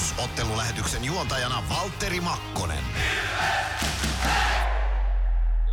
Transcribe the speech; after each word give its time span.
Plus-ottelulähetyksen 0.00 1.04
juontajana 1.04 1.62
Valtteri 1.68 2.20
Makkonen. 2.20 2.84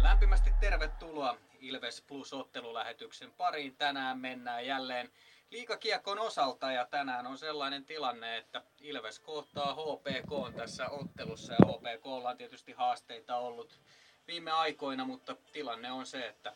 Lämpimästi 0.01 0.49
tervetuloa 0.59 1.37
Ilves 1.59 2.01
Plus-ottelulähetyksen 2.01 3.31
pariin. 3.31 3.75
Tänään 3.75 4.19
mennään 4.19 4.65
jälleen 4.65 5.11
liikakiekon 5.51 6.19
osalta 6.19 6.71
ja 6.71 6.85
tänään 6.85 7.27
on 7.27 7.37
sellainen 7.37 7.85
tilanne, 7.85 8.37
että 8.37 8.61
Ilves 8.81 9.19
kohtaa 9.19 9.75
HPK 9.75 10.55
tässä 10.55 10.89
ottelussa 10.89 11.53
ja 11.53 11.65
HPK 11.65 12.05
on 12.05 12.37
tietysti 12.37 12.71
haasteita 12.71 13.35
ollut 13.35 13.79
viime 14.27 14.51
aikoina, 14.51 15.05
mutta 15.05 15.35
tilanne 15.53 15.91
on 15.91 16.05
se, 16.05 16.27
että, 16.27 16.53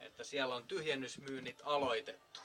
että 0.00 0.24
siellä 0.24 0.54
on 0.54 0.64
tyhjennysmyynnit 0.66 1.62
aloitettu. 1.64 2.40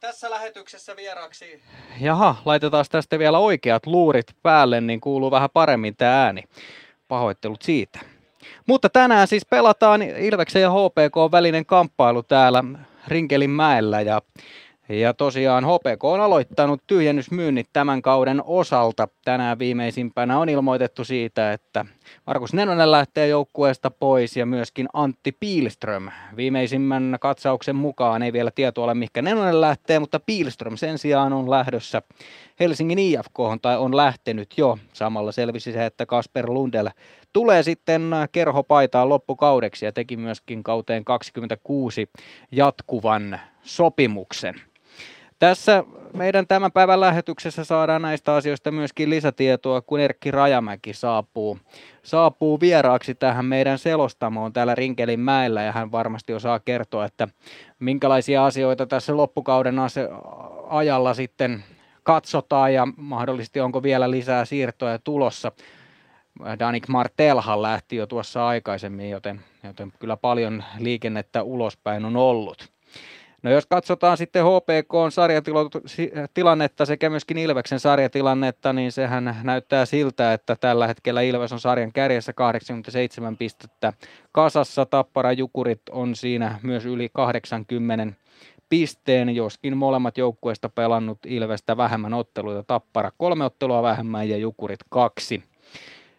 Tässä 0.00 0.30
lähetyksessä 0.30 0.96
vieraksi... 0.96 1.62
Jaha, 2.00 2.36
laitetaan 2.44 2.84
tästä 2.90 3.18
vielä 3.18 3.38
oikeat 3.38 3.86
luurit 3.86 4.26
päälle, 4.42 4.80
niin 4.80 5.00
kuuluu 5.00 5.30
vähän 5.30 5.50
paremmin 5.52 5.96
tämä 5.96 6.24
ääni. 6.24 6.44
Pahoittelut 7.08 7.62
siitä. 7.62 8.00
Mutta 8.66 8.88
tänään 8.88 9.28
siis 9.28 9.46
pelataan 9.46 10.02
Ilveksen 10.02 10.62
ja 10.62 10.70
HPK 10.70 11.32
välinen 11.32 11.66
kamppailu 11.66 12.22
täällä 12.22 12.64
Rinkelin 13.08 13.50
mäellä 13.50 14.00
ja 14.00 14.22
ja 14.88 15.14
tosiaan 15.14 15.64
HPK 15.64 16.04
on 16.04 16.20
aloittanut 16.20 16.82
tyhjennysmyynnit 16.86 17.68
tämän 17.72 18.02
kauden 18.02 18.42
osalta. 18.44 19.08
Tänään 19.24 19.58
viimeisimpänä 19.58 20.38
on 20.38 20.48
ilmoitettu 20.48 21.04
siitä, 21.04 21.52
että 21.52 21.84
Markus 22.26 22.54
Nenonen 22.54 22.90
lähtee 22.90 23.28
joukkueesta 23.28 23.90
pois 23.90 24.36
ja 24.36 24.46
myöskin 24.46 24.88
Antti 24.92 25.32
Piilström. 25.40 26.08
Viimeisimmän 26.36 27.16
katsauksen 27.20 27.76
mukaan 27.76 28.22
ei 28.22 28.32
vielä 28.32 28.50
tietoa 28.50 28.84
ole, 28.84 28.94
mikä 28.94 29.22
Nenonen 29.22 29.60
lähtee, 29.60 29.98
mutta 29.98 30.20
Piilström 30.20 30.76
sen 30.76 30.98
sijaan 30.98 31.32
on 31.32 31.50
lähdössä 31.50 32.02
Helsingin 32.60 32.98
IFK 32.98 33.38
tai 33.62 33.78
on 33.78 33.96
lähtenyt 33.96 34.58
jo. 34.58 34.78
Samalla 34.92 35.32
selvisi 35.32 35.72
se, 35.72 35.86
että 35.86 36.06
Kasper 36.06 36.50
Lundell 36.50 36.88
tulee 37.32 37.62
sitten 37.62 38.10
kerhopaitaan 38.32 39.08
loppukaudeksi 39.08 39.84
ja 39.84 39.92
teki 39.92 40.16
myöskin 40.16 40.62
kauteen 40.62 41.04
26 41.04 42.10
jatkuvan 42.52 43.40
sopimuksen. 43.62 44.54
Tässä 45.38 45.84
meidän 46.12 46.46
tämän 46.46 46.72
päivän 46.72 47.00
lähetyksessä 47.00 47.64
saadaan 47.64 48.02
näistä 48.02 48.34
asioista 48.34 48.70
myöskin 48.70 49.10
lisätietoa, 49.10 49.80
kun 49.80 50.00
Erkki 50.00 50.30
Rajamäki 50.30 50.92
saapuu, 50.92 51.58
saapuu 52.02 52.60
vieraaksi 52.60 53.14
tähän 53.14 53.44
meidän 53.44 53.78
selostamoon 53.78 54.52
täällä 54.52 54.74
Rinkelin 54.74 55.20
mäellä 55.20 55.62
ja 55.62 55.72
hän 55.72 55.92
varmasti 55.92 56.34
osaa 56.34 56.60
kertoa, 56.60 57.04
että 57.04 57.28
minkälaisia 57.78 58.46
asioita 58.46 58.86
tässä 58.86 59.16
loppukauden 59.16 59.76
ajalla 60.68 61.14
sitten 61.14 61.64
katsotaan 62.02 62.74
ja 62.74 62.88
mahdollisesti 62.96 63.60
onko 63.60 63.82
vielä 63.82 64.10
lisää 64.10 64.44
siirtoja 64.44 64.98
tulossa. 64.98 65.52
Danik 66.58 66.88
Martelhan 66.88 67.62
lähti 67.62 67.96
jo 67.96 68.06
tuossa 68.06 68.46
aikaisemmin, 68.46 69.10
joten, 69.10 69.40
joten 69.62 69.92
kyllä 69.98 70.16
paljon 70.16 70.64
liikennettä 70.78 71.42
ulospäin 71.42 72.04
on 72.04 72.16
ollut. 72.16 72.75
No 73.42 73.50
jos 73.50 73.66
katsotaan 73.66 74.16
sitten 74.16 74.44
HPK 74.44 74.92
sarjatilannetta 75.10 76.86
sekä 76.86 77.10
myöskin 77.10 77.38
Ilveksen 77.38 77.80
sarjatilannetta, 77.80 78.72
niin 78.72 78.92
sehän 78.92 79.36
näyttää 79.42 79.86
siltä, 79.86 80.32
että 80.32 80.56
tällä 80.56 80.86
hetkellä 80.86 81.20
Ilves 81.20 81.52
on 81.52 81.60
sarjan 81.60 81.92
kärjessä 81.92 82.32
87 82.32 83.36
pistettä 83.36 83.92
kasassa. 84.32 84.86
Tappara 84.86 85.32
Jukurit 85.32 85.82
on 85.90 86.14
siinä 86.14 86.58
myös 86.62 86.86
yli 86.86 87.08
80 87.12 88.16
pisteen, 88.68 89.36
joskin 89.36 89.76
molemmat 89.76 90.18
joukkueista 90.18 90.68
pelannut 90.68 91.18
Ilvestä 91.26 91.76
vähemmän 91.76 92.14
otteluita. 92.14 92.62
Tappara 92.62 93.10
kolme 93.18 93.44
ottelua 93.44 93.82
vähemmän 93.82 94.28
ja 94.28 94.36
Jukurit 94.36 94.80
kaksi. 94.88 95.42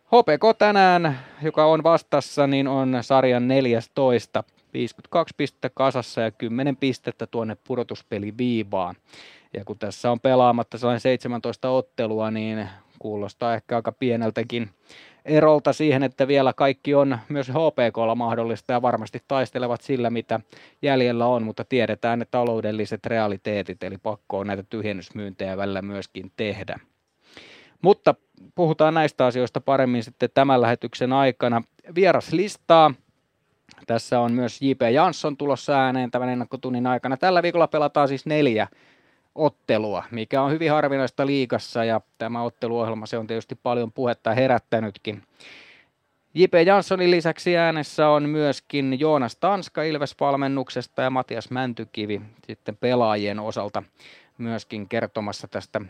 HPK 0.07 0.57
tänään, 0.57 1.19
joka 1.41 1.65
on 1.65 1.83
vastassa, 1.83 2.47
niin 2.47 2.67
on 2.67 2.97
sarjan 3.01 3.47
14 3.47 4.43
52 4.77 5.33
pistettä 5.37 5.69
kasassa 5.69 6.21
ja 6.21 6.31
10 6.31 6.77
pistettä 6.77 7.27
tuonne 7.27 7.57
pudotuspeliviivaan. 7.67 8.95
Ja 9.53 9.65
kun 9.65 9.79
tässä 9.79 10.11
on 10.11 10.19
pelaamatta 10.19 10.77
sellainen 10.77 10.99
17 10.99 11.69
ottelua, 11.69 12.31
niin 12.31 12.69
kuulostaa 12.99 13.53
ehkä 13.55 13.75
aika 13.75 13.91
pieneltäkin 13.91 14.69
erolta 15.25 15.73
siihen, 15.73 16.03
että 16.03 16.27
vielä 16.27 16.53
kaikki 16.53 16.95
on 16.95 17.17
myös 17.29 17.49
HPKlla 17.49 18.15
mahdollista 18.15 18.73
ja 18.73 18.81
varmasti 18.81 19.23
taistelevat 19.27 19.81
sillä, 19.81 20.09
mitä 20.09 20.39
jäljellä 20.81 21.25
on, 21.25 21.43
mutta 21.43 21.63
tiedetään 21.63 22.19
ne 22.19 22.25
taloudelliset 22.31 23.05
realiteetit, 23.05 23.83
eli 23.83 23.97
pakko 23.97 24.39
on 24.39 24.47
näitä 24.47 24.63
tyhjennysmyyntejä 24.63 25.57
välillä 25.57 25.81
myöskin 25.81 26.31
tehdä. 26.37 26.79
Mutta 27.81 28.15
puhutaan 28.55 28.93
näistä 28.93 29.25
asioista 29.25 29.61
paremmin 29.61 30.03
sitten 30.03 30.29
tämän 30.33 30.61
lähetyksen 30.61 31.13
aikana. 31.13 31.61
Vieraslistaa 31.95 32.93
tässä 33.87 34.19
on 34.19 34.31
myös 34.31 34.61
J.P. 34.61 34.81
Jansson 34.93 35.37
tulossa 35.37 35.73
ääneen 35.73 36.11
tämän 36.11 36.29
ennakkotunnin 36.29 36.87
aikana. 36.87 37.17
Tällä 37.17 37.43
viikolla 37.43 37.67
pelataan 37.67 38.07
siis 38.07 38.25
neljä 38.25 38.67
ottelua, 39.35 40.03
mikä 40.11 40.41
on 40.41 40.51
hyvin 40.51 40.71
harvinaista 40.71 41.25
liikassa 41.25 41.83
ja 41.83 42.01
tämä 42.17 42.43
otteluohjelma 42.43 43.05
se 43.05 43.17
on 43.17 43.27
tietysti 43.27 43.55
paljon 43.55 43.91
puhetta 43.91 44.33
herättänytkin. 44.33 45.23
J.P. 46.33 46.53
Janssonin 46.65 47.11
lisäksi 47.11 47.57
äänessä 47.57 48.09
on 48.09 48.29
myöskin 48.29 48.99
Joonas 48.99 49.35
Tanska 49.35 49.83
Ilves-valmennuksesta 49.83 51.01
ja 51.01 51.09
Matias 51.09 51.51
Mäntykivi 51.51 52.21
sitten 52.47 52.77
pelaajien 52.77 53.39
osalta 53.39 53.83
myöskin 54.37 54.89
kertomassa 54.89 55.47
tästä 55.47 55.81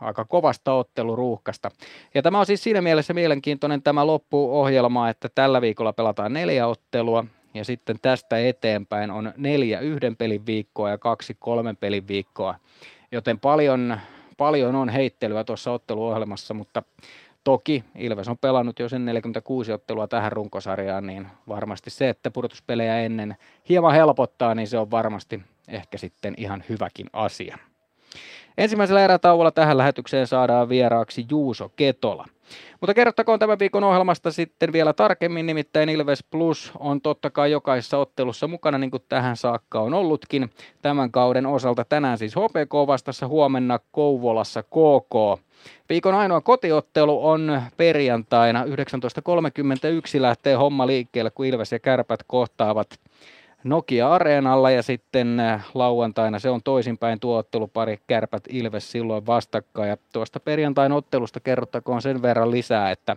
aika 0.00 0.24
kovasta 0.24 0.72
otteluruuhkasta. 0.72 1.70
Ja 2.14 2.22
tämä 2.22 2.40
on 2.40 2.46
siis 2.46 2.62
siinä 2.62 2.82
mielessä 2.82 3.14
mielenkiintoinen 3.14 3.82
tämä 3.82 4.06
loppuohjelma, 4.06 5.08
että 5.08 5.28
tällä 5.34 5.60
viikolla 5.60 5.92
pelataan 5.92 6.32
neljä 6.32 6.66
ottelua 6.66 7.24
ja 7.54 7.64
sitten 7.64 7.96
tästä 8.02 8.38
eteenpäin 8.38 9.10
on 9.10 9.32
neljä 9.36 9.80
yhden 9.80 10.16
pelin 10.16 10.46
viikkoa 10.46 10.90
ja 10.90 10.98
kaksi 10.98 11.36
kolmen 11.38 11.76
pelin 11.76 12.08
viikkoa. 12.08 12.54
Joten 13.12 13.40
paljon, 13.40 14.00
paljon 14.36 14.74
on 14.74 14.88
heittelyä 14.88 15.44
tuossa 15.44 15.72
otteluohjelmassa, 15.72 16.54
mutta 16.54 16.82
toki 17.44 17.84
Ilves 17.98 18.28
on 18.28 18.38
pelannut 18.38 18.78
jo 18.78 18.88
sen 18.88 19.04
46 19.04 19.72
ottelua 19.72 20.08
tähän 20.08 20.32
runkosarjaan, 20.32 21.06
niin 21.06 21.26
varmasti 21.48 21.90
se, 21.90 22.08
että 22.08 22.30
pudotuspelejä 22.30 23.00
ennen 23.00 23.36
hieman 23.68 23.94
helpottaa, 23.94 24.54
niin 24.54 24.68
se 24.68 24.78
on 24.78 24.90
varmasti 24.90 25.42
ehkä 25.68 25.98
sitten 25.98 26.34
ihan 26.36 26.64
hyväkin 26.68 27.06
asia. 27.12 27.58
Ensimmäisellä 28.58 29.04
erätauolla 29.04 29.50
tähän 29.50 29.78
lähetykseen 29.78 30.26
saadaan 30.26 30.68
vieraaksi 30.68 31.26
Juuso 31.30 31.68
Ketola. 31.76 32.26
Mutta 32.80 32.94
kerrottakoon 32.94 33.38
tämän 33.38 33.58
viikon 33.58 33.84
ohjelmasta 33.84 34.32
sitten 34.32 34.72
vielä 34.72 34.92
tarkemmin, 34.92 35.46
nimittäin 35.46 35.88
Ilves 35.88 36.24
Plus 36.30 36.72
on 36.78 37.00
totta 37.00 37.30
kai 37.30 37.50
jokaisessa 37.50 37.98
ottelussa 37.98 38.48
mukana, 38.48 38.78
niin 38.78 38.90
kuin 38.90 39.02
tähän 39.08 39.36
saakka 39.36 39.80
on 39.80 39.94
ollutkin. 39.94 40.50
Tämän 40.82 41.10
kauden 41.10 41.46
osalta 41.46 41.84
tänään 41.84 42.18
siis 42.18 42.34
HPK 42.36 42.74
vastassa 42.86 43.26
huomenna 43.26 43.78
Kouvolassa 43.92 44.62
KK. 44.62 45.44
Viikon 45.88 46.14
ainoa 46.14 46.40
kotiottelu 46.40 47.26
on 47.26 47.62
perjantaina 47.76 48.64
19.31 48.64 48.70
lähtee 50.14 50.54
homma 50.54 50.86
liikkeelle, 50.86 51.30
kun 51.30 51.46
Ilves 51.46 51.72
ja 51.72 51.78
Kärpät 51.78 52.20
kohtaavat 52.26 52.88
Nokia-areenalla 53.64 54.70
ja 54.70 54.82
sitten 54.82 55.40
äh, 55.40 55.66
lauantaina 55.74 56.38
se 56.38 56.50
on 56.50 56.62
toisinpäin 56.62 57.20
tuo 57.20 57.38
ottelupari 57.38 57.98
Kärpät 58.06 58.44
Ilves 58.48 58.92
silloin 58.92 59.26
vastakkain. 59.26 59.88
Ja 59.88 59.96
tuosta 60.12 60.40
perjantain 60.40 60.92
ottelusta 60.92 61.40
kerrottakoon 61.40 62.02
sen 62.02 62.22
verran 62.22 62.50
lisää, 62.50 62.90
että, 62.90 63.16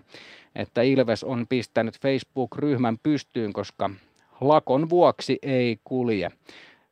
että 0.56 0.81
Ilves 0.81 1.24
on 1.24 1.46
pistänyt 1.50 2.00
Facebook-ryhmän 2.00 2.97
pystyyn, 3.03 3.53
koska 3.53 3.90
lakon 4.41 4.90
vuoksi 4.90 5.40
ei 5.41 5.80
kulje 5.84 6.31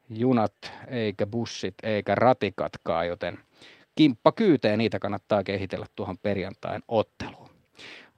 junat 0.10 0.74
eikä 0.88 1.26
bussit 1.26 1.76
eikä 1.84 2.16
ratikatkaan, 2.16 3.08
joten 3.08 3.40
kimppa 3.96 4.32
kyyteen 4.32 4.78
niitä 4.78 5.00
kannattaa 5.00 5.44
kehitellä 5.44 5.86
tuohon 5.96 6.18
perjantain 6.18 6.82
otteluun. 6.88 7.55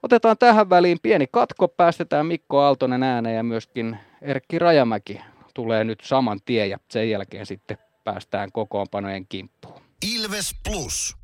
Otetaan 0.08 0.38
tähän 0.38 0.70
väliin 0.70 1.00
pieni 1.02 1.28
katko, 1.32 1.68
päästetään 1.68 2.26
Mikko 2.26 2.60
Aaltonen 2.60 3.04
ääneen 3.04 3.36
ja 3.36 3.44
myöskin 3.44 3.98
Erkki 4.22 4.60
Rajamäki 4.60 5.22
tulee 5.54 5.84
nyt 5.84 6.00
saman 6.04 6.40
tien 6.46 6.70
ja 6.70 6.78
sen 6.90 7.10
jälkeen 7.10 7.46
sitten 7.46 7.78
päästään 8.04 8.52
kokoonpanojen 8.52 9.26
kimppuun. 9.30 9.82
Ilves 10.16 10.56
Plus. 10.70 11.16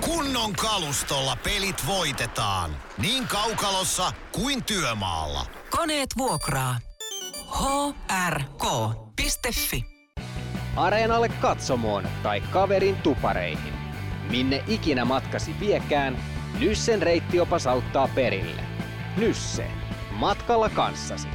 Kunnon 0.00 0.52
kalustolla 0.52 1.36
pelit 1.44 1.86
voitetaan. 1.86 2.70
Niin 2.98 3.24
kaukalossa 3.28 4.12
kuin 4.32 4.64
työmaalla. 4.64 5.46
Koneet 5.70 6.08
vuokraa. 6.18 6.76
hrk.fi 8.28 9.84
Areenalle 10.76 11.28
katsomoon 11.28 12.08
tai 12.22 12.40
kaverin 12.40 12.96
tupareihin. 12.96 13.74
Minne 14.30 14.64
ikinä 14.68 15.04
matkasi 15.04 15.54
viekään, 15.60 16.16
Nyssen 16.60 17.02
reittiopas 17.02 17.66
auttaa 17.66 18.08
perille. 18.14 18.62
Nysse. 19.16 19.66
Matkalla 20.10 20.68
kanssasi. 20.68 21.28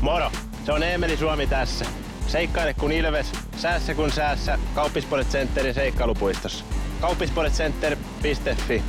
Moro! 0.00 0.30
Se 0.66 0.72
on 0.72 0.82
Eemeli 0.82 1.16
Suomi 1.16 1.46
tässä. 1.46 1.84
Seikkaile 2.26 2.74
kun 2.74 2.92
ilves, 2.92 3.32
säässä 3.56 3.94
kun 3.94 4.12
säässä. 4.12 4.58
Kauppispoilet 4.74 5.28
Centerin 5.28 5.74
seikkailupuistossa. 5.74 6.64
Kauppispoiletcenter.fi 7.00 8.82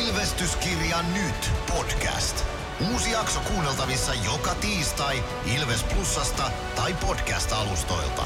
Ilvestyskirja 0.00 1.02
nyt 1.14 1.50
podcast. 1.68 2.57
Uusi 2.86 3.10
jakso 3.10 3.40
kuunneltavissa 3.40 4.12
joka 4.14 4.54
tiistai 4.54 5.16
Ilves 5.56 5.84
Plusasta 5.84 6.42
tai 6.76 6.94
podcast-alustoilta. 6.94 8.22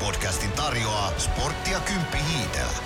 Podcastin 0.00 0.52
tarjoaa 0.52 1.10
Sporttia 1.18 1.80
Kymppi 1.80 2.18
Hiitelä. 2.32 2.78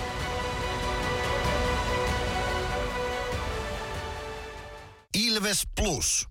Ilves 5.27 5.67
Plus. 5.81 6.27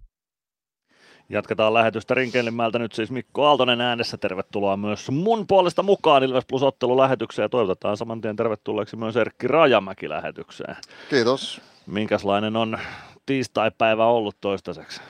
Jatketaan 1.29 1.75
lähetystä 1.75 2.15
Rinkeilinmäeltä 2.15 2.79
nyt 2.79 2.93
siis 2.93 3.11
Mikko 3.11 3.47
Aaltonen 3.47 3.81
äänessä. 3.81 4.17
Tervetuloa 4.17 4.77
myös 4.77 5.11
mun 5.11 5.47
puolesta 5.47 5.83
mukaan 5.83 6.23
Ilves 6.23 6.45
Plus 6.49 6.63
ottelulähetykseen 6.63 7.45
ja 7.45 7.49
toivotetaan 7.49 7.97
saman 7.97 8.21
tien 8.21 8.37
tervetulleeksi 8.37 8.97
myös 8.97 9.17
Erkki 9.17 9.49
Rajamäki 9.49 10.09
lähetykseen. 10.09 10.77
Kiitos. 11.11 11.61
Minkälainen 11.87 12.57
on 12.57 12.79
tiistai-päivä 13.27 14.07
ollut 14.07 14.37
toistaiseksi? 14.41 15.01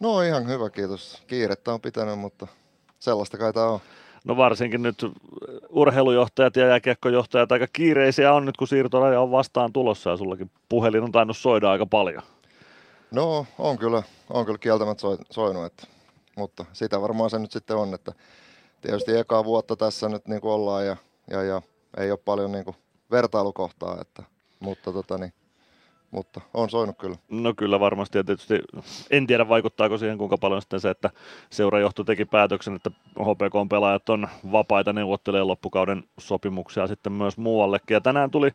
No 0.00 0.22
ihan 0.22 0.48
hyvä, 0.48 0.70
kiitos. 0.70 1.22
Kiirettä 1.26 1.72
on 1.72 1.80
pitänyt, 1.80 2.18
mutta 2.18 2.46
sellaista 2.98 3.38
kai 3.38 3.52
tämä 3.52 3.66
on. 3.66 3.80
No 4.24 4.36
varsinkin 4.36 4.82
nyt 4.82 5.06
urheilujohtajat 5.68 6.56
ja 6.56 6.66
jääkiekkojohtajat 6.66 7.52
aika 7.52 7.66
kiireisiä 7.72 8.32
on 8.32 8.44
nyt, 8.44 8.56
kun 8.56 8.68
siirtoraja 8.68 9.20
on 9.20 9.30
vastaan 9.30 9.72
tulossa 9.72 10.10
ja 10.10 10.16
sullakin 10.16 10.50
puhelin 10.68 11.02
on 11.02 11.12
tainnut 11.12 11.36
soida 11.36 11.70
aika 11.70 11.86
paljon. 11.86 12.22
No 13.10 13.46
on 13.58 13.78
kyllä, 13.78 14.02
on 14.30 14.44
kyllä 14.46 14.58
kieltämättä 14.58 15.00
soi, 15.00 15.18
soinut, 15.30 15.64
että, 15.64 15.86
mutta 16.36 16.64
sitä 16.72 17.00
varmaan 17.00 17.30
se 17.30 17.38
nyt 17.38 17.52
sitten 17.52 17.76
on, 17.76 17.94
että 17.94 18.12
tietysti 18.80 19.16
ekaa 19.16 19.44
vuotta 19.44 19.76
tässä 19.76 20.08
nyt 20.08 20.28
niin 20.28 20.40
kuin 20.40 20.52
ollaan 20.52 20.86
ja, 20.86 20.96
ja, 21.30 21.42
ja 21.42 21.62
ei 21.96 22.10
ole 22.10 22.18
paljon 22.24 22.52
niin 22.52 22.64
kuin 22.64 22.76
vertailukohtaa, 23.10 23.98
että, 24.00 24.22
mutta 24.60 24.92
tota 24.92 25.18
niin, 25.18 25.32
mutta 26.14 26.40
on 26.54 26.70
soinut 26.70 26.98
kyllä. 26.98 27.16
No 27.30 27.54
kyllä 27.56 27.80
varmasti 27.80 28.18
ja 28.18 28.24
tietysti 28.24 28.60
en 29.10 29.26
tiedä 29.26 29.48
vaikuttaako 29.48 29.98
siihen 29.98 30.18
kuinka 30.18 30.38
paljon 30.38 30.62
sitten 30.62 30.80
se, 30.80 30.90
että 30.90 31.10
seurajohto 31.50 32.04
teki 32.04 32.24
päätöksen, 32.24 32.76
että 32.76 32.90
HPK-pelaajat 33.20 34.08
on 34.08 34.28
vapaita 34.52 34.92
neuvottelemaan 34.92 35.48
loppukauden 35.48 36.04
sopimuksia 36.18 36.86
sitten 36.86 37.12
myös 37.12 37.38
muuallekin. 37.38 37.94
Ja 37.94 38.00
tänään 38.00 38.30
tuli 38.30 38.50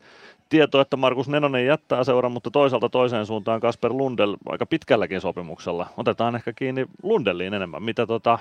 tieto, 0.48 0.80
että 0.80 0.96
Markus 0.96 1.28
Nenonen 1.28 1.66
jättää 1.66 2.04
seuran, 2.04 2.32
mutta 2.32 2.50
toisaalta 2.50 2.88
toiseen 2.88 3.26
suuntaan 3.26 3.60
Kasper 3.60 3.92
Lundell 3.92 4.36
aika 4.48 4.66
pitkälläkin 4.66 5.20
sopimuksella. 5.20 5.86
Otetaan 5.96 6.36
ehkä 6.36 6.52
kiinni 6.52 6.86
Lundelliin 7.02 7.54
enemmän, 7.54 7.82
mitä 7.82 8.06
tota, 8.06 8.38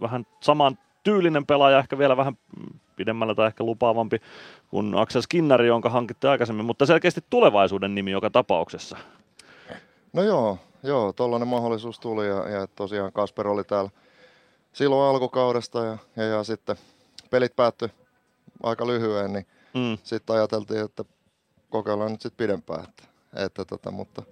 vähän 0.00 0.26
saman 0.40 0.78
tyylinen 1.08 1.46
pelaaja, 1.46 1.78
ehkä 1.78 1.98
vielä 1.98 2.16
vähän 2.16 2.38
pidemmällä 2.96 3.34
tai 3.34 3.46
ehkä 3.46 3.64
lupaavampi 3.64 4.20
kuin 4.70 4.94
Axel 4.94 5.22
Skinnari, 5.22 5.66
jonka 5.66 5.90
hankitte 5.90 6.28
aikaisemmin, 6.28 6.64
mutta 6.64 6.86
selkeästi 6.86 7.24
tulevaisuuden 7.30 7.94
nimi 7.94 8.10
joka 8.10 8.30
tapauksessa. 8.30 8.96
No 10.12 10.22
joo, 10.22 10.58
joo 10.82 11.12
tollainen 11.12 11.48
mahdollisuus 11.48 12.00
tuli 12.00 12.26
ja, 12.26 12.48
ja 12.48 12.66
tosiaan 12.66 13.12
Kasper 13.12 13.48
oli 13.48 13.64
täällä 13.64 13.90
silloin 14.72 15.10
alkukaudesta 15.14 15.84
ja, 15.84 15.98
ja, 16.16 16.24
ja 16.24 16.44
sitten 16.44 16.76
pelit 17.30 17.56
päättyi 17.56 17.88
aika 18.62 18.86
lyhyen, 18.86 19.32
niin 19.32 19.46
mm. 19.74 19.98
sitten 20.02 20.36
ajateltiin, 20.36 20.84
että 20.84 21.04
kokeillaan 21.70 22.12
nyt 22.12 22.22
sitten 22.22 22.46
pidempään. 22.46 22.84
Että, 22.84 23.02
että 23.36 23.64
tota, 23.64 23.90
mutta, 23.90 24.22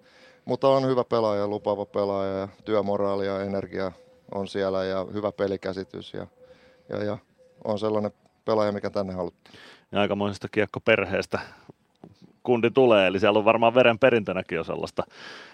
mutta 0.45 0.69
on 0.69 0.87
hyvä 0.87 1.05
pelaaja, 1.05 1.49
lupaava 1.49 1.87
pelaaja 1.87 2.39
ja 2.39 2.49
työmoraali 2.65 3.27
ja 3.27 3.43
energia 3.43 3.93
on 4.35 4.49
siellä 4.49 4.85
ja 4.85 5.07
hyvä 5.13 5.33
pelikäsitys 5.33 6.15
ja, 6.15 6.27
ja, 6.89 7.05
ja 7.05 7.19
on 7.65 7.79
sellainen 7.79 8.13
pelaaja, 8.45 8.73
mikä 8.73 8.91
tänne 8.91 9.13
haluttiin. 9.13 9.59
Ja 9.93 10.01
aikamoisesta 10.01 10.49
kiekkoperheestä 10.49 11.39
kundi 12.43 12.71
tulee, 12.71 13.07
eli 13.07 13.21
siellä 13.21 13.39
on 13.39 13.45
varmaan 13.45 13.75
veren 13.75 13.99
perintönäkin 13.99 14.57
jo 14.57 14.65
sellaista 14.65 15.03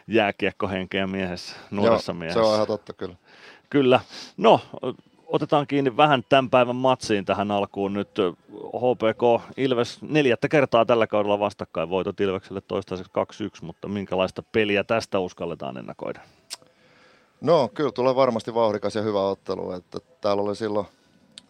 jääkiekkohenkeä 0.07 1.07
miehessä, 1.07 1.57
nuoressa 1.71 2.13
Joo, 2.13 2.19
miehessä. 2.19 2.41
se 2.41 2.47
on 2.47 2.55
ihan 2.55 2.67
totta 2.67 2.93
kyllä. 2.93 3.17
Kyllä. 3.71 4.01
No, 4.37 4.61
otetaan 5.27 5.67
kiinni 5.67 5.97
vähän 5.97 6.25
tämän 6.29 6.51
päivän 6.51 6.77
matsiin 6.77 7.25
tähän 7.25 7.51
alkuun 7.51 7.93
nyt. 7.93 8.09
HPK 8.77 9.53
Ilves 9.57 10.03
neljättä 10.03 10.49
kertaa 10.49 10.87
tällä 10.87 11.07
kaudella 11.07 11.39
vastakkain 11.39 11.91
voitot 11.91 12.21
Ilvekselle 12.21 12.61
toistaiseksi 12.61 13.13
2-1, 13.63 13.65
mutta 13.65 13.89
minkälaista 13.89 14.43
peliä 14.53 14.85
tästä 14.85 15.19
uskalletaan 15.19 15.77
ennakoida? 15.77 16.21
No 17.41 17.69
kyllä 17.75 17.93
tulee 17.93 18.17
varmasti 18.17 18.55
vauhdikas 18.55 18.95
ja 18.95 19.03
hyvä 19.03 19.23
ottelu. 19.23 19.73
Että 19.73 19.99
täällä 20.21 20.43
oli 20.43 20.57
silloin, 20.57 20.87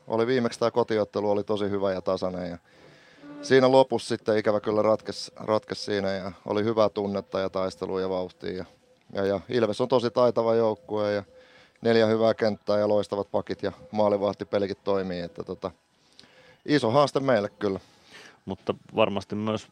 oli 0.06 0.26
viimeksi 0.26 0.58
tämä 0.58 0.70
kotiottelu 0.70 1.31
oli 1.31 1.44
tosi 1.44 1.70
hyvä 1.70 1.93
ja 1.93 2.00
tasainen 2.00 2.50
ja 2.50 2.58
siinä 3.43 3.72
lopussa 3.72 4.08
sitten 4.08 4.38
ikävä 4.38 4.60
kyllä 4.60 4.82
ratkes, 4.82 5.32
ratkes 5.37 5.84
siinä 5.84 6.12
ja 6.12 6.32
oli 6.46 6.64
hyvää 6.64 6.88
tunnetta 6.88 7.40
ja 7.40 7.50
taistelua 7.50 8.00
ja 8.00 8.08
vauhtia. 8.08 8.52
Ja, 8.52 8.64
ja, 9.12 9.26
ja 9.26 9.40
Ilves 9.49 9.81
on 9.81 9.88
tosi 9.88 10.10
taitava 10.10 10.54
joukkue 10.54 11.12
ja 11.12 11.22
neljä 11.82 12.06
hyvää 12.06 12.34
kenttää 12.34 12.78
ja 12.78 12.88
loistavat 12.88 13.31
pakit 13.31 13.62
ja 13.62 13.72
maalivahtipelikin 13.90 14.76
toimii. 14.84 15.20
Että 15.20 15.44
tota, 15.44 15.70
iso 16.66 16.90
haaste 16.90 17.20
meille 17.20 17.49
kyllä. 17.49 17.81
Mutta 18.44 18.75
varmasti 18.96 19.34
myös 19.34 19.69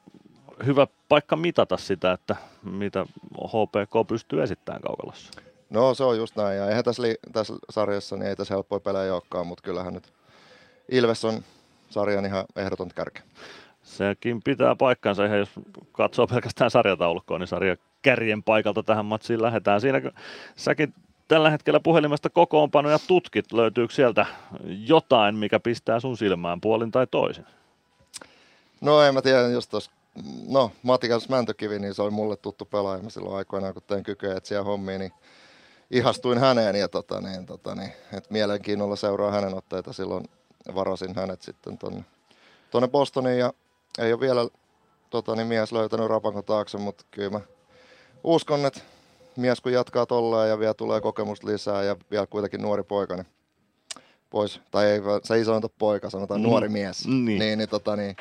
hyvä 0.67 0.87
paikka 1.09 1.37
mitata 1.37 1.77
sitä, 1.77 2.13
että 2.13 2.37
mitä 2.63 3.07
HPK 3.47 4.09
pystyy 4.09 4.43
esittämään 4.43 4.83
kaukalossa. 4.83 5.31
No 5.71 5.95
se 5.95 6.05
on 6.05 6.17
just 6.17 6.37
näin 6.37 6.59
ja 6.59 6.69
eihän 6.69 6.85
tässä, 6.85 7.03
li- 7.03 7.19
tässä 7.33 7.55
sarjassa 7.71 8.17
niin 8.17 8.27
ei 8.27 8.37
tässä 8.37 8.55
helppoja 8.55 8.81
pelejä 8.81 9.15
olekaan, 9.15 9.47
mutta 9.47 9.63
kyllähän 9.63 9.95
nyt 9.95 10.13
Ilves 10.91 11.25
on 11.25 11.45
sarjan 11.91 12.27
ihan 12.27 12.45
ehdoton 12.57 12.89
kärki. 12.95 13.21
Sekin 13.83 14.43
pitää 14.43 14.77
paikkansa 14.77 15.25
ihan, 15.25 15.39
jos 15.39 15.51
katsoo 15.93 16.27
pelkästään 16.27 16.71
sarjataulukkoa, 16.71 17.39
niin 17.39 17.47
sarja 17.47 17.77
kärjen 18.03 18.43
paikalta 18.43 18.83
tähän 18.83 19.07
matsiin 19.07 19.43
lähdetään. 19.43 19.81
Siinä 19.81 20.01
säkin 20.57 20.95
tällä 21.29 21.51
hetkellä 21.51 21.81
puhelimesta 21.81 22.31
kokoonpanoja 22.31 22.99
tutkit, 23.07 23.53
löytyykö 23.53 23.95
sieltä 23.95 24.27
jotain, 24.87 25.35
mikä 25.35 25.61
pistää 25.61 26.01
sun 26.01 26.17
silmään 26.17 26.61
puolin 26.61 26.91
tai 26.91 27.07
toisin? 27.07 27.47
No 28.81 29.03
en 29.03 29.15
mä 29.15 29.23
tiedä, 29.23 29.41
jos 29.41 29.69
tos, 29.69 29.91
no 30.49 30.73
Matikas 30.83 31.29
Mäntökivi, 31.29 31.79
niin 31.79 31.95
se 31.95 32.03
oli 32.03 32.11
mulle 32.11 32.37
tuttu 32.37 32.65
pelaaja. 32.65 33.03
Mä 33.03 33.11
silloin 33.11 33.37
aikoinaan, 33.37 33.75
kun 33.75 33.83
tein 33.87 34.03
kykyä 34.03 34.37
etsiä 34.37 34.63
hommia, 34.63 34.99
niin 34.99 35.13
ihastuin 35.91 36.39
häneen 36.39 36.77
ja 36.77 36.89
tota, 36.89 37.21
niin, 37.21 37.47
tota, 37.47 37.75
niin, 37.75 37.93
et 38.13 38.31
mielenkiinnolla 38.31 38.97
seuraa 38.97 39.31
hänen 39.31 39.55
otteita. 39.55 39.93
Silloin 39.93 40.25
varasin 40.75 41.15
hänet 41.17 41.43
sitten 41.43 41.79
tonne, 41.79 42.05
tonne 42.71 42.89
Bostoniin 42.89 43.39
ja 43.39 43.53
ei 43.99 44.13
ole 44.13 44.21
vielä 44.21 44.49
tota, 45.11 45.37
niin 45.37 45.47
mies 45.47 45.73
löytänyt 45.73 46.09
rapankon 46.09 46.45
taakse, 46.45 46.79
mutta 46.79 47.05
kyllä 47.11 47.31
mä 47.31 47.41
uskon, 48.25 48.67
että 48.67 48.81
mies 49.37 49.61
kun 49.61 49.73
jatkaa 49.73 50.07
tolleen 50.07 50.49
ja 50.49 50.59
vielä 50.59 50.75
tulee 50.75 51.01
kokemusta 51.01 51.47
lisää 51.47 51.83
ja 51.83 51.97
vielä 52.11 52.27
kuitenkin 52.27 52.63
nuori 52.63 52.83
poika, 52.83 53.17
niin 53.17 53.27
pois, 54.31 54.61
tai 54.71 54.87
ei, 54.87 55.01
se 55.23 55.45
sanota 55.45 55.69
poika, 55.79 56.11
sanotaan 56.11 56.41
mm. 56.41 56.47
nuori 56.47 56.69
mies, 56.69 57.07
Niin. 57.07 57.39
niin, 57.39 57.59
niin, 57.59 57.69
tota, 57.69 57.97
niin, 57.97 58.17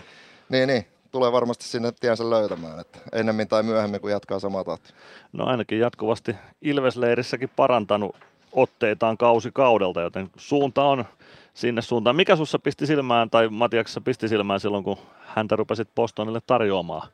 niin, 0.49 0.67
niin, 0.67 0.85
tulee 1.11 1.31
varmasti 1.31 1.63
sinne 1.65 1.91
tiensä 1.99 2.29
löytämään, 2.29 2.79
että 2.79 2.99
ennemmin 3.11 3.47
tai 3.47 3.63
myöhemmin, 3.63 4.01
kun 4.01 4.11
jatkaa 4.11 4.39
samaa 4.39 4.63
tahtia. 4.63 4.95
No 5.33 5.45
ainakin 5.45 5.79
jatkuvasti 5.79 6.35
Ilvesleirissäkin 6.61 7.49
parantanut 7.55 8.15
otteitaan 8.51 9.17
kausi 9.17 9.51
kaudelta, 9.53 10.01
joten 10.01 10.29
suunta 10.37 10.83
on 10.83 11.05
sinne 11.53 11.81
suuntaan. 11.81 12.15
Mikä 12.15 12.35
sussa 12.35 12.59
pisti 12.59 12.87
silmään 12.87 13.29
tai 13.29 13.49
Matiaksessa 13.49 14.01
pisti 14.01 14.27
silmään 14.27 14.59
silloin, 14.59 14.83
kun 14.83 14.97
häntä 15.19 15.55
rupesit 15.55 15.95
Bostonille 15.95 16.39
tarjoamaan 16.47 17.09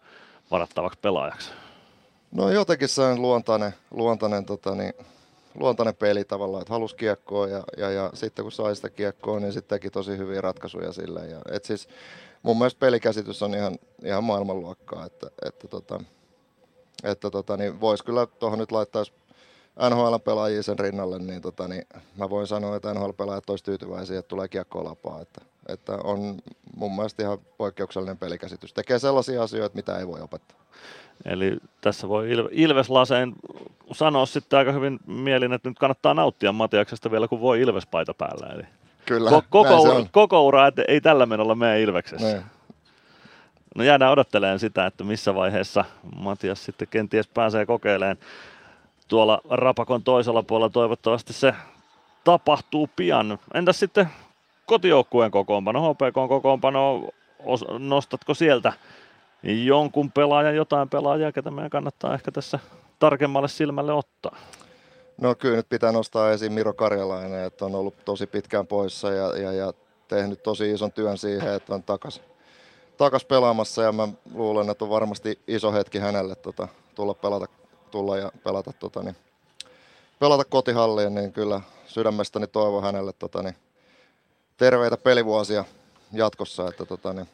varattavaksi 0.51 0.99
pelaajaksi? 0.99 1.51
No 2.31 2.49
jotenkin 2.49 2.87
on 3.11 3.21
luontainen, 3.21 3.73
luontainen, 3.91 4.45
tota, 4.45 4.75
niin, 4.75 4.93
luontainen 5.55 5.95
peli 5.95 6.23
tavallaan, 6.23 6.61
että 6.61 6.73
halusi 6.73 6.95
kiekkoa 6.95 7.47
ja, 7.47 7.63
ja, 7.77 7.91
ja, 7.91 8.09
sitten 8.13 8.45
kun 8.45 8.51
sai 8.51 8.75
sitä 8.75 8.89
kiekkoa, 8.89 9.39
niin 9.39 9.53
sitten 9.53 9.79
teki 9.79 9.89
tosi 9.89 10.17
hyviä 10.17 10.41
ratkaisuja 10.41 10.91
sille. 10.91 11.27
Ja, 11.27 11.41
et 11.51 11.65
siis, 11.65 11.87
mun 12.43 12.57
mielestä 12.57 12.79
pelikäsitys 12.79 13.43
on 13.43 13.53
ihan, 13.53 13.77
ihan 14.03 14.23
maailmanluokkaa, 14.23 15.05
että, 15.05 15.27
että, 15.47 15.67
tota, 15.67 15.99
että 17.03 17.29
tota, 17.29 17.57
niin 17.57 17.81
voisi 17.81 18.03
kyllä 18.03 18.25
tuohon 18.25 18.59
nyt 18.59 18.71
laittaa, 18.71 19.01
jos 19.01 19.13
NHL-pelaajia 19.79 20.63
sen 20.63 20.79
rinnalle, 20.79 21.19
niin, 21.19 21.41
tota, 21.41 21.67
niin 21.67 21.87
mä 22.17 22.29
voin 22.29 22.47
sanoa, 22.47 22.75
että 22.75 22.93
NHL-pelaajat 22.93 23.49
olisi 23.49 23.63
tyytyväisiä, 23.63 24.19
että 24.19 24.29
tulee 24.29 24.47
kiekkoa 24.47 24.83
lapaa. 24.83 25.21
Että, 25.21 25.41
että 25.67 25.97
on 26.03 26.37
mun 26.75 26.95
mielestä 26.95 27.23
ihan 27.23 27.37
poikkeuksellinen 27.57 28.17
pelikäsitys. 28.17 28.73
Tekee 28.73 28.99
sellaisia 28.99 29.43
asioita, 29.43 29.75
mitä 29.75 29.97
ei 29.97 30.07
voi 30.07 30.21
opettaa. 30.21 30.57
Eli 31.25 31.57
tässä 31.81 32.09
voi 32.09 32.29
Il- 32.35 32.49
Ilves-laseen 32.51 33.33
sanoa 33.91 34.25
sitten 34.25 34.59
aika 34.59 34.71
hyvin 34.71 34.99
mielin, 35.07 35.53
että 35.53 35.69
nyt 35.69 35.79
kannattaa 35.79 36.13
nauttia 36.13 36.51
Matiaksesta 36.51 37.11
vielä, 37.11 37.27
kun 37.27 37.41
voi 37.41 37.61
Ilves-paita 37.61 38.13
päällä. 38.13 38.53
Eli 38.53 38.63
Kyllä, 39.05 39.29
ko- 39.29 39.43
koko, 39.49 39.81
ura, 39.81 40.05
koko 40.11 40.45
ura, 40.45 40.67
että 40.67 40.83
ei 40.87 41.01
tällä 41.01 41.25
menolla 41.25 41.55
mene 41.55 41.81
Ilveksessä. 41.81 42.27
Niin. 42.27 42.43
No 43.75 43.83
jäädään 43.83 44.11
odottelemaan 44.11 44.59
sitä, 44.59 44.85
että 44.85 45.03
missä 45.03 45.35
vaiheessa 45.35 45.85
Matias 46.15 46.65
sitten 46.65 46.87
kenties 46.91 47.27
pääsee 47.27 47.65
kokeilemaan 47.65 48.17
tuolla 49.07 49.41
Rapakon 49.49 50.03
toisella 50.03 50.43
puolella. 50.43 50.69
Toivottavasti 50.69 51.33
se 51.33 51.53
tapahtuu 52.23 52.89
pian. 52.95 53.39
Entäs 53.53 53.79
sitten 53.79 54.09
kotijoukkueen 54.65 55.31
kokoonpano, 55.31 55.93
HPK 55.93 56.13
kokoonpano, 56.13 57.09
nostatko 57.79 58.33
sieltä 58.33 58.73
jonkun 59.43 60.11
pelaajan, 60.11 60.55
jotain 60.55 60.89
pelaajaa, 60.89 61.31
ketä 61.31 61.51
meidän 61.51 61.69
kannattaa 61.69 62.13
ehkä 62.13 62.31
tässä 62.31 62.59
tarkemmalle 62.99 63.47
silmälle 63.47 63.93
ottaa? 63.93 64.37
No 65.21 65.35
kyllä 65.35 65.55
nyt 65.55 65.69
pitää 65.69 65.91
nostaa 65.91 66.31
esiin 66.31 66.53
Miro 66.53 66.73
Karjalainen, 66.73 67.45
että 67.45 67.65
on 67.65 67.75
ollut 67.75 68.05
tosi 68.05 68.27
pitkään 68.27 68.67
poissa 68.67 69.11
ja, 69.11 69.37
ja, 69.37 69.51
ja 69.51 69.73
tehnyt 70.07 70.43
tosi 70.43 70.71
ison 70.71 70.91
työn 70.91 71.17
siihen, 71.17 71.53
että 71.53 71.75
on 71.75 71.83
takas, 71.83 72.21
takas 72.97 73.25
pelaamassa 73.25 73.83
ja 73.83 73.91
mä 73.91 74.07
luulen, 74.33 74.69
että 74.69 74.85
on 74.85 74.89
varmasti 74.89 75.39
iso 75.47 75.71
hetki 75.71 75.99
hänelle 75.99 76.35
tota, 76.35 76.67
tulla 76.95 77.13
pelata 77.13 77.47
tulla 77.95 78.17
ja 78.17 78.31
pelata, 78.43 78.73
tota, 78.73 79.03
niin, 79.03 79.15
pelata 80.19 80.45
kotihalliin, 80.45 81.15
niin 81.15 81.33
kyllä 81.33 81.61
sydämestäni 81.87 82.47
toivon 82.47 82.83
hänelle 82.83 83.13
tota, 83.13 83.43
niin, 83.43 83.55
terveitä 84.57 84.97
pelivuosia 84.97 85.65
jatkossa, 86.11 86.67
että 86.67 86.85
tota, 86.85 87.13
niin, 87.13 87.29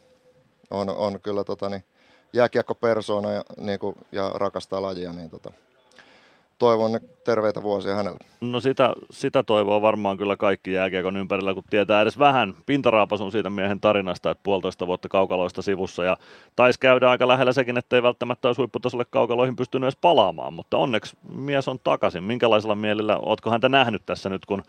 on, 0.70 0.88
on 0.88 1.20
kyllä 1.20 1.44
tota, 1.44 1.68
niin, 1.68 1.84
jääkiekko 2.32 2.74
persoona 2.74 3.32
ja, 3.32 3.44
niin 3.56 3.78
kuin, 3.78 3.96
ja 4.12 4.30
rakastaa 4.34 4.82
lajia, 4.82 5.12
niin 5.12 5.30
tota, 5.30 5.52
toivon 6.62 7.00
terveitä 7.24 7.62
vuosia 7.62 7.94
hänelle. 7.94 8.18
No 8.40 8.60
sitä, 8.60 8.92
sitä 9.10 9.42
toivoo 9.42 9.82
varmaan 9.82 10.16
kyllä 10.16 10.36
kaikki 10.36 10.72
jääkiekon 10.72 11.16
ympärillä, 11.16 11.54
kun 11.54 11.62
tietää 11.70 12.02
edes 12.02 12.18
vähän 12.18 12.54
pintaraapasun 12.66 13.32
siitä 13.32 13.50
miehen 13.50 13.80
tarinasta, 13.80 14.30
että 14.30 14.42
puolitoista 14.42 14.86
vuotta 14.86 15.08
kaukaloista 15.08 15.62
sivussa 15.62 16.04
ja 16.04 16.16
taisi 16.56 16.80
käydä 16.80 17.10
aika 17.10 17.28
lähellä 17.28 17.52
sekin, 17.52 17.78
että 17.78 17.96
ei 17.96 18.02
välttämättä 18.02 18.48
olisi 18.48 18.60
huipputasolle 18.60 19.04
kaukaloihin 19.10 19.56
pystynyt 19.56 19.84
edes 19.84 19.98
palaamaan, 20.00 20.52
mutta 20.52 20.76
onneksi 20.76 21.16
mies 21.34 21.68
on 21.68 21.78
takaisin. 21.84 22.24
Minkälaisella 22.24 22.74
mielellä, 22.74 23.18
ootko 23.18 23.50
häntä 23.50 23.68
nähnyt 23.68 24.02
tässä 24.06 24.28
nyt, 24.28 24.46
kun 24.46 24.62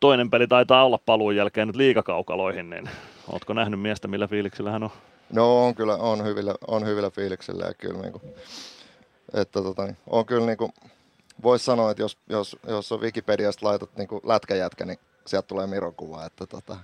toinen 0.00 0.30
peli 0.30 0.46
taitaa 0.46 0.84
olla 0.84 0.98
paluun 1.06 1.36
jälkeen 1.36 1.66
nyt 1.66 1.76
liikakaukaloihin, 1.76 2.70
niin 2.70 2.90
ootko 3.32 3.52
nähnyt 3.52 3.80
miestä, 3.80 4.08
millä 4.08 4.26
fiiliksillä 4.26 4.70
hän 4.70 4.82
on? 4.82 4.90
No 5.32 5.66
on 5.66 5.74
kyllä, 5.74 5.96
on 5.96 6.24
hyvillä, 6.24 6.54
on 6.68 6.86
hyvillä 6.86 7.10
fiiliksillä 7.10 7.64
ja 7.64 7.74
kyllä 7.74 8.00
niin 8.00 8.12
kuin, 8.12 8.22
että 9.34 9.62
tota, 9.62 9.84
niin, 9.84 9.96
on 10.06 10.26
kyllä 10.26 10.46
niin 10.46 10.58
kuin, 10.58 10.72
voisi 11.42 11.64
sanoa, 11.64 11.90
että 11.90 12.02
jos, 12.02 12.18
jos, 12.28 12.56
jos 12.68 12.92
on 12.92 13.00
Wikipediasta 13.00 13.66
laitat 13.66 13.96
niin 13.96 14.08
kuin 14.08 14.20
lätkäjätkä, 14.24 14.84
niin 14.84 14.98
sieltä 15.26 15.46
tulee 15.46 15.66
Miron 15.66 15.94
kuva. 15.94 16.24
Että, 16.24 16.46
tota, 16.46 16.76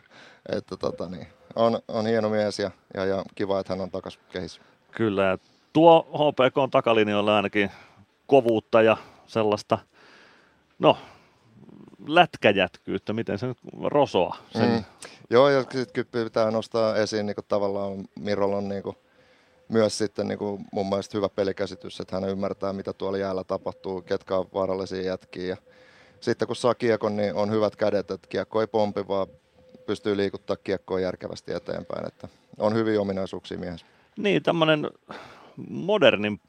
että 0.53 0.77
tota, 0.77 1.09
niin, 1.09 1.27
on, 1.57 1.79
on, 1.89 2.07
hieno 2.07 2.29
mies 2.29 2.59
ja, 2.59 2.71
ja, 2.95 3.05
ja, 3.05 3.25
kiva, 3.35 3.61
että 3.61 3.73
hän 3.73 3.81
on 3.81 3.91
takaisin 3.91 4.21
kehissä. 4.33 4.61
Kyllä, 4.91 5.25
ja 5.25 5.39
tuo 5.73 6.07
HPK 6.13 6.59
on 6.59 6.71
takalinjoilla 6.71 7.37
ainakin 7.37 7.71
kovuutta 8.27 8.83
ja 8.83 8.97
sellaista, 9.27 9.79
no, 10.79 10.99
lätkäjätkyyttä, 12.07 13.13
miten 13.13 13.39
se 13.39 13.47
nyt 13.47 13.59
rosoa. 13.85 14.37
Sen. 14.53 14.71
Mm. 14.71 14.85
Joo, 15.31 15.49
ja 15.49 15.65
sitten 15.73 16.07
pitää 16.07 16.51
nostaa 16.51 16.97
esiin 16.97 17.27
niin 17.27 17.35
kuin 17.35 17.45
tavallaan 17.49 18.09
Mirolla 18.21 18.57
on 18.57 18.69
niin 18.69 18.83
kuin, 18.83 18.97
myös 19.69 19.99
sitten 19.99 20.29
niin 20.29 20.39
kuin 20.39 20.65
mun 20.73 20.89
mielestä 20.89 21.19
hyvä 21.19 21.29
pelikäsitys, 21.29 22.01
että 22.01 22.17
hän 22.17 22.29
ymmärtää, 22.29 22.73
mitä 22.73 22.93
tuolla 22.93 23.19
jäällä 23.19 23.45
tapahtuu, 23.45 24.03
ketkä 24.03 24.37
on 24.37 24.47
vaarallisia 24.55 25.03
jätkiä. 25.03 25.47
Ja 25.47 25.57
sitten 26.21 26.47
kun 26.47 26.57
saa 26.57 26.75
kiekon, 26.75 27.17
niin 27.17 27.35
on 27.35 27.51
hyvät 27.51 27.77
kädet, 27.77 28.11
että 28.11 28.29
kiekko 28.29 28.61
ei 28.61 28.67
pompi, 28.67 29.09
vaan 29.09 29.27
pystyy 29.87 30.17
liikuttaa 30.17 30.57
kiekkoa 30.57 31.01
järkevästi 31.01 31.53
eteenpäin. 31.53 32.07
Että 32.07 32.29
on 32.59 32.75
hyvin 32.75 33.01
ominaisuuksia 33.01 33.59
miehessä. 33.59 33.87
Niin, 34.17 34.43
tämmöinen 34.43 34.91
moderni, 35.71 36.41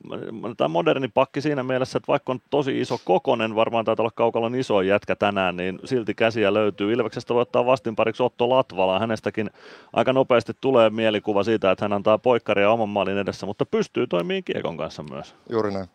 tai 0.58 0.70
moderni 0.70 1.08
pakki 1.08 1.42
siinä 1.42 1.64
mielessä, 1.64 1.98
että 1.98 2.08
vaikka 2.08 2.32
on 2.32 2.40
tosi 2.50 2.82
iso 2.82 2.98
kokonen, 3.06 3.56
varmaan 3.56 3.86
taitaa 3.86 4.04
olla 4.04 4.12
kaukalon 4.16 4.56
iso 4.56 4.82
jätkä 4.82 5.16
tänään, 5.16 5.58
niin 5.58 5.80
silti 5.86 6.14
käsiä 6.14 6.54
löytyy. 6.54 6.94
Ilveksestä 6.94 7.34
voi 7.34 7.42
ottaa 7.42 7.66
vastinpariksi 7.66 8.24
Otto 8.24 8.50
Latvala. 8.50 9.00
Hänestäkin 9.00 9.50
aika 9.94 10.14
nopeasti 10.14 10.54
tulee 10.62 10.90
mielikuva 10.90 11.44
siitä, 11.44 11.72
että 11.72 11.86
hän 11.86 11.94
antaa 11.94 12.18
poikkaria 12.18 12.72
oman 12.72 12.90
maalin 12.90 13.18
edessä, 13.18 13.46
mutta 13.46 13.66
pystyy 13.66 14.08
toimimaan 14.08 14.44
kiekon 14.44 14.78
kanssa 14.78 15.04
myös. 15.04 15.36
Juuri 15.50 15.72
näin. 15.72 15.88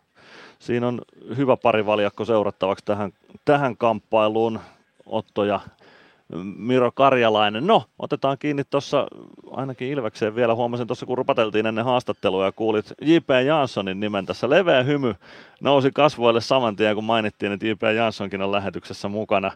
Siinä 0.59 0.87
on 0.87 1.01
hyvä 1.37 1.57
pari 1.57 1.85
valjakko 1.85 2.25
seurattavaksi 2.25 2.85
tähän, 2.85 3.11
tähän 3.45 3.77
kamppailuun. 3.77 4.59
Otto 5.05 5.43
ja 5.43 5.59
Miro 6.57 6.91
Karjalainen. 6.91 7.67
No, 7.67 7.83
otetaan 7.99 8.37
kiinni 8.37 8.63
tuossa 8.69 9.07
ainakin 9.51 9.87
Ilvekseen 9.87 10.35
vielä. 10.35 10.55
Huomasin 10.55 10.87
tuossa, 10.87 11.05
kun 11.05 11.17
rupateltiin 11.17 11.65
ennen 11.65 11.85
haastattelua 11.85 12.45
ja 12.45 12.51
kuulit 12.51 12.93
J.P. 13.01 13.29
Janssonin 13.45 13.99
nimen 13.99 14.25
tässä. 14.25 14.49
Leveä 14.49 14.83
hymy 14.83 15.15
nousi 15.61 15.91
kasvoille 15.91 16.41
saman 16.41 16.75
tien, 16.75 16.95
kun 16.95 17.03
mainittiin, 17.03 17.51
että 17.51 17.67
J.P. 17.67 17.83
Janssonkin 17.95 18.41
on 18.41 18.51
lähetyksessä 18.51 19.07
mukana. 19.07 19.51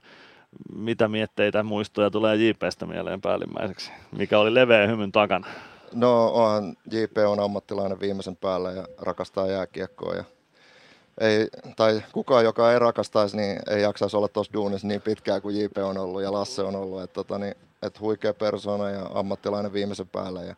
Mitä 0.75 1.07
mietteitä, 1.07 1.63
muistoja 1.63 2.10
tulee 2.10 2.36
J.P.stä 2.36 2.86
mieleen 2.86 3.22
päällimmäiseksi? 3.22 3.91
Mikä 4.17 4.39
oli 4.39 4.53
leveä 4.53 4.88
hymyn 4.88 5.12
takana? 5.12 5.48
No 5.93 6.27
onhan 6.27 6.75
JP 6.91 7.17
on 7.27 7.39
ammattilainen 7.39 8.00
viimeisen 8.00 8.36
päällä 8.36 8.72
ja 8.72 8.88
rakastaa 8.98 9.48
jääkiekkoa 9.48 10.15
ja 10.15 10.24
ei, 11.22 11.48
tai 11.76 12.02
kukaan, 12.12 12.44
joka 12.44 12.74
ei 12.74 12.80
rakastaisi, 12.80 13.38
niin 13.38 13.60
ei 13.70 13.82
jaksaisi 13.82 14.18
olla 14.18 14.28
tuossa 14.28 14.54
duunissa 14.54 14.88
niin 14.88 15.02
pitkään 15.02 15.42
kuin 15.42 15.62
JP 15.62 15.78
on 15.78 15.98
ollut 15.98 16.22
ja 16.22 16.32
Lasse 16.32 16.62
on 16.62 16.76
ollut. 16.76 17.04
Että 17.04 17.14
tota, 17.14 17.38
niin, 17.38 17.56
et 17.82 18.00
huikea 18.00 18.34
persona 18.34 18.90
ja 18.90 19.10
ammattilainen 19.14 19.74
viimeisen 19.74 20.08
päälle. 20.08 20.46
Ja 20.46 20.56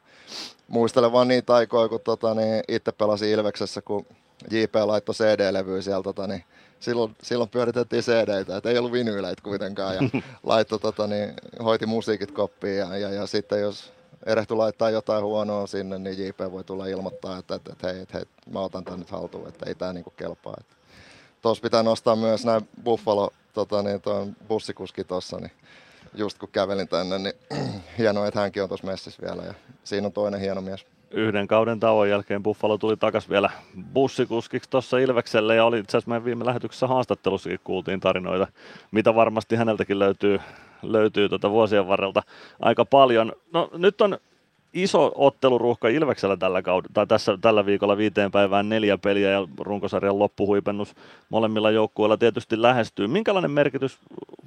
muistelen 0.68 1.12
vaan 1.12 1.28
niitä 1.28 1.54
aikoja, 1.56 1.90
kun 1.90 2.00
tota, 2.04 2.34
niin 2.34 2.64
itse 2.68 2.92
pelasin 2.92 3.30
Ilveksessä, 3.30 3.82
kun 3.82 4.06
JP 4.52 4.76
laittoi 4.76 5.16
CD-levyä 5.16 5.82
sieltä, 5.82 6.04
tota, 6.04 6.28
niin 6.28 6.44
silloin, 6.80 7.16
silloin 7.24 7.50
pyöritettiin 7.50 8.04
CD-tä, 8.04 8.58
että 8.58 8.70
ei 8.70 8.78
ollut 8.78 8.92
vinyyleitä 8.92 9.42
kuitenkaan. 9.44 9.96
Ja 9.96 10.02
laittoi, 10.44 10.80
tota, 10.80 11.08
niin, 11.08 11.34
hoiti 11.64 11.86
musiikit 11.86 12.32
koppiin 12.32 12.78
ja, 12.78 12.98
ja, 12.98 13.10
ja 13.10 13.28
sitten 13.28 13.62
jos 13.62 13.94
erehty 14.26 14.56
laittaa 14.56 14.90
jotain 14.90 15.24
huonoa 15.24 15.68
sinne, 15.68 16.00
niin 16.00 16.28
JP 16.28 16.40
voi 16.52 16.64
tulla 16.64 16.86
ilmoittaa, 16.86 17.38
että, 17.38 17.56
että, 17.56 17.72
että 17.72 17.88
hei, 17.88 18.06
hei, 18.14 18.24
mä 18.54 18.60
otan 18.60 18.84
tämän 18.84 19.00
nyt 19.00 19.12
haltuun, 19.12 19.48
että 19.48 19.66
ei 19.70 19.76
tämä 19.76 19.94
niinku 19.94 20.14
kelpaa. 20.18 20.56
Tuossa 21.42 21.62
pitää 21.62 21.84
nostaa 21.84 22.16
myös 22.16 22.46
näin 22.46 22.70
Buffalo, 22.84 23.30
tota, 23.54 23.84
niin, 23.84 24.02
bussikuski 24.48 25.04
tuossa, 25.04 25.38
niin 25.38 25.52
just 26.14 26.38
kun 26.38 26.50
kävelin 26.52 26.88
tänne, 26.88 27.20
niin 27.20 27.34
hienoa, 27.98 28.28
että 28.28 28.40
hänkin 28.40 28.64
on 28.64 28.70
tuossa 28.70 28.88
messissä 28.88 29.22
vielä 29.22 29.44
ja 29.44 29.54
siinä 29.84 30.08
on 30.08 30.14
toinen 30.14 30.40
hieno 30.40 30.62
mies. 30.62 30.86
Yhden 31.12 31.48
kauden 31.48 31.80
tauon 31.80 32.10
jälkeen 32.10 32.44
Buffalo 32.44 32.78
tuli 32.78 32.98
takas 32.98 33.30
vielä 33.30 33.50
bussikuskiksi 33.94 34.70
tuossa 34.70 34.98
Ilvekselle 34.98 35.56
ja 35.56 35.66
oli 35.66 35.80
itse 35.80 35.98
asiassa 35.98 36.10
meidän 36.10 36.26
viime 36.26 36.46
lähetyksessä 36.46 36.88
haastattelussakin 36.88 37.60
kuultiin 37.64 38.00
tarinoita, 38.00 38.48
mitä 38.92 39.16
varmasti 39.16 39.56
häneltäkin 39.56 40.00
löytyy 40.00 40.40
löytyy 40.84 41.30
tuota 41.30 41.50
vuosien 41.50 41.88
varrelta 41.88 42.24
aika 42.60 42.86
paljon. 42.86 43.34
No 43.54 43.70
nyt 43.78 44.02
on 44.02 44.18
iso 44.74 45.12
otteluruuhka 45.16 45.88
Ilveksellä 45.88 46.38
tällä, 46.38 46.62
kaud- 46.62 46.90
tai 46.94 47.08
tässä, 47.08 47.38
tällä 47.42 47.66
viikolla 47.66 47.98
viiteen 47.98 48.32
päivään 48.32 48.70
neljä 48.70 48.98
peliä 48.98 49.30
ja 49.30 49.48
runkosarjan 49.60 50.20
loppuhuipennus 50.20 50.96
molemmilla 51.30 51.72
joukkueilla 51.72 52.18
tietysti 52.18 52.62
lähestyy. 52.62 53.08
Minkälainen 53.08 53.52
merkitys 53.52 53.98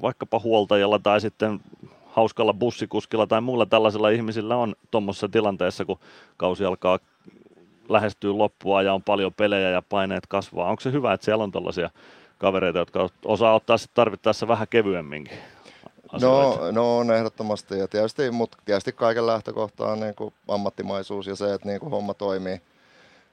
vaikkapa 0.03 0.39
huoltajalla 0.39 0.99
tai 0.99 1.21
sitten 1.21 1.61
hauskalla 2.07 2.55
bussikuskilla 2.55 3.27
tai 3.27 3.41
muilla 3.41 3.67
tällaisilla 3.67 4.09
ihmisillä 4.11 4.57
on 4.57 4.75
tuommoisessa 4.91 5.29
tilanteessa, 5.29 5.85
kun 5.85 5.99
kausi 6.37 6.65
alkaa 6.65 6.99
lähestyä 7.89 8.39
loppua 8.39 8.83
ja 8.83 8.95
on 8.95 9.03
paljon 9.03 9.35
pelejä 9.35 9.71
ja 9.71 9.83
paineet 9.83 10.27
kasvaa. 10.27 10.71
Onko 10.71 10.81
se 10.81 10.93
hyvä, 10.93 11.13
että 11.13 11.25
siellä 11.25 11.45
on 11.45 11.53
tällaisia 11.53 11.91
kavereita, 12.39 12.79
jotka 12.79 13.09
osaa 13.25 13.55
ottaa 13.55 13.77
tarvittaessa 13.95 14.49
vähän 14.49 14.69
kevyemminkin? 14.71 15.39
No, 16.21 16.59
no 16.73 16.99
on 16.99 17.11
ehdottomasti, 17.11 17.79
ja 17.79 17.89
tietysti, 17.89 18.31
mutta 18.31 18.59
tietysti 18.65 18.93
kaiken 18.93 19.27
lähtökohta 19.27 19.87
on 19.87 20.01
niin 20.01 20.15
kuin 20.15 20.35
ammattimaisuus 20.49 21.27
ja 21.27 21.37
se, 21.37 21.55
että 21.55 21.69
niin 21.69 21.81
kuin 21.81 21.91
homma 21.91 22.15
toimii. 22.15 22.61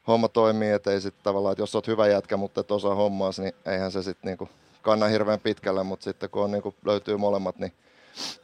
Homma 0.08 0.28
toimii, 0.28 0.72
että 0.72 0.92
ei 0.92 1.02
sitten 1.02 1.24
tavallaan, 1.24 1.52
että 1.52 1.62
jos 1.62 1.76
olet 1.76 1.88
hyvä 1.88 2.08
jätkä, 2.08 2.38
mutta 2.38 2.62
et 2.62 2.72
osaa 2.72 2.96
hommaa, 2.96 3.32
niin 3.38 3.54
eihän 3.66 3.92
se 3.92 4.04
sitten 4.04 4.38
niin 4.40 4.50
kanna 4.82 5.06
hirveän 5.06 5.40
pitkälle, 5.40 5.84
mutta 5.84 6.04
sitten 6.04 6.30
kun 6.30 6.44
on, 6.44 6.52
niin 6.52 6.62
kuin 6.62 6.76
löytyy 6.86 7.18
molemmat, 7.18 7.60
niin, 7.60 7.74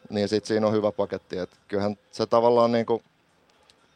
niin 0.09 0.29
sitten 0.29 0.47
siinä 0.47 0.67
on 0.67 0.73
hyvä 0.73 0.91
paketti. 0.91 1.37
Et 1.37 1.49
kyllähän 1.67 1.97
se 2.11 2.25
tavallaan, 2.25 2.71
niin 2.71 2.85
kuin, 2.85 3.03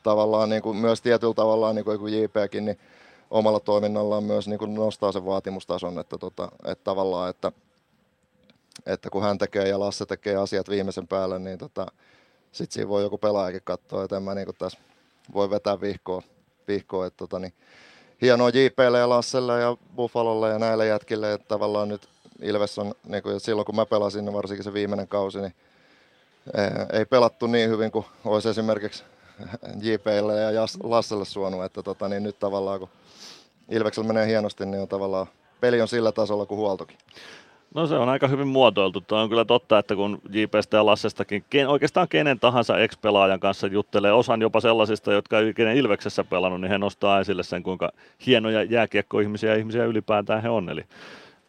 tavallaan 0.04 0.50
niin 0.50 0.62
kuin, 0.62 0.78
myös 0.78 1.02
tietyllä 1.02 1.34
tavalla 1.34 1.74
niin 1.74 1.86
kuin 1.86 2.14
JPkin, 2.14 2.66
niin 2.66 2.80
omalla 3.32 3.60
toiminnallaan 3.60 4.24
myös 4.24 4.48
niin 4.48 4.60
kuin 4.60 4.74
nostaa 4.74 5.12
sen 5.12 5.26
vaatimustason, 5.26 6.00
että, 6.00 6.18
tota, 6.18 6.52
että 6.66 6.84
tavallaan, 6.84 7.30
että 7.30 7.52
että 8.86 9.10
kun 9.10 9.24
hän 9.24 9.38
tekee 9.38 9.68
ja 9.68 9.80
Lasse 9.80 10.06
tekee 10.06 10.36
asiat 10.36 10.70
viimeisen 10.70 11.08
päälle, 11.08 11.40
niin 11.40 11.58
tota, 11.58 11.88
sitten 12.52 12.74
siinä 12.74 12.90
voi 12.90 13.04
joku 13.04 13.18
pelaajakin 13.18 13.62
katsoa, 13.64 14.04
että 14.04 14.18
en 14.18 14.24
mä 14.24 14.36
niin 14.36 14.48
tässä 14.58 14.80
voi 15.34 15.50
vetää 15.50 15.82
vihkoa, 15.82 16.22
vihkoa 16.68 17.06
että 17.06 17.18
tota, 17.18 17.40
niin, 17.40 17.54
hienoa 18.22 18.50
JPlle 18.50 19.00
ja 19.00 19.10
Lasselle 19.10 19.62
ja 19.62 19.78
Buffalolle 19.96 20.50
ja 20.50 20.60
näille 20.60 20.88
jätkille, 20.88 21.34
että 21.34 21.48
tavallaan 21.48 21.90
nyt 21.90 22.10
Ilves 22.42 22.80
on, 22.80 22.94
niin 23.08 23.24
kuin 23.24 23.40
silloin 23.40 23.66
kun 23.66 23.76
mä 23.76 23.86
pelasin, 23.86 24.26
niin 24.26 24.34
varsinkin 24.34 24.64
se 24.64 24.74
viimeinen 24.74 25.08
kausi, 25.08 25.40
niin 25.40 25.54
ei 26.94 27.06
pelattu 27.06 27.48
niin 27.48 27.70
hyvin 27.70 27.92
kuin 27.92 28.06
olisi 28.26 28.50
esimerkiksi 28.50 29.04
JPlle 29.82 30.42
ja 30.54 30.66
Lasselle 30.84 31.26
suonut, 31.26 31.64
että 31.64 31.84
tota, 31.84 32.10
niin 32.10 32.24
nyt 32.24 32.40
tavallaan 32.40 32.80
kun 32.80 32.90
Ilveksellä 33.70 34.08
menee 34.08 34.28
hienosti, 34.28 34.66
niin 34.66 34.82
on 34.82 34.88
tavallaan 34.88 35.28
peli 35.62 35.82
on 35.82 35.88
sillä 35.88 36.12
tasolla 36.12 36.46
kuin 36.46 36.58
huoltokin. 36.58 36.98
No 37.76 37.88
se 37.88 37.96
on 37.96 38.10
aika 38.10 38.28
hyvin 38.28 38.48
muotoiltu. 38.48 39.02
Tuo 39.02 39.18
on 39.18 39.30
kyllä 39.30 39.46
totta, 39.46 39.80
että 39.80 39.96
kun 39.96 40.22
JPstä 40.30 40.78
ja 40.78 40.86
Lassestakin 40.86 41.44
ken, 41.50 41.68
oikeastaan 41.68 42.08
kenen 42.08 42.40
tahansa 42.40 42.80
ex-pelaajan 42.80 43.40
kanssa 43.40 43.68
juttelee, 43.68 44.12
osan 44.12 44.42
jopa 44.42 44.60
sellaisista, 44.60 45.14
jotka 45.14 45.40
ei 45.40 45.50
ikinä 45.50 45.72
Ilveksessä 45.72 46.24
pelannut, 46.24 46.62
niin 46.62 46.72
he 46.72 46.78
nostaa 46.78 47.20
esille 47.20 47.44
sen, 47.44 47.64
kuinka 47.64 47.92
hienoja 48.26 48.64
jääkiekkoihmisiä 48.64 49.50
ja 49.50 49.56
ihmisiä 49.56 49.86
ylipäätään 49.86 50.42
he 50.42 50.50
on. 50.50 50.70
Eli 50.70 50.84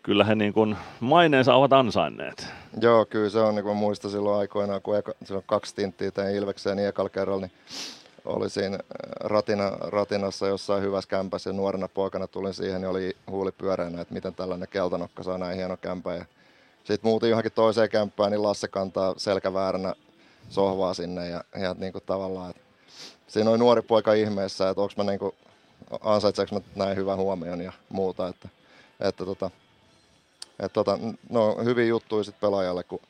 kyllä 0.03 0.25
he 0.25 0.35
niin 0.35 0.53
kuin 0.53 0.77
maineensa 1.01 1.55
ovat 1.55 1.73
ansainneet. 1.73 2.47
Joo, 2.81 3.07
kyllä 3.07 3.31
se 3.31 3.39
on, 3.39 3.55
niin 3.55 3.65
kuin 3.65 3.77
muistan 3.77 4.11
silloin 4.11 4.41
aikoinaan, 4.41 4.83
kun 4.83 4.99
eka, 4.99 5.13
silloin 5.25 5.45
kaksi 5.47 5.75
tinttiä 5.75 6.11
tein 6.11 6.37
Ilvekseen 6.37 6.77
niin 6.77 6.89
ekalla 6.89 7.11
kerralla, 7.11 7.41
niin 7.41 7.53
oli 8.25 8.51
siinä 8.51 8.77
äh, 8.77 8.81
ratina, 9.21 9.71
ratinassa 9.71 10.47
jossain 10.47 10.83
hyvässä 10.83 11.09
kämpässä 11.11 11.51
ja 11.51 11.55
nuorena 11.55 11.89
poikana 11.89 12.27
tulin 12.27 12.55
siihen, 12.55 12.81
niin 12.81 12.89
oli 12.89 13.17
huuli 13.31 13.53
pyöreänä, 13.53 14.01
että 14.01 14.15
miten 14.15 14.35
tällainen 14.35 14.69
keltanokka 14.69 15.23
saa 15.23 15.39
näin 15.39 15.57
hieno 15.57 15.77
kämpä. 15.77 16.15
Ja 16.15 16.25
sitten 16.85 17.11
muutin 17.11 17.31
johonkin 17.31 17.53
toiseen 17.53 17.89
kämppään, 17.89 18.31
niin 18.31 18.43
Lasse 18.43 18.69
kantaa 18.69 19.15
selkävääränä 19.17 19.95
sohvaa 20.49 20.95
sinne 20.95 21.29
ja, 21.29 21.45
ja 21.61 21.75
niin 21.79 21.93
kuin 21.93 22.05
tavallaan, 22.07 22.51
että 22.51 22.63
siinä 23.29 23.51
oli 23.51 23.59
nuori 23.59 23.83
poika 23.83 24.13
ihmeessä, 24.13 24.69
että 24.69 24.83
onko 24.83 24.95
mä 24.97 25.05
niin 25.05 25.19
kuin, 25.19 25.35
ansaitseeko 26.01 26.55
mä 26.55 26.61
näin 26.77 26.97
hyvän 26.97 27.19
huomion 27.19 27.61
ja 27.61 27.73
muuta, 27.89 28.29
että, 28.29 28.49
että 29.01 29.25
tota, 29.25 29.51
että 30.61 30.75
tota, 30.75 30.99
no 31.29 31.57
hyvin 31.65 31.89
juttuja 31.89 32.25
sit 32.25 32.41
pelaajalle, 32.41 32.83
kun 32.83 33.01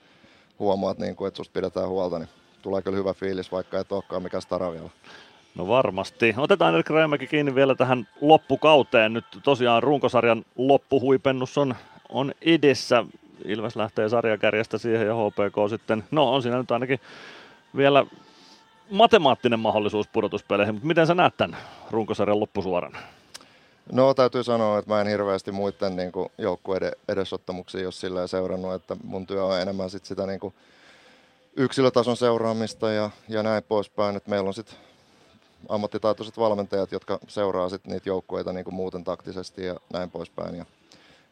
huomaat, 0.58 0.98
niin 0.98 1.16
kuin, 1.16 1.28
että 1.28 1.36
susta 1.36 1.52
pidetään 1.52 1.88
huolta, 1.88 2.18
niin 2.18 2.28
tulee 2.62 2.82
kyllä 2.82 2.96
hyvä 2.96 3.14
fiilis, 3.14 3.52
vaikka 3.52 3.78
et 3.78 3.92
olekaan 3.92 4.22
mikään 4.22 4.42
stara 4.42 4.72
vielä. 4.72 4.90
No 5.54 5.68
varmasti. 5.68 6.34
Otetaan 6.36 6.74
Erik 6.74 6.90
Rajamäki 6.90 7.26
kiinni 7.26 7.54
vielä 7.54 7.74
tähän 7.74 8.08
loppukauteen. 8.20 9.12
Nyt 9.12 9.24
tosiaan 9.42 9.82
runkosarjan 9.82 10.44
loppuhuipennus 10.56 11.58
on, 11.58 11.74
on 12.08 12.34
edessä. 12.42 13.04
Ilves 13.44 13.76
lähtee 13.76 14.08
sarjakärjestä 14.08 14.78
siihen 14.78 15.06
ja 15.06 15.14
HPK 15.14 15.70
sitten, 15.70 16.04
no 16.10 16.34
on 16.34 16.42
siinä 16.42 16.58
nyt 16.58 16.70
ainakin 16.70 17.00
vielä 17.76 18.06
matemaattinen 18.90 19.60
mahdollisuus 19.60 20.08
pudotuspeleihin, 20.08 20.74
mutta 20.74 20.86
miten 20.86 21.06
sä 21.06 21.14
näet 21.14 21.36
tämän 21.36 21.56
runkosarjan 21.90 22.40
loppusuoran? 22.40 22.92
No 23.92 24.14
täytyy 24.14 24.44
sanoa, 24.44 24.78
että 24.78 24.90
mä 24.90 25.00
en 25.00 25.06
hirveästi 25.06 25.52
muiden 25.52 25.96
niin 25.96 26.12
joukkueiden 26.38 26.92
edesottamuksia 27.08 27.80
jos 27.80 28.00
sillä 28.00 28.26
seurannut, 28.26 28.74
että 28.74 28.96
mun 29.04 29.26
työ 29.26 29.44
on 29.44 29.60
enemmän 29.60 29.90
sit 29.90 30.04
sitä 30.04 30.26
niin 30.26 30.40
kuin 30.40 30.54
yksilötason 31.56 32.16
seuraamista 32.16 32.90
ja, 32.90 33.10
ja 33.28 33.42
näin 33.42 33.62
poispäin. 33.62 34.16
Että 34.16 34.30
meillä 34.30 34.48
on 34.48 34.54
sitten 34.54 34.76
ammattitaitoiset 35.68 36.38
valmentajat, 36.38 36.92
jotka 36.92 37.18
seuraa 37.28 37.68
sit 37.68 37.86
niitä 37.86 38.08
joukkueita 38.08 38.52
niin 38.52 38.74
muuten 38.74 39.04
taktisesti 39.04 39.64
ja 39.64 39.76
näin 39.92 40.10
poispäin. 40.10 40.54
Ja, 40.54 40.66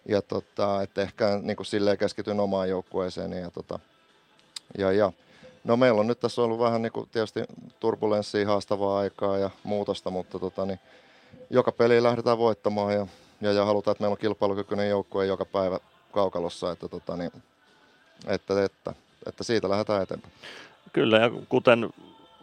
ja 0.09 0.23
tota, 0.23 0.83
että 0.83 1.03
ehkä 1.03 1.41
niin 1.43 1.57
silleen 1.63 1.99
keskityn 1.99 2.41
omaan 2.41 2.69
joukkueeseen. 2.69 3.33
Ja, 3.33 3.51
tota, 3.51 3.79
ja, 4.79 4.93
ja, 4.93 5.13
no 5.65 5.77
meillä 5.77 6.01
on 6.01 6.07
nyt 6.07 6.21
tässä 6.21 6.43
ollut 6.43 6.59
vähän 6.59 6.83
niin 6.83 6.93
tietysti 7.13 7.41
turbulenssia, 7.81 8.47
haastavaa 8.47 8.99
aikaa 8.99 9.39
ja 9.39 9.51
muutosta, 9.65 10.11
mutta 10.11 10.39
tota, 10.39 10.67
niin, 10.67 10.81
joka 11.51 11.73
peli 11.73 12.03
lähdetään 12.03 12.39
voittamaan 12.39 12.95
ja, 12.95 13.07
ja, 13.41 13.53
ja 13.53 13.65
halutaan, 13.65 13.93
että 13.93 14.03
meillä 14.03 14.13
on 14.13 14.19
kilpailukykyinen 14.19 14.89
joukkue 14.89 15.27
joka 15.27 15.45
päivä 15.45 15.79
kaukalossa, 16.13 16.73
että, 16.73 16.89
tota, 16.89 17.17
niin, 17.17 17.33
että, 18.27 18.65
että, 18.65 18.95
että 19.29 19.45
siitä 19.45 19.69
lähdetään 19.69 20.03
eteenpäin. 20.03 20.33
Kyllä, 20.93 21.19
ja 21.19 21.31
kuten 21.49 21.91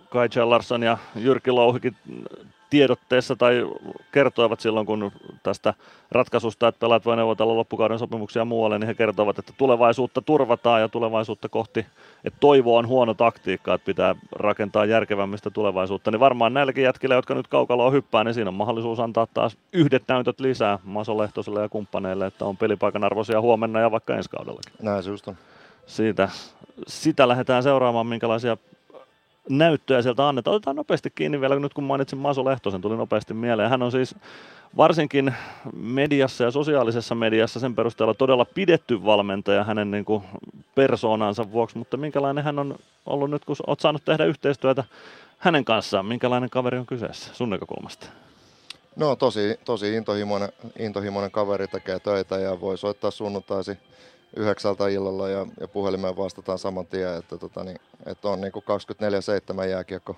Kai 0.09 0.27
Larsson 0.45 0.83
ja 0.83 0.97
Jyrki 1.15 1.51
Louhikin 1.51 1.95
tiedotteessa 2.69 3.35
tai 3.35 3.65
kertoivat 4.11 4.59
silloin, 4.59 4.85
kun 4.85 5.11
tästä 5.43 5.73
ratkaisusta, 6.11 6.67
että 6.67 6.79
pelaat 6.79 7.05
voi 7.05 7.15
neuvotella 7.15 7.55
loppukauden 7.55 7.99
sopimuksia 7.99 8.45
muualle, 8.45 8.79
niin 8.79 8.87
he 8.87 8.93
kertovat, 8.93 9.39
että 9.39 9.53
tulevaisuutta 9.57 10.21
turvataan 10.21 10.81
ja 10.81 10.89
tulevaisuutta 10.89 11.49
kohti, 11.49 11.85
että 12.23 12.39
toivo 12.39 12.77
on 12.77 12.87
huono 12.87 13.13
taktiikka, 13.13 13.73
että 13.73 13.85
pitää 13.85 14.15
rakentaa 14.31 14.85
järkevämmistä 14.85 15.49
tulevaisuutta. 15.49 16.11
Niin 16.11 16.19
varmaan 16.19 16.53
näilläkin 16.53 16.83
jätkillä, 16.83 17.15
jotka 17.15 17.35
nyt 17.35 17.47
kaukaloa 17.47 17.91
hyppää, 17.91 18.23
niin 18.23 18.33
siinä 18.33 18.49
on 18.49 18.53
mahdollisuus 18.53 18.99
antaa 18.99 19.27
taas 19.33 19.57
yhdet 19.73 20.03
näytöt 20.07 20.39
lisää 20.39 20.79
Maso 20.83 21.17
Lehtoselle 21.17 21.61
ja 21.61 21.69
kumppaneille, 21.69 22.25
että 22.25 22.45
on 22.45 22.57
pelipaikan 22.57 23.03
arvoisia 23.03 23.41
huomenna 23.41 23.79
ja 23.79 23.91
vaikka 23.91 24.15
ensi 24.15 24.29
kaudellakin. 24.29 24.73
Näin 24.81 25.03
se 25.03 25.09
just 25.09 25.27
on. 25.27 25.35
Siitä, 25.85 26.29
sitä 26.87 27.27
lähdetään 27.27 27.63
seuraamaan, 27.63 28.07
minkälaisia 28.07 28.57
näyttöjä 29.49 30.01
sieltä 30.01 30.27
annetaan. 30.27 30.55
Otetaan 30.55 30.75
nopeasti 30.75 31.11
kiinni 31.15 31.41
vielä, 31.41 31.59
nyt 31.59 31.73
kun 31.73 31.83
mainitsin 31.83 32.19
Maso 32.19 32.45
Lehtosen, 32.45 32.81
tuli 32.81 32.97
nopeasti 32.97 33.33
mieleen. 33.33 33.69
Hän 33.69 33.83
on 33.83 33.91
siis 33.91 34.15
varsinkin 34.77 35.33
mediassa 35.73 36.43
ja 36.43 36.51
sosiaalisessa 36.51 37.15
mediassa 37.15 37.59
sen 37.59 37.75
perusteella 37.75 38.13
todella 38.13 38.45
pidetty 38.45 39.05
valmentaja 39.05 39.63
hänen 39.63 39.91
niin 39.91 40.05
kuin 40.05 40.23
persoonansa 40.75 41.51
vuoksi, 41.51 41.77
mutta 41.77 41.97
minkälainen 41.97 42.43
hän 42.43 42.59
on 42.59 42.75
ollut 43.05 43.29
nyt, 43.29 43.45
kun 43.45 43.55
olet 43.67 43.79
saanut 43.79 44.05
tehdä 44.05 44.25
yhteistyötä 44.25 44.83
hänen 45.37 45.65
kanssaan, 45.65 46.05
minkälainen 46.05 46.49
kaveri 46.49 46.77
on 46.77 46.85
kyseessä 46.85 47.33
sun 47.33 47.49
näkökulmasta? 47.49 48.07
No 48.95 49.15
tosi, 49.15 49.59
tosi 49.65 49.95
intohimoinen, 49.95 50.49
intohimoinen 50.79 51.31
kaveri 51.31 51.67
tekee 51.67 51.99
töitä 51.99 52.37
ja 52.37 52.61
voi 52.61 52.77
soittaa 52.77 53.11
sunnuntaisi 53.11 53.77
yhdeksältä 54.35 54.87
illalla 54.87 55.29
ja, 55.29 55.47
ja 55.59 55.67
puhelimeen 55.67 56.17
vastataan 56.17 56.59
saman 56.59 56.87
tien, 56.87 57.17
että, 57.17 57.37
tota, 57.37 57.63
niin, 57.63 57.77
että 58.05 58.29
on 58.29 58.41
niin 58.41 58.53
24-7 59.63 59.65
jääkiekko, 59.69 60.15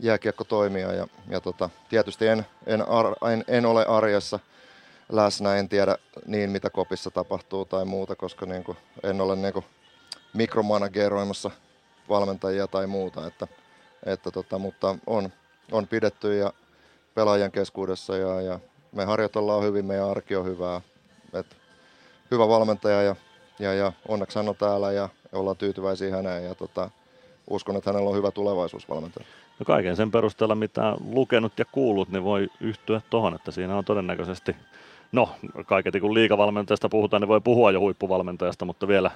jääkiekko 0.00 0.44
toimia 0.44 0.92
ja, 0.92 1.06
ja 1.28 1.40
tota, 1.40 1.70
tietysti 1.88 2.26
en, 2.26 2.46
en, 2.66 2.88
ar, 2.88 3.06
en, 3.32 3.44
en, 3.48 3.66
ole 3.66 3.86
arjessa 3.86 4.38
läsnä, 5.08 5.56
en 5.56 5.68
tiedä 5.68 5.96
niin 6.26 6.50
mitä 6.50 6.70
kopissa 6.70 7.10
tapahtuu 7.10 7.64
tai 7.64 7.84
muuta, 7.84 8.16
koska 8.16 8.46
niin 8.46 8.64
kuin, 8.64 8.78
en 9.02 9.20
ole 9.20 9.36
niin 9.36 9.52
kuin, 9.52 9.64
mikromanageroimassa 10.34 11.50
valmentajia 12.08 12.66
tai 12.66 12.86
muuta, 12.86 13.26
että, 13.26 13.48
että 14.06 14.30
tota, 14.30 14.58
mutta 14.58 14.96
on, 15.06 15.32
on 15.72 15.88
pidetty 15.88 16.38
ja 16.38 16.52
pelaajan 17.14 17.52
keskuudessa 17.52 18.16
ja, 18.16 18.40
ja 18.40 18.60
me 18.92 19.04
harjoitellaan 19.04 19.62
hyvin, 19.62 19.84
meidän 19.84 20.10
arki 20.10 20.36
on 20.36 20.46
hyvää. 20.46 20.80
Et 21.32 21.56
hyvä 22.30 22.48
valmentaja 22.48 23.02
ja 23.02 23.16
ja, 23.62 23.74
ja 23.74 23.92
onneksi 24.08 24.38
hän 24.38 24.48
on 24.48 24.56
täällä 24.56 24.92
ja 24.92 25.08
ollaan 25.32 25.56
tyytyväisiä 25.56 26.16
häneen 26.16 26.44
ja 26.44 26.54
tota, 26.54 26.90
uskon, 27.50 27.76
että 27.76 27.90
hänellä 27.90 28.10
on 28.10 28.16
hyvä 28.16 28.30
tulevaisuusvalmentaja. 28.30 29.26
No 29.58 29.64
kaiken 29.64 29.96
sen 29.96 30.10
perusteella, 30.10 30.54
mitä 30.54 30.96
lukenut 31.12 31.58
ja 31.58 31.64
kuullut, 31.64 32.08
niin 32.08 32.24
voi 32.24 32.48
yhtyä 32.60 33.00
tuohon, 33.10 33.34
että 33.34 33.50
siinä 33.50 33.76
on 33.76 33.84
todennäköisesti, 33.84 34.56
no 35.12 35.28
kaiketi 35.66 36.00
kun 36.00 36.14
liikavalmentajasta 36.14 36.88
puhutaan, 36.88 37.20
niin 37.20 37.28
voi 37.28 37.40
puhua 37.40 37.70
jo 37.70 37.80
huippuvalmentajasta, 37.80 38.64
mutta 38.64 38.88
vielä 38.88 39.10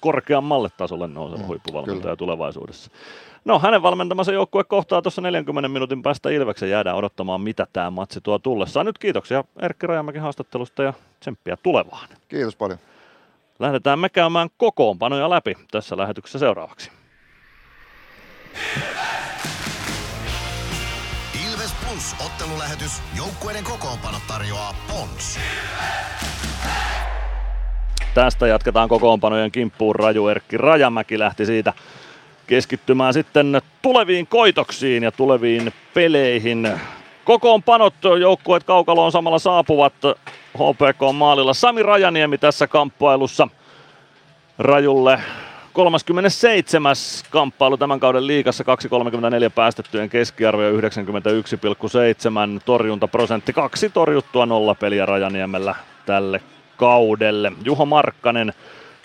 korkeammalle 0.00 0.68
tasolle 0.76 1.06
nouseva 1.06 1.42
mm, 1.42 1.46
huippuvalmentaja 1.46 2.02
kyllä. 2.02 2.16
tulevaisuudessa. 2.16 2.90
No 3.44 3.58
hänen 3.58 3.82
valmentamansa 3.82 4.32
joukkue 4.32 4.64
kohtaa 4.64 5.02
tuossa 5.02 5.22
40 5.22 5.68
minuutin 5.68 6.02
päästä 6.02 6.30
Ilveksen. 6.30 6.70
Jäädään 6.70 6.96
odottamaan, 6.96 7.40
mitä 7.40 7.66
tämä 7.72 7.90
matsi 7.90 8.20
tuo 8.20 8.38
tullessaan. 8.38 8.86
Nyt 8.86 8.98
kiitoksia 8.98 9.44
Erkki 9.62 9.86
Rajamäki 9.86 10.18
haastattelusta 10.18 10.82
ja 10.82 10.92
tsemppiä 11.20 11.56
tulevaan. 11.62 12.08
Kiitos 12.28 12.56
paljon. 12.56 12.78
Lähdetään 13.58 13.98
me 13.98 14.08
käymään 14.08 14.48
kokoonpanoja 14.56 15.30
läpi 15.30 15.54
tässä 15.70 15.96
lähetyksessä 15.96 16.38
seuraavaksi. 16.38 16.90
Ilves 21.48 21.74
Plus 21.84 22.14
ottelulähetys. 22.26 23.02
Joukkueiden 23.16 23.64
kokoonpano 23.64 24.18
tarjoaa 24.28 24.74
Pons. 24.88 25.38
Tästä 28.14 28.46
jatketaan 28.46 28.88
kokoonpanojen 28.88 29.52
kimppuun. 29.52 29.96
Raju 29.96 30.28
Erkki 30.28 30.56
Rajamäki 30.56 31.18
lähti 31.18 31.46
siitä 31.46 31.72
keskittymään 32.46 33.14
sitten 33.14 33.60
tuleviin 33.82 34.26
koitoksiin 34.26 35.02
ja 35.02 35.12
tuleviin 35.12 35.72
peleihin. 35.94 36.68
Kokoonpanot 37.26 37.94
joukkueet 38.20 38.64
kaukaloon 38.64 39.12
samalla 39.12 39.38
saapuvat 39.38 39.94
HPK 40.54 41.14
maalilla. 41.14 41.54
Sami 41.54 41.82
Rajaniemi 41.82 42.38
tässä 42.38 42.66
kamppailussa 42.66 43.48
Rajulle 44.58 45.20
37. 45.72 46.96
kamppailu 47.30 47.76
tämän 47.76 48.00
kauden 48.00 48.26
liikassa 48.26 48.64
2.34 48.64 49.50
päästettyjen 49.54 50.08
keskiarvo 50.08 50.62
ja 50.62 50.70
91,7 50.70 50.78
torjuntaprosentti. 52.64 53.52
Kaksi 53.52 53.90
torjuttua 53.90 54.46
nolla 54.46 54.74
peliä 54.74 55.06
Rajaniemellä 55.06 55.74
tälle 56.06 56.40
kaudelle. 56.76 57.52
Juho 57.64 57.86
Markkanen, 57.86 58.52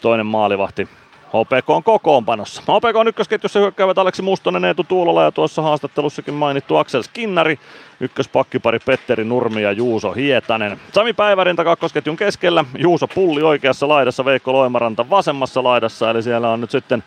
toinen 0.02 0.26
maalivahti 0.26 0.88
HPK 1.32 1.70
on 1.70 1.84
kokoonpanossa. 1.84 2.62
HPK 2.62 2.96
on 2.96 3.08
ykkösketjussa 3.08 3.60
hyökkäävät 3.60 3.98
Aleksi 3.98 4.22
Mustonen, 4.22 4.66
Eetu 4.66 4.84
Tuulola 4.84 5.24
ja 5.24 5.32
tuossa 5.32 5.62
haastattelussakin 5.62 6.34
mainittu 6.34 6.76
Aksel 6.76 7.02
Skinnari. 7.02 7.60
Ykköspakkipari 8.00 8.80
Petteri 8.80 9.24
Nurmi 9.24 9.62
ja 9.62 9.72
Juuso 9.72 10.12
Hietanen. 10.12 10.80
Sami 10.94 11.14
Päivärinta 11.14 11.64
kakkosketjun 11.64 12.18
keskellä. 12.18 12.66
Juuso 12.78 13.08
Pulli 13.08 13.42
oikeassa 13.42 13.88
laidassa, 13.88 14.26
Veikko 14.26 14.54
Loimaranta 14.54 15.10
vasemmassa 15.10 15.64
laidassa. 15.64 16.10
Eli 16.10 16.24
siellä 16.24 16.50
on 16.50 16.62
nyt 16.62 16.72
sitten 16.72 17.04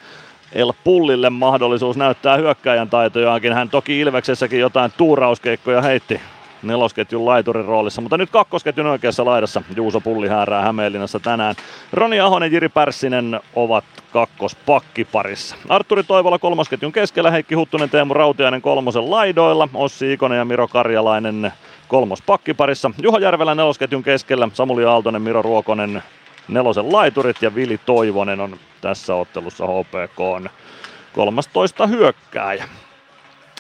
El 0.52 0.72
Pullille 0.84 1.30
mahdollisuus 1.30 1.96
näyttää 1.96 2.36
hyökkäjän 2.36 2.90
taitojaankin. 2.90 3.52
Hän 3.52 3.70
toki 3.70 4.00
Ilveksessäkin 4.00 4.60
jotain 4.60 4.92
tuurauskeikkoja 4.96 5.82
heitti 5.82 6.20
nelosketjun 6.64 7.26
laiturin 7.26 7.64
roolissa, 7.64 8.00
mutta 8.00 8.18
nyt 8.18 8.30
kakkosketjun 8.30 8.86
oikeassa 8.86 9.24
laidassa 9.24 9.62
Juuso 9.76 10.00
Pulli 10.00 10.28
häärää 10.28 10.62
Hämeenlinnassa 10.62 11.20
tänään. 11.20 11.54
Roni 11.92 12.20
Ahonen, 12.20 12.52
Jiri 12.52 12.68
Pärssinen 12.68 13.40
ovat 13.54 13.84
kakkospakkiparissa. 14.12 15.56
Arturi 15.68 16.02
Toivola 16.02 16.38
kolmosketjun 16.38 16.92
keskellä, 16.92 17.30
Heikki 17.30 17.54
Huttunen, 17.54 17.90
Teemu 17.90 18.14
Rautiainen 18.14 18.62
kolmosen 18.62 19.10
laidoilla, 19.10 19.68
Ossi 19.74 20.12
Ikonen 20.12 20.38
ja 20.38 20.44
Miro 20.44 20.68
Karjalainen 20.68 21.52
kolmospakkiparissa. 21.88 22.90
Juho 23.02 23.18
Järvelä 23.18 23.54
nelosketjun 23.54 24.02
keskellä, 24.02 24.48
Samuli 24.52 24.84
Aaltonen, 24.84 25.22
Miro 25.22 25.42
Ruokonen 25.42 26.02
nelosen 26.48 26.92
laiturit 26.92 27.42
ja 27.42 27.54
Vili 27.54 27.80
Toivonen 27.86 28.40
on 28.40 28.56
tässä 28.80 29.14
ottelussa 29.14 29.64
HPK 29.66 30.20
on 30.20 30.50
13 31.14 31.86
hyökkääjä. 31.86 32.68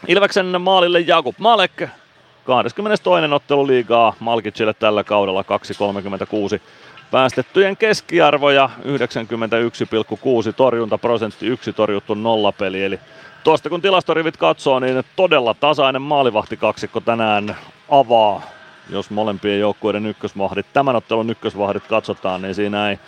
Ilveksen 0.08 0.60
maalille 0.60 1.00
Jakub 1.00 1.34
Malek, 1.38 1.82
22. 2.44 3.02
ottelu 3.34 3.66
liigaa 3.66 4.14
Malkicille 4.20 4.74
tällä 4.74 5.04
kaudella 5.04 5.42
2.36 5.42 6.60
päästettyjen 7.10 7.76
keskiarvoja 7.76 8.70
91,6 8.84 10.52
torjuntaprosentti, 10.56 11.46
yksi 11.46 11.72
torjuttu 11.72 12.14
nollapeli. 12.14 12.84
Eli 12.84 13.00
tuosta 13.44 13.68
kun 13.68 13.82
tilastorivit 13.82 14.36
katsoo, 14.36 14.80
niin 14.80 15.04
todella 15.16 15.54
tasainen 15.54 16.02
kaksikko 16.56 17.00
tänään 17.00 17.56
avaa, 17.90 18.42
jos 18.90 19.10
molempien 19.10 19.60
joukkueiden 19.60 20.06
ykkösvahdit, 20.06 20.66
tämän 20.72 20.96
ottelun 20.96 21.30
ykkösvahdit 21.30 21.86
katsotaan, 21.86 22.42
niin 22.42 22.54
siinä 22.54 22.90
ei 22.90 22.98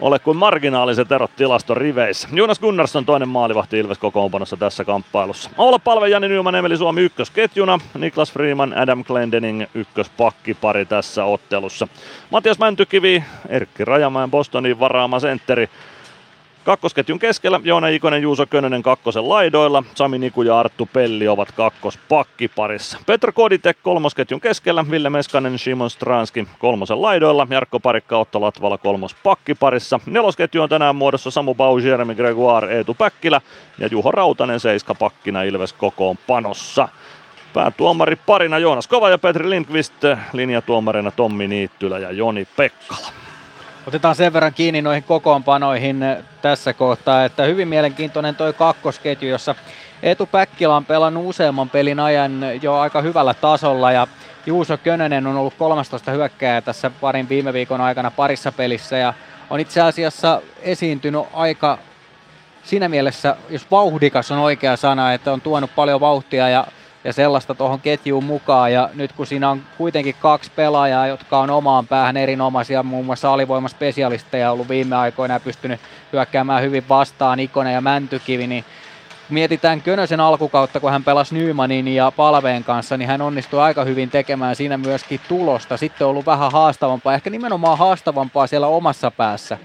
ole 0.00 0.18
kuin 0.18 0.36
marginaaliset 0.36 1.12
erot 1.12 1.36
tilastoriveissä. 1.36 2.28
Jonas 2.32 2.60
Gunnarsson 2.60 3.04
toinen 3.04 3.28
maalivahti 3.28 3.78
Ilves 3.78 3.98
kokoonpanossa 3.98 4.56
tässä 4.56 4.84
kamppailussa. 4.84 5.50
Olla 5.58 5.78
palve 5.78 6.08
Jani 6.08 6.28
Nyman, 6.28 6.54
Emeli 6.54 6.76
Suomi 6.76 7.02
ykkösketjuna, 7.02 7.78
Niklas 7.98 8.32
Freeman, 8.32 8.78
Adam 8.78 9.04
Glendening 9.04 9.62
ykköspakkipari 9.74 10.86
tässä 10.86 11.24
ottelussa. 11.24 11.88
Matias 12.30 12.58
Mäntykivi, 12.58 13.24
Erkki 13.48 13.84
Rajamäen 13.84 14.30
Bostonin 14.30 14.80
varaama 14.80 15.20
sentteri 15.20 15.68
Kakkosketjun 16.64 17.18
keskellä 17.18 17.60
Joona 17.64 17.88
Ikonen, 17.88 18.22
Juuso 18.22 18.46
Könönen 18.46 18.82
kakkosen 18.82 19.28
laidoilla, 19.28 19.82
Sami 19.94 20.18
Niku 20.18 20.42
ja 20.42 20.58
Arttu 20.58 20.88
Pelli 20.92 21.28
ovat 21.28 21.52
kakkospakkiparissa. 21.52 22.98
Petro 23.06 23.32
Koditek 23.32 23.78
kolmosketjun 23.82 24.40
keskellä, 24.40 24.84
Ville 24.90 25.10
Meskanen, 25.10 25.58
Simon 25.58 25.90
Stranski 25.90 26.46
kolmosen 26.58 27.02
laidoilla, 27.02 27.46
Jarkko 27.50 27.80
Parikka 27.80 28.18
Otto 28.18 28.40
Latvala 28.40 28.78
kolmospakkiparissa. 28.78 30.00
Nelosketju 30.06 30.62
on 30.62 30.68
tänään 30.68 30.96
muodossa 30.96 31.30
Samu 31.30 31.54
Bau, 31.54 31.78
Jeremy 31.78 32.14
Gregoire, 32.14 32.76
Eetu 32.76 32.94
Päkkilä 32.94 33.40
ja 33.78 33.88
Juho 33.90 34.10
Rautanen 34.10 34.60
seiska 34.60 34.94
pakkina 34.94 35.42
Ilves 35.42 35.72
kokoon 35.72 36.18
panossa. 36.26 36.88
Päätuomari 37.54 38.16
parina 38.16 38.58
Joonas 38.58 38.88
Kova 38.88 39.10
ja 39.10 39.18
Petri 39.18 39.50
Lindqvist, 39.50 39.94
linjatuomarina 40.32 41.10
Tommi 41.10 41.48
Niittylä 41.48 41.98
ja 41.98 42.12
Joni 42.12 42.48
Pekkala. 42.56 43.23
Otetaan 43.86 44.14
sen 44.14 44.32
verran 44.32 44.54
kiinni 44.54 44.82
noihin 44.82 45.02
kokoonpanoihin 45.02 46.04
tässä 46.42 46.72
kohtaa, 46.72 47.24
että 47.24 47.42
hyvin 47.42 47.68
mielenkiintoinen 47.68 48.36
toi 48.36 48.52
kakkosketju, 48.52 49.28
jossa 49.28 49.54
Etu 50.02 50.26
Päkkilä 50.26 50.76
on 50.76 50.84
pelannut 50.84 51.26
useamman 51.26 51.70
pelin 51.70 52.00
ajan 52.00 52.40
jo 52.62 52.74
aika 52.74 53.00
hyvällä 53.00 53.34
tasolla 53.34 53.92
ja 53.92 54.06
Juuso 54.46 54.78
Könönen 54.78 55.26
on 55.26 55.36
ollut 55.36 55.54
13 55.54 56.10
hyökkääjä 56.10 56.60
tässä 56.60 56.90
parin 57.00 57.28
viime 57.28 57.52
viikon 57.52 57.80
aikana 57.80 58.10
parissa 58.10 58.52
pelissä 58.52 58.96
ja 58.96 59.14
on 59.50 59.60
itse 59.60 59.80
asiassa 59.80 60.42
esiintynyt 60.62 61.24
aika 61.32 61.78
siinä 62.62 62.88
mielessä, 62.88 63.36
jos 63.50 63.70
vauhdikas 63.70 64.30
on 64.30 64.38
oikea 64.38 64.76
sana, 64.76 65.12
että 65.12 65.32
on 65.32 65.40
tuonut 65.40 65.74
paljon 65.74 66.00
vauhtia 66.00 66.48
ja 66.48 66.66
ja 67.04 67.12
sellaista 67.12 67.54
tuohon 67.54 67.80
ketjuun 67.80 68.24
mukaan. 68.24 68.72
Ja 68.72 68.90
nyt 68.94 69.12
kun 69.12 69.26
siinä 69.26 69.50
on 69.50 69.62
kuitenkin 69.78 70.14
kaksi 70.20 70.50
pelaajaa, 70.56 71.06
jotka 71.06 71.38
on 71.38 71.50
omaan 71.50 71.86
päähän 71.86 72.16
erinomaisia, 72.16 72.82
muun 72.82 73.06
muassa 73.06 73.32
alivoimaspesialisteja 73.32 74.50
ollut 74.50 74.68
viime 74.68 74.96
aikoina 74.96 75.34
ja 75.34 75.40
pystynyt 75.40 75.80
hyökkäämään 76.12 76.62
hyvin 76.62 76.88
vastaan, 76.88 77.40
Ikonen 77.40 77.74
ja 77.74 77.80
Mäntykivi, 77.80 78.46
niin 78.46 78.64
mietitään 79.28 79.82
Könösen 79.82 80.20
alkukautta, 80.20 80.80
kun 80.80 80.90
hän 80.90 81.04
pelasi 81.04 81.34
Nymanin 81.34 81.88
ja 81.88 82.12
Palveen 82.16 82.64
kanssa, 82.64 82.96
niin 82.96 83.08
hän 83.08 83.22
onnistui 83.22 83.60
aika 83.60 83.84
hyvin 83.84 84.10
tekemään 84.10 84.56
siinä 84.56 84.78
myöskin 84.78 85.20
tulosta. 85.28 85.76
Sitten 85.76 86.06
on 86.06 86.10
ollut 86.10 86.26
vähän 86.26 86.52
haastavampaa, 86.52 87.14
ehkä 87.14 87.30
nimenomaan 87.30 87.78
haastavampaa 87.78 88.46
siellä 88.46 88.66
omassa 88.66 89.10
päässä. 89.10 89.58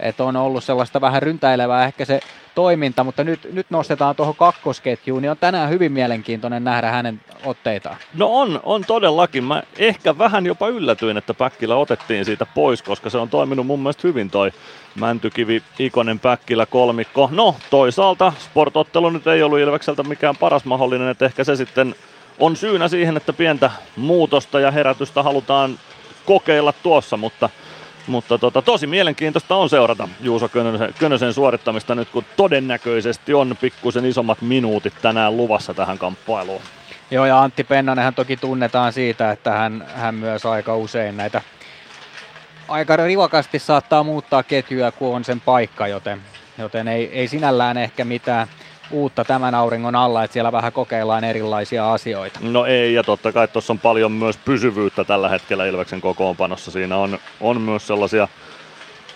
Että 0.00 0.24
on 0.24 0.36
ollut 0.36 0.64
sellaista 0.64 1.00
vähän 1.00 1.22
ryntäilevää 1.22 1.84
ehkä 1.84 2.04
se 2.04 2.20
toiminta, 2.54 3.04
mutta 3.04 3.24
nyt, 3.24 3.48
nyt 3.52 3.66
nostetaan 3.70 4.16
tuohon 4.16 4.36
kakkosketjuun, 4.36 5.22
niin 5.22 5.30
on 5.30 5.36
tänään 5.36 5.70
hyvin 5.70 5.92
mielenkiintoinen 5.92 6.64
nähdä 6.64 6.90
hänen 6.90 7.20
otteitaan. 7.44 7.96
No 8.14 8.28
on, 8.28 8.60
on 8.62 8.84
todellakin. 8.84 9.44
Mä 9.44 9.62
ehkä 9.78 10.18
vähän 10.18 10.46
jopa 10.46 10.68
yllätyin, 10.68 11.16
että 11.16 11.34
Päkkilä 11.34 11.76
otettiin 11.76 12.24
siitä 12.24 12.46
pois, 12.46 12.82
koska 12.82 13.10
se 13.10 13.18
on 13.18 13.28
toiminut 13.28 13.66
mun 13.66 13.80
mielestä 13.80 14.08
hyvin 14.08 14.30
toi 14.30 14.52
Mäntykivi, 14.94 15.62
Ikonen, 15.78 16.18
Päkkilä, 16.18 16.66
kolmikko. 16.66 17.28
No 17.32 17.56
toisaalta 17.70 18.32
sportottelu 18.38 19.10
nyt 19.10 19.26
ei 19.26 19.42
ollut 19.42 19.58
Ilvekseltä 19.58 20.02
mikään 20.02 20.36
paras 20.36 20.64
mahdollinen, 20.64 21.08
että 21.08 21.24
ehkä 21.24 21.44
se 21.44 21.56
sitten 21.56 21.94
on 22.38 22.56
syynä 22.56 22.88
siihen, 22.88 23.16
että 23.16 23.32
pientä 23.32 23.70
muutosta 23.96 24.60
ja 24.60 24.70
herätystä 24.70 25.22
halutaan 25.22 25.78
kokeilla 26.26 26.72
tuossa, 26.82 27.16
mutta– 27.16 27.50
mutta 28.06 28.38
tota, 28.38 28.62
tosi 28.62 28.86
mielenkiintoista 28.86 29.56
on 29.56 29.70
seurata 29.70 30.08
Juuso 30.20 30.48
Könösen, 30.48 30.94
Könösen 30.98 31.32
suorittamista 31.32 31.94
nyt, 31.94 32.08
kun 32.08 32.24
todennäköisesti 32.36 33.34
on 33.34 33.56
pikkusen 33.60 34.04
isommat 34.04 34.40
minuutit 34.40 34.94
tänään 35.02 35.36
luvassa 35.36 35.74
tähän 35.74 35.98
kamppailuun. 35.98 36.62
Joo, 37.10 37.26
ja 37.26 37.40
Antti 37.40 37.64
Pennanenhan 37.64 38.14
toki 38.14 38.36
tunnetaan 38.36 38.92
siitä, 38.92 39.30
että 39.30 39.50
hän, 39.50 39.86
hän 39.94 40.14
myös 40.14 40.46
aika 40.46 40.76
usein 40.76 41.16
näitä 41.16 41.42
aika 42.68 42.96
rivakasti 42.96 43.58
saattaa 43.58 44.02
muuttaa 44.02 44.42
ketjuja, 44.42 44.92
kun 44.92 45.16
on 45.16 45.24
sen 45.24 45.40
paikka, 45.40 45.86
joten, 45.86 46.22
joten 46.58 46.88
ei, 46.88 47.10
ei 47.12 47.28
sinällään 47.28 47.76
ehkä 47.76 48.04
mitään 48.04 48.48
uutta 48.92 49.24
tämän 49.24 49.54
auringon 49.54 49.94
alla, 49.94 50.24
että 50.24 50.32
siellä 50.32 50.52
vähän 50.52 50.72
kokeillaan 50.72 51.24
erilaisia 51.24 51.92
asioita. 51.92 52.40
No 52.42 52.64
ei, 52.64 52.94
ja 52.94 53.02
totta 53.02 53.32
kai 53.32 53.48
tuossa 53.48 53.72
on 53.72 53.78
paljon 53.78 54.12
myös 54.12 54.36
pysyvyyttä 54.36 55.04
tällä 55.04 55.28
hetkellä 55.28 55.66
Ilveksen 55.66 56.00
kokoonpanossa. 56.00 56.70
Siinä 56.70 56.96
on, 56.96 57.18
on 57.40 57.60
myös 57.60 57.86
sellaisia 57.86 58.28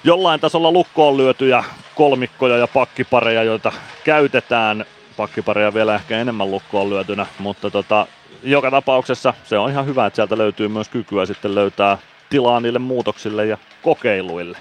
jollain 0.05 0.41
tasolla 0.41 0.73
lukkoon 0.73 1.17
lyötyjä 1.17 1.65
kolmikkoja 1.95 2.57
ja 2.57 2.67
pakkipareja, 2.67 3.43
joita 3.43 3.73
käytetään. 4.05 4.85
Pakkipareja 5.17 5.75
vielä 5.75 5.95
ehkä 5.95 6.19
enemmän 6.19 6.51
lukkoon 6.51 6.91
lyötynä, 6.91 7.27
mutta 7.39 7.71
tota, 7.71 8.07
joka 8.43 8.71
tapauksessa 8.71 9.35
se 9.45 9.59
on 9.59 9.71
ihan 9.71 9.87
hyvä, 9.87 10.07
että 10.07 10.15
sieltä 10.15 10.39
löytyy 10.39 10.69
myös 10.69 10.89
kykyä 10.89 11.27
sitten 11.27 11.55
löytää 11.55 11.99
tilaa 12.31 12.61
niille 12.61 12.79
muutoksille 12.79 13.47
ja 13.47 13.59
kokeiluille. 13.83 14.59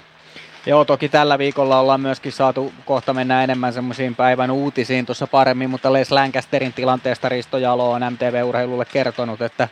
Joo, 0.66 0.84
toki 0.84 1.08
tällä 1.08 1.38
viikolla 1.38 1.80
ollaan 1.80 2.00
myöskin 2.00 2.32
saatu 2.32 2.72
kohta 2.84 3.14
mennä 3.14 3.44
enemmän 3.44 3.72
semmoisiin 3.72 4.14
päivän 4.14 4.50
uutisiin 4.50 5.06
tuossa 5.06 5.26
paremmin, 5.26 5.70
mutta 5.70 5.92
Les 5.92 6.10
Lancasterin 6.10 6.72
tilanteesta 6.72 7.28
Risto 7.28 7.58
Jalo 7.58 7.92
on 7.92 8.02
MTV-urheilulle 8.12 8.84
kertonut, 8.84 9.42
että, 9.42 9.68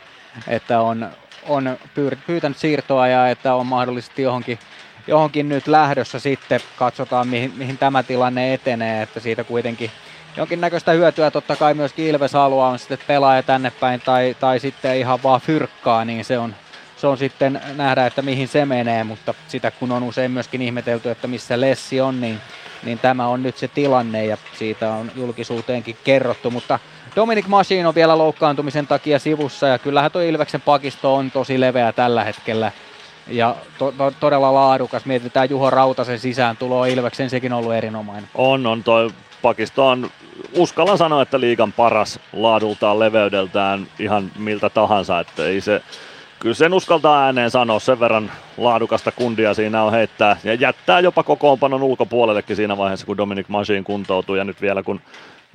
että 0.47 0.81
on, 0.81 1.09
on 1.47 1.77
pyytänyt 2.27 2.57
siirtoa 2.57 3.07
ja 3.07 3.29
että 3.29 3.55
on 3.55 3.67
mahdollisesti 3.67 4.21
johonkin, 4.21 4.59
johonkin 5.07 5.49
nyt 5.49 5.67
lähdössä 5.67 6.19
sitten. 6.19 6.59
Katsotaan, 6.75 7.27
mihin, 7.27 7.53
mihin 7.57 7.77
tämä 7.77 8.03
tilanne 8.03 8.53
etenee, 8.53 9.01
että 9.01 9.19
siitä 9.19 9.43
kuitenkin 9.43 9.91
jonkinnäköistä 10.37 10.91
hyötyä 10.91 11.31
totta 11.31 11.55
kai 11.55 11.73
myös 11.73 11.93
Ilves 11.97 12.33
haluaa 12.33 12.69
on 12.69 12.79
sitten 12.79 12.99
pelaaja 13.07 13.43
tänne 13.43 13.71
päin 13.79 14.01
tai, 14.01 14.35
tai 14.39 14.59
sitten 14.59 14.97
ihan 14.97 15.23
vaan 15.23 15.41
fyrkkaa, 15.41 16.05
niin 16.05 16.25
se 16.25 16.39
on, 16.39 16.55
se 16.97 17.07
on 17.07 17.17
sitten 17.17 17.61
nähdä, 17.75 18.05
että 18.05 18.21
mihin 18.21 18.47
se 18.47 18.65
menee, 18.65 19.03
mutta 19.03 19.33
sitä 19.47 19.71
kun 19.71 19.91
on 19.91 20.03
usein 20.03 20.31
myöskin 20.31 20.61
ihmetelty, 20.61 21.09
että 21.09 21.27
missä 21.27 21.61
Lessi 21.61 22.01
on, 22.01 22.21
niin, 22.21 22.39
niin 22.83 22.99
tämä 22.99 23.27
on 23.27 23.43
nyt 23.43 23.57
se 23.57 23.67
tilanne 23.67 24.25
ja 24.25 24.37
siitä 24.59 24.91
on 24.91 25.11
julkisuuteenkin 25.15 25.97
kerrottu, 26.03 26.51
mutta 26.51 26.79
Dominic 27.15 27.47
Machine 27.47 27.87
on 27.87 27.95
vielä 27.95 28.17
loukkaantumisen 28.17 28.87
takia 28.87 29.19
sivussa 29.19 29.67
ja 29.67 29.79
kyllähän 29.79 30.11
tuo 30.11 30.21
Ilveksen 30.21 30.61
pakisto 30.61 31.15
on 31.15 31.31
tosi 31.31 31.59
leveä 31.59 31.93
tällä 31.93 32.23
hetkellä 32.23 32.71
ja 33.27 33.55
to, 33.77 33.91
to, 33.91 34.13
todella 34.19 34.53
laadukas. 34.53 35.05
Mietitään 35.05 35.49
Juho 35.49 35.69
Rautasen 35.69 36.19
sisään 36.19 36.57
tuloa 36.57 36.85
Ilveksen, 36.85 37.29
sekin 37.29 37.53
on 37.53 37.59
ollut 37.59 37.73
erinomainen. 37.73 38.29
On, 38.35 38.67
on 38.67 38.83
toi 38.83 39.09
pakisto 39.41 39.87
on, 39.87 40.09
uskallan 40.57 40.97
sanoa, 40.97 41.21
että 41.21 41.39
liigan 41.39 41.73
paras 41.73 42.19
laadultaan, 42.33 42.99
leveydeltään 42.99 43.87
ihan 43.99 44.31
miltä 44.37 44.69
tahansa, 44.69 45.19
että 45.19 45.45
ei 45.45 45.61
se, 45.61 45.81
kyllä 46.39 46.55
sen 46.55 46.73
uskaltaa 46.73 47.25
ääneen 47.25 47.51
sanoa, 47.51 47.79
sen 47.79 47.99
verran 47.99 48.31
laadukasta 48.57 49.11
kundia 49.11 49.53
siinä 49.53 49.83
on 49.83 49.91
heittää 49.91 50.37
ja 50.43 50.53
jättää 50.53 50.99
jopa 50.99 51.23
kokoonpanon 51.23 51.83
ulkopuolellekin 51.83 52.55
siinä 52.55 52.77
vaiheessa, 52.77 53.05
kun 53.05 53.17
Dominic 53.17 53.49
Machine 53.49 53.83
kuntoutuu 53.83 54.35
ja 54.35 54.43
nyt 54.43 54.61
vielä 54.61 54.83
kun 54.83 55.01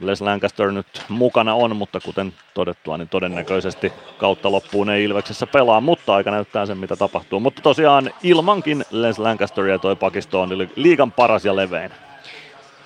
Les 0.01 0.21
Lancaster 0.21 0.73
nyt 0.73 1.03
mukana 1.09 1.55
on, 1.55 1.77
mutta 1.77 2.01
kuten 2.01 2.33
todettua, 2.55 2.99
niin 2.99 3.09
todennäköisesti 3.09 3.93
kautta 4.19 4.53
loppuun 4.53 4.90
ei 4.90 5.05
Ilveksessä 5.05 5.47
pelaa, 5.47 5.81
mutta 5.81 6.14
aika 6.14 6.31
näyttää 6.31 6.66
sen, 6.66 6.79
mitä 6.79 6.97
tapahtuu. 6.97 7.40
Mutta 7.40 7.62
tosiaan 7.62 8.11
ilmankin 8.23 8.85
Les 8.90 9.19
Lancasteria 9.19 9.79
toi 9.79 9.97
pakisto 9.97 10.40
on 10.40 10.69
liigan 10.77 11.12
paras 11.12 11.45
ja 11.45 11.57
levein. 11.57 11.90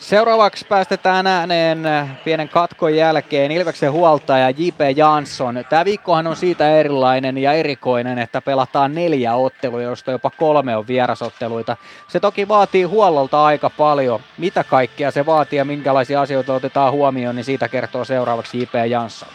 Seuraavaksi 0.05 0.64
päästetään 0.69 1.27
ääneen 1.27 1.83
pienen 2.25 2.49
katkon 2.49 2.97
jälkeen 2.97 3.51
Ilveksen 3.51 3.93
huoltaja 3.93 4.51
J.P. 4.51 4.81
Jansson. 4.97 5.64
Tämä 5.71 5.85
viikkohan 5.85 6.27
on 6.27 6.37
siitä 6.37 6.71
erilainen 6.71 7.38
ja 7.38 7.53
erikoinen, 7.53 8.19
että 8.19 8.40
pelataan 8.40 8.95
neljä 8.95 9.35
ottelua, 9.35 9.83
joista 9.83 10.11
jopa 10.11 10.31
kolme 10.31 10.77
on 10.77 10.87
vierasotteluita. 10.87 11.77
Se 12.09 12.21
toki 12.21 12.49
vaatii 12.49 12.83
huollolta 12.83 13.45
aika 13.45 13.71
paljon. 13.71 14.21
Mitä 14.38 14.64
kaikkea 14.64 15.11
se 15.11 15.27
vaatii 15.27 15.57
ja 15.57 15.64
minkälaisia 15.64 16.21
asioita 16.21 16.55
otetaan 16.55 16.93
huomioon, 16.93 17.37
niin 17.37 17.45
siitä 17.45 17.69
kertoo 17.69 18.05
seuraavaksi 18.05 18.61
J.P. 18.61 18.75
Jansson. 18.88 19.29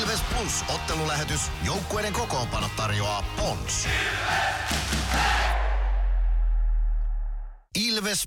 Ilves 0.00 0.22
Plus 0.34 0.64
ottelulähetys. 0.74 1.50
Joukkueiden 1.66 2.12
kokoonpano 2.12 2.66
tarjoaa 2.76 3.24
Pons. 3.36 3.86
Ilves 3.86 4.85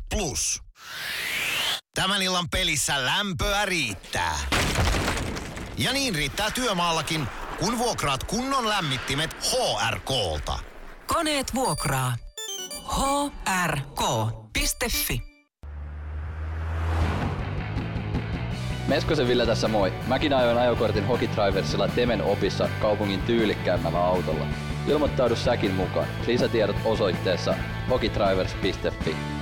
Plus. 0.09 0.61
Tämän 1.93 2.21
illan 2.21 2.49
pelissä 2.49 3.05
lämpöä 3.05 3.65
riittää. 3.65 4.39
Ja 5.77 5.93
niin 5.93 6.15
riittää 6.15 6.51
työmaallakin, 6.51 7.27
kun 7.59 7.77
vuokraat 7.77 8.23
kunnon 8.23 8.69
lämmittimet 8.69 9.35
HRK-lta. 9.43 10.59
Koneet 11.07 11.55
vuokraa. 11.55 12.15
hrk.fi 13.65 15.21
Meskosen 18.87 19.27
Ville 19.27 19.45
tässä 19.45 19.67
moi. 19.67 19.93
Mäkin 20.07 20.33
ajoin 20.33 20.57
ajokortin 20.57 21.07
Hokitriversilla 21.07 21.87
Temen 21.87 22.21
opissa 22.21 22.69
kaupungin 22.81 23.21
tyylikkäämmällä 23.21 23.99
autolla. 24.05 24.47
Ilmoittaudu 24.87 25.35
säkin 25.35 25.73
mukaan. 25.73 26.07
Lisätiedot 26.27 26.77
osoitteessa 26.85 27.55
hokitrivers.fi. 27.89 29.38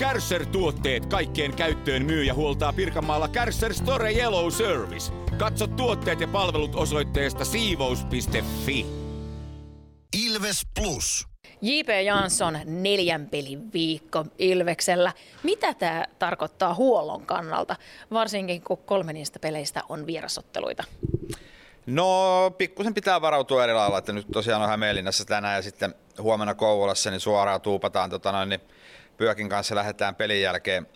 Kärsser-tuotteet 0.00 1.06
kaikkeen 1.06 1.56
käyttöön 1.56 2.04
myy 2.04 2.24
ja 2.24 2.34
huoltaa 2.34 2.72
Pirkanmaalla 2.72 3.28
Kärsser 3.28 3.74
Store 3.74 4.12
Yellow 4.12 4.50
Service. 4.50 5.12
Katso 5.38 5.66
tuotteet 5.66 6.20
ja 6.20 6.28
palvelut 6.28 6.74
osoitteesta 6.74 7.44
siivous.fi. 7.44 8.86
Ilves 10.24 10.66
Plus. 10.80 11.26
J.P. 11.62 11.88
Jansson 12.04 12.58
neljän 12.64 13.26
pelin 13.26 13.72
viikko 13.72 14.24
Ilveksellä. 14.38 15.12
Mitä 15.42 15.74
tämä 15.74 16.04
tarkoittaa 16.18 16.74
huollon 16.74 17.26
kannalta, 17.26 17.76
varsinkin 18.10 18.62
kun 18.62 18.78
kolme 18.78 19.12
niistä 19.12 19.38
peleistä 19.38 19.82
on 19.88 20.06
vierasotteluita? 20.06 20.84
No 21.86 22.50
pikkusen 22.58 22.94
pitää 22.94 23.20
varautua 23.20 23.64
eri 23.64 23.72
lailla, 23.72 23.98
että 23.98 24.12
nyt 24.12 24.26
tosiaan 24.32 24.62
on 24.62 24.68
Hämeenlinnassa 24.68 25.24
tänään 25.24 25.56
ja 25.56 25.62
sitten 25.62 25.94
huomenna 26.18 26.54
Kouvolassa 26.54 27.10
niin 27.10 27.20
suoraan 27.20 27.60
tuupataan 27.60 28.10
tota 28.10 28.32
noin, 28.32 28.48
niin 28.48 28.60
Pyökin 29.20 29.48
kanssa 29.48 29.74
lähdetään 29.74 30.14
pelin 30.14 30.42
jälkeen 30.42 30.86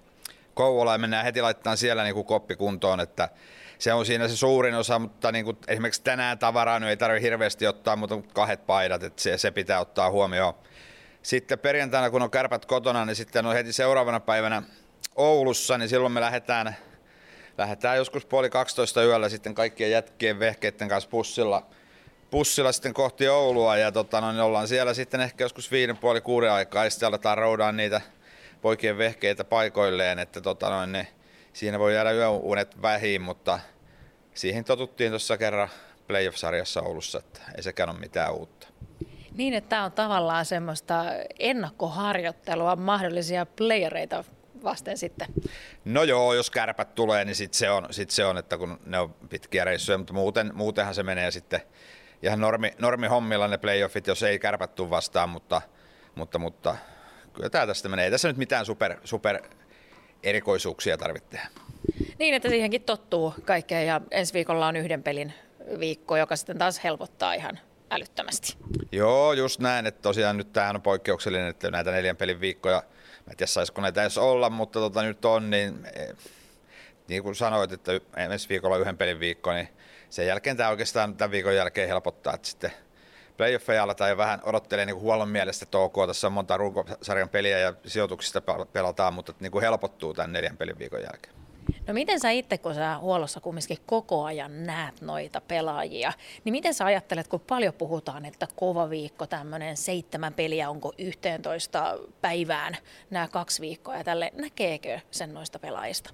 Kouvolaan 0.54 0.94
ja 0.94 0.98
mennään 0.98 1.24
heti 1.24 1.42
laittaa 1.42 1.76
siellä 1.76 2.04
niin 2.04 2.14
kuin 2.14 2.26
koppi 2.26 2.56
kuntoon, 2.56 3.00
että 3.00 3.28
se 3.78 3.92
on 3.92 4.06
siinä 4.06 4.28
se 4.28 4.37
suurin 4.37 4.74
osa, 4.74 4.98
mutta 4.98 5.32
niin 5.32 5.44
kuin 5.44 5.56
esimerkiksi 5.68 6.02
tänään 6.02 6.38
tavaraa 6.38 6.80
nyt 6.80 6.88
ei 6.88 6.96
tarvitse 6.96 7.26
hirveästi 7.26 7.66
ottaa, 7.66 7.96
mutta 7.96 8.18
kahdet 8.32 8.66
paidat, 8.66 9.02
että 9.02 9.22
se, 9.22 9.38
se 9.38 9.50
pitää 9.50 9.80
ottaa 9.80 10.10
huomioon. 10.10 10.54
Sitten 11.22 11.58
perjantaina, 11.58 12.10
kun 12.10 12.22
on 12.22 12.30
kärpät 12.30 12.66
kotona, 12.66 13.04
niin 13.04 13.16
sitten 13.16 13.46
on 13.46 13.54
heti 13.54 13.72
seuraavana 13.72 14.20
päivänä 14.20 14.62
Oulussa, 15.16 15.78
niin 15.78 15.88
silloin 15.88 16.12
me 16.12 16.20
lähdetään, 16.20 16.76
lähdetään 17.58 17.96
joskus 17.96 18.26
puoli 18.26 18.50
12 18.50 19.04
yöllä 19.04 19.28
sitten 19.28 19.54
kaikkien 19.54 19.90
jätkien 19.90 20.38
vehkeiden 20.38 20.88
kanssa 20.88 21.10
bussilla, 21.10 21.66
bussilla 22.30 22.72
sitten 22.72 22.94
kohti 22.94 23.28
Oulua 23.28 23.76
ja 23.76 23.92
tota, 23.92 24.20
no, 24.20 24.32
niin 24.32 24.40
ollaan 24.40 24.68
siellä 24.68 24.94
sitten 24.94 25.20
ehkä 25.20 25.44
joskus 25.44 25.70
viiden 25.70 25.96
puoli 25.96 26.20
kuuden 26.20 26.52
aikaa 26.52 26.84
ja 26.84 26.90
sitten 26.90 27.06
aletaan 27.06 27.38
roudaa 27.38 27.72
niitä 27.72 28.00
poikien 28.64 28.98
vehkeitä 28.98 29.44
paikoilleen, 29.44 30.18
että 30.18 30.40
tota, 30.40 30.70
no, 30.70 30.87
niin 30.87 31.07
siinä 31.53 31.79
voi 31.79 31.94
jäädä 31.94 32.12
yöunet 32.12 32.83
vähiin, 32.83 33.22
mutta 33.22 33.61
siihen 34.35 34.64
totuttiin 34.64 35.12
tuossa 35.12 35.37
kerran 35.38 35.68
playoff-sarjassa 36.07 36.83
Oulussa, 36.83 37.18
että 37.18 37.40
ei 37.57 37.62
sekään 37.62 37.90
ole 37.90 37.98
mitään 37.98 38.35
uutta. 38.35 38.68
Niin, 39.35 39.55
että 39.55 39.68
tämä 39.68 39.85
on 39.85 39.92
tavallaan 39.92 40.44
semmoista 40.44 41.05
ennakkoharjoittelua 41.38 42.77
mahdollisia 42.77 43.46
playereita 43.46 44.24
vasten 44.64 44.98
sitten. 44.98 45.29
No 45.85 46.03
joo, 46.03 46.35
jos 46.35 46.50
kärpät 46.50 46.94
tulee, 46.94 47.24
niin 47.24 47.37
sitten 47.37 47.59
se, 47.59 47.70
on, 47.70 47.87
sit 47.90 48.11
se 48.11 48.24
on, 48.24 48.38
että 48.38 48.59
kun 48.59 48.81
ne 48.87 48.98
on 48.98 49.14
pitkiä 49.29 49.64
reissuja, 49.64 49.98
mutta 49.98 50.12
muuten, 50.12 50.50
muutenhan 50.55 50.94
se 50.94 51.03
menee 51.03 51.31
sitten 51.31 51.61
ihan 52.22 52.40
normi, 52.40 52.70
normi 52.79 53.07
hommilla 53.07 53.48
ne 53.48 53.59
playoffit, 53.59 54.07
jos 54.07 54.22
ei 54.22 54.38
kärpät 54.38 54.74
tule 54.74 54.90
vastaan, 54.90 55.29
mutta, 55.29 55.62
mutta, 56.14 56.38
mutta 56.38 56.77
kyllä 57.35 57.51
tämä 57.51 57.66
tästä 57.66 57.88
menee. 57.88 58.05
Ei 58.05 58.11
tässä 58.11 58.29
nyt 58.29 58.37
mitään 58.37 58.66
super, 58.66 58.97
super 59.05 59.42
erikoisuuksia 60.23 60.99
tarvitse. 60.99 61.40
Niin, 62.18 62.35
että 62.35 62.49
siihenkin 62.49 62.83
tottuu 62.83 63.35
kaikkeen 63.44 63.87
ja 63.87 64.01
ensi 64.11 64.35
viikolla 64.35 64.66
on 64.66 64.77
yhden 64.77 65.03
pelin 65.03 65.35
viikko, 65.79 66.16
joka 66.16 66.37
sitten 66.37 66.59
taas 66.59 66.85
helpottaa 66.85 67.35
ihan 67.35 67.59
älyttömästi. 67.90 68.57
Joo, 68.92 69.33
just 69.33 69.61
näin, 69.61 69.87
että 69.87 70.03
tosiaan 70.03 70.37
nyt 70.37 70.53
tämähän 70.53 70.77
on 70.77 70.83
poikkeuksellinen, 70.83 71.49
että 71.49 71.70
näitä 71.70 71.90
neljän 71.90 72.16
pelin 72.16 72.40
viikkoja, 72.40 72.83
mä 73.27 73.31
en 73.31 73.37
tiedä 73.37 73.47
saisiko 73.47 73.81
näitä 73.81 74.03
edes 74.03 74.18
olla, 74.18 74.51
mutta 74.51 74.79
tota, 74.79 75.03
nyt 75.03 75.25
on, 75.25 75.51
niin 75.51 75.87
eh, 75.94 76.16
niin 77.09 77.23
kuin 77.23 77.35
sanoit, 77.35 77.73
että 77.73 77.92
ensi 78.16 78.49
viikolla 78.49 78.77
yhden 78.77 78.97
pelin 78.97 79.20
viikko, 79.20 79.53
niin 79.53 79.68
sen 80.11 80.27
jälkeen 80.27 80.57
tämä 80.57 80.70
oikeastaan 80.70 81.16
tämän 81.16 81.31
viikon 81.31 81.57
jälkeen 81.57 81.88
helpottaa, 81.88 82.35
että 82.35 82.49
sitten 82.49 82.73
playoffeja 83.37 83.87
jo 84.11 84.16
vähän 84.16 84.40
odottelee 84.42 84.87
niin 84.87 84.97
huollon 84.97 85.29
mielestä, 85.29 85.64
että 85.64 85.79
ok, 85.79 85.94
tässä 86.07 86.27
on 86.27 86.33
monta 86.33 86.57
runkosarjan 86.57 87.29
peliä 87.29 87.59
ja 87.59 87.75
sijoituksista 87.87 88.42
pelataan, 88.73 89.14
mutta 89.14 89.35
niin 89.40 89.53
kuin 89.53 89.62
helpottuu 89.62 90.14
tämän 90.14 90.33
neljän 90.33 90.57
pelin 90.57 90.79
viikon 90.79 91.01
jälkeen. 91.01 91.35
No 91.87 91.94
miten 91.94 92.20
sä 92.20 92.31
itse, 92.31 92.59
kun 92.59 92.75
sä 92.75 92.99
huollossa 92.99 93.40
kumminkin 93.40 93.79
koko 93.87 94.25
ajan 94.25 94.66
näet 94.66 95.01
noita 95.01 95.40
pelaajia, 95.40 96.12
niin 96.44 96.53
miten 96.53 96.75
sä 96.75 96.85
ajattelet, 96.85 97.29
kun 97.29 97.40
paljon 97.40 97.75
puhutaan, 97.75 98.25
että 98.25 98.49
kova 98.57 98.90
viikko, 98.90 99.27
tämmöinen 99.27 99.77
seitsemän 99.77 100.35
peliä, 100.35 100.70
onko 100.70 100.92
11 100.99 101.99
päivään 102.20 102.77
nämä 103.11 103.29
kaksi 103.29 103.61
viikkoa 103.61 103.97
ja 103.97 104.05
tälle, 104.05 104.33
näkeekö 104.35 105.01
sen 105.11 105.35
noista 105.35 105.59
pelaajista? 105.59 106.11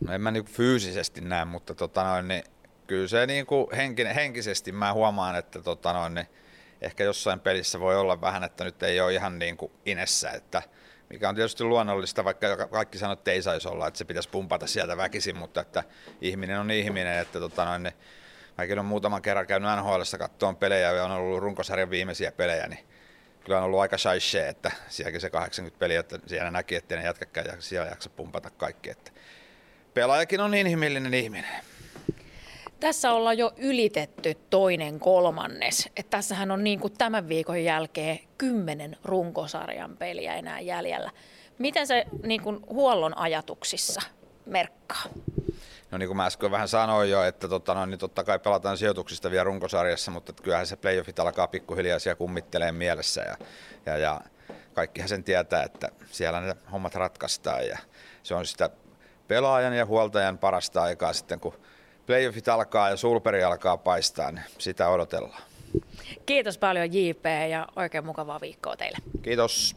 No 0.00 0.12
en 0.12 0.20
mä 0.20 0.30
niin 0.30 0.44
fyysisesti 0.44 1.20
näe, 1.20 1.44
mutta 1.44 1.74
tota 1.74 2.04
noin, 2.04 2.28
niin 2.28 2.42
kyllä 2.88 3.08
se 3.08 3.26
niin 3.26 3.46
kuin 3.46 3.66
henkinen, 3.76 4.14
henkisesti 4.14 4.72
mä 4.72 4.92
huomaan, 4.92 5.36
että 5.36 5.62
tota 5.62 5.92
noin, 5.92 6.14
niin 6.14 6.26
ehkä 6.80 7.04
jossain 7.04 7.40
pelissä 7.40 7.80
voi 7.80 7.96
olla 7.96 8.20
vähän, 8.20 8.44
että 8.44 8.64
nyt 8.64 8.82
ei 8.82 9.00
ole 9.00 9.14
ihan 9.14 9.38
niin 9.38 9.56
kuin 9.56 9.72
inessä, 9.86 10.30
että 10.30 10.62
mikä 11.10 11.28
on 11.28 11.34
tietysti 11.34 11.64
luonnollista, 11.64 12.24
vaikka 12.24 12.66
kaikki 12.66 12.98
sanoo, 12.98 13.12
että 13.12 13.30
ei 13.30 13.42
saisi 13.42 13.68
olla, 13.68 13.86
että 13.86 13.98
se 13.98 14.04
pitäisi 14.04 14.28
pumpata 14.28 14.66
sieltä 14.66 14.96
väkisin, 14.96 15.36
mutta 15.36 15.60
että 15.60 15.84
ihminen 16.20 16.60
on 16.60 16.70
ihminen, 16.70 17.18
että 17.18 17.40
tota 17.40 17.64
noin, 17.64 17.82
niin 17.82 17.94
mäkin 18.58 18.78
olen 18.78 18.84
muutaman 18.84 19.22
kerran 19.22 19.46
käynyt 19.46 19.70
NHL 19.76 20.02
katsomaan 20.18 20.56
pelejä 20.56 20.92
ja 20.92 21.04
on 21.04 21.10
ollut 21.10 21.40
runkosarjan 21.40 21.90
viimeisiä 21.90 22.32
pelejä, 22.32 22.68
niin 22.68 22.86
kyllä 23.44 23.58
on 23.58 23.64
ollut 23.64 23.80
aika 23.80 23.98
shaishe, 23.98 24.48
että 24.48 24.72
sielläkin 24.88 25.20
se 25.20 25.30
80 25.30 25.78
peliä, 25.78 26.00
että 26.00 26.18
siellä 26.26 26.50
näki, 26.50 26.74
että 26.74 26.96
ne 26.96 27.04
jätkäkään 27.04 27.46
ja 27.46 27.52
siellä 27.58 27.88
jaksa 27.88 28.10
pumpata 28.10 28.50
kaikki. 28.50 28.90
Että 28.90 29.10
pelaajakin 29.94 30.40
on 30.40 30.54
inhimillinen 30.54 31.14
ihminen. 31.14 31.67
Tässä 32.80 33.12
ollaan 33.12 33.38
jo 33.38 33.52
ylitetty 33.56 34.34
toinen 34.50 35.00
kolmannes. 35.00 35.88
että 35.96 36.10
tässähän 36.10 36.50
on 36.50 36.64
niin 36.64 36.80
kuin 36.80 36.92
tämän 36.98 37.28
viikon 37.28 37.64
jälkeen 37.64 38.18
kymmenen 38.38 38.96
runkosarjan 39.04 39.96
peliä 39.96 40.34
enää 40.34 40.60
jäljellä. 40.60 41.10
Miten 41.58 41.86
se 41.86 42.04
niin 42.22 42.42
kuin 42.42 42.60
huollon 42.70 43.18
ajatuksissa 43.18 44.00
merkkaa? 44.46 45.02
No 45.90 45.98
niin 45.98 46.08
kuin 46.08 46.16
mä 46.16 46.26
äsken 46.26 46.50
vähän 46.50 46.68
sanoin 46.68 47.10
jo, 47.10 47.22
että 47.22 47.48
tota, 47.48 47.74
no, 47.74 47.86
niin 47.86 47.98
totta 47.98 48.24
kai 48.24 48.38
pelataan 48.38 48.78
sijoituksista 48.78 49.30
vielä 49.30 49.44
runkosarjassa, 49.44 50.10
mutta 50.10 50.32
kyllähän 50.32 50.66
se 50.66 50.76
playoffit 50.76 51.18
alkaa 51.18 51.46
pikkuhiljaa 51.46 51.98
siellä 51.98 52.16
kummittelee 52.16 52.72
mielessä 52.72 53.22
ja, 53.22 53.36
ja, 53.86 53.96
ja 53.96 54.20
kaikkihan 54.72 55.08
sen 55.08 55.24
tietää, 55.24 55.62
että 55.62 55.88
siellä 56.10 56.40
ne 56.40 56.56
hommat 56.72 56.94
ratkaistaan 56.94 57.66
ja 57.66 57.78
se 58.22 58.34
on 58.34 58.46
sitä 58.46 58.70
pelaajan 59.28 59.76
ja 59.76 59.86
huoltajan 59.86 60.38
parasta 60.38 60.82
aikaa 60.82 61.12
sitten, 61.12 61.40
kun 61.40 61.54
playoffit 62.08 62.48
alkaa 62.48 62.90
ja 62.90 62.96
sulperi 62.96 63.44
alkaa 63.44 63.76
paistaa, 63.76 64.32
niin 64.32 64.44
sitä 64.58 64.88
odotellaan. 64.88 65.42
Kiitos 66.26 66.58
paljon 66.58 66.92
JP 66.92 67.24
ja 67.50 67.66
oikein 67.76 68.06
mukavaa 68.06 68.40
viikkoa 68.40 68.76
teille. 68.76 68.98
Kiitos. 69.22 69.76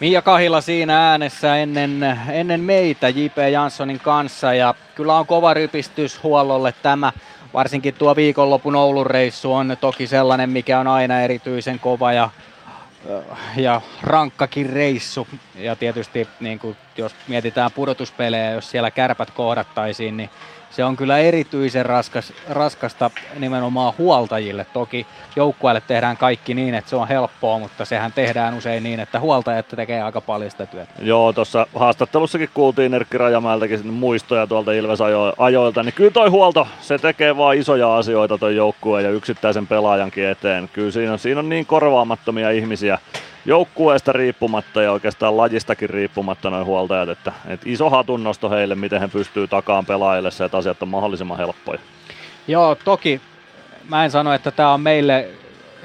Mia 0.00 0.22
Kahila 0.22 0.60
siinä 0.60 1.10
äänessä 1.10 1.56
ennen, 1.56 2.18
ennen 2.30 2.60
meitä 2.60 3.08
J.P. 3.08 3.38
Janssonin 3.52 4.00
kanssa 4.00 4.54
ja 4.54 4.74
kyllä 4.94 5.14
on 5.14 5.26
kova 5.26 5.54
rypistys 5.54 6.22
huollolle 6.22 6.74
tämä. 6.82 7.12
Varsinkin 7.54 7.94
tuo 7.94 8.16
viikonlopun 8.16 8.76
Oulun 8.76 9.06
reissu 9.06 9.52
on 9.52 9.76
toki 9.80 10.06
sellainen, 10.06 10.50
mikä 10.50 10.80
on 10.80 10.86
aina 10.86 11.20
erityisen 11.20 11.78
kova 11.78 12.12
ja 12.12 12.30
ja 13.56 13.80
rankkakin 14.02 14.70
reissu. 14.70 15.28
Ja 15.54 15.76
tietysti 15.76 16.28
niin 16.40 16.58
kuin, 16.58 16.76
jos 16.96 17.14
mietitään 17.28 17.72
pudotuspelejä, 17.72 18.50
jos 18.50 18.70
siellä 18.70 18.90
kärpät 18.90 19.30
kohdattaisiin, 19.30 20.16
niin 20.16 20.30
se 20.70 20.84
on 20.84 20.96
kyllä 20.96 21.18
erityisen 21.18 21.86
raskas, 21.86 22.32
raskasta 22.48 23.10
nimenomaan 23.38 23.94
huoltajille. 23.98 24.66
Toki 24.72 25.06
joukkueelle 25.36 25.82
tehdään 25.86 26.16
kaikki 26.16 26.54
niin, 26.54 26.74
että 26.74 26.90
se 26.90 26.96
on 26.96 27.08
helppoa, 27.08 27.58
mutta 27.58 27.84
sehän 27.84 28.12
tehdään 28.12 28.54
usein 28.54 28.82
niin, 28.82 29.00
että 29.00 29.20
huoltajat 29.20 29.68
tekee 29.68 30.02
aika 30.02 30.20
paljon 30.20 30.50
sitä 30.50 30.66
työtä. 30.66 30.92
Joo, 31.02 31.32
tuossa 31.32 31.66
haastattelussakin 31.74 32.50
kuultiin 32.54 32.94
Erkki 32.94 33.18
Rajamäeltäkin 33.18 33.86
muistoja 33.86 34.46
tuolta 34.46 34.72
Ilves-ajoilta, 34.72 35.82
niin 35.82 35.94
kyllä 35.94 36.10
toi 36.10 36.28
huolto, 36.28 36.66
se 36.80 36.98
tekee 36.98 37.36
vaan 37.36 37.56
isoja 37.56 37.96
asioita 37.96 38.38
toi 38.38 38.56
joukkueen 38.56 39.04
ja 39.04 39.10
yksittäisen 39.10 39.66
pelaajankin 39.66 40.28
eteen. 40.28 40.70
Kyllä 40.72 40.90
siinä 40.90 41.12
on, 41.12 41.18
siinä 41.18 41.40
on 41.40 41.48
niin 41.48 41.66
korvaamattomia 41.66 42.50
ihmisiä, 42.50 42.98
joukkueesta 43.44 44.12
riippumatta 44.12 44.82
ja 44.82 44.92
oikeastaan 44.92 45.36
lajistakin 45.36 45.90
riippumatta 45.90 46.50
noin 46.50 46.66
huoltajat, 46.66 47.08
että, 47.08 47.32
että 47.46 47.66
iso 47.68 47.90
hatunnosto 47.90 48.50
heille, 48.50 48.74
miten 48.74 49.00
he 49.00 49.08
pystyy 49.08 49.48
takaan 49.48 49.86
pelaajille 49.86 50.30
se, 50.30 50.44
että 50.44 50.56
asiat 50.56 50.82
on 50.82 50.88
mahdollisimman 50.88 51.38
helppoja. 51.38 51.80
Joo, 52.48 52.74
toki 52.74 53.20
mä 53.88 54.04
en 54.04 54.10
sano, 54.10 54.32
että 54.32 54.50
tämä 54.50 54.74
on 54.74 54.80
meille 54.80 55.28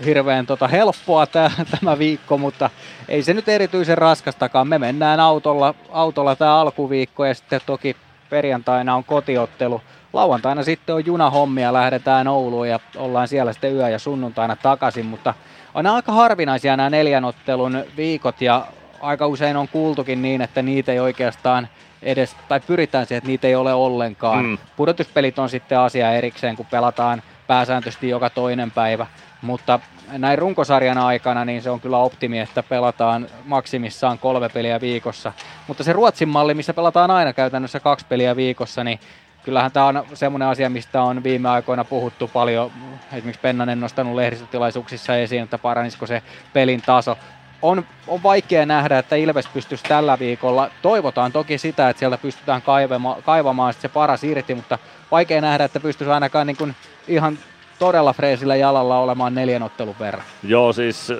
hirveän 0.06 0.46
tota 0.46 0.68
helppoa 0.68 1.28
tää, 1.28 1.52
tämä 1.80 2.00
viikko, 2.00 2.38
mutta 2.38 2.70
ei 3.08 3.24
se 3.24 3.34
nyt 3.34 3.50
erityisen 3.50 3.98
raskastakaan. 3.98 4.68
Me 4.68 4.80
mennään 4.80 5.20
autolla, 5.20 5.76
autolla 5.92 6.36
tämä 6.36 6.60
alkuviikko 6.60 7.26
ja 7.26 7.34
sitten 7.34 7.62
toki 7.66 7.96
perjantaina 8.30 8.96
on 8.96 9.04
kotiottelu. 9.04 9.82
Lauantaina 10.14 10.64
sitten 10.64 10.96
on 10.96 11.06
junahommia, 11.06 11.74
lähdetään 11.74 12.28
Ouluun 12.28 12.70
ja 12.70 12.80
ollaan 12.96 13.28
siellä 13.28 13.54
sitten 13.54 13.74
yö 13.74 13.90
ja 13.90 14.00
sunnuntaina 14.00 14.56
takaisin, 14.56 15.06
mutta 15.06 15.34
on 15.74 15.88
aika 15.88 16.12
harvinaisia 16.12 16.78
nämä 16.78 16.90
neljän 16.90 17.26
ottelun 17.26 17.84
viikot 17.98 18.42
ja 18.42 18.68
aika 19.02 19.28
usein 19.28 19.58
on 19.58 19.68
kuultukin 19.68 20.22
niin, 20.22 20.42
että 20.42 20.62
niitä 20.62 20.92
ei 20.92 21.00
oikeastaan 21.00 21.68
edes, 22.02 22.36
tai 22.48 22.60
pyritään 22.60 23.06
siihen, 23.06 23.18
että 23.18 23.28
niitä 23.28 23.48
ei 23.48 23.56
ole 23.56 23.74
ollenkaan. 23.74 24.46
Mm. 24.46 24.58
Pudotuspelit 24.76 25.40
on 25.40 25.50
sitten 25.50 25.80
asia 25.80 26.14
erikseen, 26.14 26.56
kun 26.56 26.66
pelataan 26.66 27.24
pääsääntöisesti 27.48 28.10
joka 28.10 28.30
toinen 28.30 28.72
päivä, 28.72 29.08
mutta 29.42 29.80
näin 30.12 30.38
runkosarjan 30.40 30.98
aikana 30.98 31.46
niin 31.46 31.62
se 31.62 31.70
on 31.70 31.80
kyllä 31.80 31.98
optimi, 31.98 32.40
että 32.40 32.64
pelataan 32.64 33.28
maksimissaan 33.46 34.20
kolme 34.20 34.50
peliä 34.50 34.82
viikossa. 34.82 35.34
Mutta 35.68 35.84
se 35.84 35.94
Ruotsin 35.94 36.30
malli, 36.30 36.54
missä 36.54 36.74
pelataan 36.74 37.12
aina 37.12 37.34
käytännössä 37.34 37.80
kaksi 37.80 38.06
peliä 38.10 38.36
viikossa, 38.36 38.84
niin 38.84 39.00
kyllähän 39.46 39.72
tämä 39.72 39.86
on 39.86 40.04
semmoinen 40.14 40.48
asia, 40.48 40.70
mistä 40.70 41.02
on 41.02 41.24
viime 41.24 41.50
aikoina 41.50 41.84
puhuttu 41.84 42.28
paljon. 42.28 42.72
Esimerkiksi 43.14 43.42
Pennanen 43.42 43.80
nostanut 43.80 44.16
lehdistötilaisuuksissa 44.16 45.16
esiin, 45.16 45.44
että 45.44 45.58
paranisiko 45.58 46.08
se 46.08 46.24
pelin 46.54 46.82
taso. 46.82 47.18
On, 47.62 47.86
on 48.08 48.24
vaikea 48.24 48.66
nähdä, 48.66 49.00
että 49.00 49.16
Ilves 49.16 49.48
pystyisi 49.48 49.84
tällä 49.84 50.20
viikolla. 50.20 50.70
Toivotaan 50.82 51.32
toki 51.32 51.58
sitä, 51.58 51.90
että 51.90 52.00
sieltä 52.00 52.18
pystytään 52.18 52.62
kaivama, 52.62 53.18
kaivamaan 53.26 53.74
se 53.74 53.90
paras 53.90 54.24
irti, 54.24 54.56
mutta 54.56 54.80
vaikea 55.12 55.42
nähdä, 55.42 55.64
että 55.64 55.80
pystyisi 55.80 56.12
ainakaan 56.12 56.48
niin 56.48 56.58
kuin 56.58 56.76
ihan 57.08 57.38
todella 57.80 58.14
freesillä 58.14 58.56
jalalla 58.56 59.00
olemaan 59.00 59.36
neljän 59.36 59.64
ottelun 59.64 59.96
verran. 60.00 60.24
Joo, 60.44 60.74
siis 60.74 61.14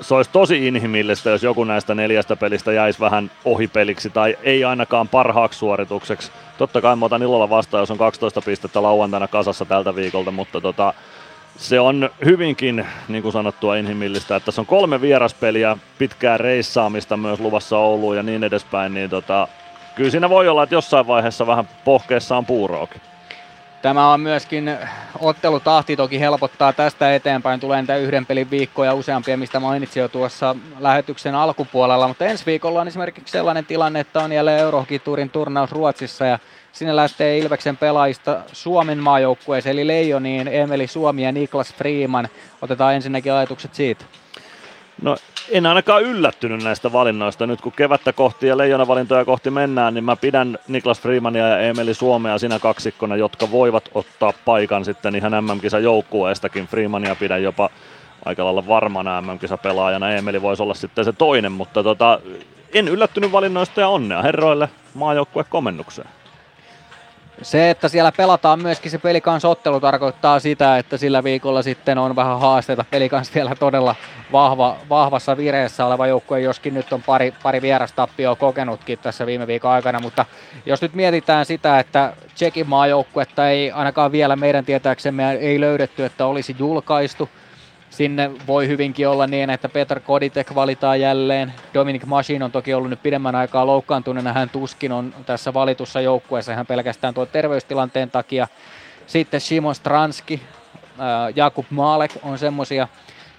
se 0.00 0.14
olisi 0.14 0.30
tosi 0.30 0.66
inhimillistä, 0.66 1.30
jos 1.30 1.42
joku 1.42 1.64
näistä 1.64 1.94
neljästä 1.94 2.36
pelistä 2.36 2.72
jäisi 2.72 3.00
vähän 3.00 3.30
ohipeliksi 3.44 4.10
tai 4.10 4.36
ei 4.42 4.64
ainakaan 4.64 5.08
parhaaksi 5.08 5.58
suoritukseksi. 5.58 6.30
Totta 6.58 6.80
kai 6.80 6.96
mä 6.96 7.06
otan 7.06 7.22
ilolla 7.22 7.50
vastaan, 7.50 7.82
jos 7.82 7.90
on 7.90 7.98
12 7.98 8.40
pistettä 8.40 8.82
lauantaina 8.82 9.28
kasassa 9.28 9.64
tältä 9.64 9.96
viikolta, 9.96 10.30
mutta 10.30 10.60
tota, 10.60 10.94
se 11.56 11.80
on 11.80 12.10
hyvinkin, 12.24 12.86
niin 13.08 13.22
kuin 13.22 13.32
sanottua, 13.32 13.76
inhimillistä, 13.76 14.36
että 14.36 14.44
tässä 14.44 14.62
on 14.62 14.66
kolme 14.66 15.00
vieraspeliä, 15.00 15.76
pitkää 15.98 16.38
reissaamista 16.38 17.16
myös 17.16 17.40
luvassa 17.40 17.78
Ouluun 17.78 18.16
ja 18.16 18.22
niin 18.22 18.44
edespäin, 18.44 18.94
niin 18.94 19.10
tota, 19.10 19.48
kyllä 19.94 20.10
siinä 20.10 20.28
voi 20.30 20.48
olla, 20.48 20.62
että 20.62 20.74
jossain 20.74 21.06
vaiheessa 21.06 21.46
vähän 21.46 21.68
pohkeessa 21.84 22.36
on 22.36 22.46
puuroakin. 22.46 23.00
Tämä 23.82 24.12
on 24.12 24.20
myöskin 24.20 24.78
ottelutahti 25.20 25.96
toki 25.96 26.20
helpottaa 26.20 26.72
tästä 26.72 27.14
eteenpäin. 27.14 27.60
Tulee 27.60 27.80
niitä 27.80 27.96
yhden 27.96 28.26
pelin 28.26 28.50
viikkoja 28.50 28.94
useampia, 28.94 29.36
mistä 29.36 29.60
mainitsin 29.60 30.00
jo 30.00 30.08
tuossa 30.08 30.56
lähetyksen 30.78 31.34
alkupuolella. 31.34 32.08
Mutta 32.08 32.24
ensi 32.24 32.46
viikolla 32.46 32.80
on 32.80 32.88
esimerkiksi 32.88 33.32
sellainen 33.32 33.66
tilanne, 33.66 34.00
että 34.00 34.20
on 34.20 34.32
jälleen 34.32 34.60
Eurokiturin 34.60 35.30
turnaus 35.30 35.72
Ruotsissa 35.72 36.26
ja 36.26 36.38
sinne 36.72 36.96
lähtee 36.96 37.38
Ilveksen 37.38 37.76
pelaajista 37.76 38.40
Suomen 38.52 38.98
maajoukkueeseen, 38.98 39.72
eli 39.72 39.86
Leijoniin, 39.86 40.48
Emeli 40.48 40.86
Suomi 40.86 41.24
ja 41.24 41.32
Niklas 41.32 41.74
Freeman. 41.74 42.28
Otetaan 42.62 42.94
ensinnäkin 42.94 43.32
ajatukset 43.32 43.74
siitä. 43.74 44.04
No 45.02 45.16
en 45.50 45.66
ainakaan 45.66 46.02
yllättynyt 46.02 46.62
näistä 46.62 46.92
valinnoista. 46.92 47.46
Nyt 47.46 47.60
kun 47.60 47.72
kevättä 47.72 48.12
kohti 48.12 48.46
ja 48.46 48.56
leijona-valintoja 48.56 49.24
kohti 49.24 49.50
mennään, 49.50 49.94
niin 49.94 50.04
mä 50.04 50.16
pidän 50.16 50.58
Niklas 50.68 51.00
Freemania 51.00 51.48
ja 51.48 51.58
Emeli 51.58 51.94
Suomea 51.94 52.38
siinä 52.38 52.58
kaksikkona, 52.58 53.16
jotka 53.16 53.50
voivat 53.50 53.88
ottaa 53.94 54.32
paikan 54.44 54.84
sitten 54.84 55.14
ihan 55.14 55.44
MM-kisa 55.44 55.78
joukkueestakin. 55.78 56.66
Freemania 56.66 57.14
pidän 57.14 57.42
jopa 57.42 57.70
aika 58.24 58.44
lailla 58.44 58.66
varmana 58.66 59.20
MM-kisa-pelaajana. 59.20 60.10
Emeli 60.10 60.42
voisi 60.42 60.62
olla 60.62 60.74
sitten 60.74 61.04
se 61.04 61.12
toinen, 61.12 61.52
mutta 61.52 61.82
tota, 61.82 62.20
en 62.74 62.88
yllättynyt 62.88 63.32
valinnoista 63.32 63.80
ja 63.80 63.88
onnea 63.88 64.22
herroille 64.22 64.68
maajoukkue 64.94 65.44
komennukseen. 65.44 66.08
Se, 67.42 67.70
että 67.70 67.88
siellä 67.88 68.12
pelataan 68.16 68.62
myöskin 68.62 68.90
se 68.90 68.98
pelikanssottelu 68.98 69.80
tarkoittaa 69.80 70.40
sitä, 70.40 70.78
että 70.78 70.96
sillä 70.96 71.24
viikolla 71.24 71.62
sitten 71.62 71.98
on 71.98 72.16
vähän 72.16 72.40
haasteita. 72.40 72.84
Pelikans 72.90 73.34
vielä 73.34 73.54
todella 73.54 73.94
vahva, 74.32 74.76
vahvassa 74.88 75.36
vireessä 75.36 75.86
oleva 75.86 76.06
joukkue, 76.06 76.40
joskin 76.40 76.74
nyt 76.74 76.92
on 76.92 77.02
pari, 77.02 77.34
pari 77.42 77.62
vierastappioa 77.62 78.36
kokenutkin 78.36 78.98
tässä 78.98 79.26
viime 79.26 79.46
viikon 79.46 79.70
aikana, 79.70 80.00
mutta 80.00 80.26
jos 80.66 80.82
nyt 80.82 80.94
mietitään 80.94 81.46
sitä, 81.46 81.78
että 81.78 82.12
Tsekin 82.34 82.68
maajoukkuetta 82.68 83.48
ei 83.48 83.70
ainakaan 83.70 84.12
vielä 84.12 84.36
meidän 84.36 84.64
tietääksemme 84.64 85.32
ei 85.32 85.60
löydetty, 85.60 86.04
että 86.04 86.26
olisi 86.26 86.56
julkaistu– 86.58 87.28
Sinne 87.92 88.30
voi 88.46 88.68
hyvinkin 88.68 89.08
olla 89.08 89.26
niin, 89.26 89.50
että 89.50 89.68
Peter 89.68 90.00
Koditek 90.00 90.54
valitaan 90.54 91.00
jälleen. 91.00 91.52
Dominic 91.74 92.04
Machine 92.06 92.44
on 92.44 92.52
toki 92.52 92.74
ollut 92.74 92.90
nyt 92.90 93.02
pidemmän 93.02 93.34
aikaa 93.34 93.66
loukkaantuneena. 93.66 94.32
Hän 94.32 94.50
tuskin 94.50 94.92
on 94.92 95.14
tässä 95.26 95.54
valitussa 95.54 96.00
joukkueessa 96.00 96.54
hän 96.54 96.66
pelkästään 96.66 97.14
tuon 97.14 97.28
terveystilanteen 97.32 98.10
takia. 98.10 98.48
Sitten 99.06 99.40
Simon 99.40 99.74
Stranski, 99.74 100.42
Jakub 101.36 101.66
Malek 101.70 102.10
on 102.22 102.38
semmosia, 102.38 102.88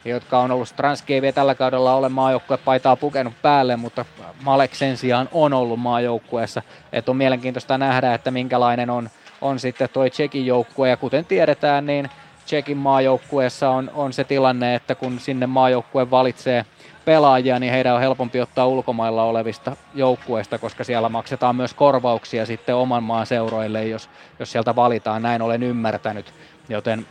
jotka 0.05 0.39
on 0.39 0.51
ollut, 0.51 0.67
Stranski 0.67 1.13
ei 1.13 1.21
vielä 1.21 1.33
tällä 1.33 1.55
kaudella 1.55 1.95
ole 1.95 2.09
maajoukkuepaitaa 2.09 2.95
pukenut 2.95 3.33
päälle, 3.41 3.75
mutta 3.75 4.05
Malek 4.43 4.75
sen 4.75 4.97
sijaan 4.97 5.29
on 5.31 5.53
ollut 5.53 5.79
maajoukkueessa. 5.79 6.61
Että 6.91 7.11
on 7.11 7.17
mielenkiintoista 7.17 7.77
nähdä, 7.77 8.13
että 8.13 8.31
minkälainen 8.31 8.89
on, 8.89 9.09
on 9.41 9.59
sitten 9.59 9.89
tuo 9.89 10.09
Tsekin 10.09 10.45
joukkue. 10.45 10.89
Ja 10.89 10.97
kuten 10.97 11.25
tiedetään, 11.25 11.85
niin 11.85 12.09
Tsekin 12.45 12.77
maajoukkueessa 12.77 13.69
on, 13.69 13.91
on 13.93 14.13
se 14.13 14.23
tilanne, 14.23 14.75
että 14.75 14.95
kun 14.95 15.19
sinne 15.19 15.47
maajoukkue 15.47 16.11
valitsee 16.11 16.65
pelaajia, 17.05 17.59
niin 17.59 17.73
heidän 17.73 17.95
on 17.95 17.99
helpompi 17.99 18.41
ottaa 18.41 18.67
ulkomailla 18.67 19.23
olevista 19.23 19.75
joukkueista, 19.95 20.57
koska 20.57 20.83
siellä 20.83 21.09
maksetaan 21.09 21.55
myös 21.55 21.73
korvauksia 21.73 22.45
sitten 22.45 22.75
oman 22.75 23.03
maan 23.03 23.25
seuroille, 23.25 23.87
jos, 23.87 24.09
jos 24.39 24.51
sieltä 24.51 24.75
valitaan. 24.75 25.21
Näin 25.21 25.41
olen 25.41 25.63
ymmärtänyt, 25.63 26.33
joten 26.69 27.05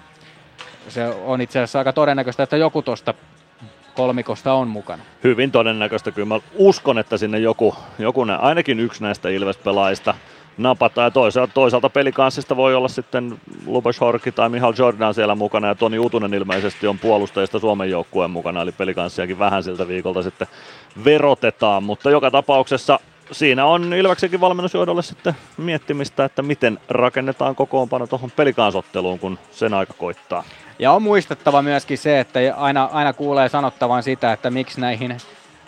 se 0.88 1.06
on 1.08 1.40
itse 1.40 1.58
asiassa 1.58 1.78
aika 1.78 1.92
todennäköistä, 1.92 2.42
että 2.42 2.56
joku 2.56 2.82
tuosta 2.82 3.14
kolmikosta 3.94 4.52
on 4.52 4.68
mukana. 4.68 5.02
Hyvin 5.24 5.50
todennäköistä. 5.50 6.10
Kyllä 6.10 6.28
mä 6.28 6.40
uskon, 6.54 6.98
että 6.98 7.16
sinne 7.16 7.38
joku, 7.38 7.74
joku 7.98 8.26
ainakin 8.38 8.80
yksi 8.80 9.02
näistä 9.02 9.28
Ilves-pelaajista– 9.28 10.14
napata. 10.58 11.02
Ja 11.02 11.10
toisaalta, 11.10 11.54
toisaalta 11.54 11.90
pelikanssista 11.90 12.56
voi 12.56 12.74
olla 12.74 12.88
sitten 12.88 13.40
Lubos 13.66 14.00
Horki 14.00 14.32
tai 14.32 14.48
Mihal 14.48 14.72
Jordan 14.78 15.14
siellä 15.14 15.34
mukana 15.34 15.68
ja 15.68 15.74
Toni 15.74 15.98
Utunen 15.98 16.34
ilmeisesti 16.34 16.86
on 16.86 16.98
puolustajista 16.98 17.58
Suomen 17.58 17.90
joukkueen 17.90 18.30
mukana, 18.30 18.62
eli 18.62 18.72
pelikanssiakin 18.72 19.38
vähän 19.38 19.62
siltä 19.62 19.88
viikolta 19.88 20.22
sitten 20.22 20.48
verotetaan, 21.04 21.82
mutta 21.82 22.10
joka 22.10 22.30
tapauksessa 22.30 22.98
siinä 23.32 23.64
on 23.64 23.94
Ilveksenkin 23.94 24.40
valmennusjohdolle 24.40 25.02
sitten 25.02 25.36
miettimistä, 25.56 26.24
että 26.24 26.42
miten 26.42 26.78
rakennetaan 26.88 27.54
kokoonpano 27.54 28.06
tuohon 28.06 28.30
pelikansotteluun, 28.30 29.18
kun 29.18 29.38
sen 29.50 29.74
aika 29.74 29.92
koittaa. 29.98 30.44
Ja 30.78 30.92
on 30.92 31.02
muistettava 31.02 31.62
myöskin 31.62 31.98
se, 31.98 32.20
että 32.20 32.40
aina, 32.56 32.88
aina 32.92 33.12
kuulee 33.12 33.48
sanottavan 33.48 34.02
sitä, 34.02 34.32
että 34.32 34.50
miksi 34.50 34.80
näihin 34.80 35.16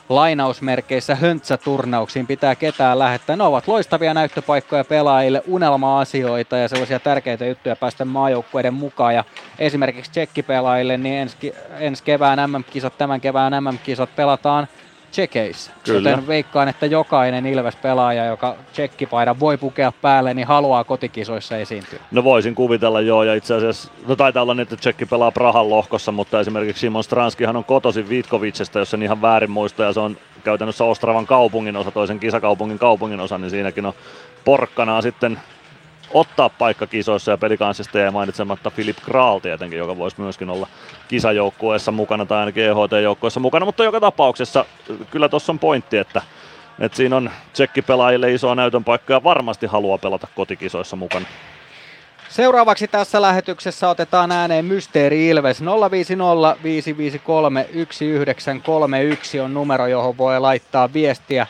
lainausmerkeissä 0.09 1.14
höntsäturnauksiin 1.14 2.26
pitää 2.26 2.55
ketään 2.55 2.98
lähettää. 2.98 3.36
Ne 3.36 3.44
ovat 3.44 3.68
loistavia 3.68 4.14
näyttöpaikkoja 4.14 4.84
pelaajille, 4.84 5.42
unelma-asioita 5.46 6.57
ja 6.57 6.68
sellaisia 6.68 7.00
tärkeitä 7.00 7.46
juttuja 7.46 7.76
päästä 7.76 8.05
maajoukkueiden 8.05 8.74
mukaan. 8.74 9.14
Ja 9.14 9.24
esimerkiksi 9.59 10.11
tsekkipelaajille 10.11 10.96
niin 10.96 11.16
ensi, 11.18 11.55
ensi 11.78 12.05
kevään 12.05 12.50
MM-kisat, 12.50 12.98
tämän 12.98 13.20
kevään 13.20 13.64
MM-kisat 13.64 14.16
pelataan 14.16 14.68
tsekeissä. 15.15 15.73
Kyllä. 15.85 16.11
Joten 16.11 16.27
veikkaan, 16.27 16.69
että 16.69 16.87
jokainen 16.87 17.47
Ilves-pelaaja, 17.47 18.25
joka 18.25 18.57
tsekkipaidan 18.73 19.41
voi 19.41 19.57
pukea 19.57 19.93
päälle, 19.93 20.35
niin 20.35 20.47
haluaa 20.47 20.85
kotikisoissa 20.85 21.57
esiintyä. 21.57 21.99
No 22.11 22.25
voisin 22.25 22.55
kuvitella 22.55 23.01
joo, 23.01 23.23
ja 23.23 23.35
itse 23.35 23.55
asiassa, 23.55 23.93
no 24.07 24.17
taitaa 24.17 24.43
olla 24.43 24.55
niin, 24.55 24.62
että 24.62 24.77
tsekki 24.77 25.07
pelaa 25.07 25.31
Prahan 25.31 25.71
lohkossa, 25.71 26.12
mutta 26.12 26.41
esimerkiksi 26.41 26.81
Simon 26.81 27.05
Stranskihan 27.05 27.57
on 27.57 27.65
kotoisin 27.65 28.09
Vitkovicesta, 28.09 28.79
jos 28.79 28.95
en 28.95 29.03
ihan 29.03 29.23
väärin 29.23 29.51
muista, 29.51 29.83
ja 29.83 29.93
se 29.93 30.01
on 30.01 30.17
käytännössä 30.45 30.85
Ostravan 30.85 31.27
kaupungin 31.27 31.77
osa, 31.77 31.91
toisen 31.91 32.21
kisakaupungin 32.21 32.79
kaupungin 32.79 33.21
osa, 33.21 33.39
niin 33.39 33.51
siinäkin 33.51 33.87
on 33.87 33.93
porkkanaa 34.45 35.03
sitten 35.03 35.41
ottaa 36.15 36.49
paikka 36.49 36.87
kisoissa 36.87 37.31
ja 37.31 37.39
pelikansista 37.39 37.99
jäi 37.99 38.11
mainitsematta 38.11 38.71
Philip 38.71 38.97
Graal 39.05 39.39
tietenkin, 39.39 39.79
joka 39.79 39.97
voisi 39.97 40.21
myöskin 40.21 40.51
olla 40.51 40.69
kisajoukkueessa 41.09 41.92
mukana 41.92 42.26
tai 42.26 42.38
ainakin 42.38 42.64
EHT-joukkueessa 42.64 43.40
mukana, 43.40 43.66
mutta 43.66 43.84
joka 43.84 44.00
tapauksessa 44.00 44.64
kyllä 45.11 45.28
tuossa 45.28 45.52
on 45.52 45.59
pointti, 45.59 45.96
että 45.96 46.22
et 46.78 46.94
siinä 46.94 47.16
on 47.16 47.30
tsekkipelaajille 47.52 48.32
isoa 48.32 48.55
näytön 48.55 48.84
paikka 48.84 49.12
ja 49.12 49.24
varmasti 49.24 49.66
haluaa 49.66 49.98
pelata 49.98 50.26
kotikisoissa 50.34 50.96
mukana. 50.96 51.26
Seuraavaksi 52.28 52.88
tässä 52.88 53.22
lähetyksessä 53.22 53.88
otetaan 53.88 54.32
ääneen 54.32 54.64
Mysteeri 54.64 55.28
Ilves 55.28 55.62
050 55.90 56.57
553 56.62 57.64
1931 57.64 59.40
on 59.40 59.55
numero, 59.55 59.86
johon 59.86 60.18
voi 60.18 60.40
laittaa 60.40 60.92
viestiä. 60.92 61.46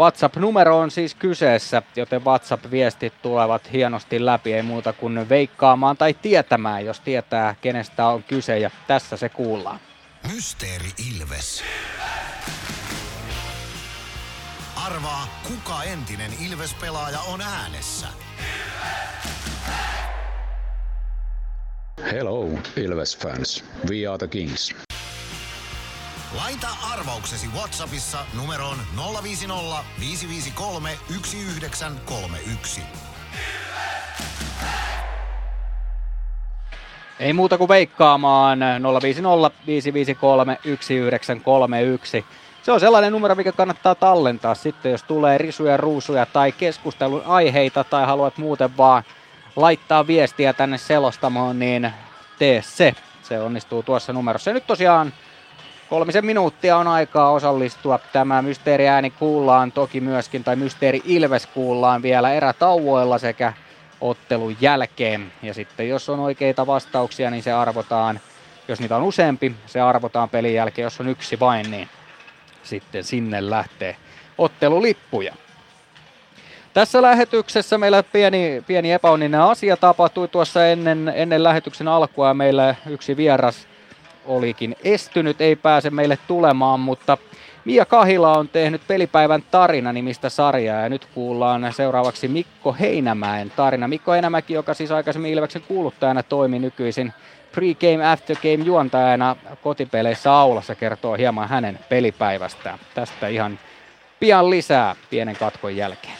WhatsApp-numero 0.00 0.78
on 0.78 0.90
siis 0.90 1.14
kyseessä, 1.14 1.82
joten 1.96 2.24
WhatsApp-viestit 2.24 3.22
tulevat 3.22 3.72
hienosti 3.72 4.24
läpi, 4.24 4.52
ei 4.52 4.62
muuta 4.62 4.92
kuin 4.92 5.28
veikkaamaan 5.28 5.96
tai 5.96 6.14
tietämään, 6.14 6.84
jos 6.84 7.00
tietää 7.00 7.54
kenestä 7.60 8.06
on 8.06 8.22
kyse 8.22 8.58
ja 8.58 8.70
tässä 8.86 9.16
se 9.16 9.28
kuullaan. 9.28 9.80
Mysteeri 10.32 10.90
Ilves. 11.10 11.62
Arvaa, 14.86 15.40
kuka 15.48 15.82
entinen 15.82 16.30
Ilves-pelaaja 16.48 17.20
on 17.20 17.40
äänessä. 17.40 18.06
Hello, 22.12 22.48
Ilves 22.76 23.18
fans. 23.18 23.64
We 23.90 24.06
are 24.06 24.18
the 24.18 24.28
Kings. 24.28 24.74
Laita 26.36 26.68
arvauksesi 26.92 27.46
Whatsappissa 27.56 28.18
numeroon 28.36 28.76
050 29.22 29.84
553 30.00 30.90
1931. 31.08 32.80
Ei 37.20 37.32
muuta 37.32 37.58
kuin 37.58 37.68
veikkaamaan 37.68 38.58
050 39.02 39.50
553 39.66 40.54
1931. 40.54 42.24
Se 42.62 42.72
on 42.72 42.80
sellainen 42.80 43.12
numero, 43.12 43.34
mikä 43.34 43.52
kannattaa 43.52 43.94
tallentaa 43.94 44.54
sitten, 44.54 44.92
jos 44.92 45.02
tulee 45.02 45.38
risuja, 45.38 45.76
ruusuja 45.76 46.26
tai 46.26 46.52
keskustelun 46.52 47.22
aiheita 47.26 47.84
tai 47.84 48.06
haluat 48.06 48.38
muuten 48.38 48.76
vaan 48.76 49.02
laittaa 49.56 50.06
viestiä 50.06 50.52
tänne 50.52 50.78
selostamoon, 50.78 51.58
niin 51.58 51.92
tee 52.38 52.62
se. 52.62 52.94
Se 53.22 53.40
onnistuu 53.40 53.82
tuossa 53.82 54.12
numerossa. 54.12 54.50
Ja 54.50 54.54
nyt 54.54 54.66
tosiaan 54.66 55.12
kolmisen 55.90 56.26
minuuttia 56.26 56.76
on 56.76 56.88
aikaa 56.88 57.30
osallistua. 57.30 57.98
Tämä 58.12 58.42
mysteeriääni 58.42 59.10
kuullaan 59.10 59.72
toki 59.72 60.00
myöskin, 60.00 60.44
tai 60.44 60.56
mysteeri 60.56 61.02
Ilves 61.04 61.46
kuullaan 61.46 62.02
vielä 62.02 62.32
erätauoilla 62.32 63.18
sekä 63.18 63.52
ottelun 64.00 64.56
jälkeen. 64.60 65.32
Ja 65.42 65.54
sitten 65.54 65.88
jos 65.88 66.08
on 66.08 66.20
oikeita 66.20 66.66
vastauksia, 66.66 67.30
niin 67.30 67.42
se 67.42 67.52
arvotaan, 67.52 68.20
jos 68.68 68.80
niitä 68.80 68.96
on 68.96 69.02
useampi, 69.02 69.54
se 69.66 69.80
arvotaan 69.80 70.28
pelin 70.28 70.54
jälkeen. 70.54 70.84
Jos 70.84 71.00
on 71.00 71.08
yksi 71.08 71.40
vain, 71.40 71.70
niin 71.70 71.88
sitten 72.62 73.04
sinne 73.04 73.50
lähtee 73.50 73.96
ottelulippuja. 74.38 75.34
Tässä 76.74 77.02
lähetyksessä 77.02 77.78
meillä 77.78 78.02
pieni, 78.02 78.64
pieni 78.66 78.92
epäonninen 78.92 79.40
asia 79.40 79.76
tapahtui 79.76 80.28
tuossa 80.28 80.66
ennen, 80.66 81.12
ennen 81.14 81.44
lähetyksen 81.44 81.88
alkua. 81.88 82.34
Meillä 82.34 82.74
yksi 82.86 83.16
vieras 83.16 83.67
olikin 84.28 84.76
estynyt, 84.84 85.40
ei 85.40 85.56
pääse 85.56 85.90
meille 85.90 86.18
tulemaan, 86.26 86.80
mutta 86.80 87.18
Mia 87.64 87.84
Kahila 87.84 88.38
on 88.38 88.48
tehnyt 88.48 88.82
pelipäivän 88.86 89.42
tarina 89.50 89.92
nimistä 89.92 90.28
sarjaa 90.28 90.82
ja 90.82 90.88
nyt 90.88 91.08
kuullaan 91.14 91.72
seuraavaksi 91.72 92.28
Mikko 92.28 92.72
Heinämäen 92.80 93.52
tarina. 93.56 93.88
Mikko 93.88 94.12
Heinämäki, 94.12 94.54
joka 94.54 94.74
siis 94.74 94.90
aikaisemmin 94.90 95.32
Ilveksen 95.32 95.62
kuuluttajana 95.62 96.22
toimi 96.22 96.58
nykyisin 96.58 97.12
pre-game, 97.52 98.04
after-game 98.12 98.64
juontajana 98.64 99.36
kotipeleissä 99.62 100.32
aulassa, 100.32 100.74
kertoo 100.74 101.14
hieman 101.14 101.48
hänen 101.48 101.78
pelipäivästään. 101.88 102.78
Tästä 102.94 103.28
ihan 103.28 103.58
pian 104.20 104.50
lisää 104.50 104.96
pienen 105.10 105.36
katkon 105.36 105.76
jälkeen. 105.76 106.16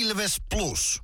Ilves 0.00 0.36
Plus. 0.54 1.02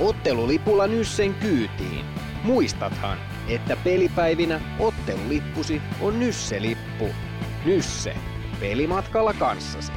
Ottelulipulla 0.00 0.86
Nyssen 0.86 1.34
kyytiin. 1.34 2.04
Muistathan, 2.44 3.18
että 3.54 3.76
pelipäivinä 3.76 4.60
ottelulippusi 4.78 5.82
on 6.00 6.20
Nysse-lippu. 6.20 7.08
Nysse. 7.64 8.16
Pelimatkalla 8.60 9.34
kanssasi. 9.34 9.92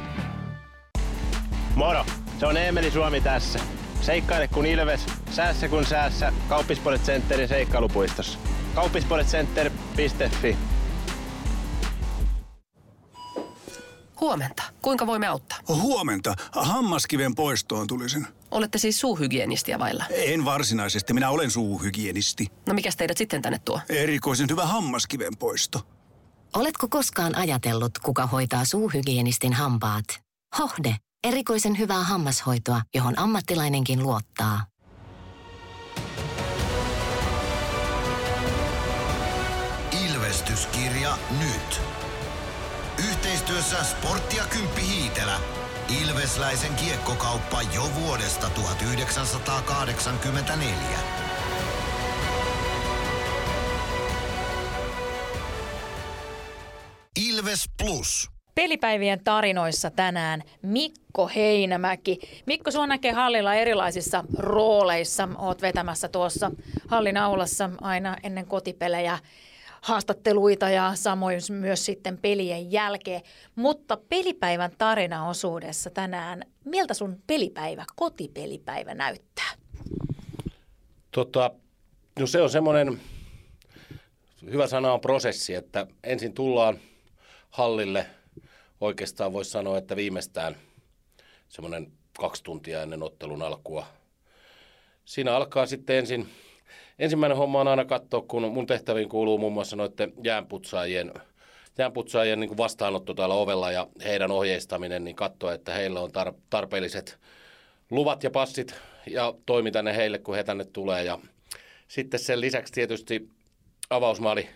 Moro! 1.74 2.04
Se 2.40 2.46
on 2.46 2.56
Eemeli 2.56 2.90
Suomi 2.90 3.20
tässä. 3.20 3.60
Seikkaile 4.00 4.48
kun 4.48 4.66
ilves, 4.66 5.06
säässä 5.30 5.68
kun 5.68 5.86
säässä. 5.86 6.32
Kauppispoilet 6.48 7.02
Centerin 7.02 7.48
seikkailupuistossa. 7.48 8.38
Kauppispoiletcenter.fi 8.74 10.56
Huomenta. 14.20 14.62
Kuinka 14.82 15.06
voimme 15.06 15.26
auttaa? 15.26 15.58
Huomenta. 15.68 16.34
Hammaskiven 16.52 17.34
poistoon 17.34 17.86
tulisin. 17.86 18.26
Olette 18.50 18.78
siis 18.78 19.00
suuhygienistiä 19.00 19.78
vailla? 19.78 20.04
En 20.10 20.44
varsinaisesti. 20.44 21.12
Minä 21.14 21.30
olen 21.30 21.50
suuhygienisti. 21.50 22.46
No 22.66 22.74
mikä 22.74 22.90
teidät 22.96 23.18
sitten 23.18 23.42
tänne 23.42 23.58
tuo? 23.64 23.80
Erikoisen 23.88 24.46
hyvä 24.50 24.66
hammaskiven 24.66 25.36
poisto. 25.38 25.80
Oletko 26.54 26.88
koskaan 26.88 27.34
ajatellut, 27.34 27.98
kuka 27.98 28.26
hoitaa 28.26 28.64
suuhygienistin 28.64 29.52
hampaat? 29.52 30.04
Hohde. 30.58 30.96
Erikoisen 31.24 31.78
hyvää 31.78 32.02
hammashoitoa, 32.04 32.82
johon 32.94 33.18
ammattilainenkin 33.18 34.02
luottaa. 34.02 34.66
Ilvestyskirja 40.06 41.18
nyt. 41.38 41.80
Yhteistyössä 43.10 43.84
Sporttia 43.84 44.44
Kymppi 44.44 44.82
Hiitelä. 44.82 45.40
Ilvesläisen 45.88 46.74
kiekkokauppa 46.74 47.62
jo 47.74 47.90
vuodesta 47.94 48.50
1984. 48.50 50.76
Ilves 57.28 57.64
Plus. 57.82 58.30
Pelipäivien 58.54 59.24
tarinoissa 59.24 59.90
tänään 59.90 60.42
Mikko 60.62 61.30
Heinämäki. 61.34 62.42
Mikko, 62.46 62.70
sua 62.70 62.86
näkee 62.86 63.12
hallilla 63.12 63.54
erilaisissa 63.54 64.24
rooleissa. 64.38 65.28
Oot 65.38 65.62
vetämässä 65.62 66.08
tuossa 66.08 66.50
hallin 66.88 67.16
aulassa 67.16 67.70
aina 67.80 68.16
ennen 68.22 68.46
kotipelejä 68.46 69.18
haastatteluita 69.86 70.70
ja 70.70 70.92
samoin 70.94 71.40
myös 71.50 71.84
sitten 71.84 72.18
pelien 72.18 72.72
jälkeen. 72.72 73.20
Mutta 73.54 73.96
pelipäivän 74.08 74.70
tarinaosuudessa 74.78 75.90
tänään, 75.90 76.42
miltä 76.64 76.94
sun 76.94 77.22
pelipäivä, 77.26 77.84
kotipelipäivä 77.96 78.94
näyttää? 78.94 79.50
Tota, 81.10 81.50
no 82.18 82.26
se 82.26 82.42
on 82.42 82.50
semmoinen, 82.50 83.00
hyvä 84.50 84.66
sana 84.66 84.92
on 84.92 85.00
prosessi, 85.00 85.54
että 85.54 85.86
ensin 86.04 86.32
tullaan 86.32 86.78
hallille, 87.50 88.06
oikeastaan 88.80 89.32
voisi 89.32 89.50
sanoa, 89.50 89.78
että 89.78 89.96
viimeistään 89.96 90.56
semmoinen 91.48 91.92
kaksi 92.18 92.42
tuntia 92.42 92.82
ennen 92.82 93.02
ottelun 93.02 93.42
alkua. 93.42 93.86
Siinä 95.04 95.36
alkaa 95.36 95.66
sitten 95.66 95.96
ensin 95.96 96.28
ensimmäinen 96.98 97.38
homma 97.38 97.60
on 97.60 97.68
aina 97.68 97.84
katsoa, 97.84 98.24
kun 98.28 98.52
mun 98.52 98.66
tehtäviin 98.66 99.08
kuuluu 99.08 99.38
muun 99.38 99.52
muassa 99.52 99.76
noiden 99.76 100.12
jäänputsaajien, 100.24 101.12
jäänputsaajien 101.78 102.40
niin 102.40 102.56
vastaanotto 102.56 103.14
täällä 103.14 103.34
ovella 103.34 103.72
ja 103.72 103.86
heidän 104.04 104.30
ohjeistaminen, 104.30 105.04
niin 105.04 105.16
katsoa, 105.16 105.52
että 105.52 105.72
heillä 105.72 106.00
on 106.00 106.10
tar- 106.10 106.40
tarpeelliset 106.50 107.18
luvat 107.90 108.24
ja 108.24 108.30
passit 108.30 108.74
ja 109.06 109.34
toimita 109.46 109.82
ne 109.82 109.96
heille, 109.96 110.18
kun 110.18 110.34
he 110.34 110.44
tänne 110.44 110.64
tulee. 110.64 111.04
Ja 111.04 111.18
sitten 111.88 112.20
sen 112.20 112.40
lisäksi 112.40 112.72
tietysti 112.72 113.28
avausmaali 113.90 114.48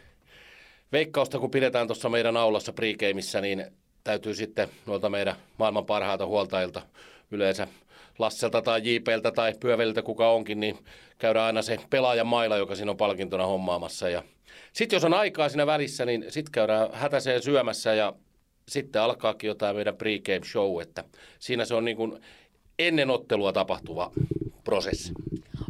veikkausta, 0.92 1.38
kun 1.38 1.50
pidetään 1.50 1.86
tuossa 1.86 2.08
meidän 2.08 2.36
aulassa 2.36 2.72
pregameissa, 2.72 3.40
niin 3.40 3.66
täytyy 4.04 4.34
sitten 4.34 4.68
noilta 4.86 5.10
meidän 5.10 5.36
maailman 5.58 5.86
parhailta 5.86 6.26
huoltajilta 6.26 6.82
yleensä 7.30 7.68
Lasselta 8.20 8.62
tai 8.62 8.80
JPltä 8.84 9.30
tai 9.30 9.54
Pyöveliltä 9.60 10.02
kuka 10.02 10.30
onkin, 10.30 10.60
niin 10.60 10.78
käydään 11.18 11.46
aina 11.46 11.62
se 11.62 11.78
pelaajan 11.90 12.26
maila, 12.26 12.56
joka 12.56 12.74
siinä 12.74 12.90
on 12.90 12.96
palkintona 12.96 13.46
hommaamassa. 13.46 14.08
Ja 14.08 14.22
sitten 14.72 14.96
jos 14.96 15.04
on 15.04 15.14
aikaa 15.14 15.48
siinä 15.48 15.66
välissä, 15.66 16.04
niin 16.04 16.24
sitten 16.28 16.52
käydään 16.52 16.88
hätäiseen 16.92 17.42
syömässä 17.42 17.94
ja 17.94 18.12
sitten 18.68 19.02
alkaakin 19.02 19.48
jotain 19.48 19.76
meidän 19.76 19.96
pregame 19.96 20.44
show, 20.44 20.82
että 20.82 21.04
siinä 21.38 21.64
se 21.64 21.74
on 21.74 21.84
niin 21.84 21.96
kuin 21.96 22.20
ennen 22.78 23.10
ottelua 23.10 23.52
tapahtuva 23.52 24.12
prosessi. 24.64 25.12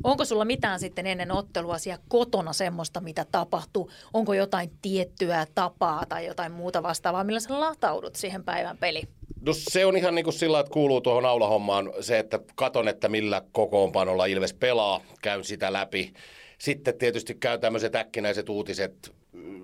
Onko 0.05 0.25
sulla 0.25 0.45
mitään 0.45 0.81
sitten 0.81 1.07
ennen 1.07 1.33
ottelua 1.33 1.79
siellä 1.79 2.03
kotona 2.09 2.53
semmoista, 2.53 3.01
mitä 3.01 3.27
tapahtuu? 3.33 3.91
Onko 4.13 4.35
jotain 4.35 4.71
tiettyä 4.83 5.47
tapaa 5.55 6.07
tai 6.09 6.27
jotain 6.27 6.53
muuta 6.53 6.83
vastaavaa, 6.83 7.25
millä 7.25 7.41
sä 7.41 7.61
lataudut 7.61 8.17
siihen 8.17 8.45
päivän 8.45 8.79
peliin? 8.79 9.09
No 9.41 9.53
se 9.57 9.87
on 9.87 9.97
ihan 9.97 10.15
niin 10.15 10.25
kuin 10.25 10.35
sillä, 10.35 10.61
että 10.61 10.73
kuuluu 10.73 11.01
tuohon 11.01 11.27
aulahommaan 11.27 11.93
se, 12.01 12.19
että 12.19 12.41
katon, 12.55 12.89
että 12.89 13.09
millä 13.09 13.43
kokoonpanolla 13.53 14.27
Ilves 14.27 14.55
pelaa, 14.55 15.01
käyn 15.23 15.45
sitä 15.45 15.73
läpi. 15.73 16.13
Sitten 16.59 16.99
tietysti 16.99 17.35
käy 17.35 17.59
tämmöiset 17.59 17.95
äkkinäiset 17.95 18.49
uutiset, 18.49 19.15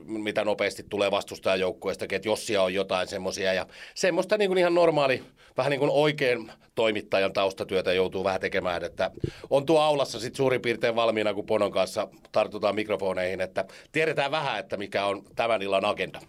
mitä 0.07 0.45
nopeasti 0.45 0.83
tulee 0.89 1.11
vastustajajoukkueestakin, 1.11 2.17
että 2.17 2.29
jos 2.29 2.47
siellä 2.47 2.65
on 2.65 2.75
jotain 2.75 3.09
semmoisia. 3.09 3.53
Ja 3.53 3.67
semmoista 3.95 4.39
niin 4.39 4.51
kuin 4.51 4.59
ihan 4.59 4.75
normaali, 4.75 5.23
vähän 5.57 5.71
niin 5.71 5.81
kuin 5.81 5.91
oikein 5.91 6.53
toimittajan 6.75 7.33
taustatyötä 7.33 7.93
joutuu 7.93 8.25
vähän 8.25 8.41
tekemään, 8.41 8.85
että 8.85 9.11
on 9.51 9.67
tuo 9.67 9.81
aulassa 9.81 10.21
sitten 10.21 10.37
suurin 10.37 10.63
piirtein 10.63 10.97
valmiina, 10.97 11.35
kun 11.35 11.47
Ponon 11.47 11.73
kanssa 11.73 12.09
tartutaan 12.33 12.75
mikrofoneihin, 12.75 13.41
että 13.41 13.65
tiedetään 13.93 14.31
vähän, 14.31 14.59
että 14.59 14.77
mikä 14.77 15.07
on 15.07 15.23
tämän 15.37 15.63
illan 15.63 15.85
agenda. 15.85 16.21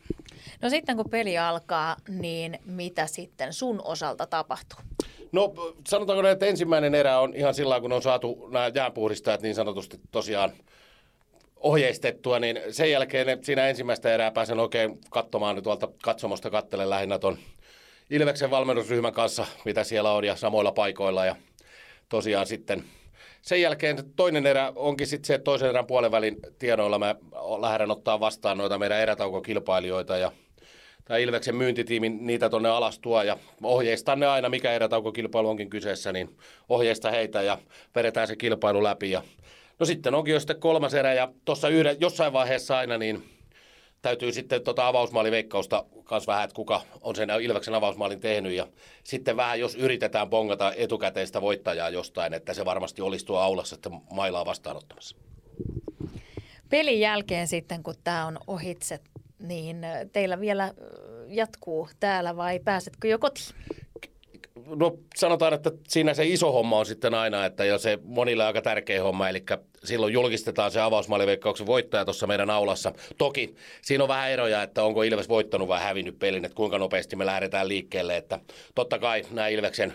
No 0.61 0.69
sitten 0.69 0.95
kun 0.95 1.09
peli 1.09 1.37
alkaa, 1.37 1.95
niin 2.09 2.59
mitä 2.65 3.07
sitten 3.07 3.53
sun 3.53 3.81
osalta 3.83 4.25
tapahtuu? 4.25 4.79
No 5.31 5.53
sanotaanko 5.87 6.27
että 6.27 6.45
ensimmäinen 6.45 6.95
erä 6.95 7.19
on 7.19 7.35
ihan 7.35 7.53
sillä 7.53 7.81
kun 7.81 7.91
on 7.91 8.01
saatu 8.01 8.49
nämä 8.51 8.71
jäänpuhdistajat 8.75 9.41
niin 9.41 9.55
sanotusti 9.55 9.99
tosiaan 10.11 10.51
ohjeistettua, 11.59 12.39
niin 12.39 12.59
sen 12.71 12.91
jälkeen 12.91 13.43
siinä 13.43 13.67
ensimmäistä 13.67 14.13
erää 14.13 14.31
pääsen 14.31 14.59
oikein 14.59 14.97
katsomaan 15.09 15.55
niin 15.55 15.63
tuolta 15.63 15.89
katsomosta 16.03 16.49
kattelen 16.49 16.89
lähinnä 16.89 17.19
ton 17.19 17.37
Ilveksen 18.09 18.51
valmennusryhmän 18.51 19.13
kanssa, 19.13 19.45
mitä 19.65 19.83
siellä 19.83 20.11
on 20.11 20.25
ja 20.25 20.35
samoilla 20.35 20.71
paikoilla 20.71 21.25
ja 21.25 21.35
tosiaan 22.09 22.47
sitten 22.47 22.83
sen 23.41 23.61
jälkeen 23.61 23.97
toinen 24.15 24.45
erä 24.45 24.73
onkin 24.75 25.07
sitten 25.07 25.27
se, 25.27 25.33
että 25.33 25.43
toisen 25.43 25.69
erän 25.69 25.87
puolen 25.87 26.11
välin 26.11 26.37
tiedoilla 26.59 26.99
mä 26.99 27.15
lähden 27.61 27.91
ottaa 27.91 28.19
vastaan 28.19 28.57
noita 28.57 28.77
meidän 28.77 28.99
erätaukokilpailijoita 28.99 30.17
ja 30.17 30.31
tämä 31.05 31.17
Ilveksen 31.17 31.55
myyntitiimin 31.55 32.27
niitä 32.27 32.49
tonne 32.49 32.69
alas 32.69 32.99
tuo 32.99 33.23
ja 33.23 33.37
ohjeistan 33.63 34.19
ne 34.19 34.27
aina, 34.27 34.49
mikä 34.49 34.71
erätaukokilpailu 34.71 35.49
onkin 35.49 35.69
kyseessä, 35.69 36.11
niin 36.11 36.37
ohjeista 36.69 37.11
heitä 37.11 37.41
ja 37.41 37.57
vedetään 37.95 38.27
se 38.27 38.35
kilpailu 38.35 38.83
läpi 38.83 39.11
ja 39.11 39.23
No 39.79 39.85
sitten 39.85 40.15
onkin 40.15 40.33
jo 40.33 40.39
sitten 40.39 40.59
kolmas 40.59 40.93
erä 40.93 41.13
ja 41.13 41.31
tuossa 41.45 41.67
jossain 41.99 42.33
vaiheessa 42.33 42.77
aina 42.77 42.97
niin 42.97 43.29
täytyy 44.01 44.31
sitten 44.31 44.61
tota 44.61 44.87
avausmaaliveikkausta 44.87 45.85
myös 46.11 46.27
vähän, 46.27 46.43
että 46.43 46.55
kuka 46.55 46.81
on 47.01 47.15
sen 47.15 47.29
Ilveksen 47.41 47.73
avausmaalin 47.73 48.19
tehnyt 48.19 48.53
ja 48.53 48.67
sitten 49.03 49.37
vähän, 49.37 49.59
jos 49.59 49.75
yritetään 49.75 50.29
bongata 50.29 50.73
etukäteistä 50.77 51.41
voittajaa 51.41 51.89
jostain, 51.89 52.33
että 52.33 52.53
se 52.53 52.65
varmasti 52.65 53.01
olisi 53.01 53.25
tuo 53.25 53.39
aulassa 53.39 53.75
sitten 53.75 53.91
mailaa 54.11 54.45
vastaanottamassa. 54.45 55.15
Pelin 56.69 56.99
jälkeen 56.99 57.47
sitten, 57.47 57.83
kun 57.83 57.95
tämä 58.03 58.25
on 58.25 58.37
ohitse, 58.47 58.99
niin 59.39 59.77
teillä 60.11 60.39
vielä 60.39 60.73
jatkuu 61.27 61.89
täällä 61.99 62.35
vai 62.35 62.59
pääsetkö 62.59 63.07
jo 63.07 63.19
kotiin? 63.19 63.55
No 64.65 64.97
sanotaan, 65.15 65.53
että 65.53 65.71
siinä 65.87 66.13
se 66.13 66.25
iso 66.25 66.51
homma 66.51 66.79
on 66.79 66.85
sitten 66.85 67.13
aina, 67.13 67.45
että 67.45 67.65
jo 67.65 67.77
se 67.77 67.99
monille 68.03 68.45
aika 68.45 68.61
tärkeä 68.61 69.03
homma, 69.03 69.29
eli 69.29 69.43
silloin 69.83 70.13
julkistetaan 70.13 70.71
se 70.71 70.81
avausmaaliveikkauksen 70.81 71.67
voittaja 71.67 72.05
tuossa 72.05 72.27
meidän 72.27 72.49
aulassa. 72.49 72.93
Toki 73.17 73.55
siinä 73.81 74.03
on 74.03 74.07
vähän 74.07 74.31
eroja, 74.31 74.63
että 74.63 74.83
onko 74.83 75.03
Ilves 75.03 75.29
voittanut 75.29 75.67
vai 75.67 75.81
hävinnyt 75.81 76.19
pelin, 76.19 76.45
että 76.45 76.55
kuinka 76.55 76.77
nopeasti 76.77 77.15
me 77.15 77.25
lähdetään 77.25 77.67
liikkeelle, 77.67 78.17
että 78.17 78.39
totta 78.75 78.99
kai 78.99 79.23
nämä 79.31 79.47
Ilveksen 79.47 79.93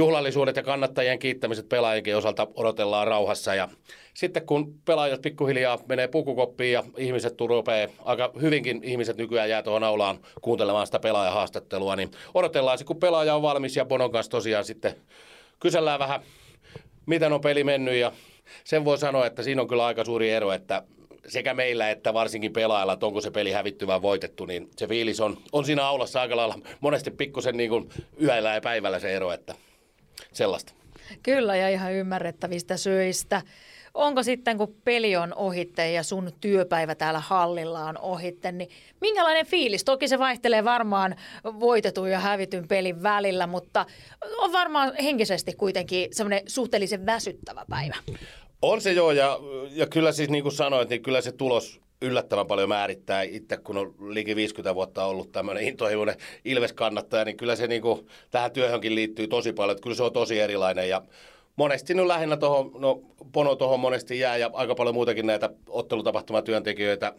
juhlallisuudet 0.00 0.56
ja 0.56 0.62
kannattajien 0.62 1.18
kiittämiset 1.18 1.68
pelaajienkin 1.68 2.16
osalta 2.16 2.46
odotellaan 2.54 3.06
rauhassa. 3.06 3.54
Ja 3.54 3.68
sitten 4.14 4.46
kun 4.46 4.74
pelaajat 4.84 5.22
pikkuhiljaa 5.22 5.78
menee 5.88 6.08
pukukoppiin 6.08 6.72
ja 6.72 6.84
ihmiset 6.96 7.40
rupeaa, 7.40 7.88
aika 8.04 8.32
hyvinkin 8.40 8.80
ihmiset 8.84 9.16
nykyään 9.16 9.50
jää 9.50 9.62
tuohon 9.62 9.84
aulaan 9.84 10.18
kuuntelemaan 10.40 10.86
sitä 10.86 10.98
pelaajahaastattelua, 10.98 11.96
niin 11.96 12.10
odotellaan 12.34 12.78
se, 12.78 12.84
kun 12.84 13.00
pelaaja 13.00 13.34
on 13.34 13.42
valmis 13.42 13.76
ja 13.76 13.84
Bonon 13.84 14.12
kanssa 14.12 14.30
tosiaan 14.30 14.64
sitten 14.64 14.94
kysellään 15.60 15.98
vähän, 15.98 16.20
miten 17.06 17.32
on 17.32 17.40
peli 17.40 17.64
mennyt 17.64 17.94
ja 17.94 18.12
sen 18.64 18.84
voi 18.84 18.98
sanoa, 18.98 19.26
että 19.26 19.42
siinä 19.42 19.62
on 19.62 19.68
kyllä 19.68 19.86
aika 19.86 20.04
suuri 20.04 20.30
ero, 20.30 20.52
että 20.52 20.82
sekä 21.28 21.54
meillä 21.54 21.90
että 21.90 22.14
varsinkin 22.14 22.52
pelaajalla, 22.52 22.92
että 22.92 23.06
onko 23.06 23.20
se 23.20 23.30
peli 23.30 23.52
hävitty 23.52 23.86
vai 23.86 24.02
voitettu, 24.02 24.44
niin 24.44 24.68
se 24.76 24.86
fiilis 24.86 25.20
on, 25.20 25.36
on 25.52 25.64
siinä 25.64 25.86
aulassa 25.86 26.20
aika 26.20 26.36
lailla 26.36 26.58
monesti 26.80 27.10
pikkusen 27.10 27.56
niin 27.56 27.90
yöllä 28.22 28.54
ja 28.54 28.60
päivällä 28.60 28.98
se 28.98 29.16
ero, 29.16 29.32
että 29.32 29.54
sellaista. 30.32 30.72
Kyllä 31.22 31.56
ja 31.56 31.68
ihan 31.68 31.92
ymmärrettävistä 31.92 32.76
syistä. 32.76 33.42
Onko 33.94 34.22
sitten, 34.22 34.58
kun 34.58 34.74
peli 34.84 35.16
on 35.16 35.34
ohitte 35.34 35.92
ja 35.92 36.02
sun 36.02 36.32
työpäivä 36.40 36.94
täällä 36.94 37.20
hallilla 37.20 37.84
on 37.84 37.98
ohitte, 37.98 38.52
niin 38.52 38.70
minkälainen 39.00 39.46
fiilis? 39.46 39.84
Toki 39.84 40.08
se 40.08 40.18
vaihtelee 40.18 40.64
varmaan 40.64 41.16
voitetun 41.44 42.10
ja 42.10 42.20
hävityn 42.20 42.68
pelin 42.68 43.02
välillä, 43.02 43.46
mutta 43.46 43.86
on 44.38 44.52
varmaan 44.52 44.94
henkisesti 45.02 45.52
kuitenkin 45.52 46.08
semmoinen 46.12 46.42
suhteellisen 46.46 47.06
väsyttävä 47.06 47.64
päivä. 47.70 47.96
On 48.62 48.80
se 48.80 48.92
joo, 48.92 49.12
ja, 49.12 49.38
ja 49.70 49.86
kyllä 49.86 50.12
siis 50.12 50.30
niin 50.30 50.42
kuin 50.42 50.52
sanoit, 50.52 50.88
niin 50.88 51.02
kyllä 51.02 51.20
se 51.20 51.32
tulos 51.32 51.80
yllättävän 52.02 52.46
paljon 52.46 52.68
määrittää 52.68 53.22
itse, 53.22 53.56
kun 53.56 53.76
on 53.76 53.94
liki 54.08 54.36
50 54.36 54.74
vuotta 54.74 55.04
ollut 55.04 55.32
tämmöinen 55.32 55.64
intohimoinen 55.64 56.16
Ilves-kannattaja, 56.44 57.24
niin 57.24 57.36
kyllä 57.36 57.56
se 57.56 57.66
niin 57.66 57.82
kuin, 57.82 58.06
tähän 58.30 58.52
työhönkin 58.52 58.94
liittyy 58.94 59.28
tosi 59.28 59.52
paljon, 59.52 59.72
että 59.72 59.82
kyllä 59.82 59.96
se 59.96 60.02
on 60.02 60.12
tosi 60.12 60.40
erilainen 60.40 60.88
ja 60.88 61.02
monesti 61.56 61.94
nyt 61.94 62.06
lähinnä 62.06 62.36
tuohon, 62.36 62.72
no 62.78 63.00
Pono 63.32 63.56
tuohon 63.56 63.80
monesti 63.80 64.18
jää 64.18 64.36
ja 64.36 64.50
aika 64.52 64.74
paljon 64.74 64.94
muutakin 64.94 65.26
näitä 65.26 65.50
ottelutapahtumatyöntekijöitä 65.68 67.12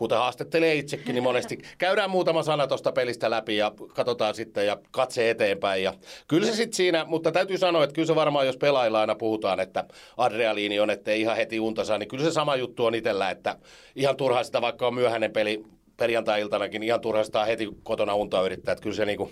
kuten 0.00 0.18
haastattelee 0.18 0.74
itsekin, 0.74 1.14
niin 1.14 1.22
monesti 1.22 1.58
käydään 1.78 2.10
muutama 2.10 2.42
sana 2.42 2.66
tuosta 2.66 2.92
pelistä 2.92 3.30
läpi 3.30 3.56
ja 3.56 3.72
katsotaan 3.94 4.34
sitten 4.34 4.66
ja 4.66 4.76
katse 4.90 5.30
eteenpäin. 5.30 5.82
Ja 5.82 5.94
kyllä 6.28 6.46
se 6.46 6.52
sitten 6.52 6.76
siinä, 6.76 7.04
mutta 7.04 7.32
täytyy 7.32 7.58
sanoa, 7.58 7.84
että 7.84 7.94
kyllä 7.94 8.06
se 8.06 8.14
varmaan, 8.14 8.46
jos 8.46 8.56
pelailla 8.56 9.00
aina 9.00 9.14
puhutaan, 9.14 9.60
että 9.60 9.84
adrealiini 10.16 10.80
on, 10.80 10.90
ettei 10.90 11.20
ihan 11.20 11.36
heti 11.36 11.60
unta 11.60 11.84
saa, 11.84 11.98
niin 11.98 12.08
kyllä 12.08 12.24
se 12.24 12.30
sama 12.30 12.56
juttu 12.56 12.84
on 12.84 12.94
itsellä, 12.94 13.30
että 13.30 13.56
ihan 13.96 14.16
turhaa 14.16 14.44
sitä, 14.44 14.60
vaikka 14.60 14.86
on 14.86 14.94
myöhäinen 14.94 15.32
peli 15.32 15.64
perjantai-iltanakin, 15.96 16.82
ihan 16.82 17.00
turhaa 17.00 17.24
sitä 17.24 17.44
heti 17.44 17.68
kotona 17.82 18.14
untaa 18.14 18.42
yrittää, 18.42 18.72
että 18.72 18.82
kyllä 18.82 18.96
se 18.96 19.04
niinku 19.04 19.30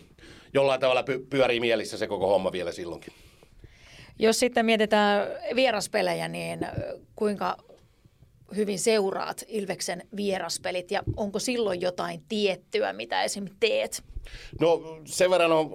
jollain 0.55 0.81
tavalla 0.81 1.03
py- 1.03 1.27
pyörii 1.31 1.61
mielissä 1.61 1.99
se 1.99 2.07
koko 2.07 2.27
homma 2.27 2.53
vielä 2.53 2.73
silloinkin. 2.73 3.12
Jos 4.19 4.39
sitten 4.39 4.66
mietitään 4.66 5.29
vieraspelejä, 5.55 6.29
niin 6.29 6.66
kuinka 7.16 7.57
hyvin 8.57 8.79
seuraat 8.79 9.45
Ilveksen 9.49 10.03
vieraspelit 10.17 10.91
ja 10.91 11.03
onko 11.17 11.39
silloin 11.39 11.81
jotain 11.81 12.23
tiettyä, 12.29 12.93
mitä 12.93 13.23
esim. 13.23 13.45
teet? 13.61 14.03
No 14.61 14.99
sen 15.05 15.31
verran 15.31 15.53
on 15.53 15.71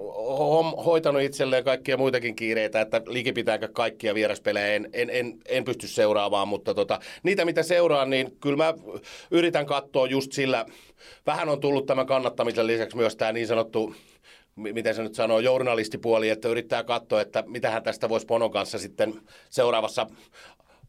hoitanut 0.86 1.22
itselleen 1.22 1.64
kaikkia 1.64 1.98
muitakin 1.98 2.36
kiireitä, 2.36 2.82
että 2.82 3.02
likipitäänkö 3.08 3.68
kaikkia 3.74 4.16
vieraspelejä 4.16 4.68
en, 4.68 4.90
en, 4.94 5.10
en, 5.10 5.34
en 5.46 5.64
pysty 5.64 5.88
seuraamaan, 5.88 6.48
mutta 6.48 6.74
tota, 6.74 7.00
niitä 7.24 7.46
mitä 7.46 7.64
seuraan, 7.64 8.10
niin 8.10 8.38
kyllä 8.42 8.58
mä 8.58 8.74
yritän 9.32 9.66
katsoa 9.66 10.08
just 10.08 10.32
sillä, 10.32 10.66
vähän 11.26 11.50
on 11.50 11.60
tullut 11.60 11.86
tämän 11.86 12.08
kannattamisen 12.08 12.68
lisäksi 12.68 12.98
myös 12.98 13.16
tämä 13.16 13.32
niin 13.32 13.48
sanottu 13.48 13.96
miten 14.56 14.96
se 14.96 15.04
nyt 15.04 15.16
sanoo, 15.16 15.40
journalistipuoli, 15.40 16.30
että 16.30 16.48
yrittää 16.48 16.84
katsoa, 16.84 17.22
että 17.22 17.44
mitähän 17.48 17.84
tästä 17.84 18.10
voisi 18.10 18.26
Ponon 18.26 18.52
kanssa 18.52 18.80
sitten 18.80 19.22
seuraavassa 19.50 20.08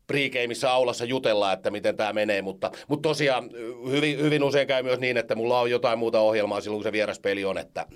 pregameissa 0.06 0.70
aulassa 0.70 1.04
jutella, 1.04 1.52
että 1.52 1.70
miten 1.70 1.96
tämä 1.96 2.12
menee, 2.12 2.42
mutta, 2.42 2.70
mutta 2.88 3.08
tosiaan 3.08 3.50
hyvin, 3.90 4.18
hyvin 4.18 4.44
usein 4.44 4.66
käy 4.66 4.82
myös 4.82 5.00
niin, 5.00 5.16
että 5.16 5.34
mulla 5.34 5.60
on 5.60 5.70
jotain 5.70 5.98
muuta 5.98 6.20
ohjelmaa 6.20 6.60
silloin, 6.60 6.78
kun 6.78 6.84
se 6.84 6.92
vieraspeli 6.92 7.44
on, 7.44 7.58
että, 7.58 7.86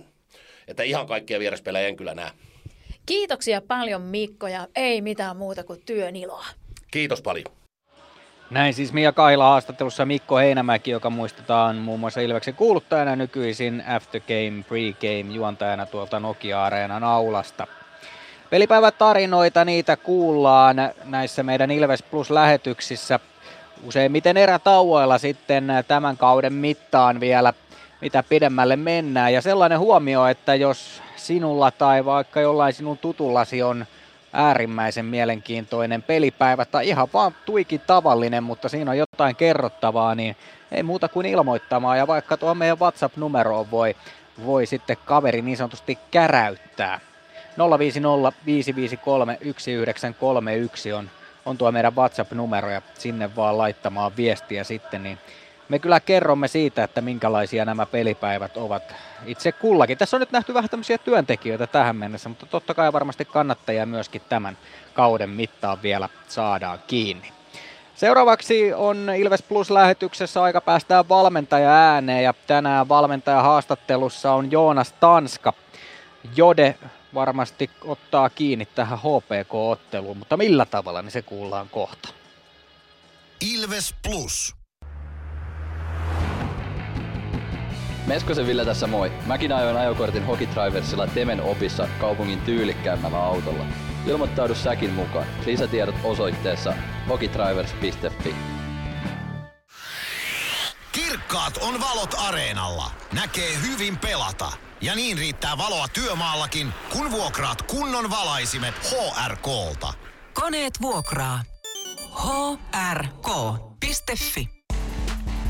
että 0.68 0.82
ihan 0.82 1.06
kaikkia 1.06 1.38
vieraspelejä 1.38 1.88
en 1.88 1.96
kyllä 1.96 2.14
näe. 2.14 2.30
Kiitoksia 3.06 3.60
paljon 3.60 4.02
Mikko 4.02 4.48
ja 4.48 4.68
ei 4.76 5.00
mitään 5.00 5.36
muuta 5.36 5.64
kuin 5.64 5.80
työn 5.86 6.16
iloa. 6.16 6.46
Kiitos 6.90 7.22
paljon. 7.22 7.46
Näin 8.50 8.74
siis 8.74 8.92
Mia 8.92 9.12
Kaila 9.12 9.44
haastattelussa 9.44 10.06
Mikko 10.06 10.36
Heinämäki, 10.36 10.90
joka 10.90 11.10
muistetaan 11.10 11.76
muun 11.76 12.00
muassa 12.00 12.20
Ilveksen 12.20 12.54
kuuluttajana 12.54 13.16
nykyisin 13.16 13.82
aftergame, 13.86 14.64
pregame 14.68 15.34
juontajana 15.34 15.86
tuolta 15.86 16.20
Nokia-areenan 16.20 17.04
aulasta. 17.04 17.66
Pelipäivätarinoita, 18.50 19.64
niitä 19.64 19.96
kuullaan 19.96 20.76
näissä 21.04 21.42
meidän 21.42 21.70
Ilves 21.70 22.02
Plus-lähetyksissä 22.02 23.20
useimmiten 23.84 24.36
erätauoilla 24.36 25.18
sitten 25.18 25.68
tämän 25.88 26.16
kauden 26.16 26.52
mittaan 26.52 27.20
vielä, 27.20 27.52
mitä 28.00 28.22
pidemmälle 28.22 28.76
mennään. 28.76 29.32
Ja 29.32 29.42
sellainen 29.42 29.78
huomio, 29.78 30.26
että 30.26 30.54
jos 30.54 31.02
sinulla 31.16 31.70
tai 31.70 32.04
vaikka 32.04 32.40
jollain 32.40 32.72
sinun 32.72 32.98
tutullasi 32.98 33.62
on 33.62 33.86
äärimmäisen 34.32 35.04
mielenkiintoinen 35.04 36.02
pelipäivä 36.02 36.64
tai 36.64 36.88
ihan 36.88 37.08
vaan 37.12 37.34
tuikin 37.46 37.80
tavallinen, 37.86 38.42
mutta 38.42 38.68
siinä 38.68 38.90
on 38.90 38.98
jotain 38.98 39.36
kerrottavaa, 39.36 40.14
niin 40.14 40.36
ei 40.72 40.82
muuta 40.82 41.08
kuin 41.08 41.26
ilmoittamaan 41.26 41.98
ja 41.98 42.06
vaikka 42.06 42.36
tuo 42.36 42.54
meidän 42.54 42.78
WhatsApp-numeroon 42.78 43.70
voi, 43.70 43.96
voi 44.46 44.66
sitten 44.66 44.96
kaveri 45.04 45.42
niin 45.42 45.56
sanotusti 45.56 45.98
käräyttää. 46.10 47.00
050 47.78 48.32
553 48.46 49.32
1931 49.32 50.92
on, 50.92 51.10
on 51.44 51.58
tuo 51.58 51.72
meidän 51.72 51.96
WhatsApp-numero 51.96 52.70
ja 52.70 52.82
sinne 52.94 53.36
vaan 53.36 53.58
laittamaan 53.58 54.12
viestiä 54.16 54.64
sitten, 54.64 55.02
niin 55.02 55.18
me 55.68 55.78
kyllä 55.78 56.00
kerromme 56.00 56.48
siitä, 56.48 56.84
että 56.84 57.00
minkälaisia 57.00 57.64
nämä 57.64 57.86
pelipäivät 57.86 58.56
ovat 58.56 58.94
itse 59.26 59.52
kullakin. 59.52 59.98
Tässä 59.98 60.16
on 60.16 60.20
nyt 60.20 60.32
nähty 60.32 60.54
vähän 60.54 60.70
tämmöisiä 60.70 60.98
työntekijöitä 60.98 61.66
tähän 61.66 61.96
mennessä, 61.96 62.28
mutta 62.28 62.46
totta 62.46 62.74
kai 62.74 62.92
varmasti 62.92 63.24
kannattajia 63.24 63.86
myöskin 63.86 64.22
tämän 64.28 64.58
kauden 64.94 65.30
mittaan 65.30 65.82
vielä 65.82 66.08
saadaan 66.28 66.78
kiinni. 66.86 67.32
Seuraavaksi 67.94 68.72
on 68.74 69.10
Ilves 69.16 69.42
Plus-lähetyksessä 69.42 70.42
aika 70.42 70.60
päästään 70.60 71.08
valmentaja 71.08 71.70
ääneen 71.70 72.24
ja 72.24 72.34
tänään 72.46 72.88
valmentaja 72.88 73.42
haastattelussa 73.42 74.32
on 74.32 74.50
Joonas 74.50 74.92
Tanska. 74.92 75.52
Jode 76.36 76.74
varmasti 77.14 77.70
ottaa 77.84 78.30
kiinni 78.30 78.66
tähän 78.66 78.98
HPK-otteluun, 78.98 80.16
mutta 80.16 80.36
millä 80.36 80.64
tavalla, 80.64 81.02
niin 81.02 81.12
se 81.12 81.22
kuullaan 81.22 81.68
kohta. 81.68 82.08
Ilves 83.40 83.94
Plus. 84.02 84.54
Meskosen 88.06 88.46
Ville 88.46 88.64
tässä 88.64 88.86
moi. 88.86 89.12
Mäkin 89.26 89.52
ajoin 89.52 89.76
ajokortin 89.76 90.26
Hokitriversilla 90.26 91.06
Temen 91.06 91.42
opissa 91.42 91.88
kaupungin 92.00 92.40
tyylikkäämmällä 92.40 93.18
autolla. 93.18 93.64
Ilmoittaudu 94.06 94.54
säkin 94.54 94.92
mukaan. 94.92 95.26
Lisätiedot 95.46 95.94
osoitteessa 96.04 96.74
hokitrivers.fi. 97.08 98.34
Kirkkaat 100.92 101.56
on 101.60 101.80
valot 101.80 102.14
areenalla. 102.18 102.90
Näkee 103.12 103.50
hyvin 103.62 103.96
pelata. 103.98 104.67
Ja 104.80 104.94
niin 104.94 105.18
riittää 105.18 105.58
valoa 105.58 105.88
työmaallakin, 105.88 106.72
kun 106.92 107.10
vuokraat 107.10 107.62
kunnon 107.62 108.10
valaisimet 108.10 108.74
HRKlta. 108.74 109.94
Koneet 110.34 110.82
vuokraa. 110.82 111.42
hrk.fi 112.92 114.48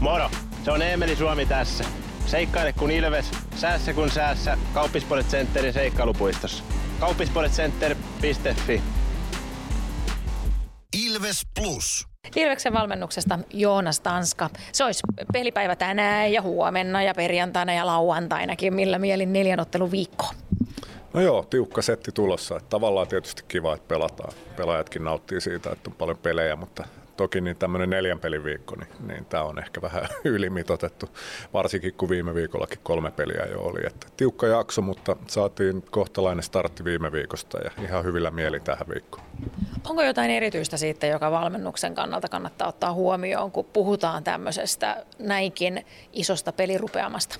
Moro! 0.00 0.30
Se 0.64 0.70
on 0.70 0.82
Eemeli 0.82 1.16
Suomi 1.16 1.46
tässä. 1.46 1.84
Seikkaile 2.26 2.72
kun 2.72 2.90
ilves, 2.90 3.30
säässä 3.56 3.92
kun 3.94 4.10
säässä. 4.10 4.58
Kauppispoilet 4.74 5.28
Centerin 5.28 5.72
seikkailupuistossa. 5.72 6.64
Kauppispoiletcenter.fi 7.00 8.82
Ilves 10.92 11.42
Plus. 11.54 12.07
Ilveksen 12.36 12.72
valmennuksesta 12.72 13.38
Joonas 13.52 14.00
Tanska. 14.00 14.50
Se 14.72 14.84
olisi 14.84 15.00
pelipäivä 15.32 15.76
tänään 15.76 16.32
ja 16.32 16.42
huomenna 16.42 17.02
ja 17.02 17.14
perjantaina 17.14 17.74
ja 17.74 17.86
lauantainakin. 17.86 18.74
Millä 18.74 18.98
mielin 18.98 19.32
neljän 19.32 19.60
ottelun 19.60 19.90
viikko? 19.90 20.26
No 21.12 21.20
joo, 21.20 21.42
tiukka 21.50 21.82
setti 21.82 22.12
tulossa. 22.12 22.56
Että 22.56 22.68
tavallaan 22.70 23.08
tietysti 23.08 23.42
kiva, 23.48 23.74
että 23.74 23.88
pelataan. 23.88 24.32
Pelaajatkin 24.56 25.04
nauttii 25.04 25.40
siitä, 25.40 25.70
että 25.70 25.90
on 25.90 25.96
paljon 25.96 26.18
pelejä, 26.18 26.56
mutta 26.56 26.84
toki 27.18 27.40
niin 27.40 27.56
tämmöinen 27.56 27.90
neljän 27.90 28.18
pelin 28.18 28.44
viikko, 28.44 28.74
niin, 28.76 28.88
niin 29.06 29.24
tämä 29.24 29.42
on 29.42 29.58
ehkä 29.58 29.82
vähän 29.82 30.02
ylimitotettu, 30.24 31.08
varsinkin 31.52 31.94
kun 31.94 32.08
viime 32.08 32.34
viikollakin 32.34 32.78
kolme 32.82 33.10
peliä 33.10 33.46
jo 33.50 33.60
oli. 33.60 33.86
Että 33.86 34.06
tiukka 34.16 34.46
jakso, 34.46 34.82
mutta 34.82 35.16
saatiin 35.26 35.82
kohtalainen 35.90 36.42
startti 36.42 36.84
viime 36.84 37.12
viikosta 37.12 37.58
ja 37.58 37.70
ihan 37.82 38.04
hyvillä 38.04 38.30
mieli 38.30 38.60
tähän 38.60 38.88
viikkoon. 38.94 39.24
Onko 39.88 40.02
jotain 40.02 40.30
erityistä 40.30 40.76
siitä, 40.76 41.06
joka 41.06 41.30
valmennuksen 41.30 41.94
kannalta 41.94 42.28
kannattaa 42.28 42.68
ottaa 42.68 42.92
huomioon, 42.92 43.52
kun 43.52 43.64
puhutaan 43.64 44.24
tämmöisestä 44.24 45.04
näinkin 45.18 45.86
isosta 46.12 46.52
pelirupeamasta? 46.52 47.38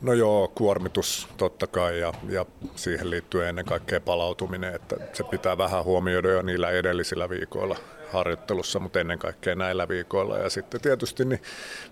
No 0.00 0.12
joo, 0.12 0.52
kuormitus 0.54 1.28
totta 1.36 1.66
kai 1.66 2.00
ja, 2.00 2.12
ja 2.28 2.46
siihen 2.76 3.10
liittyy 3.10 3.48
ennen 3.48 3.64
kaikkea 3.64 4.00
palautuminen, 4.00 4.74
että 4.74 4.96
se 5.12 5.24
pitää 5.24 5.58
vähän 5.58 5.84
huomioida 5.84 6.30
jo 6.30 6.42
niillä 6.42 6.70
edellisillä 6.70 7.28
viikoilla 7.28 7.76
harjoittelussa, 8.12 8.78
mutta 8.78 9.00
ennen 9.00 9.18
kaikkea 9.18 9.54
näillä 9.54 9.88
viikoilla. 9.88 10.38
Ja 10.38 10.50
sitten 10.50 10.80
tietysti 10.80 11.24
niin 11.24 11.42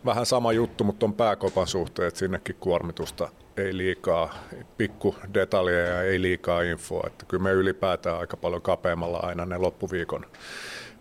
vähän 0.04 0.26
sama 0.26 0.52
juttu, 0.52 0.84
mutta 0.84 1.06
on 1.06 1.14
pääkopan 1.14 1.66
suhteen, 1.66 2.08
että 2.08 2.18
sinnekin 2.18 2.56
kuormitusta 2.60 3.28
ei 3.56 3.76
liikaa, 3.76 4.34
pikku 4.76 5.16
detaljeja 5.34 6.02
ei 6.02 6.22
liikaa 6.22 6.62
infoa. 6.62 7.04
Että 7.06 7.26
kyllä 7.26 7.42
me 7.42 7.52
ylipäätään 7.52 8.18
aika 8.18 8.36
paljon 8.36 8.62
kapeammalla 8.62 9.18
aina 9.18 9.46
ne 9.46 9.58
loppuviikon 9.58 10.26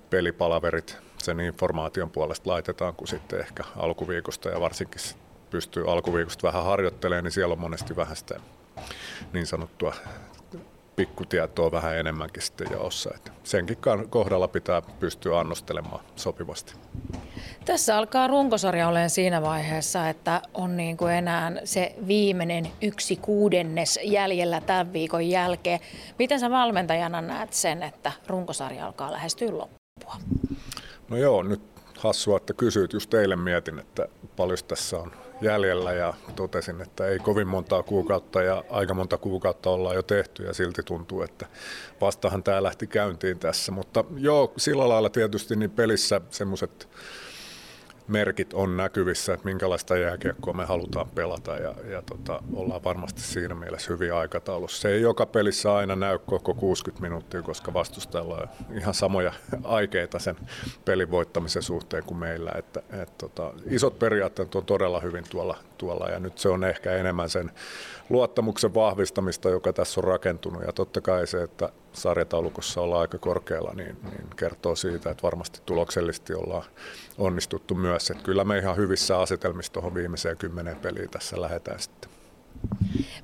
pelipalaverit 0.09 0.97
sen 1.17 1.39
informaation 1.39 2.09
puolesta 2.09 2.49
laitetaan 2.49 2.95
kuin 2.95 3.07
sitten 3.07 3.39
ehkä 3.39 3.63
alkuviikosta 3.75 4.49
ja 4.49 4.59
varsinkin 4.59 5.01
pystyy 5.49 5.91
alkuviikosta 5.91 6.47
vähän 6.47 6.63
harjoittelemaan, 6.63 7.23
niin 7.23 7.31
siellä 7.31 7.51
on 7.51 7.59
monesti 7.59 7.95
vähän 7.95 8.15
sitä 8.15 8.39
niin 9.33 9.45
sanottua 9.45 9.93
pikkutietoa 10.97 11.71
vähän 11.71 11.97
enemmänkin 11.97 12.43
sitten 12.43 12.67
jaossa. 12.71 13.11
Että 13.15 13.31
senkin 13.43 13.77
kohdalla 14.09 14.47
pitää 14.47 14.81
pystyä 14.99 15.39
annostelemaan 15.39 16.03
sopivasti. 16.15 16.73
Tässä 17.65 17.97
alkaa 17.97 18.27
runkosarja 18.27 18.87
olemaan 18.87 19.09
siinä 19.09 19.41
vaiheessa, 19.41 20.09
että 20.09 20.41
on 20.53 20.77
niin 20.77 20.97
kuin 20.97 21.13
enää 21.13 21.51
se 21.63 21.95
viimeinen 22.07 22.67
yksi 22.81 23.15
kuudennes 23.15 23.99
jäljellä 24.03 24.61
tämän 24.61 24.93
viikon 24.93 25.29
jälkeen. 25.29 25.79
Miten 26.19 26.39
sä 26.39 26.49
valmentajana 26.49 27.21
näet 27.21 27.53
sen, 27.53 27.83
että 27.83 28.11
runkosarja 28.27 28.85
alkaa 28.85 29.11
lähestyä 29.11 29.57
loppua? 29.57 30.15
No 31.09 31.17
joo, 31.17 31.43
nyt 31.43 31.76
hassua, 31.97 32.37
että 32.37 32.53
kysyit. 32.53 32.93
Just 32.93 33.13
eilen 33.13 33.39
mietin, 33.39 33.79
että 33.79 34.07
paljon 34.35 34.57
tässä 34.67 34.97
on 34.97 35.11
jäljellä 35.41 35.93
ja 35.93 36.13
totesin, 36.35 36.81
että 36.81 37.07
ei 37.07 37.19
kovin 37.19 37.47
montaa 37.47 37.83
kuukautta 37.83 38.41
ja 38.41 38.63
aika 38.69 38.93
monta 38.93 39.17
kuukautta 39.17 39.69
ollaan 39.69 39.95
jo 39.95 40.03
tehty 40.03 40.43
ja 40.43 40.53
silti 40.53 40.83
tuntuu, 40.83 41.21
että 41.21 41.45
vastahan 42.01 42.43
tämä 42.43 42.63
lähti 42.63 42.87
käyntiin 42.87 43.39
tässä. 43.39 43.71
Mutta 43.71 44.05
joo, 44.17 44.53
sillä 44.57 44.89
lailla 44.89 45.09
tietysti 45.09 45.55
niin 45.55 45.71
pelissä 45.71 46.21
semmoiset 46.29 46.87
merkit 48.07 48.53
on 48.53 48.77
näkyvissä, 48.77 49.33
että 49.33 49.45
minkälaista 49.45 49.97
jääkiekkoa 49.97 50.53
me 50.53 50.65
halutaan 50.65 51.09
pelata 51.15 51.55
ja, 51.55 51.75
ja 51.89 52.01
tota, 52.01 52.43
ollaan 52.53 52.83
varmasti 52.83 53.21
siinä 53.21 53.55
mielessä 53.55 53.93
hyvin 53.93 54.13
aikataulussa. 54.13 54.81
Se 54.81 54.89
ei 54.89 55.01
joka 55.01 55.25
pelissä 55.25 55.75
aina 55.75 55.95
näy 55.95 56.19
koko 56.19 56.53
60 56.53 57.01
minuuttia, 57.01 57.41
koska 57.41 57.73
vastustajalla 57.73 58.35
on 58.35 58.77
ihan 58.77 58.93
samoja 58.93 59.33
aikeita 59.63 60.19
sen 60.19 60.35
pelin 60.85 61.11
voittamisen 61.11 61.63
suhteen 61.63 62.03
kuin 62.03 62.17
meillä. 62.17 62.51
Että, 62.55 62.81
et, 63.01 63.17
tota, 63.17 63.53
isot 63.69 63.99
periaatteet 63.99 64.55
on 64.55 64.65
todella 64.65 64.99
hyvin 64.99 65.23
tuolla, 65.29 65.57
tuolla 65.77 66.09
ja 66.09 66.19
nyt 66.19 66.37
se 66.37 66.49
on 66.49 66.63
ehkä 66.63 66.91
enemmän 66.91 67.29
sen 67.29 67.51
luottamuksen 68.09 68.73
vahvistamista, 68.73 69.49
joka 69.49 69.73
tässä 69.73 69.99
on 69.99 70.03
rakentunut. 70.03 70.63
Ja 70.65 70.73
totta 70.73 71.01
kai 71.01 71.27
se, 71.27 71.43
että 71.43 71.69
sarjataulukossa 71.93 72.81
ollaan 72.81 73.01
aika 73.01 73.17
korkealla, 73.17 73.73
niin, 73.75 73.97
niin 74.03 74.27
kertoo 74.35 74.75
siitä, 74.75 75.09
että 75.09 75.23
varmasti 75.23 75.61
tuloksellisesti 75.65 76.33
ollaan 76.33 76.63
onnistuttu 77.17 77.75
myös. 77.75 78.11
Että 78.11 78.23
kyllä 78.23 78.43
me 78.43 78.57
ihan 78.57 78.77
hyvissä 78.77 79.19
asetelmissa 79.19 79.73
tuohon 79.73 79.93
viimeiseen 79.95 80.37
kymmeneen 80.37 80.77
peliin 80.77 81.09
tässä 81.09 81.41
lähdetään 81.41 81.79
sitten. 81.79 82.16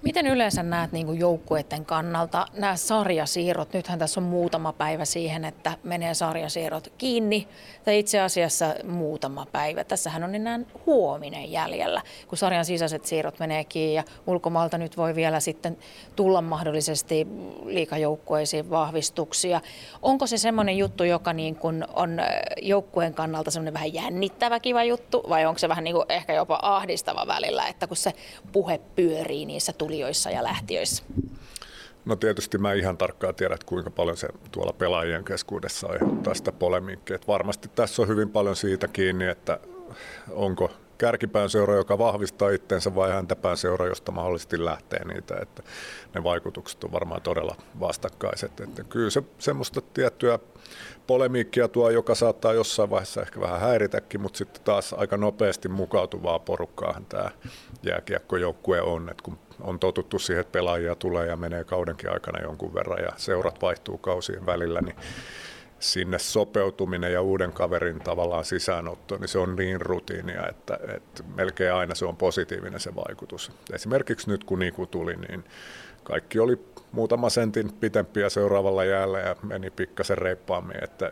Miten 0.01 0.27
yleensä 0.27 0.63
näet 0.63 0.91
niin 0.91 1.19
joukkueiden 1.19 1.85
kannalta 1.85 2.45
nämä 2.53 2.75
sarjasiirrot? 2.75 3.73
Nythän 3.73 3.99
tässä 3.99 4.19
on 4.19 4.23
muutama 4.23 4.73
päivä 4.73 5.05
siihen, 5.05 5.45
että 5.45 5.77
menee 5.83 6.13
sarjasiirrot 6.13 6.93
kiinni, 6.97 7.47
tai 7.83 7.99
itse 7.99 8.19
asiassa 8.19 8.75
muutama 8.83 9.47
päivä. 9.51 9.83
Tässähän 9.83 10.23
on 10.23 10.35
enää 10.35 10.59
huominen 10.85 11.51
jäljellä, 11.51 12.01
kun 12.27 12.37
sarjan 12.37 12.65
sisäiset 12.65 13.05
siirrot 13.05 13.39
menee 13.39 13.63
kiinni, 13.63 13.95
ja 13.95 14.03
ulkomailta 14.27 14.77
nyt 14.77 14.97
voi 14.97 15.15
vielä 15.15 15.39
sitten 15.39 15.77
tulla 16.15 16.41
mahdollisesti 16.41 17.27
liikajoukkueisiin 17.65 18.69
vahvistuksia. 18.69 19.61
Onko 20.01 20.27
se 20.27 20.37
semmoinen 20.37 20.77
juttu, 20.77 21.03
joka 21.03 21.33
niin 21.33 21.55
kuin 21.55 21.85
on 21.93 22.19
joukkueen 22.61 23.13
kannalta 23.13 23.51
semmoinen 23.51 23.73
vähän 23.73 23.93
jännittävä 23.93 24.59
kiva 24.59 24.83
juttu, 24.83 25.23
vai 25.29 25.45
onko 25.45 25.59
se 25.59 25.69
vähän 25.69 25.83
niin 25.83 25.95
kuin 25.95 26.05
ehkä 26.09 26.33
jopa 26.33 26.59
ahdistava 26.61 27.27
välillä, 27.27 27.67
että 27.67 27.87
kun 27.87 27.97
se 27.97 28.13
puhe 28.51 28.79
pyörii 28.95 29.22
niissä 29.23 29.73
tulijoissa 29.73 30.29
ja 30.29 30.43
lähtiöissä? 30.43 31.03
No 32.05 32.15
tietysti 32.15 32.57
mä 32.57 32.73
ihan 32.73 32.97
tarkkaan 32.97 33.35
tiedä, 33.35 33.53
että 33.53 33.65
kuinka 33.65 33.91
paljon 33.91 34.17
se 34.17 34.27
tuolla 34.51 34.73
pelaajien 34.73 35.23
keskuudessa 35.23 35.87
aiheuttaa 35.87 36.33
sitä 36.33 36.51
polemiikkia. 36.51 37.15
Että 37.15 37.27
varmasti 37.27 37.69
tässä 37.75 38.01
on 38.01 38.07
hyvin 38.07 38.29
paljon 38.29 38.55
siitä 38.55 38.87
kiinni, 38.87 39.27
että 39.27 39.59
onko 40.29 40.71
kärkipään 40.97 41.49
seura, 41.49 41.75
joka 41.75 41.97
vahvistaa 41.97 42.49
itsensä 42.49 42.95
vai 42.95 43.11
häntäpään 43.11 43.57
seura, 43.57 43.87
josta 43.87 44.11
mahdollisesti 44.11 44.65
lähtee 44.65 45.05
niitä. 45.05 45.35
Että 45.41 45.63
ne 46.15 46.23
vaikutukset 46.23 46.83
on 46.83 46.91
varmaan 46.91 47.21
todella 47.21 47.55
vastakkaiset. 47.79 48.59
Että 48.59 48.83
kyllä 48.83 49.09
se 49.09 49.23
semmoista 49.39 49.81
tiettyä 49.81 50.39
polemiikkia 51.07 51.67
tuo, 51.67 51.89
joka 51.89 52.15
saattaa 52.15 52.53
jossain 52.53 52.89
vaiheessa 52.89 53.21
ehkä 53.21 53.39
vähän 53.39 53.59
häiritäkin, 53.59 54.21
mutta 54.21 54.37
sitten 54.37 54.63
taas 54.63 54.93
aika 54.93 55.17
nopeasti 55.17 55.69
mukautuvaa 55.69 56.39
porukkaahan 56.39 57.05
tämä 57.05 57.31
jääkiekkojoukkue 57.83 58.81
on, 58.81 59.09
että 59.09 59.23
kun 59.23 59.37
on 59.61 59.79
totuttu 59.79 60.19
siihen, 60.19 60.41
että 60.41 60.51
pelaajia 60.51 60.95
tulee 60.95 61.27
ja 61.27 61.37
menee 61.37 61.63
kaudenkin 61.63 62.11
aikana 62.11 62.41
jonkun 62.41 62.73
verran 62.73 63.03
ja 63.03 63.11
seurat 63.17 63.61
vaihtuu 63.61 63.97
kausien 63.97 64.45
välillä, 64.45 64.81
niin 64.81 64.95
sinne 65.79 66.19
sopeutuminen 66.19 67.13
ja 67.13 67.21
uuden 67.21 67.51
kaverin 67.51 67.99
tavallaan 67.99 68.45
sisäänotto, 68.45 69.17
niin 69.17 69.27
se 69.27 69.39
on 69.39 69.55
niin 69.55 69.81
rutiinia, 69.81 70.47
että, 70.49 70.79
että 70.95 71.23
melkein 71.35 71.73
aina 71.73 71.95
se 71.95 72.05
on 72.05 72.17
positiivinen 72.17 72.79
se 72.79 72.95
vaikutus. 72.95 73.51
Esimerkiksi 73.73 74.29
nyt 74.29 74.43
kun 74.43 74.59
Niku 74.59 74.85
tuli, 74.85 75.15
niin 75.15 75.43
kaikki 76.03 76.39
oli 76.39 76.59
muutama 76.93 77.29
sentin 77.29 77.73
pitempiä 77.73 78.29
seuraavalla 78.29 78.83
jäällä 78.83 79.19
ja 79.19 79.35
meni 79.43 79.69
pikkasen 79.69 80.17
reippaammin, 80.17 80.83
että 80.83 81.11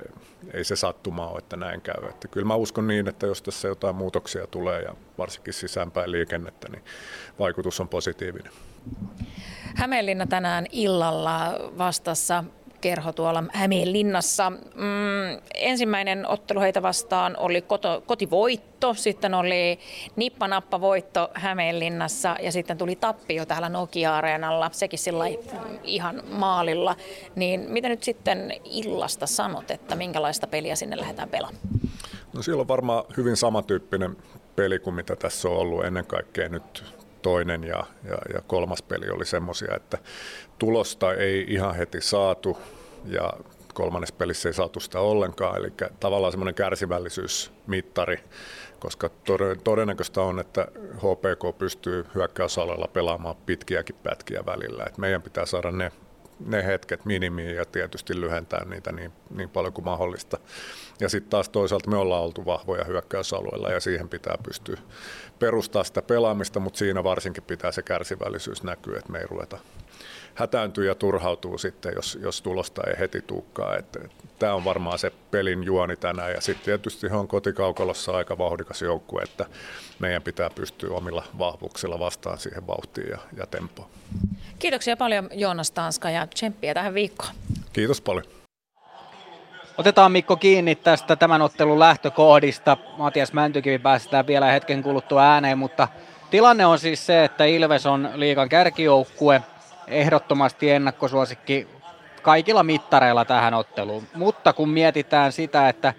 ei 0.54 0.64
se 0.64 0.76
sattuma 0.76 1.28
ole, 1.28 1.38
että 1.38 1.58
näin 1.58 1.82
käy. 1.82 2.10
Että 2.10 2.28
kyllä 2.28 2.48
mä 2.48 2.56
uskon 2.56 2.88
niin, 2.88 3.08
että 3.08 3.28
jos 3.28 3.42
tässä 3.42 3.68
jotain 3.68 3.96
muutoksia 3.96 4.48
tulee 4.48 4.82
ja 4.82 4.96
varsinkin 5.18 5.54
sisäänpäin 5.54 6.12
liikennettä, 6.12 6.68
niin 6.72 6.84
vaikutus 7.40 7.80
on 7.80 7.88
positiivinen. 7.88 8.52
Hämeenlinna 9.76 10.28
tänään 10.28 10.66
illalla 10.72 11.54
vastassa 11.78 12.44
kerho 12.82 13.14
tuolla 13.14 13.44
Hämeenlinnassa. 13.54 14.50
Mm, 14.50 15.42
ensimmäinen 15.54 16.28
ottelu 16.28 16.60
heitä 16.60 16.82
vastaan 16.82 17.38
oli 17.38 17.62
koto, 17.62 18.04
kotivoitto, 18.06 18.94
sitten 18.94 19.34
oli 19.34 19.80
nippanappa-voitto 20.16 21.32
Hämeenlinnassa 21.34 22.36
ja 22.42 22.52
sitten 22.52 22.78
tuli 22.78 22.96
tappio 22.96 23.46
täällä 23.46 23.70
Nokia-areenalla, 23.70 24.70
sekin 24.74 25.00
sillä 25.00 25.24
ihan 25.84 26.24
maalilla. 26.32 26.96
Niin 27.36 27.66
mitä 27.70 27.90
nyt 27.90 28.04
sitten 28.04 28.54
illasta 28.64 29.28
sanot, 29.28 29.72
että 29.72 29.96
minkälaista 29.96 30.48
peliä 30.48 30.76
sinne 30.76 30.98
lähdetään 30.98 31.30
pelaamaan? 31.30 31.64
No 32.34 32.42
siellä 32.42 32.62
on 32.62 32.68
varmaan 32.68 33.04
hyvin 33.18 33.38
samantyyppinen 33.38 34.18
peli 34.56 34.80
kuin 34.80 34.94
mitä 34.94 35.16
tässä 35.16 35.50
on 35.50 35.58
ollut 35.58 35.86
ennen 35.86 36.06
kaikkea 36.06 36.50
nyt 36.50 36.84
toinen 37.22 37.64
ja, 37.64 37.84
ja, 38.04 38.18
ja 38.34 38.42
kolmas 38.48 38.82
peli 38.82 39.10
oli 39.10 39.26
semmoisia, 39.26 39.76
että 39.76 39.98
tulosta 40.62 41.14
ei 41.14 41.46
ihan 41.48 41.76
heti 41.76 42.02
saatu 42.02 42.58
ja 43.06 43.34
kolmannessa 43.74 44.16
pelissä 44.18 44.50
ei 44.50 44.54
saatu 44.54 44.80
sitä 44.80 45.00
ollenkaan, 45.00 45.58
eli 45.58 45.74
tavallaan 46.00 46.32
semmoinen 46.32 46.56
kärsivällisyysmittari, 46.56 48.24
koska 48.80 49.10
todennäköistä 49.64 50.22
on, 50.22 50.40
että 50.40 50.68
HPK 50.98 51.58
pystyy 51.58 52.06
hyökkäysalueella 52.16 52.88
pelaamaan 52.88 53.36
pitkiäkin 53.46 53.96
pätkiä 54.04 54.44
välillä. 54.46 54.84
Et 54.88 54.98
meidän 54.98 55.22
pitää 55.22 55.46
saada 55.46 55.72
ne, 55.72 55.92
ne 56.46 56.66
hetket 56.66 57.06
minimiin 57.06 57.56
ja 57.56 57.66
tietysti 57.66 58.22
lyhentää 58.22 58.66
niitä 58.66 58.92
niin, 58.92 59.12
niin 59.30 59.50
paljon 59.50 59.74
kuin 59.74 59.86
mahdollista. 59.86 60.40
Ja 61.00 61.10
sitten 61.10 61.30
taas 61.30 61.50
toisaalta 61.50 61.90
me 61.90 61.98
ollaan 61.98 62.24
oltu 62.24 62.46
vahvoja 62.46 62.84
hyökkäysalueella 62.84 63.70
ja 63.70 63.80
siihen 63.80 64.10
pitää 64.10 64.36
pystyä 64.44 64.78
perustaa 65.40 65.84
sitä 65.84 66.02
pelaamista, 66.02 66.60
mutta 66.60 66.80
siinä 66.80 67.04
varsinkin 67.04 67.44
pitää 67.44 67.72
se 67.72 67.82
kärsivällisyys 67.82 68.64
näkyä, 68.64 69.00
että 69.00 69.12
me 69.12 69.20
ei 69.20 69.28
ruveta 69.28 69.58
hätääntyy 70.36 70.88
ja 70.88 70.96
turhautuu 70.96 71.58
sitten, 71.58 71.94
jos, 71.96 72.20
jos 72.22 72.42
tulosta 72.42 72.82
ei 72.88 73.00
heti 73.00 73.22
tuukkaa. 73.22 73.78
Että, 73.78 74.00
että 74.06 74.24
tämä 74.40 74.54
on 74.54 74.66
varmaan 74.66 75.00
se 75.00 75.12
pelin 75.32 75.64
juoni 75.64 75.96
tänään 75.96 76.32
ja 76.32 76.42
sitten 76.42 76.66
tietysti 76.66 77.08
on 77.08 77.28
kotikaukalossa 77.28 78.12
aika 78.12 78.38
vauhdikas 78.38 78.82
joukkue, 78.82 79.22
että 79.22 79.46
meidän 80.00 80.22
pitää 80.22 80.50
pystyä 80.50 80.96
omilla 80.96 81.24
vahvuuksilla 81.40 82.00
vastaan 82.00 82.38
siihen 82.38 82.68
vauhtiin 82.68 83.10
ja, 83.10 83.18
ja 83.38 83.46
tempoon. 83.46 83.90
Kiitoksia 84.60 84.98
paljon 84.98 85.30
Joonas 85.34 85.72
Tanska 85.72 86.10
ja 86.10 86.28
tsemppiä 86.28 86.74
tähän 86.74 86.94
viikkoon. 86.94 87.34
Kiitos 87.74 88.02
paljon. 88.02 88.26
Otetaan 89.78 90.12
Mikko 90.12 90.36
kiinni 90.36 90.76
tästä 90.76 91.16
tämän 91.16 91.42
ottelun 91.42 91.80
lähtökohdista. 91.80 92.78
Matias 92.98 93.34
Mäntykivi 93.34 93.80
päästään 93.80 94.28
vielä 94.28 94.52
hetken 94.52 94.84
kuluttua 94.84 95.24
ääneen, 95.24 95.58
mutta 95.58 95.88
tilanne 96.32 96.66
on 96.66 96.80
siis 96.80 97.06
se, 97.06 97.24
että 97.24 97.46
Ilves 97.46 97.86
on 97.86 98.10
liikan 98.16 98.50
kärkijoukkue 98.50 99.42
ehdottomasti 99.92 100.72
ennakkosuosikki 100.72 101.68
kaikilla 102.22 102.64
mittareilla 102.64 103.26
tähän 103.26 103.54
otteluun. 103.54 104.08
Mutta 104.16 104.54
kun 104.54 104.70
mietitään 104.70 105.32
sitä, 105.32 105.70
että 105.70 105.94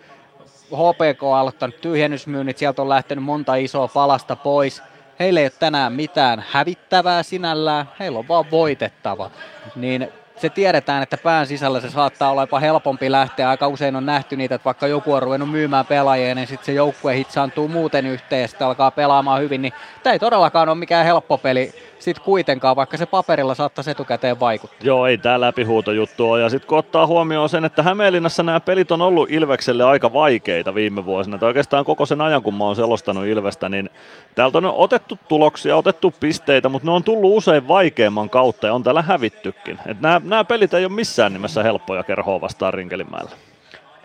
HPK 0.73 1.23
on 1.23 1.37
aloittanut 1.37 1.81
tyhjennysmyynnit, 1.81 2.59
sieltä 2.59 2.83
on 2.83 2.89
lähtenyt 2.89 3.25
monta 3.25 3.55
isoa 3.55 3.89
palasta 3.89 4.37
pois. 4.37 4.83
Heillä 5.21 5.41
ei 5.41 5.47
ole 5.47 5.53
tänään 5.59 5.93
mitään 5.93 6.45
hävittävää 6.51 7.23
sinällään, 7.23 7.89
heillä 8.01 8.19
on 8.19 8.29
vaan 8.29 8.51
voitettava. 8.51 9.31
Niin 9.77 10.09
se 10.37 10.49
tiedetään, 10.49 11.03
että 11.03 11.17
pään 11.17 11.47
sisällä 11.47 11.81
se 11.81 11.91
saattaa 11.91 12.31
olla 12.31 12.43
jopa 12.43 12.61
helpompi 12.61 13.11
lähteä. 13.11 13.51
Aika 13.51 13.69
usein 13.69 13.97
on 13.97 14.07
nähty 14.07 14.37
niitä, 14.37 14.55
että 14.55 14.65
vaikka 14.65 14.87
joku 14.87 15.13
on 15.13 15.23
ruvennut 15.23 15.51
myymään 15.51 15.87
pelaajia, 15.87 16.35
niin 16.35 16.47
sitten 16.47 16.67
se 16.67 16.73
joukkue 16.73 17.17
hitsaantuu 17.17 17.69
muuten 17.69 18.07
yhteen 18.07 18.43
ja 18.43 18.49
sitten 18.49 18.67
alkaa 18.67 18.91
pelaamaan 18.91 19.41
hyvin. 19.41 19.63
Niin 19.63 19.73
tämä 20.03 20.13
ei 20.13 20.19
todellakaan 20.19 20.69
ole 20.69 20.79
mikään 20.79 21.07
helppo 21.07 21.39
peli 21.39 21.73
sitten 22.03 22.25
kuitenkaan, 22.25 22.77
vaikka 22.77 22.97
se 22.97 23.07
paperilla 23.07 23.55
saattaisi 23.55 23.91
etukäteen 23.91 24.41
vaikuttaa. 24.41 24.79
Joo, 24.83 25.07
ei 25.07 25.19
tämä 25.19 25.41
läpihuutojuttu 25.41 26.31
ole. 26.31 26.41
Ja 26.41 26.49
sitten 26.49 26.69
kun 26.69 26.79
ottaa 26.79 27.07
huomioon 27.07 27.49
sen, 27.49 27.65
että 27.65 27.83
Hämeenlinnassa 27.83 28.43
nämä 28.43 28.61
pelit 28.61 28.93
on 28.93 29.03
ollut 29.03 29.31
Ilvekselle 29.31 29.85
aika 29.85 30.13
vaikeita 30.13 30.75
viime 30.75 31.05
vuosina, 31.05 31.39
tai 31.39 31.47
oikeastaan 31.47 31.85
koko 31.85 32.07
sen 32.07 32.21
ajan, 32.21 32.43
kun 32.43 32.55
mä 32.55 32.65
oon 32.65 32.77
selostanut 32.77 33.27
Ilvestä, 33.27 33.69
niin 33.69 33.91
täältä 34.35 34.59
on 34.59 34.65
otettu 34.67 35.19
tuloksia, 35.29 35.77
otettu 35.77 36.15
pisteitä, 36.21 36.69
mutta 36.69 36.89
ne 36.89 36.93
on 36.93 37.05
tullut 37.05 37.37
usein 37.37 37.69
vaikeamman 37.69 38.31
kautta 38.31 38.67
ja 38.67 38.75
on 38.75 38.83
täällä 38.83 39.03
hävittykin. 39.03 39.79
Et 39.87 40.01
nämä, 40.01 40.21
nämä 40.25 40.45
pelit 40.45 40.75
ei 40.75 40.85
ole 40.85 40.93
missään 40.93 41.33
nimessä 41.33 41.63
helppoja 41.63 42.03
kerhoa 42.03 42.41
vastaan 42.41 42.75
Rinkelinmäellä. 42.75 43.31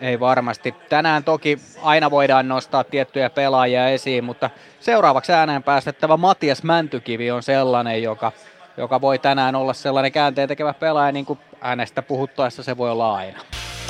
Ei 0.00 0.20
varmasti. 0.20 0.74
Tänään 0.88 1.24
toki 1.24 1.58
aina 1.82 2.10
voidaan 2.10 2.48
nostaa 2.48 2.84
tiettyjä 2.84 3.30
pelaajia 3.30 3.88
esiin, 3.88 4.24
mutta 4.24 4.50
seuraavaksi 4.80 5.32
ääneen 5.32 5.62
päästettävä 5.62 6.16
Matias 6.16 6.62
Mäntykivi 6.62 7.30
on 7.30 7.42
sellainen, 7.42 8.02
joka, 8.02 8.32
joka 8.76 9.00
voi 9.00 9.18
tänään 9.18 9.54
olla 9.56 9.72
sellainen 9.72 10.12
käänteen 10.12 10.48
tekevä 10.48 10.74
pelaaja, 10.74 11.12
niin 11.12 11.26
kuin 11.26 11.38
äänestä 11.60 12.02
puhuttaessa 12.02 12.62
se 12.62 12.76
voi 12.76 12.90
olla 12.90 13.14
aina. 13.16 13.40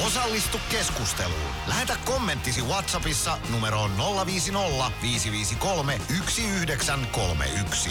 Osallistu 0.06 0.59
keskusteluun. 0.70 1.50
Lähetä 1.68 1.92
kommenttisi 2.04 2.62
Whatsappissa 2.62 3.38
numeroon 3.52 3.90
050 4.26 4.90
553 5.02 5.92
1931. 5.92 7.90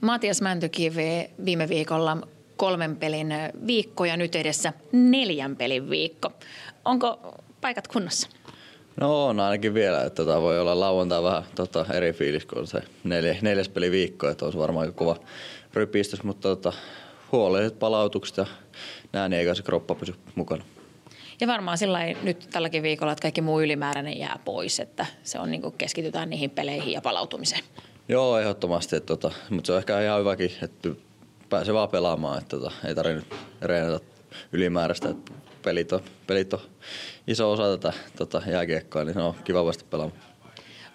Matias 0.00 0.42
Mäntykivi 0.42 1.30
viime 1.44 1.68
viikolla 1.68 2.16
kolmen 2.56 2.96
pelin 2.96 3.34
viikko 3.66 4.04
ja 4.04 4.16
nyt 4.16 4.34
edessä 4.34 4.72
neljän 4.92 5.56
pelin 5.56 5.90
viikko. 5.90 6.32
Onko 6.84 7.34
paikat 7.60 7.88
kunnossa? 7.88 8.28
No 9.00 9.26
on 9.26 9.40
ainakin 9.40 9.74
vielä, 9.74 10.02
että 10.04 10.24
tota 10.24 10.42
voi 10.42 10.60
olla 10.60 10.80
lauantai 10.80 11.22
vähän 11.22 11.42
tota, 11.54 11.86
eri 11.92 12.12
fiilis 12.12 12.46
kuin 12.46 12.66
se 12.66 12.82
neljä, 13.04 13.36
neljäs 13.42 13.68
peli 13.68 13.90
viikko, 13.90 14.28
että 14.28 14.44
olisi 14.44 14.58
varmaan 14.58 14.86
aika 14.86 14.98
kova 14.98 15.16
rypistys, 15.74 16.22
mutta 16.22 16.48
tota, 16.48 16.72
huolelliset 17.32 17.78
palautukset 17.78 18.36
ja 18.36 18.46
näin, 19.12 19.30
niin 19.30 19.40
eikä 19.40 19.54
se 19.54 19.62
kroppa 19.62 19.94
pysy 19.94 20.14
mukana. 20.34 20.64
Ja 21.40 21.46
varmaan 21.46 21.78
sillä 21.78 21.98
nyt 22.22 22.48
tälläkin 22.52 22.82
viikolla, 22.82 23.12
että 23.12 23.22
kaikki 23.22 23.40
muu 23.40 23.60
ylimääräinen 23.60 24.18
jää 24.18 24.38
pois, 24.44 24.80
että 24.80 25.06
se 25.22 25.38
on 25.38 25.50
niin 25.50 25.62
kuin 25.62 25.74
keskitytään 25.78 26.30
niihin 26.30 26.50
peleihin 26.50 26.92
ja 26.92 27.00
palautumiseen. 27.00 27.62
Joo, 28.08 28.38
ehdottomasti, 28.38 28.96
että, 28.96 29.06
tota, 29.06 29.30
mutta 29.50 29.66
se 29.66 29.72
on 29.72 29.78
ehkä 29.78 30.00
ihan 30.00 30.20
hyväkin, 30.20 30.50
että 30.62 30.88
pääsee 31.50 31.74
vaan 31.74 31.88
pelaamaan, 31.88 32.38
että 32.38 32.56
tota, 32.56 32.72
ei 32.84 32.94
tarvitse 32.94 33.36
reenata 33.62 34.04
ylimääräistä. 34.52 35.08
Että 35.08 35.32
pelit, 35.62 35.92
on, 35.92 36.00
pelit 36.26 36.52
on 36.52 36.60
iso 37.26 37.52
osa 37.52 37.78
tätä 37.78 37.92
tota, 38.16 38.42
jääkiekkoa, 38.46 39.04
niin 39.04 39.14
se 39.14 39.20
on 39.20 39.34
kiva 39.44 39.64
vasta 39.64 39.84
pelaamaan. 39.90 40.20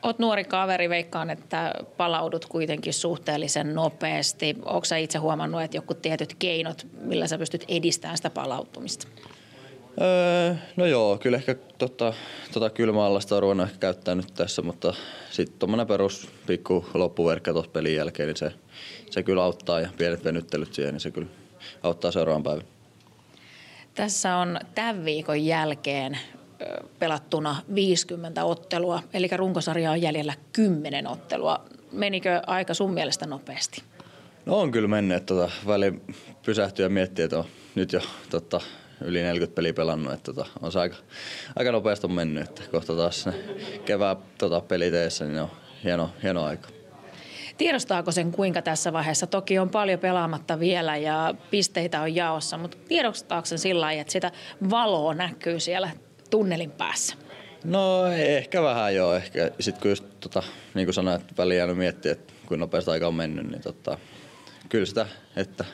Oot 0.04 0.20
nuori 0.20 0.44
kaveri, 0.44 0.90
veikkaan, 0.90 1.30
että 1.30 1.74
palaudut 1.98 2.46
kuitenkin 2.46 2.94
suhteellisen 2.94 3.76
nopeasti. 3.76 4.56
Onko 4.66 4.86
sä 4.86 4.98
itse 4.98 5.18
huomannut, 5.18 5.62
että 5.62 5.78
joku 5.78 5.94
tietyt 5.94 6.36
keinot, 6.40 6.88
millä 7.02 7.28
sä 7.28 7.38
pystyt 7.38 7.66
edistämään 7.68 8.18
sitä 8.18 8.30
palautumista? 8.30 9.08
Öö, 10.02 10.56
no 10.76 10.86
joo, 10.86 11.18
kyllä 11.18 11.38
ehkä 11.38 11.56
tota, 11.78 12.14
tota 12.54 12.70
kylmäallasta 12.70 13.36
on 13.36 13.42
ruvennut 13.42 13.68
ehkä 13.68 13.80
käyttää 13.80 14.16
nyt 14.16 14.34
tässä, 14.34 14.62
mutta 14.62 14.94
sitten 15.32 15.60
tuommoinen 15.60 15.88
perus 15.88 16.30
pikku 16.48 16.86
loppuverkka 16.94 17.54
tuossa 17.54 17.72
pelin 17.72 17.96
jälkeen, 17.96 18.28
niin 18.28 18.38
se, 18.38 18.52
se 19.10 19.24
kyllä 19.24 19.44
auttaa 19.44 19.80
ja 19.80 19.90
pienet 19.98 20.24
venyttelyt 20.24 20.74
siihen, 20.74 20.94
niin 20.94 21.02
se 21.02 21.12
kyllä 21.12 21.28
auttaa 21.84 22.12
seuraavan 22.12 22.44
päivän. 22.44 22.66
Tässä 23.96 24.36
on 24.36 24.60
tämän 24.76 25.06
viikon 25.06 25.46
jälkeen 25.46 26.18
pelattuna 27.00 27.56
50 27.76 28.44
ottelua, 28.44 29.04
eli 29.14 29.28
runkosarja 29.36 29.92
on 29.92 30.02
jäljellä 30.02 30.34
10 30.54 31.08
ottelua. 31.08 31.66
Menikö 31.92 32.42
aika 32.48 32.74
sun 32.74 32.94
mielestä 32.94 33.26
nopeasti? 33.26 33.84
No 34.46 34.60
on 34.60 34.72
kyllä 34.72 34.88
mennyt, 34.88 35.26
tota, 35.26 35.52
väli 35.68 36.02
pysähtyä 36.46 36.86
ja 36.86 36.90
miettiä, 36.90 37.26
että 37.26 37.40
on 37.40 37.46
nyt 37.76 37.94
jo 37.94 38.02
tota, 38.30 38.62
yli 39.02 39.22
40 39.22 39.56
peliä 39.56 39.74
pelannut, 39.74 40.14
että 40.14 40.34
tota, 40.34 40.50
on 40.62 40.72
se 40.72 40.80
aika, 40.80 40.96
aika 41.56 41.72
nopeasti 41.72 42.08
on 42.08 42.14
mennyt, 42.14 42.44
että 42.44 42.62
kohta 42.72 42.96
taas 42.96 43.26
ne 43.26 43.34
kevään 43.86 44.18
tota, 44.38 44.62
peliteessä, 44.62 45.26
niin 45.26 45.40
on 45.40 45.50
hieno, 45.84 46.10
hieno 46.24 46.44
aika. 46.44 46.70
Tiedostaako 47.60 48.12
sen 48.12 48.32
kuinka 48.32 48.62
tässä 48.62 48.94
vaiheessa? 48.94 49.28
Toki 49.28 49.60
on 49.60 49.70
paljon 49.70 50.00
pelaamatta 50.00 50.60
vielä 50.60 50.98
ja 50.98 51.34
pisteitä 51.52 52.02
on 52.02 52.16
jaossa, 52.16 52.58
mutta 52.58 52.78
tiedostaako 52.88 53.46
sen 53.46 53.60
sillä 53.60 53.82
lailla, 53.82 54.02
että 54.02 54.14
sitä 54.14 54.32
valoa 54.70 55.14
näkyy 55.14 55.60
siellä 55.60 55.90
tunnelin 56.30 56.72
päässä? 56.72 57.16
No 57.64 58.06
ehkä 58.08 58.62
vähän 58.62 58.96
joo. 58.96 59.16
Ehkä 59.16 59.52
sitten 59.60 59.82
kun 59.82 59.92
just, 59.92 60.06
tota, 60.20 60.44
niin 60.74 60.86
kuin 60.86 60.94
sanoin, 60.94 61.22
että 61.22 61.34
väliin 61.38 61.58
jäänyt 61.58 61.78
miettiä, 61.78 62.12
että 62.12 62.34
kuinka 62.46 62.66
nopeasti 62.66 62.92
aika 62.92 63.08
on 63.08 63.16
mennyt, 63.16 63.52
niin 63.52 63.62
tota, 63.62 63.98
kyllä 64.70 64.86
sitä, 64.86 65.06
että 65.36 65.66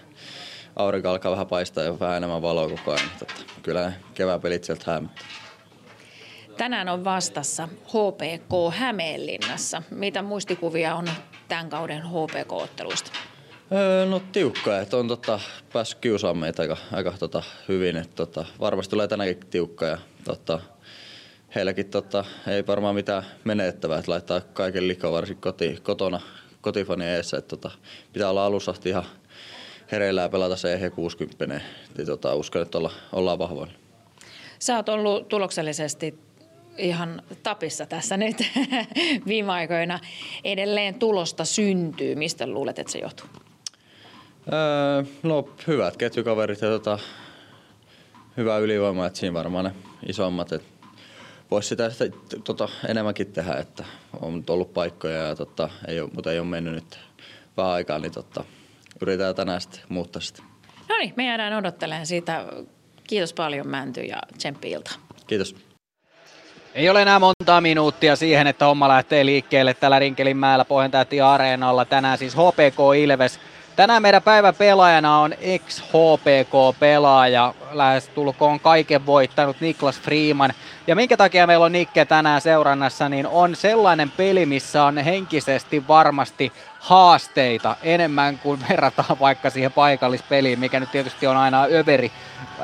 aurinko 0.75 1.09
alkaa 1.09 1.31
vähän 1.31 1.47
paistaa 1.47 1.83
ja 1.83 1.99
vähän 1.99 2.17
enemmän 2.17 2.41
valoa 2.41 2.69
koko 2.69 2.91
ajan. 2.91 3.05
Niin 3.07 3.19
tota, 3.19 3.33
kyllä 3.63 3.91
kevään 4.13 4.41
pelit 4.41 4.63
sieltä 4.63 4.91
hämöttää. 4.91 5.25
Tänään 6.57 6.89
on 6.89 7.03
vastassa 7.03 7.67
HPK 7.67 8.75
Hämeenlinnassa. 8.75 9.83
Mitä 9.91 10.21
muistikuvia 10.21 10.95
on 10.95 11.09
tämän 11.47 11.69
kauden 11.69 12.03
HPK-otteluista? 12.03 13.11
Öö, 13.71 14.05
no 14.05 14.21
tiukka, 14.31 14.79
että 14.79 14.97
on 14.97 15.07
tota, 15.07 15.39
päässyt 15.73 15.99
kiusaamaan 15.99 16.39
meitä 16.39 16.61
aika, 16.61 16.77
aika 16.91 17.13
tota, 17.19 17.43
hyvin. 17.67 17.97
Että, 17.97 18.15
tota, 18.15 18.45
varmasti 18.59 18.91
tulee 18.91 19.07
tänäkin 19.07 19.37
tiukka 19.49 19.85
ja 19.85 19.97
tota, 20.23 20.59
heilläkin 21.55 21.89
tota, 21.89 22.25
ei 22.47 22.67
varmaan 22.67 22.95
mitään 22.95 23.23
menettävää, 23.43 23.99
että 23.99 24.11
laittaa 24.11 24.41
kaiken 24.41 24.87
likoon 24.87 25.13
varsinkin 25.13 25.41
koti, 25.41 25.79
kotona 25.83 26.21
kotifani 26.61 27.05
eessä. 27.05 27.37
Että, 27.37 27.49
tota, 27.49 27.71
pitää 28.13 28.29
olla 28.29 28.45
alussa 28.45 28.73
ihan 28.85 29.05
hereillä 29.91 30.21
ja 30.21 30.29
pelata 30.29 30.55
se 30.55 30.73
ehjä 30.73 30.89
60. 30.89 31.61
Niin, 31.97 32.07
tota, 32.07 32.35
uskon, 32.35 32.61
että 32.61 32.77
olla, 32.77 32.91
ollaan 33.13 33.39
vahvoilla. 33.39 33.73
Sä 34.59 34.75
oot 34.75 34.89
ollut 34.89 35.27
tuloksellisesti 35.27 36.19
ihan 36.77 37.21
tapissa 37.43 37.85
tässä 37.85 38.17
nyt 38.17 38.37
viime 39.27 39.51
aikoina. 39.51 39.99
Edelleen 40.43 40.95
tulosta 40.95 41.45
syntyy. 41.45 42.15
Mistä 42.15 42.47
luulet, 42.47 42.79
että 42.79 42.91
se 42.91 42.99
johtuu? 42.99 43.27
Öö, 44.53 45.03
no 45.23 45.49
hyvät 45.67 45.97
ketjukaverit 45.97 46.61
ja 46.61 46.67
tota, 46.67 46.99
hyvä 48.37 48.57
ylivoima, 48.57 49.05
että 49.05 49.19
siinä 49.19 49.33
varmaan 49.33 49.65
ne 49.65 49.71
isommat. 50.07 50.49
Voisi 51.51 51.69
sitä, 51.69 51.89
sitä 51.89 52.05
tota, 52.43 52.69
enemmänkin 52.87 53.27
tehdä, 53.27 53.53
että 53.53 53.85
on 54.21 54.43
ollut 54.49 54.73
paikkoja, 54.73 55.17
ja, 55.17 55.35
tota, 55.35 55.69
ei 55.87 56.01
ole, 56.01 56.09
mutta 56.13 56.31
ei 56.31 56.39
ole 56.39 56.47
mennyt 56.47 56.73
nyt 56.73 56.99
vähän 57.57 57.71
aikaa, 57.71 57.99
niin 57.99 58.11
tota, 58.11 58.43
yritetään 59.01 59.35
tänään 59.35 59.61
sitten 59.61 59.81
muuttaa 59.89 60.21
sitä. 60.21 60.43
No 60.89 60.97
niin, 60.97 61.13
me 61.15 61.25
jäädään 61.25 61.53
odottelemaan 61.53 62.05
siitä. 62.05 62.45
Kiitos 63.07 63.33
paljon 63.33 63.67
Mänty 63.67 64.01
ja 64.01 64.21
tsemppi 64.37 64.71
ilta. 64.71 64.91
Kiitos. 65.27 65.55
Ei 66.75 66.89
ole 66.89 67.01
enää 67.01 67.19
montaa 67.19 67.61
minuuttia 67.61 68.15
siihen, 68.15 68.47
että 68.47 68.65
homma 68.65 68.87
lähtee 68.87 69.25
liikkeelle 69.25 69.73
tällä 69.73 69.99
Rinkelinmäellä 69.99 70.65
Pohjantähti 70.65 71.21
Areenalla. 71.21 71.85
Tänään 71.85 72.17
siis 72.17 72.35
HPK 72.35 72.77
Ilves. 72.97 73.39
Tänään 73.75 74.01
meidän 74.01 74.21
päivän 74.21 74.55
pelaajana 74.55 75.19
on 75.19 75.33
ex-HPK-pelaaja, 75.41 77.53
lähes 77.71 78.07
tulkoon 78.07 78.59
kaiken 78.59 79.05
voittanut 79.05 79.61
Niklas 79.61 80.01
Freeman. 80.01 80.53
Ja 80.87 80.95
minkä 80.95 81.17
takia 81.17 81.47
meillä 81.47 81.65
on 81.65 81.71
Nikke 81.71 82.05
tänään 82.05 82.41
seurannassa, 82.41 83.09
niin 83.09 83.27
on 83.27 83.55
sellainen 83.55 84.11
peli, 84.11 84.45
missä 84.45 84.83
on 84.83 84.97
henkisesti 84.97 85.87
varmasti 85.87 86.51
haasteita 86.79 87.75
enemmän 87.83 88.39
kuin 88.39 88.59
verrataan 88.69 89.19
vaikka 89.19 89.49
siihen 89.49 89.71
paikallispeliin, 89.71 90.59
mikä 90.59 90.79
nyt 90.79 90.91
tietysti 90.91 91.27
on 91.27 91.37
aina 91.37 91.63
överi, 91.63 92.11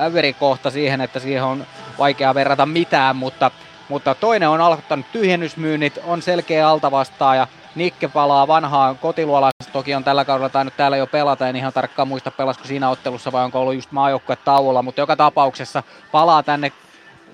överi 0.01 0.33
kohta 0.33 0.71
siihen, 0.71 1.01
että 1.01 1.19
siihen 1.19 1.43
on 1.43 1.65
vaikea 1.99 2.35
verrata 2.35 2.65
mitään, 2.65 3.15
mutta 3.15 3.51
mutta 3.91 4.15
toinen 4.15 4.49
on 4.49 4.61
aloittanut 4.61 5.05
tyhjennysmyynnit, 5.11 5.99
on 6.05 6.21
selkeä 6.21 6.69
altavastaaja. 6.69 7.47
Nikke 7.75 8.07
palaa 8.07 8.47
vanhaan 8.47 8.97
kotiluolaan, 8.97 9.51
toki 9.73 9.95
on 9.95 10.03
tällä 10.03 10.25
kaudella 10.25 10.49
tainnut 10.49 10.77
täällä 10.77 10.97
jo 10.97 11.07
pelata, 11.07 11.49
en 11.49 11.55
ihan 11.55 11.73
tarkkaan 11.73 12.07
muista 12.07 12.31
pelasko 12.31 12.65
siinä 12.65 12.89
ottelussa 12.89 13.31
vai 13.31 13.43
onko 13.43 13.61
ollut 13.61 13.75
just 13.75 13.91
maajoukkue 13.91 14.35
tauolla, 14.35 14.81
mutta 14.81 15.01
joka 15.01 15.15
tapauksessa 15.15 15.83
palaa 16.11 16.43
tänne 16.43 16.71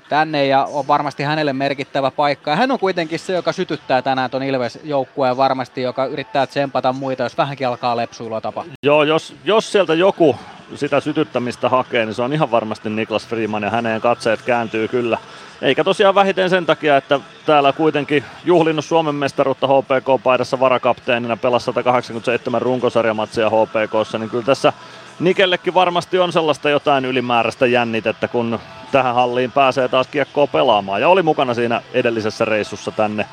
tänne 0.09 0.45
ja 0.45 0.63
on 0.63 0.87
varmasti 0.87 1.23
hänelle 1.23 1.53
merkittävä 1.53 2.11
paikka. 2.11 2.51
Ja 2.51 2.57
hän 2.57 2.71
on 2.71 2.79
kuitenkin 2.79 3.19
se, 3.19 3.33
joka 3.33 3.51
sytyttää 3.51 4.01
tänään 4.01 4.29
ton 4.29 4.43
Ilves-joukkueen 4.43 5.37
varmasti, 5.37 5.81
joka 5.81 6.05
yrittää 6.05 6.47
tsempata 6.47 6.93
muita, 6.93 7.23
jos 7.23 7.37
vähänkin 7.37 7.67
alkaa 7.67 7.97
lepsuilua 7.97 8.41
tapa. 8.41 8.65
Joo, 8.83 9.03
jos, 9.03 9.35
jos 9.43 9.71
sieltä 9.71 9.93
joku 9.93 10.35
sitä 10.75 10.99
sytyttämistä 10.99 11.69
hakee, 11.69 12.05
niin 12.05 12.15
se 12.15 12.21
on 12.21 12.33
ihan 12.33 12.51
varmasti 12.51 12.89
Niklas 12.89 13.27
Freeman 13.27 13.63
ja 13.63 13.69
häneen 13.69 14.01
katseet 14.01 14.41
kääntyy 14.41 14.87
kyllä. 14.87 15.17
Eikä 15.61 15.83
tosiaan 15.83 16.15
vähiten 16.15 16.49
sen 16.49 16.65
takia, 16.65 16.97
että 16.97 17.19
täällä 17.45 17.73
kuitenkin 17.73 18.23
juhlinnut 18.45 18.85
Suomen 18.85 19.15
mestaruutta 19.15 19.67
HPK-paidassa 19.67 20.59
varakapteenina 20.59 21.37
pelasi 21.37 21.65
187 21.65 22.61
runkosarjamatsia 22.61 23.49
HPKssa, 23.49 24.17
niin 24.17 24.29
kyllä 24.29 24.43
tässä 24.43 24.73
Nikellekin 25.19 25.73
varmasti 25.73 26.19
on 26.19 26.33
sellaista 26.33 26.69
jotain 26.69 27.05
ylimääräistä 27.05 27.65
jännitettä, 27.65 28.27
kun 28.27 28.59
tähän 28.91 29.15
halliin 29.15 29.51
pääsee 29.51 29.87
taas 29.87 30.07
kiekkoa 30.07 30.47
pelaamaan. 30.47 31.01
Ja 31.01 31.09
oli 31.09 31.23
mukana 31.23 31.53
siinä 31.53 31.81
edellisessä 31.93 32.45
reissussa 32.45 32.91
tänne, 32.91 33.25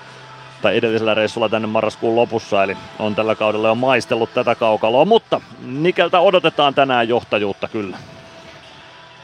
tai 0.63 0.77
edellisellä 0.77 1.15
reissulla 1.15 1.49
tänne 1.49 1.69
marraskuun 1.69 2.17
lopussa, 2.17 2.65
eli 2.65 2.77
on 2.99 3.15
tällä 3.15 3.35
kaudella 3.35 3.69
jo 3.69 3.75
maistellut 3.75 4.35
tätä 4.35 4.55
kaukaloa, 4.55 5.05
mutta 5.05 5.41
Nikeltä 5.63 6.21
odotetaan 6.21 6.75
tänään 6.75 7.09
johtajuutta 7.09 7.69
kyllä. 7.69 7.97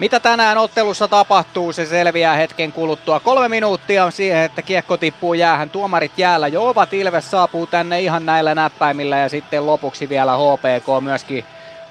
Mitä 0.01 0.21
tänään 0.21 0.59
ottelussa 0.59 1.09
tapahtuu, 1.09 1.73
se 1.73 1.87
selviää 1.87 2.37
hetken 2.37 2.73
kuluttua. 2.73 3.21
Kolme 3.21 3.49
minuuttia 3.49 4.05
on 4.05 4.13
siihen, 4.13 4.43
että 4.43 4.63
kiekko 4.63 4.97
tippuu 4.97 5.35
jäähän. 5.35 5.71
Tuomarit 5.71 6.19
jäällä 6.19 6.49
jo 6.49 6.69
ovat. 6.69 6.95
Ilves 6.95 7.31
saapuu 7.31 7.67
tänne 7.67 8.01
ihan 8.01 8.27
näillä 8.27 8.55
näppäimillä 8.55 9.19
ja 9.19 9.29
sitten 9.29 9.67
lopuksi 9.67 10.09
vielä 10.09 10.33
HPK 10.37 11.05
myöskin 11.05 11.45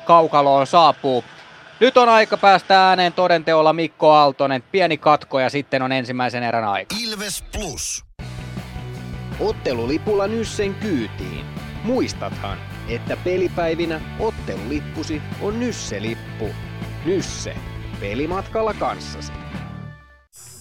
kaukaloon 0.05 0.67
saapuu. 0.67 1.23
Nyt 1.79 1.97
on 1.97 2.09
aika 2.09 2.37
päästä 2.37 2.87
ääneen 2.87 3.13
todenteolla 3.13 3.73
Mikko 3.73 4.11
Aaltonen. 4.11 4.63
Pieni 4.71 4.97
katko 4.97 5.39
ja 5.39 5.49
sitten 5.49 5.81
on 5.81 5.91
ensimmäisen 5.91 6.43
erän 6.43 6.65
aika. 6.65 6.95
Ilves 7.03 7.43
Plus. 7.53 8.05
Ottelulipulla 9.39 10.27
Nyssen 10.27 10.75
kyytiin. 10.75 11.45
Muistathan, 11.83 12.57
että 12.87 13.17
pelipäivinä 13.23 14.01
ottelulippusi 14.19 15.21
on 15.41 15.59
Nysse-lippu. 15.59 16.49
Nysse. 17.05 17.55
Pelimatkalla 17.99 18.73
kanssasi. 18.73 19.33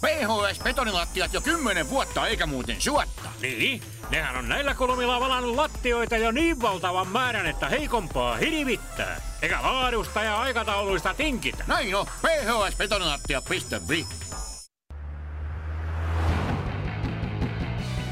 PHS 0.01 0.61
betonilattiat 0.65 1.35
jo 1.35 1.41
kymmenen 1.41 1.91
vuotta 1.91 2.27
eikä 2.27 2.47
muuten 2.47 2.81
suotta. 2.81 3.29
Niin, 3.43 3.83
nehän 4.11 4.37
on 4.37 4.49
näillä 4.49 4.75
kolmilla 4.75 5.21
valannut 5.21 5.57
lattioita 5.57 6.17
jo 6.17 6.31
niin 6.31 6.63
valtavan 6.63 7.09
määrän, 7.09 7.47
että 7.47 7.69
heikompaa 7.69 8.37
hirvittää. 8.37 9.21
Eikä 9.43 9.63
laadusta 9.63 10.23
ja 10.23 10.41
aikatauluista 10.41 11.15
tinkitä. 11.15 11.65
Näin 11.67 11.95
on, 11.95 12.07
phsbetonilattia.fi. 12.07 14.07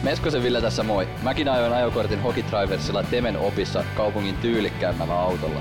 Meskosen 0.02 0.42
Ville 0.42 0.60
tässä 0.60 0.82
moi. 0.82 1.08
Mäkin 1.22 1.48
ajoin 1.48 1.72
ajokortin 1.72 2.22
Hokitriversilla 2.22 3.02
Temen 3.02 3.38
opissa 3.38 3.84
kaupungin 3.96 4.36
tyylikkäämmällä 4.36 5.20
autolla. 5.20 5.60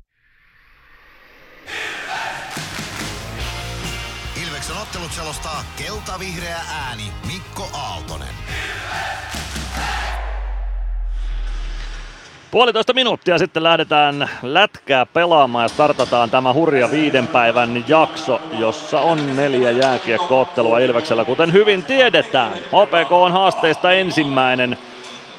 Ilveksen 4.43 4.77
ottelut 4.77 5.11
selostaa 5.11 5.63
kelta-vihreä 5.77 6.59
ääni 6.69 7.11
Mikko 7.27 7.69
Aaltonen. 7.73 8.35
Puolitoista 12.51 12.93
minuuttia 12.93 13.37
sitten 13.37 13.63
lähdetään 13.63 14.29
lätkää 14.41 15.05
pelaamaan 15.05 15.63
ja 15.63 15.69
startataan 15.69 16.29
tämä 16.29 16.53
hurja 16.53 16.91
viiden 16.91 17.27
päivän 17.27 17.85
jakso, 17.87 18.41
jossa 18.59 19.01
on 19.01 19.35
neljä 19.35 19.71
jääkiekkoottelua 19.71 20.79
Ilveksellä, 20.79 21.25
kuten 21.25 21.53
hyvin 21.53 21.83
tiedetään. 21.83 22.53
HPK 22.53 23.11
on 23.11 23.31
haasteista 23.31 23.91
ensimmäinen. 23.91 24.77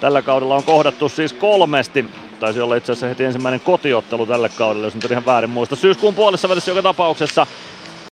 Tällä 0.01 0.23
kaudella 0.23 0.55
on 0.55 0.65
kohdattu 0.65 1.09
siis 1.09 1.33
kolmesti. 1.33 2.05
Taisi 2.43 2.61
olla 2.61 2.77
itse 2.77 2.93
asiassa 2.93 3.07
heti 3.07 3.25
ensimmäinen 3.25 3.61
kotiottelu 3.61 4.27
tälle 4.27 4.49
kaudelle, 4.49 4.87
jos 4.87 4.95
nyt 4.95 5.11
ihan 5.11 5.27
väärin 5.27 5.51
muista. 5.51 5.77
Syyskuun 5.77 6.15
puolessa 6.15 6.49
välissä 6.49 6.71
joka 6.71 6.83
tapauksessa 6.83 7.47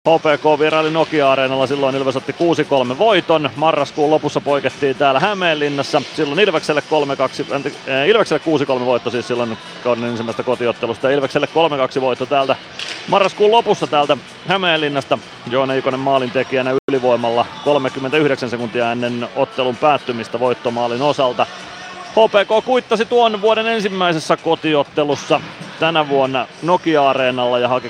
HPK 0.09 0.59
vieraili 0.59 0.91
Nokia-areenalla, 0.91 1.67
silloin 1.67 1.97
Ilves 1.97 2.17
otti 2.17 2.35
6-3 2.95 2.99
voiton. 2.99 3.51
Marraskuun 3.57 4.11
lopussa 4.11 4.41
poikettiin 4.41 4.97
täällä 4.97 5.21
Hämeenlinnassa. 5.21 6.03
Silloin 6.17 6.41
Ilvekselle 6.41 6.83
3-2, 6.91 7.53
äh, 7.89 8.09
Ilvekselle 8.09 8.43
6-3 8.81 8.85
voitto 8.85 9.11
siis 9.11 9.29
silloin 9.29 9.59
kauden 9.85 10.05
ensimmäistä 10.05 10.43
kotiottelusta. 10.43 11.11
Ilvekselle 11.11 11.49
3-2 11.99 12.01
voitto 12.01 12.27
täältä 12.27 12.57
marraskuun 13.09 13.51
lopussa 13.51 13.87
täältä 13.87 14.17
Hämeenlinnasta. 14.47 15.19
Joona 15.51 15.75
Ikonen 15.75 16.01
maalin 16.01 16.31
tekijänä 16.31 16.75
ylivoimalla 16.91 17.47
39 17.65 18.51
sekuntia 18.51 18.93
ennen 18.93 19.29
ottelun 19.37 19.77
päättymistä 19.77 20.41
voittomaalin 20.41 21.03
osalta. 21.03 21.47
HPK 22.11 22.65
kuittasi 22.65 23.05
tuon 23.05 23.41
vuoden 23.41 23.67
ensimmäisessä 23.67 24.37
kotiottelussa 24.37 25.41
tänä 25.81 26.09
vuonna 26.09 26.47
Nokia-areenalla 26.63 27.59
ja 27.59 27.69
haki 27.69 27.89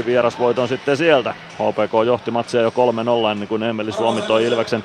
3-2 0.00 0.06
vierasvoiton 0.06 0.68
sitten 0.68 0.96
sieltä. 0.96 1.34
HPK 1.54 1.92
johti 2.06 2.30
matsia 2.30 2.60
jo 2.60 2.70
3-0 3.28 3.30
ennen 3.30 3.48
kuin 3.48 3.62
Emeli 3.62 3.92
Suomi 3.92 4.22
toi 4.22 4.44
Ilveksen 4.44 4.84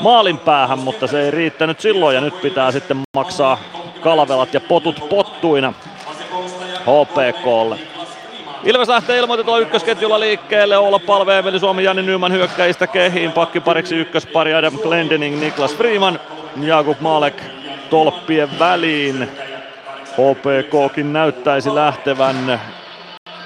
maalin 0.00 0.38
päähän, 0.38 0.78
mutta 0.78 1.06
se 1.06 1.22
ei 1.22 1.30
riittänyt 1.30 1.80
silloin 1.80 2.14
ja 2.14 2.20
nyt 2.20 2.40
pitää 2.42 2.72
sitten 2.72 3.00
maksaa 3.16 3.58
kalvelat 4.00 4.54
ja 4.54 4.60
potut 4.60 5.08
pottuina 5.08 5.74
HPKlle. 6.80 7.78
Ilves 8.64 8.88
lähtee 8.88 9.18
ilmoitetulla 9.18 9.58
ykkösketjulla 9.58 10.20
liikkeelle. 10.20 10.78
Oula 10.78 10.98
Palve, 10.98 11.38
Emeli 11.38 11.60
Suomi, 11.60 11.84
Jani 11.84 12.02
Nyman 12.02 12.32
hyökkäistä 12.32 12.86
kehiin. 12.86 13.32
Pakkipariksi 13.32 13.96
ykköspari 13.96 14.54
Adam 14.54 14.78
Glendening, 14.78 15.40
Niklas 15.40 15.76
Freeman, 15.76 16.20
Jakub 16.60 17.00
Malek 17.00 17.57
tolppien 17.90 18.58
väliin. 18.58 19.28
HPKkin 20.12 21.12
näyttäisi 21.12 21.74
lähtevän 21.74 22.60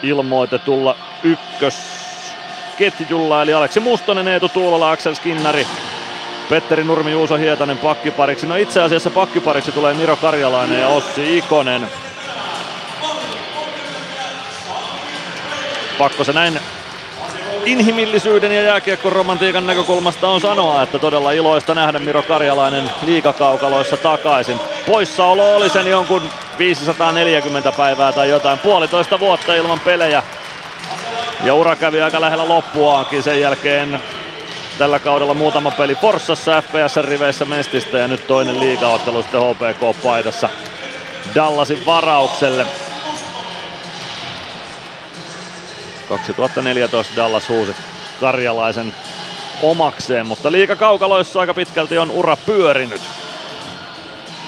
ilmoitetulla 0.03 0.97
ykkösketjulla, 1.23 3.43
eli 3.43 3.55
Aleksi 3.55 3.81
Mustonen, 3.81 4.29
Eetu 4.29 4.49
Tuulola, 4.49 4.91
Axel 4.91 5.15
Skinnari, 5.15 5.67
Petteri 6.51 6.85
Nurmi, 6.85 7.13
Juuso 7.13 7.37
Hietanen 7.37 7.79
pakkipariksi. 7.79 8.47
No 8.47 8.57
itse 8.57 8.83
asiassa 8.83 9.11
pakkipariksi 9.11 9.73
tulee 9.73 9.95
Miro 9.95 10.17
Karjalainen 10.17 10.81
ja 10.81 10.89
Ossi 10.89 11.39
Ikonen. 11.39 11.89
Pakko 15.99 16.25
se 16.25 16.33
näin 16.33 16.61
inhimillisyyden 17.65 18.53
ja 18.53 18.63
jääkiekkoromantiikan 18.63 19.67
näkökulmasta 19.67 20.29
on 20.29 20.41
sanoa, 20.41 20.83
että 20.83 20.99
todella 20.99 21.33
iloista 21.33 21.75
nähdä 21.75 21.99
Miro 21.99 22.23
Karjalainen 22.23 22.91
liikakaukaloissa 23.03 23.97
takaisin. 23.97 24.61
Poissaolo 24.87 25.57
oli 25.57 25.71
sen 25.71 25.87
jonkun 25.87 26.23
540 26.59 27.73
päivää 27.73 28.13
tai 28.13 28.29
jotain, 28.29 28.59
puolitoista 28.59 29.21
vuotta 29.21 29.55
ilman 29.55 29.81
pelejä. 29.81 30.23
Ja 31.45 31.55
ura 31.55 31.77
kävi 31.77 32.03
aika 32.03 32.21
lähellä 32.21 32.49
loppuaankin 32.49 33.23
sen 33.23 33.41
jälkeen 33.41 34.01
tällä 34.79 34.99
kaudella 34.99 35.35
muutama 35.35 35.71
peli 35.71 35.95
Forssassa 35.95 36.63
FPS-riveissä 36.63 37.45
Mestistä 37.45 37.99
ja 37.99 38.09
nyt 38.09 38.27
toinen 38.27 38.61
liigaottelu 38.61 39.23
sitten 39.23 39.41
HPK-paidassa 39.41 40.49
Dallasin 41.35 41.87
varaukselle. 41.87 42.67
2014 46.09 47.17
Dallas 47.17 47.49
huusi 47.49 47.75
Karjalaisen 48.21 48.95
omakseen, 49.63 50.27
mutta 50.27 50.53
liika 50.53 50.77
kaukaloissa 50.77 51.41
aika 51.41 51.55
pitkälti 51.55 51.99
on 51.99 52.11
ura 52.11 52.37
pyörinyt. 52.37 53.03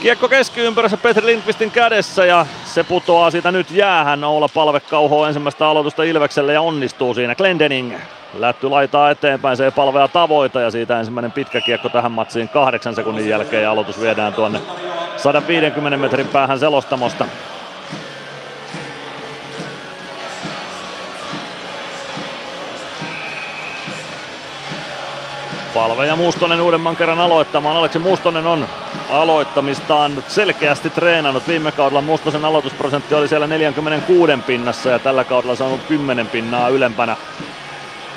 Kiekko 0.03 0.29
keskiympyrässä 0.29 0.97
Petri 0.97 1.27
Lindqvistin 1.27 1.71
kädessä 1.71 2.27
ja 2.27 2.47
se 2.65 2.85
putoaa 2.85 3.31
siitä 3.31 3.53
nyt 3.53 3.71
jäähän. 3.71 4.25
Oula 4.25 4.49
Palve 4.55 4.81
kauhoo 4.81 5.27
ensimmäistä 5.27 5.69
aloitusta 5.69 6.03
Ilvekselle 6.03 6.53
ja 6.53 6.61
onnistuu 6.61 7.15
siinä. 7.15 7.35
Glendening 7.35 7.95
lätty 8.39 8.69
laitaa 8.69 9.11
eteenpäin, 9.11 9.57
se 9.57 9.65
ei 9.65 9.71
palvea 9.71 10.09
tavoita 10.09 10.61
ja 10.61 10.71
siitä 10.71 10.99
ensimmäinen 10.99 11.33
pitkä 11.33 11.61
kiekko 11.61 11.89
tähän 11.89 12.13
matsiin 12.13 12.49
kahdeksan 12.49 12.95
sekunnin 12.95 13.29
jälkeen 13.29 13.63
ja 13.63 13.71
aloitus 13.71 14.01
viedään 14.01 14.33
tuonne 14.33 14.61
150 15.17 15.97
metrin 15.97 16.29
päähän 16.29 16.59
selostamosta. 16.59 17.27
Palve 25.75 26.07
ja 26.07 26.17
Mustonen 26.17 26.61
uudemman 26.61 26.97
kerran 26.97 27.21
aloittamaan. 27.21 27.77
Aleksi 27.77 27.99
Mustonen 27.99 28.47
on 28.47 28.69
aloittamistaan 29.11 30.25
selkeästi 30.29 30.91
treenannut. 30.91 31.49
Viime 31.49 31.73
kaudella 31.73 32.01
Mustosen 32.01 32.45
aloitusprosentti 32.45 33.15
oli 33.15 33.29
siellä 33.29 33.47
46 33.47 34.33
pinnassa 34.47 34.91
ja 34.91 34.99
tällä 34.99 35.25
kaudella 35.25 35.57
se 35.57 35.63
on 35.63 35.69
ollut 35.69 35.87
10 35.87 36.27
pinnaa 36.27 36.69
ylempänä. 36.69 37.17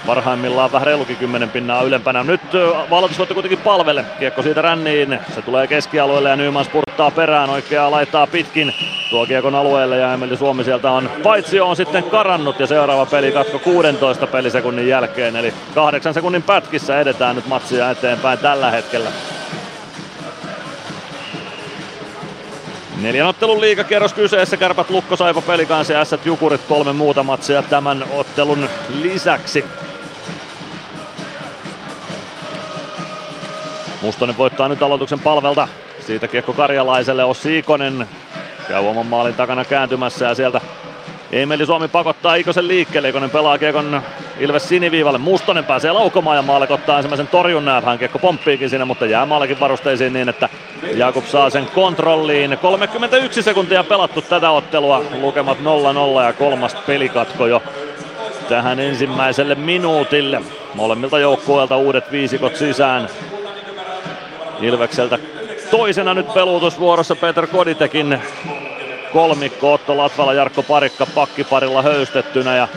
Parhaimmillaan 0.05 0.71
vähän 0.71 0.85
reilukin 0.85 1.17
10 1.17 1.49
pinnaa 1.49 1.81
ylempänä. 1.81 2.23
Nyt 2.23 2.41
valotusvoitto 2.89 3.33
kuitenkin 3.33 3.59
palvelle. 3.59 4.05
Kiekko 4.19 4.41
siitä 4.41 4.61
ränniin. 4.61 5.19
Se 5.35 5.41
tulee 5.41 5.67
keskialueelle 5.67 6.29
ja 6.29 6.35
Nyman 6.35 6.65
spurttaa 6.65 7.11
perään. 7.11 7.49
Oikeaa 7.49 7.91
laittaa 7.91 8.27
pitkin 8.27 8.73
tuo 9.09 9.25
kiekon 9.25 9.55
alueelle 9.55 9.97
ja 9.97 10.13
Emeli 10.13 10.37
Suomi 10.37 10.63
sieltä 10.63 10.91
on 10.91 11.09
paitsi 11.23 11.59
on 11.59 11.75
sitten 11.75 12.03
karannut 12.03 12.59
ja 12.59 12.67
seuraava 12.67 13.05
peli 13.05 13.31
katko 13.31 13.59
16 13.59 14.27
pelisekunnin 14.27 14.87
jälkeen. 14.87 15.35
Eli 15.35 15.53
kahdeksan 15.75 16.13
sekunnin 16.13 16.43
pätkissä 16.43 16.99
edetään 16.99 17.35
nyt 17.35 17.47
matsia 17.47 17.91
eteenpäin 17.91 18.39
tällä 18.39 18.71
hetkellä. 18.71 19.09
Neljän 23.01 23.27
ottelun 23.27 23.61
liigakierros 23.61 24.13
kyseessä, 24.13 24.57
Kärpät 24.57 24.89
Lukko 24.89 25.15
Saipa 25.15 25.41
Pelikansi 25.41 25.93
ja 25.93 26.01
Ässät 26.01 26.25
Jukurit 26.25 26.61
kolme 26.61 26.93
muuta 26.93 27.23
matsia 27.23 27.63
tämän 27.63 28.05
ottelun 28.11 28.69
lisäksi. 29.01 29.65
Mustonen 34.01 34.37
voittaa 34.37 34.67
nyt 34.67 34.83
aloituksen 34.83 35.19
palvelta. 35.19 35.67
Siitä 35.99 36.27
kiekko 36.27 36.53
Karjalaiselle, 36.53 37.23
Ossi 37.23 37.57
Ikonen 37.57 38.07
käy 38.67 38.87
oman 38.87 39.05
maalin 39.05 39.33
takana 39.33 39.65
kääntymässä 39.65 40.25
ja 40.25 40.35
sieltä 40.35 40.61
Emeli 41.31 41.65
Suomi 41.65 41.87
pakottaa 41.87 42.35
Ikosen 42.35 42.67
liikkeelle, 42.67 43.09
Ikonen 43.09 43.29
pelaa 43.29 43.57
kiekon 43.57 44.01
Ilves 44.39 44.69
siniviivalle. 44.69 45.17
Mustonen 45.17 45.65
pääsee 45.65 45.91
laukomaan 45.91 46.37
ja 46.37 46.41
Maalek 46.41 46.71
ottaa 46.71 46.97
ensimmäisen 46.97 47.27
torjunnan. 47.27 47.83
Hän 47.83 47.99
kiekko 47.99 48.19
pomppiikin 48.19 48.69
siinä, 48.69 48.85
mutta 48.85 49.05
jää 49.05 49.25
Maalekin 49.25 49.59
varusteisiin 49.59 50.13
niin, 50.13 50.29
että 50.29 50.49
Jakub 50.93 51.25
saa 51.25 51.49
sen 51.49 51.67
kontrolliin. 51.75 52.57
31 52.61 53.43
sekuntia 53.43 53.83
pelattu 53.83 54.21
tätä 54.21 54.49
ottelua. 54.49 55.03
Lukemat 55.21 55.57
0-0 56.19 56.23
ja 56.23 56.33
kolmas 56.33 56.75
pelikatko 56.75 57.47
jo 57.47 57.63
tähän 58.49 58.79
ensimmäiselle 58.79 59.55
minuutille. 59.55 60.41
Molemmilta 60.73 61.19
joukkueilta 61.19 61.77
uudet 61.77 62.11
viisikot 62.11 62.55
sisään. 62.55 63.09
Ilvekseltä 64.61 65.19
toisena 65.71 66.13
nyt 66.13 66.33
peluutusvuorossa 66.33 67.15
Peter 67.15 67.47
Koditekin 67.47 68.21
kolmikko 69.17 69.73
Otto 69.73 69.97
Latvala, 69.97 70.33
Jarkko 70.33 70.63
Parikka 70.63 71.05
pakkiparilla 71.05 71.81
höystettynä 71.81 72.55
ja 72.55 72.67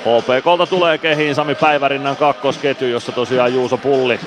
HPKlta 0.00 0.66
tulee 0.66 0.98
kehiin 0.98 1.34
Sami 1.34 1.54
Päivärinnan 1.54 2.16
kakkosketju, 2.16 2.88
jossa 2.88 3.12
tosiaan 3.12 3.54
Juuso 3.54 3.76
Pulli 3.76 4.20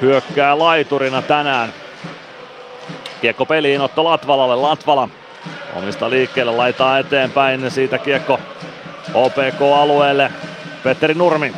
hyökkää 0.00 0.58
laiturina 0.58 1.22
tänään. 1.22 1.72
Kiekko 3.20 3.46
peliin 3.46 3.80
Otto 3.80 4.04
Latvalalle, 4.04 4.56
Latvala 4.56 5.08
omista 5.76 6.10
liikkeelle 6.10 6.52
laitaa 6.52 6.98
eteenpäin, 6.98 7.70
siitä 7.70 7.98
kiekko 7.98 8.40
HPK-alueelle, 9.08 10.32
Petteri 10.82 11.14
Nurmi 11.14 11.52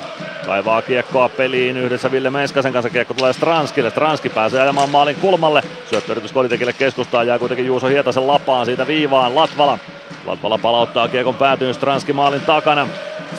Kaivaa 0.47 0.83
kiekkoa 0.83 1.29
peliin 1.29 1.77
yhdessä 1.77 2.11
Ville 2.11 2.31
Meskasen 2.31 2.73
kanssa. 2.73 2.91
Kiekko 2.91 3.15
tulee 3.15 3.33
Stranskille. 3.33 3.91
Stranski 3.91 4.29
pääsee 4.29 4.63
ajamaan 4.63 4.91
maalin 4.91 5.17
kulmalle. 5.17 5.63
Syöttöyritys 5.91 6.33
Koditekille 6.33 6.73
keskustaan. 6.73 7.27
Jää 7.27 7.39
kuitenkin 7.39 7.67
Juuso 7.67 7.87
Hietasen 7.87 8.27
lapaan 8.27 8.67
siitä 8.67 8.87
viivaan. 8.87 9.35
Latvala. 9.35 9.79
Latvala 10.27 10.59
palauttaa 10.59 11.09
kiekon 11.09 11.35
päätyyn 11.35 11.75
Stranski 11.75 12.13
maalin 12.13 12.41
takana. 12.41 12.89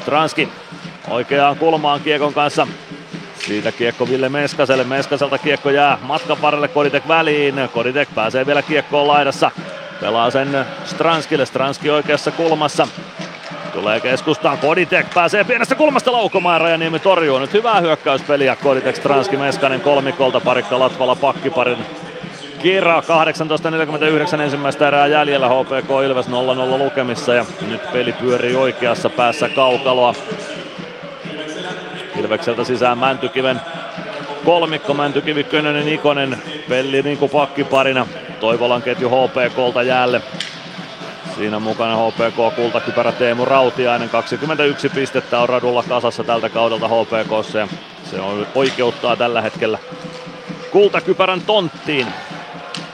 Stranski 0.02 0.50
oikeaan 1.10 1.58
kulmaan 1.58 2.00
kiekon 2.02 2.34
kanssa. 2.34 2.68
Siitä 3.40 3.72
kiekko 3.72 4.10
Ville 4.10 4.30
Meskaselle. 4.30 4.84
Meskaselta 4.84 5.38
kiekko 5.38 5.70
jää 5.70 5.98
matkan 6.02 6.42
varrelle 6.42 6.68
Koditek 6.68 7.08
väliin. 7.08 7.56
Koditek 7.74 8.10
pääsee 8.16 8.46
vielä 8.46 8.62
kiekkoon 8.62 9.08
laidassa. 9.08 9.52
Pelaa 10.02 10.32
sen 10.32 10.66
Stranskille. 10.86 11.46
Stranski 11.46 11.90
oikeassa 11.90 12.32
kulmassa. 12.32 12.88
Tulee 13.76 14.00
keskustaan, 14.00 14.58
Koditek 14.58 15.08
pääsee 15.14 15.44
pienestä 15.44 15.76
kulmasta 15.76 16.12
laukomaan, 16.12 16.62
Rajaniemi 16.62 17.00
torjuu 17.00 17.40
nyt 17.40 17.54
hyvää 17.54 17.82
hyökkäyspeliä, 17.82 18.56
Koditek, 18.56 18.96
Stranski, 18.96 19.38
Meskanen 19.38 19.82
kolmikolta, 19.82 20.40
parikka 20.40 20.80
Latvala 20.80 21.16
pakkiparin 21.16 21.78
Kira 22.62 23.04
18.49 24.36 24.42
ensimmäistä 24.42 24.88
erää 24.88 25.08
jäljellä 25.08 25.50
HPK 25.50 25.90
Ilves 26.06 26.28
0-0 26.28 26.32
lukemissa 26.78 27.34
ja 27.34 27.46
nyt 27.70 27.92
peli 27.94 28.12
pyörii 28.14 28.56
oikeassa 28.56 29.10
päässä 29.10 29.50
kaukaloa. 29.50 30.16
Ilvekseltä 32.20 32.64
sisään 32.64 32.98
Mäntykiven 32.98 33.62
kolmikko, 34.46 34.94
Mäntykivi, 34.94 35.44
Könönen, 35.44 35.88
Ikonen, 35.88 36.38
Pelli 36.70 37.02
Ninku 37.02 37.28
pakkiparina. 37.28 38.08
Toivolan 38.40 38.82
ketju 38.82 39.10
HPKlta 39.10 39.84
jäälle. 39.84 40.22
Siinä 41.36 41.60
mukana 41.60 41.98
HPK 41.98 42.56
kultakypärä 42.56 43.12
Teemu 43.12 43.46
Rautiainen. 43.46 44.10
21 44.10 44.90
pistettä 44.90 45.40
on 45.40 45.50
radulla 45.50 45.84
kasassa 45.84 46.24
tältä 46.24 46.50
kaudelta 46.50 46.88
HPKssa 46.88 47.68
se 48.04 48.22
on 48.22 48.48
oikeuttaa 48.56 49.18
tällä 49.18 49.42
hetkellä 49.42 49.80
kultakypärän 50.72 51.42
tonttiin. 51.42 52.08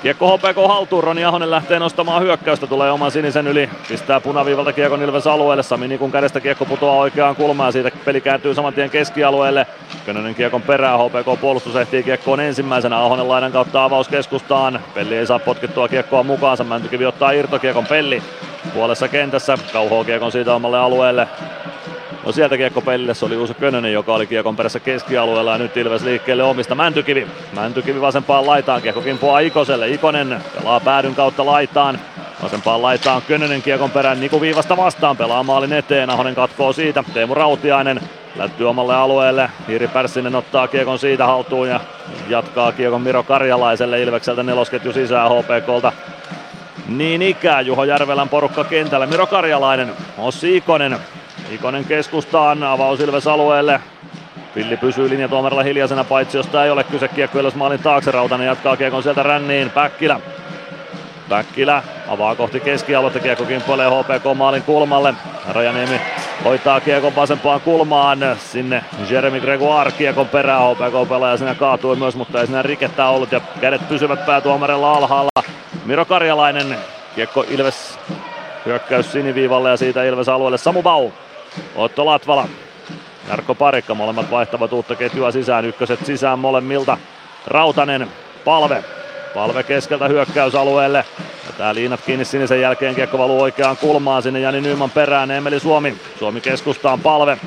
Kiekko 0.01 0.37
HPK 0.37 0.67
haltuun, 0.67 1.03
Roni 1.03 1.25
Ahonen 1.25 1.51
lähtee 1.51 1.79
nostamaan 1.79 2.21
hyökkäystä, 2.21 2.67
tulee 2.67 2.91
oman 2.91 3.11
sinisen 3.11 3.47
yli, 3.47 3.69
pistää 3.87 4.19
punaviivalta 4.19 4.73
kiekon 4.73 5.01
Ilves 5.01 5.27
alueelle, 5.27 5.63
Sami 5.63 5.87
Nikun 5.87 6.11
kädestä 6.11 6.39
kiekko 6.39 6.65
putoaa 6.65 6.95
oikeaan 6.95 7.35
kulmaan, 7.35 7.67
ja 7.67 7.71
siitä 7.71 7.91
peli 8.05 8.21
kääntyy 8.21 8.53
saman 8.53 8.73
tien 8.73 8.89
keskialueelle. 8.89 9.67
Könönen 10.05 10.35
kiekon 10.35 10.61
perään, 10.61 10.99
HPK 10.99 11.41
puolustus 11.41 11.75
ehtii 11.75 12.03
kiekkoon 12.03 12.39
ensimmäisenä, 12.39 12.99
Ahonen 12.99 13.27
laidan 13.27 13.51
kautta 13.51 13.83
avaus 13.83 14.07
keskustaan, 14.07 14.79
Pelli 14.93 15.15
ei 15.15 15.27
saa 15.27 15.39
potkittua 15.39 15.87
kiekkoa 15.87 16.23
mukaansa, 16.23 16.63
Mäntykivi 16.63 17.05
ottaa 17.05 17.31
irtokiekon 17.31 17.85
Pelli. 17.85 18.23
Puolessa 18.73 19.07
kentässä, 19.07 19.57
kauhoo 19.73 20.03
kiekon 20.03 20.31
siitä 20.31 20.55
omalle 20.55 20.79
alueelle. 20.79 21.27
No 22.25 22.31
sieltä 22.31 22.57
kiekko 22.57 22.81
pelille, 22.81 23.13
se 23.13 23.25
oli 23.25 23.37
Uusi 23.37 23.53
Könönen, 23.53 23.93
joka 23.93 24.13
oli 24.13 24.27
kiekon 24.27 24.55
perässä 24.55 24.79
keskialueella 24.79 25.51
ja 25.51 25.57
nyt 25.57 25.77
Ilves 25.77 26.03
liikkeelle 26.03 26.43
omista 26.43 26.75
Mäntykivi. 26.75 27.27
Mäntykivi 27.53 28.01
vasempaan 28.01 28.47
laitaan, 28.47 28.81
kiekko 28.81 29.01
kimpoaa 29.01 29.39
Ikoselle. 29.39 29.89
Ikonen 29.89 30.41
pelaa 30.59 30.79
päädyn 30.79 31.15
kautta 31.15 31.45
laitaan. 31.45 31.99
Vasempaan 32.43 32.81
laitaan 32.81 33.21
Könönen 33.27 33.61
kiekon 33.61 33.91
perään 33.91 34.19
Niku 34.19 34.41
Viivasta 34.41 34.77
vastaan, 34.77 35.17
pelaa 35.17 35.43
maalin 35.43 35.73
eteen, 35.73 36.09
Ahonen 36.09 36.35
katkoo 36.35 36.73
siitä. 36.73 37.03
Teemu 37.13 37.33
Rautiainen 37.33 38.01
lättyy 38.35 38.69
omalle 38.69 38.95
alueelle. 38.95 39.49
Hiiri 39.67 39.87
Pärssinen 39.87 40.35
ottaa 40.35 40.67
kiekon 40.67 40.99
siitä 40.99 41.25
haltuun 41.25 41.69
ja 41.69 41.79
jatkaa 42.29 42.71
kiekon 42.71 43.01
Miro 43.01 43.23
Karjalaiselle 43.23 44.01
Ilvekseltä 44.01 44.43
nelosketju 44.43 44.93
sisään 44.93 45.29
HPKlta. 45.31 45.91
Niin 46.87 47.21
ikään 47.21 47.65
Juho 47.65 47.83
Järvelän 47.83 48.29
porukka 48.29 48.63
kentällä. 48.63 49.05
Miro 49.05 49.27
Karjalainen, 49.27 49.91
Ossi 50.17 50.57
Ikonen. 50.57 50.97
Ikonen 51.51 51.85
keskustaan, 51.85 52.63
avaus 52.63 52.99
Ilves 52.99 53.27
alueelle. 53.27 53.79
Pilli 54.53 54.77
pysyy 54.77 55.09
linjatuomarilla 55.09 55.63
hiljaisena, 55.63 56.03
paitsi 56.03 56.37
josta 56.37 56.65
ei 56.65 56.71
ole 56.71 56.83
kyse 56.83 57.07
kiekko 57.07 57.39
maalin 57.55 57.79
taakse. 57.79 58.11
Rautanen 58.11 58.47
jatkaa 58.47 58.77
kiekon 58.77 59.03
sieltä 59.03 59.23
ränniin. 59.23 59.69
Päkkilä. 59.69 60.19
Päkkilä 61.29 61.83
avaa 62.07 62.35
kohti 62.35 62.59
keskialuetta, 62.59 63.19
kiekko 63.19 63.45
kimpoilee 63.45 63.87
HPK 63.87 64.37
maalin 64.37 64.63
kulmalle. 64.63 65.13
Rajaniemi 65.49 66.01
hoitaa 66.45 66.79
kiekon 66.79 67.15
vasempaan 67.15 67.61
kulmaan, 67.61 68.19
sinne 68.39 68.83
Jeremy 69.09 69.39
Gregoire 69.39 69.91
kiekon 69.91 70.27
perään, 70.27 70.61
HPK 70.61 71.09
pelaaja 71.09 71.37
sinä 71.37 71.55
kaatui 71.55 71.95
myös, 71.95 72.15
mutta 72.15 72.41
ei 72.41 72.47
sinä 72.47 72.61
rikettä 72.61 73.07
ollut 73.07 73.31
ja 73.31 73.41
kädet 73.61 73.89
pysyvät 73.89 74.25
päätuomarilla 74.25 74.93
alhaalla. 74.93 75.43
Miro 75.85 76.05
Karjalainen, 76.05 76.77
kiekko 77.15 77.45
Ilves 77.49 77.99
hyökkäys 78.65 79.11
siniviivalle 79.11 79.69
ja 79.69 79.77
siitä 79.77 80.03
Ilves 80.03 80.29
alueelle 80.29 80.57
Samu 80.57 80.83
Bau. 80.83 81.09
Otto 81.75 82.05
Latvala, 82.05 82.47
Jarkko 83.29 83.55
Parikka, 83.55 83.95
molemmat 83.95 84.31
vaihtavat 84.31 84.73
uutta 84.73 84.95
ketjua 84.95 85.31
sisään, 85.31 85.65
ykköset 85.65 86.05
sisään 86.05 86.39
molemmilta. 86.39 86.97
Rautanen, 87.47 88.07
palve, 88.45 88.83
Palve 89.33 89.63
keskeltä 89.63 90.07
hyökkäysalueelle. 90.07 91.05
Ja 91.47 91.53
tää 91.57 91.75
liinat 91.75 92.01
kiinni 92.01 92.25
sinisen 92.25 92.61
jälkeen 92.61 92.95
kiekko 92.95 93.17
valuu 93.17 93.41
oikeaan 93.41 93.77
kulmaan 93.77 94.23
sinne 94.23 94.39
Jani 94.39 94.61
Nyman 94.61 94.91
perään. 94.91 95.31
Emeli 95.31 95.59
Suomi. 95.59 95.97
Suomi 96.19 96.41
keskustaan 96.41 96.99
palve. 96.99 97.37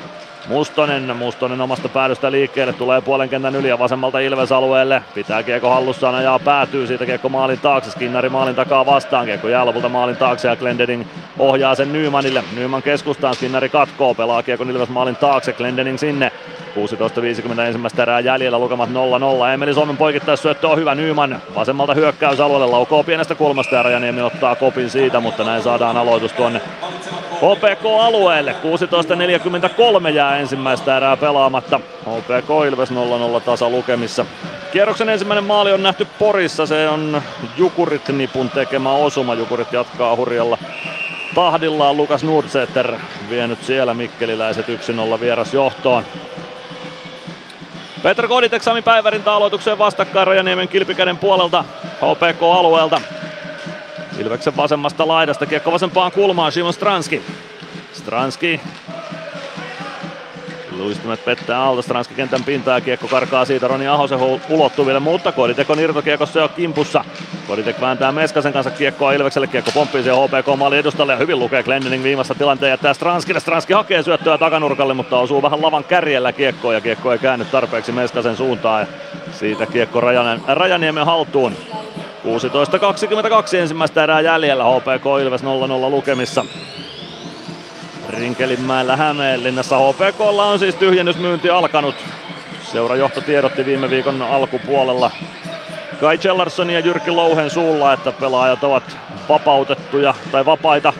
Mustonen, 0.47 1.15
Mustonen 1.17 1.61
omasta 1.61 1.89
päädystä 1.89 2.31
liikkeelle, 2.31 2.73
tulee 2.73 3.01
puolen 3.01 3.29
kentän 3.29 3.55
yli 3.55 3.69
ja 3.69 3.79
vasemmalta 3.79 4.19
Ilves 4.19 4.51
alueelle. 4.51 5.03
Pitää 5.13 5.43
kiekko 5.43 5.69
hallussaan 5.69 6.23
ja 6.23 6.39
päätyy 6.45 6.87
siitä 6.87 7.05
kiekko 7.05 7.29
maalin 7.29 7.59
taakse. 7.59 7.91
Skinnari 7.91 8.29
maalin 8.29 8.55
takaa 8.55 8.85
vastaan, 8.85 9.25
kiekko 9.25 9.47
jää 9.47 9.65
lopulta 9.65 9.89
maalin 9.89 10.17
taakse 10.17 10.47
ja 10.47 10.55
Glendening 10.55 11.03
ohjaa 11.39 11.75
sen 11.75 11.93
Nymanille. 11.93 12.43
Nyman 12.55 12.83
keskustaan, 12.83 13.35
Skinnari 13.35 13.69
katkoo, 13.69 14.13
pelaa 14.13 14.43
kiekko 14.43 14.63
Ilves 14.63 14.89
maalin 14.89 15.15
taakse, 15.15 15.53
Glendening 15.53 15.97
sinne. 15.97 16.31
16.50 16.75 17.59
ensimmäistä 17.59 18.01
erää 18.01 18.19
jäljellä, 18.19 18.59
lukemat 18.59 18.89
0-0. 18.89 18.93
Emeli 19.53 19.73
Suomen 19.73 19.97
poikittaissyöttö 19.97 20.67
on 20.67 20.77
hyvä 20.77 20.95
Nyman. 20.95 21.41
Vasemmalta 21.55 21.93
hyökkäysalueelle 21.93 22.65
laukoo 22.67 23.03
pienestä 23.03 23.35
kulmasta 23.35 23.75
ja 23.75 23.83
Rajaniemi 23.83 24.21
ottaa 24.21 24.55
kopin 24.55 24.89
siitä, 24.89 25.19
mutta 25.19 25.43
näin 25.43 25.63
saadaan 25.63 25.97
aloitus 25.97 26.33
tuonne 26.33 26.61
HPK-alueelle. 27.35 28.55
16.43 30.03 30.09
jää 30.09 30.37
ensimmäistä 30.37 30.97
erää 30.97 31.17
pelaamatta. 31.17 31.79
HPK 32.01 32.49
Ilves 32.67 32.91
0-0 32.91 32.95
tasa 33.45 33.69
lukemissa. 33.69 34.25
Kierroksen 34.71 35.09
ensimmäinen 35.09 35.43
maali 35.43 35.73
on 35.73 35.83
nähty 35.83 36.07
Porissa. 36.19 36.65
Se 36.65 36.89
on 36.89 37.21
Jukurit 37.57 38.09
nipun 38.09 38.49
tekemä 38.49 38.91
osuma. 38.91 39.33
Jukurit 39.33 39.73
jatkaa 39.73 40.15
hurjalla 40.15 40.57
tahdillaan. 41.35 41.97
Lukas 41.97 42.23
Nordseter 42.23 42.93
vienyt 43.29 43.63
siellä 43.63 43.93
mikkeliläiset 43.93 44.65
1-0 44.67 45.19
vieras 45.19 45.53
johtoon. 45.53 46.03
Petr 48.03 48.27
Koditek 48.27 48.63
Sami 48.63 48.81
Päivärintä 48.81 49.33
aloitukseen 49.33 49.77
vastakkain 49.77 50.27
Rajaniemen 50.27 50.67
kilpikäden 50.67 51.17
puolelta 51.17 51.65
HPK-alueelta. 51.83 53.01
Ilveksen 54.19 54.57
vasemmasta 54.57 55.07
laidasta 55.07 55.45
kiekko 55.45 55.71
vasempaan 55.71 56.11
kulmaan 56.11 56.51
Simon 56.51 56.73
Stranski. 56.73 57.21
Stranski 57.93 58.61
Luistimet 60.77 61.25
pettää 61.25 61.63
alta, 61.63 61.81
Stranski 61.81 62.15
kentän 62.15 62.43
pintaa 62.43 62.81
kiekko 62.81 63.07
karkaa 63.07 63.45
siitä 63.45 63.67
Roni 63.67 63.87
Ahosen 63.87 64.19
ulottuville, 64.49 64.99
mutta 64.99 65.31
Koditek 65.31 65.69
on 65.69 65.79
irtokiekossa 65.79 66.39
jo 66.39 66.47
kimpussa. 66.47 67.05
Koditek 67.47 67.81
vääntää 67.81 68.11
Meskasen 68.11 68.53
kanssa 68.53 68.71
kiekkoa 68.71 69.13
Ilvekselle, 69.13 69.47
kiekko 69.47 69.71
pomppii 69.73 70.03
siihen 70.03 70.19
HPK 70.19 70.57
maali 70.57 70.77
edustalle 70.77 71.13
ja 71.13 71.17
hyvin 71.17 71.39
lukee 71.39 71.63
Glendening 71.63 72.03
viimeistä 72.03 72.35
tilanteen 72.35 72.69
jättää 72.69 72.93
Stranskille. 72.93 73.39
Stranski 73.39 73.73
hakee 73.73 74.03
syöttöä 74.03 74.37
takanurkalle, 74.37 74.93
mutta 74.93 75.19
osuu 75.19 75.41
vähän 75.41 75.61
lavan 75.61 75.83
kärjellä 75.83 76.33
kiekkoa 76.33 76.73
ja 76.73 76.81
kiekko 76.81 77.11
ei 77.11 77.19
käänny 77.19 77.45
tarpeeksi 77.45 77.91
Meskasen 77.91 78.37
suuntaan 78.37 78.81
ja 78.81 78.87
siitä 79.31 79.65
kiekko 79.65 80.01
Rajanen, 80.01 80.41
Rajaniemen 80.47 81.05
haltuun. 81.05 81.53
16.22 82.25 83.57
ensimmäistä 83.57 84.03
erää 84.03 84.21
jäljellä, 84.21 84.63
HPK 84.63 85.05
Ilves 85.21 85.43
0-0 85.43 85.45
lukemissa. 85.89 86.45
Rinkelinmäellä 88.09 88.95
Hämeenlinnassa. 88.95 89.77
HPKlla 89.77 90.45
on 90.45 90.59
siis 90.59 90.75
tyhjennysmyynti 90.75 91.49
alkanut. 91.49 91.95
Seurajohto 92.63 93.21
tiedotti 93.21 93.65
viime 93.65 93.89
viikon 93.89 94.21
alkupuolella 94.21 95.11
Kai 95.99 96.17
Chellarsson 96.17 96.69
ja 96.69 96.79
Jyrki 96.79 97.11
Louhen 97.11 97.49
suulla, 97.49 97.93
että 97.93 98.11
pelaajat 98.11 98.63
ovat 98.63 98.97
vapautettuja 99.29 100.13
tai 100.31 100.45
vapaita 100.45 100.93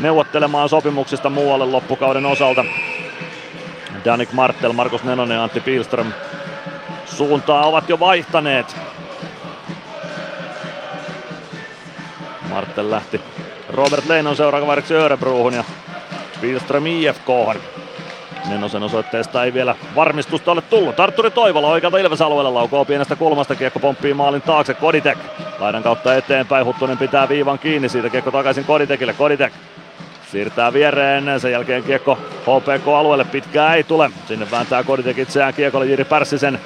neuvottelemaan 0.00 0.68
sopimuksista 0.68 1.30
muualle 1.30 1.66
loppukauden 1.66 2.26
osalta. 2.26 2.64
Danik 4.04 4.32
Martel, 4.32 4.72
Markus 4.72 5.04
Nenonen 5.04 5.34
ja 5.34 5.42
Antti 5.42 5.60
Pilström 5.60 6.12
suuntaa 7.04 7.66
ovat 7.66 7.88
jo 7.88 8.00
vaihtaneet. 8.00 8.76
Martel 12.50 12.90
lähti 12.90 13.20
Robert 13.68 14.06
Leinon 14.06 14.36
seuraavaksi 14.36 14.94
Örebrohun 14.94 15.54
ja 15.54 15.64
Pilström 16.40 16.86
IFK. 16.86 17.28
Nenosen 18.48 18.82
osoitteesta 18.82 19.44
ei 19.44 19.54
vielä 19.54 19.74
varmistusta 19.94 20.52
ole 20.52 20.62
tullut. 20.62 21.00
Arturi 21.00 21.30
Toivola 21.30 21.68
oikealta 21.68 21.98
Ilves-alueella 21.98 22.54
laukoo 22.54 22.84
pienestä 22.84 23.16
kulmasta. 23.16 23.54
Kiekko 23.54 23.80
pomppii 23.80 24.14
maalin 24.14 24.42
taakse. 24.42 24.74
Koditek 24.74 25.18
laidan 25.58 25.82
kautta 25.82 26.14
eteenpäin. 26.14 26.66
Huttunen 26.66 26.98
pitää 26.98 27.28
viivan 27.28 27.58
kiinni. 27.58 27.88
Siitä 27.88 28.10
kiekko 28.10 28.30
takaisin 28.30 28.64
Koditekille. 28.64 29.12
Koditek 29.12 29.52
siirtää 30.30 30.72
viereen. 30.72 31.40
Sen 31.40 31.52
jälkeen 31.52 31.82
kiekko 31.82 32.18
HPK-alueelle. 32.42 33.24
Pitkää 33.24 33.74
ei 33.74 33.84
tule. 33.84 34.10
Sinne 34.28 34.50
vääntää 34.50 34.84
Koditek 34.84 35.18
itseään 35.18 35.54
kiekolle 35.54 35.86
Jiri 35.86 36.04
Pärssisen 36.04 36.60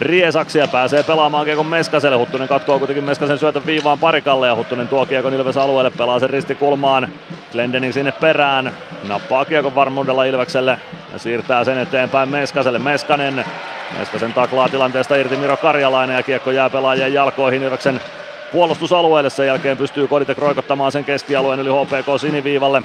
riesaksi 0.00 0.58
ja 0.58 0.68
pääsee 0.68 1.02
pelaamaan 1.02 1.44
Kiekon 1.44 1.66
Meskaselle. 1.66 2.16
Huttunen 2.16 2.48
katkoo 2.48 2.78
kuitenkin 2.78 3.04
Meskasen 3.04 3.38
syötön 3.38 3.66
viivaan 3.66 3.98
parikalle 3.98 4.46
ja 4.46 4.56
Huttunen 4.56 4.88
tuo 4.88 5.06
Kiekon 5.06 5.34
Ilves 5.34 5.56
alueelle, 5.56 5.90
pelaa 5.90 6.18
sen 6.18 6.30
ristikulmaan. 6.30 7.08
Glendening 7.52 7.94
sinne 7.94 8.12
perään, 8.12 8.72
nappaa 9.08 9.44
Kiekon 9.44 9.74
varmuudella 9.74 10.24
Ilvekselle 10.24 10.78
ja 11.12 11.18
siirtää 11.18 11.64
sen 11.64 11.78
eteenpäin 11.78 12.28
Meskaselle. 12.28 12.78
Meskanen, 12.78 13.44
Meskasen 13.98 14.32
taklaa 14.32 14.68
tilanteesta 14.68 15.16
irti 15.16 15.36
Miro 15.36 15.56
Karjalainen 15.56 16.16
ja 16.16 16.22
Kiekko 16.22 16.50
jää 16.50 16.70
pelaajien 16.70 17.14
jalkoihin 17.14 17.62
Ilveksen 17.62 18.00
puolustusalueelle. 18.52 19.30
Sen 19.30 19.46
jälkeen 19.46 19.76
pystyy 19.76 20.08
Koditek 20.08 20.38
roikottamaan 20.38 20.92
sen 20.92 21.04
keskialueen 21.04 21.60
yli 21.60 21.70
HPK 21.70 22.20
siniviivalle. 22.20 22.82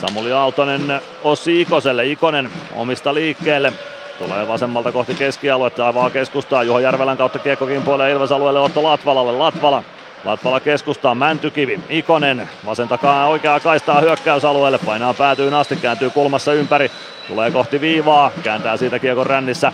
Samuli 0.00 0.32
Aaltonen 0.32 1.00
Ossi 1.24 1.60
Ikoselle. 1.60 2.06
Ikonen 2.06 2.50
omista 2.76 3.14
liikkeelle. 3.14 3.72
Tulee 4.20 4.48
vasemmalta 4.48 4.92
kohti 4.92 5.14
keskialuetta, 5.14 5.88
avaa 5.88 6.10
keskustaa. 6.10 6.62
Juho 6.62 6.78
Järvelän 6.78 7.16
kautta 7.16 7.38
kiekko 7.38 7.66
kimpoilee 7.66 8.10
Ilves 8.10 8.32
alueelle 8.32 8.60
Otto 8.60 8.82
Latvalalle. 8.82 9.32
Latvala 9.32 9.82
Latvala 10.24 10.60
keskustaa, 10.60 11.14
Mäntykivi, 11.14 11.80
Ikonen, 11.88 12.48
vasen 12.66 12.88
takaa 12.88 13.26
oikeaa 13.26 13.60
kaistaa 13.60 14.00
hyökkäysalueelle, 14.00 14.78
painaa 14.78 15.14
päätyyn 15.14 15.54
asti, 15.54 15.76
kääntyy 15.76 16.10
kulmassa 16.10 16.52
ympäri, 16.52 16.90
tulee 17.28 17.50
kohti 17.50 17.80
viivaa, 17.80 18.30
kääntää 18.42 18.76
siitä 18.76 18.98
kiekon 18.98 19.26
rännissä 19.26 19.72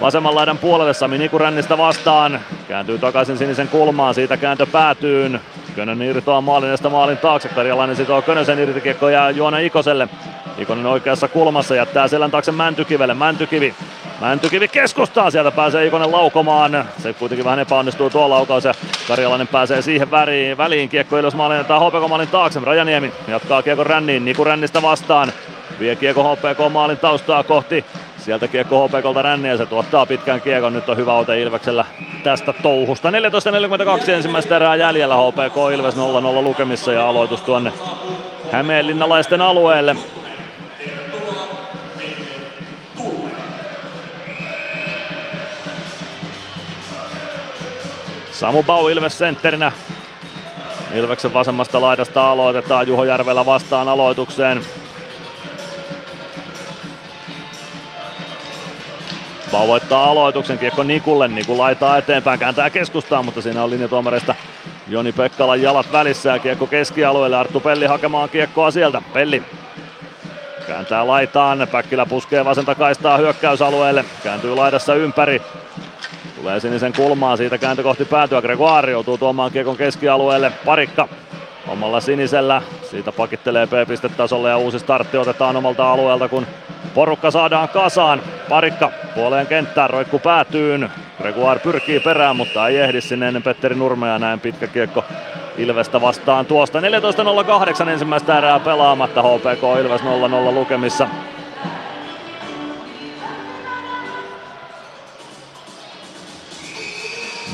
vasemman 0.00 0.34
laidan 0.34 0.58
puolelle, 0.58 0.94
Sami 0.94 1.18
Niku 1.18 1.38
rännistä 1.38 1.78
vastaan, 1.78 2.40
kääntyy 2.68 2.98
takaisin 2.98 3.38
sinisen 3.38 3.68
kulmaan, 3.68 4.14
siitä 4.14 4.36
kääntö 4.36 4.66
päätyyn, 4.66 5.40
Könön 5.76 6.02
irtoaa 6.02 6.40
maalinesta 6.40 6.90
maalin 6.90 7.18
taakse, 7.18 7.48
Karjalainen 7.48 7.96
sitoo 7.96 8.22
Könösen 8.22 8.58
irti, 8.58 8.80
kiekko 8.80 9.08
jää 9.08 9.30
Juona 9.30 9.58
Ikoselle, 9.58 10.08
Ikonen 10.58 10.86
oikeassa 10.86 11.28
kulmassa 11.28 11.74
jättää 11.74 12.08
selän 12.08 12.30
taakse 12.30 12.52
Mäntykivelle. 12.52 13.14
Mäntykivi. 13.14 13.74
Mäntykivi 14.20 14.68
keskustaa, 14.68 15.30
sieltä 15.30 15.50
pääsee 15.50 15.86
Ikonen 15.86 16.12
laukomaan. 16.12 16.84
Se 16.98 17.12
kuitenkin 17.12 17.44
vähän 17.44 17.58
epäonnistuu 17.58 18.10
tuo 18.10 18.30
laukaus 18.30 18.64
ja 18.64 18.74
Karjalainen 19.08 19.48
pääsee 19.48 19.82
siihen 19.82 20.10
väliin. 20.10 20.56
väliin. 20.56 20.88
Kiekko 20.88 21.18
ylös 21.18 21.34
maalin, 21.34 21.64
tai 21.64 21.78
HPK 21.78 22.08
maalin 22.08 22.28
taakse. 22.28 22.60
Rajaniemi 22.64 23.12
jatkaa 23.28 23.62
kiekko 23.62 23.84
ränniin, 23.84 24.24
Niku 24.24 24.44
rännistä 24.44 24.82
vastaan. 24.82 25.32
Vie 25.80 25.96
kiekko 25.96 26.34
HPK 26.34 26.72
maalin 26.72 26.98
taustaa 26.98 27.42
kohti. 27.42 27.84
Sieltä 28.18 28.48
kiekko 28.48 28.88
HPKlta 28.88 29.22
ränniä 29.22 29.50
ja 29.50 29.56
se 29.56 29.66
tuottaa 29.66 30.06
pitkän 30.06 30.40
kiekon. 30.40 30.72
Nyt 30.72 30.88
on 30.88 30.96
hyvä 30.96 31.14
ote 31.14 31.42
Ilveksellä 31.42 31.84
tästä 32.22 32.52
touhusta. 32.52 33.10
14.42 33.10 34.10
ensimmäistä 34.10 34.56
erää 34.56 34.76
jäljellä 34.76 35.16
HPK 35.16 35.56
Ilves 35.74 35.96
0-0 35.96 35.98
lukemissa 36.42 36.92
ja 36.92 37.08
aloitus 37.08 37.42
tuonne 37.42 37.72
Hämeenlinnalaisten 38.52 39.40
alueelle. 39.40 39.96
Samu 48.36 48.62
Bau 48.62 48.88
Ilves 48.88 49.18
sentterinä. 49.18 49.72
Ilveksen 50.94 51.32
vasemmasta 51.32 51.80
laidasta 51.80 52.30
aloitetaan 52.30 52.88
Juho 52.88 53.04
Järvelä 53.04 53.46
vastaan 53.46 53.88
aloitukseen. 53.88 54.60
Bau 59.50 59.68
voittaa 59.68 60.04
aloituksen, 60.04 60.58
kiekko 60.58 60.82
Nikulle, 60.82 61.28
Niku 61.28 61.58
laitaa 61.58 61.98
eteenpäin, 61.98 62.38
kääntää 62.38 62.70
keskustaan, 62.70 63.24
mutta 63.24 63.42
siinä 63.42 63.64
on 63.64 63.70
linjatuomareista 63.70 64.34
Joni 64.88 65.12
Pekkalan 65.12 65.62
jalat 65.62 65.92
välissä 65.92 66.30
ja 66.30 66.38
kiekko 66.38 66.66
keskialueelle. 66.66 67.36
Arttu 67.36 67.60
Pelli 67.60 67.86
hakemaan 67.86 68.28
kiekkoa 68.28 68.70
sieltä. 68.70 69.02
Pelli 69.12 69.42
kääntää 70.66 71.06
laitaan. 71.06 71.68
Päkkilä 71.72 72.06
puskee 72.06 72.44
vasenta 72.44 72.74
kaistaa 72.74 73.16
hyökkäysalueelle. 73.16 74.04
Kääntyy 74.22 74.54
laidassa 74.54 74.94
ympäri. 74.94 75.42
Tulee 76.36 76.60
sinisen 76.60 76.92
kulmaan, 76.92 77.38
siitä 77.38 77.58
kääntö 77.58 77.82
kohti 77.82 78.04
päätyä. 78.04 78.42
Gregoire 78.42 78.92
joutuu 78.92 79.18
tuomaan 79.18 79.50
kiekon 79.52 79.76
keskialueelle. 79.76 80.52
Parikka 80.64 81.08
omalla 81.68 82.00
sinisellä. 82.00 82.62
Siitä 82.82 83.12
pakittelee 83.12 83.66
P-pistetasolle 83.66 84.48
ja 84.48 84.56
uusi 84.56 84.78
startti 84.78 85.16
otetaan 85.16 85.56
omalta 85.56 85.92
alueelta, 85.92 86.28
kun 86.28 86.46
porukka 86.94 87.30
saadaan 87.30 87.68
kasaan. 87.68 88.22
Parikka 88.48 88.90
puoleen 89.14 89.46
kenttään, 89.46 89.90
roikku 89.90 90.18
päätyyn. 90.18 90.90
Gregoire 91.22 91.60
pyrkii 91.60 92.00
perään, 92.00 92.36
mutta 92.36 92.68
ei 92.68 92.76
ehdi 92.76 93.00
sinne 93.00 93.28
ennen 93.28 93.42
Petteri 93.42 93.74
Nurmea. 93.74 94.18
Näin 94.18 94.40
pitkä 94.40 94.66
kiekko 94.66 95.04
Ilvestä 95.58 96.00
vastaan 96.00 96.46
tuosta. 96.46 96.80
14.08 96.80 97.88
ensimmäistä 97.88 98.38
erää 98.38 98.60
pelaamatta. 98.60 99.22
HPK 99.22 99.80
Ilves 99.80 100.00
0-0 100.00 100.04
lukemissa. 100.52 101.08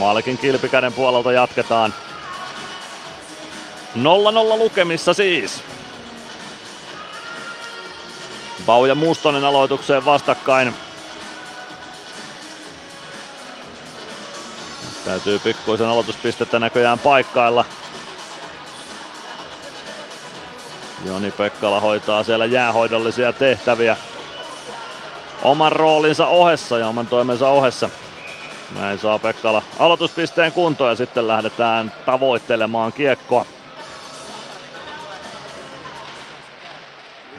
Maalikin 0.03 0.39
kilpikäden 0.39 0.93
puolelta 0.93 1.33
jatketaan. 1.33 1.95
0-0 3.97 4.03
lukemissa 4.59 5.15
siis. 5.15 5.63
Bau 8.67 8.87
ja 8.87 8.95
Mustonen 8.95 9.45
aloitukseen 9.45 10.05
vastakkain. 10.05 10.75
Täytyy 15.05 15.39
pikkuisen 15.39 15.87
aloituspistettä 15.87 16.59
näköjään 16.59 16.99
paikkailla. 16.99 17.65
Joni 21.05 21.31
Pekkala 21.31 21.81
hoitaa 21.81 22.23
siellä 22.23 22.47
jäähoidollisia 22.47 23.33
tehtäviä 23.33 23.97
oman 25.43 25.73
roolinsa 25.73 26.27
ohessa 26.27 26.79
ja 26.79 26.89
oman 26.89 27.07
toimensa 27.07 27.49
ohessa. 27.49 27.91
Näin 28.81 28.99
saa 28.99 29.19
Pekkala 29.19 29.63
aloituspisteen 29.79 30.53
kuntoon 30.53 30.91
ja 30.91 30.97
sitten 30.97 31.29
lähdetään 31.29 31.93
tavoittelemaan 32.07 32.93
kiekkoa. 32.93 33.47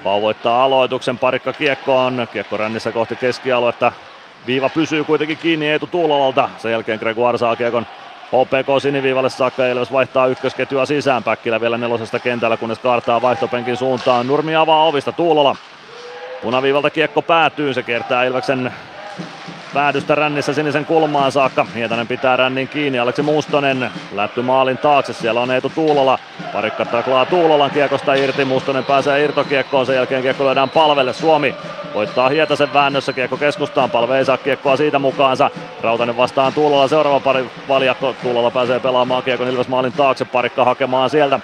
Pau 0.04 0.22
voittaa 0.22 0.64
aloituksen, 0.64 1.18
parikka 1.18 1.54
kiekko 1.54 1.98
on, 2.06 2.28
kiekko 2.34 2.58
rännissä 2.58 2.92
kohti 2.92 3.16
keskialuetta. 3.16 3.92
Viiva 4.48 4.70
pysyy 4.70 5.04
kuitenkin 5.04 5.38
kiinni 5.38 5.70
Eetu 5.70 5.88
Tuulolalta. 5.88 6.50
Sen 6.58 6.72
jälkeen 6.72 7.00
Gregoire 7.00 7.38
saa 7.38 7.56
kiekon 7.56 7.88
HPK 8.28 8.82
siniviivalle 8.82 9.30
saakka 9.30 9.68
Ilves 9.68 9.92
vaihtaa 9.92 10.28
ykkösketjua 10.28 10.86
sisään. 10.86 11.24
Päkkilä 11.24 11.62
vielä 11.62 11.78
nelosesta 11.78 12.20
kentällä, 12.20 12.58
kunnes 12.58 12.80
kaartaa 12.80 13.22
vaihtopenkin 13.22 13.78
suuntaan. 13.78 14.28
Nurmi 14.28 14.56
avaa 14.56 14.86
ovista 14.86 15.12
Tuulola. 15.12 15.56
Punaviivalta 16.42 16.90
kiekko 16.90 17.22
päätyy, 17.22 17.74
se 17.74 17.84
kiertää 17.84 18.24
Ilveksen 18.24 18.74
päädystä 19.74 20.16
rännissä 20.16 20.54
sinisen 20.54 20.86
kulmaan 20.86 21.32
saakka. 21.32 21.66
Hietanen 21.76 22.08
pitää 22.08 22.36
rännin 22.36 22.68
kiinni. 22.68 23.00
Aleksi 23.00 23.22
Mustonen 23.22 23.92
lätty 24.12 24.42
maalin 24.42 24.78
taakse. 24.78 25.14
Siellä 25.14 25.42
on 25.42 25.52
Eetu 25.52 25.72
Tuulola. 25.76 26.20
Parikka 26.54 26.86
taklaa 26.86 27.26
Tuulolan 27.26 27.72
kiekosta 27.72 28.14
irti. 28.14 28.46
Mustonen 28.46 28.86
pääsee 28.86 29.24
irtokiekkoon. 29.24 29.86
Sen 29.86 29.96
jälkeen 29.96 30.22
kiekko 30.22 30.46
lyödään 30.46 30.70
palvelle. 30.70 31.14
Suomi 31.14 31.56
voittaa 31.94 32.30
Hietasen 32.30 32.74
väännössä. 32.74 33.14
Kiekko 33.14 33.38
keskustaan. 33.38 33.92
Palve 33.92 34.18
ei 34.18 34.26
saa 34.26 34.38
kiekkoa 34.38 34.78
siitä 34.78 35.00
mukaansa. 35.00 35.50
Rautanen 35.82 36.18
vastaan 36.18 36.54
Tuulola. 36.54 36.88
Seuraava 36.88 37.20
pari 37.20 37.46
valjakko. 37.68 38.16
Tuulola 38.22 38.52
pääsee 38.52 38.80
pelaamaan 38.80 39.24
kiekon 39.24 39.48
Ilves 39.48 39.68
maalin 39.68 39.94
taakse. 39.94 40.26
Parikka 40.26 40.66
hakemaan 40.66 41.10
sieltä. 41.10 41.40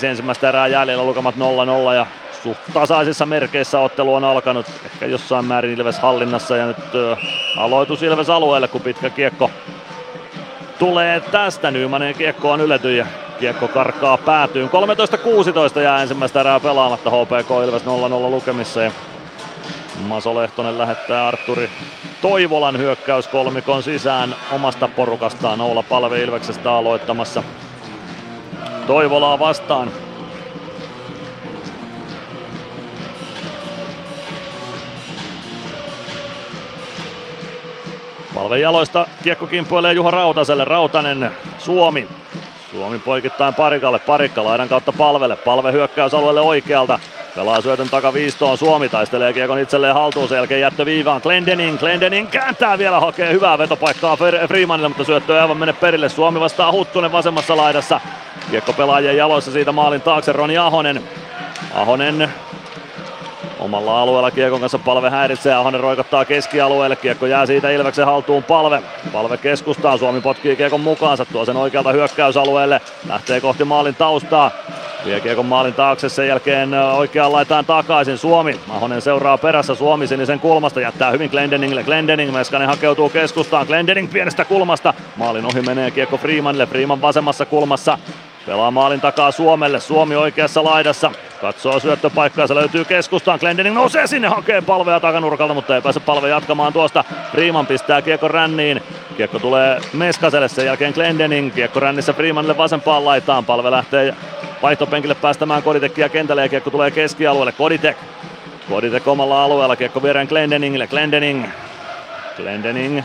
13.25 0.00 0.06
ensimmäistä 0.06 0.48
erää 0.48 0.66
jäljellä 0.66 1.04
lukemat 1.04 1.34
0-0 1.34 1.94
ja 1.94 2.06
suht 2.44 2.60
tasaisissa 2.74 3.26
merkeissä 3.26 3.80
ottelu 3.80 4.14
on 4.14 4.24
alkanut. 4.24 4.66
Ehkä 4.84 5.06
jossain 5.06 5.44
määrin 5.44 5.78
Ilves 5.78 5.98
hallinnassa 5.98 6.56
ja 6.56 6.66
nyt 6.66 6.94
ö, 6.94 7.16
aloitus 7.56 8.02
Ilves 8.02 8.30
alueelle, 8.30 8.68
kun 8.68 8.80
pitkä 8.80 9.10
kiekko 9.10 9.50
tulee 10.78 11.20
tästä. 11.20 11.70
Nymanen 11.70 12.14
kiekko 12.14 12.50
on 12.50 12.60
ylety 12.60 12.96
ja 12.96 13.06
kiekko 13.40 13.68
karkaa 13.68 14.18
päätyyn. 14.18 14.70
13.16 15.74 15.80
jää 15.80 16.02
ensimmäistä 16.02 16.40
erää 16.40 16.60
pelaamatta 16.60 17.10
HPK 17.10 17.50
Ilves 17.66 17.84
0-0 17.84 17.86
lukemissa 18.30 18.82
ja 18.82 18.92
Maso 20.06 20.34
Lehtonen 20.34 20.78
lähettää 20.78 21.26
Arturi 21.26 21.70
Toivolan 22.22 22.78
hyökkäys 22.78 23.28
kolmikon 23.28 23.82
sisään 23.82 24.34
omasta 24.52 24.88
porukastaan. 24.88 25.60
Oula 25.60 25.82
Palve 25.82 26.22
Ilveksestä 26.22 26.72
aloittamassa 26.72 27.42
Toivolaa 28.86 29.38
vastaan. 29.38 29.90
Palve 38.34 38.58
jaloista 38.58 39.06
kiekko 39.22 39.46
kimpoilee 39.46 39.92
Juha 39.92 40.10
Rautaselle. 40.10 40.64
Rautanen, 40.64 41.30
Suomi. 41.58 42.08
Suomi 42.70 42.98
poikittain 42.98 43.54
parikalle. 43.54 43.98
Parikka 43.98 44.44
laidan 44.44 44.68
kautta 44.68 44.92
palvelle. 44.92 45.36
Palve 45.36 45.72
hyökkäysalueelle 45.72 46.40
oikealta. 46.40 46.98
Pelaa 47.34 47.60
syötön 47.60 47.88
takaviistoon. 47.88 48.58
Suomi 48.58 48.88
taistelee 48.88 49.32
kiekon 49.32 49.58
itselleen 49.58 49.94
haltuun. 49.94 50.28
Sen 50.28 50.36
jälkeen 50.36 50.60
jättö 50.60 50.84
viivaan. 50.84 51.20
Glendening. 51.22 51.78
Glendening 51.78 52.30
kääntää 52.30 52.78
vielä. 52.78 53.00
Hakee 53.00 53.32
hyvää 53.32 53.58
vetopaikkaa 53.58 54.16
Freemanille, 54.48 54.88
mutta 54.88 55.04
syöttö 55.04 55.34
ei 55.34 55.40
aivan 55.40 55.56
mene 55.56 55.72
perille. 55.72 56.08
Suomi 56.08 56.40
vastaa 56.40 56.72
Huttunen 56.72 57.12
vasemmassa 57.12 57.56
laidassa. 57.56 58.00
Kiekko 58.50 58.72
pelaajien 58.72 59.16
jaloissa 59.16 59.52
siitä 59.52 59.72
maalin 59.72 60.00
taakse. 60.00 60.32
Roni 60.32 60.58
Ahonen. 60.58 61.02
Ahonen 61.74 62.32
Omalla 63.64 64.02
alueella 64.02 64.30
Kiekon 64.30 64.60
kanssa 64.60 64.78
palve 64.78 65.10
häiritsee, 65.10 65.54
Ahonen 65.54 65.80
roikottaa 65.80 66.24
keskialueelle, 66.24 66.96
Kiekko 66.96 67.26
jää 67.26 67.46
siitä 67.46 67.70
Ilveksen 67.70 68.06
haltuun 68.06 68.42
palve. 68.42 68.82
Palve 69.12 69.36
keskustaan, 69.36 69.98
Suomi 69.98 70.20
potkii 70.20 70.56
Kiekon 70.56 70.80
mukaansa, 70.80 71.24
tuo 71.24 71.44
sen 71.44 71.56
oikealta 71.56 71.92
hyökkäysalueelle, 71.92 72.80
lähtee 73.08 73.40
kohti 73.40 73.64
maalin 73.64 73.94
taustaa. 73.94 74.50
Vie 75.04 75.20
Kiekon 75.20 75.46
maalin 75.46 75.74
taakse, 75.74 76.08
sen 76.08 76.28
jälkeen 76.28 76.74
oikeaan 76.74 77.32
laitaan 77.32 77.64
takaisin 77.64 78.18
Suomi. 78.18 78.60
Ahonen 78.68 79.02
seuraa 79.02 79.38
perässä, 79.38 79.74
Suomi 79.74 80.06
sinisen 80.06 80.40
kulmasta, 80.40 80.80
jättää 80.80 81.10
hyvin 81.10 81.30
Glendeningille. 81.30 81.82
Glendening, 81.82 82.32
Meskanen 82.32 82.68
hakeutuu 82.68 83.08
keskustaan, 83.08 83.66
Glendening 83.66 84.12
pienestä 84.12 84.44
kulmasta. 84.44 84.94
Maalin 85.16 85.46
ohi 85.46 85.62
menee 85.62 85.90
Kiekko 85.90 86.16
Freemanille, 86.16 86.66
Freeman 86.66 87.00
vasemmassa 87.00 87.46
kulmassa. 87.46 87.98
Pelaa 88.46 88.70
maalin 88.70 89.00
takaa 89.00 89.30
Suomelle, 89.30 89.80
Suomi 89.80 90.16
oikeassa 90.16 90.64
laidassa. 90.64 91.10
Katsoo 91.40 91.80
syöttöpaikkaa, 91.80 92.46
se 92.46 92.54
löytyy 92.54 92.84
keskustaan. 92.84 93.38
Glendening 93.38 93.76
nousee 93.76 94.06
sinne, 94.06 94.28
hakee 94.28 94.60
palvea 94.60 95.00
takanurkalta, 95.00 95.54
mutta 95.54 95.74
ei 95.74 95.82
pääse 95.82 96.00
palve 96.00 96.28
jatkamaan 96.28 96.72
tuosta. 96.72 97.04
Freeman 97.32 97.66
pistää 97.66 98.02
kiekko 98.02 98.28
ränniin. 98.28 98.82
Kiekko 99.16 99.38
tulee 99.38 99.80
Meskaselle, 99.92 100.48
sen 100.48 100.66
jälkeen 100.66 100.92
Glendening. 100.92 101.54
Kiekko 101.54 101.80
rännissä 101.80 102.12
Freemanille 102.12 102.56
vasempaan 102.56 103.04
laitaan. 103.04 103.44
Palve 103.44 103.70
lähtee 103.70 104.14
vaihtopenkille 104.62 105.14
päästämään 105.14 105.62
Koditekkiä 105.62 106.08
kentälle 106.08 106.42
ja 106.42 106.48
kiekko 106.48 106.70
tulee 106.70 106.90
keskialueelle. 106.90 107.52
Koditek. 107.52 107.96
Koditek 108.68 109.08
omalla 109.08 109.44
alueella, 109.44 109.76
kiekko 109.76 110.02
viereen 110.02 110.26
Glendeningille. 110.28 110.86
Glendening. 110.86 111.46
Glendening 112.36 113.02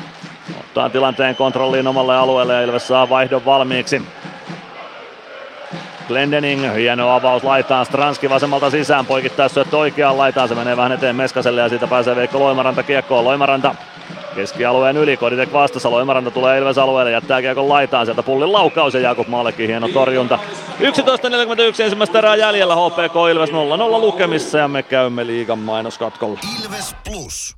ottaa 0.59 0.89
tilanteen 0.89 1.35
kontrolliin 1.35 1.87
omalle 1.87 2.17
alueelle 2.17 2.53
ja 2.53 2.61
Ilves 2.61 2.87
saa 2.87 3.09
vaihdon 3.09 3.45
valmiiksi. 3.45 4.01
Glendening, 6.09 6.75
hieno 6.75 7.09
avaus 7.09 7.43
laitaan, 7.43 7.85
Stranski 7.85 8.29
vasemmalta 8.29 8.69
sisään, 8.69 9.05
poikittaa 9.05 9.49
syöttö 9.49 9.77
oikeaan 9.77 10.17
laitaan, 10.17 10.49
se 10.49 10.55
menee 10.55 10.77
vähän 10.77 10.91
eteen 10.91 11.15
Meskaselle 11.15 11.61
ja 11.61 11.69
siitä 11.69 11.87
pääsee 11.87 12.15
Veikko 12.15 12.39
Loimaranta 12.39 12.83
kiekkoon, 12.83 13.25
Loimaranta 13.25 13.75
keskialueen 14.35 14.97
yli, 14.97 15.17
Koditek 15.17 15.53
vastassa, 15.53 15.91
Loimaranta 15.91 16.31
tulee 16.31 16.57
Ilves 16.57 16.77
alueelle, 16.77 17.11
jättää 17.11 17.41
kiekon 17.41 17.69
laitaan, 17.69 18.05
sieltä 18.05 18.23
pullin 18.23 18.53
laukaus 18.53 18.93
ja 18.93 18.99
Jakub 18.99 19.27
Maallekin 19.27 19.67
hieno 19.67 19.87
torjunta. 19.87 20.39
11.41 20.79 21.83
ensimmäistä 21.83 22.17
erää 22.17 22.35
jäljellä, 22.35 22.75
HPK 22.75 23.15
Ilves 23.31 23.49
0-0 23.49 23.53
lukemissa 24.01 24.57
ja 24.57 24.67
me 24.67 24.83
käymme 24.83 25.27
liigan 25.27 25.59
mainoskatkolla. 25.59 26.39
Ilves 26.63 26.95
Plus. 27.09 27.57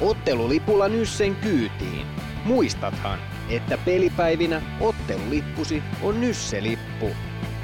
Ottelulipulla 0.00 0.88
Nyssen 0.88 1.36
kyytiin. 1.36 2.06
Muistathan, 2.44 3.18
että 3.50 3.78
pelipäivinä 3.84 4.62
ottelulippusi 4.80 5.82
on 6.02 6.20
Nysse-lippu. 6.20 7.10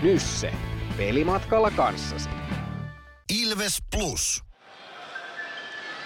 Nysse. 0.03 0.53
Pelimatkalla 0.97 1.71
kanssasi. 1.71 2.31
Ilves 3.43 3.79
Plus. 3.97 4.45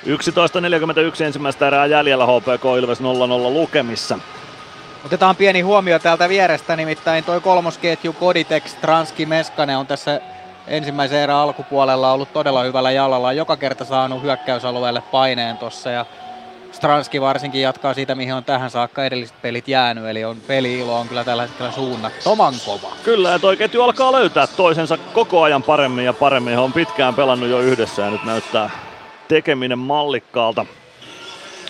11.41 0.06 1.22
ensimmäistä 1.24 1.66
erää 1.66 1.86
jäljellä 1.86 2.26
HPK 2.26 2.64
Ilves 2.78 3.00
0-0 3.00 3.05
lukemissa. 3.52 4.18
Otetaan 5.05 5.36
pieni 5.36 5.60
huomio 5.60 5.98
täältä 5.98 6.28
vierestä, 6.28 6.76
nimittäin 6.76 7.24
toi 7.24 7.40
kolmosketju 7.40 8.12
Koditex 8.12 8.74
Transki 8.74 9.26
Meskanen 9.26 9.78
on 9.78 9.86
tässä 9.86 10.20
ensimmäisen 10.66 11.20
erän 11.20 11.36
alkupuolella 11.36 12.12
ollut 12.12 12.32
todella 12.32 12.62
hyvällä 12.62 12.90
jalalla. 12.90 13.32
Joka 13.32 13.56
kerta 13.56 13.84
saanut 13.84 14.22
hyökkäysalueelle 14.22 15.00
paineen 15.00 15.59
tuossa 15.59 15.90
ja 15.90 16.06
Stranski 16.78 17.20
varsinkin 17.20 17.62
jatkaa 17.62 17.94
siitä, 17.94 18.14
mihin 18.14 18.34
on 18.34 18.44
tähän 18.44 18.70
saakka 18.70 19.05
edelliset 19.05 19.42
pelit 19.42 19.68
jäänyt, 19.68 20.05
eli 20.05 20.24
on 20.24 20.36
peli-ilo 20.46 21.00
on 21.00 21.09
kyllä 21.09 21.24
tällä 21.24 21.42
hetkellä 21.42 21.72
suunnattoman 21.72 22.55
kova. 22.66 22.92
Kyllä, 23.05 23.30
ja 23.30 23.38
toi 23.38 23.56
ketju 23.56 23.82
alkaa 23.82 24.12
löytää 24.12 24.46
toisensa 24.46 24.98
koko 25.12 25.42
ajan 25.42 25.62
paremmin 25.62 26.05
ja 26.05 26.12
paremmin. 26.12 26.52
He 26.52 26.59
on 26.59 26.72
pitkään 26.72 27.14
pelannut 27.14 27.48
jo 27.48 27.60
yhdessä 27.60 28.02
ja 28.02 28.10
nyt 28.10 28.24
näyttää 28.24 28.70
tekeminen 29.28 29.78
mallikkaalta. 29.78 30.66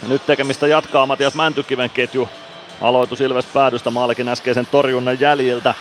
Nyt 0.09 0.26
tekemistä 0.26 0.66
jatkaa 0.66 1.06
Matias 1.06 1.35
Mäntykiven 1.35 1.90
ketju. 1.90 2.28
Aloitus 2.80 3.20
Ilves 3.20 3.47
päädystä 3.47 3.90
maalikin 3.90 4.28
äskeisen 4.28 4.66
torjunnan 4.66 5.20
jäljiltä. 5.20 5.74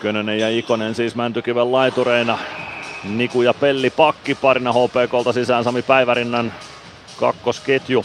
Könönen 0.00 0.38
ja 0.38 0.48
Ikonen 0.48 0.94
siis 0.94 1.14
Mäntykiven 1.14 1.72
laitureina. 1.72 2.38
Niku 3.04 3.42
ja 3.42 3.54
Pelli 3.54 3.90
pakkiparina 3.90 4.72
HPKlta 4.72 5.32
sisään 5.32 5.64
Sami 5.64 5.82
Päivärinnan 5.82 6.52
kakkosketju. 7.22 8.04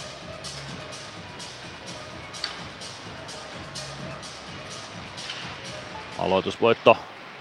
Aloitusvoitto. 6.19 6.97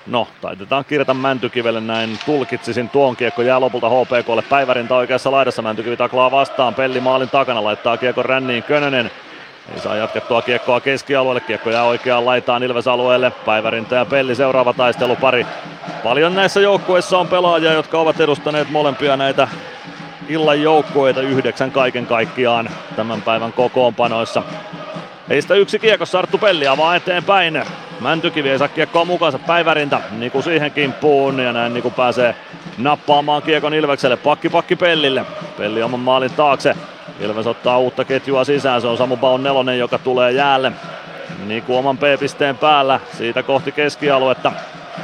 No, 0.07 0.28
taitetaan 0.40 0.85
kirjata 0.85 1.15
Mäntykivelle 1.15 1.81
näin. 1.81 2.19
Tulkitsisin 2.27 2.89
tuon 2.89 3.16
kiekko 3.16 3.43
jää 3.43 3.61
lopulta 3.61 3.89
HPKlle. 3.89 4.43
Päivärinta 4.43 4.97
oikeassa 4.97 5.31
laidassa. 5.31 5.62
Mäntykivi 5.62 5.97
taklaa 5.97 6.31
vastaan. 6.31 6.74
Pelli 6.74 7.01
maalin 7.01 7.31
takana 7.31 7.65
laittaa 7.65 7.97
kiekko 7.97 8.23
ränniin 8.23 8.62
Könönen. 8.62 9.11
Ei 9.74 9.81
saa 9.81 9.97
jatkettua 9.97 10.43
kiekkoa 10.43 10.81
keskialueelle. 10.81 11.40
Kiekko 11.40 11.70
jää 11.70 11.85
oikeaan 11.85 12.27
laitaan 12.27 12.62
Ilves-alueelle. 12.62 13.32
Päivärinta 13.47 13.94
ja 13.94 14.05
Pelli 14.05 14.35
seuraava 14.35 14.73
taistelupari. 14.73 15.47
Paljon 16.05 16.35
näissä 16.35 16.61
joukkueissa 16.61 17.19
on 17.19 17.28
pelaajia, 17.28 17.73
jotka 17.73 17.98
ovat 17.98 18.20
edustaneet 18.20 18.70
molempia 18.70 19.16
näitä 19.16 19.48
illan 20.28 20.62
joukkueita 20.62 21.20
yhdeksän 21.20 21.70
kaiken 21.70 22.07
kaikkiaan 22.07 22.70
tämän 22.97 23.23
päivän 23.23 23.53
kokoonpanoissa. 23.53 24.43
Heistä 25.28 25.55
yksi 25.55 25.78
kiekossa 25.78 26.19
Arttu 26.19 26.39
Pelli 26.39 26.66
avaa 26.66 26.97
eteenpäin. 26.97 27.62
Mäntykivi 28.01 28.51
ei 28.51 28.59
saa 28.59 28.69
kiekkoa 28.69 29.05
mukaansa 29.05 29.39
Päivärinta. 29.39 30.01
Niku 30.19 30.43
siihen 30.43 30.73
kimppuun 30.73 31.40
ja 31.40 31.53
näin 31.53 31.74
Niku 31.74 31.90
pääsee 31.90 32.35
nappaamaan 32.78 33.43
kiekon 33.43 33.74
Ilvekselle. 33.74 34.16
Pakki 34.16 34.48
pakki 34.48 34.77
Pellille. 34.77 35.24
Pelli 35.59 35.82
oman 35.82 36.01
maalin 36.01 36.32
taakse. 36.32 36.74
Ilves 37.20 37.47
ottaa 37.47 37.78
uutta 37.78 38.05
ketjua 38.05 38.44
sisään. 38.44 38.81
Se 38.81 38.86
on 38.86 38.97
Samu 38.97 39.16
Baun 39.16 39.43
nelonen, 39.43 39.78
joka 39.78 39.98
tulee 39.98 40.32
jäälle. 40.32 40.73
Niku 41.47 41.77
oman 41.77 41.98
P-pisteen 41.98 42.59
päällä. 42.59 43.01
Siitä 43.12 43.43
kohti 43.43 43.73
keskialuetta. 43.73 44.53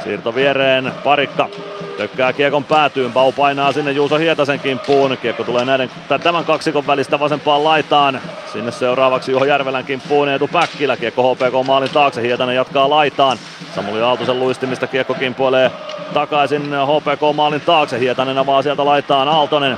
Siirto 0.03 0.35
viereen, 0.35 0.93
parikka 1.03 1.49
tökkää 1.97 2.33
kiekon 2.33 2.63
päätyyn, 2.63 3.13
Bau 3.13 3.31
painaa 3.31 3.71
sinne 3.71 3.91
Juuso 3.91 4.17
Hietasen 4.17 4.59
kimppuun, 4.59 5.17
kiekko 5.21 5.43
tulee 5.43 5.65
näiden, 5.65 5.89
tämän 6.23 6.45
kaksikon 6.45 6.87
välistä 6.87 7.19
vasempaan 7.19 7.63
laitaan, 7.63 8.21
sinne 8.53 8.71
seuraavaksi 8.71 9.31
Juho 9.31 9.45
Järvelän 9.45 9.85
kimppuun 9.85 10.29
Eetu 10.29 10.47
Päkkilä, 10.47 10.97
kiekko 10.97 11.35
HPK 11.35 11.67
maalin 11.67 11.89
taakse, 11.89 12.21
Hietanen 12.21 12.55
jatkaa 12.55 12.89
laitaan, 12.89 13.37
Samuli 13.75 14.01
Aaltosen 14.01 14.39
luistimista 14.39 14.87
kiekko 14.87 15.13
kimpuilee 15.13 15.71
takaisin 16.13 16.61
HPK 16.61 17.35
maalin 17.35 17.61
taakse, 17.61 17.99
Hietanen 17.99 18.37
avaa 18.37 18.61
sieltä 18.61 18.85
laitaan 18.85 19.27
Aaltonen, 19.27 19.77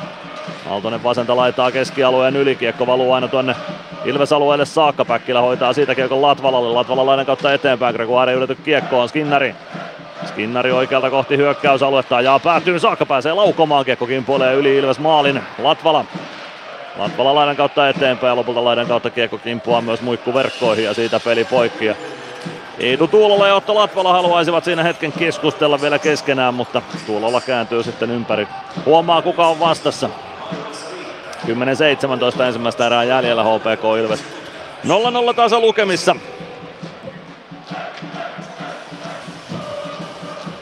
Aaltonen 0.69 1.03
vasenta 1.03 1.35
laitaa 1.35 1.71
keskialueen 1.71 2.35
yli, 2.35 2.55
kiekko 2.55 2.87
valuu 2.87 3.13
aina 3.13 3.27
tuonne 3.27 3.55
Ilves-alueelle 4.05 4.65
saakka, 4.65 5.05
Päkkilä 5.05 5.41
hoitaa 5.41 5.73
siitä 5.73 5.95
kiekon 5.95 6.21
Latvalalle, 6.21 6.69
Latvalalainen 6.69 7.25
kautta 7.25 7.53
eteenpäin, 7.53 7.95
Gregoire 7.95 8.33
ylety 8.33 8.55
kiekkoon, 8.55 9.09
Skinnari 9.09 9.55
Skinnari 10.25 10.71
oikealta 10.71 11.09
kohti 11.09 11.37
hyökkäysaluetta 11.37 12.21
ja 12.21 12.39
päätyy 12.43 12.79
saakka, 12.79 13.05
pääsee 13.05 13.33
laukomaan, 13.33 13.85
kiekko 13.85 14.07
kimpuilee 14.07 14.53
yli 14.53 14.77
Ilves 14.77 14.99
maalin, 14.99 15.41
Latvala. 15.57 16.05
Latvala 16.97 17.35
laidan 17.35 17.55
kautta 17.55 17.89
eteenpäin 17.89 18.31
ja 18.31 18.35
lopulta 18.35 18.63
laidan 18.63 18.87
kautta 18.87 19.09
kiekko 19.09 19.37
kimpuaa 19.37 19.81
myös 19.81 20.01
muikkuverkkoihin 20.01 20.85
ja 20.85 20.93
siitä 20.93 21.19
peli 21.19 21.45
poikki. 21.45 21.85
Ja 21.85 21.95
Tuulola 23.11 23.47
ja 23.47 23.55
Otto 23.55 23.75
Latvala 23.75 24.13
haluaisivat 24.13 24.63
siinä 24.63 24.83
hetken 24.83 25.11
keskustella 25.11 25.81
vielä 25.81 25.99
keskenään, 25.99 26.53
mutta 26.53 26.81
Tuulola 27.05 27.41
kääntyy 27.41 27.83
sitten 27.83 28.11
ympäri. 28.11 28.47
Huomaa 28.85 29.21
kuka 29.21 29.47
on 29.47 29.59
vastassa. 29.59 30.09
10-17 32.39 32.41
ensimmäistä 32.41 32.85
erää 32.85 33.03
jäljellä 33.03 33.43
HPK 33.43 33.83
Ilves. 33.99 34.23
0-0 35.31 35.33
tasa 35.35 35.59
lukemissa. 35.59 36.15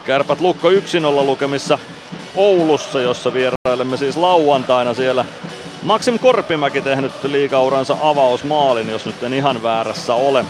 Kärpät 0.05 0.41
Lukko 0.41 0.69
1-0 0.69 0.73
lukemissa 1.25 1.79
Oulussa, 2.35 3.01
jossa 3.01 3.33
vierailemme 3.33 3.97
siis 3.97 4.17
lauantaina 4.17 4.93
siellä. 4.93 5.25
Maxim 5.83 6.19
Korpimäki 6.19 6.81
tehnyt 6.81 7.11
liikauransa 7.23 7.97
avausmaalin, 8.01 8.89
jos 8.89 9.05
nyt 9.05 9.23
en 9.23 9.33
ihan 9.33 9.63
väärässä 9.63 10.13
ole. 10.13 10.45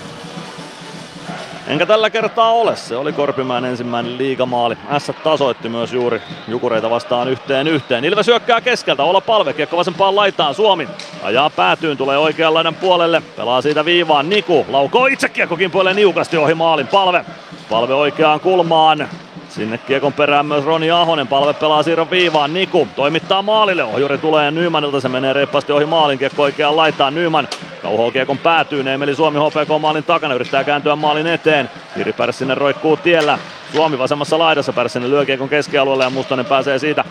Enkä 1.67 1.85
tällä 1.85 2.09
kertaa 2.09 2.51
ole, 2.51 2.75
se 2.75 2.97
oli 2.97 3.13
Korpimäen 3.13 3.65
ensimmäinen 3.65 4.17
liigamaali. 4.17 4.75
S 4.97 5.11
tasoitti 5.23 5.69
myös 5.69 5.93
juuri 5.93 6.21
Jukureita 6.47 6.89
vastaan 6.89 7.27
yhteen 7.27 7.67
yhteen. 7.67 8.05
Ilves 8.05 8.27
hyökkää 8.27 8.61
keskeltä, 8.61 9.03
olla 9.03 9.21
palve, 9.21 9.53
kiekko 9.53 9.77
vasempaan 9.77 10.15
laitaan, 10.15 10.55
Suomi 10.55 10.87
ajaa 11.23 11.49
päätyyn, 11.49 11.97
tulee 11.97 12.17
oikean 12.17 12.53
laidan 12.53 12.75
puolelle, 12.75 13.21
pelaa 13.37 13.61
siitä 13.61 13.85
viivaan, 13.85 14.29
Niku 14.29 14.65
laukoo 14.69 15.05
itse 15.05 15.29
kiekkokin 15.29 15.71
puolelle 15.71 15.93
niukasti 15.93 16.37
ohi 16.37 16.53
maalin, 16.53 16.87
palve, 16.87 17.25
palve 17.69 17.93
oikeaan 17.93 18.39
kulmaan, 18.39 19.09
Sinne 19.53 19.77
kiekon 19.77 20.13
perään 20.13 20.45
myös 20.45 20.65
Roni 20.65 20.91
Ahonen, 20.91 21.27
palve 21.27 21.53
pelaa 21.53 21.83
siirron 21.83 22.11
viivaan, 22.11 22.53
Niku 22.53 22.87
toimittaa 22.95 23.41
maalille, 23.41 23.83
ohjuri 23.83 24.17
tulee 24.17 24.51
Nymanilta, 24.51 24.99
se 24.99 25.09
menee 25.09 25.33
reippaasti 25.33 25.71
ohi 25.71 25.85
maalin, 25.85 26.19
kiekko 26.19 26.43
oikeaan 26.43 26.75
laittaa 26.75 27.11
Nyman, 27.11 27.47
kauhoo 27.81 28.11
kiekon 28.11 28.37
päätyy, 28.37 28.83
Neemeli 28.83 29.15
Suomi 29.15 29.39
HPK 29.39 29.81
maalin 29.81 30.03
takana, 30.03 30.33
yrittää 30.33 30.63
kääntyä 30.63 30.95
maalin 30.95 31.27
eteen, 31.27 31.69
Jiri 31.95 32.13
Pärssinen 32.13 32.57
roikkuu 32.57 32.97
tiellä, 32.97 33.39
Suomi 33.73 33.97
vasemmassa 33.97 34.39
laidassa, 34.39 34.73
Pärssinen 34.73 35.11
lyö 35.11 35.25
kiekon 35.25 35.49
keskialueelle 35.49 36.03
ja 36.03 36.09
Mustonen 36.09 36.45
pääsee 36.45 36.79
siitä 36.79 37.03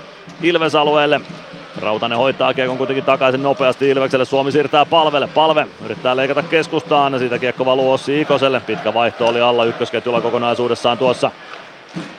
Ilves-alueelle. 0.43 1.21
Rautanen 1.81 2.19
hoitaa 2.19 2.55
kiekon 2.55 2.79
kuitenkin 2.79 3.05
takaisin 3.05 3.43
nopeasti 3.43 3.89
Ilvekselle. 3.89 4.25
Suomi 4.25 4.53
siirtää 4.53 4.85
palvelle. 4.85 5.27
Palve 5.27 5.67
yrittää 5.85 6.17
leikata 6.17 6.43
keskustaan. 6.43 7.19
Siitä 7.19 7.39
kiekko 7.39 7.65
valuu 7.65 7.93
Ossi 7.93 8.21
Ikoselle. 8.21 8.61
Pitkä 8.61 8.95
vaihto 8.95 9.27
oli 9.27 9.41
alla 9.41 9.65
ykkösketjulla 9.65 10.21
kokonaisuudessaan 10.21 10.99
tuossa 10.99 11.31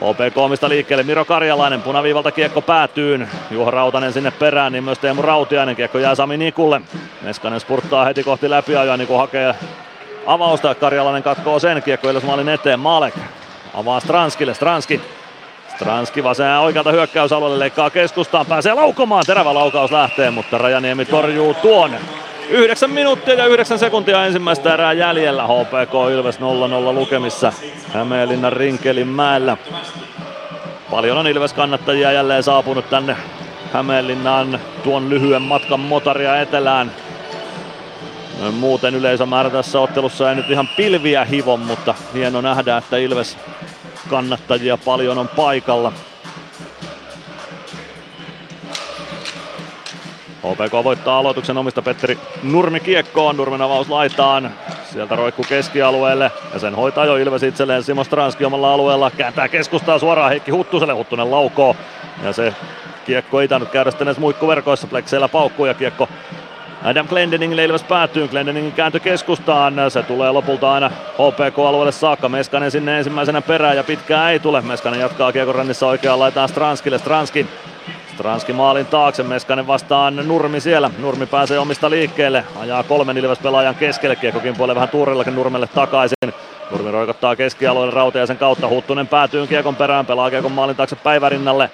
OPK 0.01 0.35
liikkeelle 0.67 1.03
Miro 1.03 1.25
Karjalainen, 1.25 1.81
punaviivalta 1.81 2.31
kiekko 2.31 2.61
päätyyn. 2.61 3.29
Juho 3.51 3.71
Rautanen 3.71 4.13
sinne 4.13 4.31
perään, 4.31 4.71
niin 4.71 4.83
myös 4.83 4.99
Teemu 4.99 5.21
Rautiainen. 5.21 5.75
Kiekko 5.75 5.99
jää 5.99 6.15
Sami 6.15 6.37
Nikulle. 6.37 6.81
Meskanen 7.21 7.59
spurttaa 7.59 8.05
heti 8.05 8.23
kohti 8.23 8.49
läpiajoa, 8.49 8.97
Niku 8.97 9.17
hakee 9.17 9.55
avausta. 10.25 10.75
Karjalainen 10.75 11.23
katkoo 11.23 11.59
sen, 11.59 11.83
kiekko 11.83 12.07
maalin 12.25 12.49
eteen. 12.49 12.79
Malek 12.79 13.13
avaa 13.73 13.99
Stranskille, 13.99 14.53
Stranski 14.53 15.01
Stranski 15.75 16.23
vasen 16.23 16.59
oikealta 16.59 16.91
hyökkäysalueelle 16.91 17.59
leikkaa 17.59 17.89
keskustaan, 17.89 18.45
pääsee 18.45 18.73
laukomaan, 18.73 19.23
terävä 19.27 19.53
laukaus 19.53 19.91
lähtee, 19.91 20.31
mutta 20.31 20.57
Rajaniemi 20.57 21.05
torjuu 21.05 21.53
tuon. 21.53 21.91
9 22.53 22.89
minuuttia 22.89 23.33
ja 23.33 23.45
9 23.45 23.79
sekuntia 23.79 24.25
ensimmäistä 24.25 24.73
erää 24.73 24.93
jäljellä. 24.93 25.43
HPK 25.43 25.93
Ilves 26.13 26.39
0-0 26.39 26.41
lukemissa 26.93 27.53
Hämeenlinnan 27.93 28.53
Rinkelin 28.53 29.07
mäellä. 29.07 29.57
Paljon 30.91 31.17
on 31.17 31.27
Ilves 31.27 31.53
kannattajia 31.53 32.11
jälleen 32.11 32.43
saapunut 32.43 32.89
tänne 32.89 33.17
Hämeenlinnaan 33.73 34.59
tuon 34.83 35.09
lyhyen 35.09 35.41
matkan 35.41 35.79
motaria 35.79 36.41
etelään. 36.41 36.91
Muuten 38.51 38.95
yleisömäärä 38.95 39.49
tässä 39.49 39.79
ottelussa 39.79 40.29
ei 40.29 40.35
nyt 40.35 40.49
ihan 40.49 40.67
pilviä 40.77 41.25
hivon, 41.25 41.59
mutta 41.59 41.95
hieno 42.13 42.41
nähdä, 42.41 42.77
että 42.77 42.97
Ilves 42.97 43.37
kannattajia 44.09 44.77
paljon 44.77 45.17
on 45.17 45.27
paikalla. 45.27 45.93
OPK 50.43 50.83
voittaa 50.83 51.17
aloituksen 51.17 51.57
omista 51.57 51.81
Petteri 51.81 52.17
Nurmi 52.43 52.79
kiekkoon, 52.79 53.37
Nurmen 53.37 53.61
avaus 53.61 53.89
laitaan. 53.89 54.51
Sieltä 54.91 55.15
roikku 55.15 55.43
keskialueelle 55.49 56.31
ja 56.53 56.59
sen 56.59 56.75
hoitaa 56.75 57.05
jo 57.05 57.15
Ilves 57.15 57.43
itselleen 57.43 57.83
Simo 57.83 58.03
Stranski 58.03 58.45
omalla 58.45 58.73
alueella. 58.73 59.11
Kääntää 59.11 59.47
keskustaa 59.47 59.99
suoraan 59.99 60.29
Heikki 60.29 60.51
Huttuselle, 60.51 60.93
Huttunen 60.93 61.31
laukoo. 61.31 61.75
Ja 62.23 62.33
se 62.33 62.53
kiekko 63.05 63.41
ei 63.41 63.47
tainnut 63.47 63.69
käydä 63.69 63.91
sitten 63.91 64.07
edes 64.07 64.17
muikkuverkoissa, 64.17 64.87
Plexeillä 64.87 65.27
paukkuu 65.27 65.65
ja 65.65 65.73
kiekko 65.73 66.09
Adam 66.83 67.07
Glendeningille. 67.07 67.65
Ilves 67.65 67.83
päätyy, 67.83 68.27
Glendening 68.27 68.75
kääntö 68.75 68.99
keskustaan, 68.99 69.73
se 69.89 70.03
tulee 70.03 70.31
lopulta 70.31 70.73
aina 70.73 70.89
HPK-alueelle 70.89 71.91
saakka, 71.91 72.29
Meskanen 72.29 72.71
sinne 72.71 72.97
ensimmäisenä 72.97 73.41
perään 73.41 73.75
ja 73.75 73.83
pitkää 73.83 74.31
ei 74.31 74.39
tule, 74.39 74.61
Meskanen 74.61 74.99
jatkaa 74.99 75.31
kiekon 75.31 75.55
rannissa 75.55 75.87
oikeaan. 75.87 76.19
Laitaan 76.19 76.49
Stranskille, 76.49 76.99
Stranski 76.99 77.47
Stranski 78.13 78.53
maalin 78.53 78.85
taakse, 78.85 79.23
Meskanen 79.23 79.67
vastaan 79.67 80.15
Nurmi 80.15 80.59
siellä. 80.59 80.91
Nurmi 80.99 81.25
pääsee 81.25 81.59
omista 81.59 81.89
liikkeelle, 81.89 82.43
ajaa 82.59 82.83
kolmen 82.83 83.17
Ilves 83.17 83.39
pelaajan 83.39 83.75
keskelle, 83.75 84.15
kiekkokin 84.15 84.57
puolelle 84.57 84.75
vähän 84.75 84.89
Tuurellakin 84.89 85.35
Nurmelle 85.35 85.67
takaisin. 85.67 86.33
Nurmi 86.71 86.91
roikottaa 86.91 87.35
keskialueelle 87.35 87.93
Rautiaisen 87.93 88.37
kautta, 88.37 88.67
Huttunen 88.67 89.07
päätyy 89.07 89.47
kiekon 89.47 89.75
perään, 89.75 90.05
pelaa 90.05 90.29
kiekon 90.29 90.51
maalin 90.51 90.75
taakse 90.75 90.95
Päivärinnalle. 90.95 91.69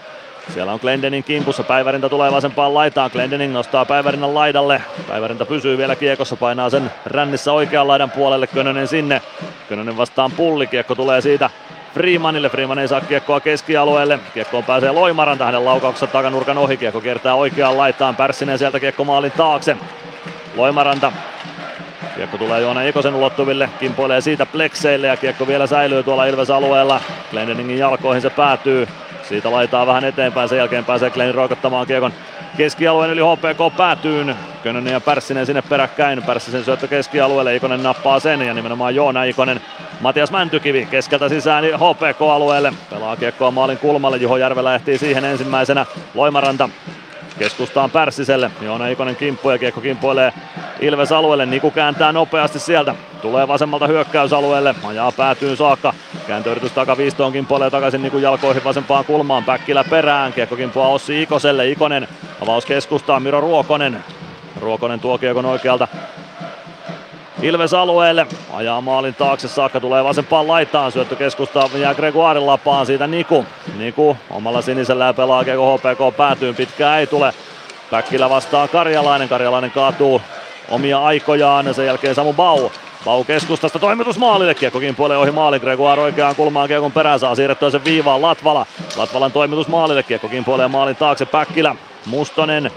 Siellä 0.53 0.71
on 0.71 0.79
Glendenin 0.81 1.23
kimpussa, 1.23 1.63
Päivärinta 1.63 2.09
tulee 2.09 2.31
vasempaan 2.31 2.73
laitaan, 2.73 3.09
Glendening 3.13 3.53
nostaa 3.53 3.85
Päivärinnan 3.85 4.33
laidalle. 4.33 4.81
Päivärinta 5.07 5.45
pysyy 5.45 5.77
vielä 5.77 5.95
kiekossa, 5.95 6.35
painaa 6.35 6.69
sen 6.69 6.91
rännissä 7.05 7.53
oikean 7.53 7.87
laidan 7.87 8.11
puolelle, 8.11 8.47
Könönen 8.47 8.87
sinne. 8.87 9.21
Könönen 9.69 9.97
vastaan 9.97 10.31
pulli, 10.31 10.67
kiekko 10.67 10.95
tulee 10.95 11.21
siitä 11.21 11.49
Freemanille. 11.93 12.49
Freeman 12.49 12.79
ei 12.79 12.87
saa 12.87 13.01
kiekkoa 13.01 13.39
keskialueelle. 13.39 14.19
Kiekkoon 14.33 14.63
pääsee 14.63 14.91
Loimaranta 14.91 15.45
hänen 15.45 15.65
laukauksessa 15.65 16.07
takanurkan 16.07 16.57
ohi. 16.57 16.77
Kiekko 16.77 17.01
kiertää 17.01 17.35
oikeaan 17.35 17.77
laitaan. 17.77 18.15
Pärssinen 18.15 18.59
sieltä 18.59 18.79
kiekko 18.79 19.03
maalin 19.03 19.31
taakse. 19.31 19.77
Loimaranta. 20.55 21.11
Kiekko 22.15 22.37
tulee 22.37 22.61
Joona 22.61 22.81
Ikosen 22.81 23.15
ulottuville, 23.15 23.69
kimpoilee 23.79 24.21
siitä 24.21 24.45
plekseille 24.45 25.07
ja 25.07 25.17
kiekko 25.17 25.47
vielä 25.47 25.67
säilyy 25.67 26.03
tuolla 26.03 26.25
Ilves-alueella. 26.25 27.01
Glendeningin 27.31 27.77
jalkoihin 27.77 28.21
se 28.21 28.29
päätyy. 28.29 28.87
Siitä 29.23 29.51
laitaa 29.51 29.87
vähän 29.87 30.03
eteenpäin, 30.03 30.49
sen 30.49 30.57
jälkeen 30.57 30.85
pääsee 30.85 31.09
Glenn 31.09 31.35
roikottamaan 31.35 31.87
kiekon 31.87 32.13
keskialueen 32.59 33.11
yli 33.11 33.21
HPK 33.21 33.77
päätyyn. 33.77 34.35
Könönen 34.63 34.93
ja 34.93 35.01
Pärssinen 35.01 35.45
sinne 35.45 35.61
peräkkäin. 35.61 36.23
Pärssisen 36.23 36.63
syöttö 36.63 36.87
keskialueelle, 36.87 37.55
Ikonen 37.55 37.83
nappaa 37.83 38.19
sen 38.19 38.41
ja 38.41 38.53
nimenomaan 38.53 38.95
Joona 38.95 39.23
Ikonen. 39.23 39.61
Matias 40.01 40.31
Mäntykivi 40.31 40.85
keskeltä 40.85 41.29
sisään 41.29 41.63
HPK-alueelle. 41.63 42.73
Pelaa 42.89 43.15
kiekkoa 43.15 43.51
maalin 43.51 43.77
kulmalle, 43.77 44.17
Juho 44.17 44.37
Järvelä 44.37 44.75
ehtii 44.75 44.97
siihen 44.97 45.25
ensimmäisenä. 45.25 45.85
Loimaranta 46.13 46.69
keskustaan 47.39 47.91
Pärssiselle. 47.91 48.51
Joona 48.61 48.87
Ikonen 48.87 49.15
kimppu 49.15 49.49
ja 49.49 49.57
kiekko 49.57 49.81
kimpoilee 49.81 50.33
Ilves 50.79 51.11
alueelle. 51.11 51.45
Niku 51.45 51.71
kääntää 51.71 52.11
nopeasti 52.11 52.59
sieltä. 52.59 52.95
Tulee 53.21 53.47
vasemmalta 53.47 53.87
hyökkäysalueelle. 53.87 54.75
Ajaa 54.83 55.11
päätyyn 55.11 55.57
saakka. 55.57 55.93
Kääntöyritys 56.27 56.71
takaviistoon 56.71 57.31
kimpoilee 57.33 57.69
takaisin 57.69 58.01
Nikun 58.01 58.21
jalkoihin 58.21 58.63
vasempaan 58.63 59.05
kulmaan. 59.05 59.43
Päkkilä 59.43 59.83
perään. 59.83 60.33
Kiekko 60.33 60.55
kimpoaa 60.55 60.87
Ossi 60.87 61.21
Ikoselle. 61.21 61.69
Ikonen 61.69 62.07
avaus 62.41 62.65
keskustaan 62.65 63.23
Miro 63.23 63.41
Ruokonen. 63.41 64.03
Ruokonen 64.61 64.99
tuo 64.99 65.17
kiekon 65.17 65.45
oikealta 65.45 65.87
Ilves 67.41 67.73
alueelle, 67.73 68.27
ajaa 68.53 68.81
maalin 68.81 69.15
taakse 69.15 69.47
saakka, 69.47 69.79
tulee 69.79 70.03
vasempaan 70.03 70.47
laitaan, 70.47 70.91
syöttö 70.91 71.15
keskustaan, 71.15 71.69
jää 71.75 71.95
Gregoirin 71.95 72.45
lapaan. 72.45 72.85
Siitä 72.85 73.07
Niku. 73.07 73.45
Niku 73.77 74.17
omalla 74.29 74.61
sinisellä 74.61 75.05
ja 75.05 75.13
pelaa 75.13 75.43
Kiekko 75.43 75.77
HPK 75.77 76.17
päätyyn, 76.17 76.55
pitkään 76.55 76.99
ei 76.99 77.07
tule. 77.07 77.33
Päkkilä 77.91 78.29
vastaa 78.29 78.67
Karjalainen, 78.67 79.29
Karjalainen 79.29 79.71
kaatuu 79.71 80.21
omia 80.69 81.03
aikojaan, 81.03 81.73
sen 81.73 81.85
jälkeen 81.85 82.15
Samu 82.15 82.33
Bau. 82.33 82.69
Bau 83.05 83.23
keskustasta 83.23 83.79
toimitus 83.79 84.17
maalille, 84.17 84.55
kiekkokin 84.55 84.95
puolee 84.95 85.17
ohi 85.17 85.31
maali, 85.31 85.59
Gregoire 85.59 86.01
oikeaan 86.01 86.35
kulmaan 86.35 86.67
kiekon 86.67 86.91
perään, 86.91 87.19
saa 87.19 87.35
siirrettyä 87.35 87.69
sen 87.69 87.83
viivaan 87.83 88.21
Latvala. 88.21 88.65
Latvalan 88.97 89.31
toimitus 89.31 89.67
maalille, 89.67 90.03
kiekkokin 90.03 90.45
puolee 90.45 90.67
maalin 90.67 90.95
taakse, 90.95 91.25
Päkkilä, 91.25 91.75
Mustonen, 92.05 92.71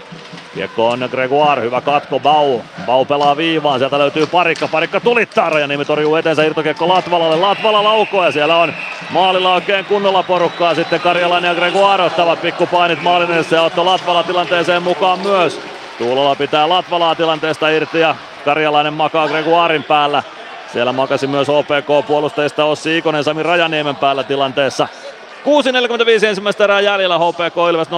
Kiekko 0.53 0.89
on 0.89 1.09
Gregoire, 1.11 1.61
hyvä 1.61 1.81
katko, 1.81 2.19
Bau. 2.19 2.59
Bau 2.85 3.05
pelaa 3.05 3.37
viivaan, 3.37 3.79
sieltä 3.79 3.99
löytyy 3.99 4.25
parikka, 4.25 4.67
parikka 4.67 4.99
tulittaa, 4.99 5.49
Rajanimi 5.49 5.85
torjuu 5.85 6.15
eteensä 6.15 6.43
irtokiekko 6.43 6.87
Latvalalle, 6.87 7.35
Latvala 7.35 7.83
laukoo 7.83 8.25
ja 8.25 8.31
siellä 8.31 8.57
on 8.57 8.73
maalilla 9.09 9.53
oikein 9.53 9.85
kunnolla 9.85 10.23
porukkaa. 10.23 10.75
Sitten 10.75 11.01
Karjalainen 11.01 11.49
ja 11.49 11.55
Gregoire 11.55 12.03
ottavat 12.03 12.41
pikkupainit 12.41 13.01
maalin 13.01 13.45
ja 13.51 13.61
Otto 13.61 13.85
Latvala 13.85 14.23
tilanteeseen 14.23 14.83
mukaan 14.83 15.19
myös. 15.19 15.61
Tuulola 15.97 16.35
pitää 16.35 16.69
Latvalaa 16.69 17.15
tilanteesta 17.15 17.69
irti 17.69 17.99
ja 17.99 18.15
Karjalainen 18.45 18.93
makaa 18.93 19.27
Gregoirin 19.27 19.83
päällä. 19.83 20.23
Siellä 20.73 20.93
makasi 20.93 21.27
myös 21.27 21.49
OPK-puolustajista 21.49 22.65
Ossi 22.65 22.97
Ikonen 22.97 23.23
Sami 23.23 23.43
Rajaniemen 23.43 23.95
päällä 23.95 24.23
tilanteessa. 24.23 24.87
6.45 25.43 26.25
ensimmäistä 26.25 26.63
erää 26.63 26.81
jäljellä 26.81 27.17
HPK 27.17 27.55
Ilves 27.71 27.87
0-0 27.87 27.91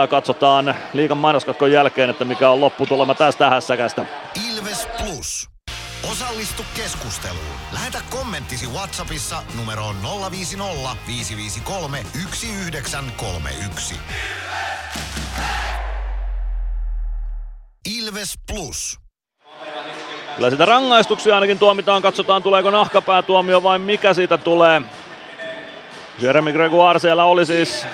ja 0.00 0.06
katsotaan 0.06 0.74
liikan 0.92 1.18
mainoskatkon 1.18 1.72
jälkeen, 1.72 2.10
että 2.10 2.24
mikä 2.24 2.50
on 2.50 2.60
lopputulema 2.60 3.14
tästä 3.14 3.50
hässäkästä. 3.50 4.06
Ilves 4.50 4.88
Plus. 4.98 5.48
Osallistu 6.12 6.62
keskusteluun. 6.76 7.56
Lähetä 7.72 7.98
kommenttisi 8.10 8.66
Whatsappissa 8.66 9.42
numeroon 9.56 9.96
050 10.30 10.96
553 11.06 11.98
1931. 11.98 13.94
Ilves 17.98 18.34
Plus. 18.52 18.98
Kyllä 20.36 20.50
sitä 20.50 20.64
rangaistuksia 20.64 21.34
ainakin 21.34 21.58
tuomitaan, 21.58 22.02
katsotaan 22.02 22.42
tuleeko 22.42 22.70
nahkapäätuomio 22.70 23.62
vai 23.62 23.78
mikä 23.78 24.14
siitä 24.14 24.38
tulee. 24.38 24.82
Jeremy 26.18 26.52
Gregoire 26.52 26.98
siellä 26.98 27.24
oli 27.24 27.46
siis 27.46 27.86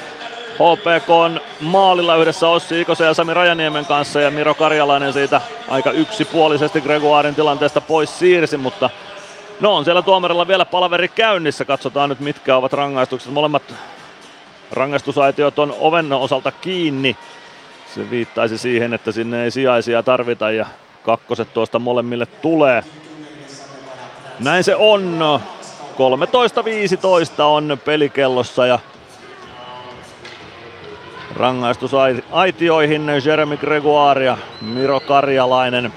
HPK 0.54 1.42
maalilla 1.60 2.16
yhdessä 2.16 2.48
Ossi 2.48 2.80
Ikosen 2.80 3.06
ja 3.06 3.14
Sami 3.14 3.34
Rajaniemen 3.34 3.86
kanssa 3.86 4.20
ja 4.20 4.30
Miro 4.30 4.54
Karjalainen 4.54 5.12
siitä 5.12 5.40
aika 5.68 5.90
yksipuolisesti 5.90 6.80
Gregoirin 6.80 7.34
tilanteesta 7.34 7.80
pois 7.80 8.18
siirsi, 8.18 8.56
mutta 8.56 8.90
no 9.60 9.76
on 9.76 9.84
siellä 9.84 10.02
tuomarilla 10.02 10.48
vielä 10.48 10.64
palaveri 10.64 11.08
käynnissä. 11.08 11.64
Katsotaan 11.64 12.08
nyt 12.08 12.20
mitkä 12.20 12.56
ovat 12.56 12.72
rangaistukset. 12.72 13.32
Molemmat 13.32 13.74
rangaistusaitiot 14.72 15.58
on 15.58 15.74
oven 15.80 16.12
osalta 16.12 16.52
kiinni. 16.52 17.16
Se 17.94 18.10
viittaisi 18.10 18.58
siihen, 18.58 18.94
että 18.94 19.12
sinne 19.12 19.44
ei 19.44 19.50
sijaisia 19.50 20.02
tarvita 20.02 20.50
ja 20.50 20.66
kakkoset 21.02 21.54
tuosta 21.54 21.78
molemmille 21.78 22.26
tulee. 22.26 22.84
Näin 24.38 24.64
se 24.64 24.76
on. 24.76 25.40
13-15 25.98 27.42
on 27.42 27.78
pelikellossa 27.84 28.66
ja 28.66 28.78
rangaistus 31.36 31.92
aitioihin 32.32 33.06
Jeremy 33.24 33.56
Gregoire 33.56 34.24
ja 34.24 34.38
Miro 34.60 35.00
Karjalainen. 35.00 35.92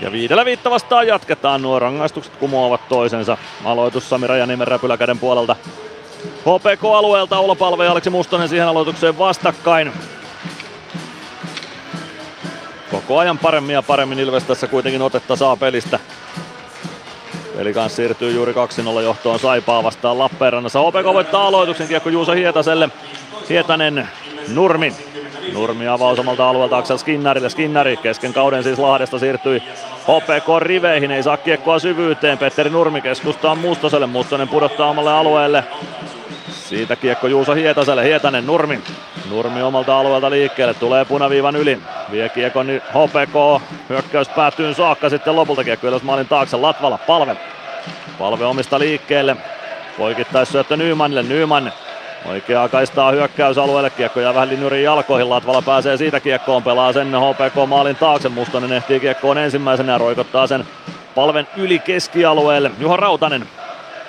Ja 0.00 0.12
viidellä 0.12 0.44
viitta 0.44 0.70
vastaan 0.70 1.06
jatketaan. 1.06 1.62
Nuo 1.62 1.78
rangaistukset 1.78 2.36
kumoavat 2.36 2.88
toisensa. 2.88 3.38
Aloitus 3.64 4.10
Sami 4.10 4.26
Rajaniemen 4.26 4.68
räpyläkäden 4.68 5.18
puolelta. 5.18 5.56
HPK-alueelta 6.40 7.38
Olopalve 7.38 7.84
ja 7.84 7.92
Aleksi 7.92 8.10
Mustonen 8.10 8.48
siihen 8.48 8.68
aloitukseen 8.68 9.18
vastakkain. 9.18 9.92
Koko 12.90 13.18
ajan 13.18 13.38
paremmin 13.38 13.74
ja 13.74 13.82
paremmin 13.82 14.18
Ilves 14.18 14.44
tässä 14.44 14.66
kuitenkin 14.66 15.02
otetta 15.02 15.36
saa 15.36 15.56
pelistä. 15.56 15.98
Eli 17.58 17.74
kanssa 17.74 17.96
siirtyy 17.96 18.32
juuri 18.32 18.52
2-0 18.52 19.02
johtoon 19.02 19.38
Saipaa 19.38 19.82
vastaan 19.82 20.18
Lappeenrannassa. 20.18 20.80
OPK 20.80 21.04
voittaa 21.04 21.46
aloituksen 21.46 21.88
kiekko 21.88 22.10
Juuso 22.10 22.32
Hietaselle. 22.32 22.88
Hietanen 23.48 24.08
Nurmi. 24.54 24.92
Nurmi 25.52 25.88
avaus 25.88 26.18
omalta 26.18 26.48
alueelta 26.48 26.78
Aksel 26.78 26.96
Skinnarille. 26.96 27.50
Skinnari 27.50 27.96
kesken 27.96 28.32
kauden 28.32 28.62
siis 28.62 28.78
Lahdesta 28.78 29.18
siirtyi 29.18 29.62
HPK-riveihin. 30.02 31.10
Ei 31.10 31.22
saa 31.22 31.36
kiekkoa 31.36 31.78
syvyyteen. 31.78 32.38
Petteri 32.38 32.70
Nurmi 32.70 33.00
keskustaa 33.00 33.54
Mustoselle. 33.54 34.06
Mustonen 34.06 34.48
pudottaa 34.48 34.90
omalle 34.90 35.12
alueelle. 35.12 35.64
Siitä 36.50 36.96
kiekko 36.96 37.26
Juuso 37.26 37.54
Hietaselle. 37.54 38.04
Hietanen 38.04 38.46
Nurmi. 38.46 38.80
Nurmi 39.30 39.62
omalta 39.62 39.98
alueelta 39.98 40.30
liikkeelle. 40.30 40.74
Tulee 40.74 41.04
punaviivan 41.04 41.56
yli. 41.56 41.78
Vie 42.10 42.28
kiekon 42.28 42.66
niin 42.66 42.82
HPK. 42.88 43.62
Hyökkäys 43.88 44.28
päättyy 44.28 44.74
saakka. 44.74 45.08
Sitten 45.08 45.36
lopulta 45.36 45.64
kiekko 45.64 45.86
ylös 45.86 46.02
maalin 46.02 46.28
taakse. 46.28 46.56
Latvala. 46.56 46.98
Palve. 46.98 47.36
Palve 48.18 48.44
omista 48.44 48.78
liikkeelle. 48.78 49.36
Poikittais 49.98 50.48
syöttö 50.48 50.76
Nymanille. 50.76 51.22
Nyman 51.22 51.72
Oikeaa 52.26 52.68
kaistaa 52.68 53.10
hyökkäysalueelle, 53.10 53.90
kiekko 53.90 54.20
jää 54.20 54.34
vähän 54.34 54.48
linjurin 54.48 54.82
jalkoihin, 54.82 55.30
Latvala 55.30 55.62
pääsee 55.62 55.96
siitä 55.96 56.20
kiekkoon, 56.20 56.62
pelaa 56.62 56.92
sen 56.92 57.08
HPK 57.08 57.68
maalin 57.68 57.96
taakse, 57.96 58.28
Mustonen 58.28 58.72
ehtii 58.72 59.00
kiekkoon 59.00 59.38
ensimmäisenä 59.38 59.92
ja 59.92 59.98
roikottaa 59.98 60.46
sen 60.46 60.64
palven 61.14 61.48
yli 61.56 61.78
keskialueelle. 61.78 62.70
Juha 62.80 62.96
Rautanen, 62.96 63.48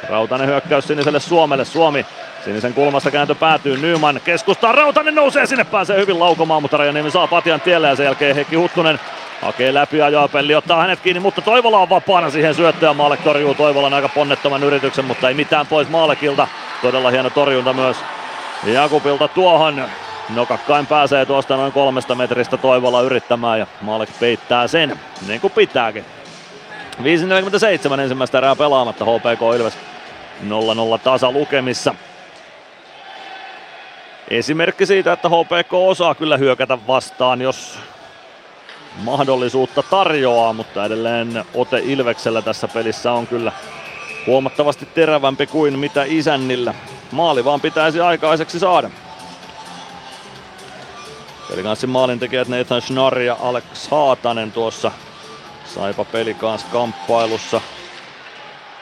Rautanen 0.10 0.48
hyökkäys 0.48 0.88
siniselle 0.88 1.20
Suomelle, 1.20 1.66
Suomi 1.66 2.06
Sinisen 2.46 2.74
kulmasta 2.74 3.12
kääntö 3.12 3.36
päätyy 3.36 3.78
Nyman 3.78 4.22
keskustaan. 4.24 4.76
Rautanen 4.76 5.16
nousee 5.16 5.46
sinne, 5.46 5.64
pääsee 5.64 6.00
hyvin 6.00 6.20
laukomaan, 6.20 6.62
mutta 6.62 6.78
Rajaniemi 6.78 7.12
saa 7.12 7.28
patjan 7.28 7.62
tielle 7.62 7.88
ja 7.88 7.96
sen 7.96 8.04
jälkeen 8.04 8.36
Heikki 8.36 8.56
Huttunen 8.56 9.00
hakee 9.42 9.74
läpi 9.74 10.02
ajoa 10.02 10.28
Pelli 10.28 10.56
ottaa 10.56 10.82
hänet 10.82 11.00
kiinni, 11.00 11.20
mutta 11.20 11.42
Toivola 11.42 11.80
on 11.80 11.90
vapaana 11.90 12.30
siihen 12.30 12.56
syöttöön. 12.56 12.96
Maalle 12.96 13.18
torjuu 13.18 13.54
Toivolan 13.54 13.94
aika 13.94 14.10
ponnettoman 14.10 14.64
yrityksen, 14.64 15.06
mutta 15.06 15.28
ei 15.28 15.34
mitään 15.34 15.68
pois 15.68 15.90
Maalekilta. 15.90 16.48
Todella 16.82 17.10
hieno 17.10 17.30
torjunta 17.30 17.74
myös 17.74 17.98
Jakupilta 18.64 19.28
tuohon. 19.28 19.86
Nokakkain 20.36 20.88
pääsee 20.88 21.26
tuosta 21.26 21.58
noin 21.58 21.72
kolmesta 21.72 22.16
metristä 22.16 22.58
Toivola 22.58 23.02
yrittämään 23.02 23.60
ja 23.60 23.68
Maalek 23.82 24.10
peittää 24.20 24.68
sen, 24.68 25.00
niin 25.28 25.42
kuin 25.42 25.54
pitääkin. 25.54 26.06
5.47 27.96 28.00
ensimmäistä 28.00 28.38
erää 28.38 28.56
pelaamatta 28.56 29.06
HPK 29.06 29.42
Ilves 29.56 29.78
0-0 30.48 31.00
tasa 31.04 31.32
lukemissa. 31.32 31.96
Esimerkki 34.30 34.86
siitä, 34.86 35.14
että 35.14 35.30
HPK 35.30 35.74
osaa 35.74 36.16
kyllä 36.16 36.38
hyökätä 36.38 36.78
vastaan, 36.88 37.42
jos 37.42 37.80
mahdollisuutta 39.04 39.84
tarjoaa, 39.84 40.54
mutta 40.54 40.86
edelleen 40.86 41.46
ote 41.54 41.80
Ilveksellä 41.86 42.42
tässä 42.42 42.68
pelissä 42.68 43.12
on 43.12 43.28
kyllä 43.28 43.52
huomattavasti 44.28 44.86
terävämpi 44.86 45.48
kuin 45.48 45.80
mitä 45.80 46.04
isännillä. 46.08 46.74
Maali 47.12 47.46
vaan 47.46 47.62
pitäisi 47.62 48.00
aikaiseksi 48.00 48.60
saada. 48.60 48.90
Pelikanssin 51.50 51.90
maalintekijät 51.90 52.48
Nathan 52.48 52.82
Schnarr 52.82 53.20
ja 53.20 53.38
Alex 53.42 53.88
Haatanen 53.92 54.52
tuossa 54.52 54.92
Saipa 55.66 56.06
Pelikans 56.06 56.64
kamppailussa. 56.64 57.62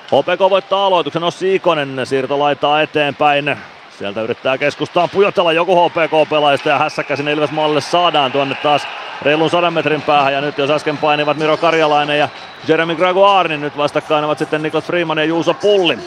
HPK 0.05 0.39
voittaa 0.49 0.85
aloituksen, 0.85 1.23
Ossi 1.23 1.55
Ikonen 1.55 2.01
siirto 2.05 2.39
laittaa 2.39 2.81
eteenpäin. 2.81 3.57
Sieltä 3.97 4.21
yrittää 4.21 4.57
keskustaan 4.57 5.09
pujotella 5.09 5.53
joku 5.53 5.75
HPK-pelaajista 5.75 6.69
ja 6.69 6.79
hässäkkä 6.79 7.15
sinne 7.15 7.31
Ilves 7.31 7.51
maalille 7.51 7.81
saadaan 7.81 8.31
tuonne 8.31 8.55
taas 8.63 8.87
reilun 9.21 9.49
100 9.49 9.71
metrin 9.71 10.01
päähän. 10.01 10.33
Ja 10.33 10.41
nyt 10.41 10.57
jos 10.57 10.69
äsken 10.69 10.97
painivat 10.97 11.37
Miro 11.37 11.57
Karjalainen 11.57 12.19
ja 12.19 12.29
Jeremy 12.67 12.95
Gregoire, 12.95 13.49
niin 13.49 13.61
nyt 13.61 13.77
vastakkain 13.77 14.25
ovat 14.25 14.37
sitten 14.37 14.63
Niklas 14.63 14.83
Freeman 14.83 15.17
ja 15.17 15.25
Juuso 15.25 15.53
Pulli. 15.53 15.97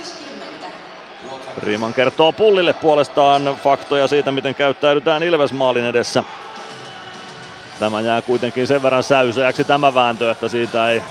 Freeman 1.61 1.95
kertoo 1.95 2.33
Pullille 2.33 2.73
puolestaan 2.73 3.57
faktoja 3.65 4.09
siitä, 4.09 4.33
miten 4.33 4.55
käyttäydytään 4.55 5.23
Ilves 5.23 5.53
maalin 5.53 5.85
edessä. 5.85 6.25
Tämä 7.79 8.01
jää 8.01 8.23
kuitenkin 8.23 8.67
sen 8.67 8.83
verran 8.83 9.03
säyseäksi 9.03 9.65
tämä 9.65 9.95
vääntö, 9.95 10.31
että 10.31 10.49
siitä 10.49 10.91
ei 10.91 11.03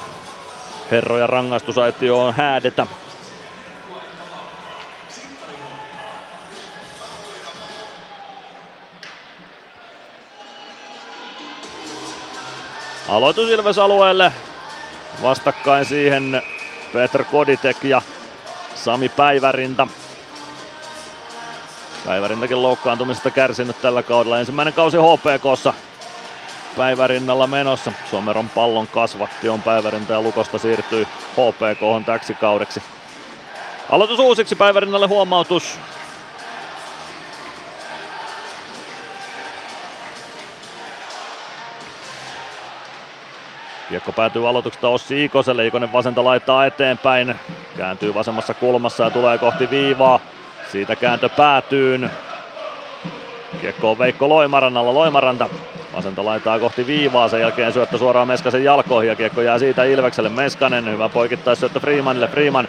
herroja 0.91 1.27
rangaistusaitioon 1.27 2.34
häädetä. 2.34 2.88
Aloitus 13.10 13.49
Ilves 13.49 13.77
alueelle. 13.77 14.31
Vastakkain 15.23 15.86
siihen 15.86 16.41
Petr 16.94 17.23
Koditek 17.23 17.84
ja 17.84 18.02
Sami 18.76 19.10
Päivärinta. 19.10 19.88
Päivärintakin 22.06 22.61
loukkaantumisesta 22.61 23.31
kärsinyt 23.31 23.81
tällä 23.81 24.03
kaudella. 24.03 24.40
Ensimmäinen 24.40 24.73
kausi 24.73 24.98
HPKssa 24.98 25.73
Päivärinnalla 26.77 27.48
menossa. 27.48 27.91
Someron 28.11 28.49
pallon 28.49 28.88
kasvatti 28.88 29.49
on 29.49 29.61
Päivärinta 29.61 30.14
ja 30.14 30.22
Lukosta 30.22 30.57
siirtyy 30.57 31.07
HPK 31.31 32.06
täksi 32.06 32.34
kaudeksi. 32.34 32.84
Aloitus 33.90 34.19
uusiksi 34.19 34.56
Päivärinnalle 34.56 35.07
huomautus. 35.07 35.80
Kiekko 43.90 44.11
päätyy 44.11 44.49
aloituksesta 44.49 44.88
Ossi 44.88 45.26
Ikoselle. 45.26 45.68
Ikonen 45.68 45.94
vasenta 45.94 46.24
laittaa 46.24 46.66
eteenpäin. 46.66 47.36
Kääntyy 47.78 48.14
vasemmassa 48.14 48.53
kulmassa 48.53 49.03
ja 49.03 49.10
tulee 49.10 49.38
kohti 49.38 49.70
viivaa. 49.70 50.20
Siitä 50.72 50.95
kääntö 50.95 51.30
päätyyn. 51.30 52.11
Kiekko 53.61 53.91
on 53.91 53.99
Veikko 53.99 54.30
Loimarannalla. 54.30 54.94
Loimaranta 54.94 55.49
vasenta 55.99 56.26
laitaa 56.26 56.59
kohti 56.59 56.88
viivaa. 56.88 57.30
Sen 57.30 57.41
jälkeen 57.41 57.73
syöttö 57.73 57.97
suoraan 57.97 58.27
Meskasen 58.27 58.63
jalkoihin 58.63 59.09
ja 59.09 59.15
kiekko 59.15 59.41
jää 59.41 59.59
siitä 59.59 59.84
Ilvekselle. 59.84 60.30
Meskanen 60.30 60.91
hyvä 60.91 61.09
poikittaisyöttö 61.09 61.80
Freemanille. 61.80 62.27
Freeman 62.27 62.67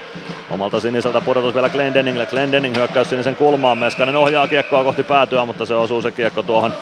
omalta 0.51 0.81
siniseltä 0.81 1.21
pudotus 1.21 1.55
vielä 1.55 1.69
Glendenningille. 1.69 2.27
Glendenning 2.27 2.77
hyökkäys 2.77 3.11
sinisen 3.11 3.37
kulmaan. 3.37 3.79
Meskanen 3.79 4.17
ohjaa 4.17 4.49
kiekkoa 4.49 4.85
kohti 4.85 5.03
päätyä, 5.03 5.45
mutta 5.45 5.67
se 5.67 5.75
osuu 5.75 6.03
se 6.03 6.11
kiekko 6.11 6.43
tuohon 6.43 6.75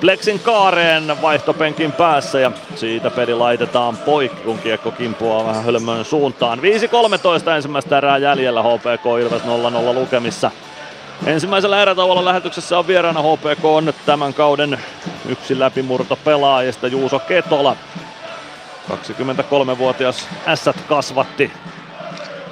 Plexin 0.00 0.40
kaareen 0.40 1.22
vaihtopenkin 1.22 1.92
päässä 1.92 2.40
ja 2.40 2.52
siitä 2.74 3.10
peli 3.10 3.34
laitetaan 3.34 3.96
poikki, 3.96 4.42
kun 4.42 4.58
kiekko 4.58 4.90
kimpuaa 4.90 5.46
vähän 5.46 5.64
hölmön 5.64 6.04
suuntaan. 6.04 6.58
5-13 6.58 7.50
ensimmäistä 7.56 7.98
erää 7.98 8.18
jäljellä 8.18 8.62
HPK 8.62 9.04
Ilves 9.20 9.42
0-0 9.42 9.94
lukemissa. 9.94 10.50
Ensimmäisellä 11.26 11.82
erätauolla 11.82 12.24
lähetyksessä 12.24 12.78
on 12.78 12.86
vieraana 12.86 13.22
HPK 13.22 13.64
on 13.64 13.92
tämän 14.06 14.34
kauden 14.34 14.80
yksi 15.28 15.58
läpimurto 15.58 16.16
pelaajista 16.16 16.86
Juuso 16.86 17.18
Ketola. 17.18 17.76
23-vuotias 18.90 20.28
ässät 20.46 20.76
kasvatti. 20.88 21.52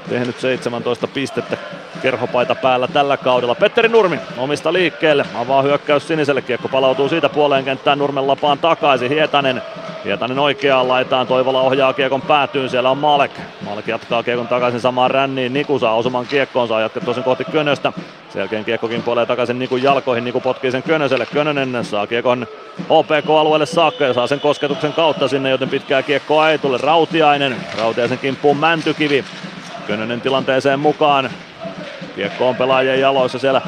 Tehnyt 0.09 0.40
17 0.40 1.06
pistettä 1.06 1.56
kerhopaita 2.02 2.55
päällä 2.55 2.89
tällä 2.89 3.16
kaudella. 3.16 3.55
Petteri 3.55 3.89
Nurmi 3.89 4.18
omista 4.39 4.72
liikkeelle, 4.72 5.24
avaa 5.35 5.62
hyökkäys 5.62 6.09
siniselle, 6.09 6.43
kiekko 6.43 6.68
palautuu 6.68 7.09
siitä 7.09 7.28
puoleen 7.28 7.64
kenttään 7.64 7.98
Nurmen 7.98 8.27
lapaan 8.27 8.59
takaisin. 8.59 9.09
Hietanen, 9.09 9.62
Hietanen 10.05 10.39
oikeaan 10.39 10.89
laitaan, 10.89 11.27
Toivola 11.27 11.60
ohjaa 11.60 11.93
kiekon 11.93 12.22
päätyyn, 12.22 12.70
siellä 12.70 12.90
on 12.90 12.98
Malek. 12.98 13.31
Malek 13.64 13.89
jatkaa 13.89 14.22
kiekon 14.22 14.48
takaisin 14.48 14.81
samaan 14.81 15.10
ränniin, 15.10 15.52
Niku 15.52 15.78
saa 15.78 15.94
osuman 15.94 16.27
kiekkoon, 16.27 16.68
saa 16.68 16.81
jatkettua 16.81 17.14
sen 17.14 17.24
kohti 17.24 17.44
Könöstä. 17.44 17.93
Sen 18.32 18.40
jälkeen 18.40 18.64
kiekkokin 18.64 19.02
puolee 19.02 19.27
takaisin 19.27 19.59
Nikun 19.59 19.82
jalkoihin, 19.82 20.24
Niku 20.24 20.40
potkii 20.40 20.70
sen 20.70 20.82
Könöselle, 20.82 21.27
Könönen 21.27 21.85
saa 21.85 22.06
kiekon 22.06 22.47
OPK-alueelle 22.89 23.66
saakka 23.66 24.05
ja 24.05 24.14
saa 24.14 24.27
sen 24.27 24.40
kosketuksen 24.40 24.93
kautta 24.93 25.28
sinne, 25.28 25.51
joten 25.51 25.68
pitkää 25.68 26.02
kiekkoa 26.02 26.51
ei 26.51 26.59
tule. 26.59 26.78
Rautiainen, 26.78 27.56
Rautiaisen 27.78 28.18
kimppuun 28.18 28.56
Mäntykivi. 28.56 29.24
Könönen 29.91 30.21
tilanteeseen 30.21 30.81
mukaan, 30.81 31.31
Kiekko 32.15 32.49
on 32.49 32.57
pelaajien 32.57 33.01
jaloissa 33.01 33.39
siellä 33.39 33.62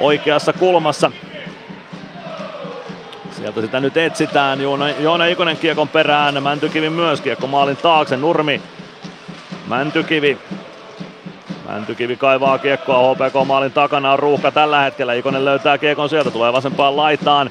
oikeassa 0.00 0.52
kulmassa. 0.52 1.10
Sieltä 3.30 3.60
sitä 3.60 3.80
nyt 3.80 3.96
etsitään. 3.96 4.60
Joona, 4.60 4.90
Joona 4.90 5.26
Ikonen 5.26 5.56
kiekon 5.56 5.88
perään. 5.88 6.42
Mäntykivi 6.42 6.90
myös. 6.90 7.20
Kiekko 7.20 7.46
maalin 7.46 7.76
taakse. 7.76 8.16
Nurmi. 8.16 8.62
Mäntykivi. 9.68 10.38
Mäntykivi 11.68 12.16
kaivaa 12.16 12.58
kiekkoa 12.58 13.14
HPK 13.14 13.46
maalin 13.46 13.72
takana 13.72 14.12
on 14.12 14.18
ruuhka 14.18 14.50
tällä 14.50 14.80
hetkellä. 14.80 15.14
Ikonen 15.14 15.44
löytää 15.44 15.78
kiekon 15.78 16.08
sieltä. 16.08 16.30
Tulee 16.30 16.52
vasempaan 16.52 16.96
laitaan. 16.96 17.50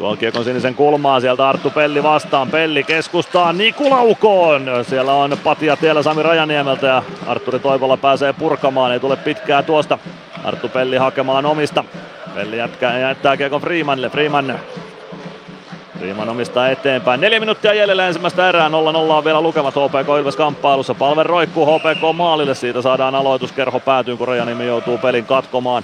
Tuon 0.00 0.18
kiekon 0.18 0.44
sinisen 0.44 0.74
kulmaan, 0.74 1.20
sieltä 1.20 1.48
Arttu 1.48 1.70
Pelli 1.70 2.02
vastaan, 2.02 2.50
Pelli 2.50 2.84
keskustaan, 2.84 3.58
Nikulaukoon! 3.58 4.70
Siellä 4.82 5.12
on 5.12 5.36
Patia 5.44 5.76
tiellä 5.76 6.02
Sami 6.02 6.22
Rajaniemeltä 6.22 6.86
ja 6.86 7.02
Arturi 7.26 7.58
Toivola 7.58 7.96
pääsee 7.96 8.32
purkamaan, 8.32 8.92
ei 8.92 9.00
tule 9.00 9.16
pitkää 9.16 9.62
tuosta. 9.62 9.98
Arttu 10.44 10.68
Pelli 10.68 10.96
hakemaan 10.96 11.46
omista. 11.46 11.84
Pelli 12.34 12.58
jätkää, 12.58 12.98
jättää 12.98 13.36
kiekon 13.36 13.60
Freemanille, 13.60 14.10
Freeman 14.10 14.58
Freeman 15.98 16.28
omistaa 16.28 16.68
eteenpäin. 16.68 17.20
Neljä 17.20 17.40
minuuttia 17.40 17.74
jäljellä 17.74 18.06
ensimmäistä 18.06 18.48
erää. 18.48 18.68
0-0 18.68 18.72
on 18.72 19.24
vielä 19.24 19.40
lukemat 19.40 19.74
HPK 19.74 20.08
Ilves 20.20 20.36
kamppailussa. 20.36 20.94
Palve 20.94 21.22
roikkuu 21.22 21.66
HPK 21.66 22.16
maalille. 22.16 22.54
Siitä 22.54 22.82
saadaan 22.82 23.14
aloituskerho 23.14 23.80
päätyyn, 23.80 24.18
kun 24.18 24.28
Rajanimi 24.28 24.66
joutuu 24.66 24.98
pelin 24.98 25.26
katkomaan. 25.26 25.82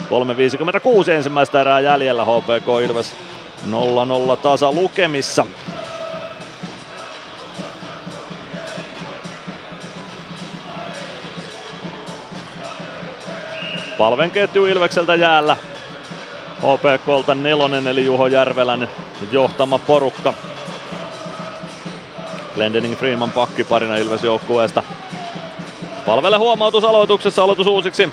3.56 0.00 1.10
ensimmäistä 1.10 1.60
erää 1.60 1.80
jäljellä 1.80 2.24
HPK 2.24 2.66
Ilves 2.84 3.16
0-0 3.66 4.36
tasa 4.36 4.72
lukemissa. 4.72 5.46
Palven 13.98 14.30
ketju 14.30 14.66
Ilvekseltä 14.66 15.14
jäällä. 15.14 15.56
HPKlta 16.58 17.34
nelonen 17.34 17.86
eli 17.86 18.04
Juho 18.04 18.26
Järvelän 18.26 18.88
johtama 19.32 19.78
porukka. 19.78 20.34
Glendening 22.54 22.96
Freeman 22.96 23.32
pakkiparina 23.32 23.96
Ilves 23.96 24.24
joukkueesta. 24.24 24.82
Palvelle 26.06 26.36
huomautus 26.36 26.84
aloituksessa, 26.84 27.42
aloitus 27.42 27.66
uusiksi. 27.66 28.08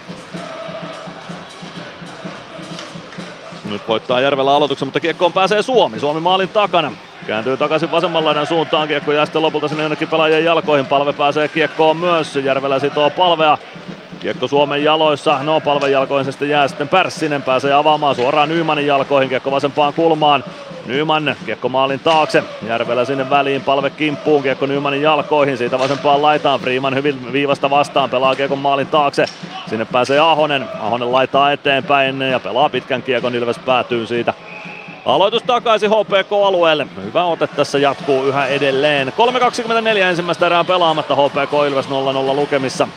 Nyt 3.70 3.88
voittaa 3.88 4.22
Järvellä 4.22 4.56
aloituksen, 4.56 4.88
mutta 4.88 5.00
kiekkoon 5.00 5.34
pääsee 5.34 5.62
Suomi. 5.62 6.00
Suomi 6.00 6.20
maalin 6.20 6.50
takana. 6.50 6.92
Kääntyy 7.28 7.58
takaisin 7.58 7.92
vasemman 7.92 8.26
laidan 8.26 8.48
suuntaan. 8.48 8.88
Kiekko 8.88 9.12
jää 9.12 9.26
sitten 9.26 9.42
lopulta 9.42 9.68
sinne 9.68 9.84
jonnekin 9.84 10.08
pelaajien 10.08 10.46
jalkoihin. 10.46 10.86
Palve 10.86 11.14
pääsee 11.14 11.48
kiekkoon 11.48 11.98
myös. 11.98 12.36
Järvellä 12.36 12.80
sitoo 12.80 13.10
palvea. 13.10 13.58
Kiekko 14.20 14.48
Suomen 14.48 14.84
jaloissa. 14.84 15.44
No 15.44 15.62
palven 15.62 15.92
jalkoihin 15.92 16.26
se 16.26 16.32
sitten 16.32 16.50
jää 16.50 16.68
sitten 16.68 16.88
Pärssinen. 16.88 17.42
Pääsee 17.42 17.74
avaamaan 17.74 18.16
suoraan 18.16 18.50
Nymanin 18.50 18.88
jalkoihin. 18.88 19.30
Kiekko 19.30 19.52
vasempaan 19.52 19.94
kulmaan. 19.94 20.44
Nyman, 20.86 21.36
kiekko 21.46 21.70
maalin 21.70 22.00
taakse. 22.00 22.44
Järvellä 22.68 23.06
sinne 23.06 23.30
väliin, 23.30 23.62
palve 23.62 23.90
kimppuun, 23.90 24.44
kiekko 24.44 24.66
Nymanin 24.66 25.02
jalkoihin. 25.02 25.58
Siitä 25.58 25.80
vasempaan 25.80 26.22
laitaan, 26.22 26.60
Freeman 26.60 26.96
hyvin 26.96 27.34
viivasta 27.34 27.70
vastaan, 27.70 28.10
pelaa 28.10 28.36
kiekon 28.36 28.60
maalin 28.60 28.88
taakse. 28.88 29.26
Sinne 29.70 29.86
pääsee 29.86 30.20
Ahonen, 30.20 30.66
Ahonen 30.80 31.12
laittaa 31.12 31.52
eteenpäin 31.52 32.22
ja 32.22 32.40
pelaa 32.40 32.70
pitkän 32.70 33.04
kiekon, 33.04 33.36
Ilves 33.36 33.60
päätyy 33.60 34.08
siitä. 34.08 34.34
Aloitus 35.06 35.44
takaisin 35.44 35.90
HPK-alueelle. 35.90 36.88
Hyvä 37.04 37.24
ote 37.24 37.48
tässä 37.48 37.78
jatkuu 37.78 38.24
yhä 38.24 38.48
edelleen. 38.48 39.08
3.24 39.08 39.98
ensimmäistä 39.98 40.46
erää 40.46 40.64
pelaamatta 40.64 41.16
HPK 41.16 41.54
Ilves 41.68 41.86
0-0 41.86 41.90
lukemissa. 42.36 42.88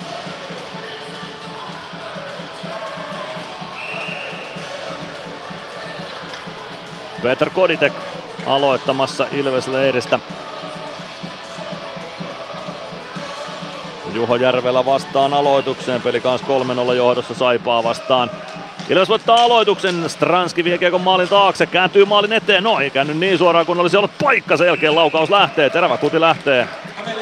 Peter 7.23 7.51
Koditek 7.51 7.93
aloittamassa 8.47 9.27
Ilves-leiristä. 9.33 10.19
Juho 14.15 14.37
Järvelä 14.37 14.85
vastaan 14.85 15.35
aloitukseen. 15.35 16.03
Peli 16.03 16.21
kanssa 16.21 16.47
3-0 16.91 16.95
johdossa 16.95 17.35
Saipaa 17.35 17.85
vastaan. 17.85 18.31
Ilves 18.89 19.09
voittaa 19.09 19.37
aloituksen. 19.37 20.11
Stranski 20.11 20.65
vie 20.65 20.79
kiekon 20.79 21.01
maalin 21.01 21.29
taakse. 21.29 21.67
Kääntyy 21.67 22.05
maalin 22.05 22.33
eteen. 22.33 22.65
No 22.65 22.81
ei 22.81 22.91
käynyt 22.91 23.17
niin 23.17 23.39
suoraan 23.39 23.67
kun 23.67 23.81
olisi 23.81 23.97
ollut 23.97 24.19
paikka. 24.23 24.57
Selkeä 24.57 24.95
laukaus 24.95 25.31
lähtee. 25.31 25.71
Terävä 25.71 25.97
kuti 25.97 26.21
lähtee 26.21 26.69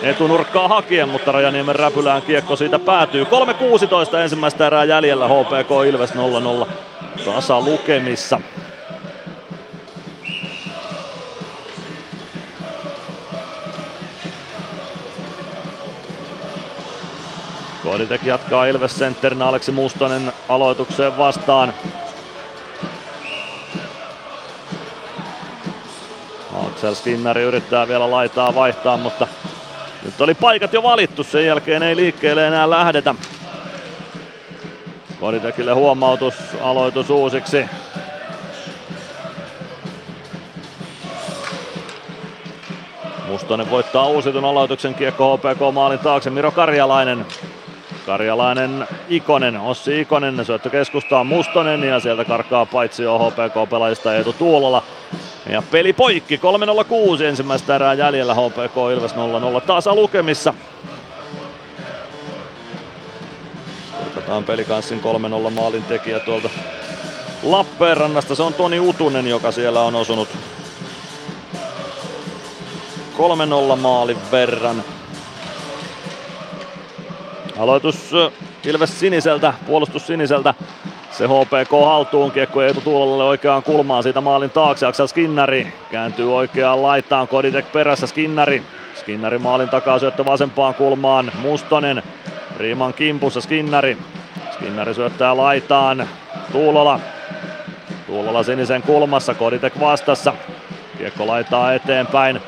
etunurkkaa 0.02 0.68
hakien, 0.68 1.08
mutta 1.08 1.32
Rajaniemen 1.32 1.76
räpylään 1.76 2.22
kiekko 2.22 2.56
siitä 2.56 2.78
päätyy. 2.78 3.24
3.16 3.24 4.16
ensimmäistä 4.16 4.66
erää 4.66 4.84
jäljellä. 4.84 5.28
HPK 5.28 5.70
Ilves 5.88 6.12
0-0 6.12 6.66
tasa 7.24 7.60
lukemissa. 7.60 8.40
Koditek 17.86 18.24
jatkaa 18.24 18.66
Ilves 18.66 18.98
sentterin 18.98 19.42
Aleksi 19.42 19.72
Mustonen 19.72 20.32
aloitukseen 20.48 21.18
vastaan. 21.18 21.74
Axel 26.66 26.94
Skinnari 26.94 27.42
yrittää 27.42 27.88
vielä 27.88 28.10
laitaa 28.10 28.54
vaihtaa, 28.54 28.96
mutta 28.96 29.26
nyt 30.04 30.20
oli 30.20 30.34
paikat 30.34 30.72
jo 30.72 30.82
valittu, 30.82 31.24
sen 31.24 31.46
jälkeen 31.46 31.82
ei 31.82 31.96
liikkeelle 31.96 32.46
enää 32.46 32.70
lähdetä. 32.70 33.14
Koditekille 35.20 35.72
huomautus, 35.72 36.34
aloitus 36.60 37.10
uusiksi. 37.10 37.66
Mustonen 43.28 43.70
voittaa 43.70 44.06
uusitun 44.06 44.44
aloituksen 44.44 44.94
kiekko 44.94 45.36
HPK 45.36 45.74
maalin 45.74 45.98
taakse. 45.98 46.30
Miro 46.30 46.50
Karjalainen 46.50 47.26
Karjalainen 48.06 48.88
Ikonen, 49.08 49.60
Ossi 49.60 50.00
Ikonen, 50.00 50.44
syöttö 50.44 50.70
keskustaan 50.70 51.26
Mustonen 51.26 51.82
ja 51.82 52.00
sieltä 52.00 52.24
karkaa 52.24 52.66
paitsi 52.66 53.02
HPK-pelaajista 53.02 54.14
Eetu 54.14 54.32
Tuulola. 54.32 54.82
Ja 55.50 55.62
peli 55.70 55.92
poikki, 55.92 56.40
3-0-6 57.20 57.22
ensimmäistä 57.22 57.74
erää 57.74 57.94
jäljellä 57.94 58.34
HPK 58.34 58.76
Ilves 58.94 59.14
0-0 59.14 59.16
taas 59.66 59.86
lukemissa. 59.86 60.54
Otetaan 64.06 64.44
pelikanssin 64.44 65.00
3-0 65.48 65.50
maalin 65.50 65.82
tekijä 65.82 66.20
tuolta 66.20 66.50
Lappeenrannasta. 67.42 68.34
Se 68.34 68.42
on 68.42 68.54
Toni 68.54 68.80
Utunen, 68.80 69.26
joka 69.26 69.52
siellä 69.52 69.80
on 69.80 69.94
osunut 69.94 70.28
3-0 73.74 73.76
maalin 73.76 74.18
verran. 74.32 74.84
Aloitus 77.58 78.12
Ilves 78.64 79.00
siniseltä, 79.00 79.54
puolustus 79.66 80.06
siniseltä. 80.06 80.54
Se 81.10 81.26
HPK 81.26 81.70
haltuun, 81.84 82.30
kiekko 82.30 82.62
Eetu 82.62 82.80
Tuulolalle 82.80 83.24
oikeaan 83.24 83.62
kulmaan 83.62 84.02
siitä 84.02 84.20
maalin 84.20 84.50
taakse. 84.50 84.86
Aksel 84.86 85.06
Skinnari 85.06 85.72
kääntyy 85.90 86.36
oikeaan 86.36 86.82
laitaan, 86.82 87.28
Koditek 87.28 87.72
perässä 87.72 88.06
Skinnari. 88.06 88.62
Skinnari 88.94 89.38
maalin 89.38 89.68
takaa 89.68 89.98
syöttö 89.98 90.24
vasempaan 90.24 90.74
kulmaan, 90.74 91.32
Mustonen. 91.42 92.02
Riiman 92.56 92.94
kimpussa 92.94 93.40
Skinnari. 93.40 93.98
Skinnari 94.50 94.94
syöttää 94.94 95.36
laitaan, 95.36 96.08
Tuulola. 96.52 97.00
Tuulola 98.06 98.42
sinisen 98.42 98.82
kulmassa, 98.82 99.34
Koditek 99.34 99.80
vastassa. 99.80 100.32
Kiekko 100.98 101.26
laitaa 101.26 101.74
eteenpäin. 101.74 102.40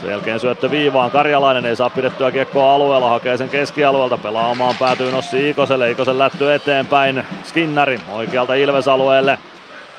Sen 0.00 0.10
jälkeen 0.10 0.40
syöttö 0.40 0.70
viivaan. 0.70 1.10
Karjalainen 1.10 1.66
ei 1.66 1.76
saa 1.76 1.90
pidettyä 1.90 2.30
kiekkoa 2.30 2.74
alueella, 2.74 3.08
hakee 3.08 3.36
sen 3.36 3.48
keskialueelta, 3.48 4.18
pelaa 4.18 4.48
omaan 4.48 4.74
päätyy 4.78 5.10
Nossi 5.10 5.50
Ikoselle. 5.50 5.90
Ikosen 5.90 6.18
lätty 6.18 6.54
eteenpäin. 6.54 7.26
Skinnari 7.44 8.00
oikealta 8.12 8.54
Ilves-alueelle. 8.54 9.38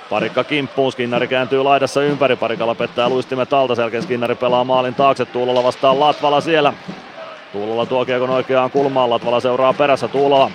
Parikka 0.09 0.43
kimppuun, 0.43 0.91
Skinnari 0.91 1.27
kääntyy 1.27 1.63
laidassa 1.63 2.01
ympäri, 2.01 2.35
Parikalla 2.35 2.75
pettää 2.75 3.09
luistimet 3.09 3.53
alta, 3.53 3.75
sen 3.75 3.83
jälkeen 3.83 4.03
Skinnari 4.03 4.35
pelaa 4.35 4.63
maalin 4.63 4.95
taakse, 4.95 5.25
Tuulola 5.25 5.63
vastaan 5.63 5.99
Latvala 5.99 6.41
siellä. 6.41 6.73
Tuulola 7.53 7.85
tuo 7.85 8.05
kiekon 8.05 8.29
oikeaan 8.29 8.71
kulmaan, 8.71 9.09
Latvala 9.09 9.39
seuraa 9.39 9.73
perässä, 9.73 10.07
Tuulola 10.07 10.51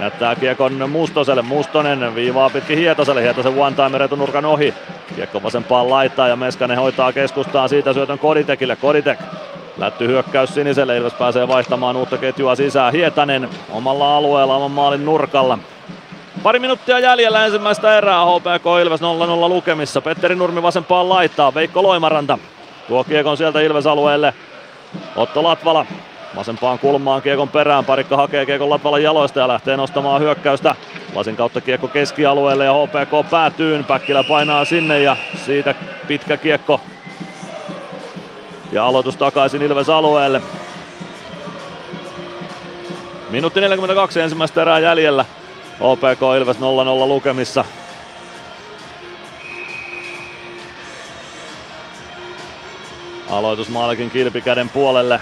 Jättää 0.00 0.34
kiekon 0.34 0.90
Mustoselle, 0.90 1.42
Mustonen 1.42 2.14
viivaa 2.14 2.50
pitkin 2.50 2.78
Hietoselle, 2.78 3.22
Hietosen 3.22 3.58
one-timer 3.58 4.02
etunurkan 4.02 4.44
ohi. 4.44 4.74
Kiekko 5.16 5.42
vasempaan 5.42 5.90
laittaa 5.90 6.28
ja 6.28 6.36
Meskanen 6.36 6.78
hoitaa 6.78 7.12
keskustaan 7.12 7.68
siitä 7.68 7.92
syötön 7.92 8.18
Koditekille, 8.18 8.76
Koditek 8.76 9.18
Lätty 9.78 10.06
hyökkäys 10.06 10.54
siniselle, 10.54 10.96
Ilves 10.96 11.14
pääsee 11.14 11.48
vaihtamaan 11.48 11.96
uutta 11.96 12.18
ketjua 12.18 12.54
sisään. 12.54 12.92
Hietanen 12.92 13.48
omalla 13.70 14.16
alueella, 14.16 14.56
oman 14.56 14.70
maalin 14.70 15.04
nurkalla. 15.04 15.58
Pari 16.42 16.58
minuuttia 16.58 16.98
jäljellä 16.98 17.44
ensimmäistä 17.44 17.98
erää, 17.98 18.24
HPK 18.24 18.64
Ilves 18.82 19.00
0-0 19.00 19.04
lukemissa. 19.48 20.00
Petteri 20.00 20.34
Nurmi 20.34 20.62
vasempaan 20.62 21.08
laittaa, 21.08 21.54
Veikko 21.54 21.82
Loimaranta 21.82 22.38
tuo 22.88 23.04
kiekon 23.04 23.36
sieltä 23.36 23.60
Ilves 23.60 23.86
alueelle. 23.86 24.34
Otto 25.16 25.42
Latvala 25.42 25.86
Vasempaan 26.36 26.78
kulmaan 26.78 27.22
kiekon 27.22 27.48
perään, 27.48 27.84
parikka 27.84 28.16
hakee 28.16 28.46
kiekon 28.46 28.70
Latvalan 28.70 29.02
jaloista 29.02 29.40
ja 29.40 29.48
lähtee 29.48 29.76
nostamaan 29.76 30.20
hyökkäystä. 30.22 30.74
Lasin 31.14 31.36
kautta 31.36 31.60
kiekko 31.60 31.88
keskialueelle 31.88 32.64
ja 32.64 32.72
HPK 32.72 33.30
päätyy. 33.30 33.82
Päkkilä 33.82 34.24
painaa 34.24 34.64
sinne 34.64 35.00
ja 35.00 35.16
siitä 35.44 35.74
pitkä 36.06 36.36
kiekko. 36.36 36.80
Ja 38.72 38.86
aloitus 38.86 39.16
takaisin 39.16 39.62
Ilves 39.62 39.88
alueelle. 39.88 40.42
Minuutti 43.30 43.60
42 43.60 44.20
ensimmäistä 44.20 44.62
erää 44.62 44.78
jäljellä. 44.78 45.24
OPK 45.80 46.20
Ilves 46.38 46.56
0-0 46.56 46.60
lukemissa. 47.08 47.64
Aloitus 53.30 53.68
Maalikin 53.68 54.10
kilpikäden 54.10 54.68
puolelle. 54.68 55.20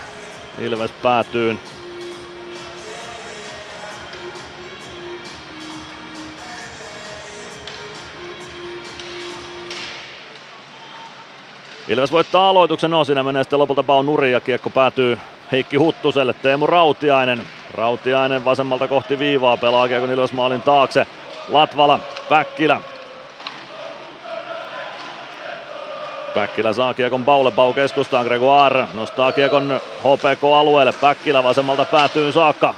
Ilves 0.59 0.91
päätyy. 1.03 1.59
Ilves 11.89 12.13
voittaa 12.13 12.49
aloituksen, 12.49 12.91
no 12.91 13.05
siinä 13.05 13.23
menee 13.23 13.43
sitten 13.43 13.59
lopulta 13.59 13.83
Pau 13.83 14.03
Nuri 14.03 14.33
ja 14.33 14.41
kiekko 14.41 14.71
päätyy 14.71 15.19
Heikki 15.53 15.77
Huttuselle, 15.77 16.33
Teemu 16.33 16.67
Rautiainen. 16.67 17.43
Rautiainen 17.75 18.45
vasemmalta 18.45 18.89
kohti 18.89 19.19
viivaa, 19.19 19.57
pelaa 19.57 19.89
kiekon 19.89 20.11
Ilves 20.11 20.33
maalin 20.33 20.63
taakse. 20.63 21.07
Latvala, 21.49 22.01
Päkkilä, 22.29 22.81
Päkkilä 26.35 26.73
saa 26.73 26.95
kiekon 26.95 27.25
Paule 27.25 27.51
Pau 27.51 27.73
keskustaan, 27.73 28.27
Gregoire 28.27 28.87
nostaa 28.95 29.33
kiekon 29.33 29.81
HPK-alueelle, 29.99 30.93
Päkkilä 31.01 31.45
vasemmalta 31.45 31.85
päätyy 31.85 32.33
saakka. 32.33 32.75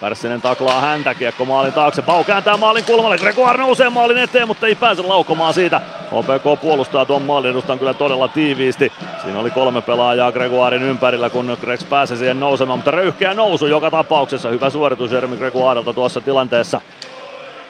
Pärssinen 0.00 0.42
taklaa 0.42 0.80
häntä, 0.80 1.14
kiekko 1.14 1.44
maalin 1.44 1.72
taakse, 1.72 2.02
Pau 2.02 2.24
kääntää 2.24 2.56
maalin 2.56 2.84
kulmalle, 2.84 3.18
Gregoire 3.18 3.58
nousee 3.58 3.90
maalin 3.90 4.18
eteen, 4.18 4.48
mutta 4.48 4.66
ei 4.66 4.74
pääse 4.74 5.02
laukomaan 5.02 5.54
siitä. 5.54 5.80
HPK 6.06 6.60
puolustaa 6.60 7.04
tuon 7.04 7.22
maalin 7.22 7.50
edustan 7.50 7.78
kyllä 7.78 7.94
todella 7.94 8.28
tiiviisti. 8.28 8.92
Siinä 9.22 9.38
oli 9.38 9.50
kolme 9.50 9.82
pelaajaa 9.82 10.32
Gregoirin 10.32 10.82
ympärillä, 10.82 11.30
kun 11.30 11.56
Gregs 11.60 11.84
pääsi 11.84 12.16
siihen 12.16 12.40
nousemaan, 12.40 12.78
mutta 12.78 12.90
röyhkeä 12.90 13.34
nousu 13.34 13.66
joka 13.66 13.90
tapauksessa. 13.90 14.48
Hyvä 14.48 14.70
suoritus 14.70 15.12
Jeremy 15.12 15.36
Gregoirelta 15.36 15.92
tuossa 15.92 16.20
tilanteessa. 16.20 16.80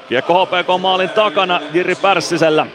Kiekko 0.08 0.46
HPK 0.46 0.80
maalin 0.80 1.10
takana 1.10 1.60
Jiri 1.72 1.94
Pärssisellä. 1.94 2.66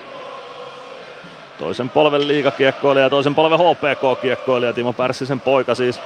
Toisen 1.59 1.89
polven 1.89 2.27
liikakiekkoilija 2.27 3.05
ja 3.05 3.09
toisen 3.09 3.35
polven 3.35 3.59
HPK-kiekkoilija 3.59 4.73
Timo 4.73 4.93
Pärssisen 4.93 5.39
poika 5.41 5.75
siis. 5.75 5.99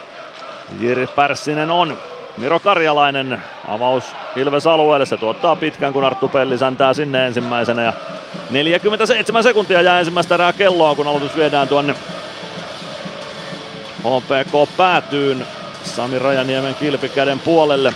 Jiri 0.80 1.08
Pärssinen 1.08 1.72
on. 1.72 1.98
Miro 2.38 2.60
Karjalainen 2.60 3.42
avaus 3.68 4.04
Ilves 4.36 4.68
alueelle. 4.68 5.06
Se 5.06 5.18
tuottaa 5.18 5.56
pitkän, 5.56 5.94
kun 5.94 6.04
Arttu 6.04 6.28
Pelli 6.28 6.58
säntää 6.58 6.94
sinne 6.94 7.28
ensimmäisenä. 7.28 7.84
Ja 7.84 7.94
47 8.50 9.44
sekuntia 9.44 9.82
jää 9.82 10.00
ensimmäistä 10.00 10.36
erää 10.36 10.54
kelloa, 10.54 10.96
kun 10.96 11.08
aloitus 11.08 11.36
viedään 11.36 11.68
tuonne 11.68 11.96
HPK 14.00 14.78
päätyyn 14.78 15.48
Sami 15.84 16.20
Rajaniemen 16.20 16.76
kilpikäden 16.76 17.40
puolelle. 17.40 17.94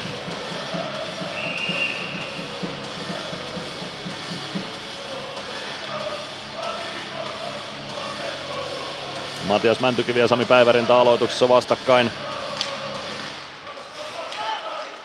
Matias 9.48 9.80
Mäntykivi 9.80 10.20
ja 10.20 10.28
Sami 10.28 10.46
Päivärinta 10.46 11.02
aloituksessa 11.02 11.50
vastakkain. 11.50 12.12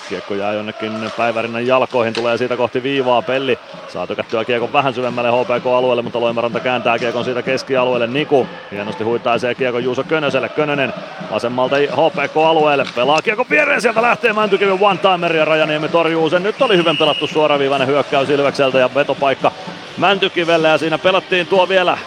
Kiekko 0.08 0.34
jää 0.34 0.52
jonnekin 0.52 1.10
Päivärinnan 1.16 1.66
jalkoihin, 1.66 2.14
tulee 2.14 2.38
siitä 2.38 2.56
kohti 2.56 2.82
viivaa, 2.82 3.22
Pelli 3.22 3.58
saa 3.88 4.06
tykättyä 4.06 4.44
kiekon 4.44 4.72
vähän 4.72 4.94
syvemmälle 4.94 5.30
HPK-alueelle, 5.30 6.02
mutta 6.02 6.20
Loimaranta 6.20 6.60
kääntää 6.60 6.98
kiekon 6.98 7.24
siitä 7.24 7.42
keskialueelle, 7.42 8.06
Niku 8.06 8.46
hienosti 8.70 9.04
huitaisee 9.04 9.54
kiekon 9.54 9.84
Juuso 9.84 10.04
Könöselle, 10.04 10.48
Könönen 10.48 10.94
vasemmalta 11.30 11.76
HPK-alueelle, 11.76 12.84
pelaa 12.94 13.22
kiekon 13.22 13.46
viereen, 13.50 13.82
sieltä 13.82 14.02
lähtee 14.02 14.32
Mäntykiven 14.32 14.78
one-timer 14.80 15.36
ja 15.36 15.44
Rajaniemi 15.44 15.88
torjuu 15.88 16.30
sen, 16.30 16.42
nyt 16.42 16.62
oli 16.62 16.76
hyvin 16.76 16.96
pelattu 16.96 17.26
suoraviivainen 17.26 17.88
hyökkäys 17.88 18.30
Ilvekseltä 18.30 18.78
ja 18.78 18.94
vetopaikka 18.94 19.52
Mäntykivelle 19.96 20.68
ja 20.68 20.78
siinä 20.78 20.98
pelattiin 20.98 21.46
tuo 21.46 21.68
vielä 21.68 21.98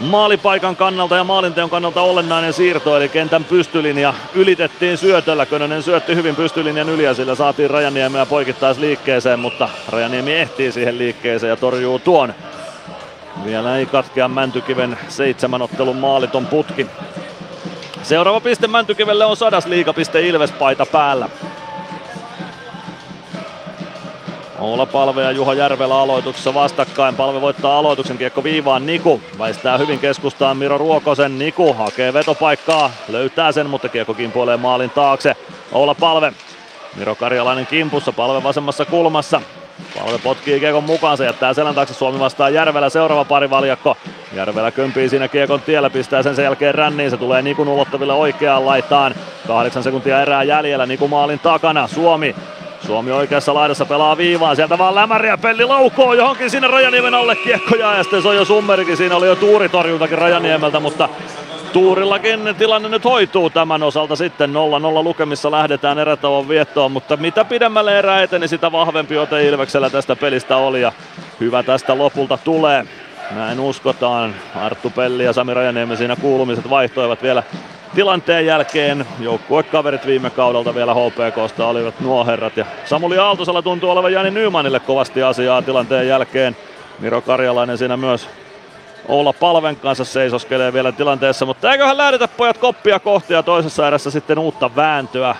maalipaikan 0.00 0.76
kannalta 0.76 1.16
ja 1.16 1.24
maalinteon 1.24 1.70
kannalta 1.70 2.00
olennainen 2.00 2.52
siirto, 2.52 2.96
eli 2.96 3.08
kentän 3.08 3.44
pystylinja 3.44 4.14
ylitettiin 4.34 4.98
syötöllä. 4.98 5.46
Könönen 5.46 5.82
syötti 5.82 6.14
hyvin 6.14 6.36
pystylinjan 6.36 6.88
yli 6.88 7.04
ja 7.04 7.14
sillä 7.14 7.34
saatiin 7.34 7.70
Rajaniemeä 7.70 8.26
poikittais 8.26 8.78
liikkeeseen, 8.78 9.40
mutta 9.40 9.68
Rajaniemi 9.88 10.32
ehtii 10.32 10.72
siihen 10.72 10.98
liikkeeseen 10.98 11.48
ja 11.50 11.56
torjuu 11.56 11.98
tuon. 11.98 12.34
Vielä 13.44 13.78
ei 13.78 13.86
katkea 13.86 14.28
Mäntykiven 14.28 14.98
seitsemän 15.08 15.62
ottelun 15.62 15.96
maaliton 15.96 16.46
putki. 16.46 16.86
Seuraava 18.02 18.40
piste 18.40 18.68
Mäntykivelle 18.68 19.24
on 19.24 19.36
sadas 19.36 19.66
liigapiste 19.66 20.20
Ilves-paita 20.20 20.86
päällä. 20.86 21.28
Oula 24.58 24.86
Palve 24.86 25.22
ja 25.22 25.30
Juha 25.30 25.54
Järvelä 25.54 25.98
aloituksessa 25.98 26.54
vastakkain. 26.54 27.14
Palve 27.14 27.40
voittaa 27.40 27.78
aloituksen 27.78 28.18
kiekko 28.18 28.44
viivaan 28.44 28.86
Niku. 28.86 29.20
Väistää 29.38 29.78
hyvin 29.78 29.98
keskustaan 29.98 30.56
Miro 30.56 30.78
Ruokosen. 30.78 31.38
Niku 31.38 31.72
hakee 31.72 32.12
vetopaikkaa. 32.12 32.90
Löytää 33.08 33.52
sen, 33.52 33.70
mutta 33.70 33.88
kiekko 33.88 34.14
kimpoilee 34.14 34.56
maalin 34.56 34.90
taakse. 34.90 35.36
Oula 35.72 35.94
Palve. 35.94 36.32
Miro 36.96 37.14
Karjalainen 37.14 37.66
kimpussa. 37.66 38.12
Palve 38.12 38.42
vasemmassa 38.42 38.84
kulmassa. 38.84 39.40
Palve 39.98 40.18
potkii 40.18 40.60
kiekon 40.60 40.84
mukaan, 40.84 41.16
se 41.16 41.24
jättää 41.24 41.54
selän 41.54 41.74
taakse 41.74 41.94
Suomi 41.94 42.20
vastaa 42.20 42.50
Järvelä, 42.50 42.88
seuraava 42.88 43.24
pari 43.24 43.50
valjakko. 43.50 43.96
Järvelä 44.32 44.70
kömpii 44.70 45.08
siinä 45.08 45.28
kiekon 45.28 45.60
tiellä, 45.60 45.90
pistää 45.90 46.22
sen 46.22 46.36
sen 46.36 46.42
jälkeen 46.42 46.74
ränniin, 46.74 47.10
se 47.10 47.16
tulee 47.16 47.42
Nikun 47.42 47.68
ulottaville 47.68 48.12
oikeaan 48.12 48.66
laitaan. 48.66 49.14
Kahdeksan 49.46 49.82
sekuntia 49.82 50.22
erää 50.22 50.42
jäljellä, 50.42 50.86
Niku 50.86 51.08
maalin 51.08 51.38
takana, 51.38 51.88
Suomi 51.88 52.34
Suomi 52.86 53.12
oikeassa 53.12 53.54
laidassa 53.54 53.86
pelaa 53.86 54.16
viivaan, 54.16 54.56
sieltä 54.56 54.78
vaan 54.78 54.94
lämäri 54.94 55.28
ja 55.28 55.38
pelli 55.38 55.64
laukoo 55.64 56.14
johonkin 56.14 56.50
sinne 56.50 56.68
Rajaniemen 56.68 57.14
alle 57.14 57.36
kiekkoja 57.36 57.94
ja 57.94 58.02
sitten 58.02 58.22
se 58.22 58.28
on 58.28 58.36
jo 58.36 58.44
summerikin, 58.44 58.96
siinä 58.96 59.16
oli 59.16 59.26
jo 59.26 59.36
tuuritorjuntakin 59.36 60.18
Rajaniemeltä, 60.18 60.80
mutta 60.80 61.08
Tuurillakin 61.72 62.40
tilanne 62.58 62.88
nyt 62.88 63.04
hoituu 63.04 63.50
tämän 63.50 63.82
osalta 63.82 64.16
sitten 64.16 64.50
0-0 64.50 64.54
lukemissa 65.04 65.50
lähdetään 65.50 65.98
erätauon 65.98 66.48
viettoon, 66.48 66.92
mutta 66.92 67.16
mitä 67.16 67.44
pidemmälle 67.44 67.98
erä 67.98 68.22
eteni, 68.22 68.48
sitä 68.48 68.72
vahvempi 68.72 69.18
ote 69.18 69.44
Ilveksellä 69.44 69.90
tästä 69.90 70.16
pelistä 70.16 70.56
oli 70.56 70.80
ja 70.80 70.92
hyvä 71.40 71.62
tästä 71.62 71.98
lopulta 71.98 72.38
tulee. 72.44 72.86
Näin 73.30 73.60
uskotaan. 73.60 74.34
Arttu 74.54 74.90
Pelli 74.90 75.24
ja 75.24 75.32
Sami 75.32 75.54
Rajaniemi 75.54 75.96
siinä 75.96 76.16
kuulumiset 76.16 76.70
vaihtoivat 76.70 77.22
vielä 77.22 77.42
tilanteen 77.94 78.46
jälkeen. 78.46 79.06
Joukkuekaverit 79.20 80.06
viime 80.06 80.30
kaudelta 80.30 80.74
vielä 80.74 80.94
HPKsta 80.94 81.66
olivat 81.66 82.00
nuo 82.00 82.26
herrat. 82.26 82.56
Ja 82.56 82.66
Samuli 82.84 83.18
Aaltosella 83.18 83.62
tuntuu 83.62 83.90
olevan 83.90 84.12
Jani 84.12 84.30
Nymanille 84.30 84.80
kovasti 84.80 85.22
asiaa 85.22 85.62
tilanteen 85.62 86.08
jälkeen. 86.08 86.56
Miro 86.98 87.20
Karjalainen 87.20 87.78
siinä 87.78 87.96
myös 87.96 88.28
olla 89.08 89.32
Palven 89.32 89.76
kanssa 89.76 90.04
seisoskelee 90.04 90.72
vielä 90.72 90.92
tilanteessa, 90.92 91.46
mutta 91.46 91.72
eiköhän 91.72 91.96
lähdetä 91.96 92.28
pojat 92.28 92.58
koppia 92.58 92.98
kohti 93.00 93.32
ja 93.32 93.42
toisessa 93.42 93.88
erässä 93.88 94.10
sitten 94.10 94.38
uutta 94.38 94.76
vääntöä 94.76 95.36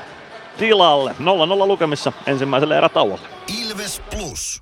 tilalle. 0.59 1.15
0-0 1.21 1.67
lukemissa 1.67 2.13
ensimmäiselle 2.27 2.79
erätauolle. 2.79 3.29
Ilves 3.63 4.03
Plus. 4.11 4.62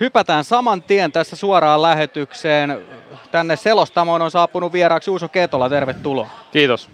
Hypätään 0.00 0.44
saman 0.44 0.82
tien 0.82 1.12
tässä 1.12 1.36
suoraan 1.36 1.82
lähetykseen. 1.82 2.82
Tänne 3.30 3.56
selostamoon 3.56 4.22
on 4.22 4.30
saapunut 4.30 4.72
vieraaksi 4.72 5.10
Uuso 5.10 5.28
Ketola, 5.28 5.68
tervetuloa. 5.68 6.28
Kiitos. 6.52 6.90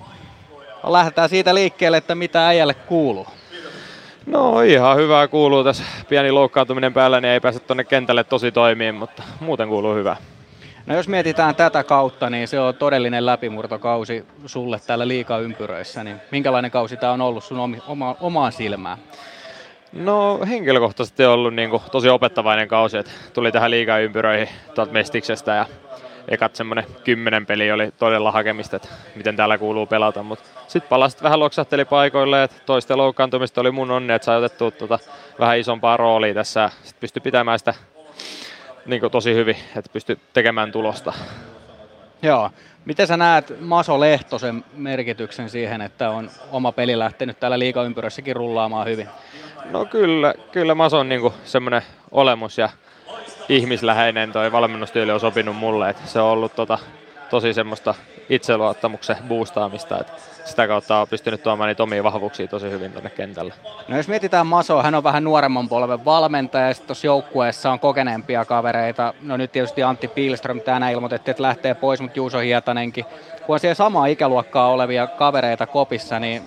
Lähdetään 0.85 1.29
siitä 1.29 1.55
liikkeelle, 1.55 1.97
että 1.97 2.15
mitä 2.15 2.47
äijälle 2.47 2.75
kuuluu. 2.75 3.27
No 4.27 4.61
ihan 4.61 4.97
hyvää 4.97 5.29
kuuluu 5.29 5.65
tässä. 5.65 5.83
Pieni 6.09 6.31
loukkaantuminen 6.31 6.93
päällä, 6.93 7.21
niin 7.21 7.33
ei 7.33 7.41
pääse 7.41 7.61
tuonne 7.61 7.85
kentälle 7.85 8.25
tosi 8.25 8.53
toimiin, 8.53 8.95
mutta 8.95 9.23
muuten 9.41 9.69
kuuluu 9.69 9.95
hyvää. 9.95 10.17
No 10.87 10.97
jos 10.97 11.09
mietitään 11.09 11.55
tätä 11.55 11.85
kautta, 11.85 12.31
niin 12.31 12.49
se 12.49 12.61
on 12.61 12.75
todellinen 12.75 13.27
läpimurtokausi 13.27 14.25
sulle 14.47 14.81
täällä 14.87 15.09
liikaympyröissä. 15.09 16.05
Niin 16.05 16.21
minkälainen 16.31 16.71
kausi 16.71 16.97
tämä 16.97 17.13
on 17.13 17.21
ollut 17.21 17.45
sun 17.45 17.81
oma, 17.87 18.17
omaan 18.21 18.53
silmään? 18.53 18.99
No 19.97 20.41
henkilökohtaisesti 20.49 21.25
on 21.25 21.33
ollut 21.33 21.55
niin 21.55 21.71
kuin, 21.71 21.83
tosi 21.93 22.09
opettavainen 22.09 22.69
kausi, 22.69 22.99
että 22.99 23.11
tuli 23.35 23.53
tähän 23.53 23.71
liigaympyröihin 23.71 24.49
tuolta 24.75 24.93
Mestiksestä 24.93 25.55
ja 25.55 25.67
ekat 26.29 26.57
semmoinen 26.57 26.85
kymmenen 27.05 27.47
peli 27.47 27.73
oli 27.73 27.93
todella 27.99 28.33
hakemista, 28.33 28.77
että 28.77 28.89
miten 29.15 29.37
täällä 29.37 29.59
kuuluu 29.59 29.87
pelata, 29.87 30.23
mutta 30.23 30.45
sitten 30.69 30.89
palasit 30.89 31.23
vähän 31.23 31.41
loksahteli 31.41 31.85
paikoille, 31.85 32.43
että 32.43 32.57
toisten 32.67 32.99
loukkaantumista 32.99 33.61
oli 33.61 33.71
mun 33.71 33.91
onni, 33.91 34.15
että 34.15 34.27
sai 34.27 34.37
otettua 34.37 34.71
tuota 34.71 34.99
vähän 35.39 35.59
isompaa 35.59 35.97
roolia 35.97 36.35
tässä, 36.35 36.71
sitten 36.83 37.01
pystyi 37.01 37.21
pitämään 37.21 37.59
sitä 37.59 37.75
niin 38.87 39.01
kuin 39.01 39.13
tosi 39.13 39.35
hyvin, 39.35 39.57
että 39.77 39.91
pystyi 39.93 40.19
tekemään 40.33 40.73
tulosta. 40.73 41.13
Joo. 42.23 42.51
Miten 42.85 43.07
sä 43.07 43.17
näet 43.17 43.61
Maso 43.61 44.01
Lehtosen 44.01 44.65
merkityksen 44.73 45.51
siihen, 45.51 45.81
että 45.81 46.11
on 46.11 46.31
oma 46.53 46.73
peli 46.73 46.99
lähtenyt 46.99 47.41
täällä 47.41 47.59
liigaympyrössäkin 47.59 48.37
rullaamaan 48.37 48.87
hyvin? 48.87 49.09
No 49.71 49.85
kyllä, 49.85 50.35
kyllä 50.53 50.75
Maso 50.75 50.99
on 50.99 51.09
niin 51.09 51.33
semmoinen 51.45 51.83
olemus 52.11 52.59
ja 52.59 52.69
ihmisläheinen 53.49 54.33
toi 54.33 54.53
valmennustyyli 54.53 55.13
on 55.13 55.21
sopinut 55.21 55.57
mulle, 55.57 55.91
että 55.91 56.07
se 56.07 56.21
on 56.21 56.31
ollut 56.31 56.55
tota, 56.55 56.79
tosi 57.31 57.55
semmoista 57.55 57.95
itseluottamuksen 58.29 59.17
boostaamista, 59.29 60.01
että 60.01 60.13
sitä 60.45 60.69
kautta 60.69 61.01
on 61.01 61.09
pystynyt 61.09 61.43
tuomaan 61.43 61.69
niitä 61.69 61.83
omia 61.83 62.05
vahvuuksia 62.05 62.49
tosi 62.49 62.71
hyvin 62.71 62.93
tuonne 62.93 63.11
kentälle. 63.11 63.55
No 63.89 63.97
jos 63.97 64.09
mietitään 64.09 64.47
Masoa, 64.47 64.83
hän 64.83 64.95
on 64.95 65.05
vähän 65.05 65.25
nuoremman 65.25 65.69
polven 65.69 66.05
valmentaja 66.05 66.69
ja 66.69 66.75
sitten 66.75 66.87
tuossa 66.87 67.07
joukkueessa 67.07 67.73
on 67.73 67.81
kokeneempia 67.81 68.45
kavereita. 68.45 69.15
No 69.23 69.37
nyt 69.37 69.53
tietysti 69.53 69.83
Antti 69.83 70.09
Pilström 70.09 70.61
tänään 70.61 70.93
ilmoitettiin, 70.93 71.31
että 71.33 71.43
lähtee 71.43 71.75
pois, 71.75 72.01
mutta 72.01 72.19
Juuso 72.19 72.39
Hietanenkin. 72.39 73.05
Kun 73.47 73.55
on 73.55 73.61
siellä 73.61 73.75
samaa 73.75 74.07
ikäluokkaa 74.07 74.69
olevia 74.69 75.07
kavereita 75.07 75.67
kopissa, 75.67 76.19
niin 76.19 76.43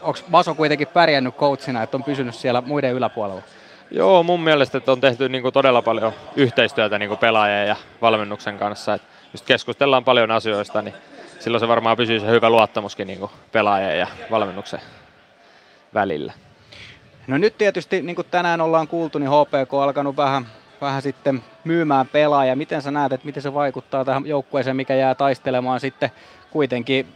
onko 0.00 0.18
Maso 0.28 0.54
kuitenkin 0.54 0.88
pärjännyt 0.88 1.36
coachina, 1.36 1.82
että 1.82 1.96
on 1.96 2.04
pysynyt 2.04 2.34
siellä 2.34 2.60
muiden 2.60 2.92
yläpuolella? 2.92 3.42
Joo, 3.90 4.22
mun 4.22 4.40
mielestä 4.40 4.78
että 4.78 4.92
on 4.92 5.00
tehty 5.00 5.28
niin 5.28 5.42
kuin 5.42 5.52
todella 5.52 5.82
paljon 5.82 6.12
yhteistyötä 6.36 6.98
niin 6.98 7.08
kuin 7.08 7.18
pelaajien 7.18 7.68
ja 7.68 7.76
valmennuksen 8.02 8.58
kanssa. 8.58 8.94
Et 8.94 9.02
just 9.32 9.46
keskustellaan 9.46 10.04
paljon 10.04 10.30
asioista, 10.30 10.82
niin 10.82 10.94
silloin 11.38 11.60
se 11.60 11.68
varmaan 11.68 11.96
pysyy 11.96 12.20
se 12.20 12.26
hyvä 12.26 12.50
luottamuskin 12.50 13.06
niin 13.06 13.18
kuin 13.18 13.30
pelaajien 13.52 13.98
ja 13.98 14.06
valmennuksen 14.30 14.80
välillä. 15.94 16.32
No 17.26 17.38
nyt 17.38 17.58
tietysti, 17.58 18.02
niin 18.02 18.16
kuin 18.16 18.26
tänään 18.30 18.60
ollaan 18.60 18.88
kuultu, 18.88 19.18
niin 19.18 19.30
HPK 19.30 19.74
on 19.74 19.82
alkanut 19.82 20.16
vähän, 20.16 20.46
vähän 20.80 21.02
sitten 21.02 21.42
myymään 21.64 22.08
pelaajia. 22.08 22.56
Miten 22.56 22.82
sä 22.82 22.90
näet, 22.90 23.12
että 23.12 23.26
miten 23.26 23.42
se 23.42 23.54
vaikuttaa 23.54 24.04
tähän 24.04 24.26
joukkueeseen, 24.26 24.76
mikä 24.76 24.94
jää 24.94 25.14
taistelemaan 25.14 25.80
sitten 25.80 26.10
kuitenkin 26.50 27.06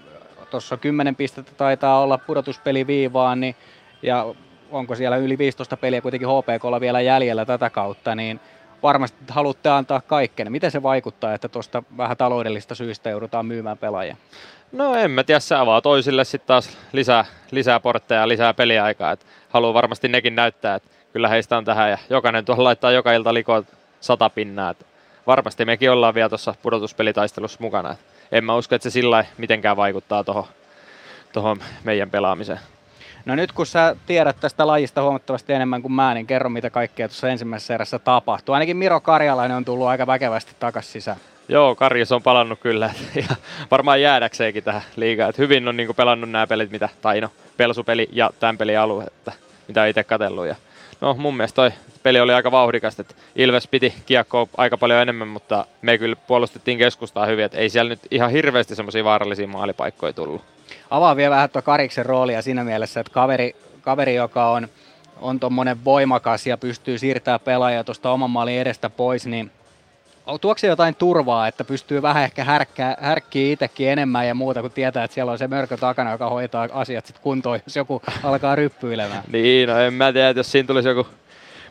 tuossa 0.55 0.76
10 0.76 1.16
pistettä 1.16 1.52
taitaa 1.56 2.01
olla 2.01 2.18
pudotuspeli 2.18 2.86
viivaan, 2.86 3.40
niin, 3.40 3.56
ja 4.02 4.35
onko 4.70 4.94
siellä 4.94 5.16
yli 5.16 5.39
15 5.39 5.76
peliä 5.76 6.01
kuitenkin 6.01 6.28
HPKlla 6.28 6.81
vielä 6.81 7.01
jäljellä 7.01 7.44
tätä 7.44 7.70
kautta, 7.70 8.14
niin 8.14 8.40
varmasti 8.82 9.18
haluatte 9.28 9.68
antaa 9.68 10.01
kaikkeen. 10.01 10.52
Miten 10.52 10.70
se 10.70 10.82
vaikuttaa, 10.82 11.35
että 11.35 11.48
tuosta 11.48 11.82
vähän 11.97 12.16
taloudellista 12.16 12.74
syistä 12.74 13.10
joudutaan 13.10 13.47
myymään 13.47 13.78
pelaajia? 13.78 14.16
No 14.72 14.94
en 14.94 15.10
mä 15.10 15.24
tiedä, 15.24 15.40
se 15.40 15.55
avaa 15.55 15.81
toisille 15.81 16.24
sitten 16.24 16.47
taas 16.47 16.78
lisää, 16.93 17.24
lisää 17.51 17.81
portteja 17.81 18.20
ja 18.20 18.28
lisää 18.28 18.55
peliaikaa. 18.55 19.12
Et 19.12 19.26
haluaa 19.48 19.74
varmasti 19.74 20.09
nekin 20.09 20.35
näyttää, 20.35 20.74
että 20.74 20.89
kyllä 21.12 21.28
heistä 21.28 21.56
on 21.56 21.64
tähän 21.64 21.90
ja 21.90 21.98
jokainen 22.10 22.44
tuolla 22.44 22.64
laittaa 22.64 22.93
joka 22.93 23.12
ilta 23.12 23.35
likoa 23.35 23.62
sata 24.01 24.31
pinnaa. 24.31 24.70
Et 24.70 24.86
varmasti 25.26 25.64
mekin 25.64 25.90
ollaan 25.90 26.14
vielä 26.14 26.28
tuossa 26.28 26.55
pudotuspelitaistelussa 26.62 27.59
mukana. 27.60 27.90
Et 27.90 28.14
en 28.35 28.44
mä 28.44 28.56
usko, 28.56 28.74
että 28.74 28.90
se 28.90 28.93
sillä 28.93 29.24
mitenkään 29.39 29.77
vaikuttaa 29.77 30.24
tuohon 31.32 31.59
meidän 31.85 32.11
pelaamiseen. 32.11 32.61
No 33.24 33.35
nyt 33.35 33.52
kun 33.52 33.66
sä 33.66 33.97
tiedät 34.06 34.36
tästä 34.40 34.66
lajista 34.66 35.02
huomattavasti 35.02 35.52
enemmän 35.52 35.82
kuin 35.82 35.93
mä, 35.93 36.15
niin 36.15 36.27
kerro 36.27 36.51
mitä 36.51 36.70
kaikkea 36.70 37.09
tuossa 37.09 37.28
ensimmäisessä 37.28 37.74
erässä 37.74 37.98
tapahtuu. 37.98 38.52
Ainakin 38.52 38.77
Miro 38.77 39.01
Karjalainen 39.01 39.56
on 39.56 39.65
tullut 39.65 39.86
aika 39.86 40.06
väkevästi 40.06 40.52
takaisin 40.59 40.93
sisään. 40.93 41.16
Joo, 41.48 41.74
Karjus 41.74 42.12
on 42.12 42.23
palannut 42.23 42.61
kyllä. 42.61 42.90
Ja 43.28 43.36
varmaan 43.70 44.02
jäädäkseenkin 44.02 44.65
tähän 44.65 44.82
liigaan. 44.97 45.31
Et 45.31 45.39
hyvin 45.39 45.69
on 45.69 45.77
niinku 45.77 45.94
pelannut 45.94 46.31
nämä 46.31 46.47
pelit, 46.47 46.70
mitä, 46.70 46.89
tai 47.02 47.20
no, 47.20 47.28
Pelsupeli 47.56 48.09
ja 48.12 48.31
tämän 48.40 48.59
pelin 48.59 48.78
alue, 48.78 49.05
että 49.05 49.32
mitä 49.69 49.86
itse 49.86 50.05
katsellut. 50.05 50.47
Ja, 50.47 50.56
no 51.05 51.14
mun 51.14 51.36
mielestä 51.36 51.56
toi 51.56 51.70
peli 52.02 52.20
oli 52.20 52.32
aika 52.32 52.51
vauhdikas, 52.51 53.01
että 53.01 53.14
Ilves 53.36 53.68
piti 53.68 53.94
kiekkoa 54.06 54.47
aika 54.56 54.78
paljon 54.78 55.01
enemmän, 55.01 55.28
mutta 55.28 55.66
me 55.82 55.98
kyllä 55.98 56.16
puolustettiin 56.16 56.78
keskustaa 56.78 57.26
hyvin, 57.26 57.44
että 57.44 57.59
ei 57.59 57.70
siellä 57.70 57.89
nyt 57.89 58.01
ihan 58.10 58.31
hirveästi 58.31 58.74
semmoisia 58.74 59.05
vaarallisia 59.05 59.48
maalipaikkoja 59.48 60.12
tullut. 60.12 60.43
Avaa 60.90 61.16
vielä 61.16 61.35
vähän 61.35 61.51
tuo 61.51 61.62
Kariksen 61.62 62.06
roolia 62.06 62.43
siinä 62.43 62.64
mielessä, 62.64 63.01
että 63.01 63.12
kaveri, 63.12 63.56
kaveri 63.81 64.14
joka 64.14 64.51
on, 64.51 64.68
on 65.20 65.40
tuommoinen 65.40 65.85
voimakas 65.85 66.47
ja 66.47 66.56
pystyy 66.56 66.98
siirtämään 66.98 67.40
pelaajia 67.40 67.85
tuosta 67.85 68.10
oman 68.10 68.31
maalin 68.31 68.60
edestä 68.60 68.90
pois, 68.90 69.26
niin 69.26 69.51
tuoko 70.40 70.59
se 70.59 70.66
jotain 70.66 70.94
turvaa, 70.94 71.48
että 71.48 71.64
pystyy 71.64 72.02
vähän 72.02 72.24
ehkä 72.24 72.44
härkkää, 72.44 72.96
härkkiä 73.01 73.52
itsekin 73.52 73.88
enemmän 73.88 74.28
ja 74.28 74.34
muuta, 74.34 74.62
kun 74.62 74.70
tietää, 74.70 75.05
että 75.05 75.14
siellä 75.14 75.32
on 75.32 75.38
se 75.38 75.48
mörkö 75.48 75.76
takana, 75.76 76.12
joka 76.12 76.30
hoitaa 76.30 76.68
asiat 76.72 77.06
sitten 77.06 77.22
kuntoon, 77.22 77.60
jos 77.66 77.76
joku 77.76 78.02
alkaa 78.22 78.56
ryppyilemään. 78.56 79.22
Niin, 79.32 79.68
no 79.68 79.78
en 79.78 79.94
mä 79.94 80.12
tiedä, 80.12 80.28
että 80.28 80.38
jos 80.38 80.52
siinä 80.52 80.66
tulisi 80.66 80.88
joku 80.88 81.06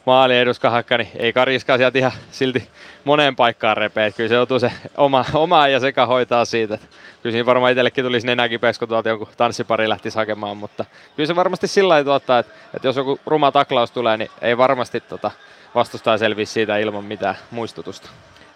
maali 0.06 0.38
eduskahakka, 0.38 0.98
niin 0.98 1.10
ei 1.16 1.34
Kariska 1.34 1.78
sieltä 1.78 2.00
ihan 2.00 2.12
silti 2.32 2.70
moneen 3.04 3.36
paikkaan 3.36 3.78
repeä. 3.78 4.12
Kyllä 4.12 4.30
se 4.30 4.36
joutuu 4.36 4.60
se 4.60 4.72
oma, 4.98 5.26
oma 5.34 5.68
ja 5.68 5.80
seka 5.80 6.06
hoitaa 6.06 6.46
siitä. 6.46 6.78
Kyllä 7.22 7.34
siinä 7.34 7.46
varmaan 7.46 7.72
itsellekin 7.72 8.04
tulisi 8.04 8.28
nenäkipeäksi, 8.28 8.80
kun 8.80 8.88
tuolta 8.88 9.10
jonkun 9.10 9.28
tanssipari 9.38 9.90
lähtisi 9.90 10.18
hakemaan, 10.18 10.58
mutta 10.58 10.86
kyllä 11.16 11.28
se 11.28 11.36
varmasti 11.36 11.68
sillä 11.68 11.90
lailla 11.90 12.06
tuottaa, 12.06 12.40
että, 12.40 12.54
että 12.74 12.88
jos 12.88 12.96
joku 12.96 13.20
ruma 13.26 13.52
taklaus 13.52 13.92
tulee, 13.92 14.18
niin 14.18 14.30
ei 14.42 14.58
varmasti 14.58 15.02
tota, 15.02 15.32
vastustaja 15.76 16.18
selviä 16.18 16.46
siitä 16.46 16.78
ilman 16.78 17.04
mitään 17.04 17.36
muistutusta. 17.52 18.10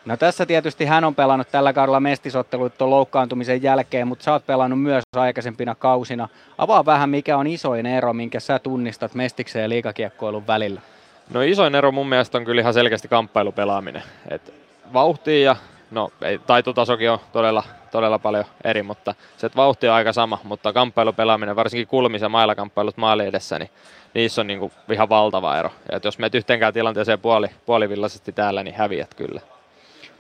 No 0.08 0.18
tässä 0.18 0.46
tietysti 0.46 0.86
hän 0.86 1.04
on 1.04 1.16
pelannut 1.16 1.48
tällä 1.52 1.74
kaudella 1.74 2.00
mestisotteluita 2.00 2.90
loukkaantumisen 2.90 3.64
jälkeen, 3.64 4.08
mutta 4.08 4.24
sä 4.24 4.34
oot 4.34 4.46
pelannut 4.46 4.82
myös 4.82 5.04
aikaisempina 5.16 5.76
kausina. 5.76 6.30
Avaa 6.58 6.86
vähän, 6.86 7.10
mikä 7.10 7.38
on 7.38 7.48
isoin 7.48 7.86
ero, 7.86 8.14
minkä 8.14 8.40
sä 8.40 8.60
tunnistat 8.60 9.14
mestiksen 9.14 9.62
ja 9.62 9.70
liikakiekkoilun 9.70 10.48
välillä. 10.48 10.82
No 11.34 11.42
isoin 11.42 11.76
ero 11.76 11.92
mun 11.92 12.10
mielestä 12.10 12.38
on 12.38 12.46
kyllä 12.46 12.62
ihan 12.62 12.74
selkeästi 12.74 13.08
kamppailupelaaminen. 13.08 14.04
Et 14.30 14.54
vauhtia 14.94 15.44
ja 15.44 15.56
no 15.92 16.10
ei, 16.22 16.38
taitotasokin 16.38 17.12
on 17.12 17.20
todella, 17.32 17.64
todella 17.92 18.20
paljon 18.20 18.46
eri, 18.64 18.84
mutta 18.84 19.16
se, 19.38 19.50
vauhti 19.56 19.88
on 19.88 19.96
aika 19.96 20.14
sama, 20.14 20.40
mutta 20.44 20.74
kamppailupelaaminen, 20.74 21.56
varsinkin 21.56 21.88
kulmis- 21.88 22.22
ja 22.22 22.30
mailakamppailut 22.30 22.98
maali 22.98 23.26
edessä, 23.26 23.60
niin 23.60 23.70
niissä 24.14 24.42
on 24.42 24.48
niin 24.48 24.60
kuin 24.60 24.72
ihan 24.92 25.10
valtava 25.10 25.58
ero. 25.58 25.70
Ja 25.92 26.00
jos 26.04 26.20
menet 26.20 26.36
yhteenkään 26.36 26.74
tilanteeseen 26.74 27.20
puoli, 27.20 27.48
puolivillaisesti 27.66 28.32
täällä, 28.32 28.64
niin 28.64 28.76
häviät 28.76 29.14
kyllä. 29.14 29.42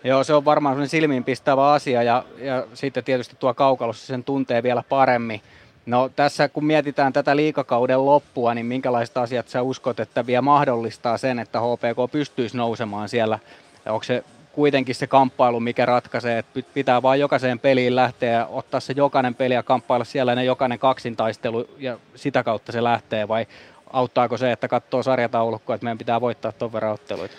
Joo, 0.03 0.23
se 0.23 0.33
on 0.33 0.45
varmaan 0.45 0.73
sellainen 0.73 0.89
silmiinpistävä 0.89 1.71
asia 1.71 2.03
ja, 2.03 2.23
ja 2.37 2.63
sitten 2.73 3.03
tietysti 3.03 3.35
tuo 3.39 3.53
kaukalossa 3.53 4.07
sen 4.07 4.23
tuntee 4.23 4.63
vielä 4.63 4.83
paremmin. 4.89 5.41
No 5.85 6.09
tässä 6.15 6.49
kun 6.49 6.65
mietitään 6.65 7.13
tätä 7.13 7.35
liikakauden 7.35 8.05
loppua, 8.05 8.53
niin 8.53 8.65
minkälaiset 8.65 9.17
asiat 9.17 9.49
sä 9.49 9.61
uskot, 9.61 9.99
että 9.99 10.25
vielä 10.25 10.41
mahdollistaa 10.41 11.17
sen, 11.17 11.39
että 11.39 11.59
HPK 11.59 12.11
pystyisi 12.11 12.57
nousemaan 12.57 13.09
siellä? 13.09 13.39
Onko 13.85 14.03
se 14.03 14.23
kuitenkin 14.51 14.95
se 14.95 15.07
kamppailu, 15.07 15.59
mikä 15.59 15.85
ratkaisee, 15.85 16.37
että 16.37 16.59
pitää 16.73 17.01
vain 17.01 17.19
jokaiseen 17.19 17.59
peliin 17.59 17.95
lähteä 17.95 18.31
ja 18.31 18.45
ottaa 18.45 18.79
se 18.79 18.93
jokainen 18.97 19.35
peli 19.35 19.53
ja 19.53 19.63
kamppailla 19.63 20.05
siellä 20.05 20.35
ne 20.35 20.43
jokainen 20.43 20.79
kaksintaistelu 20.79 21.69
ja 21.77 21.97
sitä 22.15 22.43
kautta 22.43 22.71
se 22.71 22.83
lähtee 22.83 23.27
vai 23.27 23.47
auttaako 23.93 24.37
se, 24.37 24.51
että 24.51 24.67
katsoo 24.67 25.03
sarjataulukkoa, 25.03 25.75
että 25.75 25.85
meidän 25.85 25.97
pitää 25.97 26.21
voittaa 26.21 26.51
tuon 26.51 26.73
verran 26.73 26.93
otteluita? 26.93 27.35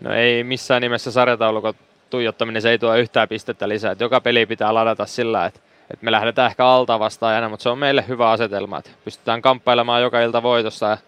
No 0.00 0.14
ei 0.14 0.44
missään 0.44 0.82
nimessä 0.82 1.10
sarjataulukot 1.10 1.76
tuijottaminen 2.10 2.62
se 2.62 2.70
ei 2.70 2.78
tuo 2.78 2.96
yhtään 2.96 3.28
pistettä 3.28 3.68
lisää. 3.68 3.92
Että 3.92 4.04
joka 4.04 4.20
peli 4.20 4.46
pitää 4.46 4.74
ladata 4.74 5.06
sillä, 5.06 5.46
että, 5.46 5.60
että 5.90 6.04
me 6.04 6.12
lähdetään 6.12 6.50
ehkä 6.50 6.66
alta 6.66 6.98
vastaajana, 6.98 7.48
mutta 7.48 7.62
se 7.62 7.68
on 7.68 7.78
meille 7.78 8.04
hyvä 8.08 8.30
asetelma. 8.30 8.78
Että 8.78 8.90
pystytään 9.04 9.42
kamppailemaan 9.42 10.02
joka 10.02 10.20
ilta 10.20 10.42
voitossa 10.42 10.86
ja 10.86 10.98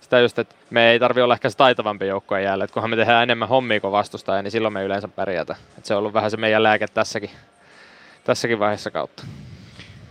sitä 0.00 0.20
just, 0.20 0.38
että 0.38 0.54
me 0.70 0.90
ei 0.90 0.98
tarvi 0.98 1.22
olla 1.22 1.34
ehkä 1.34 1.50
se 1.50 1.56
taitavampi 1.56 2.06
joukkue 2.06 2.42
jäällä. 2.42 2.64
Että 2.64 2.74
kunhan 2.74 2.90
me 2.90 2.96
tehdään 2.96 3.22
enemmän 3.22 3.48
hommia 3.48 3.80
kuin 3.80 3.92
vastustaja, 3.92 4.42
niin 4.42 4.50
silloin 4.50 4.74
me 4.74 4.84
yleensä 4.84 5.08
pärjätä. 5.08 5.56
Että 5.78 5.88
se 5.88 5.94
on 5.94 5.98
ollut 5.98 6.12
vähän 6.12 6.30
se 6.30 6.36
meidän 6.36 6.62
lääke 6.62 6.86
tässäkin, 6.86 7.30
tässäkin 8.24 8.58
vaiheessa 8.58 8.90
kautta. 8.90 9.24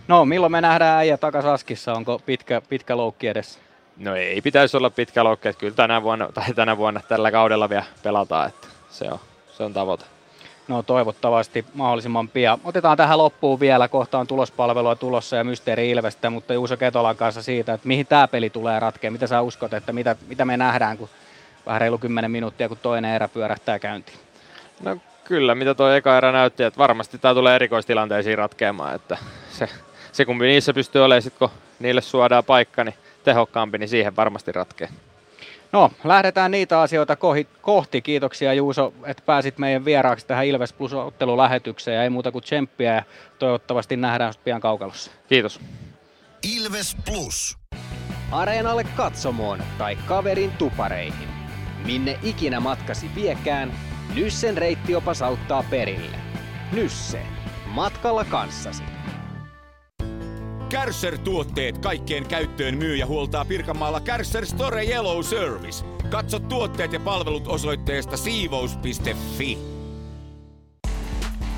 No, 0.08 0.24
milloin 0.24 0.52
me 0.52 0.60
nähdään 0.60 0.98
äijä 0.98 1.16
takas 1.16 1.44
Askissa? 1.44 1.92
Onko 1.92 2.20
pitkä, 2.26 2.62
pitkä 2.68 2.96
loukki 2.96 3.28
edessä? 3.28 3.58
No 3.96 4.16
ei 4.16 4.40
pitäisi 4.40 4.76
olla 4.76 4.90
pitkä 4.90 5.24
loukki, 5.24 5.48
että 5.48 5.60
kyllä 5.60 5.74
tänä 5.74 6.02
vuonna, 6.02 6.32
tai 6.32 6.54
tänä 6.54 6.76
vuonna 6.76 7.00
tällä 7.08 7.30
kaudella 7.30 7.68
vielä 7.68 7.84
pelataan, 8.02 8.48
että 8.48 8.68
se 8.90 9.04
on, 9.12 9.18
se 9.52 9.62
on 9.62 9.72
tavoite. 9.72 10.04
No 10.68 10.82
toivottavasti 10.82 11.64
mahdollisimman 11.74 12.28
pian. 12.28 12.58
Otetaan 12.64 12.96
tähän 12.96 13.18
loppuun 13.18 13.60
vielä, 13.60 13.88
kohta 13.88 14.18
on 14.18 14.26
tulospalvelua 14.26 14.96
tulossa 14.96 15.36
ja 15.36 15.44
Mysteeri 15.44 15.90
Ilvestä, 15.90 16.30
mutta 16.30 16.54
Juuso 16.54 16.76
Ketolan 16.76 17.16
kanssa 17.16 17.42
siitä, 17.42 17.74
että 17.74 17.88
mihin 17.88 18.06
tämä 18.06 18.28
peli 18.28 18.50
tulee 18.50 18.80
ratkea. 18.80 19.10
Mitä 19.10 19.26
sä 19.26 19.42
uskot, 19.42 19.72
että 19.72 19.92
mitä, 19.92 20.16
mitä 20.28 20.44
me 20.44 20.56
nähdään, 20.56 20.98
kun 20.98 21.08
vähän 21.66 21.80
reilu 21.80 21.98
10 21.98 22.30
minuuttia, 22.30 22.68
kun 22.68 22.78
toinen 22.82 23.14
erä 23.14 23.28
pyörähtää 23.28 23.78
käyntiin? 23.78 24.18
No 24.82 24.96
kyllä, 25.24 25.54
mitä 25.54 25.74
tuo 25.74 25.90
eka 25.90 26.16
erä 26.16 26.32
näytti, 26.32 26.62
että 26.62 26.78
varmasti 26.78 27.18
tämä 27.18 27.34
tulee 27.34 27.54
erikoistilanteisiin 27.54 28.38
ratkeamaan, 28.38 28.94
että 28.94 29.16
se, 29.50 29.68
se 30.12 30.24
kun 30.24 30.38
niissä 30.38 30.74
pystyy 30.74 31.04
olemaan, 31.04 31.22
sit 31.22 31.38
kun 31.38 31.50
niille 31.78 32.00
suodaan 32.00 32.44
paikka, 32.44 32.84
niin 32.84 32.94
tehokkaampi, 33.24 33.78
niin 33.78 33.88
siihen 33.88 34.16
varmasti 34.16 34.52
ratkeaa. 34.52 34.90
No, 35.74 35.90
lähdetään 36.04 36.50
niitä 36.50 36.80
asioita 36.80 37.16
kohti. 37.60 38.02
Kiitoksia 38.02 38.54
Juuso, 38.54 38.94
että 39.06 39.22
pääsit 39.26 39.58
meidän 39.58 39.84
vieraaksi 39.84 40.26
tähän 40.26 40.46
Ilves 40.46 40.72
Plus-ottelulähetykseen. 40.72 41.96
Ja 41.96 42.02
ei 42.02 42.10
muuta 42.10 42.32
kuin 42.32 42.44
tsemppiä 42.44 42.94
ja 42.94 43.02
toivottavasti 43.38 43.96
nähdään 43.96 44.34
pian 44.44 44.60
kaukalossa. 44.60 45.10
Kiitos. 45.28 45.60
Ilves 46.56 46.96
Plus. 47.06 47.58
Areenalle 48.30 48.84
katsomoon 48.84 49.62
tai 49.78 49.96
kaverin 49.96 50.50
tupareihin. 50.50 51.28
Minne 51.86 52.18
ikinä 52.22 52.60
matkasi 52.60 53.10
viekään, 53.14 53.72
Nyssen 54.14 54.56
reittiopas 54.56 55.22
auttaa 55.22 55.64
perille. 55.70 56.16
Nysse. 56.72 57.22
Matkalla 57.66 58.24
kanssasi. 58.24 58.93
Kärsser-tuotteet 60.74 61.78
kaikkeen 61.78 62.26
käyttöön 62.26 62.76
myy 62.76 62.96
ja 62.96 63.06
huoltaa 63.06 63.44
Pirkanmaalla 63.44 64.00
Kärsser 64.00 64.46
Store 64.46 64.84
Yellow 64.84 65.22
Service. 65.22 65.84
Katso 66.10 66.38
tuotteet 66.38 66.92
ja 66.92 67.00
palvelut 67.00 67.48
osoitteesta 67.48 68.16
siivous.fi. 68.16 69.58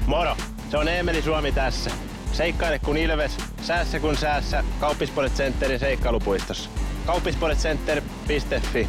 Moro! 0.07 0.37
Se 0.71 0.79
on 0.79 0.89
Eemeli 0.89 1.23
Suomi 1.23 1.53
tässä. 1.53 1.91
Seikkaile 2.33 2.79
kun 2.79 2.97
ilves, 2.97 3.37
säässä 3.63 4.01
kun 4.01 4.17
säässä. 4.17 4.65
Kauppispoilet 4.81 5.35
Centerin 5.35 5.81
seikkailupuistossa. 5.81 6.71
Kauppispoiletcenter.fi 7.07 8.89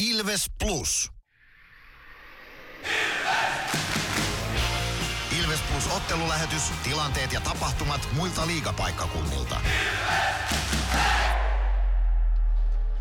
Ilves 0.00 0.46
Plus. 0.64 1.13
Plus 5.74 5.96
ottelulähetys, 5.96 6.72
tilanteet 6.84 7.32
ja 7.32 7.40
tapahtumat 7.40 8.08
muilta 8.16 8.46
liigapaikkakunnilta. 8.46 9.56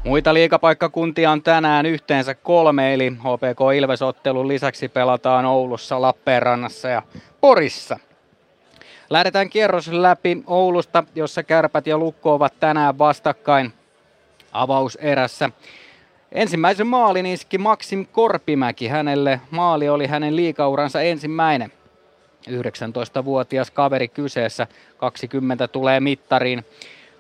Muita 0.04 0.34
liigapaikkakuntia 0.34 1.32
on 1.32 1.44
tänään 1.44 1.86
yhteensä 1.86 2.36
kolme, 2.36 2.94
eli 2.94 3.10
HPK 3.10 3.60
Ilves-ottelun 3.76 4.48
lisäksi 4.48 4.90
pelataan 4.90 5.45
Oulussa, 5.45 6.02
Lappeenrannassa 6.02 6.88
ja 6.88 7.02
Porissa. 7.41 8.00
Lähdetään 9.10 9.50
kierros 9.50 9.88
läpi 9.88 10.44
Oulusta, 10.48 11.04
jossa 11.16 11.44
kärpät 11.44 11.88
ja 11.88 11.98
lukko 11.98 12.34
ovat 12.34 12.60
tänään 12.60 12.98
vastakkain 12.98 13.74
avauserässä. 14.52 15.50
Ensimmäisen 16.32 16.88
maalin 16.88 17.26
iski 17.26 17.58
Maksim 17.58 18.08
Korpimäki. 18.12 18.88
Hänelle 18.88 19.41
maali 19.52 19.90
oli 19.90 20.08
hänen 20.08 20.36
liikauransa 20.36 21.02
ensimmäinen. 21.02 21.72
19-vuotias 22.49 23.72
kaveri 23.72 24.07
kyseessä, 24.07 24.68
20 24.98 25.68
tulee 25.68 25.99
mittariin. 25.99 26.65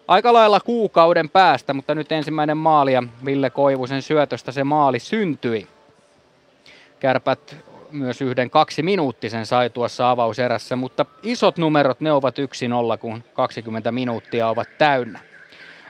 Aika 0.07 0.33
lailla 0.33 0.59
kuukauden 0.59 1.29
päästä, 1.29 1.73
mutta 1.73 1.95
nyt 1.95 2.11
ensimmäinen 2.11 2.57
maali 2.57 2.93
ja 2.93 3.03
Ville 3.25 3.49
Koivusen 3.49 4.01
syötöstä 4.01 4.51
se 4.51 4.63
maali 4.63 4.99
syntyi. 4.99 5.67
Kärpät 6.99 7.55
myös 7.91 8.21
yhden 8.21 8.49
kaksi 8.49 8.83
minuuttisen 8.83 9.45
sai 9.45 9.69
tuossa 9.69 10.11
avauserässä, 10.11 10.75
mutta 10.75 11.05
isot 11.23 11.57
numerot 11.57 12.01
ne 12.01 12.11
ovat 12.11 12.35
1-0, 12.39 12.97
kun 12.97 13.23
20 13.33 13.91
minuuttia 13.91 14.47
ovat 14.47 14.67
täynnä. 14.77 15.19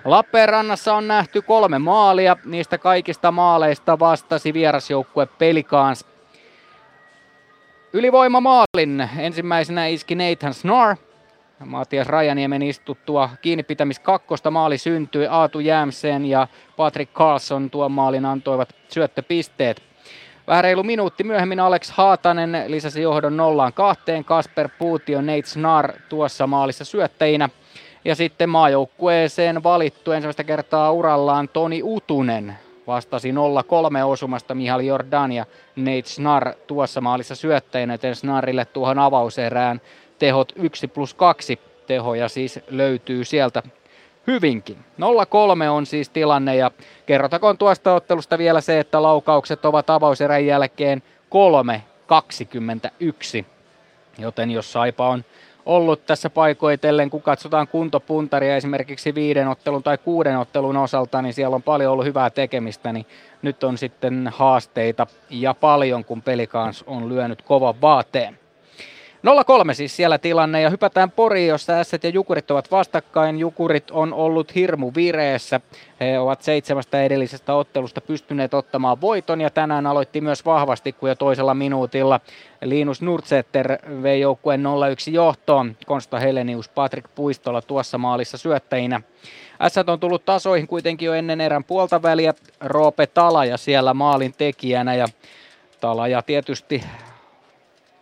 Lappeenrannassa 0.05 0.93
on 0.93 1.07
nähty 1.07 1.41
kolme 1.41 1.80
maalia, 1.80 2.38
niistä 2.45 2.77
kaikista 2.77 3.31
maaleista 3.31 3.99
vastasi 3.99 4.53
vierasjoukkue 4.53 5.26
Pelikans. 5.26 6.05
Ylivoimamaalin 7.95 9.10
ensimmäisenä 9.18 9.88
iski 9.88 10.15
Nathan 10.15 10.53
Snar. 10.53 10.95
Matias 11.65 12.07
Rajaniemen 12.07 12.61
istuttua 12.61 13.30
kiinni 13.41 13.64
pitämis 13.64 13.99
kakkosta 13.99 14.52
maali 14.52 14.78
syntyi. 14.78 15.28
Aatu 15.28 15.60
Jämsen 15.60 16.26
ja 16.26 16.48
Patrick 16.78 17.14
Carlson 17.14 17.70
tuon 17.70 17.91
maalin 17.91 18.26
antoivat 18.26 18.76
syöttöpisteet. 18.90 19.84
Vähän 20.48 20.64
reilu 20.64 20.84
minuutti 20.84 21.24
myöhemmin 21.24 21.60
Alex 21.60 21.91
Haatanen 21.91 22.64
lisäsi 22.68 23.02
johdon 23.02 23.38
nollaan 23.38 23.74
kahteen. 23.74 24.26
Kasper 24.26 24.70
Puutio, 24.80 25.22
Nate 25.22 25.45
Snar 25.45 25.94
tuossa 26.10 26.48
maalissa 26.48 26.86
syöttäjinä. 26.86 27.49
Ja 28.06 28.15
sitten 28.15 28.49
maajoukkueeseen 28.49 29.64
valittu 29.64 30.11
ensimmäistä 30.11 30.44
kertaa 30.44 30.91
urallaan 30.91 31.49
Toni 31.49 31.82
Utunen 31.84 32.57
vastasi 32.88 33.31
0-3 33.31 33.35
osumasta 34.05 34.55
Mihal 34.55 34.80
Jordan 34.80 35.31
ja 35.31 35.45
Nate 35.76 36.03
Snar 36.05 36.53
tuossa 36.68 37.01
maalissa 37.01 37.35
syöttäjänä, 37.35 37.93
joten 37.93 38.15
Snarille 38.15 38.65
tuohon 38.65 38.99
avauserään 38.99 39.81
tehot 40.19 40.53
1 40.55 40.88
plus 40.88 41.14
2 41.14 41.60
tehoja 41.88 42.30
siis 42.30 42.60
löytyy 42.69 43.23
sieltä 43.23 43.64
hyvinkin. 44.27 44.77
0-3 44.77 45.69
on 45.69 45.85
siis 45.85 46.10
tilanne 46.10 46.55
ja 46.55 46.72
kerrotakoon 47.05 47.57
tuosta 47.57 47.95
ottelusta 47.95 48.38
vielä 48.38 48.61
se, 48.61 48.80
että 48.80 49.01
laukaukset 49.01 49.65
ovat 49.65 49.89
avauserän 49.89 50.45
jälkeen 50.45 51.03
3-21. 53.41 53.45
Joten 54.18 54.51
jos 54.51 54.72
Saipa 54.72 55.10
on 55.10 55.26
ollut 55.65 56.06
tässä 56.06 56.30
paikoitellen, 56.30 57.10
kun 57.10 57.22
katsotaan 57.22 57.68
kuntopuntaria 57.68 58.56
esimerkiksi 58.56 59.15
viiden 59.15 59.48
ottelun 59.48 59.84
tai 59.84 59.98
kuuden 59.98 60.38
ottelun 60.40 60.77
osalta, 60.77 61.22
niin 61.22 61.34
siellä 61.34 61.56
on 61.56 61.64
paljon 61.64 61.91
ollut 61.94 62.06
hyvää 62.06 62.30
tekemistä, 62.30 62.94
niin 62.94 63.06
nyt 63.41 63.64
on 63.64 63.77
sitten 63.77 64.30
haasteita 64.34 65.07
ja 65.30 65.53
paljon, 65.53 66.06
kun 66.06 66.22
pelikans 66.22 66.84
on 66.88 67.10
lyönyt 67.10 67.41
kovan 67.41 67.81
vaateen. 67.81 68.43
0-3 69.28 69.74
siis 69.74 69.95
siellä 69.95 70.18
tilanne 70.18 70.62
ja 70.62 70.70
hypätään 70.70 71.12
Poriin, 71.12 71.48
jossa 71.48 71.74
Ässät 71.74 72.04
ja 72.04 72.10
Jukurit 72.10 72.52
ovat 72.52 72.72
vastakkain. 72.72 73.40
Jukurit 73.40 73.91
on 73.91 74.14
ollut 74.14 74.56
hirmu 74.56 74.91
vireessä. 74.95 75.62
He 76.00 76.20
ovat 76.20 76.41
seitsemästä 76.41 77.04
edellisestä 77.04 77.54
ottelusta 77.54 78.02
pystyneet 78.02 78.54
ottamaan 78.54 79.02
voiton 79.02 79.41
ja 79.41 79.50
tänään 79.50 79.88
aloitti 79.88 80.22
myös 80.22 80.45
vahvasti, 80.45 80.94
kun 80.94 81.10
jo 81.10 81.16
toisella 81.16 81.54
minuutilla 81.54 82.20
Linus 82.62 83.02
Nurtsetter 83.02 83.78
vei 84.04 84.22
joukkueen 84.22 84.64
0-1 85.10 85.12
johtoon. 85.12 85.76
Konsta 85.86 86.20
Helenius, 86.20 86.70
Patrick 86.70 87.10
Puistola 87.16 87.62
tuossa 87.62 87.98
maalissa 87.98 88.38
syöttäjinä. 88.38 89.02
Ässät 89.62 89.90
on 89.90 90.00
tullut 90.00 90.26
tasoihin 90.26 90.68
kuitenkin 90.68 91.06
jo 91.06 91.14
ennen 91.14 91.41
erän 91.41 91.64
puolta 91.64 92.02
väliä. 92.02 92.34
Roope 92.62 93.08
Talaja 93.08 93.58
siellä 93.58 93.94
maalin 93.94 94.34
tekijänä 94.38 94.95
ja 94.95 95.08
Talaja 95.80 96.22
tietysti 96.22 96.84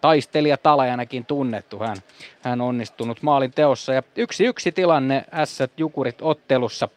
taistelija 0.02 0.58
Talajanakin 0.58 1.26
tunnettu. 1.26 1.80
Hän, 1.80 1.98
hän 2.42 2.62
onnistunut 2.62 3.22
maalin 3.22 3.52
teossa 3.52 3.94
ja 3.94 4.04
yksi 4.16 4.46
yksi 4.46 4.72
tilanne 4.72 5.26
S 5.46 5.60
Jukurit 5.78 6.18
ottelussa. 6.22 6.90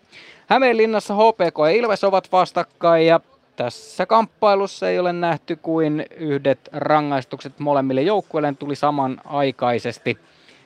Hämeenlinnassa 0.47 1.15
HPK 1.15 1.59
ja 1.59 1.71
Ilves 1.71 2.05
ovat 2.05 2.33
vastakkain 2.33 3.07
ja 3.07 3.21
tässä 3.57 4.07
kamppailussa 4.07 4.91
ei 4.91 4.99
ole 4.99 5.13
nähty 5.13 5.57
kuin 5.57 6.07
yhdet 6.17 6.59
rangaistukset 6.73 7.59
molemmille 7.59 8.03
joukkueille 8.03 8.55
tuli 8.59 8.77
samanaikaisesti. 8.77 10.19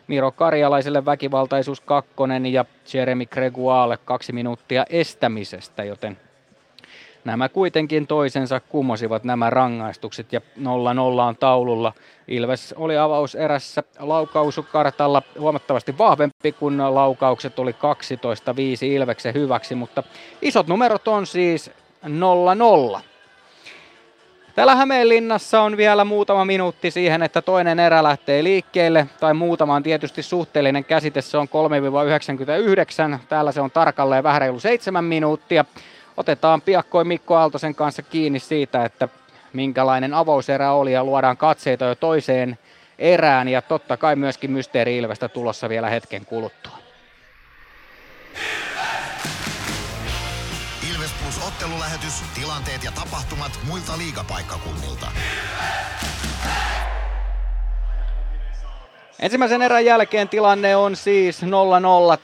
Miro 0.09 0.33
Karjalaiselle 0.33 1.05
väkivaltaisuus 1.05 1.81
kakkonen 1.81 2.47
ja 2.47 2.65
Jeremy 2.95 3.27
Gregoire 3.27 3.99
kaksi 4.05 4.33
minuuttia 4.33 4.85
estämisestä, 4.91 5.85
joten 5.85 6.19
Nämä 7.25 7.49
kuitenkin 7.49 8.07
toisensa 8.07 8.61
kumosivat 8.61 9.25
nämä 9.25 9.51
rangaistukset 9.51 10.33
ja 10.33 10.41
0-0 10.59 10.63
on 11.29 11.37
taululla. 11.37 11.93
Ilves 12.29 12.75
oli 12.79 12.99
avauserässä 12.99 13.83
laukausukartalla. 13.99 15.23
Huomattavasti 15.39 15.99
vahvempi, 15.99 16.53
kun 16.53 16.95
laukaukset 16.95 17.59
oli 17.59 17.73
12-5 17.73 17.75
Ilveksen 18.85 19.35
hyväksi, 19.35 19.75
mutta 19.75 20.03
isot 20.43 20.67
numerot 20.67 21.09
on 21.09 21.27
siis 21.27 21.71
0-0. 22.97 23.01
Täällä 24.55 24.77
Hämeenlinnassa 24.77 25.61
on 25.61 25.77
vielä 25.77 26.05
muutama 26.05 26.45
minuutti 26.45 26.91
siihen, 26.91 27.23
että 27.23 27.43
toinen 27.43 27.79
erä 27.79 28.03
lähtee 28.03 28.45
liikkeelle, 28.45 29.07
tai 29.21 29.35
muutama 29.35 29.75
on 29.75 29.83
tietysti 29.83 30.23
suhteellinen 30.23 30.85
käsite, 30.85 31.23
se 31.23 31.39
on 31.39 31.49
3-99, 33.15 33.19
täällä 33.29 33.53
se 33.53 33.61
on 33.61 33.71
tarkalleen 33.71 34.25
vähän 34.25 34.41
reilu 34.41 34.61
7 34.61 35.05
minuuttia 35.05 35.65
otetaan 36.19 36.63
piakkoin 36.63 37.07
Mikko 37.07 37.37
Aaltosen 37.37 37.75
kanssa 37.75 38.03
kiinni 38.03 38.39
siitä, 38.39 38.85
että 38.85 39.09
minkälainen 39.53 40.15
avauserä 40.15 40.73
oli 40.73 40.93
ja 40.93 41.05
luodaan 41.05 41.37
katseita 41.37 41.85
jo 41.85 41.95
toiseen 41.95 42.59
erään 42.99 43.49
ja 43.49 43.63
totta 43.63 43.97
kai 43.97 44.17
myöskin 44.17 44.51
Mysteeri 44.51 44.97
Ilvestä 44.97 45.29
tulossa 45.29 45.69
vielä 45.69 45.91
hetken 45.91 46.25
kuluttua. 46.27 46.79
Ilves 50.91 51.11
Plus 51.23 51.47
ottelulähetys, 51.47 52.23
tilanteet 52.35 52.85
ja 52.85 52.93
tapahtumat 52.93 53.53
muilta 53.69 53.99
liigapaikkakunnilta. 53.99 55.07
Ensimmäisen 59.21 59.63
erän 59.63 59.85
jälkeen 59.85 60.29
tilanne 60.29 60.77
on 60.77 60.97
siis 60.97 61.43
0-0 61.43 61.47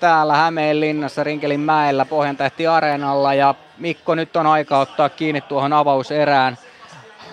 täällä 0.01 0.37
Hämeenlinnassa 0.37 1.25
Rinkelinmäellä 1.25 2.05
Pohjantähti 2.05 2.67
Areenalla 2.67 3.35
ja 3.35 3.55
Mikko 3.79 4.15
nyt 4.15 4.37
on 4.37 4.47
aika 4.47 4.79
ottaa 4.79 5.09
kiinni 5.09 5.41
tuohon 5.41 5.73
avauserään. 5.73 6.59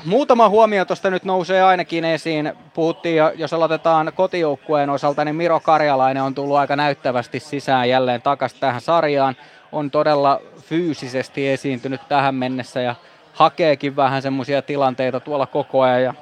Muutama 0.06 0.50
huomio 0.50 0.86
tuosta 0.86 1.10
nyt 1.10 1.24
nousee 1.24 1.64
ainakin 1.64 2.06
esiin. 2.06 2.54
Puhuttiin, 2.74 3.24
jos 3.36 3.54
aloitetaan 3.54 4.12
kotijoukkueen 4.16 4.90
osalta, 4.90 5.26
niin 5.26 5.36
Miro 5.36 5.60
Karjalainen 5.60 6.24
on 6.24 6.36
tullut 6.36 6.58
aika 6.58 6.76
näyttävästi 6.76 7.40
sisään 7.40 7.90
jälleen 7.90 8.22
takaisin 8.22 8.60
tähän 8.60 8.82
sarjaan. 8.82 9.36
On 9.72 9.92
todella 9.92 10.42
fyysisesti 10.62 11.50
esiintynyt 11.50 12.02
tähän 12.08 12.36
mennessä 12.36 12.82
ja 12.82 12.96
hakeekin 13.34 13.96
vähän 13.96 14.22
semmoisia 14.22 14.62
tilanteita 14.62 15.20
tuolla 15.20 15.46
koko 15.46 15.82
ajan. 15.82 16.04
Ja 16.04 16.14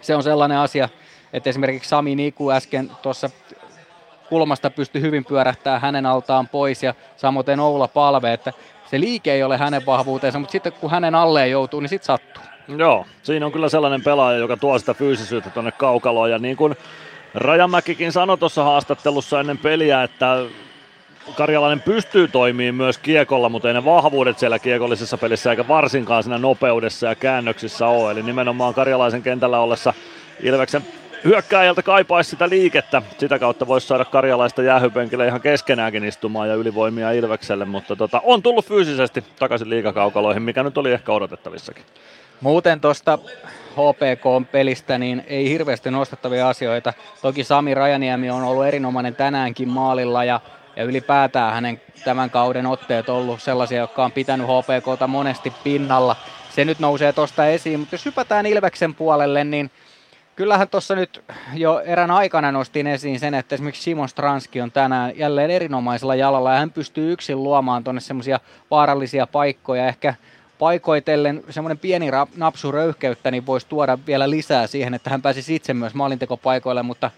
se 0.00 0.16
on 0.16 0.22
sellainen 0.22 0.58
asia, 0.58 0.88
että 1.32 1.50
esimerkiksi 1.50 1.88
Sami 1.88 2.14
Niku 2.14 2.50
äsken 2.50 2.90
tuossa 3.02 3.30
kulmasta 4.28 4.70
pystyi 4.70 5.02
hyvin 5.02 5.24
pyörähtää 5.24 5.78
hänen 5.78 6.06
altaan 6.06 6.48
pois 6.48 6.82
ja 6.82 6.94
samoin 7.16 7.60
Oula 7.60 7.88
Palve, 7.88 8.32
että 8.32 8.52
se 8.90 9.00
liike 9.00 9.32
ei 9.32 9.42
ole 9.42 9.56
hänen 9.56 9.86
vahvuutensa, 9.86 10.38
mutta 10.38 10.52
sitten 10.52 10.72
kun 10.72 10.90
hänen 10.90 11.14
alleen 11.14 11.50
joutuu, 11.50 11.80
niin 11.80 11.88
sitten 11.88 12.06
sattuu. 12.06 12.42
Joo, 12.78 13.06
siinä 13.22 13.46
on 13.46 13.52
kyllä 13.52 13.68
sellainen 13.68 14.02
pelaaja, 14.02 14.38
joka 14.38 14.56
tuo 14.56 14.78
sitä 14.78 14.94
fyysisyyttä 14.94 15.50
tuonne 15.50 15.72
kaukaloon 15.72 16.30
ja 16.30 16.38
niin 16.38 16.56
kuin 16.56 16.76
Rajamäkikin 17.34 18.12
sanoi 18.12 18.38
tuossa 18.38 18.64
haastattelussa 18.64 19.40
ennen 19.40 19.58
peliä, 19.58 20.02
että 20.02 20.44
Karjalainen 21.36 21.80
pystyy 21.80 22.28
toimimaan 22.28 22.74
myös 22.74 22.98
kiekolla, 22.98 23.48
mutta 23.48 23.68
ei 23.68 23.74
ne 23.74 23.84
vahvuudet 23.84 24.38
siellä 24.38 24.58
kiekollisessa 24.58 25.18
pelissä 25.18 25.50
eikä 25.50 25.68
varsinkaan 25.68 26.22
siinä 26.22 26.38
nopeudessa 26.38 27.06
ja 27.06 27.14
käännöksissä 27.14 27.86
ole. 27.86 28.10
Eli 28.10 28.22
nimenomaan 28.22 28.74
Karjalaisen 28.74 29.22
kentällä 29.22 29.60
ollessa 29.60 29.94
Ilveksen 30.42 30.82
hyökkääjältä 31.24 31.82
kaipaisi 31.82 32.30
sitä 32.30 32.48
liikettä. 32.48 33.02
Sitä 33.18 33.38
kautta 33.38 33.66
voisi 33.66 33.86
saada 33.86 34.04
karjalaista 34.04 34.62
jäähypenkille 34.62 35.26
ihan 35.26 35.40
keskenäänkin 35.40 36.04
istumaan 36.04 36.48
ja 36.48 36.54
ylivoimia 36.54 37.12
Ilvekselle, 37.12 37.64
mutta 37.64 37.96
tota, 37.96 38.20
on 38.24 38.42
tullut 38.42 38.66
fyysisesti 38.66 39.24
takaisin 39.38 39.70
liikakaukaloihin, 39.70 40.42
mikä 40.42 40.62
nyt 40.62 40.78
oli 40.78 40.92
ehkä 40.92 41.12
odotettavissakin. 41.12 41.84
Muuten 42.40 42.80
tuosta 42.80 43.18
HPK-pelistä 43.72 44.98
niin 44.98 45.24
ei 45.26 45.48
hirveästi 45.48 45.90
nostettavia 45.90 46.48
asioita. 46.48 46.92
Toki 47.22 47.44
Sami 47.44 47.74
Rajaniemi 47.74 48.30
on 48.30 48.42
ollut 48.42 48.66
erinomainen 48.66 49.14
tänäänkin 49.14 49.68
maalilla 49.68 50.24
ja, 50.24 50.40
ja 50.76 50.84
ylipäätään 50.84 51.54
hänen 51.54 51.80
tämän 52.04 52.30
kauden 52.30 52.66
otteet 52.66 53.08
on 53.08 53.16
ollut 53.16 53.42
sellaisia, 53.42 53.78
jotka 53.80 54.04
on 54.04 54.12
pitänyt 54.12 54.46
HPKta 54.46 55.06
monesti 55.06 55.52
pinnalla. 55.64 56.16
Se 56.50 56.64
nyt 56.64 56.78
nousee 56.78 57.12
tuosta 57.12 57.46
esiin, 57.46 57.80
mutta 57.80 57.94
jos 57.94 58.04
hypätään 58.04 58.46
Ilveksen 58.46 58.94
puolelle, 58.94 59.44
niin– 59.44 59.70
kyllähän 60.36 60.68
tuossa 60.68 60.94
nyt 60.94 61.24
jo 61.54 61.80
erän 61.80 62.10
aikana 62.10 62.52
nostin 62.52 62.86
esiin 62.86 63.20
sen, 63.20 63.34
että 63.34 63.54
esimerkiksi 63.54 63.82
Simon 63.82 64.08
Stranski 64.08 64.60
on 64.60 64.72
tänään 64.72 65.18
jälleen 65.18 65.50
erinomaisella 65.50 66.14
jalalla 66.14 66.52
ja 66.52 66.58
hän 66.58 66.70
pystyy 66.70 67.12
yksin 67.12 67.42
luomaan 67.42 67.84
tuonne 67.84 68.00
semmoisia 68.00 68.40
vaarallisia 68.70 69.26
paikkoja. 69.26 69.88
Ehkä 69.88 70.14
paikoitellen 70.58 71.44
semmoinen 71.50 71.78
pieni 71.78 72.10
napsu 72.36 72.72
röyhkeyttä 72.72 73.30
niin 73.30 73.46
voisi 73.46 73.66
tuoda 73.66 73.98
vielä 74.06 74.30
lisää 74.30 74.66
siihen, 74.66 74.94
että 74.94 75.10
hän 75.10 75.22
pääsisi 75.22 75.54
itse 75.54 75.74
myös 75.74 75.94
maalintekopaikoille, 75.94 76.82
mutta 76.82 77.10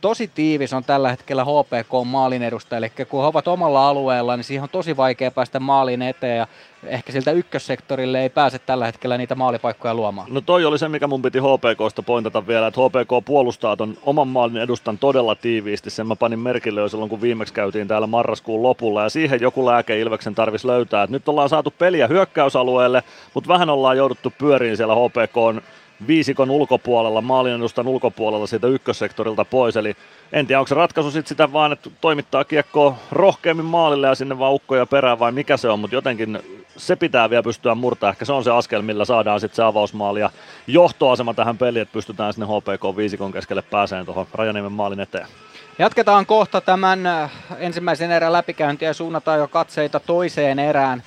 tosi 0.00 0.30
tiivis 0.34 0.72
on 0.72 0.84
tällä 0.84 1.10
hetkellä 1.10 1.44
HPK 1.44 2.06
maalin 2.06 2.42
edustaja, 2.42 2.78
eli 2.78 2.92
kun 3.08 3.20
he 3.20 3.26
ovat 3.26 3.48
omalla 3.48 3.88
alueella, 3.88 4.36
niin 4.36 4.44
siihen 4.44 4.62
on 4.62 4.68
tosi 4.68 4.96
vaikea 4.96 5.30
päästä 5.30 5.60
maaliin 5.60 6.02
eteen 6.02 6.38
ja 6.38 6.46
ehkä 6.86 7.12
siltä 7.12 7.32
ykkössektorille 7.32 8.22
ei 8.22 8.28
pääse 8.28 8.58
tällä 8.58 8.86
hetkellä 8.86 9.18
niitä 9.18 9.34
maalipaikkoja 9.34 9.94
luomaan. 9.94 10.28
No 10.30 10.40
toi 10.40 10.64
oli 10.64 10.78
se, 10.78 10.88
mikä 10.88 11.06
mun 11.06 11.22
piti 11.22 11.38
HPKsta 11.38 12.02
pointata 12.02 12.46
vielä, 12.46 12.66
että 12.66 12.80
HPK 12.80 13.24
puolustaa 13.24 13.76
ton 13.76 13.96
oman 14.02 14.28
maalin 14.28 14.56
edustan 14.56 14.98
todella 14.98 15.34
tiiviisti. 15.34 15.90
Sen 15.90 16.06
mä 16.06 16.16
panin 16.16 16.38
merkille 16.38 16.80
jo 16.80 16.88
silloin, 16.88 17.10
kun 17.10 17.20
viimeksi 17.20 17.54
käytiin 17.54 17.88
täällä 17.88 18.06
marraskuun 18.06 18.62
lopulla 18.62 19.02
ja 19.02 19.08
siihen 19.08 19.40
joku 19.40 19.66
lääke 19.66 20.00
Ilveksen 20.00 20.34
tarvisi 20.34 20.66
löytää. 20.66 21.02
Et 21.02 21.10
nyt 21.10 21.28
ollaan 21.28 21.48
saatu 21.48 21.74
peliä 21.78 22.06
hyökkäysalueelle, 22.06 23.02
mutta 23.34 23.48
vähän 23.48 23.70
ollaan 23.70 23.96
jouduttu 23.96 24.32
pyöriin 24.38 24.76
siellä 24.76 24.94
HPKn 24.94 25.60
viisikon 26.06 26.50
ulkopuolella, 26.50 27.20
maalinedustan 27.20 27.88
ulkopuolella 27.88 28.46
siitä 28.46 28.66
ykkössektorilta 28.66 29.44
pois. 29.44 29.76
Eli 29.76 29.96
en 30.32 30.46
tiedä, 30.46 30.60
onko 30.60 30.68
se 30.68 30.74
ratkaisu 30.74 31.10
sitten 31.10 31.28
sitä 31.28 31.52
vaan, 31.52 31.72
että 31.72 31.90
toimittaa 32.00 32.44
kiekkoa 32.44 32.96
rohkeammin 33.12 33.66
maalille 33.66 34.06
ja 34.06 34.14
sinne 34.14 34.38
vaan 34.38 34.54
ukkoja 34.54 34.86
perään 34.86 35.18
vai 35.18 35.32
mikä 35.32 35.56
se 35.56 35.68
on, 35.68 35.78
mutta 35.78 35.96
jotenkin 35.96 36.38
se 36.76 36.96
pitää 36.96 37.30
vielä 37.30 37.42
pystyä 37.42 37.74
murtaa. 37.74 38.10
Ehkä 38.10 38.24
se 38.24 38.32
on 38.32 38.44
se 38.44 38.50
askel, 38.50 38.82
millä 38.82 39.04
saadaan 39.04 39.40
sitten 39.40 39.56
se 39.56 39.62
avausmaali 39.62 40.20
ja 40.20 40.30
johtoasema 40.66 41.34
tähän 41.34 41.58
peliin, 41.58 41.82
että 41.82 41.92
pystytään 41.92 42.32
sinne 42.32 42.46
HPK 42.46 42.96
viisikon 42.96 43.32
keskelle 43.32 43.62
pääseen 43.62 44.06
tuohon 44.06 44.26
Rajaniemen 44.34 44.72
maalin 44.72 45.00
eteen. 45.00 45.26
Jatketaan 45.78 46.26
kohta 46.26 46.60
tämän 46.60 47.06
äh, 47.06 47.30
ensimmäisen 47.58 48.10
erän 48.10 48.32
läpikäyntiä 48.32 48.88
ja 48.88 48.94
suunnataan 48.94 49.38
jo 49.38 49.48
katseita 49.48 50.00
toiseen 50.00 50.58
erään. 50.58 51.02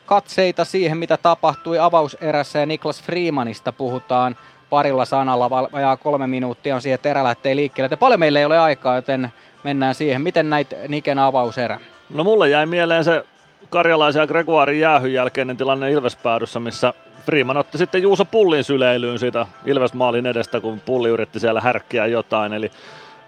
katseita 0.05 0.65
siihen, 0.65 0.97
mitä 0.97 1.17
tapahtui 1.17 1.79
avauserässä 1.79 2.59
ja 2.59 2.65
Niklas 2.65 3.03
Freemanista 3.03 3.71
puhutaan 3.71 4.35
parilla 4.69 5.05
sanalla. 5.05 5.49
Vajaa 5.49 5.97
kolme 5.97 6.27
minuuttia 6.27 6.75
on 6.75 6.81
siihen, 6.81 6.95
että 6.95 7.09
erä 7.09 7.23
lähtee 7.23 7.55
liikkeelle. 7.55 7.89
Ja 7.91 7.97
paljon 7.97 8.19
meillä 8.19 8.39
ei 8.39 8.45
ole 8.45 8.59
aikaa, 8.59 8.95
joten 8.95 9.33
mennään 9.63 9.95
siihen. 9.95 10.21
Miten 10.21 10.49
näit 10.49 10.73
Niken 10.87 11.19
avauserä? 11.19 11.79
No 12.09 12.23
mulle 12.23 12.49
jäi 12.49 12.65
mieleen 12.65 13.03
se 13.03 13.25
karjalaisen 13.69 14.19
ja 14.19 14.27
Gregoirin 14.27 14.79
jäähyn 14.79 15.13
jälkeinen 15.13 15.57
tilanne 15.57 15.91
Ilvespäädyssä, 15.91 16.59
missä 16.59 16.93
Freeman 17.25 17.57
otti 17.57 17.77
sitten 17.77 18.01
Juuso 18.01 18.25
Pullin 18.25 18.63
syleilyyn 18.63 19.19
siitä 19.19 19.47
Ilvesmaalin 19.65 20.25
edestä, 20.25 20.59
kun 20.59 20.79
Pulli 20.79 21.09
yritti 21.09 21.39
siellä 21.39 21.61
härkkiä 21.61 22.05
jotain. 22.05 22.53
Eli 22.53 22.71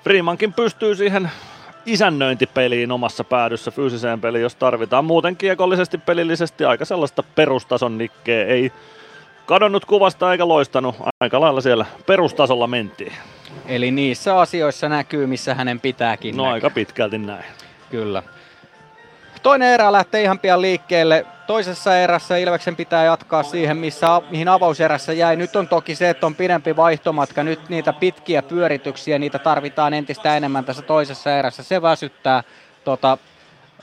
Freemankin 0.04 0.54
pystyy 0.54 0.96
siihen 0.96 1.32
isännöintipeliin 1.88 2.92
omassa 2.92 3.24
päädyssä 3.24 3.72
fyysiseen 3.72 4.22
peliin, 4.22 4.42
jos 4.42 4.56
tarvitaan. 4.56 5.06
Muuten 5.06 5.36
kiekollisesti, 5.36 5.98
pelillisesti 5.98 6.66
aika 6.66 6.86
sellaista 6.86 7.24
perustason 7.24 7.98
nikkeä. 7.98 8.46
Ei 8.46 8.72
kadonnut 9.46 9.86
kuvasta 9.86 10.32
eikä 10.32 10.48
loistanut. 10.48 10.96
Aika 11.20 11.40
lailla 11.42 11.62
siellä 11.62 11.86
perustasolla 12.06 12.68
mentiin. 12.68 13.14
Eli 13.66 13.92
niissä 13.92 14.40
asioissa 14.40 14.90
näkyy, 14.90 15.28
missä 15.28 15.56
hänen 15.56 15.80
pitääkin 15.80 16.38
No 16.38 16.44
näkyä. 16.44 16.54
aika 16.54 16.70
pitkälti 16.70 17.18
näin. 17.18 17.46
Kyllä. 17.92 18.24
Toinen 19.48 19.74
erä 19.74 19.92
lähtee 19.92 20.22
ihan 20.22 20.40
pian 20.40 20.62
liikkeelle. 20.62 21.26
Toisessa 21.48 21.98
erässä 21.98 22.38
Ilveksen 22.38 22.76
pitää 22.76 23.06
jatkaa 23.06 23.44
siihen, 23.44 23.78
missä, 23.78 24.22
mihin 24.30 24.48
avauserässä 24.48 25.14
jäi. 25.14 25.36
Nyt 25.36 25.56
on 25.56 25.68
toki 25.68 25.96
se, 25.96 26.10
että 26.10 26.26
on 26.26 26.36
pidempi 26.36 26.76
vaihtomatka. 26.76 27.44
Nyt 27.44 27.70
niitä 27.70 27.94
pitkiä 27.94 28.42
pyörityksiä, 28.42 29.20
niitä 29.20 29.40
tarvitaan 29.40 29.94
entistä 29.94 30.38
enemmän 30.38 30.66
tässä 30.66 30.82
toisessa 30.82 31.38
erässä. 31.38 31.64
Se 31.64 31.82
väsyttää 31.82 32.44
tota, 32.84 33.18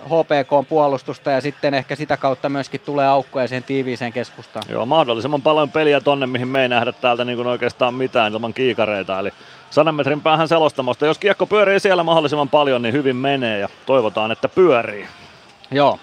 HPK-puolustusta 0.04 1.30
ja 1.30 1.40
sitten 1.40 1.74
ehkä 1.74 1.96
sitä 1.96 2.16
kautta 2.16 2.48
myöskin 2.48 2.80
tulee 2.80 3.06
aukkoja 3.06 3.48
siihen 3.48 3.64
tiiviiseen 3.64 4.12
keskustaan. 4.12 4.64
Joo, 4.68 4.86
mahdollisimman 4.86 5.42
paljon 5.42 5.70
peliä 5.70 6.00
tonne, 6.00 6.26
mihin 6.26 6.48
me 6.48 6.62
ei 6.62 6.68
nähdä 6.68 6.92
täältä 6.92 7.24
niin 7.24 7.36
kuin 7.36 7.48
oikeastaan 7.48 7.94
mitään 7.94 8.32
ilman 8.32 8.54
kiikareita. 8.54 9.18
Eli 9.18 9.32
100 9.70 9.92
metrin 9.92 10.20
päähän 10.20 10.48
selostamosta. 10.48 11.06
Jos 11.06 11.18
kiekko 11.18 11.46
pyörii 11.46 11.80
siellä 11.80 12.02
mahdollisimman 12.02 12.48
paljon, 12.48 12.82
niin 12.82 12.92
hyvin 12.92 13.16
menee 13.16 13.58
ja 13.58 13.68
toivotaan, 13.86 14.32
että 14.32 14.48
pyörii. 14.48 15.06
Joo. 15.74 15.98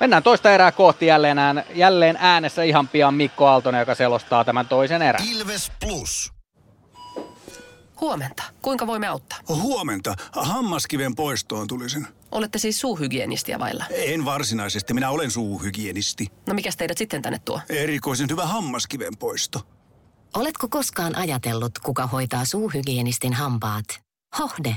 Mennään 0.00 0.22
toista 0.22 0.50
erää 0.50 0.72
kohti 0.72 1.06
jälleen, 1.06 1.38
ään, 1.38 1.64
jälleen 1.74 2.16
äänessä 2.20 2.62
ihan 2.62 2.88
pian 2.88 3.14
Mikko 3.14 3.46
Aaltonen, 3.46 3.78
joka 3.78 3.94
selostaa 3.94 4.44
tämän 4.44 4.68
toisen 4.68 5.02
erän. 5.02 5.24
Ilves 5.28 5.72
Plus. 5.80 6.32
Huomenta. 8.00 8.42
Kuinka 8.62 8.86
voimme 8.86 9.06
auttaa? 9.06 9.38
Huomenta. 9.48 10.14
Hammaskiven 10.32 11.14
poistoon 11.14 11.66
tulisin. 11.66 12.06
Olette 12.32 12.58
siis 12.58 12.80
suuhygienistiä 12.80 13.58
vailla. 13.58 13.84
En 13.90 14.24
varsinaisesti, 14.24 14.94
minä 14.94 15.10
olen 15.10 15.30
suuhygienisti. 15.30 16.26
No 16.46 16.54
mikä 16.54 16.70
teidät 16.78 16.98
sitten 16.98 17.22
tänne 17.22 17.40
tuo? 17.44 17.60
Erikoisen 17.68 18.28
hyvä 18.30 18.46
hammaskiven 18.46 19.16
poisto. 19.18 19.60
Oletko 20.36 20.68
koskaan 20.68 21.16
ajatellut, 21.16 21.78
kuka 21.78 22.06
hoitaa 22.06 22.44
suuhygienistin 22.44 23.32
hampaat? 23.32 23.84
Hohde. 24.38 24.76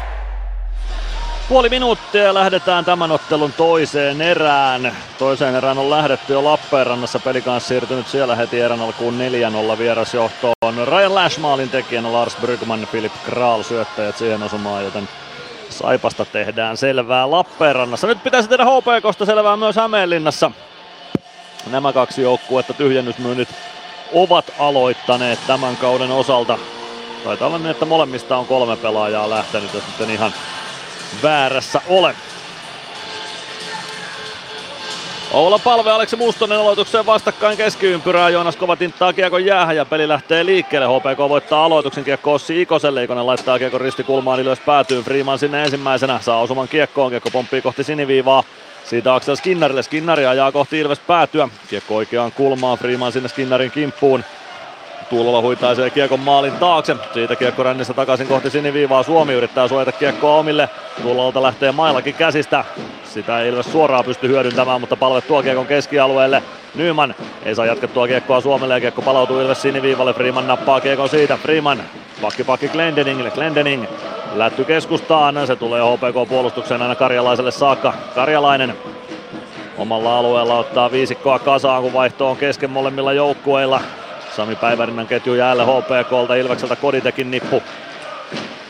Puoli 1.49 1.69
minuuttia 1.69 2.33
lähdetään 2.33 2.85
tämän 2.85 3.11
ottelun 3.11 3.53
toiseen 3.53 4.21
erään. 4.21 4.97
Toiseen 5.17 5.55
erään 5.55 5.77
on 5.77 5.89
lähdetty 5.89 6.33
jo 6.33 6.43
Lappeenrannassa. 6.43 7.19
Peli 7.19 7.41
kanssa 7.41 7.67
siirtynyt 7.67 8.07
siellä 8.07 8.35
heti 8.35 8.59
erän 8.59 8.81
alkuun 8.81 9.19
4-0 9.73 9.77
vierasjohtoon. 9.77 10.87
Ryan 10.87 11.15
Lashmaalin 11.15 11.69
tekijänä 11.69 12.13
Lars 12.13 12.35
Brygman, 12.41 12.87
Philip 12.91 13.11
Kral 13.25 13.63
syöttäjät 13.63 14.17
siihen 14.17 14.43
osumaan, 14.43 14.83
joten 14.83 15.09
Saipasta 15.69 16.25
tehdään 16.25 16.77
selvää 16.77 17.31
Lappeenrannassa. 17.31 18.07
Nyt 18.07 18.23
pitäisi 18.23 18.49
tehdä 18.49 18.65
HPKsta 18.65 19.25
selvää 19.25 19.57
myös 19.57 19.75
Hämeenlinnassa. 19.75 20.51
Nämä 21.71 21.93
kaksi 21.93 22.21
joukkuetta 22.21 22.73
tyhjennysmyynnit 22.73 23.49
ovat 24.13 24.45
aloittaneet 24.59 25.39
tämän 25.47 25.77
kauden 25.77 26.11
osalta. 26.11 26.57
Taitaa 27.23 27.47
olla 27.47 27.57
niin, 27.57 27.71
että 27.71 27.85
molemmista 27.85 28.37
on 28.37 28.45
kolme 28.45 28.77
pelaajaa 28.77 29.29
lähtenyt, 29.29 29.73
jos 29.73 29.83
nyt 29.99 30.09
ihan 30.09 30.33
väärässä 31.23 31.81
ole. 31.87 32.15
Oula 35.31 35.59
Palve, 35.59 35.91
Aleksi 35.91 36.15
Mustonen 36.15 36.57
aloitukseen 36.59 37.05
vastakkain 37.05 37.57
keskiympyrää. 37.57 38.29
Joonas 38.29 38.55
Kova 38.55 38.75
tinttaa 38.75 39.13
kiekon 39.13 39.45
jäähän 39.45 39.75
ja 39.75 39.85
peli 39.85 40.07
lähtee 40.07 40.45
liikkeelle. 40.45 40.87
HPK 40.87 41.17
voittaa 41.17 41.65
aloituksen 41.65 42.03
kiekko 42.03 42.33
Ossi 42.33 42.61
Ikoselle. 42.61 43.03
Ikonen 43.03 43.27
laittaa 43.27 43.59
kiekon 43.59 43.81
ristikulmaan 43.81 44.39
ylös 44.39 44.59
päätyyn. 44.59 45.03
Freeman 45.03 45.39
sinne 45.39 45.63
ensimmäisenä 45.63 46.19
saa 46.21 46.41
osuman 46.41 46.67
kiekkoon. 46.67 47.09
Kiekko 47.09 47.29
pomppii 47.31 47.61
kohti 47.61 47.83
siniviivaa. 47.83 48.43
Siitä 48.83 49.15
Aksel 49.15 49.35
Skinnarille. 49.35 49.83
Skinnari 49.83 50.25
ajaa 50.25 50.51
kohti 50.51 50.79
Ilves 50.79 50.99
päätyä. 50.99 51.49
Kiekko 51.69 51.95
oikeaan 51.95 52.31
kulmaan. 52.31 52.77
Freeman 52.77 53.11
sinne 53.11 53.29
Skinnarin 53.29 53.71
kimppuun. 53.71 54.23
Tuulola 55.11 55.41
huitaisee 55.41 55.89
kiekon 55.89 56.19
maalin 56.19 56.53
taakse. 56.53 56.95
Siitä 57.13 57.35
kiekko 57.35 57.63
rännissä 57.63 57.93
takaisin 57.93 58.27
kohti 58.27 58.49
siniviivaa. 58.49 59.03
Suomi 59.03 59.33
yrittää 59.33 59.67
suojata 59.67 59.91
kiekkoa 59.91 60.37
omille. 60.37 60.69
Tuulolalta 61.01 61.41
lähtee 61.41 61.71
mailakin 61.71 62.13
käsistä. 62.13 62.65
Sitä 63.03 63.39
ei 63.39 63.49
Ilves 63.49 63.71
suoraan 63.71 64.05
pysty 64.05 64.27
hyödyntämään, 64.27 64.79
mutta 64.79 64.95
palve 64.95 65.21
tuo 65.21 65.43
kiekon 65.43 65.65
keskialueelle. 65.65 66.43
Nyman 66.75 67.15
ei 67.45 67.55
saa 67.55 67.65
jatkettua 67.65 68.07
kiekkoa 68.07 68.41
Suomelle 68.41 68.73
ja 68.73 68.79
kiekko 68.79 69.01
palautuu 69.01 69.39
Ilves 69.39 69.61
siniviivalle. 69.61 70.13
Freeman 70.13 70.47
nappaa 70.47 70.81
kiekon 70.81 71.09
siitä. 71.09 71.37
Freeman 71.37 71.83
pakki 72.21 72.43
pakki 72.43 72.67
Glendeningille. 72.67 73.31
Glendening 73.31 73.85
lätty 74.33 74.63
keskustaan. 74.63 75.47
Se 75.47 75.55
tulee 75.55 75.81
HPK-puolustukseen 75.81 76.81
aina 76.81 76.95
Karjalaiselle 76.95 77.51
saakka. 77.51 77.93
Karjalainen 78.15 78.75
omalla 79.77 80.17
alueella 80.17 80.57
ottaa 80.57 80.91
viisikkoa 80.91 81.39
kasaan, 81.39 81.81
kun 81.81 81.93
vaihto 81.93 82.29
on 82.29 82.37
kesken 82.37 82.69
molemmilla 82.69 83.13
joukkueilla. 83.13 83.81
Sami 84.35 84.55
Päivärinnan 84.55 85.07
ketju 85.07 85.33
jäälle 85.33 85.63
HPKlta, 85.63 86.35
Ilvekseltä 86.35 86.75
Koditekin 86.75 87.31
nippu. 87.31 87.63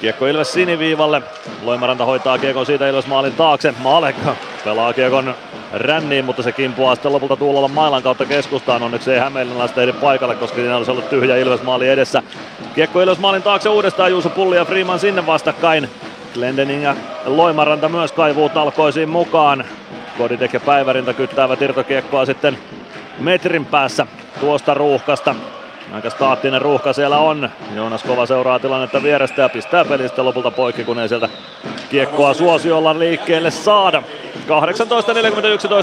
Kiekko 0.01 0.27
Ilves 0.27 0.53
siniviivalle. 0.53 1.21
Loimaranta 1.63 2.05
hoitaa 2.05 2.37
kiekon 2.37 2.65
siitä 2.65 2.87
Ilves 2.87 3.07
maalin 3.07 3.33
taakse. 3.33 3.73
Maalek 3.79 4.15
pelaa 4.65 4.93
kiekon 4.93 5.35
ränniin, 5.73 6.25
mutta 6.25 6.43
se 6.43 6.51
kimpuaa 6.51 6.95
sitten 6.95 7.13
lopulta 7.13 7.35
Tuulolla 7.35 7.67
mailan 7.67 8.03
kautta 8.03 8.25
keskustaan. 8.25 8.83
Onneksi 8.83 9.11
ei 9.11 9.19
Hämeenlinnalaista 9.19 9.81
ehdi 9.81 9.93
paikalle, 9.93 10.35
koska 10.35 10.55
siinä 10.55 10.77
olisi 10.77 10.91
ollut 10.91 11.09
tyhjä 11.09 11.37
Ilves 11.37 11.63
maali 11.63 11.89
edessä. 11.89 12.23
Kiekko 12.75 13.01
Ilves 13.01 13.19
maalin 13.19 13.43
taakse 13.43 13.69
uudestaan 13.69 14.11
Juuso 14.11 14.29
Pulli 14.29 14.55
ja 14.55 14.65
Freeman 14.65 14.99
sinne 14.99 15.25
vastakkain. 15.25 15.89
Glendening 16.33 16.83
ja 16.83 16.95
Loimaranta 17.25 17.89
myös 17.89 18.11
kaivuu 18.11 18.49
talkoisiin 18.49 19.09
mukaan. 19.09 19.65
Koditek 20.17 20.53
ja 20.53 20.59
Päivärinta 20.59 21.13
kyttäävät 21.13 21.61
irtokiekkoa 21.61 22.25
sitten 22.25 22.57
metrin 23.19 23.65
päässä 23.65 24.07
tuosta 24.39 24.73
ruuhkasta. 24.73 25.35
Aika 25.93 26.09
staattinen 26.09 26.61
ruuhka 26.61 26.93
siellä 26.93 27.17
on. 27.17 27.49
Joonas 27.75 28.03
Kova 28.03 28.25
seuraa 28.25 28.59
tilannetta 28.59 29.03
vierestä 29.03 29.41
ja 29.41 29.49
pistää 29.49 29.85
pelistä 29.85 30.25
lopulta 30.25 30.51
poikki, 30.51 30.83
kun 30.83 30.99
ei 30.99 31.09
sieltä 31.09 31.29
kiekkoa 31.89 32.33
suosiolla 32.33 32.99
liikkeelle 32.99 33.51
saada. 33.51 34.03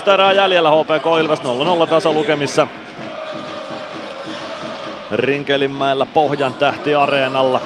18.41 0.07 0.11
erää 0.13 0.33
jäljellä 0.33 0.71
HPK 0.71 1.07
Ilves 1.21 1.41
0-0 1.41 1.87
tasalukemissa. 1.89 2.67
Rinkelinmäellä 5.13 6.07
Pohjan 6.07 6.55
tähti 6.55 6.95
areenalla. 6.95 7.61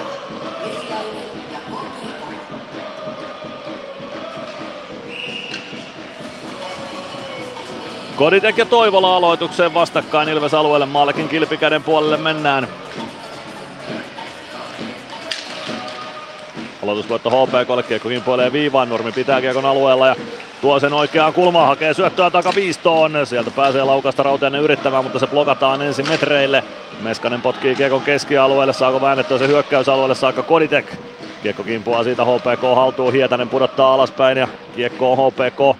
Koditek 8.23 8.59
ja 8.59 8.65
Toivola 8.65 9.17
aloitukseen 9.17 9.75
vastakkain 9.75 10.29
Ilves 10.29 10.55
alueelle. 10.55 10.87
Maallekin 10.87 11.29
kilpikäden 11.29 11.83
puolelle 11.83 12.17
mennään. 12.17 12.69
Aloitusvoitto 16.83 17.31
HPKlle, 17.31 17.83
kiekko 17.83 18.09
kimpoilee 18.09 18.53
viivaan, 18.53 18.89
Nurmi 18.89 19.13
pitää 19.13 19.41
kiekon 19.41 19.65
alueella 19.65 20.07
ja 20.07 20.17
tuo 20.61 20.81
sen 20.81 20.93
oikeaan 20.93 21.33
kulmaan, 21.33 21.69
hakee 21.69 21.95
syöttöä 21.95 22.31
takaviistoon. 22.31 23.13
Sieltä 23.25 23.51
pääsee 23.51 23.85
laukasta 23.85 24.23
Rautiainen 24.23 24.61
yrittämään, 24.61 25.05
mutta 25.05 25.19
se 25.19 25.27
blokataan 25.27 25.83
ensin 25.83 26.09
metreille. 26.09 26.65
Meskanen 27.01 27.43
potkii 27.43 27.75
kiekon 27.75 28.03
keskialueelle, 28.03 28.73
saako 28.73 29.01
väännettyä 29.01 29.39
se 29.39 29.49
hyökkäysalueelle 29.49 30.15
saakka 30.15 30.43
Koditek. 30.43 30.97
Kiekko 31.43 31.63
kimpuaa 31.63 32.05
siitä 32.05 32.25
HPK 32.25 32.63
haltuun, 32.75 33.13
Hietanen 33.13 33.49
pudottaa 33.49 33.95
alaspäin 33.95 34.39
ja 34.39 34.49
kiekko 34.77 35.13
on 35.13 35.19
HPK 35.19 35.79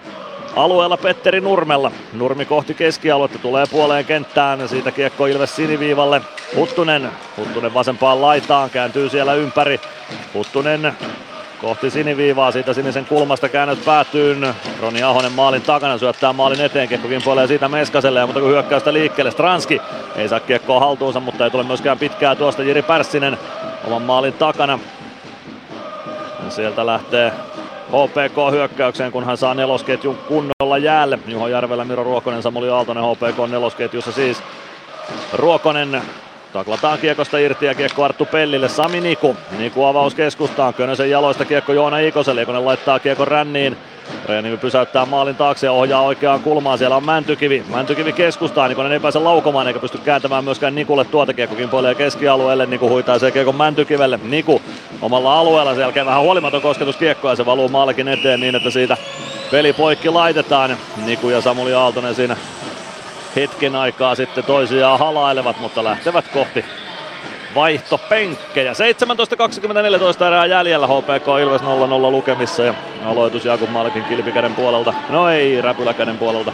alueella 0.55 0.97
Petteri 0.97 1.41
Nurmella. 1.41 1.91
Nurmi 2.13 2.45
kohti 2.45 2.73
keskialuetta, 2.73 3.39
tulee 3.39 3.65
puoleen 3.71 4.05
kenttään, 4.05 4.69
siitä 4.69 4.91
kiekko 4.91 5.25
Ilves 5.25 5.55
siniviivalle. 5.55 6.21
Huttunen, 6.55 7.09
Huttunen 7.37 7.73
vasempaan 7.73 8.21
laitaan, 8.21 8.69
kääntyy 8.69 9.09
siellä 9.09 9.33
ympäri. 9.33 9.79
Huttunen 10.33 10.93
kohti 11.61 11.89
siniviivaa, 11.89 12.51
siitä 12.51 12.73
sinisen 12.73 13.05
kulmasta 13.05 13.49
käännös 13.49 13.79
päätyyn. 13.85 14.55
Roni 14.81 15.03
Ahonen 15.03 15.31
maalin 15.31 15.61
takana 15.61 15.97
syöttää 15.97 16.33
maalin 16.33 16.61
eteen, 16.61 16.87
kiekko 16.89 17.07
kimpoilee 17.07 17.47
siitä 17.47 17.67
Meskaselle, 17.67 18.25
mutta 18.25 18.41
kun 18.41 18.49
hyökkäystä 18.49 18.93
liikkeelle 18.93 19.31
Stranski 19.31 19.81
ei 20.15 20.29
saa 20.29 20.39
kiekkoa 20.39 20.79
haltuunsa, 20.79 21.19
mutta 21.19 21.43
ei 21.43 21.51
tule 21.51 21.63
myöskään 21.63 21.99
pitkää 21.99 22.35
tuosta 22.35 22.63
Jiri 22.63 22.81
Pärssinen 22.81 23.37
oman 23.87 24.01
maalin 24.01 24.33
takana. 24.33 24.79
Ja 26.45 26.51
sieltä 26.51 26.85
lähtee 26.85 27.31
HPK 27.93 28.51
hyökkäykseen, 28.51 29.11
kun 29.11 29.25
hän 29.25 29.37
saa 29.37 29.53
nelosketjun 29.53 30.17
kunnolla 30.17 30.77
jäälle. 30.77 31.19
Juho 31.27 31.47
Järvelä, 31.47 31.85
Miro 31.85 32.03
Ruokonen, 32.03 32.41
Samuli 32.41 32.69
Aaltonen 32.69 33.03
HPK 33.03 33.51
nelosketjussa 33.51 34.11
siis. 34.11 34.43
Ruokonen 35.33 36.01
taklataan 36.53 36.99
kiekosta 36.99 37.37
irti 37.37 37.65
ja 37.65 37.75
kiekko 37.75 38.03
Arttu 38.03 38.25
Pellille. 38.25 38.69
Sami 38.69 39.01
Niku. 39.01 39.35
Niku 39.57 39.85
avaus 39.85 40.15
keskustaan. 40.15 40.73
Könösen 40.73 41.09
jaloista 41.09 41.45
kiekko 41.45 41.73
Joona 41.73 41.99
Ikoselle. 41.99 42.41
Ikonen 42.41 42.65
laittaa 42.65 42.99
kiekon 42.99 43.27
ränniin. 43.27 43.77
Reenimi 44.25 44.57
pysäyttää 44.57 45.05
maalin 45.05 45.35
taakse 45.35 45.67
ja 45.67 45.71
ohjaa 45.71 46.01
oikeaan 46.01 46.39
kulmaan. 46.39 46.77
Siellä 46.77 46.95
on 46.95 47.05
Mäntykivi. 47.05 47.63
Mäntykivi 47.69 48.13
keskustaan. 48.13 48.69
Nikonen 48.69 48.91
ei 48.91 48.99
pääse 48.99 49.19
laukomaan 49.19 49.67
eikä 49.67 49.79
pysty 49.79 49.97
kääntämään 49.97 50.43
myöskään 50.43 50.75
Nikulle 50.75 51.05
tuota. 51.05 51.33
Kiekko 51.33 51.55
kimpoilee 51.55 51.95
keskialueelle. 51.95 52.65
Niku 52.65 52.89
huitaa 52.89 53.19
se 53.19 53.31
kiekon 53.31 53.55
Mäntykivelle. 53.55 54.19
Niku 54.23 54.61
omalla 55.01 55.39
alueella. 55.39 55.73
Sen 55.73 55.81
jälkeen 55.81 56.05
vähän 56.05 56.21
huolimaton 56.21 56.61
kosketus 56.61 56.97
kiekkoa 56.97 57.31
ja 57.31 57.35
se 57.35 57.45
valuu 57.45 57.69
maallekin 57.69 58.07
eteen 58.07 58.39
niin, 58.39 58.55
että 58.55 58.69
siitä 58.69 58.97
peli 59.51 59.73
poikki 59.73 60.09
laitetaan. 60.09 60.77
Niku 61.05 61.29
ja 61.29 61.41
Samuli 61.41 61.73
Aaltonen 61.73 62.15
siinä 62.15 62.37
hetken 63.35 63.75
aikaa 63.75 64.15
sitten 64.15 64.43
toisiaan 64.43 64.99
halailevat, 64.99 65.59
mutta 65.59 65.83
lähtevät 65.83 66.27
kohti 66.27 66.65
vaihtopenkkejä. 67.55 68.73
17.24 68.73 70.25
erää 70.27 70.45
jäljellä 70.45 70.87
HPK 70.87 71.27
Ilves 71.41 71.61
0-0 71.61 71.65
lukemissa 72.11 72.63
ja 72.63 72.73
aloitus 73.05 73.45
Jakub 73.45 73.69
Malkin 73.69 74.03
kilpikäden 74.03 74.55
puolelta. 74.55 74.93
No 75.09 75.29
ei, 75.29 75.61
räpyläkäden 75.61 76.17
puolelta. 76.17 76.51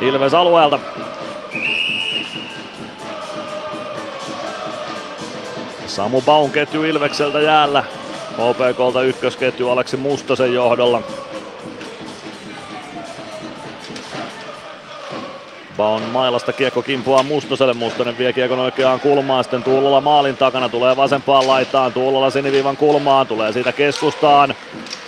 Ilves 0.00 0.34
alueelta. 0.34 0.78
Samu 5.86 6.22
Baun 6.22 6.50
ketju 6.50 6.84
Ilvekseltä 6.84 7.40
jäällä. 7.40 7.84
HPKlta 8.32 9.02
ykkösketju 9.02 9.70
Aleksi 9.70 9.96
Mustosen 9.96 10.54
johdolla. 10.54 11.02
Baun 15.76 16.02
mailasta 16.02 16.52
kiekko 16.52 16.82
kimpuaa 16.82 17.22
Mustoselle. 17.22 17.74
Mustonen 17.74 18.18
vie 18.18 18.32
kiekon 18.32 18.58
oikeaan 18.58 19.00
kulmaan. 19.00 19.44
Sitten 19.44 19.62
Tuulola 19.62 20.00
maalin 20.00 20.36
takana. 20.36 20.68
Tulee 20.68 20.96
vasempaan 20.96 21.46
laitaan. 21.46 21.92
Tuulola 21.92 22.30
siniviivan 22.30 22.76
kulmaan. 22.76 23.26
Tulee 23.26 23.52
siitä 23.52 23.72
keskustaan. 23.72 24.54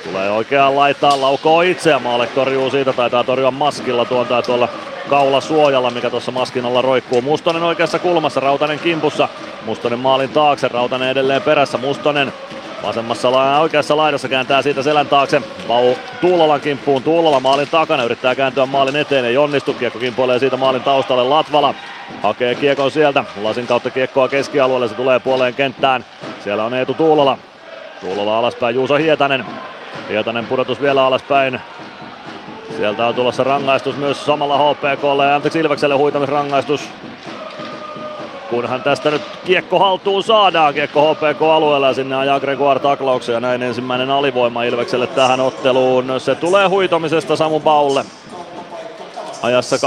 Tulee 0.04 0.30
oikeaan 0.30 0.76
laitaan. 0.76 1.20
Laukoo 1.20 1.62
itse 1.62 1.90
ja 1.90 1.98
Maalek 1.98 2.30
torjuu 2.30 2.70
siitä. 2.70 2.92
Taitaa 2.92 3.24
torjua 3.24 3.50
maskilla 3.50 4.04
tuon 4.04 4.26
tai 4.26 4.42
tuolla 4.42 4.68
kaula 5.08 5.40
suojalla, 5.40 5.90
mikä 5.90 6.10
tuossa 6.10 6.32
maskin 6.32 6.66
alla 6.66 6.82
roikkuu. 6.82 7.22
Mustonen 7.22 7.62
oikeassa 7.62 7.98
kulmassa, 7.98 8.40
Rautanen 8.40 8.78
kimpussa. 8.78 9.28
Mustonen 9.66 9.98
maalin 9.98 10.30
taakse, 10.30 10.68
Rautanen 10.68 11.08
edelleen 11.08 11.42
perässä. 11.42 11.78
Mustonen 11.78 12.32
Vasemmassa 12.86 13.32
la- 13.32 13.58
oikeassa 13.60 13.96
laidassa 13.96 14.28
kääntää 14.28 14.62
siitä 14.62 14.82
selän 14.82 15.06
taakse. 15.06 15.42
Vau 15.68 15.94
Tuulolan 16.20 16.60
kimppuun. 16.60 17.02
Tuulola 17.02 17.40
maalin 17.40 17.68
takana 17.68 18.04
yrittää 18.04 18.34
kääntyä 18.34 18.66
maalin 18.66 18.96
eteen. 18.96 19.24
Ei 19.24 19.36
onnistu. 19.36 19.72
Kiekko 19.74 19.98
kimpoilee 19.98 20.38
siitä 20.38 20.56
maalin 20.56 20.82
taustalle. 20.82 21.22
Latvala 21.24 21.74
hakee 22.22 22.54
kiekon 22.54 22.90
sieltä. 22.90 23.24
Lasin 23.42 23.66
kautta 23.66 23.90
kiekkoa 23.90 24.28
keskialueelle. 24.28 24.88
Se 24.88 24.94
tulee 24.94 25.18
puoleen 25.20 25.54
kenttään. 25.54 26.04
Siellä 26.44 26.64
on 26.64 26.74
Eetu 26.74 26.94
Tuulola. 26.94 27.38
Tuulola 28.00 28.38
alaspäin. 28.38 28.74
Juuso 28.74 28.94
Hietanen. 28.96 29.44
Hietanen 30.08 30.46
pudotus 30.46 30.82
vielä 30.82 31.06
alaspäin. 31.06 31.60
Sieltä 32.76 33.06
on 33.06 33.14
tulossa 33.14 33.44
rangaistus 33.44 33.96
myös 33.96 34.24
samalla 34.26 34.58
HPKlle 34.58 35.24
ja 35.26 35.34
anteeksi 35.34 35.58
Ilvekselle 35.58 35.94
huitamisrangaistus 35.94 36.88
kunhan 38.54 38.82
tästä 38.82 39.10
nyt 39.10 39.22
kiekko 39.44 39.78
haltuun 39.78 40.22
saadaan 40.22 40.74
kiekko 40.74 41.14
HPK-alueella 41.14 41.86
ja 41.86 41.94
sinne 41.94 42.16
ajaa 42.16 42.40
Gregoire 42.40 42.80
taklauksen 42.80 43.32
ja 43.32 43.40
näin 43.40 43.62
ensimmäinen 43.62 44.10
alivoima 44.10 44.64
Ilvekselle 44.64 45.06
tähän 45.06 45.40
otteluun. 45.40 46.12
Se 46.18 46.34
tulee 46.34 46.68
huitomisesta 46.68 47.36
Samu 47.36 47.60
Baulle 47.60 48.04
ajassa 49.42 49.76
23-28. 49.76 49.80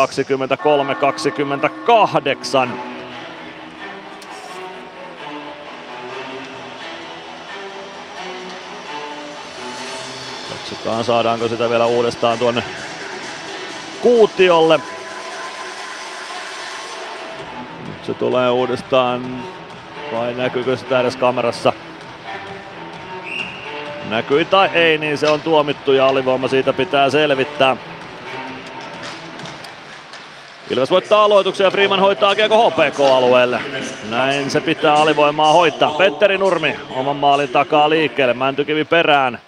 Katsotaan 10.49 11.03
saadaanko 11.03 11.47
sitä 11.47 11.69
vielä 11.69 11.85
uudestaan 11.85 12.39
tuonne 12.39 12.63
kuutiolle. 14.01 14.79
Se 18.07 18.13
tulee 18.13 18.49
uudestaan, 18.49 19.43
vai 20.13 20.33
näkyykö 20.33 20.77
sitä 20.77 20.99
edes 20.99 21.15
kamerassa? 21.15 21.73
Näkyi 24.09 24.45
tai 24.45 24.69
ei, 24.73 24.97
niin 24.97 25.17
se 25.17 25.29
on 25.29 25.41
tuomittu 25.41 25.93
ja 25.93 26.07
alivoima 26.07 26.47
siitä 26.47 26.73
pitää 26.73 27.09
selvittää. 27.09 27.77
Ilves 30.69 30.91
voittaa 30.91 31.23
aloituksen 31.23 31.65
ja 31.65 31.71
Freeman 31.71 31.99
hoitaa 31.99 32.35
kiekko 32.35 32.69
HPK-alueelle. 32.69 33.59
Näin 34.09 34.51
se 34.51 34.61
pitää 34.61 34.93
alivoimaa 34.93 35.53
hoitaa. 35.53 35.91
Petteri 35.91 36.37
Nurmi 36.37 36.75
oman 36.89 37.15
maalin 37.15 37.49
takaa 37.49 37.89
liikkeelle. 37.89 38.33
Mäntykivi 38.33 38.85
perään. 38.85 39.39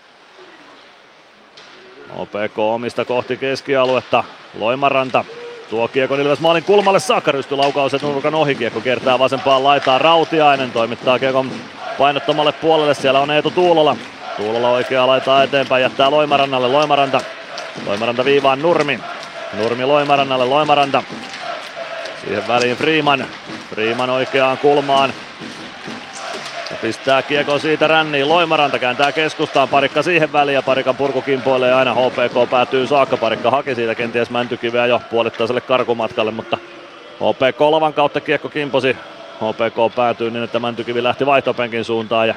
OPK 2.15 2.59
omista 2.59 3.05
kohti 3.05 3.37
keskialuetta. 3.37 4.23
Loimaranta 4.59 5.25
tuo 5.69 5.87
kiekon 5.87 6.19
Ilves 6.19 6.39
maalin 6.39 6.63
kulmalle 6.63 6.99
saakka. 6.99 7.31
Rysty 7.31 7.55
laukaus 7.55 8.01
nurkan 8.01 8.35
ohi. 8.35 8.55
Kiekko 8.55 8.81
kertaa 8.81 9.19
vasempaan 9.19 9.63
laitaan. 9.63 10.01
Rautiainen 10.01 10.71
toimittaa 10.71 11.19
kiekon 11.19 11.51
painottomalle 11.97 12.51
puolelle. 12.51 12.93
Siellä 12.93 13.19
on 13.19 13.31
Eetu 13.31 13.51
Tuulola. 13.51 13.95
Tuulola 14.37 14.69
oikeaa 14.69 15.07
laitaa 15.07 15.43
eteenpäin. 15.43 15.81
Jättää 15.81 16.11
Loimarannalle. 16.11 16.67
Loimaranta. 16.67 17.21
Loimaranta 17.85 18.25
viivaan 18.25 18.61
Nurmi. 18.61 18.99
Nurmi 19.53 19.85
Loimarannalle. 19.85 20.45
Loimaranta. 20.45 21.03
Siihen 22.21 22.47
väliin 22.47 22.77
Freeman. 22.77 23.25
Freeman 23.69 24.09
oikeaan 24.09 24.57
kulmaan. 24.57 25.13
Pistää 26.81 27.21
kiekko 27.21 27.59
siitä 27.59 27.87
ränniin. 27.87 28.29
Loimaranta 28.29 28.79
kääntää 28.79 29.11
keskustaan. 29.11 29.69
Parikka 29.69 30.03
siihen 30.03 30.33
väliin 30.33 30.53
ja 30.53 30.61
Parikan 30.61 30.95
purku 30.95 31.21
kimpoilee 31.21 31.73
aina. 31.73 31.93
HPK 31.93 32.49
päätyy 32.49 32.87
saakka. 32.87 33.17
Parikka 33.17 33.51
haki 33.51 33.75
siitä 33.75 33.95
kenties 33.95 34.29
mäntykiveä 34.29 34.85
jo 34.85 35.01
puolittaiselle 35.09 35.61
karkumatkalle, 35.61 36.31
mutta 36.31 36.57
HPK 37.15 37.61
lavan 37.61 37.93
kautta 37.93 38.21
kiekko 38.21 38.49
kimposi. 38.49 38.97
HPK 39.35 39.95
päätyy 39.95 40.31
niin, 40.31 40.43
että 40.43 40.59
Mäntykivi 40.59 41.03
lähti 41.03 41.25
vaihtopenkin 41.25 41.85
suuntaan 41.85 42.27
ja 42.27 42.35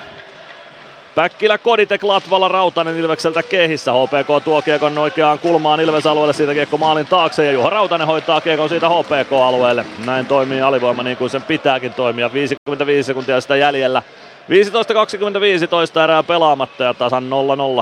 Päkkilä, 1.14 1.59
Koditek, 1.59 2.02
Latvala, 2.02 2.48
Rautanen 2.48 2.97
Ilvekseltä 2.97 3.43
kehissä. 3.43 3.93
HPK 3.93 4.44
tuo 4.44 4.62
kiekon 4.62 4.98
oikeaan 4.98 5.39
kulmaan 5.39 5.81
Ilves-alueelle, 5.81 6.32
siitä 6.32 6.55
kiekko 6.55 6.78
maalin 6.78 7.06
taakse 7.06 7.44
ja 7.44 7.52
Juha 7.52 7.70
Rautanen 7.70 8.06
hoitaa 8.06 8.40
kiekon 8.40 8.69
siitä 8.69 8.89
HPK-alueelle. 8.89 9.86
Näin 10.06 10.27
toimii 10.27 10.60
alivoima 10.60 11.02
niin 11.02 11.16
kuin 11.16 11.31
sen 11.31 11.43
pitääkin 11.43 11.94
toimia. 11.94 12.32
55 12.32 13.06
sekuntia 13.06 13.40
sitä 13.40 13.56
jäljellä. 13.56 14.02
15-25 14.51 15.69
toista 15.69 16.05
erää 16.05 16.23
pelaamatta 16.23 16.85
ja 16.85 16.94
tasan 16.94 17.31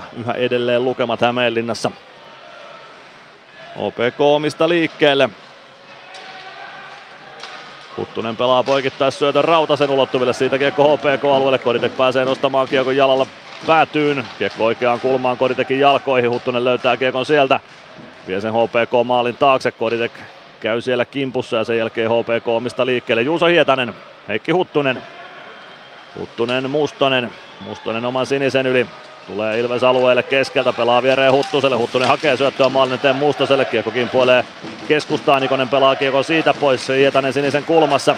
0-0 0.00 0.02
yhä 0.20 0.32
edelleen 0.32 0.84
lukemat 0.84 1.20
Hämeenlinnassa. 1.20 1.90
OPK 3.76 4.20
omista 4.20 4.68
liikkeelle. 4.68 5.30
Huttunen 7.96 8.36
pelaa 8.36 8.62
poikittais 8.62 9.18
syötön 9.18 9.44
Rautasen 9.44 9.90
ulottuville, 9.90 10.32
siitä 10.32 10.58
kiekko 10.58 10.96
HPK-alueelle, 10.96 11.58
Koditek 11.58 11.96
pääsee 11.96 12.24
nostamaan 12.24 12.68
kiekon 12.68 12.96
jalalla 12.96 13.26
päätyyn, 13.66 14.24
kiekko 14.38 14.64
oikeaan 14.64 15.00
kulmaan. 15.00 15.36
Koditekin 15.36 15.80
jalkoihin, 15.80 16.30
Huttunen 16.30 16.64
löytää 16.64 16.96
kiekon 16.96 17.26
sieltä, 17.26 17.60
vie 18.28 18.40
sen 18.40 18.52
HPK-maalin 18.52 19.36
taakse, 19.36 19.72
Koditek 19.72 20.12
käy 20.60 20.80
siellä 20.80 21.04
kimpussa 21.04 21.56
ja 21.56 21.64
sen 21.64 21.78
jälkeen 21.78 22.10
HPK 22.10 22.48
omista 22.48 22.86
liikkeelle, 22.86 23.22
Juuso 23.22 23.46
Hietanen, 23.46 23.94
Heikki 24.28 24.52
Huttunen, 24.52 25.02
Huttunen, 26.18 26.70
Mustonen, 26.70 27.30
Mustonen 27.60 28.04
oman 28.04 28.26
sinisen 28.26 28.66
yli, 28.66 28.86
Tulee 29.26 29.60
Ilves 29.60 29.84
alueelle 29.84 30.22
keskeltä, 30.22 30.72
pelaa 30.72 31.02
viereen 31.02 31.32
Huttuselle. 31.32 31.76
Huttunen 31.76 32.08
hakee 32.08 32.36
syöttöä 32.36 32.68
maalin 32.68 32.94
eteen 32.94 33.16
Mustaselle. 33.16 33.64
Kiekko 33.64 33.90
kimpoilee 33.90 34.44
keskustaan. 34.88 35.42
Nikonen 35.42 35.68
pelaa 35.68 35.96
kiekko 35.96 36.22
siitä 36.22 36.54
pois. 36.54 36.88
Hietanen 36.88 37.32
sinisen 37.32 37.64
kulmassa. 37.64 38.16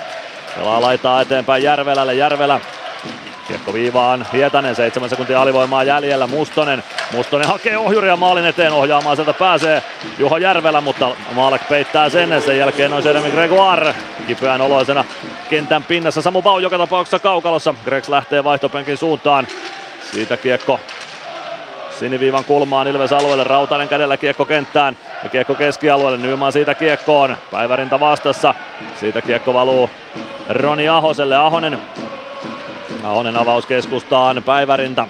Pelaa 0.56 0.80
laitaa 0.80 1.20
eteenpäin 1.20 1.62
Järvelälle. 1.62 2.14
Järvelä 2.14 2.60
Kiekko 3.52 3.72
viivaan 3.72 4.26
Hietanen, 4.32 4.74
7 4.74 5.10
sekuntia 5.10 5.42
alivoimaa 5.42 5.84
jäljellä, 5.84 6.26
Mustonen. 6.26 6.82
Mustonen 7.12 7.48
hakee 7.48 7.78
ohjuria 7.78 8.16
maalin 8.16 8.44
eteen, 8.44 8.72
ohjaamaan 8.72 9.16
sieltä 9.16 9.32
pääsee 9.32 9.82
Juho 10.18 10.36
Järvelä, 10.36 10.80
mutta 10.80 11.10
Maalek 11.34 11.68
peittää 11.68 12.08
sen. 12.08 12.42
Sen 12.42 12.58
jälkeen 12.58 12.90
noin 12.90 13.04
Jeremy 13.04 13.30
Gregoire 13.30 13.94
kipeän 14.26 14.60
oloisena 14.60 15.04
kentän 15.50 15.84
pinnassa. 15.84 16.22
Samu 16.22 16.42
Bau 16.42 16.58
joka 16.58 16.78
tapauksessa 16.78 17.18
kaukalossa. 17.18 17.74
Gregs 17.84 18.08
lähtee 18.08 18.44
vaihtopenkin 18.44 18.96
suuntaan. 18.96 19.46
Siitä 20.12 20.36
kiekko 20.36 20.80
siniviivan 21.98 22.44
kulmaan 22.44 22.88
Ilves 22.88 23.12
alueelle, 23.12 23.44
Rautanen 23.44 23.88
kädellä 23.88 24.16
kiekko 24.16 24.44
kenttään 24.44 24.96
ja 25.24 25.28
kiekko 25.28 25.54
keskialueelle, 25.54 26.18
Nyman 26.18 26.52
siitä 26.52 26.74
kiekkoon, 26.74 27.36
Päivärinta 27.50 28.00
vastassa, 28.00 28.54
siitä 29.00 29.22
kiekko 29.22 29.54
valuu 29.54 29.90
Roni 30.48 30.88
Ahoselle, 30.88 31.36
Ahonen, 31.36 31.78
Ahonen 33.04 33.36
avaus 33.36 33.66
keskustaan, 33.66 34.42
Päivärinta 34.42 35.08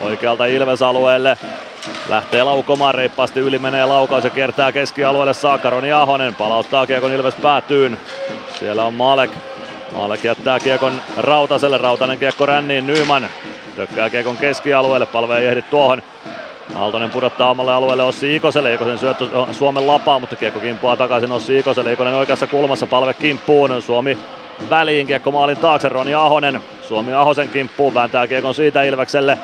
oikealta 0.00 0.46
Ilves 0.46 0.82
alueelle, 0.82 1.38
lähtee 2.08 2.42
laukomaan 2.42 2.94
reippaasti, 2.94 3.40
yli 3.40 3.58
menee 3.58 3.84
laukaus 3.86 4.24
ja 4.24 4.30
kiertää 4.30 4.72
keskialueelle 4.72 5.34
saakka, 5.34 5.70
Roni 5.70 5.92
Ahonen 5.92 6.34
palauttaa 6.34 6.86
kiekon 6.86 7.12
Ilves 7.12 7.34
päätyyn, 7.34 7.98
siellä 8.58 8.84
on 8.84 8.94
Malek, 8.94 9.30
Malek 9.92 10.24
jättää 10.24 10.60
kiekon 10.60 10.92
Rautaselle, 11.16 11.78
Rautanen 11.78 12.18
kiekko 12.18 12.46
ränniin, 12.46 12.86
Nyman 12.86 13.28
Tökkää 13.76 14.10
Kiekon 14.10 14.36
keskialueelle, 14.36 15.06
palve 15.06 15.38
ei 15.38 15.46
ehdi 15.46 15.62
tuohon. 15.62 16.02
Aaltonen 16.74 17.10
pudottaa 17.10 17.50
omalle 17.50 17.72
alueelle 17.72 18.02
Ossi 18.02 18.36
Ikoselle, 18.36 18.74
Ikosen 18.74 18.98
syöttö 18.98 19.26
Suomen 19.52 19.86
lapaa, 19.86 20.18
mutta 20.18 20.36
kiekko 20.36 20.60
kimpoaa 20.60 20.96
takaisin 20.96 21.32
Ossi 21.32 21.58
Ikoselle. 21.58 21.92
Ikonen 21.92 22.14
oikeassa 22.14 22.46
kulmassa, 22.46 22.86
palve 22.86 23.14
kimppuun, 23.14 23.82
Suomi 23.82 24.18
väliin, 24.70 25.06
kiekko 25.06 25.30
maalin 25.30 25.56
taakse, 25.56 25.88
Roni 25.88 26.14
Ahonen. 26.14 26.60
Suomi 26.82 27.12
Ahosen 27.12 27.48
kimppuun, 27.48 27.94
vääntää 27.94 28.26
kiekon 28.26 28.54
siitä 28.54 28.82
Ilvekselle. 28.82 29.38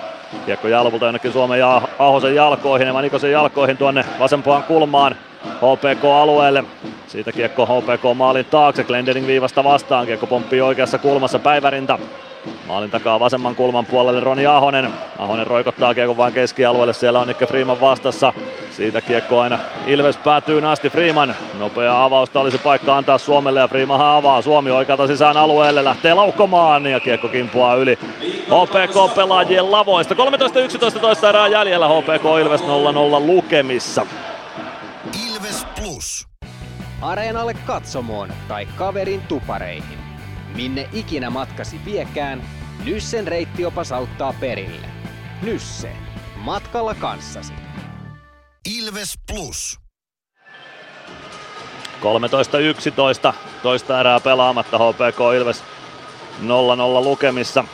Kiekko 0.47 0.69
jalvulta 0.69 1.05
jonnekin 1.05 1.32
Suomen 1.32 1.59
ja 1.59 1.82
Ahosen 1.99 2.35
jalkoihin, 2.35 2.89
ja 2.89 3.01
Ikosen 3.01 3.32
jalkoihin 3.32 3.77
tuonne 3.77 4.05
vasempaan 4.19 4.62
kulmaan. 4.62 5.16
HPK-alueelle. 5.45 6.65
Siitä 7.07 7.32
kiekko 7.32 7.66
HPK 7.66 8.03
maalin 8.15 8.45
taakse, 8.45 8.85
Glendening 8.85 9.27
viivasta 9.27 9.65
vastaan, 9.65 10.07
kiekko 10.07 10.27
pomppii 10.27 10.61
oikeassa 10.61 10.99
kulmassa 10.99 11.39
Päivärinta. 11.39 11.99
Maalin 12.66 12.91
takaa 12.91 13.21
vasemman 13.21 13.55
kulman 13.55 13.87
puolelle 13.87 14.21
Roni 14.21 14.47
Ahonen. 14.47 14.91
Ahonen 15.19 15.47
roikottaa 15.47 15.95
kiekko 15.95 16.16
vain 16.16 16.35
keskialueelle, 16.35 16.93
siellä 16.93 17.21
on 17.21 17.29
Nikke 17.29 17.47
Freeman 17.47 17.81
vastassa. 17.81 18.33
Siitä 18.71 19.01
kiekko 19.01 19.41
aina 19.41 19.59
Ilves 19.87 20.16
päätyy 20.16 20.71
asti 20.71 20.91
Freeman. 20.91 21.35
Nopea 21.59 22.05
avausta 22.05 22.41
olisi 22.41 22.59
paikka 22.59 22.97
antaa 22.97 23.19
Suomelle 23.19 23.61
ja 23.61 23.69
Freeman 23.69 24.01
avaa. 24.01 24.43
Suomi 24.43 24.71
oikealta 24.71 25.07
sisään 25.07 25.37
alueelle, 25.37 25.85
lähtee 25.85 26.15
laukkomaan 26.15 26.87
ja 26.87 27.01
kiekko 27.01 27.29
kimpuaa 27.29 27.75
yli. 27.75 27.99
HPK 28.47 29.15
pelaajien 29.15 29.71
lavoista. 29.71 30.15
13-11 30.97 31.01
toista 31.01 31.29
erää 31.29 31.49
jäljellä 31.49 31.89
HPK 31.89 32.25
Ilves 32.41 32.61
0-0 32.61 32.65
lukemissa. 33.27 34.07
Ilves 35.29 35.66
Plus. 35.81 36.29
Areenalle 37.03 37.55
katsomoon 37.55 38.29
tai 38.49 38.66
kaverin 38.66 39.21
tupareihin. 39.21 40.03
Minne 40.55 40.89
ikinä 40.93 41.31
matkasi 41.31 41.81
viekään, 41.85 42.43
Nyssen 42.85 43.26
reittiopas 43.26 43.93
auttaa 43.93 44.35
perille. 44.40 44.86
Nysse. 45.43 45.93
Matkalla 46.36 46.94
kanssasi. 46.94 47.52
Ilves 48.78 49.14
Plus. 49.32 49.78
13-11, 53.31 53.32
toista 53.62 54.01
erää 54.01 54.20
pelaamatta 54.20 54.78
HPK 54.78 55.18
Ilves 55.36 55.62
0-0 56.43 56.44
lukemissa. 57.05 57.64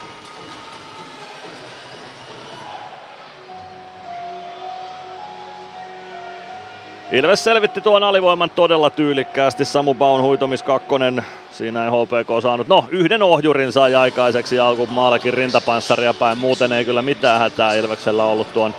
Ilves 7.13 7.45
selvitti 7.45 7.81
tuon 7.81 8.03
alivoiman 8.03 8.51
todella 8.51 8.91
tyylikkäästi. 8.91 9.65
Samu 9.65 9.95
Baun 9.95 10.23
huitomis 10.23 10.63
kakkonen. 10.63 11.25
Siinä 11.61 11.85
ei 11.85 11.91
HPK 11.91 12.43
saanut, 12.43 12.69
no 12.69 12.85
yhden 12.91 13.23
ohjurin 13.23 13.73
sai 13.73 13.95
aikaiseksi 13.95 14.57
maalakin 14.91 15.35
rintapanssaria 15.35 16.15
päin. 16.15 16.39
Muuten 16.39 16.73
ei 16.73 16.85
kyllä 16.85 17.03
mitään 17.03 17.41
hätää 17.41 17.75
Ilveksellä 17.75 18.25
ollut 18.25 18.53
tuon 18.53 18.75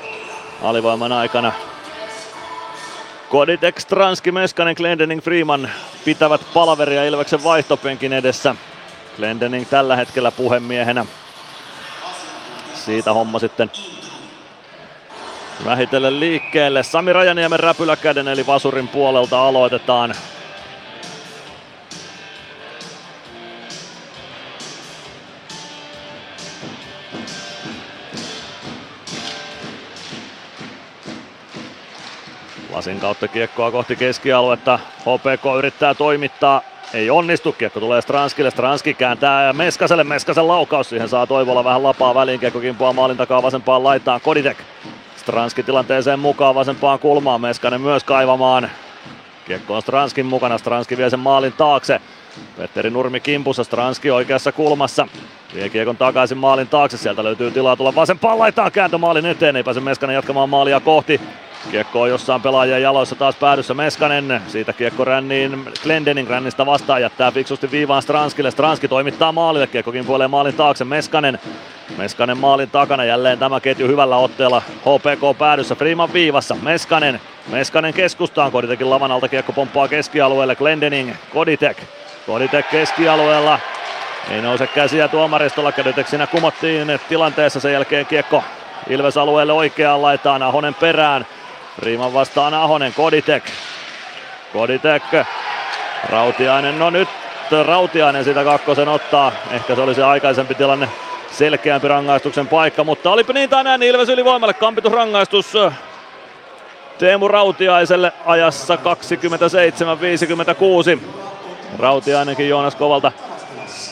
alivoiman 0.62 1.12
aikana. 1.12 1.52
Koditek, 3.30 3.80
Stranski, 3.80 4.32
Meskanen, 4.32 4.76
Glendening, 4.78 5.22
Freeman 5.22 5.70
pitävät 6.06 6.42
palaveria 6.54 7.04
Ilveksen 7.04 7.44
vaihtopenkin 7.44 8.14
edessä. 8.14 8.56
Glendening 9.18 9.70
tällä 9.70 9.96
hetkellä 9.96 10.32
puhemiehenä. 10.32 11.06
Siitä 12.74 13.14
homma 13.14 13.40
sitten 13.40 13.72
vähitellen 15.66 16.20
liikkeelle. 16.20 16.84
Sami 16.84 17.14
Rajaniemen 17.14 17.60
räpyläkäden 17.60 18.28
eli 18.28 18.48
Vasurin 18.48 18.88
puolelta 18.88 19.48
aloitetaan. 19.48 20.16
Lasin 32.72 33.00
kautta 33.00 33.28
kiekkoa 33.28 33.72
kohti 33.72 33.96
keskialuetta. 33.96 34.80
HPK 35.00 35.58
yrittää 35.58 35.94
toimittaa. 35.94 36.62
Ei 36.94 37.10
onnistu, 37.10 37.52
kiekko 37.52 37.80
tulee 37.80 38.02
Stranskille, 38.02 38.52
Stranski 38.52 38.94
kääntää 38.94 39.44
ja 39.44 39.54
Meskaselle, 39.54 40.04
Meskasen 40.04 40.48
laukaus, 40.48 40.90
siihen 40.90 41.10
saa 41.10 41.28
Toivola 41.28 41.64
vähän 41.64 41.84
lapaa 41.84 42.16
väliin, 42.16 42.40
kiekko 42.40 42.60
kimpoaa 42.60 42.94
maalin 42.94 43.18
takaa 43.18 43.44
vasempaan 43.44 43.84
laitaan, 43.84 44.22
Koditek 44.22 44.58
Stranski 45.18 45.64
tilanteeseen 45.64 46.20
mukaan 46.20 46.56
vasempaan 46.56 47.00
kulmaan, 47.00 47.42
Meskanen 47.42 47.82
myös 47.82 48.04
kaivamaan. 48.04 48.72
Kiekko 49.48 49.76
on 49.76 49.82
Stranskin 49.82 50.26
mukana, 50.26 50.58
Stranski 50.58 50.98
vie 50.98 51.10
sen 51.10 51.20
maalin 51.20 51.54
taakse. 51.54 52.02
Petteri 52.58 52.90
Nurmi 52.90 53.20
kimpussa, 53.20 53.64
Stranski 53.64 54.12
oikeassa 54.12 54.52
kulmassa. 54.52 55.08
Vie 55.54 55.70
kiekon 55.70 55.98
takaisin 55.98 56.38
maalin 56.38 56.68
taakse, 56.68 56.98
sieltä 56.98 57.24
löytyy 57.24 57.52
tilaa 57.52 57.76
tulla 57.76 57.96
vasempaan 57.96 58.40
laitaan 58.40 58.72
kääntö 58.72 58.98
maalin 58.98 59.26
eteen, 59.26 59.56
ei 59.56 59.64
pääse 59.64 59.80
Meskanen 59.80 60.14
jatkamaan 60.14 60.50
maalia 60.50 60.80
kohti. 60.80 61.22
Kiekko 61.70 62.02
on 62.02 62.10
jossain 62.10 62.42
pelaajien 62.42 62.82
jaloissa 62.82 63.16
taas 63.16 63.36
päädyssä 63.36 63.74
Meskanen. 63.74 64.42
Siitä 64.48 64.74
kiekko 64.74 65.06
ränniin 65.06 65.66
Glendening 65.84 66.30
rännistä 66.30 66.66
vastaan 66.66 67.02
jättää 67.02 67.32
fiksusti 67.32 67.72
viivaan 67.72 68.02
Stranskille. 68.02 68.52
Stranski 68.52 68.88
toimittaa 68.88 69.32
maalille. 69.32 69.68
Kiekko 69.68 69.92
kimpuilee 69.92 70.28
maalin 70.28 70.54
taakse. 70.54 70.86
Meskanen. 70.86 71.40
Meskanen 71.98 72.38
maalin 72.38 72.70
takana. 72.70 73.06
Jälleen 73.06 73.40
tämä 73.40 73.60
ketju 73.60 73.88
hyvällä 73.88 74.18
otteella. 74.18 74.62
HPK 74.62 75.38
päädyssä. 75.38 75.76
Freeman 75.76 76.14
viivassa. 76.14 76.56
Meskanen. 76.62 77.22
Meskanen 77.48 77.94
keskustaan. 77.94 78.52
Koditekin 78.52 78.90
lavan 78.90 79.12
alta 79.12 79.28
kiekko 79.28 79.54
pomppaa 79.54 79.88
keskialueelle. 79.88 80.56
Glendening. 80.56 81.14
Koditek. 81.34 81.78
Koditek 82.26 82.70
keskialueella. 82.70 83.60
Ei 84.32 84.42
nouse 84.42 84.68
käsiä 84.68 85.08
tuomaristolla. 85.08 85.72
Koditek 85.72 86.08
siinä 86.08 86.28
kumottiin 86.28 87.00
tilanteessa. 87.10 87.60
Sen 87.60 87.74
jälkeen 87.74 88.06
kiekko 88.06 88.44
Ilves 88.90 89.18
alueelle 89.18 89.54
oikeaan 89.54 90.02
laitaan. 90.02 90.44
Ahonen 90.44 90.74
perään. 90.74 91.26
Riiman 91.80 92.14
vastaan 92.14 92.54
Ahonen, 92.54 92.94
Koditek. 92.94 93.44
Koditek. 94.54 95.04
Rautiainen, 96.10 96.80
no 96.80 96.90
nyt 96.90 97.10
Rautiainen 97.66 98.24
sitä 98.24 98.44
kakkosen 98.44 98.88
ottaa. 98.88 99.32
Ehkä 99.52 99.76
se 99.76 99.82
oli 99.82 99.96
se 99.96 100.04
aikaisempi 100.04 100.56
tilanne 100.56 100.90
selkeämpi 101.32 101.88
rangaistuksen 101.88 102.48
paikka, 102.48 102.84
mutta 102.84 103.12
olipa 103.12 103.34
niin 103.34 103.50
tai 103.50 103.64
näin, 103.64 103.84
Ilves 103.84 104.10
ylivoimalle 104.10 104.54
kampitusrangaistus 104.54 105.54
Teemu 106.98 107.28
Rautiaiselle 107.28 108.14
ajassa 108.26 108.76
27-56. 108.76 108.80
Rautiainenkin 111.80 112.50
Joonas 112.50 112.76
Kovalta 112.76 113.12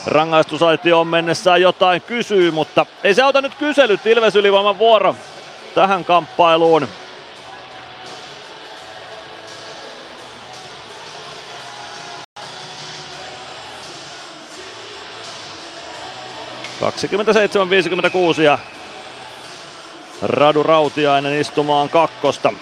rangaistusaitioon 0.06 1.06
mennessään 1.06 1.60
jotain 1.60 2.02
kysyy, 2.02 2.50
mutta 2.50 2.86
ei 3.04 3.14
se 3.14 3.22
auta 3.22 3.40
nyt 3.40 3.54
kyselyt 3.54 4.06
Ilves 4.06 4.36
ylivoiman 4.36 4.78
vuoro 4.78 5.14
tähän 5.74 6.04
kamppailuun. 6.04 6.88
27-56 16.80 18.42
ja 18.42 18.58
Radu 20.22 20.62
Rautiainen 20.62 21.40
istumaan 21.40 21.88
kakkosta. 21.88 22.52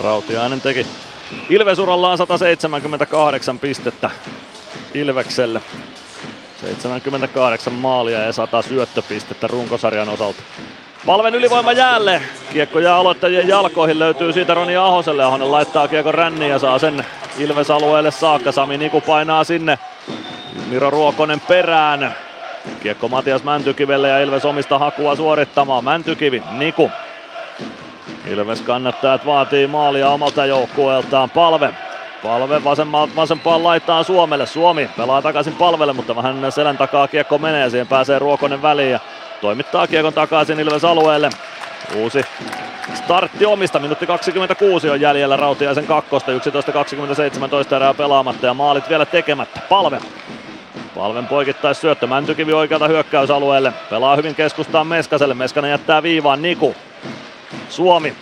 Rautiainen 0.00 0.60
teki 0.60 0.86
Ilvesurallaan 1.50 2.18
178 2.18 3.58
pistettä 3.58 4.10
Ilvekselle. 4.94 5.60
78 6.60 7.72
maalia 7.72 8.18
ja 8.18 8.32
100 8.32 8.62
syöttöpistettä 8.62 9.46
runkosarjan 9.46 10.08
osalta. 10.08 10.42
Palven 11.06 11.34
ylivoima 11.34 11.72
jäälle. 11.72 12.22
Kiekko 12.52 12.78
jää 12.78 12.96
aloittajien 12.96 13.48
jalkoihin. 13.48 13.98
Löytyy 13.98 14.32
siitä 14.32 14.54
Roni 14.54 14.76
Ahoselle. 14.76 15.24
Ahonen 15.24 15.52
laittaa 15.52 15.88
kiekon 15.88 16.14
ränniin 16.14 16.50
ja 16.50 16.58
saa 16.58 16.78
sen 16.78 17.06
Ilves-alueelle 17.40 18.10
saakka. 18.10 18.52
Sami 18.52 18.78
Niku 18.78 19.00
painaa 19.00 19.44
sinne. 19.44 19.78
Miro 20.66 20.90
Ruokonen 20.90 21.40
perään. 21.40 22.14
Kiekko 22.82 23.08
Matias 23.08 23.44
Mäntykivelle 23.44 24.08
ja 24.08 24.20
Ilves 24.20 24.44
omista 24.44 24.78
hakua 24.78 25.16
suorittamaan. 25.16 25.84
Mäntykivi, 25.84 26.42
Niku. 26.50 26.90
Ilves 28.26 28.60
kannattajat 28.60 29.26
vaatii 29.26 29.66
maalia 29.66 30.08
omalta 30.08 30.46
joukkueeltaan. 30.46 31.30
Palve. 31.30 31.70
Palve 32.22 32.64
vasemmaan, 32.64 33.16
vasempaan 33.16 33.64
laittaa 33.64 34.02
Suomelle. 34.02 34.46
Suomi 34.46 34.90
pelaa 34.96 35.22
takaisin 35.22 35.52
palvelle, 35.52 35.92
mutta 35.92 36.16
vähän 36.16 36.52
selän 36.52 36.78
takaa 36.78 37.08
kiekko 37.08 37.38
menee. 37.38 37.70
Siihen 37.70 37.86
pääsee 37.86 38.18
Ruokonen 38.18 38.62
väliin 38.62 38.90
ja 38.90 39.00
toimittaa 39.40 39.86
kiekon 39.86 40.12
takaisin 40.12 40.60
Ilves 40.60 40.84
alueelle. 40.84 41.30
Uusi 41.96 42.24
startti 42.94 43.46
omista, 43.46 43.78
minuutti 43.78 44.06
26 44.06 44.90
on 44.90 45.00
jäljellä 45.00 45.36
Rautiaisen 45.36 45.86
kakkosta, 45.86 46.32
11.27 46.32 47.76
erää 47.76 47.94
pelaamatta 47.94 48.46
ja 48.46 48.54
maalit 48.54 48.88
vielä 48.88 49.06
tekemättä. 49.06 49.60
Palve. 49.68 50.00
Palven 50.94 51.26
poikittais 51.26 51.80
syöttö, 51.80 52.06
Mäntykivi 52.06 52.52
oikealta 52.52 52.88
hyökkäysalueelle. 52.88 53.72
Pelaa 53.90 54.16
hyvin 54.16 54.34
keskustaan 54.34 54.86
Meskaselle, 54.86 55.34
Meskanen 55.34 55.70
jättää 55.70 56.02
viivaan 56.02 56.42
Niku. 56.42 56.74
Suomi. 57.68 58.14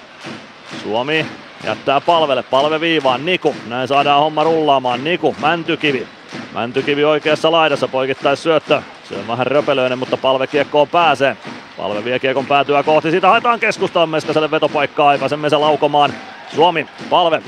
Suomi 0.82 1.26
jättää 1.64 2.00
palvelle, 2.00 2.42
palve 2.42 2.80
viivaan 2.80 3.26
Niku. 3.26 3.56
Näin 3.66 3.88
saadaan 3.88 4.20
homma 4.20 4.44
rullaamaan. 4.44 5.04
Niku, 5.04 5.36
Mäntykivi. 5.40 6.06
Mäntykivi 6.54 7.04
oikeassa 7.04 7.52
laidassa, 7.52 7.88
poikittais 7.88 8.42
syöttö. 8.42 8.82
Se 9.08 9.14
on 9.14 9.28
vähän 9.28 9.46
röpelöinen, 9.46 9.98
mutta 9.98 10.16
palve 10.16 10.46
kiekkoon 10.46 10.88
pääsee. 10.88 11.36
Palve 11.76 12.04
vie 12.04 12.18
kiekon 12.18 12.46
päätyä 12.46 12.82
kohti, 12.82 13.10
siitä 13.10 13.28
haetaan 13.28 13.60
keskustaan 13.60 14.08
Meskaselle 14.08 14.50
vetopaikkaa, 14.50 15.12
ei 15.12 15.18
pääse 15.18 15.36
laukomaan. 15.56 16.12
Suomi, 16.54 16.86
palve. 17.10 17.42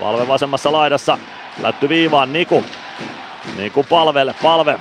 Palve 0.00 0.28
vasemmassa 0.28 0.72
laidassa, 0.72 1.18
lätty 1.62 1.88
viivaan, 1.88 2.32
Niku. 2.32 2.64
Niku 3.56 3.82
palvelle, 3.82 4.34
palve. 4.42 4.78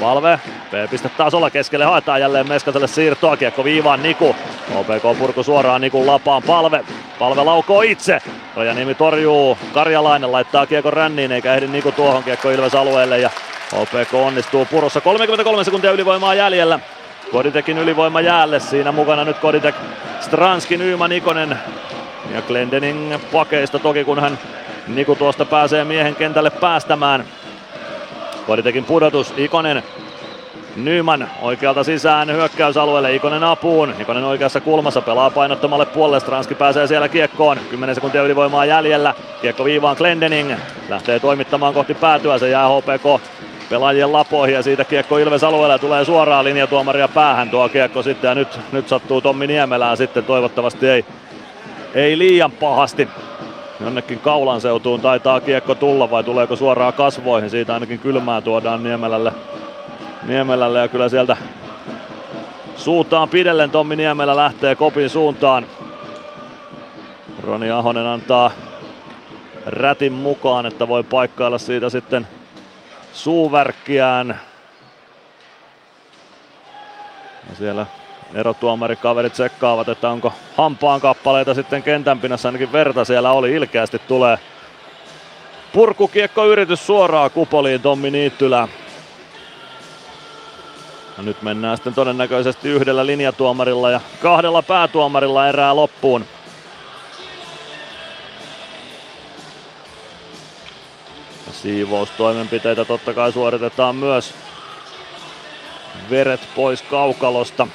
Palve, 0.00 0.40
P-piste 0.70 1.08
tasolla 1.08 1.50
keskelle, 1.50 1.84
haetaan 1.84 2.20
jälleen 2.20 2.48
Meskaselle 2.48 2.86
siirtoa, 2.86 3.36
kiekko 3.36 3.64
viivaan 3.64 4.02
Niku. 4.02 4.36
OPK 4.74 5.18
purku 5.18 5.42
suoraan 5.42 5.80
Nikun 5.80 6.06
lapaan, 6.06 6.42
palve. 6.42 6.84
Palve 7.18 7.44
laukoo 7.44 7.82
itse. 7.82 8.18
Rajanimi 8.56 8.94
torjuu, 8.94 9.58
Karjalainen 9.74 10.32
laittaa 10.32 10.66
kiekon 10.66 10.92
ränniin, 10.92 11.32
eikä 11.32 11.54
ehdi 11.54 11.66
Niku 11.66 11.92
tuohon 11.92 12.24
kiekko 12.24 12.50
Ilves 12.50 12.74
alueelle 12.74 13.18
ja 13.18 13.30
OPK 13.72 14.14
onnistuu 14.14 14.64
purossa. 14.64 15.00
33 15.00 15.64
sekuntia 15.64 15.90
ylivoimaa 15.90 16.34
jäljellä. 16.34 16.78
Koditekin 17.32 17.78
ylivoima 17.78 18.20
jäälle. 18.20 18.60
Siinä 18.60 18.92
mukana 18.92 19.24
nyt 19.24 19.38
Koditek, 19.38 19.74
Stranski, 20.20 20.76
Nyman, 20.76 21.12
Ikonen 21.12 21.58
ja 22.34 22.42
Glendening 22.42 23.14
pakeista 23.32 23.78
toki 23.78 24.04
kun 24.04 24.20
hän 24.20 24.38
Niku 24.88 25.14
tuosta 25.14 25.44
pääsee 25.44 25.84
miehen 25.84 26.16
kentälle 26.16 26.50
päästämään. 26.50 27.24
Koditekin 28.46 28.84
pudotus, 28.84 29.34
Ikonen 29.36 29.82
Nyman 30.76 31.30
oikealta 31.42 31.84
sisään 31.84 32.32
hyökkäysalueelle, 32.32 33.14
Ikonen 33.14 33.44
apuun. 33.44 33.94
Ikonen 34.00 34.24
oikeassa 34.24 34.60
kulmassa 34.60 35.02
pelaa 35.02 35.30
painottomalle 35.30 35.86
puolelle, 35.86 36.20
Stranski 36.20 36.54
pääsee 36.54 36.86
siellä 36.86 37.08
kiekkoon. 37.08 37.58
10 37.70 37.94
sekuntia 37.94 38.22
ylivoimaa 38.22 38.64
jäljellä. 38.64 39.14
Kiekko 39.42 39.64
viivaan 39.64 39.96
Glendening. 39.96 40.52
Lähtee 40.88 41.20
toimittamaan 41.20 41.74
kohti 41.74 41.94
päätyä, 41.94 42.38
se 42.38 42.48
jää 42.48 42.68
HPK 42.68 43.22
pelaajien 43.72 44.12
lapoihin 44.12 44.54
ja 44.54 44.62
siitä 44.62 44.84
kiekko 44.84 45.18
Ilves 45.18 45.44
alueelle 45.44 45.78
tulee 45.78 46.04
suoraan 46.04 46.44
linjatuomaria 46.44 47.08
päähän 47.08 47.50
tuo 47.50 47.68
kiekko 47.68 48.02
sitten 48.02 48.28
ja 48.28 48.34
nyt, 48.34 48.60
nyt 48.72 48.88
sattuu 48.88 49.20
Tommi 49.20 49.46
Niemelään 49.46 49.96
sitten 49.96 50.24
toivottavasti 50.24 50.88
ei, 50.88 51.04
ei 51.94 52.18
liian 52.18 52.50
pahasti. 52.50 53.08
Jonnekin 53.80 54.18
kaulan 54.18 54.60
seutuun 54.60 55.00
taitaa 55.00 55.40
kiekko 55.40 55.74
tulla 55.74 56.10
vai 56.10 56.24
tuleeko 56.24 56.56
suoraan 56.56 56.92
kasvoihin, 56.92 57.50
siitä 57.50 57.74
ainakin 57.74 57.98
kylmää 57.98 58.40
tuodaan 58.40 58.82
Niemelälle, 58.82 59.32
Niemelälle 60.26 60.78
ja 60.78 60.88
kyllä 60.88 61.08
sieltä 61.08 61.36
suuntaan 62.76 63.28
pidellen 63.28 63.70
Tommi 63.70 63.96
Niemelä 63.96 64.36
lähtee 64.36 64.74
kopin 64.74 65.10
suuntaan. 65.10 65.66
Roni 67.42 67.70
Ahonen 67.70 68.06
antaa 68.06 68.50
rätin 69.66 70.12
mukaan, 70.12 70.66
että 70.66 70.88
voi 70.88 71.02
paikkailla 71.02 71.58
siitä 71.58 71.90
sitten 71.90 72.26
suuvärkkiään. 73.12 74.40
Ja 77.50 77.56
siellä 77.56 77.86
erotuomarikaverit 78.34 79.32
tsekkaavat, 79.32 79.88
että 79.88 80.10
onko 80.10 80.32
hampaan 80.56 81.00
kappaleita 81.00 81.54
sitten 81.54 81.82
kentän 81.82 82.20
pinnassa, 82.20 82.48
ainakin 82.48 82.72
verta 82.72 83.04
siellä 83.04 83.32
oli, 83.32 83.52
ilkeästi 83.52 83.98
tulee 83.98 84.38
purkukiekko 85.72 86.46
yritys 86.46 86.86
suoraan 86.86 87.30
kupoliin 87.30 87.80
Tommi 87.80 88.10
Niittylä. 88.10 88.68
Ja 91.16 91.22
nyt 91.22 91.42
mennään 91.42 91.76
sitten 91.76 91.94
todennäköisesti 91.94 92.68
yhdellä 92.68 93.06
linjatuomarilla 93.06 93.90
ja 93.90 94.00
kahdella 94.22 94.62
päätuomarilla 94.62 95.48
erää 95.48 95.76
loppuun. 95.76 96.24
Siivoustoimenpiteitä 101.62 102.84
totta 102.84 103.14
kai 103.14 103.32
suoritetaan 103.32 103.96
myös. 103.96 104.34
Veret 106.10 106.40
pois 106.54 106.82
kaukalosta. 106.82 107.66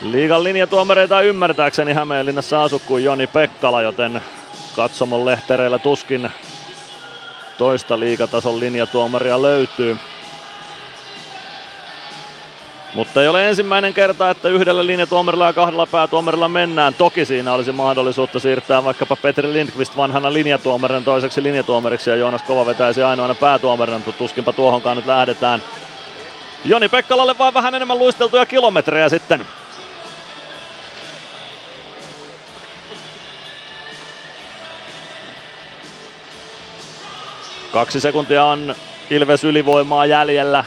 Liigan 0.00 0.44
linjatuomareita 0.44 1.20
ymmärtääkseni 1.20 1.92
Hämeenlinnassa 1.92 2.62
asu 2.62 2.82
kuin 2.86 3.04
Joni 3.04 3.26
Pekkala, 3.26 3.82
joten 3.82 4.20
katsomon 4.76 5.24
lehtereillä 5.24 5.78
tuskin 5.78 6.30
toista 7.58 8.00
liigatason 8.00 8.60
linjatuomaria 8.60 9.42
löytyy. 9.42 9.96
Mutta 12.94 13.22
ei 13.22 13.28
ole 13.28 13.48
ensimmäinen 13.48 13.94
kerta, 13.94 14.30
että 14.30 14.48
yhdellä 14.48 14.86
linjatuomarilla 14.86 15.46
ja 15.46 15.52
kahdella 15.52 15.86
päätuomarilla 15.86 16.48
mennään. 16.48 16.94
Toki 16.94 17.24
siinä 17.24 17.52
olisi 17.52 17.72
mahdollisuutta 17.72 18.38
siirtää 18.40 18.84
vaikkapa 18.84 19.16
Petri 19.16 19.52
Lindqvist 19.52 19.96
vanhana 19.96 20.32
linjatuomarin 20.32 21.04
toiseksi 21.04 21.42
linjatuomariksi 21.42 22.10
ja 22.10 22.16
Joonas 22.16 22.42
Kova 22.42 22.66
vetäisi 22.66 23.02
ainoana 23.02 23.34
päätuomarina, 23.34 23.98
mutta 23.98 24.18
tuskinpa 24.18 24.52
tuohonkaan 24.52 24.96
nyt 24.96 25.06
lähdetään. 25.06 25.62
Joni 26.64 26.88
Pekkalalle 26.88 27.38
vaan 27.38 27.54
vähän 27.54 27.74
enemmän 27.74 27.98
luisteltuja 27.98 28.46
kilometrejä 28.46 29.08
sitten. 29.08 29.46
Kaksi 37.72 38.00
sekuntia 38.00 38.44
on 38.44 38.74
Ilves 39.10 39.44
ylivoimaa 39.44 40.06
jäljellä. 40.06 40.64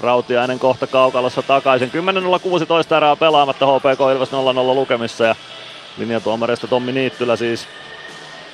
Rautiainen 0.00 0.58
kohta 0.58 0.86
kaukalossa 0.86 1.42
takaisin. 1.42 1.90
10.016 2.90 2.96
erää 2.96 3.16
pelaamatta 3.16 3.66
HPK 3.66 4.00
Ilves 4.14 4.30
0-0 4.30 4.32
lukemissa 4.74 5.24
ja 5.24 5.34
linjatuomareista 5.98 6.66
Tommi 6.66 6.92
Niittylä 6.92 7.36
siis 7.36 7.68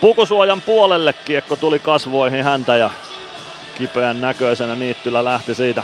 pukusuojan 0.00 0.62
puolelle. 0.62 1.12
Kiekko 1.12 1.56
tuli 1.56 1.78
kasvoihin 1.78 2.44
häntä 2.44 2.76
ja 2.76 2.90
kipeän 3.78 4.20
näköisenä 4.20 4.74
Niittylä 4.74 5.24
lähti 5.24 5.54
siitä 5.54 5.82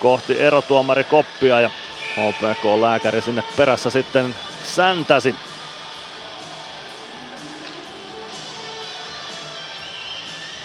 kohti 0.00 0.40
erotuomari 0.40 1.04
koppia 1.04 1.60
ja 1.60 1.70
HPK-lääkäri 2.16 3.20
sinne 3.20 3.42
perässä 3.56 3.90
sitten 3.90 4.34
säntäsi. 4.64 5.34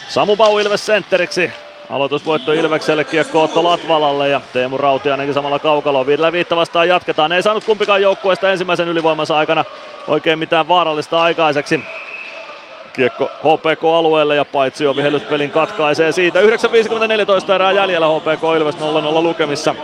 Samu 0.09 0.35
Bau 0.35 0.59
Ilves 0.59 0.85
sentteriksi. 0.85 1.51
Aloitusvoitto 1.91 2.53
Ilvekselle, 2.53 3.03
kiekko 3.03 3.43
Otto 3.43 3.63
Latvalalle 3.63 4.29
ja 4.29 4.41
Teemu 4.53 4.77
Rautiainenkin 4.77 5.33
samalla 5.33 5.59
kaukaloon. 5.59 6.07
Viidellä 6.07 6.31
viittä 6.31 6.55
vastaan 6.55 6.87
jatketaan. 6.87 7.31
Ei 7.31 7.43
saanut 7.43 7.63
kumpikaan 7.63 8.01
joukkueesta 8.01 8.51
ensimmäisen 8.51 8.87
ylivoimansa 8.87 9.37
aikana 9.37 9.65
oikein 10.07 10.39
mitään 10.39 10.67
vaarallista 10.67 11.21
aikaiseksi. 11.21 11.79
Kiekko 12.93 13.25
HPK-alueelle 13.25 14.35
ja 14.35 14.45
paitsi 14.45 14.83
jo 14.83 14.95
vihellyspelin 14.95 15.51
katkaisee 15.51 16.11
siitä. 16.11 16.41
9.54 16.41 17.53
erää 17.55 17.71
jäljellä 17.71 18.07
HPK 18.07 18.43
Ilves 18.57 18.75
0-0 18.75 18.79
lukemissa. 19.23 19.75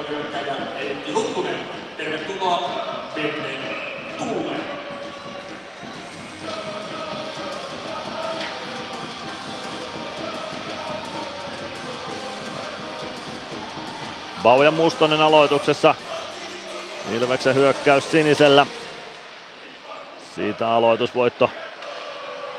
Bau 14.43 14.63
ja 14.63 14.71
Mustonen 14.71 15.21
aloituksessa. 15.21 15.95
Ilveksen 17.11 17.55
hyökkäys 17.55 18.11
sinisellä. 18.11 18.65
Siitä 20.35 20.69
aloitusvoitto 20.69 21.49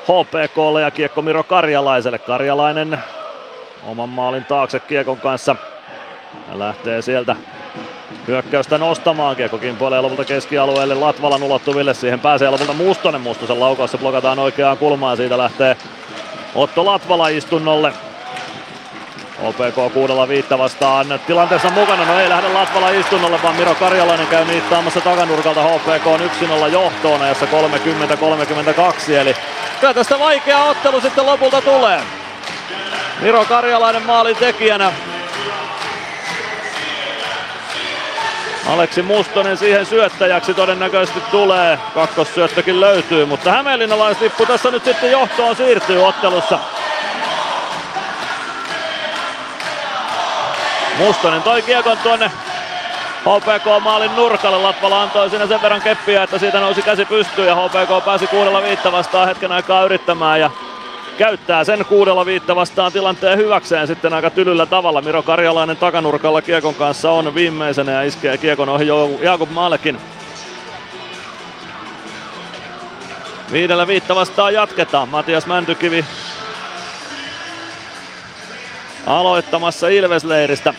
HPKlle 0.02 0.82
ja 0.82 0.90
kiekko 0.90 1.22
Miro 1.22 1.42
Karjalaiselle. 1.42 2.18
Karjalainen 2.18 2.98
oman 3.84 4.08
maalin 4.08 4.44
taakse 4.44 4.80
kiekon 4.80 5.16
kanssa. 5.16 5.56
Ja 6.50 6.58
lähtee 6.58 7.02
sieltä 7.02 7.36
hyökkäystä 8.26 8.78
nostamaan. 8.78 9.36
Kiekko 9.36 9.58
kimpoilee 9.58 10.00
lopulta 10.00 10.24
keskialueelle 10.24 10.94
Latvalan 10.94 11.42
ulottuville. 11.42 11.94
Siihen 11.94 12.20
pääsee 12.20 12.50
lopulta 12.50 12.72
Mustonen. 12.72 13.20
Mustosen 13.20 13.60
laukaus 13.60 13.96
blokataan 14.00 14.38
oikeaan 14.38 14.78
kulmaan. 14.78 15.16
Siitä 15.16 15.38
lähtee 15.38 15.76
Otto 16.54 16.84
Latvala 16.84 17.28
istunnolle. 17.28 17.92
OPK 19.42 19.92
kuudella 19.94 20.28
viittä 20.28 20.58
vastaan 20.58 21.20
tilanteessa 21.26 21.70
mukana. 21.70 22.04
No 22.04 22.20
ei 22.20 22.28
lähde 22.28 22.48
Latvala 22.48 22.90
istunnolle, 22.90 23.42
vaan 23.42 23.56
Miro 23.56 23.74
Karjalainen 23.74 24.26
käy 24.26 24.44
niittaamassa 24.44 25.00
takanurkalta 25.00 25.62
HPK 25.62 26.06
on 26.06 26.20
1-0 26.66 26.72
johtoon 26.72 27.22
ajassa 27.22 27.46
30-32. 29.06 29.12
Eli 29.12 29.36
kyllä 29.80 29.94
tästä 29.94 30.18
vaikea 30.18 30.64
ottelu 30.64 31.00
sitten 31.00 31.26
lopulta 31.26 31.62
tulee. 31.62 32.00
Miro 33.20 33.44
Karjalainen 33.44 34.02
maalin 34.02 34.36
tekijänä. 34.36 34.92
Aleksi 38.68 39.02
Mustonen 39.02 39.56
siihen 39.56 39.86
syöttäjäksi 39.86 40.54
todennäköisesti 40.54 41.20
tulee. 41.30 41.78
Kakkossyöttökin 41.94 42.80
löytyy, 42.80 43.26
mutta 43.26 43.50
Hämeenlinnalaislippu 43.50 44.46
tässä 44.46 44.70
nyt 44.70 44.84
sitten 44.84 45.10
johtoon 45.10 45.56
siirtyy 45.56 46.06
ottelussa. 46.06 46.58
Mustonen 50.98 51.42
toi 51.42 51.62
kiekon 51.62 51.98
tuonne 51.98 52.30
HPK-maalin 53.20 54.16
nurkalle. 54.16 54.58
Latvala 54.58 55.02
antoi 55.02 55.30
siinä 55.30 55.46
sen 55.46 55.62
verran 55.62 55.82
keppiä, 55.82 56.22
että 56.22 56.38
siitä 56.38 56.60
nousi 56.60 56.82
käsi 56.82 57.04
pystyyn 57.04 57.48
ja 57.48 57.56
HPK 57.56 58.04
pääsi 58.04 58.26
kuudella 58.26 58.62
viittä 58.62 58.92
vastaan 58.92 59.28
hetken 59.28 59.52
aikaa 59.52 59.84
yrittämään 59.84 60.40
ja 60.40 60.50
käyttää 61.18 61.64
sen 61.64 61.84
kuudella 61.84 62.26
viittä 62.26 62.56
vastaan 62.56 62.92
tilanteen 62.92 63.38
hyväkseen 63.38 63.86
sitten 63.86 64.12
aika 64.12 64.30
tylyllä 64.30 64.66
tavalla. 64.66 65.02
Miro 65.02 65.22
Karjalainen 65.22 65.76
takanurkalla 65.76 66.42
kiekon 66.42 66.74
kanssa 66.74 67.10
on 67.10 67.34
viimeisenä 67.34 67.92
ja 67.92 68.02
iskee 68.02 68.38
kiekon 68.38 68.68
ohi 68.68 68.86
Jakub 69.20 69.50
Maalekin. 69.50 69.98
Viidellä 73.52 73.86
viittä 73.86 74.14
vastaan 74.14 74.54
jatketaan. 74.54 75.08
Matias 75.08 75.46
Mäntykivi 75.46 76.04
aloittamassa 79.06 79.88
Ilvesleiristä. 79.88 80.74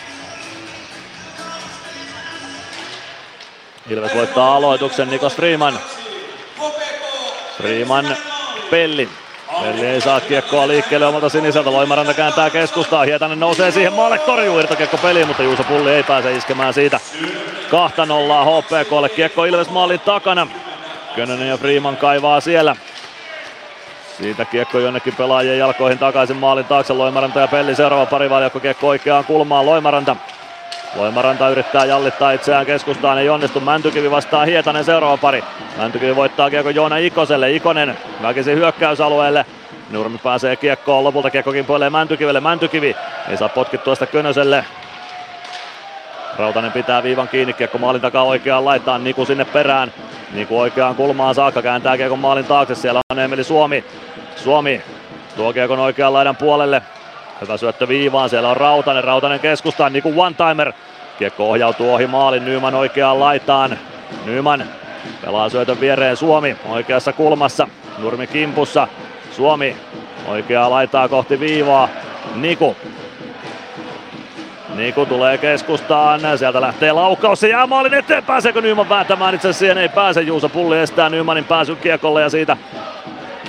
Ilves 3.89 4.15
voittaa 4.15 4.55
aloituksen 4.55 5.09
Nikos 5.09 5.35
Freeman. 5.35 5.79
Freeman 7.57 8.17
Pelli. 8.71 9.09
Pelli 9.61 9.85
ei 9.85 10.01
saa 10.01 10.21
kiekkoa 10.21 10.67
liikkeelle 10.67 11.05
omalta 11.05 11.29
siniseltä. 11.29 11.71
Loimaranta 11.71 12.13
kääntää 12.13 12.49
keskustaa. 12.49 13.03
Hietanen 13.03 13.39
nousee 13.39 13.71
siihen 13.71 13.93
maalle. 13.93 14.19
Torjuu 14.19 14.59
irtokiekko 14.59 14.97
peliin, 14.97 15.27
mutta 15.27 15.43
Juuso 15.43 15.63
Pulli 15.63 15.91
ei 15.91 16.03
pääse 16.03 16.35
iskemään 16.35 16.73
siitä. 16.73 16.99
Kahta 17.71 18.05
nollaa 18.05 18.45
HPKlle. 18.45 19.09
Kiekko 19.09 19.45
Ilves 19.45 19.69
maalin 19.69 19.99
takana. 19.99 20.47
Könönen 21.15 21.47
ja 21.47 21.57
Freeman 21.57 21.97
kaivaa 21.97 22.41
siellä. 22.41 22.75
Siitä 24.17 24.45
kiekko 24.45 24.79
jonnekin 24.79 25.15
pelaajien 25.15 25.59
jalkoihin 25.59 25.99
takaisin 25.99 26.37
maalin 26.37 26.65
taakse. 26.65 26.93
Loimaranta 26.93 27.39
ja 27.39 27.47
Pelli 27.47 27.75
seuraava 27.75 28.05
parivaljakko 28.05 28.59
kiekko 28.59 28.87
oikeaan 28.87 29.25
kulmaan. 29.25 29.65
Loimaranta 29.65 30.15
Loimaranta 30.95 31.49
yrittää 31.49 31.85
jallittaa 31.85 32.31
itseään 32.31 32.65
keskustaan, 32.65 33.17
ei 33.17 33.29
onnistu. 33.29 33.59
Mäntykivi 33.59 34.11
vastaa 34.11 34.45
Hietanen 34.45 34.83
seuraava 34.83 35.17
pari. 35.17 35.43
Mäntykivi 35.77 36.15
voittaa 36.15 36.49
kiekko 36.49 36.69
Joona 36.69 36.97
Ikoselle. 36.97 37.51
Ikonen 37.51 37.97
väkisin 38.21 38.57
hyökkäysalueelle. 38.57 39.45
Nurmi 39.89 40.17
pääsee 40.17 40.55
kiekkoon, 40.55 41.03
lopulta 41.03 41.29
kiekko 41.29 41.51
kimpoilee 41.51 41.89
Mäntykivelle. 41.89 42.39
Mäntykivi 42.39 42.95
ei 43.29 43.37
saa 43.37 43.49
potkittua 43.49 43.95
sitä 43.95 44.05
Könöselle. 44.05 44.65
Rautanen 46.37 46.71
pitää 46.71 47.03
viivan 47.03 47.27
kiinni, 47.27 47.53
kiekko 47.53 47.77
maalin 47.77 48.01
takaa 48.01 48.23
oikeaan 48.23 48.65
laittaa 48.65 48.97
Niku 48.97 49.25
sinne 49.25 49.45
perään. 49.45 49.93
Niku 50.33 50.59
oikeaan 50.59 50.95
kulmaan 50.95 51.35
saakka, 51.35 51.61
kääntää 51.61 51.97
kiekon 51.97 52.19
maalin 52.19 52.45
taakse, 52.45 52.75
siellä 52.75 52.99
on 53.09 53.19
Emeli 53.19 53.43
Suomi. 53.43 53.83
Suomi 54.35 54.81
tuo 55.35 55.53
kiekon 55.53 55.79
oikean 55.79 56.13
laidan 56.13 56.35
puolelle, 56.35 56.81
Hyvä 57.41 57.57
syöttö 57.57 57.87
viivaan, 57.87 58.29
siellä 58.29 58.49
on 58.49 58.57
Rautanen, 58.57 59.03
Rautanen 59.03 59.39
keskustaan, 59.39 59.93
niin 59.93 60.03
kuin 60.03 60.15
one-timer. 60.15 60.73
Kiekko 61.19 61.49
ohjautuu 61.49 61.93
ohi 61.93 62.07
maalin, 62.07 62.45
Nyman 62.45 62.75
oikeaan 62.75 63.19
laitaan. 63.19 63.79
Nyman 64.25 64.63
pelaa 65.25 65.49
syötön 65.49 65.79
viereen 65.81 66.17
Suomi 66.17 66.55
oikeassa 66.69 67.13
kulmassa, 67.13 67.67
Nurmi 67.97 68.27
kimpussa. 68.27 68.87
Suomi 69.31 69.75
oikeaa 70.27 70.69
laitaa 70.69 71.07
kohti 71.07 71.39
viivaa, 71.39 71.89
Niku. 72.35 72.75
Niku 74.75 75.05
tulee 75.05 75.37
keskustaan, 75.37 76.21
sieltä 76.37 76.61
lähtee 76.61 76.91
laukaus, 76.91 77.39
se 77.39 77.49
jää 77.49 77.67
maalin 77.67 77.93
eteen, 77.93 78.23
pääseekö 78.23 78.61
Nyman 78.61 78.89
vääntämään, 78.89 79.35
itse 79.35 79.53
siihen 79.53 79.77
ei 79.77 79.89
pääse, 79.89 80.21
Juuso 80.21 80.49
Pulli 80.49 80.79
estää 80.79 81.09
Nymanin 81.09 81.45
pääsyn 81.45 81.77
kiekolle 81.77 82.21
ja 82.21 82.29
siitä 82.29 82.57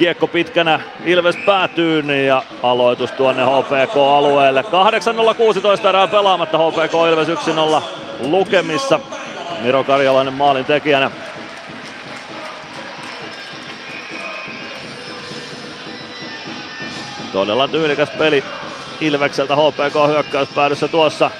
kiekko 0.01 0.27
pitkänä 0.27 0.81
Ilves 1.05 1.37
päätyy 1.37 2.03
ja 2.27 2.43
aloitus 2.63 3.13
tuonne 3.13 3.43
HPK-alueelle. 3.43 4.65
8.016 5.83 5.89
erää 5.89 6.09
pelaamatta 6.09 6.59
HPK 6.59 6.93
Ilves 7.11 7.29
1-0 7.29 7.83
lukemissa. 8.21 9.01
Miro 9.63 9.85
Karjalainen 9.85 10.35
maalin 10.35 10.65
tekijänä. 10.65 11.11
Todella 17.33 17.69
tyylikäs 17.69 18.11
peli 18.11 18.45
Ilvekseltä 19.01 19.57
HPK 19.57 20.09
hyökkäyspäädyssä 20.09 20.89
tuossa 20.89 21.31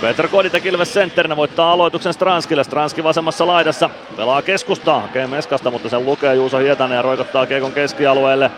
Petr 0.00 0.28
Koditek 0.28 0.66
Ilves 0.66 0.94
sentterinä 0.94 1.36
voittaa 1.36 1.72
aloituksen 1.72 2.12
Stranskille. 2.12 2.64
Stranski 2.64 3.04
vasemmassa 3.04 3.46
laidassa. 3.46 3.90
Pelaa 4.16 4.42
keskustaa, 4.42 5.00
hakee 5.00 5.26
meskasta, 5.26 5.70
mutta 5.70 5.88
sen 5.88 6.04
lukee 6.04 6.34
Juuso 6.34 6.58
Hietanen 6.58 6.96
ja 6.96 7.02
roikottaa 7.02 7.46
kiekon 7.46 7.72
keskialueelle. 7.72 8.50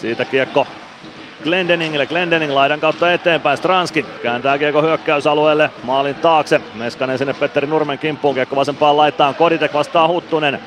Siitä 0.00 0.24
kiekko 0.24 0.66
Glendeningille. 1.44 2.06
Glendening 2.06 2.52
laidan 2.52 2.80
kautta 2.80 3.12
eteenpäin. 3.12 3.58
Stranski 3.58 4.06
kääntää 4.22 4.58
kiekko 4.58 4.82
hyökkäysalueelle. 4.82 5.70
Maalin 5.82 6.14
taakse. 6.14 6.60
Meskanen 6.74 7.18
sinne 7.18 7.34
Petteri 7.34 7.66
Nurmen 7.66 7.98
kimppuun. 7.98 8.34
Kiekko 8.34 8.56
vasempaan 8.56 8.96
laittaan. 8.96 9.34
Koditek 9.34 9.74
vastaa 9.74 10.08
Huttunen. 10.08 10.60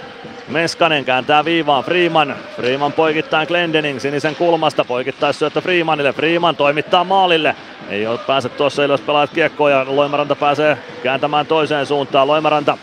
Meskanen 0.50 1.06
kääntää 1.06 1.46
viivaan 1.46 1.84
Freeman. 1.84 2.36
Freeman 2.56 2.94
poikittaa 2.94 3.46
Glendening 3.46 4.00
sinisen 4.00 4.36
kulmasta. 4.36 4.86
Poikittaa 4.86 5.34
syöttö 5.34 5.62
Freemanille. 5.62 6.14
Freeman 6.14 6.56
toimittaa 6.56 7.04
maalille. 7.04 7.56
Ei 7.90 8.08
ole 8.08 8.20
pääse 8.28 8.50
tuossa 8.50 8.84
ylös 8.84 9.02
pelaat 9.02 9.30
kiekkoa 9.30 9.70
ja 9.70 9.86
Loimaranta 9.88 10.36
pääsee 10.36 10.78
kääntämään 11.04 11.46
toiseen 11.46 11.86
suuntaan. 11.86 12.28
Loimaranta 12.28 12.78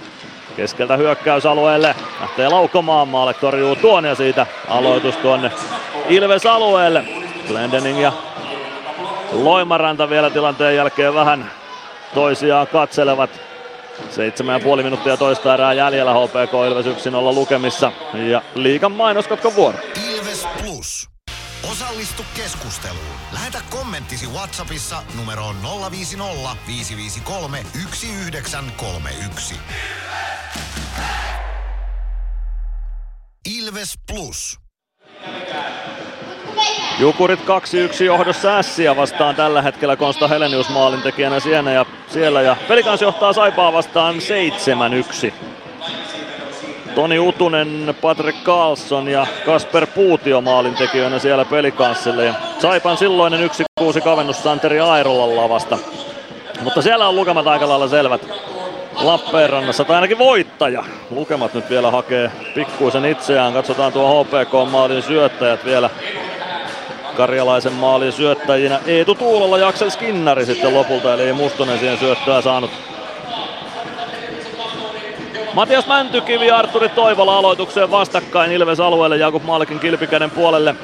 keskeltä 0.56 0.96
hyökkäysalueelle. 0.96 1.94
Lähtee 2.20 2.48
laukomaan 2.48 3.08
maalle, 3.08 3.34
torjuu 3.34 3.76
tuon 3.76 4.04
ja 4.04 4.14
siitä 4.14 4.46
aloitus 4.68 5.16
tuonne 5.16 5.50
Ilves 6.08 6.46
alueelle. 6.46 7.04
Glendening 7.48 8.02
ja 8.02 8.12
Loimaranta 9.32 10.10
vielä 10.10 10.30
tilanteen 10.30 10.76
jälkeen 10.76 11.14
vähän 11.14 11.50
toisiaan 12.14 12.66
katselevat. 12.66 13.45
7,5 14.00 14.82
minuuttia 14.82 15.16
toista 15.16 15.54
erää 15.54 15.72
jäljellä 15.72 16.12
HPK 16.12 16.52
Ilves 16.68 16.86
1-0 16.86 17.34
lukemissa 17.34 17.92
ja 18.30 18.42
liikan 18.54 18.92
mainoskatkon 18.92 19.56
vuoro. 19.56 19.78
Ilves 20.14 20.46
Plus. 20.62 21.08
Osallistu 21.70 22.22
keskusteluun. 22.36 23.16
Lähetä 23.32 23.60
kommenttisi 23.70 24.26
Whatsappissa 24.26 25.02
numeroon 25.16 25.56
050 25.90 26.56
553 26.66 27.64
1931. 27.72 29.54
Ilves 33.58 33.94
Plus. 34.06 34.58
Jukurit 36.98 37.40
2-1 37.40 38.04
johdossa 38.04 38.58
Ässiä 38.58 38.96
vastaan 38.96 39.34
tällä 39.34 39.62
hetkellä 39.62 39.96
Konsta 39.96 40.28
Helenius 40.28 40.68
maalintekijänä 40.68 41.40
siellä 41.40 41.70
ja, 41.70 41.86
siellä 42.08 42.42
ja 42.42 42.56
Pelikans 42.68 43.02
johtaa 43.02 43.32
Saipaa 43.32 43.72
vastaan 43.72 44.14
7-1. 45.28 45.32
Toni 46.94 47.18
Utunen, 47.18 47.96
Patrick 48.00 48.38
Carlson 48.44 49.08
ja 49.08 49.26
Kasper 49.46 49.86
Puutio 49.86 50.40
maalintekijöinä 50.40 51.18
siellä 51.18 51.44
Pelikanssille. 51.44 52.24
Ja 52.24 52.34
Saipan 52.58 52.96
silloinen 52.96 53.50
1-6 53.80 54.00
kavennus 54.00 54.42
Santeri 54.42 54.80
Airolan 54.80 55.36
lavasta. 55.36 55.78
Mutta 56.62 56.82
siellä 56.82 57.08
on 57.08 57.16
lukemat 57.16 57.46
aika 57.46 57.68
lailla 57.68 57.88
selvät. 57.88 58.28
Lappeenrannassa, 59.02 59.84
tai 59.84 59.94
ainakin 59.94 60.18
voittaja. 60.18 60.84
Lukemat 61.10 61.54
nyt 61.54 61.70
vielä 61.70 61.90
hakee 61.90 62.30
pikkuisen 62.54 63.04
itseään. 63.04 63.52
Katsotaan 63.52 63.92
tuo 63.92 64.24
HPK-maalin 64.24 65.02
syöttäjät 65.02 65.64
vielä 65.64 65.90
karjalaisen 67.16 67.72
maalin 67.72 68.12
syöttäjinä. 68.12 68.80
Eetu 68.86 69.14
Tuulolla 69.14 69.58
ja 69.58 69.68
Aksel 69.68 69.90
Skinnari 69.90 70.46
sitten 70.46 70.74
lopulta, 70.74 71.14
eli 71.14 71.22
ei 71.22 71.32
Mustonen 71.32 71.78
siihen 71.78 71.98
syöttöä 71.98 72.40
saanut. 72.40 72.70
Matias 75.54 75.86
Mäntykivi 75.86 76.46
ja 76.46 76.56
Arturi 76.56 76.88
Toivola 76.88 77.38
aloitukseen 77.38 77.90
vastakkain 77.90 78.52
Ilves 78.52 78.80
alueelle 78.80 79.16
Jakub 79.16 79.44
Malkin 79.44 79.80
kilpikäden 79.80 80.30
puolelle. 80.30 80.74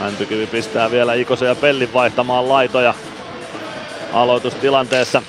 Mäntykivi 0.00 0.46
pistää 0.46 0.90
vielä 0.90 1.14
Ikosen 1.14 1.48
ja 1.48 1.54
Pellin 1.54 1.92
vaihtamaan 1.92 2.48
laitoja 2.48 2.94
aloitustilanteessa. 4.12 5.22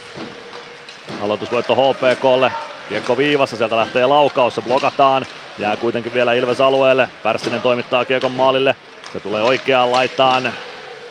Aloitusvoitto 1.22 1.76
HPKlle. 1.76 2.52
Kiekko 2.90 3.18
viivassa, 3.18 3.58
sieltä 3.58 3.78
lähtee 3.78 4.06
laukaus, 4.06 4.56
se 4.56 4.62
blokataan. 4.62 5.26
Jää 5.58 5.78
kuitenkin 5.78 6.14
vielä 6.14 6.34
Ilves 6.34 6.62
alueelle. 6.62 7.10
Pärssinen 7.24 7.62
toimittaa 7.62 8.06
kiekon 8.06 8.32
maalille. 8.32 8.76
Se 9.14 9.20
tulee 9.20 9.44
oikeaan 9.44 9.92
laitaan. 9.92 10.54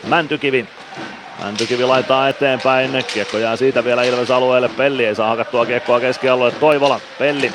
Mäntykivi. 0.06 0.66
Mäntykivi 1.44 1.84
laittaa 1.84 2.28
eteenpäin. 2.28 3.04
Kiekko 3.14 3.38
jää 3.38 3.56
siitä 3.56 3.84
vielä 3.84 4.02
Ilves 4.02 4.30
alueelle. 4.30 4.68
Pelli 4.68 5.04
ei 5.04 5.14
saa 5.14 5.28
hakattua 5.28 5.66
kiekkoa 5.66 6.00
keskialueelle. 6.00 6.58
Toivola. 6.58 7.00
Pelli. 7.18 7.52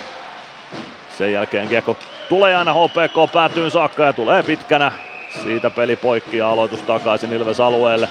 Sen 1.18 1.34
jälkeen 1.34 1.68
kiekko 1.68 1.98
tulee 2.30 2.56
aina 2.56 2.74
HPK 2.74 3.34
päätyyn 3.34 3.72
saakka 3.72 4.04
ja 4.04 4.14
tulee 4.14 4.44
pitkänä. 4.44 4.92
Siitä 5.44 5.70
peli 5.70 5.96
poikki 5.96 6.38
ja 6.38 6.50
aloitus 6.50 6.82
takaisin 6.82 7.34
Ilves 7.34 7.60
alueelle. 7.60 8.10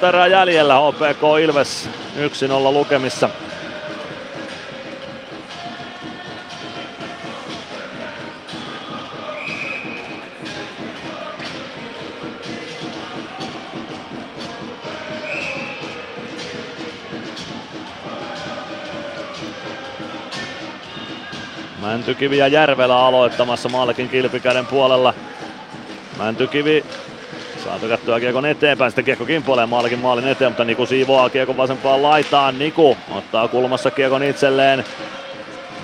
7.015 0.00 0.06
erää 0.06 0.26
jäljellä 0.26 0.74
HPK 0.74 1.22
Ilves 1.42 1.88
1-0 2.16 2.72
lukemissa. 2.72 3.28
Mäntykivi 21.92 22.38
ja 22.38 22.48
Järvelä 22.48 22.96
aloittamassa 22.96 23.68
Malkin 23.68 24.08
kilpikäden 24.08 24.66
puolella. 24.66 25.14
Mäntykivi 26.18 26.84
saa 27.64 27.78
tykättyä 27.78 28.20
kiekon 28.20 28.46
eteenpäin, 28.46 28.90
sitten 28.90 29.04
kiekko 29.04 29.24
kimpoilee 29.24 29.66
Malkin 29.66 29.98
maalin 29.98 30.28
eteen, 30.28 30.50
mutta 30.50 30.64
Niku 30.64 30.86
siivoaa 30.86 31.30
kiekon 31.30 31.56
vasempaan 31.56 32.02
laitaan. 32.02 32.58
Niku 32.58 32.96
ottaa 33.10 33.48
kulmassa 33.48 33.90
kiekon 33.90 34.22
itselleen. 34.22 34.84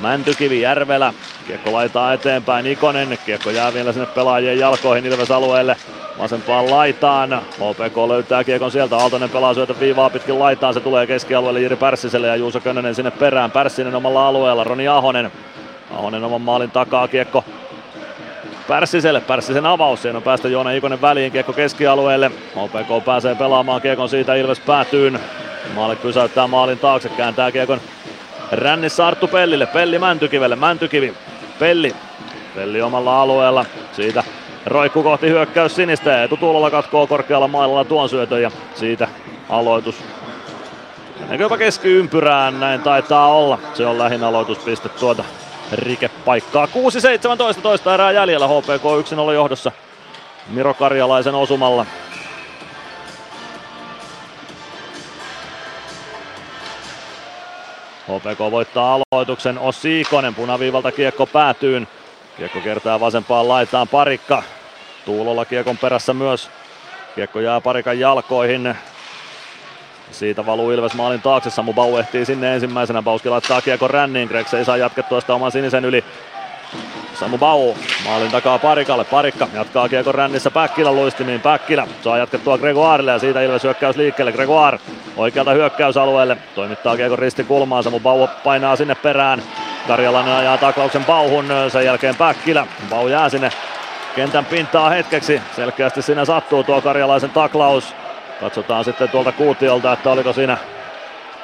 Mäntykivi 0.00 0.60
Järvelä. 0.60 1.12
Kiekko 1.46 1.72
laitaa 1.72 2.12
eteenpäin 2.12 2.66
Ikonen. 2.66 3.18
Kiekko 3.26 3.50
jää 3.50 3.74
vielä 3.74 3.92
sinne 3.92 4.06
pelaajien 4.06 4.58
jalkoihin 4.58 5.06
Ilves 5.06 5.30
alueelle. 5.30 5.76
Vasempaan 6.18 6.70
laitaan. 6.70 7.42
HPK 7.52 7.96
löytää 8.08 8.44
kiekon 8.44 8.70
sieltä. 8.70 8.96
Aaltonen 8.96 9.30
pelaa 9.30 9.54
syötä 9.54 9.74
viivaa 9.80 10.10
pitkin 10.10 10.38
laitaan. 10.38 10.74
Se 10.74 10.80
tulee 10.80 11.06
keskialueelle 11.06 11.60
Jiri 11.60 11.76
Pärssiselle 11.76 12.26
ja 12.26 12.36
Juuso 12.36 12.60
Könönen 12.60 12.94
sinne 12.94 13.10
perään. 13.10 13.50
Pärssinen 13.50 13.94
omalla 13.94 14.28
alueella. 14.28 14.64
Roni 14.64 14.88
Ahonen. 14.88 15.32
Ahonen 15.90 16.24
oman 16.24 16.40
maalin 16.40 16.70
takaa 16.70 17.08
kiekko 17.08 17.44
Pärssiselle, 18.68 19.20
Pärssisen 19.20 19.66
avaus, 19.66 20.02
siinä 20.02 20.16
on 20.18 20.22
päästä 20.22 20.48
Joona 20.48 20.70
Ikonen 20.70 21.00
väliin, 21.00 21.32
kiekko 21.32 21.52
keskialueelle. 21.52 22.30
OPK 22.56 23.04
pääsee 23.04 23.34
pelaamaan 23.34 23.80
kiekon 23.80 24.08
siitä 24.08 24.34
Ilves 24.34 24.60
päätyyn. 24.60 25.20
Maali 25.74 25.96
pysäyttää 25.96 26.46
maalin 26.46 26.78
taakse, 26.78 27.08
kääntää 27.08 27.52
kiekon 27.52 27.80
rännissä 28.52 29.06
Arttu 29.06 29.28
Pellille, 29.28 29.66
Pelli 29.66 29.98
Mäntykivelle, 29.98 30.56
Mäntykivi, 30.56 31.14
Pelli, 31.58 31.94
Pelli 32.54 32.82
omalla 32.82 33.22
alueella, 33.22 33.64
siitä 33.92 34.24
roikku 34.66 35.02
kohti 35.02 35.28
hyökkäys 35.28 35.76
sinistä 35.76 36.10
ja 36.10 36.28
Tutulolla 36.28 36.70
katkoo 36.70 37.06
korkealla 37.06 37.48
mailalla 37.48 37.84
tuon 37.84 38.08
syötön 38.08 38.42
ja 38.42 38.50
siitä 38.74 39.08
aloitus. 39.48 39.94
Meneekö 41.20 41.44
jopa 41.44 41.58
keskiympyrään, 41.58 42.60
näin 42.60 42.80
taitaa 42.80 43.26
olla. 43.26 43.58
Se 43.74 43.86
on 43.86 43.98
lähin 43.98 44.24
aloituspiste 44.24 44.88
tuota 44.88 45.24
rikepaikkaa. 45.72 46.66
6-17 47.58 47.60
toista 47.62 47.94
erää 47.94 48.12
jäljellä 48.12 48.48
HPK 48.48 48.82
1-0 49.30 49.32
johdossa 49.34 49.72
Miro 50.48 50.74
Karjalaisen 50.74 51.34
osumalla. 51.34 51.86
HPK 58.08 58.38
voittaa 58.50 59.00
aloituksen 59.12 59.58
Ossi 59.58 60.00
Ikonen, 60.00 60.34
punaviivalta 60.34 60.92
kiekko 60.92 61.26
päätyyn. 61.26 61.88
Kiekko 62.36 62.60
kertaa 62.60 63.00
vasempaan 63.00 63.48
laitaan 63.48 63.88
parikka. 63.88 64.42
Tuulolla 65.04 65.44
kiekon 65.44 65.78
perässä 65.78 66.14
myös. 66.14 66.50
Kiekko 67.14 67.40
jää 67.40 67.60
parikan 67.60 68.00
jalkoihin. 68.00 68.74
Siitä 70.10 70.46
valuu 70.46 70.70
Ilves 70.70 70.94
maalin 70.94 71.22
taakse, 71.22 71.50
Samu 71.50 71.72
Bau 71.72 71.96
ehtii 71.96 72.24
sinne 72.24 72.54
ensimmäisenä, 72.54 73.02
Bauski 73.02 73.28
laittaa 73.28 73.60
kiekon 73.60 73.90
ränniin, 73.90 74.28
Gregs 74.28 74.54
ei 74.54 74.64
saa 74.64 74.76
jatkettua 74.76 75.20
sitä 75.20 75.34
oman 75.34 75.52
sinisen 75.52 75.84
yli. 75.84 76.04
Samu 77.14 77.38
Bau 77.38 77.74
maalin 78.04 78.30
takaa 78.30 78.58
Parikalle, 78.58 79.04
Parikka 79.04 79.48
jatkaa 79.54 79.88
kiekon 79.88 80.14
rännissä 80.14 80.50
Päkkilä 80.50 80.92
luistimiin, 80.92 81.40
Päkkilä 81.40 81.86
saa 82.02 82.18
jatkettua 82.18 82.58
Gregoirelle 82.58 83.10
ja 83.10 83.18
siitä 83.18 83.42
Ilves 83.42 83.64
hyökkäys 83.64 83.96
liikkeelle, 83.96 84.32
Gregoire 84.32 84.78
oikealta 85.16 85.50
hyökkäysalueelle, 85.50 86.36
toimittaa 86.54 86.96
kiekon 86.96 87.18
risti 87.18 87.44
kulmaan, 87.44 87.82
Samu 87.84 88.00
Bau 88.00 88.28
painaa 88.44 88.76
sinne 88.76 88.94
perään, 88.94 89.42
Karjalainen 89.88 90.34
ajaa 90.34 90.58
taklauksen 90.58 91.04
Bauhun, 91.04 91.46
sen 91.68 91.84
jälkeen 91.84 92.16
Päkkilä, 92.16 92.66
Bau 92.90 93.08
jää 93.08 93.28
sinne 93.28 93.50
kentän 94.16 94.44
pintaa 94.44 94.90
hetkeksi, 94.90 95.42
selkeästi 95.56 96.02
siinä 96.02 96.24
sattuu 96.24 96.64
tuo 96.64 96.80
Karjalaisen 96.80 97.30
taklaus, 97.30 97.94
Katsotaan 98.40 98.84
sitten 98.84 99.08
tuolta 99.08 99.32
kuutiolta, 99.32 99.92
että 99.92 100.10
oliko 100.10 100.32
siinä 100.32 100.58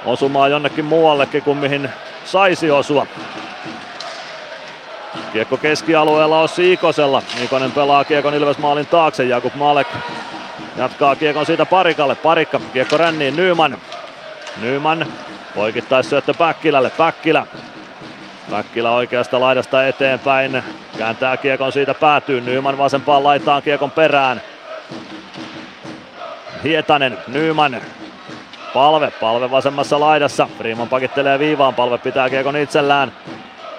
osumaa 0.05 0.49
jonnekin 0.49 0.85
muuallekin 0.85 1.43
kuin 1.43 1.59
mihin 1.59 1.91
saisi 2.25 2.71
osua. 2.71 3.07
Kiekko 5.33 5.57
keskialueella 5.57 6.41
Ossi 6.41 6.73
Ikosella. 6.73 7.23
Ikonen 7.45 7.73
pelaa 7.73 8.05
Kiekon 8.05 8.35
Ilves 8.35 8.59
maalin 8.59 8.87
taakse. 8.87 9.25
Jakub 9.25 9.55
Malek 9.55 9.89
jatkaa 10.77 11.17
Kiekon 11.17 11.47
siitä 11.47 11.67
Parikalle. 11.67 12.15
Parikka, 12.15 12.61
Kiekko 12.73 12.97
ränniin 12.97 13.37
Nyman. 13.37 13.79
Nyman 14.61 15.07
poikittais 15.55 16.11
syöttö 16.11 16.35
Päkkilälle. 16.35 16.91
Päkkilä. 16.91 17.47
Päkkilä 18.51 18.91
oikeasta 18.91 19.41
laidasta 19.41 19.87
eteenpäin. 19.87 20.63
Kääntää 20.99 21.37
Kiekon 21.37 21.73
siitä 21.73 21.95
päätyy. 21.95 22.41
Nyman 22.41 22.79
vasempaan 22.79 23.25
laitaan 23.25 23.63
Kiekon 23.63 23.91
perään. 23.91 24.41
Hietanen, 26.65 27.19
Nyman. 27.29 27.81
Palve, 28.75 29.13
palve 29.21 29.51
vasemmassa 29.51 30.01
laidassa. 30.01 30.49
Freeman 30.59 30.89
pakittelee 30.89 31.39
viivaan, 31.39 31.75
palve 31.75 31.99
pitää 31.99 32.31
Kiekon 32.31 32.57
itsellään. 32.57 33.13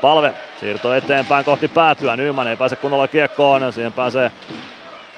Palve 0.01 0.33
siirto 0.59 0.93
eteenpäin 0.93 1.45
kohti 1.45 1.67
päätyä. 1.67 2.15
Nyman 2.15 2.47
ei 2.47 2.57
pääse 2.57 2.75
kunnolla 2.75 3.07
kiekkoon. 3.07 3.73
Siihen 3.73 3.93
pääsee 3.93 4.31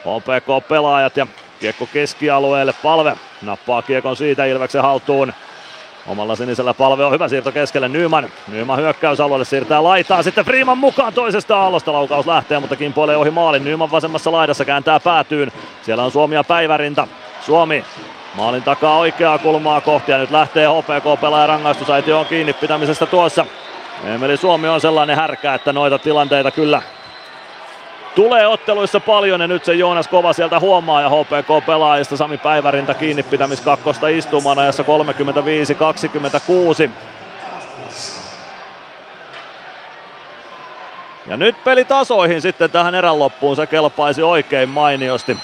OPK-pelaajat 0.06 1.18
ja 1.18 1.28
kiekko 1.60 1.88
keskialueelle. 1.94 2.74
Palve 2.84 3.18
nappaa 3.42 3.82
kiekon 3.82 4.16
siitä 4.16 4.46
Ilveksen 4.46 4.82
haltuun. 4.82 5.34
Omalla 6.08 6.36
sinisellä 6.36 6.74
palve 6.74 7.06
on 7.06 7.12
hyvä 7.12 7.28
siirto 7.28 7.52
keskelle 7.52 7.88
Nyman. 7.88 8.30
Nyman 8.48 8.80
hyökkäysalueelle 8.80 9.46
siirtää 9.46 9.84
laitaa. 9.84 10.24
Sitten 10.24 10.46
Freeman 10.46 10.78
mukaan 10.78 11.14
toisesta 11.14 11.58
aallosta. 11.58 11.94
Laukaus 11.94 12.28
lähtee, 12.28 12.60
mutta 12.60 12.76
kimpoilee 12.76 13.18
ohi 13.18 13.32
maalin. 13.32 13.64
Nyman 13.64 13.92
vasemmassa 13.92 14.32
laidassa 14.32 14.66
kääntää 14.66 15.00
päätyyn. 15.00 15.52
Siellä 15.82 16.04
on 16.04 16.12
Suomi 16.12 16.36
ja 16.36 16.44
Päivärinta. 16.44 17.08
Suomi 17.48 17.86
maalin 18.34 18.64
takaa 18.64 18.98
oikeaa 18.98 19.38
kulmaa 19.38 19.82
kohti 19.82 20.12
ja 20.12 20.18
nyt 20.18 20.32
lähtee 20.32 20.68
HPK 20.68 21.22
pelaaja 21.22 21.48
rangaistusaitio 21.48 22.20
on 22.20 22.26
kiinni 22.26 22.54
pitämisestä 22.54 23.06
tuossa. 23.06 23.46
Emeli 24.04 24.38
Suomi 24.38 24.68
on 24.68 24.82
sellainen 24.82 25.16
härkä, 25.16 25.54
että 25.54 25.74
noita 25.74 26.00
tilanteita 26.00 26.52
kyllä 26.52 26.82
tulee 28.16 28.48
otteluissa 28.48 29.00
paljon 29.00 29.42
ja 29.42 29.48
nyt 29.48 29.66
se 29.66 29.74
Joonas 29.74 30.08
Kova 30.08 30.34
sieltä 30.34 30.60
huomaa 30.60 31.02
ja 31.02 31.10
HPK 31.10 31.66
pelaajista 31.66 32.18
Sami 32.18 32.38
Päivärintä 32.38 32.94
kiinni 32.94 33.24
pitämis 33.24 33.62
kakkosta 33.62 34.08
istumaan 34.08 34.60
ajassa 34.60 34.84
35-26. 36.88 36.90
Ja 41.28 41.38
nyt 41.38 41.64
peli 41.64 41.86
tasoihin 41.86 42.42
sitten 42.42 42.72
tähän 42.72 42.96
erän 42.96 43.20
loppuun, 43.20 43.56
se 43.56 43.68
kelpaisi 43.68 44.24
oikein 44.24 44.70
mainiosti. 44.70 45.38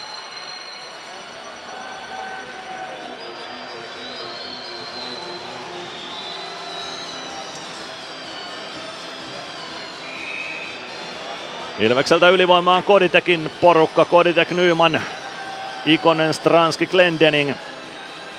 Ilvekseltä 11.84 12.30
ylivoimaan 12.30 12.84
Koditekin 12.84 13.52
porukka, 13.62 14.06
Koditek, 14.06 14.52
Nyman, 14.52 15.02
Ikonen, 15.86 16.34
Stranski, 16.34 16.86
Glendening. 16.86 17.53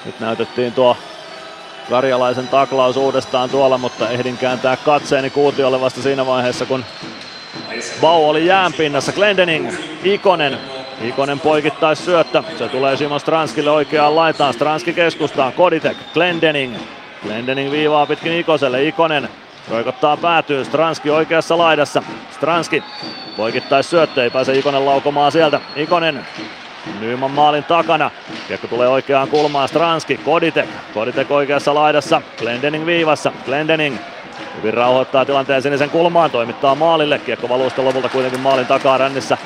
Nyt 0.05 0.21
näytettiin 0.21 0.73
tuo 0.73 0.97
Karjalaisen 1.91 2.49
taklaus 2.49 2.97
uudestaan 2.97 3.51
tuolla, 3.51 3.79
mutta 3.79 4.11
ehdin 4.11 4.39
kääntää 4.39 4.77
katseeni 4.77 5.31
kuutiolle 5.31 5.81
vasta 5.81 6.03
siinä 6.03 6.27
vaiheessa, 6.27 6.67
kun 6.67 6.85
Bau 8.01 8.29
oli 8.29 8.47
jäänpinnassa. 8.47 9.13
Glendening, 9.13 9.73
Ikonen, 10.05 10.59
Ikonen 11.03 11.41
poikittais 11.41 12.05
syöttö. 12.05 12.43
Se 12.59 12.69
tulee 12.69 12.97
Simon 12.97 13.21
Stranskille 13.21 13.71
oikeaan 13.71 14.17
laitaan. 14.17 14.55
Stranski 14.55 14.93
keskustaan. 14.93 15.53
Koditek, 15.53 15.97
Glendening. 16.15 16.77
Glendening 17.23 17.71
viivaa 17.71 18.07
pitkin 18.07 18.33
Ikoselle. 18.33 18.85
Ikonen 18.85 19.29
roikottaa 19.71 20.17
päätyy. 20.17 20.65
Stranski 20.65 21.11
oikeassa 21.11 21.59
laidassa. 21.59 22.03
Stranski 22.31 22.83
poikittais 23.37 23.91
syöttö. 23.91 24.23
Ei 24.25 24.31
pääse 24.31 24.59
Ikonen 24.59 24.87
laukomaan 24.87 25.33
sieltä. 25.33 25.61
Ikonen 25.77 26.27
Nyman 27.01 27.31
maalin 27.31 27.65
takana. 27.65 28.11
Kiekko 28.49 28.67
tulee 28.69 28.89
oikeaan 28.89 29.29
kulmaan. 29.29 29.69
Stranski, 29.69 30.17
Koditek. 30.17 30.69
Koditek 30.95 31.31
oikeassa 31.31 31.75
laidassa. 31.75 32.23
Glendening 32.39 32.87
viivassa. 32.87 33.33
Glendening 33.45 33.99
Hyvin 34.57 34.75
rauhoittaa 34.75 35.25
tilanteen 35.25 35.63
sinisen 35.63 35.91
kulmaan, 35.91 36.31
toimittaa 36.31 36.75
maalille. 36.75 37.19
Kiekko 37.19 37.49
valuu 37.49 37.71
lopulta 37.77 38.09
kuitenkin 38.09 38.41
maalin 38.41 38.67
takaa 38.67 38.99
rännissä. 38.99 39.39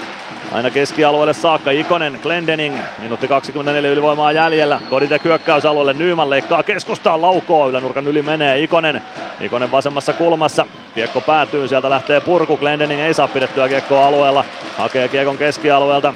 Aina 0.53 0.71
keskialueelle 0.71 1.33
saakka. 1.35 1.71
Ikonen, 1.71 2.19
Glendening, 2.23 2.79
minuutti 2.99 3.29
24 3.29 3.91
ylivoimaa 3.91 4.33
jäljellä. 4.33 4.81
Koditek 4.91 5.25
hyökkäysalueelle, 5.25 5.93
Nyman 5.93 6.31
leikkaa 6.31 6.63
keskustaan, 6.63 7.23
laukoo, 7.23 7.69
ylänurkan 7.69 8.07
yli 8.07 8.23
menee 8.23 8.61
Ikonen. 8.61 9.03
Ikonen 9.41 9.71
vasemmassa 9.71 10.13
kulmassa, 10.13 10.67
kiekko 10.95 11.21
päätyy, 11.21 11.69
sieltä 11.69 11.91
lähtee 11.91 12.21
purku, 12.21 12.57
Glendening 12.57 13.01
ei 13.01 13.15
saa 13.15 13.29
pidettyä 13.29 13.69
kiekkoa 13.69 14.07
alueella. 14.07 14.45
Hakee 14.79 15.09
kiekon 15.09 15.39
keskialueelta, 15.39 16.15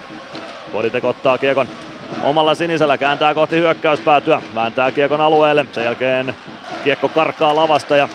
Koditek 0.72 1.04
ottaa 1.04 1.38
kiekon 1.38 1.68
omalla 2.22 2.54
sinisellä, 2.54 2.98
kääntää 2.98 3.34
kohti 3.34 3.56
hyökkäyspäätyä, 3.56 4.42
vääntää 4.54 4.92
kiekon 4.92 5.20
alueelle. 5.20 5.66
Sen 5.72 5.84
jälkeen 5.84 6.34
kiekko 6.84 7.08
karkaa 7.08 7.56
lavasta 7.56 7.96
ja 7.96 8.08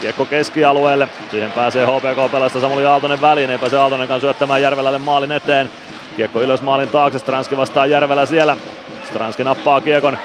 Kiekko 0.00 0.24
keskialueelle. 0.24 1.08
Siihen 1.30 1.52
pääsee 1.52 1.86
HPK 1.86 2.32
pelasta 2.32 2.60
Samuli 2.60 2.86
Aaltonen 2.86 3.20
väliin. 3.20 3.50
Ei 3.50 3.58
pääse 3.58 3.78
Aaltonenkaan 3.78 4.20
syöttämään 4.20 4.62
Järvelälle 4.62 4.98
maalin 4.98 5.32
eteen. 5.32 5.70
Kiekko 6.16 6.42
ylös 6.42 6.62
maalin 6.62 6.88
taakse. 6.88 7.18
Stranski 7.18 7.56
vastaa 7.56 7.86
Järvelä 7.86 8.26
siellä. 8.26 8.56
Stranski 9.08 9.44
nappaa 9.44 9.80
kiekon. 9.80 10.18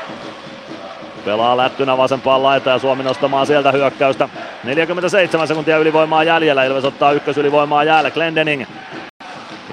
Pelaa 1.26 1.58
lättynä 1.58 1.98
vasempaan 1.98 2.44
laitaan 2.44 2.76
ja 2.76 2.80
Suomi 2.80 3.04
nostamaan 3.04 3.48
sieltä 3.48 3.72
hyökkäystä. 3.72 4.30
47 4.64 5.48
sekuntia 5.48 5.78
ylivoimaa 5.78 6.24
jäljellä. 6.24 6.64
Ilves 6.64 6.86
ottaa 6.86 7.12
ykkösylivoimaa 7.12 7.84
jäälle. 7.84 8.12
Glendening 8.12 8.66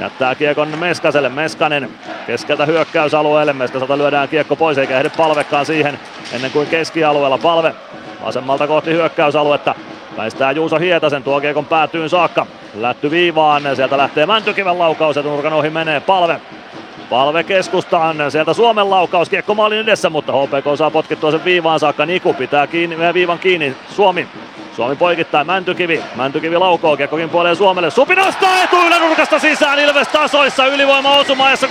Jättää 0.00 0.34
kiekon 0.34 0.78
Meskaselle. 0.78 1.28
Meskanen 1.28 1.90
keskeltä 2.26 2.66
hyökkäysalueelle. 2.66 3.52
Meskaselta 3.52 3.98
lyödään 3.98 4.28
kiekko 4.28 4.56
pois 4.56 4.78
eikä 4.78 4.98
ehdi 4.98 5.10
palvekaan 5.16 5.66
siihen 5.66 5.98
ennen 6.32 6.50
kuin 6.50 6.68
keskialueella 6.68 7.38
palve. 7.38 7.74
Vasemmalta 8.24 8.66
kohti 8.66 8.90
hyökkäysaluetta. 8.90 9.74
Väistää 10.16 10.52
Juuso 10.52 10.78
Hietasen 10.78 11.22
tuo 11.22 11.40
kiekon 11.40 11.66
päätyyn 11.66 12.08
saakka. 12.08 12.46
Lätty 12.74 13.10
viivaan, 13.10 13.62
sieltä 13.76 13.96
lähtee 13.98 14.26
Mäntykiven 14.26 14.78
laukaus 14.78 15.16
ja 15.16 15.22
nurkan 15.22 15.52
ohi 15.52 15.70
menee 15.70 16.00
palve. 16.00 16.40
Palve 17.10 17.44
keskustaan, 17.44 18.16
sieltä 18.30 18.52
Suomen 18.52 18.90
laukaus, 18.90 19.28
kiekko 19.28 19.54
maalin 19.54 19.78
edessä, 19.78 20.10
mutta 20.10 20.32
HPK 20.32 20.78
saa 20.78 20.90
potkittua 20.90 21.30
sen 21.30 21.44
viivaan 21.44 21.80
saakka. 21.80 22.06
Niku 22.06 22.34
pitää 22.34 22.66
kiinni, 22.66 22.96
viivan 23.14 23.38
kiinni, 23.38 23.76
Suomi 23.90 24.28
Suomi 24.76 24.96
poikittaa 24.96 25.44
Mäntykivi. 25.44 26.02
Mäntykivi 26.14 26.56
laukoo, 26.56 26.96
kiekkokin 26.96 27.30
puolee 27.30 27.54
Suomelle. 27.54 27.90
Supi 27.90 28.14
nostaa 28.14 28.62
etuylänurkasta 28.62 29.38
sisään 29.38 29.78
Ilves 29.78 30.08
tasoissa. 30.08 30.66
Ylivoima 30.66 31.16
osumaajassa 31.16 31.66
37-12. 31.66 31.70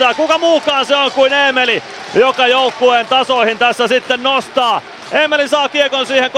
Ja 0.00 0.14
kuka 0.14 0.38
muukaan 0.38 0.86
se 0.86 0.96
on 0.96 1.12
kuin 1.12 1.32
Emeli, 1.32 1.82
joka 2.14 2.46
joukkueen 2.46 3.06
tasoihin 3.06 3.58
tässä 3.58 3.88
sitten 3.88 4.22
nostaa. 4.22 4.80
Emeli 5.12 5.48
saa 5.48 5.68
kiekon 5.68 6.06
siihen 6.06 6.30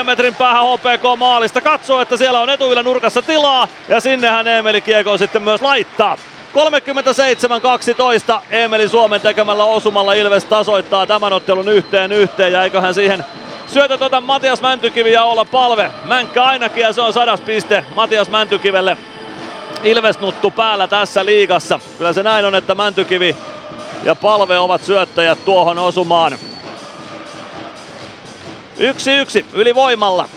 3-4 0.00 0.04
metrin 0.04 0.34
päähän 0.34 0.64
HPK 0.64 1.18
maalista. 1.18 1.60
Katsoo, 1.60 2.00
että 2.00 2.16
siellä 2.16 2.40
on 2.40 2.50
etuylänurkassa 2.50 3.22
tilaa. 3.22 3.68
Ja 3.88 4.00
sinnehän 4.00 4.48
Emeli 4.48 4.80
kiekon 4.80 5.18
sitten 5.18 5.42
myös 5.42 5.62
laittaa. 5.62 6.16
37-12 6.54 8.40
Emeli 8.50 8.88
Suomen 8.88 9.20
tekemällä 9.20 9.64
osumalla 9.64 10.12
Ilves 10.12 10.44
tasoittaa 10.44 11.06
tämän 11.06 11.32
ottelun 11.32 11.68
yhteen 11.68 12.12
yhteen 12.12 12.52
ja 12.52 12.62
eiköhän 12.62 12.94
siihen 12.94 13.24
syötä 13.74 13.98
tuota 13.98 14.20
Matias 14.20 14.60
Mäntykivi 14.60 15.12
ja 15.12 15.24
olla 15.24 15.44
palve. 15.44 15.90
Mänkkä 16.04 16.44
ainakin 16.44 16.82
ja 16.82 16.92
se 16.92 17.00
on 17.00 17.12
sadas 17.12 17.40
piste 17.40 17.84
Matias 17.94 18.30
Mäntykivelle. 18.30 18.96
Ilves 19.82 20.20
nuttu 20.20 20.50
päällä 20.50 20.88
tässä 20.88 21.24
liigassa. 21.24 21.80
Kyllä 21.98 22.12
se 22.12 22.22
näin 22.22 22.44
on, 22.44 22.54
että 22.54 22.74
Mäntykivi 22.74 23.36
ja 24.04 24.14
palve 24.14 24.58
ovat 24.58 24.84
syöttäjät 24.84 25.44
tuohon 25.44 25.78
osumaan. 25.78 26.38
Yksi 28.78 29.12
yksi 29.12 29.46
ylivoimalla. 29.52 30.28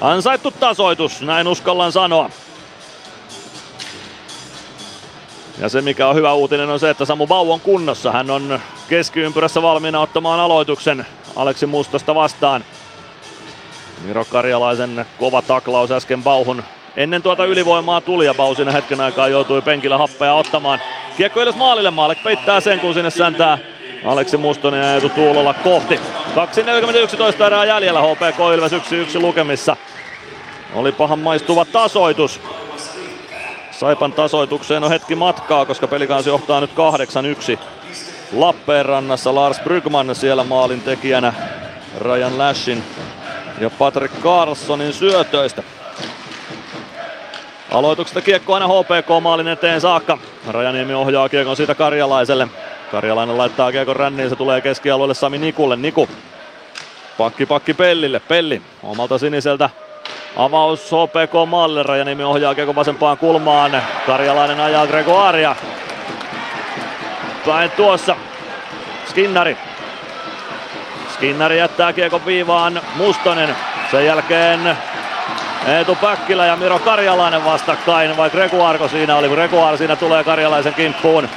Ansaittu 0.00 0.50
tasoitus, 0.50 1.22
näin 1.22 1.48
uskallan 1.48 1.92
sanoa. 1.92 2.30
Ja 5.58 5.68
se 5.68 5.82
mikä 5.82 6.08
on 6.08 6.16
hyvä 6.16 6.32
uutinen 6.32 6.70
on 6.70 6.80
se, 6.80 6.90
että 6.90 7.04
Samu 7.04 7.26
Bau 7.26 7.52
on 7.52 7.60
kunnossa. 7.60 8.12
Hän 8.12 8.30
on 8.30 8.60
keskiympyrässä 8.88 9.62
valmiina 9.62 10.00
ottamaan 10.00 10.40
aloituksen 10.40 11.06
Aleksi 11.36 11.66
Mustasta 11.66 12.14
vastaan. 12.14 12.64
Miro 14.04 14.24
Karjalaisen 14.24 15.06
kova 15.18 15.42
taklaus 15.42 15.90
äsken 15.90 16.22
Bauhun 16.22 16.62
ennen 16.96 17.22
tuota 17.22 17.44
ylivoimaa 17.44 18.00
tuli 18.00 18.26
ja 18.26 18.34
Bau 18.34 18.54
siinä 18.54 18.72
hetken 18.72 19.00
aikaa 19.00 19.28
joutui 19.28 19.62
penkillä 19.62 19.98
happea 19.98 20.34
ottamaan. 20.34 20.80
Kiekko 21.16 21.40
edes 21.40 21.56
maalille, 21.56 21.90
Maalek 21.90 22.22
peittää 22.22 22.60
sen 22.60 22.80
kun 22.80 22.94
sinne 22.94 23.10
säntää 23.10 23.58
Aleksi 24.04 24.36
Mustonen 24.36 24.82
ja 24.82 24.94
Eetu 24.94 25.08
Tuulola 25.08 25.54
kohti. 25.54 26.00
2.41 27.38 27.42
erää 27.42 27.64
jäljellä 27.64 28.00
HPK 28.02 28.38
Ilves 28.54 28.72
1-1 28.72 28.76
lukemissa. 29.20 29.76
Oli 30.74 30.92
pahan 30.92 31.18
maistuva 31.18 31.64
tasoitus. 31.64 32.40
Saipan 33.70 34.12
tasoitukseen 34.12 34.84
on 34.84 34.90
hetki 34.90 35.14
matkaa, 35.14 35.66
koska 35.66 35.88
pelikansi 35.88 36.28
johtaa 36.28 36.60
nyt 36.60 36.70
8-1. 36.70 37.58
Lappeenrannassa 38.32 39.34
Lars 39.34 39.60
Brygman 39.60 40.14
siellä 40.14 40.44
maalin 40.44 40.80
tekijänä 40.80 41.32
Ryan 42.00 42.38
Lashin 42.38 42.84
ja 43.60 43.70
Patrick 43.70 44.14
Carlsonin 44.22 44.92
syötöistä. 44.92 45.62
Aloituksesta 47.70 48.20
kiekko 48.20 48.54
aina 48.54 48.68
HPK 48.68 49.22
maalin 49.22 49.48
eteen 49.48 49.80
saakka. 49.80 50.18
Rajaniemi 50.48 50.94
ohjaa 50.94 51.28
kiekon 51.28 51.56
siitä 51.56 51.74
Karjalaiselle. 51.74 52.48
Karjalainen 52.90 53.38
laittaa 53.38 53.72
kiekon 53.72 53.96
ränniin, 53.96 54.30
se 54.30 54.36
tulee 54.36 54.60
keskialueelle 54.60 55.14
Sami 55.14 55.38
Nikulle. 55.38 55.76
Niku. 55.76 56.08
Pakki 57.18 57.46
pakki 57.46 57.74
Pellille. 57.74 58.20
Pelli 58.20 58.62
omalta 58.82 59.18
siniseltä. 59.18 59.70
Avaus 60.36 60.90
HPK 60.90 61.48
maalille. 61.48 61.82
Rajaniemi 61.82 62.24
ohjaa 62.24 62.54
kiekon 62.54 62.74
vasempaan 62.74 63.18
kulmaan. 63.18 63.82
Karjalainen 64.06 64.60
ajaa 64.60 64.86
Gregoaria. 64.86 65.56
Päin 67.46 67.70
tuossa. 67.70 68.16
Skinnari. 69.06 69.56
Skinnari 71.14 71.58
jättää 71.58 71.92
kiekon 71.92 72.26
viivaan. 72.26 72.80
Mustonen. 72.96 73.56
Sen 73.90 74.06
jälkeen 74.06 74.76
Eetu 75.66 75.94
Päkkilä 75.94 76.46
ja 76.46 76.56
Miro 76.56 76.78
Karjalainen 76.78 77.44
vastakkain, 77.44 78.16
vai 78.16 78.30
Gregoarko 78.30 78.88
siinä 78.88 79.16
oli, 79.16 79.28
Gregoar 79.28 79.76
siinä 79.76 79.96
tulee 79.96 80.24
Karjalaisen 80.24 80.74
kimppuun. 80.74 81.28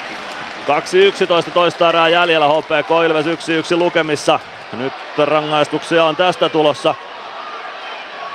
2-11 1.47 1.51
toista 1.51 1.89
erää 1.89 2.09
jäljellä, 2.09 2.47
HPK 2.47 2.89
Ilves 3.05 3.25
1-1 3.25 3.29
lukemissa. 3.77 4.39
Nyt 4.73 4.93
rangaistuksia 5.17 6.05
on 6.05 6.15
tästä 6.15 6.49
tulossa. 6.49 6.95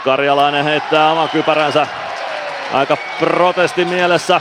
Karjalainen 0.05 0.65
heittää 0.65 1.13
oman 1.13 1.29
kypäränsä 1.29 1.87
aika 2.73 2.97
protesti 3.19 3.85
mielessä 3.85 4.41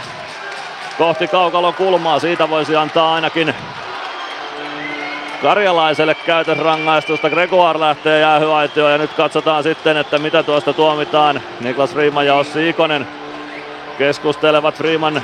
kohti 1.01 1.27
kaukalon 1.27 1.73
kulmaa. 1.73 2.19
Siitä 2.19 2.49
voisi 2.49 2.75
antaa 2.75 3.13
ainakin 3.13 3.55
Karjalaiselle 5.41 6.15
käytösrangaistusta. 6.15 7.29
Gregoire 7.29 7.79
lähtee 7.79 8.19
jäähyaitioon 8.19 8.91
ja 8.91 8.97
nyt 8.97 9.13
katsotaan 9.13 9.63
sitten, 9.63 9.97
että 9.97 10.17
mitä 10.17 10.43
tuosta 10.43 10.73
tuomitaan. 10.73 11.41
Niklas 11.59 11.93
Freeman 11.93 12.25
ja 12.25 12.35
Ossi 12.35 12.69
Ikonen 12.69 13.07
keskustelevat. 13.97 14.75
Freeman 14.75 15.21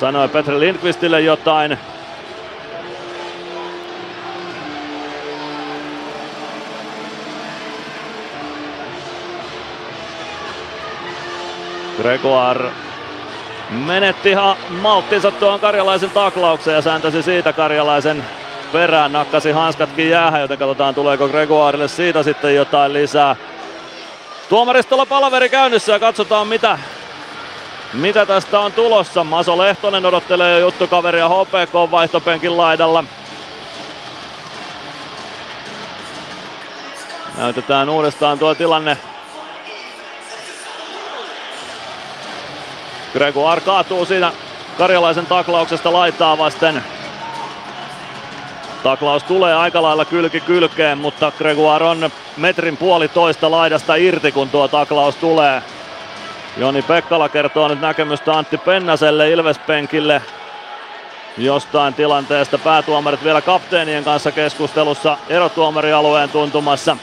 sanoi 0.00 0.28
Petri 0.28 0.60
Lindqvistille 0.60 1.20
jotain. 1.20 1.78
Gregoire 12.02 12.89
menetti 13.70 14.30
ihan 14.30 14.56
malttinsa 14.68 15.30
tuon 15.30 15.60
Karjalaisen 15.60 16.10
taklaukseen 16.10 16.74
ja 16.74 16.82
sääntäsi 16.82 17.22
siitä 17.22 17.52
Karjalaisen 17.52 18.24
perään. 18.72 19.12
Nakkasi 19.12 19.52
hanskatkin 19.52 20.10
jäähän, 20.10 20.40
joten 20.40 20.58
katsotaan 20.58 20.94
tuleeko 20.94 21.28
Gregoirille 21.28 21.88
siitä 21.88 22.22
sitten 22.22 22.54
jotain 22.54 22.92
lisää. 22.92 23.36
Tuomaristolla 24.48 25.06
palaveri 25.06 25.48
käynnissä 25.48 25.92
ja 25.92 25.98
katsotaan 25.98 26.48
mitä, 26.48 26.78
mitä 27.92 28.26
tästä 28.26 28.60
on 28.60 28.72
tulossa. 28.72 29.24
Maso 29.24 29.58
Lehtonen 29.58 30.06
odottelee 30.06 30.52
jo 30.52 30.66
juttukaveria 30.66 31.28
HPK 31.28 31.90
vaihtopenkin 31.90 32.56
laidalla. 32.56 33.04
Näytetään 37.38 37.88
uudestaan 37.88 38.38
tuo 38.38 38.54
tilanne. 38.54 39.09
Gregoire 43.12 43.60
kaatuu 43.60 44.04
siinä 44.04 44.32
Karjalaisen 44.78 45.26
taklauksesta 45.26 45.92
laitaa 45.92 46.38
vasten. 46.38 46.84
Taklaus 48.82 49.24
tulee 49.24 49.54
aika 49.54 49.82
lailla 49.82 50.04
kylki 50.04 50.40
kylkeen, 50.40 50.98
mutta 50.98 51.32
Gregoire 51.38 51.84
on 51.84 52.10
metrin 52.36 52.76
puolitoista 52.76 53.50
laidasta 53.50 53.94
irti, 53.94 54.32
kun 54.32 54.48
tuo 54.48 54.68
taklaus 54.68 55.16
tulee. 55.16 55.62
Joni 56.56 56.82
Pekkala 56.82 57.28
kertoo 57.28 57.68
nyt 57.68 57.80
näkemystä 57.80 58.32
Antti 58.32 58.58
Pennaselle 58.58 59.30
Ilvespenkille 59.30 60.22
jostain 61.38 61.94
tilanteesta. 61.94 62.58
Päätuomarit 62.58 63.24
vielä 63.24 63.40
kapteenien 63.40 64.04
kanssa 64.04 64.32
keskustelussa 64.32 65.18
erotuomarialueen 65.28 66.28
tuntumassa. 66.28 66.96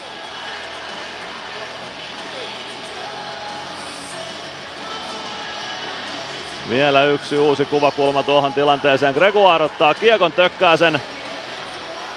Vielä 6.69 7.03
yksi 7.03 7.37
uusi 7.37 7.65
kuvakulma 7.65 8.23
tuohon 8.23 8.53
tilanteeseen. 8.53 9.13
Gregoire 9.13 9.63
ottaa 9.65 9.93
kiekon, 9.93 10.31
tökkää 10.31 10.77
sen 10.77 11.01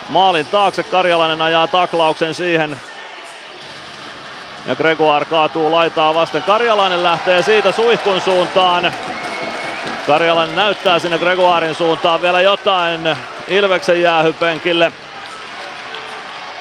maalin 0.09 0.47
taakse. 0.47 0.83
Karjalainen 0.83 1.43
ajaa 1.43 1.67
taklauksen 1.67 2.35
siihen. 2.35 2.81
Ja 4.67 4.77
Gregoire 4.77 5.25
kaatuu 5.25 5.73
laitaa 5.73 6.15
vasten. 6.15 6.43
Karjalainen 6.43 7.03
lähtee 7.03 7.43
siitä 7.43 7.73
suihkun 7.73 8.21
suuntaan. 8.21 8.93
Karjalainen 10.07 10.57
näyttää 10.57 10.99
sinne 10.99 11.19
Gregoirin 11.19 11.75
suuntaan 11.75 12.23
vielä 12.23 12.41
jotain 12.41 13.17
Ilveksen 13.49 14.03
jäähypenkille. 14.03 14.93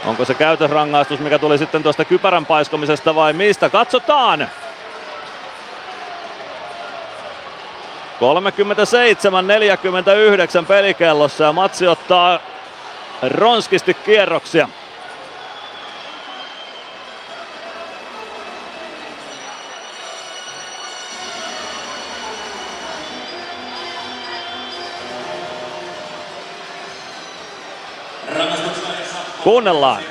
Onko 0.06 0.26
se 0.26 0.34
käytösrangaistus, 0.34 1.20
mikä 1.20 1.40
tuli 1.40 1.58
sitten 1.58 1.84
tuosta 1.84 2.06
kypärän 2.06 2.46
paiskomisesta 2.46 3.16
vai 3.16 3.34
mistä? 3.34 3.70
Katsotaan! 3.70 4.48
37-49 8.20 10.66
pelikellossa 10.66 11.44
ja 11.44 11.54
matsi 11.54 11.88
ottaa 11.88 12.40
ronskisti 13.22 13.94
kierroksia. 13.94 14.70
Kuunnellaan. 29.44 30.04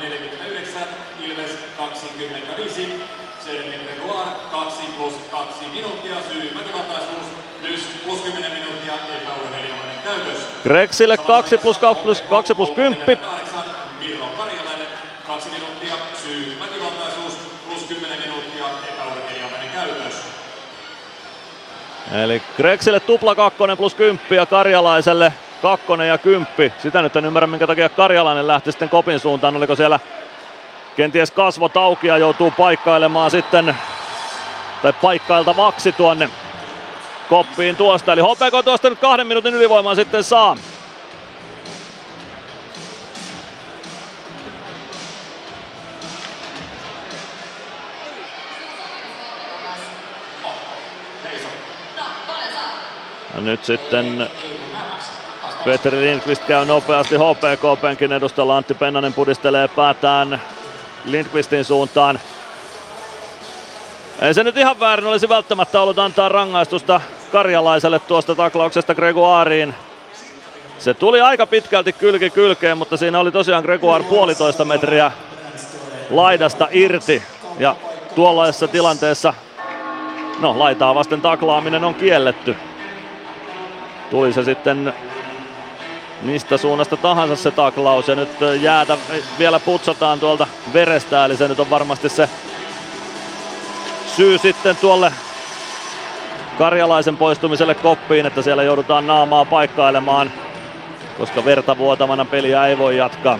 49, 0.00 0.82
Ilves 1.20 1.50
25, 1.76 3.00
Sergei 3.44 3.78
Gregoire 3.84 4.30
2 4.50 4.82
plus 4.96 5.14
2 5.30 5.64
minuuttia, 5.74 6.14
syy 6.32 6.54
väkivaltaisuus, 6.54 7.26
plus, 7.60 7.80
plus 8.04 8.20
10 8.20 8.52
minuuttia, 8.52 8.94
epäurheilijoiden 8.94 10.02
käytös. 10.04 10.53
Greksille 10.64 11.16
2 11.16 11.58
plus 11.58 11.78
2 11.78 12.02
plus, 12.02 12.22
2 12.22 12.54
plus 12.54 12.70
10. 12.70 13.18
Mirro 13.98 14.26
Karjalainen 14.38 14.86
2 15.26 15.50
minuuttia, 15.50 15.94
syy 16.22 16.56
väkivaltaisuus, 16.60 17.32
plus 17.68 17.82
10 17.82 18.18
minuuttia, 18.18 18.64
epäurheilijoiden 18.88 19.68
käytös. 19.74 20.14
Eli 22.12 22.42
Greksille 22.56 23.00
tupla 23.00 23.34
kakkonen 23.34 23.76
plus 23.76 23.94
10 23.94 24.20
ja 24.30 24.46
Karjalaiselle 24.46 25.32
kakkonen 25.62 26.08
ja 26.08 26.18
kymppi. 26.18 26.72
Sitä 26.78 27.02
nyt 27.02 27.16
en 27.16 27.24
ymmärrä, 27.24 27.46
minkä 27.46 27.66
takia 27.66 27.88
Karjalainen 27.88 28.46
lähti 28.46 28.72
sitten 28.72 28.88
kopin 28.88 29.20
suuntaan. 29.20 29.56
Oliko 29.56 29.76
siellä 29.76 30.00
kenties 30.96 31.30
kasvot 31.30 31.76
auki 31.76 32.06
ja 32.06 32.18
joutuu 32.18 32.50
paikkailemaan 32.50 33.30
sitten, 33.30 33.76
tai 34.82 34.92
paikkailtavaksi 34.92 35.92
tuonne 35.92 36.30
koppiin 37.28 37.76
tuosta. 37.76 38.12
Eli 38.12 38.20
HPK 38.20 38.64
tuosta 38.64 38.90
nyt 38.90 38.98
kahden 38.98 39.26
minuutin 39.26 39.54
ylivoiman 39.54 39.96
sitten 39.96 40.24
saa. 40.24 40.56
Ja 53.34 53.40
nyt 53.40 53.64
sitten 53.64 54.30
Petri 55.64 56.00
Lindqvist 56.00 56.44
käy 56.44 56.64
nopeasti 56.64 57.16
HPK-penkin 57.16 58.12
edustalla. 58.12 58.56
Antti 58.56 58.74
Pennanen 58.74 59.12
pudistelee 59.12 59.68
päätään 59.68 60.42
Lindqvistin 61.04 61.64
suuntaan. 61.64 62.20
Ei 64.24 64.34
se 64.34 64.44
nyt 64.44 64.56
ihan 64.56 64.80
väärin 64.80 65.06
olisi 65.06 65.28
välttämättä 65.28 65.80
ollut 65.80 65.98
antaa 65.98 66.28
rangaistusta 66.28 67.00
Karjalaiselle 67.32 67.98
tuosta 67.98 68.34
taklauksesta 68.34 68.94
Gregoiriin. 68.94 69.74
Se 70.78 70.94
tuli 70.94 71.20
aika 71.20 71.46
pitkälti 71.46 71.92
kylki 71.92 72.30
kylkeen, 72.30 72.78
mutta 72.78 72.96
siinä 72.96 73.20
oli 73.20 73.32
tosiaan 73.32 73.62
Gregoire 73.62 74.04
puolitoista 74.04 74.64
metriä 74.64 75.12
laidasta 76.10 76.68
irti. 76.70 77.22
Ja 77.58 77.76
tuollaisessa 78.14 78.68
tilanteessa, 78.68 79.34
no 80.40 80.58
laitaa 80.58 80.94
vasten 80.94 81.20
taklaaminen 81.20 81.84
on 81.84 81.94
kielletty. 81.94 82.56
Tuli 84.10 84.32
se 84.32 84.44
sitten 84.44 84.94
mistä 86.22 86.56
suunnasta 86.56 86.96
tahansa 86.96 87.36
se 87.36 87.50
taklaus 87.50 88.08
ja 88.08 88.14
nyt 88.14 88.30
jäätä 88.60 88.98
vielä 89.38 89.60
putsataan 89.60 90.20
tuolta 90.20 90.46
verestä, 90.72 91.24
eli 91.24 91.36
se 91.36 91.48
nyt 91.48 91.60
on 91.60 91.70
varmasti 91.70 92.08
se 92.08 92.28
syy 94.16 94.38
sitten 94.38 94.76
tuolle 94.76 95.12
karjalaisen 96.58 97.16
poistumiselle 97.16 97.74
koppiin, 97.74 98.26
että 98.26 98.42
siellä 98.42 98.62
joudutaan 98.62 99.06
naamaa 99.06 99.44
paikkailemaan, 99.44 100.32
koska 101.18 101.44
verta 101.44 101.78
vuotamana 101.78 102.24
peliä 102.24 102.66
ei 102.66 102.78
voi 102.78 102.96
jatkaa. 102.96 103.38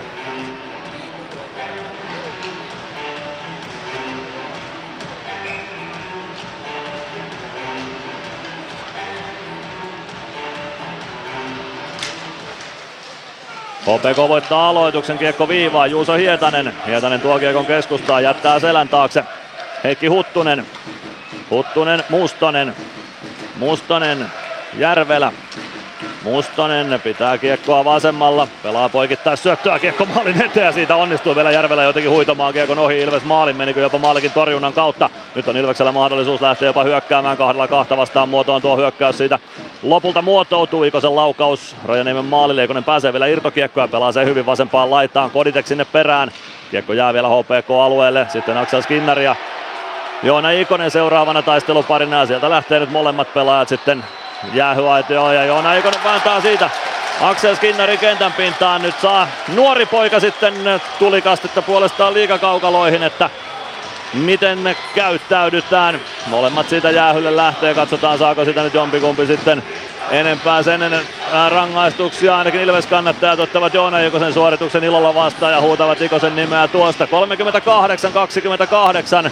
HPK 13.81 14.17
voittaa 14.17 14.69
aloituksen, 14.69 15.17
kiekko 15.17 15.47
viivaa, 15.47 15.87
Juuso 15.87 16.13
Hietanen. 16.13 16.73
Hietanen 16.87 17.21
tuo 17.21 17.39
kiekon 17.39 17.65
keskustaa, 17.65 18.21
jättää 18.21 18.59
selän 18.59 18.89
taakse. 18.89 19.23
Heikki 19.85 20.07
Huttunen. 20.07 20.65
Huttunen, 21.49 22.03
Mustonen. 22.09 22.75
Mustonen, 23.55 24.25
Järvelä. 24.77 25.31
Mustonen 26.23 27.01
pitää 27.03 27.37
kiekkoa 27.37 27.85
vasemmalla, 27.85 28.47
pelaa 28.63 28.89
poikittaa 28.89 29.35
syöttöä 29.35 29.79
kiekko 29.79 30.05
maalin 30.05 30.41
eteen 30.41 30.65
ja 30.65 30.71
siitä 30.71 30.95
onnistuu 30.95 31.35
vielä 31.35 31.51
Järvelä 31.51 31.83
jotenkin 31.83 32.11
huitomaan 32.11 32.53
kiekon 32.53 32.79
ohi 32.79 32.99
Ilves 32.99 33.23
maalin, 33.23 33.57
menikö 33.57 33.79
jopa 33.79 33.97
maalikin 33.97 34.31
torjunnan 34.31 34.73
kautta. 34.73 35.09
Nyt 35.35 35.47
on 35.47 35.57
Ilveksellä 35.57 35.91
mahdollisuus 35.91 36.41
lähteä 36.41 36.65
jopa 36.65 36.83
hyökkäämään 36.83 37.37
kahdella 37.37 37.67
kahta 37.67 37.97
vastaan 37.97 38.29
muotoon 38.29 38.61
tuo 38.61 38.77
hyökkäys 38.77 39.17
siitä. 39.17 39.39
Lopulta 39.83 40.21
muotoutuu 40.21 40.83
Ikosen 40.83 41.15
laukaus, 41.15 41.75
Rajaniemen 41.85 42.25
maalille, 42.25 42.63
Ikonen 42.63 42.83
pääsee 42.83 43.13
vielä 43.13 43.27
irtokiekkoa 43.27 43.87
pelaa 43.87 44.11
se 44.11 44.25
hyvin 44.25 44.45
vasempaan 44.45 44.91
laitaan, 44.91 45.31
Koditek 45.31 45.67
sinne 45.67 45.85
perään. 45.85 46.31
Kiekko 46.71 46.93
jää 46.93 47.13
vielä 47.13 47.29
HPK-alueelle, 47.29 48.27
sitten 48.29 48.57
Aksel 48.57 48.81
Skinnari 48.81 49.23
ja 49.23 49.35
Joona 50.23 50.51
Ikonen 50.51 50.91
seuraavana 50.91 51.41
taisteluparina 51.41 52.19
ja 52.19 52.25
sieltä 52.25 52.49
lähtee 52.49 52.79
nyt 52.79 52.91
molemmat 52.91 53.33
pelaajat 53.33 53.69
sitten 53.69 54.05
jäähyaitio 54.53 55.31
ja 55.31 55.45
Joona 55.45 55.73
Ikonen 55.73 56.03
vääntää 56.03 56.41
siitä 56.41 56.69
Aksel 57.21 57.55
Skinnari 57.55 57.97
kentän 57.97 58.33
pintaan. 58.33 58.81
Nyt 58.81 58.99
saa 59.01 59.27
nuori 59.55 59.85
poika 59.85 60.19
sitten 60.19 60.53
tulikastetta 60.99 61.61
puolestaan 61.61 62.13
liikakaukaloihin, 62.13 63.03
että 63.03 63.29
miten 64.13 64.75
käyttäydytään. 64.95 65.99
Molemmat 66.27 66.69
siitä 66.69 66.91
jäähylle 66.91 67.35
lähtee, 67.35 67.73
katsotaan 67.73 68.17
saako 68.17 68.45
sitä 68.45 68.63
nyt 68.63 68.73
jompikumpi 68.73 69.25
sitten 69.25 69.63
enempää 70.11 70.63
sen 70.63 70.81
ennen 70.81 71.01
rangaistuksia. 71.49 72.37
Ainakin 72.37 72.61
Ilves 72.61 72.85
kannattajat 72.85 73.39
ottavat 73.39 73.73
Joona 73.73 73.99
Ikosen 73.99 74.33
suorituksen 74.33 74.83
ilolla 74.83 75.15
vastaan 75.15 75.53
ja 75.53 75.61
huutavat 75.61 76.01
Ikosen 76.01 76.35
nimeä 76.35 76.67
tuosta. 76.67 77.07
38-28. 79.27 79.31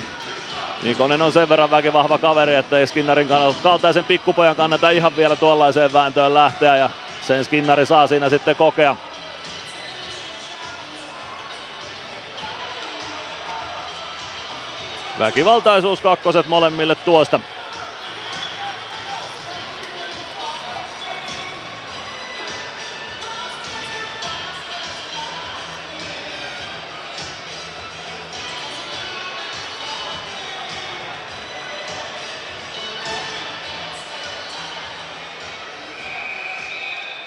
Ikonen 0.86 1.22
on 1.22 1.32
sen 1.32 1.50
verran 1.50 1.72
väkivahva 1.72 2.18
kaveri, 2.18 2.56
että 2.56 2.78
ei 2.78 2.88
Skinnarin 2.88 3.28
kaltaisen 3.64 4.04
pikkupojan 4.04 4.56
kannata 4.56 4.90
ihan 4.90 5.16
vielä 5.16 5.36
tuollaiseen 5.36 5.94
vääntöön 5.94 6.34
lähteä 6.34 6.78
ja 6.78 6.90
sen 7.28 7.46
Skinnari 7.46 7.86
saa 7.86 8.08
siinä 8.08 8.30
sitten 8.30 8.56
kokea. 8.56 8.96
Väkivaltaisuus 15.20 16.02
kakkoset 16.02 16.48
molemmille 16.48 16.96
tuosta. 16.96 17.40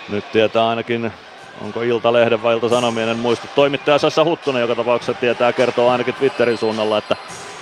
Nyt 0.08 0.32
tietää 0.32 0.68
ainakin, 0.68 1.12
onko 1.60 1.82
Iltalehden 1.82 2.42
vai 2.42 2.54
Ilta-Sanomien, 2.54 3.08
en 3.08 3.18
muista. 3.18 3.48
Toimittaja 3.54 3.98
Sassa 3.98 4.24
Huttunen 4.24 4.60
joka 4.60 4.74
tapauksessa 4.74 5.14
tietää, 5.14 5.52
kertoo 5.52 5.90
ainakin 5.90 6.14
Twitterin 6.14 6.58
suunnalla, 6.58 6.98
että 6.98 7.16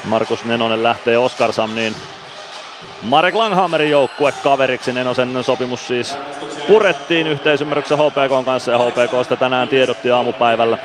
Markus 0.04 0.44
Nenonen 0.44 0.82
lähtee 0.82 1.18
Oskarshamniin 1.18 1.94
Marek 3.02 3.34
Langhammerin 3.34 3.90
joukkue 3.90 4.32
kaveriksi. 4.42 4.92
Nenosen 4.92 5.44
sopimus 5.44 5.86
siis 5.86 6.16
purettiin 6.68 7.26
yhteisymmärryksessä 7.26 7.96
HPK 7.96 8.44
kanssa 8.44 8.72
ja 8.72 8.78
HPKsta 8.78 9.36
tänään 9.36 9.68
tiedotti 9.68 10.10
aamupäivällä. 10.10 10.78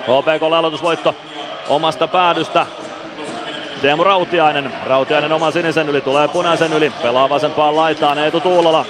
HPK 0.00 0.42
aloitusvoitto 0.42 1.14
omasta 1.68 2.08
päädystä. 2.08 2.66
Teemu 3.82 4.04
Rautiainen. 4.04 4.72
Rautiainen 4.86 5.32
oman 5.32 5.52
sinisen 5.52 5.88
yli, 5.88 6.00
tulee 6.00 6.28
punaisen 6.28 6.72
yli, 6.72 6.92
pelaa 7.02 7.28
vasempaan 7.28 7.76
laitaan 7.76 8.18
Eetu 8.18 8.40
Tuulola. 8.40 8.86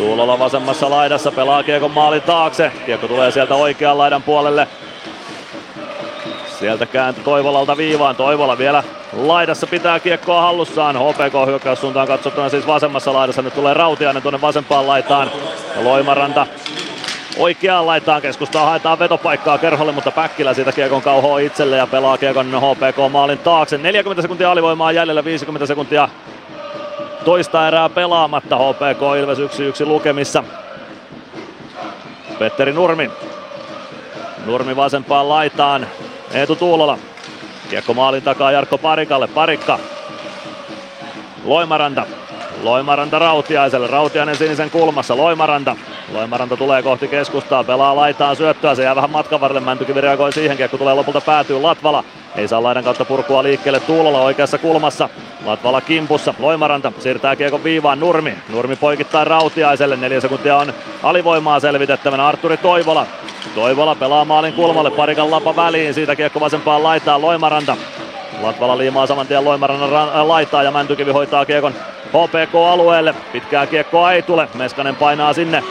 Tuulola 0.00 0.38
vasemmassa 0.38 0.90
laidassa 0.90 1.32
pelaa 1.32 1.62
Kiekon 1.62 1.90
maalin 1.90 2.22
taakse. 2.22 2.72
Kiekko 2.86 3.08
tulee 3.08 3.30
sieltä 3.30 3.54
oikean 3.54 3.98
laidan 3.98 4.22
puolelle. 4.22 4.68
Sieltä 6.58 6.86
kääntö 6.86 7.20
Toivolalta 7.20 7.76
viivaan. 7.76 8.16
Toivola 8.16 8.58
vielä 8.58 8.84
laidassa 9.12 9.66
pitää 9.66 10.00
kiekkoa 10.00 10.42
hallussaan. 10.42 10.96
HPK 10.96 11.46
hyökkäyssuuntaan 11.46 12.06
katsottuna 12.06 12.48
siis 12.48 12.66
vasemmassa 12.66 13.12
laidassa. 13.12 13.42
Nyt 13.42 13.54
tulee 13.54 13.74
Rautiainen 13.74 14.22
tuonne 14.22 14.40
vasempaan 14.40 14.86
laitaan. 14.86 15.30
Loimaranta 15.82 16.46
oikeaan 17.38 17.86
laitaan 17.86 18.22
keskustaa 18.22 18.66
haetaan 18.66 18.98
vetopaikkaa 18.98 19.58
Kerholle, 19.58 19.92
mutta 19.92 20.10
Päkkilä 20.10 20.54
siitä 20.54 20.72
kiekon 20.72 21.02
kauhoa 21.02 21.38
itselle 21.38 21.76
ja 21.76 21.86
pelaa 21.86 22.18
kiekon 22.18 22.46
HPK 22.46 23.12
maalin 23.12 23.38
taakse. 23.38 23.78
40 23.78 24.22
sekuntia 24.22 24.50
alivoimaa 24.50 24.92
jäljellä, 24.92 25.24
50 25.24 25.66
sekuntia 25.66 26.08
toista 27.24 27.68
erää 27.68 27.88
pelaamatta. 27.88 28.56
HPK 28.56 29.02
Ilves 29.18 29.38
1-1 29.38 29.86
lukemissa. 29.86 30.44
Petteri 32.38 32.72
Nurmi. 32.72 33.10
Nurmi 34.46 34.76
vasempaan 34.76 35.28
laitaan. 35.28 35.86
Eetu 36.32 36.56
Tuulola. 36.56 36.98
Kiekko 37.70 37.94
maalin 37.94 38.22
takaa 38.22 38.52
Jarkko 38.52 38.78
Parikalle. 38.78 39.26
Parikka. 39.26 39.78
Loimaranta. 41.44 42.06
Loimaranta 42.62 43.18
Rautiaiselle. 43.18 43.86
Rautiainen 43.86 44.36
sinisen 44.36 44.70
kulmassa. 44.70 45.16
Loimaranta. 45.16 45.76
Loimaranta 46.12 46.56
tulee 46.56 46.82
kohti 46.82 47.08
keskustaa. 47.08 47.64
Pelaa 47.64 47.96
laitaan 47.96 48.36
syöttöä. 48.36 48.74
Se 48.74 48.82
jää 48.82 48.96
vähän 48.96 49.10
matkan 49.10 49.40
varrelle. 49.40 49.60
Mäntykivi 49.60 50.00
reagoi 50.00 50.32
siihen. 50.32 50.56
Kiekko 50.56 50.78
tulee 50.78 50.94
lopulta 50.94 51.20
päätyy. 51.20 51.60
Latvala. 51.60 52.04
Ei 52.36 52.48
saa 52.48 52.62
laidan 52.62 52.84
kautta 52.84 53.04
purkua 53.04 53.42
liikkeelle. 53.42 53.80
Tuulola 53.80 54.20
oikeassa 54.20 54.58
kulmassa. 54.58 55.08
Latvala 55.44 55.80
kimpussa. 55.80 56.34
Loimaranta 56.38 56.92
siirtää 56.98 57.36
kiekon 57.36 57.64
viivaan. 57.64 58.00
Nurmi. 58.00 58.34
Nurmi 58.48 58.76
poikittaa 58.76 59.24
Rautiaiselle. 59.24 59.96
Neljä 59.96 60.20
sekuntia 60.20 60.56
on 60.56 60.74
alivoimaa 61.02 61.60
selvitettävänä. 61.60 62.28
Arturi 62.28 62.56
Toivola. 62.56 63.06
Toivola 63.54 63.94
pelaa 63.94 64.24
maalin 64.24 64.52
kulmalle. 64.52 64.90
Parikan 64.90 65.30
lapa 65.30 65.56
väliin. 65.56 65.94
Siitä 65.94 66.16
kiekko 66.16 66.40
vasempaan 66.40 66.82
laitaa. 66.82 67.20
Loimaranta. 67.20 67.76
Latvala 68.42 68.78
liimaa 68.78 69.06
saman 69.06 69.26
tien 69.26 69.44
Loimarannan 69.44 69.90
ra- 69.90 70.28
laitaa 70.28 70.62
ja 70.62 70.70
Mäntykivi 70.70 71.10
hoitaa 71.10 71.44
kiekon 71.46 71.74
HPK-alueelle. 72.06 73.14
Pitkää 73.32 73.66
kiekkoa 73.66 74.12
ei 74.12 74.22
tule. 74.22 74.48
Meskanen 74.54 74.96
painaa 74.96 75.32
sinne 75.32 75.62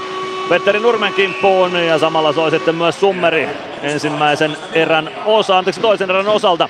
Petteri 0.50 0.80
Nurmen 0.80 1.14
kimppuun 1.14 1.76
ja 1.76 2.00
samalla 2.00 2.34
soi 2.34 2.52
sitten 2.52 2.76
myös 2.76 3.00
Summeri 3.00 3.50
ensimmäisen 3.82 4.58
erän 4.74 5.10
osa, 5.26 5.58
anteeksi 5.58 5.82
toisen 5.82 6.10
erän 6.10 6.28
osalta. 6.28 6.70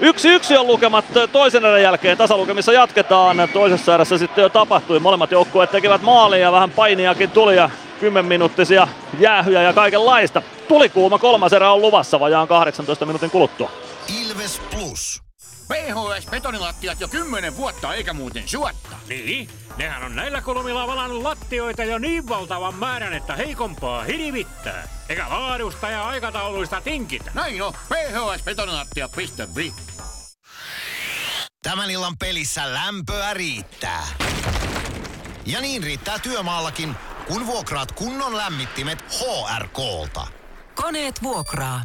Yksi 0.00 0.28
yksi 0.28 0.56
on 0.56 0.66
lukemat 0.66 1.04
toisen 1.32 1.64
erän 1.64 1.82
jälkeen. 1.82 2.18
Tasalukemissa 2.18 2.72
jatketaan. 2.72 3.36
Toisessa 3.52 3.94
erässä 3.94 4.18
sitten 4.18 4.42
jo 4.42 4.48
tapahtui. 4.48 5.00
Molemmat 5.00 5.30
joukkueet 5.30 5.70
tekivät 5.70 6.02
maalia 6.02 6.38
ja 6.38 6.52
vähän 6.52 6.70
painiakin 6.70 7.30
tuli 7.30 7.56
ja 7.56 7.70
10 8.00 8.28
minuuttisia 8.28 8.88
jäähyjä 9.18 9.62
ja 9.62 9.72
kaikenlaista. 9.72 10.42
Tuli 10.68 10.88
kuuma 10.88 11.18
kolmas 11.18 11.52
erä 11.52 11.72
on 11.72 11.82
luvassa 11.82 12.20
vajaan 12.20 12.48
18 12.48 13.06
minuutin 13.06 13.30
kuluttua. 13.30 13.70
Ilves 14.08 14.60
Plus. 14.70 15.22
PHS 15.68 16.26
betonilattiat 16.30 17.00
jo 17.00 17.08
kymmenen 17.08 17.56
vuotta 17.56 17.94
eikä 17.94 18.12
muuten 18.12 18.48
suotta. 18.48 18.96
Niin, 19.08 19.48
nehän 19.76 20.02
on 20.02 20.16
näillä 20.16 20.40
kolmilla 20.40 20.86
valannut 20.86 21.22
lattioita 21.22 21.84
jo 21.84 21.98
niin 21.98 22.28
valtavan 22.28 22.74
määrän, 22.74 23.12
että 23.12 23.36
heikompaa 23.36 24.04
hirvittää. 24.04 24.88
Eikä 25.08 25.28
laadusta 25.28 25.90
ja 25.90 26.08
aikatauluista 26.08 26.80
tinkitä. 26.80 27.30
Näin 27.34 27.62
on, 27.62 27.72
phsbetonilattia.fi. 27.72 29.74
Tämän 31.62 31.90
illan 31.90 32.18
pelissä 32.18 32.74
lämpöä 32.74 33.34
riittää. 33.34 34.06
Ja 35.46 35.60
niin 35.60 35.82
riittää 35.82 36.18
työmaallakin, 36.18 36.94
kun 37.28 37.46
vuokraat 37.46 37.92
kunnon 37.92 38.36
lämmittimet 38.36 38.98
HRKlta. 39.02 40.26
Koneet 40.74 41.22
vuokraa. 41.22 41.84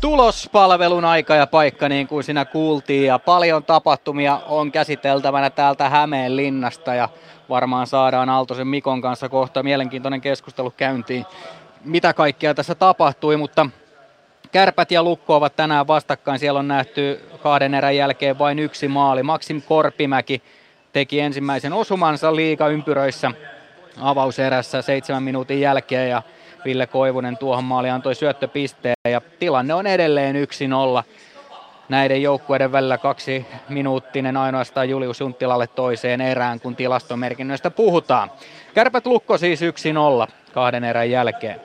Tulospalvelun 0.00 1.04
aika 1.04 1.34
ja 1.34 1.46
paikka 1.46 1.88
niin 1.88 2.08
kuin 2.08 2.24
siinä 2.24 2.44
kuultiin 2.44 3.06
ja 3.06 3.18
paljon 3.18 3.64
tapahtumia 3.64 4.40
on 4.48 4.72
käsiteltävänä 4.72 5.50
täältä 5.50 5.88
Hämeen 5.88 6.36
linnasta 6.36 6.94
ja 6.94 7.08
varmaan 7.48 7.86
saadaan 7.86 8.28
Aaltosen 8.28 8.66
Mikon 8.66 9.00
kanssa 9.00 9.28
kohta 9.28 9.62
mielenkiintoinen 9.62 10.20
keskustelu 10.20 10.70
käyntiin, 10.70 11.26
mitä 11.84 12.12
kaikkea 12.12 12.54
tässä 12.54 12.74
tapahtui, 12.74 13.36
mutta 13.36 13.66
Kärpät 14.52 14.90
ja 14.90 15.02
Lukko 15.02 15.36
ovat 15.36 15.56
tänään 15.56 15.86
vastakkain. 15.86 16.38
Siellä 16.38 16.60
on 16.60 16.68
nähty 16.68 17.20
kahden 17.42 17.74
erän 17.74 17.96
jälkeen 17.96 18.38
vain 18.38 18.58
yksi 18.58 18.88
maali. 18.88 19.22
Maksim 19.22 19.62
Korpimäki 19.62 20.42
teki 20.92 21.20
ensimmäisen 21.20 21.72
osumansa 21.72 22.36
liiga-ympyröissä 22.36 23.32
avauserässä 24.00 24.82
seitsemän 24.82 25.22
minuutin 25.22 25.60
jälkeen 25.60 26.10
ja 26.10 26.22
Ville 26.64 26.86
Koivunen 26.86 27.36
tuohon 27.36 27.64
maali 27.64 27.90
antoi 27.90 28.14
syöttöpisteen 28.14 28.94
ja 29.08 29.20
tilanne 29.38 29.74
on 29.74 29.86
edelleen 29.86 30.36
1-0 30.36 31.04
näiden 31.88 32.22
joukkueiden 32.22 32.72
välillä 32.72 32.98
kaksi 32.98 33.46
minuuttinen 33.68 34.36
ainoastaan 34.36 34.88
Julius 34.88 35.20
Junttilalle 35.20 35.66
toiseen 35.66 36.20
erään, 36.20 36.60
kun 36.60 36.76
tilastomerkinnöistä 36.76 37.70
puhutaan. 37.70 38.30
Kärpät 38.74 39.06
lukko 39.06 39.38
siis 39.38 39.60
1-0 39.60 39.64
kahden 40.54 40.84
erän 40.84 41.10
jälkeen. 41.10 41.60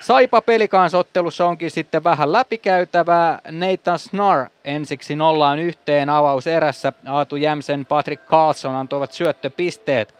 Saipa 0.00 0.40
pelikansottelussa 0.40 1.46
onkin 1.46 1.70
sitten 1.70 2.04
vähän 2.04 2.32
läpikäytävää. 2.32 3.38
Nathan 3.50 3.98
Snar 3.98 4.46
ensiksi 4.64 5.16
nollaan 5.16 5.58
yhteen 5.58 6.10
avauserässä. 6.10 6.92
Aatu 7.06 7.36
Jämsen, 7.36 7.86
Patrick 7.86 8.26
Carlson 8.26 8.74
antoivat 8.74 9.12
syöttöpisteet. 9.12 10.14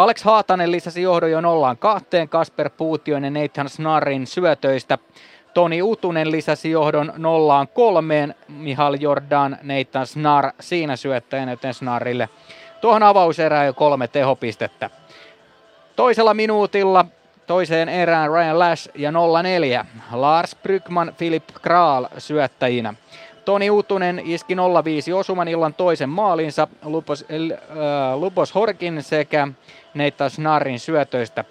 Alex 0.00 0.22
Haatanen 0.22 0.72
lisäsi 0.72 1.02
johdon 1.02 1.30
jo 1.30 1.40
nollaan 1.40 1.78
kahteen 1.78 2.28
Kasper 2.28 2.70
Puutioinen 2.76 3.34
Nathan 3.34 3.68
Snarin 3.68 4.26
syötöistä. 4.26 4.98
Toni 5.54 5.82
Utunen 5.82 6.30
lisäsi 6.30 6.70
johdon 6.70 7.12
nollaan 7.16 7.68
kolmeen. 7.68 8.34
Mihal 8.48 8.96
Jordan, 9.00 9.58
Nathan 9.62 10.06
Snar 10.06 10.52
siinä 10.60 10.96
syöttäjänä, 10.96 11.52
joten 11.52 11.74
Snarille 11.74 12.28
tuohon 12.80 13.02
avauserään 13.02 13.66
jo 13.66 13.72
kolme 13.72 14.08
tehopistettä. 14.08 14.90
Toisella 15.96 16.34
minuutilla 16.34 17.04
toiseen 17.46 17.88
erään 17.88 18.30
Ryan 18.30 18.58
Lash 18.58 18.90
ja 18.94 19.10
0-4. 19.10 19.86
Lars 20.12 20.56
Brygman, 20.62 21.14
Philip 21.18 21.44
Kral 21.62 22.06
syöttäjinä. 22.18 22.94
Toni 23.44 23.70
Utunen 23.70 24.22
iski 24.24 24.54
0-5 24.54 24.58
osuman 25.14 25.48
illan 25.48 25.74
toisen 25.74 26.08
maalinsa 26.08 26.68
Lupos, 26.84 27.24
äh, 27.30 28.18
Lupos 28.20 28.54
Horkin 28.54 29.02
sekä 29.02 29.48
Nathan 29.94 30.30
Snarin 30.30 30.80
syötöistä. 30.80 31.44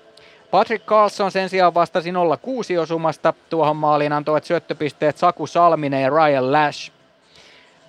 Patrick 0.52 0.86
Carlson 0.86 1.32
sen 1.32 1.50
sijaan 1.50 1.74
vastasi 1.74 2.12
0-6 2.12 2.80
osumasta. 2.82 3.34
Tuohon 3.50 3.78
maaliin 3.78 4.14
antoivat 4.14 4.44
syöttöpisteet 4.44 5.18
Saku 5.18 5.48
Salminen 5.48 6.02
ja 6.02 6.10
Ryan 6.10 6.52
Lash. 6.52 6.92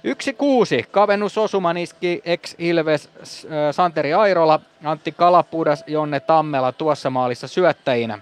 1-6. 0.04 0.86
Kavennusosuman 0.90 1.76
iski 1.76 2.22
ex-Ilves 2.24 3.08
äh, 3.16 3.50
Santeri 3.70 4.14
Airola, 4.14 4.60
Antti 4.84 5.12
Kalapudas, 5.12 5.84
Jonne 5.86 6.20
Tammela 6.20 6.72
tuossa 6.72 7.10
maalissa 7.10 7.48
syöttäjinä. 7.48 8.18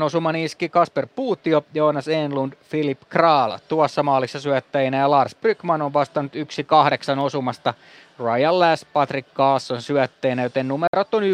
1-7 0.00 0.02
osuman 0.02 0.36
iski 0.36 0.68
Kasper 0.68 1.06
Puutio, 1.16 1.64
Joonas 1.74 2.08
Enlund, 2.08 2.52
Filip 2.62 3.00
Kraala 3.08 3.58
tuossa 3.68 4.02
maalissa 4.02 4.40
syöttäjinä 4.40 4.96
ja 4.96 5.10
Lars 5.10 5.34
Brykman 5.34 5.82
on 5.82 5.92
vastannut 5.92 6.32
1-8 6.34 7.20
osumasta 7.20 7.74
Ryan 8.18 8.60
Lass, 8.60 8.84
Patrick 8.84 9.34
Carlson 9.34 9.82
syötteinä, 9.82 10.42
joten 10.42 10.68
numerot 10.68 11.14
on 11.14 11.22
1-8 11.22 11.26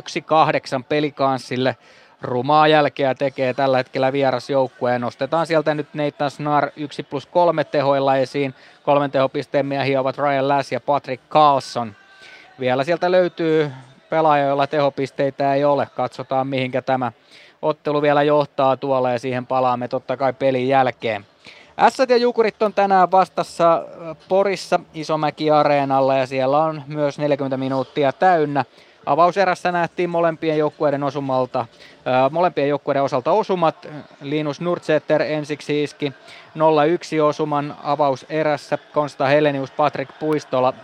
pelikanssille. 0.89 1.77
Rumaa 2.23 2.69
jälkeä 2.69 3.15
tekee 3.15 3.55
tällä 3.55 3.77
hetkellä 3.77 4.13
vierasjoukkue 4.13 4.93
ja 4.93 4.99
nostetaan 4.99 5.47
sieltä 5.47 5.75
nyt 5.75 5.95
Nathan 5.95 6.31
Snar 6.31 6.71
1 6.77 7.03
plus 7.03 7.27
3 7.27 7.65
tehoilla 7.65 8.17
esiin. 8.17 8.55
Kolmen 8.83 9.11
tehopisteen 9.11 9.67
miehiä 9.67 10.01
ovat 10.01 10.19
Ryan 10.19 10.49
Lass 10.49 10.73
ja 10.73 10.81
Patrick 10.81 11.23
Carlson. 11.31 11.97
Vielä 12.61 12.85
sieltä 12.85 13.11
löytyy 13.11 13.71
pelaaja, 14.11 14.45
joilla 14.45 14.67
tehopisteitä 14.67 15.55
ei 15.55 15.65
ole. 15.65 15.89
Katsotaan 15.97 16.47
mihinkä 16.47 16.83
tämä 16.83 17.13
ottelu 17.63 18.03
vielä 18.03 18.23
johtaa 18.23 18.77
tuolla 18.77 19.11
ja 19.11 19.19
siihen 19.19 19.47
palaamme 19.47 19.89
totta 19.89 20.17
kai 20.17 20.33
pelin 20.33 20.69
jälkeen. 20.69 21.27
Ässät 21.83 22.11
ja 22.11 22.17
Jukurit 22.17 22.63
on 22.63 22.75
tänään 22.75 23.11
vastassa 23.11 23.75
äh, 23.75 24.17
Porissa 24.29 24.81
Isomäki-areenalla 24.95 26.17
ja 26.17 26.27
siellä 26.27 26.59
on 26.59 26.83
myös 26.87 27.19
40 27.19 27.57
minuuttia 27.57 28.13
täynnä. 28.13 28.65
Avauserässä 29.07 29.73
nähtiin 29.73 30.11
molempien 30.11 30.59
joukkueiden 30.59 31.03
osumalta, 31.03 31.61
äh, 31.61 32.31
molempien 32.31 32.69
joukkueiden 32.69 33.03
osalta 33.03 33.33
osumat. 33.33 33.89
Linus 34.21 34.61
Nurtseter 34.61 35.23
ensiksi 35.23 35.83
iski 35.83 36.13
0-1 36.57 37.23
osuman 37.23 37.77
avauserässä. 37.83 38.79
Konsta 38.93 39.27
Helenius, 39.27 39.71
Patrick 39.71 40.19
Puistola 40.19 40.75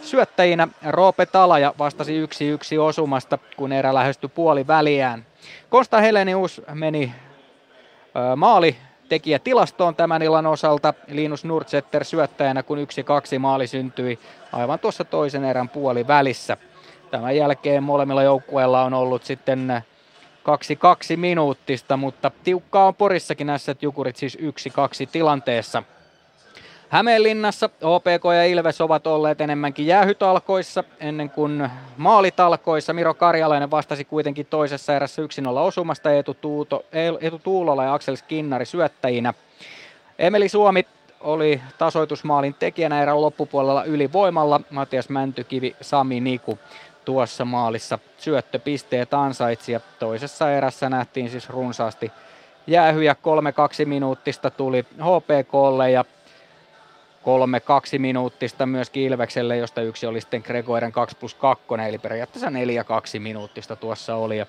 syöttäjinä. 0.00 0.68
Roope 0.88 1.26
Talaja 1.26 1.74
vastasi 1.78 2.26
1-1 2.26 2.80
osumasta, 2.80 3.38
kun 3.56 3.72
erä 3.72 3.94
lähestyi 3.94 4.30
puoli 4.34 4.66
väliään. 4.66 5.26
Konsta 5.70 6.00
Helenius 6.00 6.62
meni 6.74 7.14
äh, 8.16 8.36
maali 8.36 8.76
tekijä 9.08 9.38
tilastoon 9.38 9.96
tämän 9.96 10.22
illan 10.22 10.46
osalta. 10.46 10.94
Linus 11.08 11.44
Nurtsetter 11.44 12.04
syöttäjänä, 12.04 12.62
kun 12.62 12.78
yksi 12.78 13.04
kaksi 13.04 13.38
maali 13.38 13.66
syntyi 13.66 14.18
aivan 14.52 14.78
tuossa 14.78 15.04
toisen 15.04 15.44
erän 15.44 15.68
puoli 15.68 16.06
välissä. 16.06 16.56
Tämän 17.10 17.36
jälkeen 17.36 17.82
molemmilla 17.82 18.22
joukkueilla 18.22 18.82
on 18.82 18.94
ollut 18.94 19.24
sitten 19.24 19.82
kaksi 20.42 20.76
kaksi 20.76 21.16
minuuttista, 21.16 21.96
mutta 21.96 22.30
tiukkaa 22.44 22.86
on 22.86 22.94
Porissakin 22.94 23.46
näissä 23.46 23.76
Jukurit 23.80 24.16
siis 24.16 24.38
yksi 24.40 24.70
kaksi 24.70 25.06
tilanteessa. 25.06 25.82
Hämeenlinnassa 26.88 27.70
OPK 27.82 28.24
ja 28.34 28.44
Ilves 28.44 28.80
ovat 28.80 29.06
olleet 29.06 29.40
enemmänkin 29.40 29.86
jäähytalkoissa 29.86 30.84
ennen 31.00 31.30
kuin 31.30 31.70
maalitalkoissa. 31.96 32.92
Miro 32.92 33.14
Karjalainen 33.14 33.70
vastasi 33.70 34.04
kuitenkin 34.04 34.46
toisessa 34.46 34.96
erässä 34.96 35.22
1-0 35.22 35.26
osumasta 35.58 36.12
Eetu, 36.12 36.34
Tuuto, 36.34 36.84
Eetu 37.20 37.38
Tuulola 37.38 37.84
ja 37.84 37.94
Aksel 37.94 38.16
Skinnari 38.16 38.66
syöttäjinä. 38.66 39.34
Emeli 40.18 40.48
Suomi 40.48 40.86
oli 41.20 41.60
tasoitusmaalin 41.78 42.54
tekijänä 42.54 43.02
erän 43.02 43.20
loppupuolella 43.20 43.84
ylivoimalla. 43.84 44.60
Matias 44.70 45.08
Mäntykivi, 45.08 45.76
Sami 45.80 46.20
Niku 46.20 46.58
tuossa 47.04 47.44
maalissa 47.44 47.98
syöttöpisteet 48.18 49.14
ansaitsi 49.14 49.72
ja 49.72 49.80
toisessa 49.98 50.52
erässä 50.52 50.90
nähtiin 50.90 51.30
siis 51.30 51.50
runsaasti 51.50 52.12
jäähyjä. 52.66 53.16
3-2 53.82 53.86
minuuttista 53.86 54.50
tuli 54.50 54.82
HPKlle 54.82 55.90
ja 55.90 56.04
kolme 57.26 57.60
kaksi 57.60 57.98
minuuttista 57.98 58.66
myöskin 58.66 59.02
Ilvekselle, 59.02 59.56
josta 59.56 59.80
yksi 59.82 60.06
oli 60.06 60.20
sitten 60.20 60.42
Gregoiren 60.46 60.92
2 60.92 61.16
plus 61.16 61.34
2, 61.34 61.64
eli 61.88 61.98
periaatteessa 61.98 62.50
neljä 62.50 62.84
kaksi 62.84 63.18
minuuttista 63.18 63.76
tuossa 63.76 64.14
oli 64.14 64.38
ja 64.38 64.46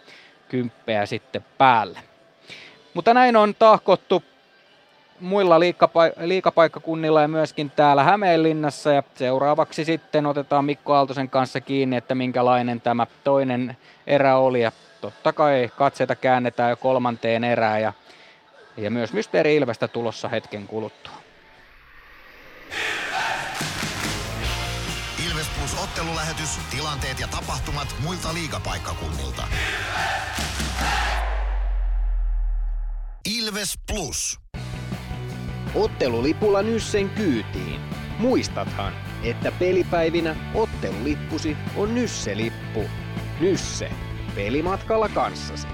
kymppeä 0.49 1.05
sitten 1.05 1.45
päälle. 1.57 1.99
Mutta 2.93 3.13
näin 3.13 3.35
on 3.35 3.55
tahkottu 3.55 4.23
muilla 5.19 5.59
liikapaikkakunnilla 6.17 7.21
ja 7.21 7.27
myöskin 7.27 7.71
täällä 7.75 8.03
Hämeenlinnassa. 8.03 8.91
Ja 8.91 9.03
seuraavaksi 9.15 9.85
sitten 9.85 10.25
otetaan 10.25 10.65
Mikko 10.65 10.93
Aaltosen 10.93 11.29
kanssa 11.29 11.61
kiinni, 11.61 11.95
että 11.95 12.15
minkälainen 12.15 12.81
tämä 12.81 13.07
toinen 13.23 13.77
erä 14.07 14.37
oli. 14.37 14.61
Ja 14.61 14.71
totta 15.01 15.33
kai 15.33 15.69
katseita 15.77 16.15
käännetään 16.15 16.69
jo 16.69 16.75
kolmanteen 16.75 17.43
erään 17.43 17.81
ja, 17.81 17.93
ja 18.77 18.91
myös 18.91 19.13
Mysteeri 19.13 19.55
Ilvestä 19.55 19.87
tulossa 19.87 20.29
hetken 20.29 20.67
kuluttua. 20.67 21.26
Ilves 25.27 25.47
Plus 25.47 25.83
ottelulähetys, 25.83 26.49
tilanteet 26.71 27.19
ja 27.19 27.27
tapahtumat 27.27 27.95
muilta 28.03 28.33
liigapaikkakunnilta. 28.33 29.47
Ilves 33.25 33.73
Plus. 33.91 34.39
Ottelulipulla 35.75 36.61
Nyssen 36.61 37.09
kyytiin. 37.09 37.81
Muistathan, 38.19 38.93
että 39.23 39.51
pelipäivinä 39.51 40.35
ottelulippusi 40.53 41.57
on 41.75 41.95
Nysse-lippu. 41.95 42.83
Nysse. 43.39 43.91
Pelimatkalla 44.35 45.09
kanssasi. 45.09 45.67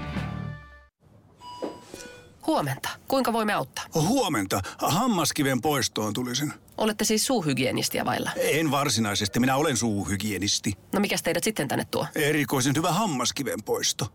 Huomenta. 2.46 2.88
Kuinka 3.08 3.32
voimme 3.32 3.52
auttaa? 3.52 3.84
Huomenta. 3.94 4.60
Hammaskiven 4.78 5.60
poistoon 5.60 6.12
tulisin. 6.12 6.52
Olette 6.78 7.04
siis 7.04 7.26
suuhygienistiä 7.26 8.04
vailla? 8.04 8.30
En 8.36 8.70
varsinaisesti. 8.70 9.40
Minä 9.40 9.56
olen 9.56 9.76
suuhygienisti. 9.76 10.72
No 10.92 11.00
mikä 11.00 11.16
teidät 11.24 11.44
sitten 11.44 11.68
tänne 11.68 11.84
tuo? 11.90 12.06
Erikoisen 12.14 12.76
hyvä 12.76 12.92
hammaskiven 12.92 13.62
poisto. 13.64 14.06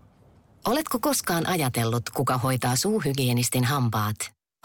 Oletko 0.68 1.00
koskaan 1.00 1.48
ajatellut, 1.48 2.10
kuka 2.10 2.38
hoitaa 2.38 2.76
suuhygienistin 2.76 3.64
hampaat? 3.64 4.16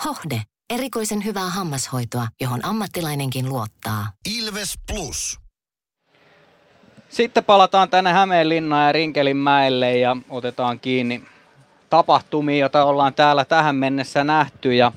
Hohde. 0.05 0.43
Erikoisen 0.71 1.25
hyvää 1.25 1.51
hammashoitoa, 1.51 2.29
johon 2.41 2.65
ammattilainenkin 2.65 3.49
luottaa. 3.49 4.13
Ilves 4.39 4.75
Plus. 4.93 5.39
Sitten 7.09 7.45
palataan 7.45 7.91
tänne 7.91 8.13
Hämeenlinnaan 8.13 8.87
ja 8.87 8.93
Rinkelinmäelle 8.93 9.99
ja 9.99 10.17
otetaan 10.29 10.81
kiinni 10.81 11.25
tapahtumia, 11.91 12.59
joita 12.59 12.85
ollaan 12.85 13.15
täällä 13.15 13.45
tähän 13.45 13.77
mennessä 13.77 14.25
nähty. 14.25 14.75
Ja 14.75 14.93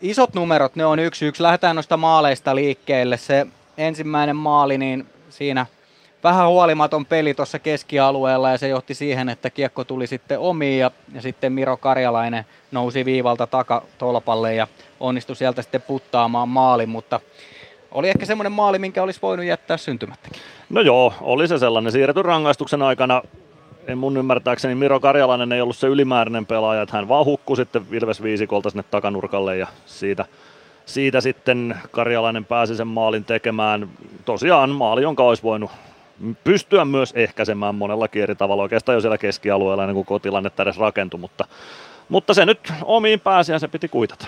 isot 0.00 0.34
numerot, 0.34 0.76
ne 0.76 0.86
on 0.86 0.98
yksi 0.98 1.26
yksi. 1.26 1.42
Lähdetään 1.42 1.76
noista 1.76 1.96
maaleista 1.96 2.54
liikkeelle. 2.54 3.16
Se 3.16 3.46
ensimmäinen 3.78 4.36
maali, 4.36 4.78
niin 4.78 5.06
siinä 5.30 5.66
vähän 6.24 6.48
huolimaton 6.48 7.06
peli 7.06 7.34
tuossa 7.34 7.58
keskialueella 7.58 8.50
ja 8.50 8.58
se 8.58 8.68
johti 8.68 8.94
siihen, 8.94 9.28
että 9.28 9.50
kiekko 9.50 9.84
tuli 9.84 10.06
sitten 10.06 10.38
omiin 10.38 10.78
ja, 10.78 10.90
ja 11.14 11.22
sitten 11.22 11.52
Miro 11.52 11.76
Karjalainen 11.76 12.44
nousi 12.70 13.04
viivalta 13.04 13.46
takatolpalle 13.46 14.54
ja 14.54 14.66
onnistui 15.00 15.36
sieltä 15.36 15.62
sitten 15.62 15.82
puttaamaan 15.82 16.48
maalin, 16.48 16.88
mutta 16.88 17.20
oli 17.92 18.08
ehkä 18.08 18.26
semmoinen 18.26 18.52
maali, 18.52 18.78
minkä 18.78 19.02
olisi 19.02 19.22
voinut 19.22 19.46
jättää 19.46 19.76
syntymättäkin. 19.76 20.42
No 20.70 20.80
joo, 20.80 21.14
oli 21.20 21.48
se 21.48 21.58
sellainen. 21.58 21.92
Siirretyn 21.92 22.24
rangaistuksen 22.24 22.82
aikana 22.82 23.22
en 23.88 23.98
mun 23.98 24.16
ymmärtääkseni 24.16 24.74
Miro 24.74 25.00
Karjalainen 25.00 25.52
ei 25.52 25.60
ollut 25.60 25.76
se 25.76 25.86
ylimääräinen 25.86 26.46
pelaaja, 26.46 26.82
että 26.82 26.96
hän 26.96 27.08
vaan 27.08 27.24
hukkui 27.24 27.56
sitten 27.56 27.86
Ilves 27.92 28.22
viisikolta 28.22 28.70
sinne 28.70 28.84
takanurkalle 28.90 29.56
ja 29.56 29.66
siitä, 29.86 30.24
siitä 30.86 31.20
sitten 31.20 31.76
Karjalainen 31.90 32.44
pääsi 32.44 32.76
sen 32.76 32.86
maalin 32.86 33.24
tekemään. 33.24 33.88
Tosiaan 34.24 34.70
maali, 34.70 35.02
jonka 35.02 35.22
olisi 35.22 35.42
voinut 35.42 35.70
pystyä 36.44 36.84
myös 36.84 37.12
ehkäisemään 37.16 37.74
monella 37.74 38.08
eri 38.14 38.34
tavalla, 38.34 38.62
oikeastaan 38.62 38.94
jo 38.94 39.00
siellä 39.00 39.18
keskialueella 39.18 39.82
ennen 39.82 39.94
kuin 39.94 40.06
kotilanne 40.06 40.50
edes 40.58 40.78
rakentui, 40.78 41.20
mutta, 41.20 41.44
mutta 42.08 42.34
se 42.34 42.46
nyt 42.46 42.72
omiin 42.82 43.20
pääsi 43.20 43.58
se 43.58 43.68
piti 43.68 43.88
kuitata. 43.88 44.26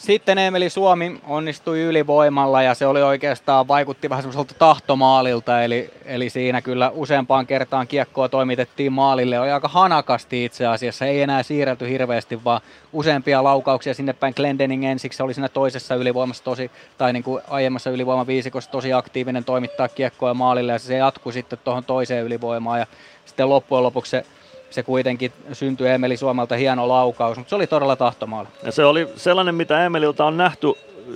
Sitten 0.00 0.38
Emeli 0.38 0.70
Suomi 0.70 1.20
onnistui 1.26 1.80
ylivoimalla 1.80 2.62
ja 2.62 2.74
se 2.74 2.86
oli 2.86 3.02
oikeastaan, 3.02 3.68
vaikutti 3.68 4.10
vähän 4.10 4.22
semmoiselta 4.22 4.54
tahtomaalilta, 4.58 5.62
eli, 5.62 5.90
eli 6.04 6.30
siinä 6.30 6.62
kyllä 6.62 6.90
useampaan 6.94 7.46
kertaan 7.46 7.86
kiekkoa 7.86 8.28
toimitettiin 8.28 8.92
maalille. 8.92 9.40
Oli 9.40 9.50
aika 9.50 9.68
hanakasti 9.68 10.44
itse 10.44 10.66
asiassa, 10.66 11.06
ei 11.06 11.22
enää 11.22 11.42
siirrelty 11.42 11.88
hirveästi, 11.88 12.44
vaan 12.44 12.60
useampia 12.92 13.44
laukauksia 13.44 13.94
sinne 13.94 14.12
päin. 14.12 14.34
Glendening 14.36 14.84
ensiksi 14.84 15.22
oli 15.22 15.34
siinä 15.34 15.48
toisessa 15.48 15.94
ylivoimassa 15.94 16.44
tosi, 16.44 16.70
tai 16.98 17.12
niin 17.12 17.22
kuin 17.22 17.42
aiemmassa 17.48 17.90
ylivoimaviisikossa 17.90 18.70
tosi 18.70 18.92
aktiivinen 18.92 19.44
toimittaa 19.44 19.88
kiekkoa 19.88 20.34
maalille 20.34 20.72
ja 20.72 20.78
se 20.78 20.96
jatkui 20.96 21.32
sitten 21.32 21.58
tuohon 21.64 21.84
toiseen 21.84 22.24
ylivoimaan 22.24 22.80
ja 22.80 22.86
sitten 23.24 23.48
loppujen 23.48 23.82
lopuksi 23.82 24.10
se 24.10 24.24
se 24.70 24.82
kuitenkin 24.82 25.32
syntyi 25.52 25.88
Emeli 25.88 26.16
Suomalta 26.16 26.56
hieno 26.56 26.88
laukaus, 26.88 27.38
mutta 27.38 27.48
se 27.48 27.56
oli 27.56 27.66
todella 27.66 27.96
tahtomaali. 27.96 28.48
Ja 28.62 28.72
se 28.72 28.84
oli 28.84 29.08
sellainen, 29.16 29.54
mitä 29.54 29.84
Emeliltä 29.84 30.24
on 30.24 30.36
nähty 30.36 30.66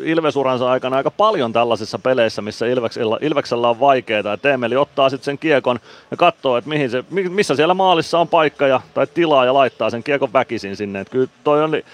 Ilvesuransa 0.02 0.70
aikana 0.70 0.96
aika 0.96 1.10
paljon 1.10 1.52
tällaisissa 1.52 1.98
peleissä, 1.98 2.42
missä 2.42 2.66
Ilveksellä, 2.66 3.18
Ilveksellä 3.20 3.68
on 3.68 3.80
vaikeaa. 3.80 4.32
Että 4.32 4.52
Emeli 4.52 4.76
ottaa 4.76 5.08
sitten 5.08 5.24
sen 5.24 5.38
kiekon 5.38 5.80
ja 6.10 6.16
katsoo, 6.16 6.56
että 6.56 6.70
mihin 6.70 6.90
se, 6.90 7.04
missä 7.10 7.54
siellä 7.54 7.74
maalissa 7.74 8.18
on 8.18 8.28
paikka 8.28 8.66
ja, 8.66 8.80
tai 8.94 9.06
tilaa 9.06 9.44
ja 9.44 9.54
laittaa 9.54 9.90
sen 9.90 10.02
kiekon 10.02 10.32
väkisin 10.32 10.76
sinne. 10.76 11.00
Että 11.00 11.12
kyllä 11.12 11.28
toi 11.44 11.64
oli 11.64 11.84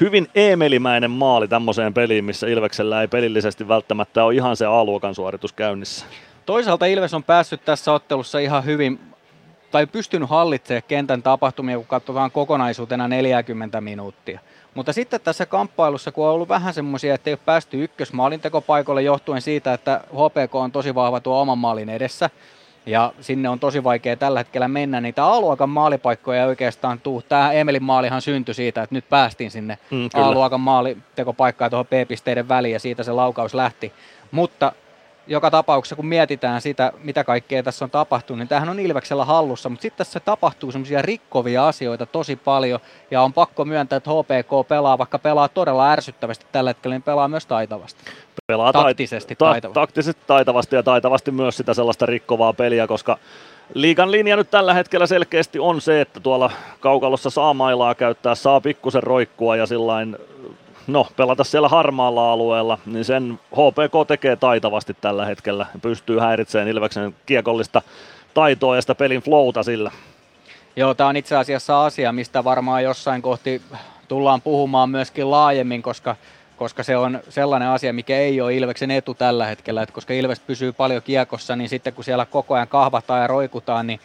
hyvin 0.00 0.28
Emelimäinen 0.34 1.10
maali 1.10 1.48
tämmöiseen 1.48 1.94
peliin, 1.94 2.24
missä 2.24 2.46
Ilveksellä 2.46 3.00
ei 3.00 3.08
pelillisesti 3.08 3.68
välttämättä 3.68 4.24
ole 4.24 4.34
ihan 4.34 4.56
se 4.56 4.66
A-luokan 4.66 5.14
suoritus 5.14 5.52
käynnissä. 5.52 6.06
Toisaalta 6.46 6.86
Ilves 6.86 7.14
on 7.14 7.22
päässyt 7.24 7.64
tässä 7.64 7.92
ottelussa 7.92 8.38
ihan 8.38 8.64
hyvin 8.64 9.00
tai 9.76 9.86
pystynyt 9.86 10.30
hallitsemaan 10.30 10.82
kentän 10.88 11.22
tapahtumia, 11.22 11.76
kun 11.76 11.86
katsotaan 11.86 12.30
kokonaisuutena 12.30 13.08
40 13.08 13.80
minuuttia. 13.80 14.40
Mutta 14.74 14.92
sitten 14.92 15.20
tässä 15.20 15.46
kamppailussa, 15.46 16.12
kun 16.12 16.26
on 16.26 16.32
ollut 16.32 16.48
vähän 16.48 16.74
semmoisia, 16.74 17.14
että 17.14 17.30
ei 17.30 17.32
ole 17.32 17.40
päästy 17.44 17.84
ykkösmaalintekopaikalle 17.84 19.02
johtuen 19.02 19.42
siitä, 19.42 19.72
että 19.74 20.00
HPK 20.12 20.54
on 20.54 20.72
tosi 20.72 20.94
vahva 20.94 21.20
tuo 21.20 21.40
oman 21.40 21.58
maalin 21.58 21.88
edessä, 21.88 22.30
ja 22.86 23.12
sinne 23.20 23.48
on 23.48 23.60
tosi 23.60 23.84
vaikea 23.84 24.16
tällä 24.16 24.40
hetkellä 24.40 24.68
mennä. 24.68 25.00
Niitä 25.00 25.24
A-luokan 25.24 25.70
maalipaikkoja 25.70 26.40
ei 26.40 26.48
oikeastaan 26.48 27.00
tuu. 27.00 27.22
Tämä 27.22 27.52
Emelin 27.52 27.82
maalihan 27.82 28.22
syntyi 28.22 28.54
siitä, 28.54 28.82
että 28.82 28.94
nyt 28.94 29.08
päästiin 29.08 29.50
sinne 29.50 29.78
mm, 29.90 30.08
A-luokan 30.14 30.60
maalitekopaikkaan 30.60 31.70
tuohon 31.70 31.86
B-pisteiden 31.86 32.48
väliin 32.48 32.72
ja 32.72 32.80
siitä 32.80 33.02
se 33.02 33.12
laukaus 33.12 33.54
lähti. 33.54 33.92
Mutta 34.30 34.72
joka 35.26 35.50
tapauksessa, 35.50 35.96
kun 35.96 36.06
mietitään 36.06 36.60
sitä, 36.60 36.92
mitä 37.02 37.24
kaikkea 37.24 37.62
tässä 37.62 37.84
on 37.84 37.90
tapahtunut, 37.90 38.38
niin 38.38 38.48
tämähän 38.48 38.68
on 38.68 38.80
Ilveksellä 38.80 39.24
hallussa, 39.24 39.68
mutta 39.68 39.82
sitten 39.82 40.06
tässä 40.06 40.20
tapahtuu 40.20 40.72
semmoisia 40.72 41.02
rikkovia 41.02 41.68
asioita 41.68 42.06
tosi 42.06 42.36
paljon, 42.36 42.80
ja 43.10 43.22
on 43.22 43.32
pakko 43.32 43.64
myöntää, 43.64 43.96
että 43.96 44.10
HPK 44.10 44.68
pelaa, 44.68 44.98
vaikka 44.98 45.18
pelaa 45.18 45.48
todella 45.48 45.92
ärsyttävästi 45.92 46.46
tällä 46.52 46.70
hetkellä, 46.70 46.94
niin 46.94 47.02
pelaa 47.02 47.28
myös 47.28 47.46
taitavasti. 47.46 48.04
Pelaa 48.46 48.72
taktisesti 48.72 49.34
ta- 49.34 49.44
taitavasti. 49.44 49.74
taktisesti 49.74 50.22
taitavasti 50.26 50.76
ja 50.76 50.82
taitavasti 50.82 51.30
myös 51.30 51.56
sitä 51.56 51.74
sellaista 51.74 52.06
rikkovaa 52.06 52.52
peliä, 52.52 52.86
koska 52.86 53.18
Liikan 53.74 54.10
linja 54.10 54.36
nyt 54.36 54.50
tällä 54.50 54.74
hetkellä 54.74 55.06
selkeästi 55.06 55.58
on 55.58 55.80
se, 55.80 56.00
että 56.00 56.20
tuolla 56.20 56.50
kaukalossa 56.80 57.30
saa 57.30 57.54
mailaa 57.54 57.94
käyttää, 57.94 58.34
saa 58.34 58.60
pikkusen 58.60 59.02
roikkua 59.02 59.56
ja 59.56 59.66
sillain 59.66 60.16
no, 60.86 61.06
pelata 61.16 61.44
siellä 61.44 61.68
harmaalla 61.68 62.32
alueella, 62.32 62.78
niin 62.86 63.04
sen 63.04 63.40
HPK 63.52 64.08
tekee 64.08 64.36
taitavasti 64.36 64.96
tällä 65.00 65.26
hetkellä. 65.26 65.66
Pystyy 65.82 66.18
häiritsemään 66.18 66.68
Ilveksen 66.68 67.14
kiekollista 67.26 67.82
taitoa 68.34 68.76
ja 68.76 68.80
sitä 68.80 68.94
pelin 68.94 69.22
flowta 69.22 69.62
sillä. 69.62 69.90
Joo, 70.76 70.94
tämä 70.94 71.08
on 71.08 71.16
itse 71.16 71.36
asiassa 71.36 71.84
asia, 71.84 72.12
mistä 72.12 72.44
varmaan 72.44 72.84
jossain 72.84 73.22
kohti 73.22 73.62
tullaan 74.08 74.42
puhumaan 74.42 74.90
myöskin 74.90 75.30
laajemmin, 75.30 75.82
koska, 75.82 76.16
koska 76.56 76.82
se 76.82 76.96
on 76.96 77.20
sellainen 77.28 77.68
asia, 77.68 77.92
mikä 77.92 78.18
ei 78.18 78.40
ole 78.40 78.54
Ilveksen 78.54 78.90
etu 78.90 79.14
tällä 79.14 79.46
hetkellä. 79.46 79.82
että 79.82 79.92
koska 79.92 80.14
Ilves 80.14 80.40
pysyy 80.40 80.72
paljon 80.72 81.02
kiekossa, 81.02 81.56
niin 81.56 81.68
sitten 81.68 81.92
kun 81.92 82.04
siellä 82.04 82.26
koko 82.26 82.54
ajan 82.54 82.68
kahvataan 82.68 83.20
ja 83.20 83.26
roikutaan, 83.26 83.86
niin 83.86 84.00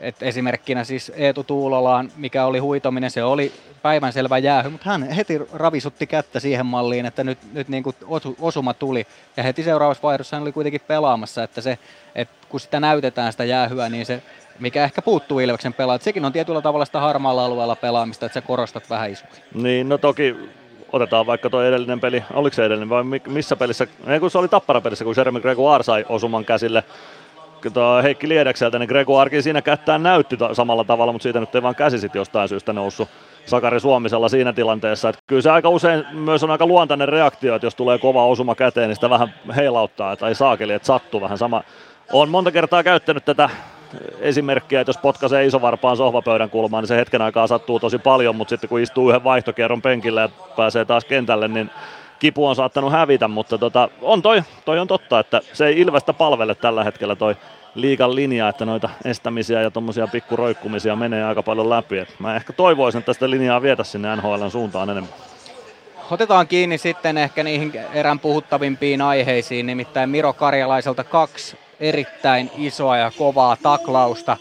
et 0.00 0.22
esimerkkinä 0.22 0.84
siis 0.84 1.12
Eetu 1.14 1.44
Tuulolaan, 1.44 2.10
mikä 2.16 2.44
oli 2.44 2.58
huitominen, 2.58 3.10
se 3.10 3.24
oli 3.24 3.52
päivänselvä 3.82 4.38
jäähy, 4.38 4.68
mutta 4.68 4.90
hän 4.90 5.10
heti 5.10 5.38
ravisutti 5.52 6.06
kättä 6.06 6.40
siihen 6.40 6.66
malliin, 6.66 7.06
että 7.06 7.24
nyt, 7.24 7.38
nyt 7.52 7.68
niin 7.68 7.82
kuin 7.82 7.96
osuma 8.40 8.74
tuli. 8.74 9.06
Ja 9.36 9.42
heti 9.42 9.62
seuraavassa 9.62 10.02
vaihdossa 10.02 10.36
hän 10.36 10.42
oli 10.42 10.52
kuitenkin 10.52 10.80
pelaamassa, 10.86 11.42
että, 11.42 11.60
se, 11.60 11.78
että 12.14 12.34
kun 12.48 12.60
sitä 12.60 12.80
näytetään 12.80 13.32
sitä 13.32 13.44
jäähyä, 13.44 13.88
niin 13.88 14.06
se, 14.06 14.22
mikä 14.58 14.84
ehkä 14.84 15.02
puuttuu 15.02 15.40
Ilveksen 15.40 15.74
pelaat, 15.74 16.02
sekin 16.02 16.24
on 16.24 16.32
tietyllä 16.32 16.62
tavalla 16.62 16.84
sitä 16.84 17.00
harmaalla 17.00 17.44
alueella 17.44 17.76
pelaamista, 17.76 18.26
että 18.26 18.34
sä 18.34 18.46
korostat 18.46 18.90
vähän 18.90 19.10
isoa. 19.10 19.28
Niin, 19.54 19.88
no 19.88 19.98
toki 19.98 20.36
otetaan 20.92 21.26
vaikka 21.26 21.50
tuo 21.50 21.62
edellinen 21.62 22.00
peli, 22.00 22.24
oliko 22.32 22.54
se 22.54 22.64
edellinen 22.64 22.88
vai 22.88 23.04
missä 23.26 23.56
pelissä, 23.56 23.86
ei 24.06 24.20
kun 24.20 24.30
se 24.30 24.38
oli 24.38 24.48
Tappara 24.48 24.80
pelissä, 24.80 25.04
kun 25.04 25.14
Jeremy 25.16 25.40
Gregoire 25.40 25.84
sai 25.84 26.04
osuman 26.08 26.44
käsille 26.44 26.84
Heikki 28.02 28.28
Liedekseltä, 28.28 28.78
niin 28.78 28.88
Gregoarkin 28.88 29.42
siinä 29.42 29.62
kättään 29.62 30.02
näytti 30.02 30.38
samalla 30.52 30.84
tavalla, 30.84 31.12
mutta 31.12 31.22
siitä 31.22 31.40
nyt 31.40 31.54
ei 31.54 31.62
vaan 31.62 31.74
käsi 31.74 31.98
sitten 31.98 32.20
jostain 32.20 32.48
syystä 32.48 32.72
noussut 32.72 33.08
Sakari 33.46 33.80
Suomisella 33.80 34.28
siinä 34.28 34.52
tilanteessa. 34.52 35.08
Että 35.08 35.22
kyllä 35.26 35.42
se 35.42 35.50
aika 35.50 35.68
usein 35.68 36.04
myös 36.12 36.44
on 36.44 36.50
aika 36.50 36.66
luontainen 36.66 37.08
reaktio, 37.08 37.54
että 37.54 37.66
jos 37.66 37.74
tulee 37.74 37.98
kova 37.98 38.26
osuma 38.26 38.54
käteen, 38.54 38.88
niin 38.88 38.96
sitä 38.96 39.10
vähän 39.10 39.34
heilauttaa, 39.56 40.16
tai 40.16 40.34
saakeli, 40.34 40.72
että 40.72 40.86
sattuu 40.86 41.20
vähän 41.20 41.38
sama. 41.38 41.62
on 42.12 42.28
monta 42.28 42.50
kertaa 42.50 42.82
käyttänyt 42.82 43.24
tätä 43.24 43.50
esimerkkiä, 44.20 44.80
että 44.80 44.88
jos 44.88 44.98
potkaisee 44.98 45.46
isovarpaan 45.46 45.96
sohvapöydän 45.96 46.50
kulmaan, 46.50 46.82
niin 46.82 46.88
se 46.88 46.96
hetken 46.96 47.22
aikaa 47.22 47.46
sattuu 47.46 47.80
tosi 47.80 47.98
paljon, 47.98 48.36
mutta 48.36 48.50
sitten 48.50 48.68
kun 48.68 48.80
istuu 48.80 49.08
yhden 49.08 49.24
vaihtokierron 49.24 49.82
penkille 49.82 50.20
ja 50.20 50.28
pääsee 50.56 50.84
taas 50.84 51.04
kentälle, 51.04 51.48
niin 51.48 51.70
kipu 52.18 52.46
on 52.46 52.56
saattanut 52.56 52.92
hävitä, 52.92 53.28
mutta 53.28 53.58
tota, 53.58 53.88
on 54.02 54.22
toi, 54.22 54.42
toi 54.64 54.78
on 54.78 54.86
totta, 54.86 55.20
että 55.20 55.40
se 55.52 55.66
ei 55.66 55.80
Ilvestä 55.80 56.12
palvele 56.12 56.54
tällä 56.54 56.84
hetkellä 56.84 57.16
toi 57.16 57.36
liikan 57.74 58.14
linja, 58.14 58.48
että 58.48 58.64
noita 58.64 58.90
estämisiä 59.04 59.62
ja 59.62 59.70
tuommoisia 59.70 60.06
pikkuroikkumisia 60.06 60.96
menee 60.96 61.24
aika 61.24 61.42
paljon 61.42 61.70
läpi. 61.70 61.98
Et 61.98 62.14
mä 62.18 62.36
ehkä 62.36 62.52
toivoisin, 62.52 62.98
että 62.98 63.06
tästä 63.06 63.30
linjaa 63.30 63.62
vietä 63.62 63.84
sinne 63.84 64.16
NHLn 64.16 64.50
suuntaan 64.50 64.90
enemmän. 64.90 65.12
Otetaan 66.10 66.48
kiinni 66.48 66.78
sitten 66.78 67.18
ehkä 67.18 67.42
niihin 67.42 67.72
erän 67.92 68.18
puhuttavimpiin 68.18 69.02
aiheisiin, 69.02 69.66
nimittäin 69.66 70.10
Miro 70.10 70.32
Karjalaiselta 70.32 71.04
kaksi 71.04 71.58
erittäin 71.80 72.50
isoa 72.56 72.96
ja 72.96 73.12
kovaa 73.18 73.56
taklausta. 73.62 74.36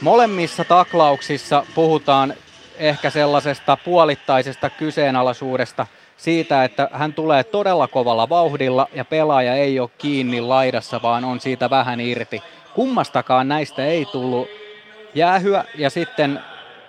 Molemmissa 0.00 0.64
taklauksissa 0.64 1.66
puhutaan 1.74 2.34
ehkä 2.78 3.10
sellaisesta 3.10 3.78
puolittaisesta 3.84 4.70
kyseenalaisuudesta– 4.70 5.86
siitä, 6.20 6.64
että 6.64 6.88
hän 6.92 7.12
tulee 7.12 7.44
todella 7.44 7.88
kovalla 7.88 8.28
vauhdilla 8.28 8.88
ja 8.94 9.04
pelaaja 9.04 9.54
ei 9.54 9.80
ole 9.80 9.90
kiinni 9.98 10.40
laidassa, 10.40 11.02
vaan 11.02 11.24
on 11.24 11.40
siitä 11.40 11.70
vähän 11.70 12.00
irti. 12.00 12.42
Kummastakaan 12.74 13.48
näistä 13.48 13.84
ei 13.84 14.04
tullut 14.04 14.48
jäähyä 15.14 15.64
ja 15.74 15.90
sitten 15.90 16.40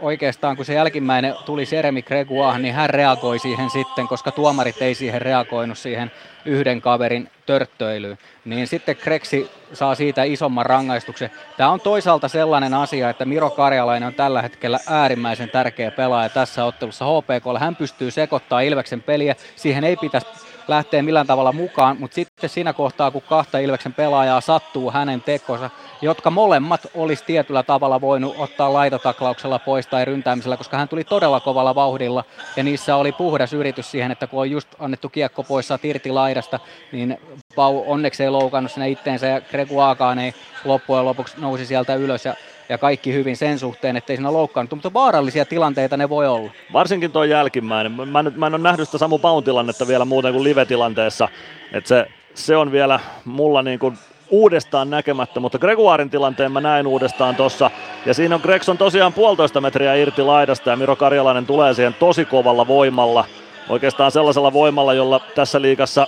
oikeastaan 0.02 0.56
kun 0.56 0.66
se 0.66 0.74
jälkimmäinen 0.74 1.36
tuli 1.46 1.66
Jeremy 1.72 2.02
Gregoire, 2.02 2.60
niin 2.60 2.74
hän 2.74 2.90
reagoi 2.90 3.40
siihen 3.40 3.70
sitten, 3.70 4.08
koska 4.08 4.32
tuomarit 4.32 4.82
ei 4.82 4.96
siihen 4.96 5.22
reagoinut 5.22 5.78
siihen 5.78 6.12
yhden 6.46 6.82
kaverin 6.82 7.30
törttöilyyn. 7.46 8.18
Niin 8.46 8.68
sitten 8.68 8.96
Kreksi 8.96 9.52
saa 9.74 9.96
siitä 9.96 10.24
isomman 10.24 10.66
rangaistuksen. 10.66 11.32
Tämä 11.58 11.70
on 11.70 11.82
toisaalta 11.82 12.28
sellainen 12.28 12.74
asia, 12.74 13.10
että 13.10 13.26
Miro 13.26 13.50
Karjalainen 13.50 14.08
on 14.08 14.14
tällä 14.14 14.42
hetkellä 14.42 14.80
äärimmäisen 14.90 15.50
tärkeä 15.50 15.92
pelaaja 15.92 16.30
tässä 16.30 16.66
ottelussa 16.66 17.06
HPK. 17.06 17.60
Hän 17.60 17.76
pystyy 17.76 18.12
sekoittamaan 18.12 18.66
Ilveksen 18.66 19.02
peliä. 19.02 19.36
Siihen 19.56 19.84
ei 19.84 19.96
pitäisi 19.96 20.28
lähteä 20.68 21.04
millään 21.04 21.28
tavalla 21.28 21.52
mukaan, 21.52 21.98
mutta 22.00 22.16
sitten 22.16 22.50
siinä 22.50 22.74
kohtaa, 22.74 23.12
kun 23.12 23.22
kahta 23.22 23.60
Ilveksen 23.60 23.94
pelaajaa 23.94 24.42
sattuu 24.42 24.92
hänen 24.92 25.22
tekonsa, 25.22 25.70
jotka 26.02 26.30
molemmat 26.30 26.88
olisi 26.96 27.24
tietyllä 27.26 27.64
tavalla 27.64 28.02
voinut 28.02 28.36
ottaa 28.38 28.74
laitataklauksella 28.74 29.60
pois 29.60 29.88
tai 29.88 30.06
ryntäämisellä, 30.06 30.58
koska 30.58 30.78
hän 30.78 30.88
tuli 30.88 31.04
todella 31.04 31.40
kovalla 31.40 31.76
vauhdilla 31.76 32.24
ja 32.56 32.64
niissä 32.64 32.96
oli 32.96 33.12
puhdas 33.12 33.54
yritys 33.54 33.92
siihen, 33.92 34.12
että 34.12 34.28
kun 34.28 34.40
on 34.40 34.52
just 34.52 34.68
annettu 34.80 35.10
kiekko 35.10 35.44
pois, 35.44 35.68
saat 35.68 35.86
irti 35.86 36.12
laidasta, 36.12 36.60
niin 36.92 37.18
Pau 37.56 37.84
onneksi 37.88 38.24
ei 38.24 38.30
loukannut 38.30 38.72
sinne 38.72 38.90
itteensä 38.90 39.28
ja 39.28 39.42
Gregu 39.42 39.80
Aakaan 39.80 40.20
ei 40.20 40.34
loppujen 40.66 41.06
lopuksi 41.06 41.36
nousi 41.38 41.66
sieltä 41.66 41.96
ylös 41.96 42.26
ja 42.26 42.36
ja 42.70 42.78
kaikki 42.78 43.14
hyvin 43.14 43.38
sen 43.38 43.60
suhteen, 43.60 43.98
ettei 43.98 44.16
siinä 44.16 44.34
loukkaannut, 44.34 44.72
mutta 44.72 44.94
vaarallisia 44.94 45.46
tilanteita 45.46 45.98
ne 45.98 46.10
voi 46.10 46.28
olla. 46.28 46.52
Varsinkin 46.74 47.12
tuo 47.12 47.24
jälkimmäinen. 47.24 47.92
Mä 47.92 48.20
en, 48.20 48.34
mä 48.36 48.48
en 48.48 48.54
ole 48.54 48.64
nähnyt 48.64 48.88
sitä 48.88 48.98
Samu 48.98 49.20
Paun 49.20 49.44
tilannetta 49.44 49.88
vielä 49.88 50.06
muuten 50.06 50.34
kuin 50.34 50.44
live-tilanteessa. 50.44 51.30
että 51.74 51.88
se, 51.88 52.08
se 52.34 52.58
on 52.58 52.72
vielä 52.72 53.00
mulla 53.26 53.62
niin 53.62 53.80
kuin 53.80 53.98
uudestaan 54.32 54.90
näkemättä, 54.90 55.40
mutta 55.40 55.60
Gregoirin 55.60 56.10
tilanteen 56.10 56.52
mä 56.52 56.62
näin 56.62 56.88
uudestaan 56.88 57.36
tossa. 57.36 57.72
Ja 58.06 58.14
siinä 58.14 58.36
on 58.36 58.42
Gregson 58.42 58.78
tosiaan 58.78 59.14
puolitoista 59.14 59.62
metriä 59.62 59.96
irti 59.96 60.22
laidasta 60.22 60.70
ja 60.70 60.76
Miro 60.76 60.96
Karjalainen 60.96 61.46
tulee 61.46 61.74
siihen 61.74 61.96
tosi 62.00 62.26
kovalla 62.26 62.68
voimalla. 62.68 63.26
Oikeastaan 63.70 64.12
sellaisella 64.12 64.54
voimalla, 64.54 64.94
jolla 64.94 65.22
tässä 65.36 65.62
liigassa 65.62 66.08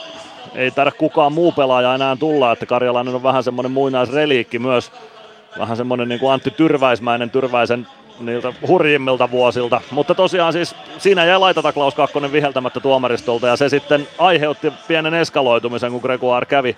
ei 0.56 0.72
tarvitse 0.72 0.98
kukaan 0.98 1.34
muu 1.34 1.52
pelaaja 1.52 1.96
enää 1.96 2.16
tulla, 2.16 2.52
että 2.52 2.66
Karjalainen 2.66 3.16
on 3.16 3.24
vähän 3.24 3.44
semmoinen 3.44 3.72
muinaisreliikki 3.72 4.60
myös 4.60 4.92
vähän 5.60 5.78
semmoinen 5.78 6.10
niin 6.10 6.20
kuin 6.20 6.34
Antti 6.34 6.52
Tyrväismäinen 6.52 7.30
Tyrväisen 7.30 7.88
niiltä 8.20 8.54
hurjimmilta 8.68 9.32
vuosilta. 9.32 9.82
Mutta 9.92 10.16
tosiaan 10.16 10.54
siis 10.54 10.76
siinä 10.98 11.26
jäi 11.26 11.40
laitataklaus 11.40 11.96
kakkonen 11.96 12.32
viheltämättä 12.32 12.80
tuomaristolta 12.80 13.48
ja 13.48 13.56
se 13.56 13.70
sitten 13.70 14.08
aiheutti 14.18 14.74
pienen 14.88 15.14
eskaloitumisen, 15.14 15.92
kun 15.92 16.02
Gregoire 16.02 16.46
kävi 16.46 16.78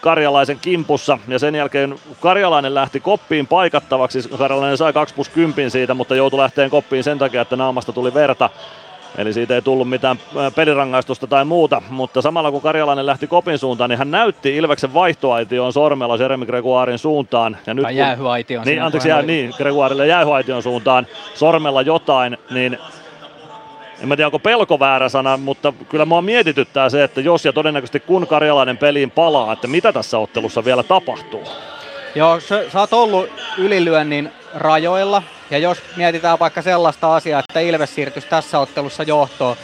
Karjalaisen 0.00 0.58
kimpussa 0.60 1.18
ja 1.28 1.38
sen 1.38 1.54
jälkeen 1.54 1.94
Karjalainen 2.20 2.74
lähti 2.74 3.00
koppiin 3.00 3.46
paikattavaksi. 3.46 4.28
Karjalainen 4.38 4.76
sai 4.76 4.92
2 4.92 5.14
plus 5.14 5.28
10 5.28 5.70
siitä, 5.70 5.94
mutta 5.94 6.14
joutui 6.16 6.38
lähteen 6.40 6.70
koppiin 6.70 7.04
sen 7.04 7.18
takia, 7.18 7.40
että 7.40 7.56
naamasta 7.56 7.92
tuli 7.92 8.14
verta. 8.14 8.50
Eli 9.18 9.32
siitä 9.32 9.54
ei 9.54 9.62
tullut 9.62 9.88
mitään 9.88 10.18
pelirangaistusta 10.54 11.26
tai 11.26 11.44
muuta, 11.44 11.82
mutta 11.90 12.22
samalla 12.22 12.50
kun 12.50 12.62
Karjalainen 12.62 13.06
lähti 13.06 13.26
kopin 13.26 13.58
suuntaan, 13.58 13.90
niin 13.90 13.98
hän 13.98 14.10
näytti 14.10 14.56
Ilveksen 14.56 14.94
vaihtoaitioon 14.94 15.72
sormella 15.72 16.16
Jeremy 16.16 16.46
Gregoirin 16.46 16.98
suuntaan. 16.98 17.56
Ja 17.66 17.74
nyt 17.74 17.82
tai 17.82 17.96
jäähyaitioon. 17.96 18.66
Niin, 18.66 18.82
anteeksi, 18.82 19.08
jää, 19.08 19.22
niin, 19.22 19.54
Gregoirille 19.56 20.06
jäähyaition 20.06 20.62
suuntaan 20.62 21.06
sormella 21.34 21.82
jotain, 21.82 22.38
niin 22.50 22.78
en 24.00 24.08
mä 24.08 24.16
tiedä 24.16 24.26
onko 24.26 24.38
pelko 24.38 24.78
väärä 24.78 25.08
sana, 25.08 25.36
mutta 25.36 25.72
kyllä 25.88 26.04
mua 26.04 26.22
mietityttää 26.22 26.88
se, 26.88 27.04
että 27.04 27.20
jos 27.20 27.44
ja 27.44 27.52
todennäköisesti 27.52 28.00
kun 28.00 28.26
Karjalainen 28.26 28.78
peliin 28.78 29.10
palaa, 29.10 29.52
että 29.52 29.68
mitä 29.68 29.92
tässä 29.92 30.18
ottelussa 30.18 30.64
vielä 30.64 30.82
tapahtuu. 30.82 31.48
Joo, 32.14 32.40
sä, 32.40 32.70
sä 32.70 32.80
oot 32.80 32.92
ollut 32.92 33.30
ylilyönnin 33.58 34.32
rajoilla, 34.54 35.22
ja 35.50 35.58
jos 35.58 35.82
mietitään 35.96 36.38
vaikka 36.38 36.62
sellaista 36.62 37.16
asiaa, 37.16 37.40
että 37.48 37.60
Ilves 37.60 37.94
siirtyisi 37.94 38.28
tässä 38.28 38.58
ottelussa 38.58 39.02
johtoon, 39.02 39.56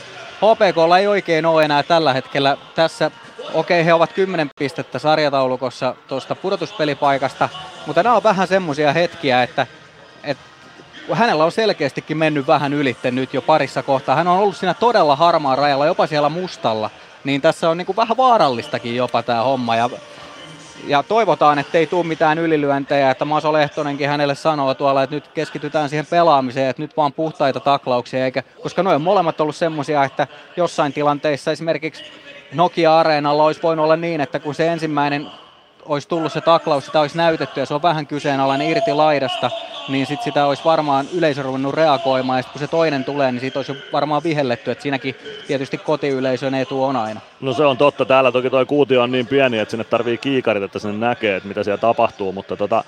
HPKlla 0.43 0.99
ei 0.99 1.07
oikein 1.07 1.47
ole 1.47 1.65
enää 1.65 1.83
tällä 1.83 2.13
hetkellä 2.13 2.57
tässä. 2.75 3.11
Okei, 3.55 3.81
okay, 3.81 3.85
he 3.85 3.95
ovat 3.95 4.13
10 4.13 4.51
pistettä 4.59 4.99
sarjataulukossa 4.99 5.95
tuosta 6.09 6.35
pudotuspelipaikasta, 6.35 7.49
mutta 7.87 8.03
nämä 8.03 8.17
on 8.17 8.23
vähän 8.23 8.49
semmoisia 8.49 8.93
hetkiä, 8.93 9.43
että, 9.43 9.67
että 10.25 10.45
hänellä 11.13 11.45
on 11.45 11.53
selkeästikin 11.53 12.17
mennyt 12.17 12.47
vähän 12.47 12.73
ylitte 12.73 13.11
nyt 13.11 13.35
jo 13.35 13.43
parissa 13.43 13.83
kohtaa. 13.83 14.17
Hän 14.17 14.29
on 14.29 14.39
ollut 14.39 14.57
siinä 14.57 14.75
todella 14.75 15.17
harmaan 15.17 15.59
rajalla, 15.59 15.87
jopa 15.87 16.07
siellä 16.07 16.29
mustalla. 16.29 16.91
Niin 17.25 17.41
tässä 17.41 17.71
on 17.71 17.79
niin 17.79 17.87
kuin 17.87 17.97
vähän 17.97 18.17
vaarallistakin 18.17 18.97
jopa 18.97 19.23
tämä 19.23 19.43
homma. 19.43 19.77
Ja 19.77 19.91
ja 20.87 21.03
toivotaan, 21.03 21.59
että 21.59 21.79
ei 21.79 21.87
tule 21.87 22.07
mitään 22.07 22.39
ylilyöntejä, 22.39 23.11
että 23.11 23.25
Maso 23.25 23.53
Lehtonenkin 23.53 24.09
hänelle 24.09 24.35
sanoo 24.35 24.75
tuolla, 24.75 25.03
että 25.03 25.17
nyt 25.17 25.29
keskitytään 25.29 25.89
siihen 25.89 26.07
pelaamiseen, 26.07 26.71
että 26.71 26.83
nyt 26.83 26.97
vaan 26.97 27.13
puhtaita 27.13 27.61
taklauksia, 27.61 28.25
eikä, 28.25 28.43
koska 28.63 28.83
noin 28.83 28.97
on 28.97 29.03
molemmat 29.03 29.41
ollut 29.41 29.57
semmoisia, 29.57 30.05
että 30.05 30.27
jossain 30.57 30.93
tilanteissa 30.93 31.53
esimerkiksi 31.53 32.05
Nokia-areenalla 32.53 33.45
olisi 33.45 33.63
voinut 33.63 33.85
olla 33.85 33.97
niin, 33.97 34.21
että 34.21 34.41
kun 34.41 34.55
se 34.55 34.69
ensimmäinen 34.69 35.27
olisi 35.87 36.09
tullut 36.09 36.33
se 36.33 36.41
taklaus, 36.41 36.87
sitä 36.87 37.01
olisi 37.01 37.17
näytetty 37.17 37.61
ja 37.61 37.67
se 37.67 37.75
on 37.75 37.83
vähän 37.83 38.07
kyseenalainen 38.07 38.69
irti 38.69 38.93
laidasta, 38.93 39.51
niin 39.89 40.07
sit 40.07 40.23
sitä 40.23 40.47
olisi 40.47 40.65
varmaan 40.65 41.07
yleisö 41.15 41.43
ruvennut 41.43 41.75
reagoimaan 41.75 42.39
ja 42.39 42.43
sit 42.43 42.53
kun 42.53 42.59
se 42.59 42.69
toinen 42.69 43.05
tulee, 43.05 43.33
niin 43.33 43.41
siitä 43.41 43.59
olisi 43.59 43.77
varmaan 43.93 44.23
vihelletty, 44.23 44.71
että 44.71 44.83
siinäkin 44.83 45.15
tietysti 45.47 45.79
kotiyleisön 45.79 46.55
etu 46.55 46.85
on 46.85 46.97
aina. 46.97 47.21
No 47.41 47.53
se 47.53 47.65
on 47.65 47.77
totta, 47.77 48.05
täällä 48.05 48.33
toki 48.33 48.51
toi 48.51 48.67
kuutio 48.67 49.03
on 49.03 49.13
niin 49.13 49.27
pieni, 49.27 49.59
että 49.59 49.71
sinne 49.71 49.85
tarvii 49.85 50.19
kiikarit, 50.19 50.63
että 50.63 50.79
sinne 50.79 51.07
näkee, 51.07 51.37
että 51.37 51.49
mitä 51.49 51.65
siellä 51.65 51.81
tapahtuu, 51.81 52.33
mutta 52.33 52.57
tota, 52.57 52.85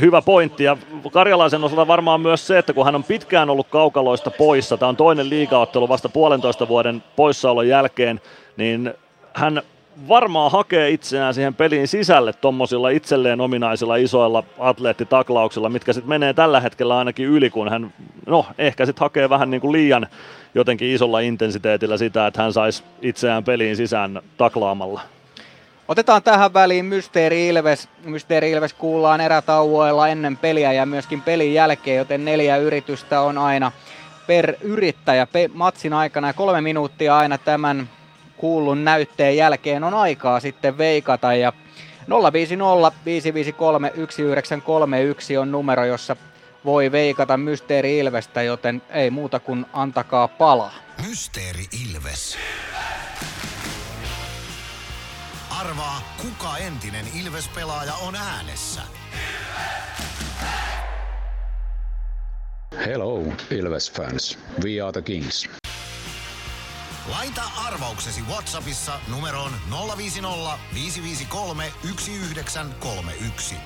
hyvä 0.00 0.22
pointti. 0.22 0.64
Ja 0.64 0.76
Karjalaisen 1.12 1.64
osalta 1.64 1.86
varmaan 1.86 2.20
myös 2.20 2.46
se, 2.46 2.58
että 2.58 2.72
kun 2.72 2.84
hän 2.84 2.94
on 2.94 3.04
pitkään 3.04 3.50
ollut 3.50 3.68
kaukaloista 3.68 4.30
poissa, 4.30 4.76
tämä 4.76 4.88
on 4.88 4.96
toinen 4.96 5.30
liigaottelu 5.30 5.88
vasta 5.88 6.08
puolentoista 6.08 6.68
vuoden 6.68 7.04
poissaolon 7.16 7.68
jälkeen, 7.68 8.20
niin 8.56 8.94
hän 9.34 9.62
varmaan 10.08 10.50
hakee 10.50 10.90
itseään 10.90 11.34
siihen 11.34 11.54
peliin 11.54 11.88
sisälle 11.88 12.32
tuommoisilla 12.32 12.88
itselleen 12.88 13.40
ominaisilla 13.40 13.96
isoilla 13.96 14.44
atleettitaklauksilla, 14.58 15.68
mitkä 15.68 15.92
sitten 15.92 16.08
menee 16.08 16.34
tällä 16.34 16.60
hetkellä 16.60 16.98
ainakin 16.98 17.26
yli, 17.26 17.50
kun 17.50 17.68
hän, 17.68 17.92
no 18.26 18.46
ehkä 18.58 18.86
sitten 18.86 19.00
hakee 19.00 19.30
vähän 19.30 19.50
niin 19.50 19.60
kuin 19.60 19.72
liian 19.72 20.06
jotenkin 20.54 20.88
isolla 20.88 21.20
intensiteetillä 21.20 21.96
sitä, 21.96 22.26
että 22.26 22.42
hän 22.42 22.52
saisi 22.52 22.82
itseään 23.02 23.44
peliin 23.44 23.76
sisään 23.76 24.22
taklaamalla. 24.36 25.00
Otetaan 25.88 26.22
tähän 26.22 26.54
väliin 26.54 26.84
Mysteeri 26.84 27.48
Ilves. 27.48 27.88
Mysteeri 28.04 28.50
Ilves 28.50 28.72
kuullaan 28.72 29.20
erätauoilla 29.20 30.08
ennen 30.08 30.36
peliä 30.36 30.72
ja 30.72 30.86
myöskin 30.86 31.22
pelin 31.22 31.54
jälkeen, 31.54 31.96
joten 31.96 32.24
neljä 32.24 32.56
yritystä 32.56 33.20
on 33.20 33.38
aina 33.38 33.72
per 34.26 34.54
yrittäjä 34.60 35.26
matsin 35.54 35.92
aikana 35.92 36.26
ja 36.26 36.32
kolme 36.32 36.60
minuuttia 36.60 37.18
aina 37.18 37.38
tämän 37.38 37.88
kuullun 38.42 38.84
näytteen 38.84 39.36
jälkeen 39.36 39.84
on 39.84 39.94
aikaa 39.94 40.40
sitten 40.40 40.78
veikata 40.78 41.34
ja 41.34 41.52
050 42.32 42.92
553 43.04 43.88
1931 43.88 45.36
on 45.36 45.52
numero, 45.52 45.84
jossa 45.84 46.16
voi 46.64 46.92
veikata 46.92 47.36
Mysteeri 47.36 47.98
Ilvestä, 47.98 48.42
joten 48.42 48.82
ei 48.90 49.10
muuta 49.10 49.40
kuin 49.40 49.66
antakaa 49.72 50.28
palaa. 50.28 50.74
Mysteeri 51.08 51.64
Ilves. 51.84 52.38
Arvaa, 55.60 56.14
kuka 56.22 56.58
entinen 56.58 57.04
Ilves-pelaaja 57.22 57.94
on 57.94 58.14
äänessä. 58.16 58.80
Hello, 62.86 63.22
Ilves 63.50 63.92
fans. 63.92 64.38
We 64.64 64.80
are 64.80 64.92
the 64.92 65.02
Kings. 65.02 65.48
Laita 67.10 67.42
arvauksesi 67.66 68.22
Whatsappissa 68.30 68.92
numeroon 69.10 69.50
050 69.96 70.58
553 70.74 71.72
1931. 71.82 73.56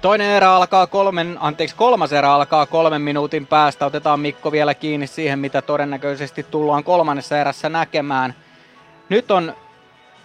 Toinen 0.00 0.30
erä 0.30 0.54
alkaa 0.54 0.86
kolmen, 0.86 1.36
anteeksi 1.40 1.76
kolmas 1.76 2.12
erä 2.12 2.34
alkaa 2.34 2.66
kolmen 2.66 3.02
minuutin 3.02 3.46
päästä. 3.46 3.86
Otetaan 3.86 4.20
Mikko 4.20 4.52
vielä 4.52 4.74
kiinni 4.74 5.06
siihen, 5.06 5.38
mitä 5.38 5.62
todennäköisesti 5.62 6.42
tullaan 6.42 6.84
kolmannessa 6.84 7.38
erässä 7.38 7.68
näkemään. 7.68 8.34
Nyt 9.08 9.30
on 9.30 9.56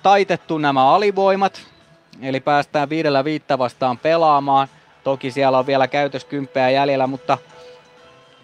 taitettu 0.04 0.58
nämä 0.58 0.92
alivoimat, 0.92 1.62
eli 2.22 2.40
päästään 2.40 2.90
viidellä 2.90 3.24
viittä 3.24 3.58
vastaan 3.58 3.98
pelaamaan. 3.98 4.68
Toki 5.04 5.32
siellä 5.32 5.58
on 5.58 5.68
vielä 5.68 5.88
käytöskymppejä 5.88 6.70
jäljellä, 6.70 7.08
mutta 7.08 7.38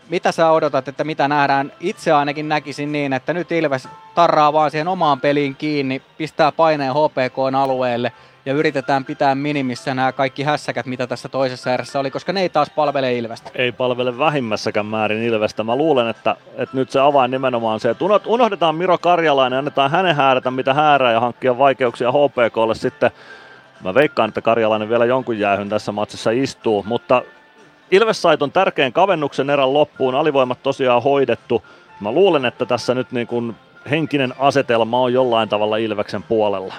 mitä 0.10 0.32
sä 0.32 0.52
odotat, 0.52 0.88
että 0.88 1.04
mitä 1.04 1.28
nähdään? 1.28 1.72
Itse 1.80 2.12
ainakin 2.12 2.50
näkisin 2.50 2.92
niin, 2.92 3.14
että 3.14 3.34
nyt 3.34 3.52
Ilves 3.52 3.88
tarraa 4.16 4.54
vaan 4.54 4.72
siihen 4.72 4.88
omaan 4.88 5.22
peliin 5.22 5.56
kiinni, 5.56 6.02
pistää 6.18 6.52
paineen 6.52 6.94
HPK 6.94 7.38
alueelle 7.58 8.12
ja 8.46 8.54
yritetään 8.54 9.06
pitää 9.06 9.36
minimissä 9.36 9.94
nämä 9.94 10.12
kaikki 10.12 10.44
hässäkät, 10.44 10.86
mitä 10.86 11.08
tässä 11.08 11.30
toisessa 11.30 11.74
erässä 11.74 12.00
oli, 12.00 12.12
koska 12.12 12.34
ne 12.34 12.42
ei 12.42 12.50
taas 12.50 12.70
palvele 12.70 13.18
Ilvestä. 13.18 13.52
Ei 13.56 13.72
palvele 13.72 14.18
vähimmässäkään 14.18 14.86
määrin 14.86 15.24
Ilvestä. 15.24 15.64
Mä 15.64 15.76
luulen, 15.76 16.08
että, 16.08 16.36
että 16.56 16.78
nyt 16.78 16.92
se 16.92 17.00
avain 17.00 17.32
nimenomaan 17.32 17.80
se, 17.80 17.90
että 17.90 18.06
unohdetaan 18.26 18.76
Miro 18.76 18.98
Karjalainen, 18.98 19.60
annetaan 19.60 19.92
hänen 19.92 20.16
häärätä 20.16 20.52
mitä 20.52 20.74
häärää 20.74 21.12
ja 21.12 21.20
hankkia 21.20 21.58
vaikeuksia 21.58 22.12
HPKlle 22.12 22.76
sitten. 22.76 23.12
Mä 23.84 23.94
veikkaan, 23.94 24.30
että 24.30 24.42
Karjalainen 24.42 24.90
vielä 24.90 25.06
jonkun 25.06 25.40
jäähyn 25.40 25.70
tässä 25.70 25.92
matsissa 25.92 26.32
istuu, 26.32 26.84
mutta 26.88 27.22
Ilves 27.94 28.22
sai 28.22 28.38
ton 28.38 28.52
tärkeän 28.52 28.94
kavennuksen 28.94 29.50
erän 29.50 29.74
loppuun, 29.74 30.16
alivoimat 30.16 30.64
tosiaan 30.64 31.04
hoidettu. 31.04 31.64
Mä 32.00 32.12
luulen, 32.12 32.46
että 32.46 32.66
tässä 32.66 32.94
nyt 32.94 33.12
niin 33.12 33.28
kuin 33.28 33.56
henkinen 33.90 34.34
asetelma 34.40 35.00
on 35.00 35.14
jollain 35.14 35.50
tavalla 35.50 35.78
Ilveksen 35.78 36.24
puolella. 36.24 36.74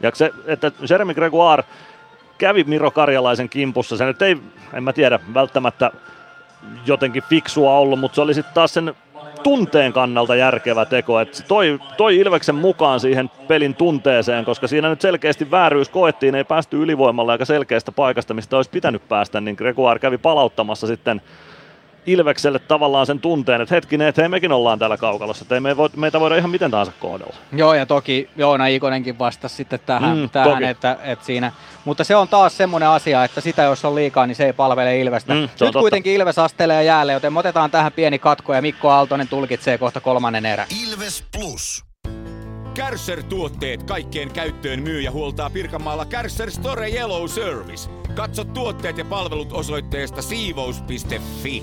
Ja 0.00 0.10
se, 0.14 0.30
että 0.46 0.72
Jeremy 0.90 1.14
Gregoire 1.14 1.64
kävi 2.38 2.64
Miro 2.64 2.90
Karjalaisen 2.90 3.48
kimpussa, 3.48 3.96
se 3.96 4.04
nyt 4.04 4.22
ei, 4.22 4.36
en 4.72 4.84
mä 4.84 4.92
tiedä, 4.92 5.20
välttämättä 5.34 5.90
jotenkin 6.86 7.22
fiksua 7.22 7.78
ollut, 7.78 8.00
mutta 8.00 8.14
se 8.14 8.20
oli 8.20 8.34
sitten 8.34 8.54
taas 8.54 8.74
sen 8.74 8.94
tunteen 9.44 9.92
kannalta 9.92 10.36
järkevä 10.36 10.84
teko. 10.84 11.20
että 11.20 11.42
toi, 11.48 11.78
toi 11.96 12.16
Ilveksen 12.16 12.54
mukaan 12.54 13.00
siihen 13.00 13.30
pelin 13.48 13.74
tunteeseen, 13.74 14.44
koska 14.44 14.68
siinä 14.68 14.88
nyt 14.88 15.00
selkeästi 15.00 15.50
vääryys 15.50 15.88
koettiin, 15.88 16.34
ei 16.34 16.44
päästy 16.44 16.82
ylivoimalla 16.82 17.32
aika 17.32 17.44
selkeästä 17.44 17.92
paikasta, 17.92 18.34
mistä 18.34 18.56
olisi 18.56 18.70
pitänyt 18.70 19.08
päästä, 19.08 19.40
niin 19.40 19.56
Gregoire 19.56 19.98
kävi 20.00 20.18
palauttamassa 20.18 20.86
sitten 20.86 21.22
Ilvekselle 22.06 22.58
tavallaan 22.58 23.06
sen 23.06 23.20
tunteen, 23.20 23.60
että 23.60 23.74
hetkinen, 23.74 24.08
että 24.08 24.22
hei 24.22 24.28
mekin 24.28 24.52
ollaan 24.52 24.78
täällä 24.78 24.96
kaukalossa, 24.96 25.44
että 25.44 25.54
ei 25.54 25.60
me 25.60 25.76
voi, 25.76 25.88
meitä 25.96 26.20
voida 26.20 26.36
ihan 26.36 26.50
miten 26.50 26.70
tahansa 26.70 26.92
kohdella. 27.00 27.34
Joo, 27.52 27.74
ja 27.74 27.86
toki 27.86 28.28
Joona 28.36 28.66
Ikonenkin 28.66 29.18
vastasi 29.18 29.54
sitten 29.56 29.80
tähän, 29.86 30.18
Mm, 30.18 30.30
tähän 30.30 30.50
toki. 30.50 30.64
että, 30.64 30.96
että 31.02 31.24
siinä. 31.24 31.52
Mutta 31.84 32.04
se 32.04 32.16
on 32.16 32.28
taas 32.28 32.56
semmoinen 32.56 32.88
asia, 32.88 33.24
että 33.24 33.40
sitä 33.40 33.62
jos 33.62 33.84
on 33.84 33.94
liikaa, 33.94 34.26
niin 34.26 34.36
se 34.36 34.46
ei 34.46 34.52
palvele 34.52 35.00
Ilvestä. 35.00 35.34
Mm, 35.34 35.40
Nyt 35.40 35.50
totta. 35.58 35.78
kuitenkin 35.80 36.12
Ilves 36.12 36.38
astelee 36.38 36.84
jäälle, 36.84 37.12
joten 37.12 37.32
me 37.32 37.38
otetaan 37.38 37.70
tähän 37.70 37.92
pieni 37.92 38.18
katko 38.18 38.54
ja 38.54 38.62
Mikko 38.62 38.90
Aaltonen 38.90 39.28
tulkitsee 39.28 39.78
kohta 39.78 40.00
kolmannen 40.00 40.46
erän. 40.46 40.66
Ilves 40.88 41.24
Plus. 41.36 41.84
Kärcher-tuotteet 42.74 43.82
kaikkeen 43.82 44.30
käyttöön 44.32 44.82
myy 44.82 45.00
ja 45.00 45.10
huoltaa 45.10 45.50
Pirkanmaalla 45.50 46.04
Kärcher 46.04 46.50
Store 46.50 46.90
Yellow 46.90 47.28
Service. 47.28 47.90
Katso 48.14 48.44
tuotteet 48.44 48.98
ja 48.98 49.04
palvelut 49.04 49.52
osoitteesta 49.52 50.22
siivous.fi. 50.22 51.62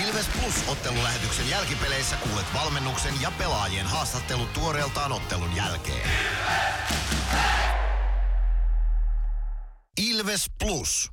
Ilves 0.00 0.28
Plus 0.28 0.68
ottelulähetyksen 0.68 1.48
jälkipeleissä 1.50 2.16
kuulet 2.16 2.46
valmennuksen 2.54 3.14
ja 3.20 3.32
pelaajien 3.38 3.86
haastattelut 3.86 4.52
tuoreeltaan 4.52 5.12
ottelun 5.12 5.56
jälkeen. 5.56 6.10
Ilves 10.00 10.50
Plus. 10.58 11.10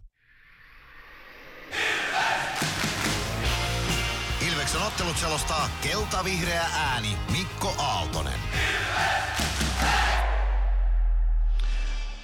Ilveksen 4.48 4.82
ottelut 4.82 5.18
selostaa 5.18 5.70
kelta-vihreä 5.82 6.66
ääni 6.76 7.18
Mikko 7.32 7.76
Aaltonen. 7.78 8.40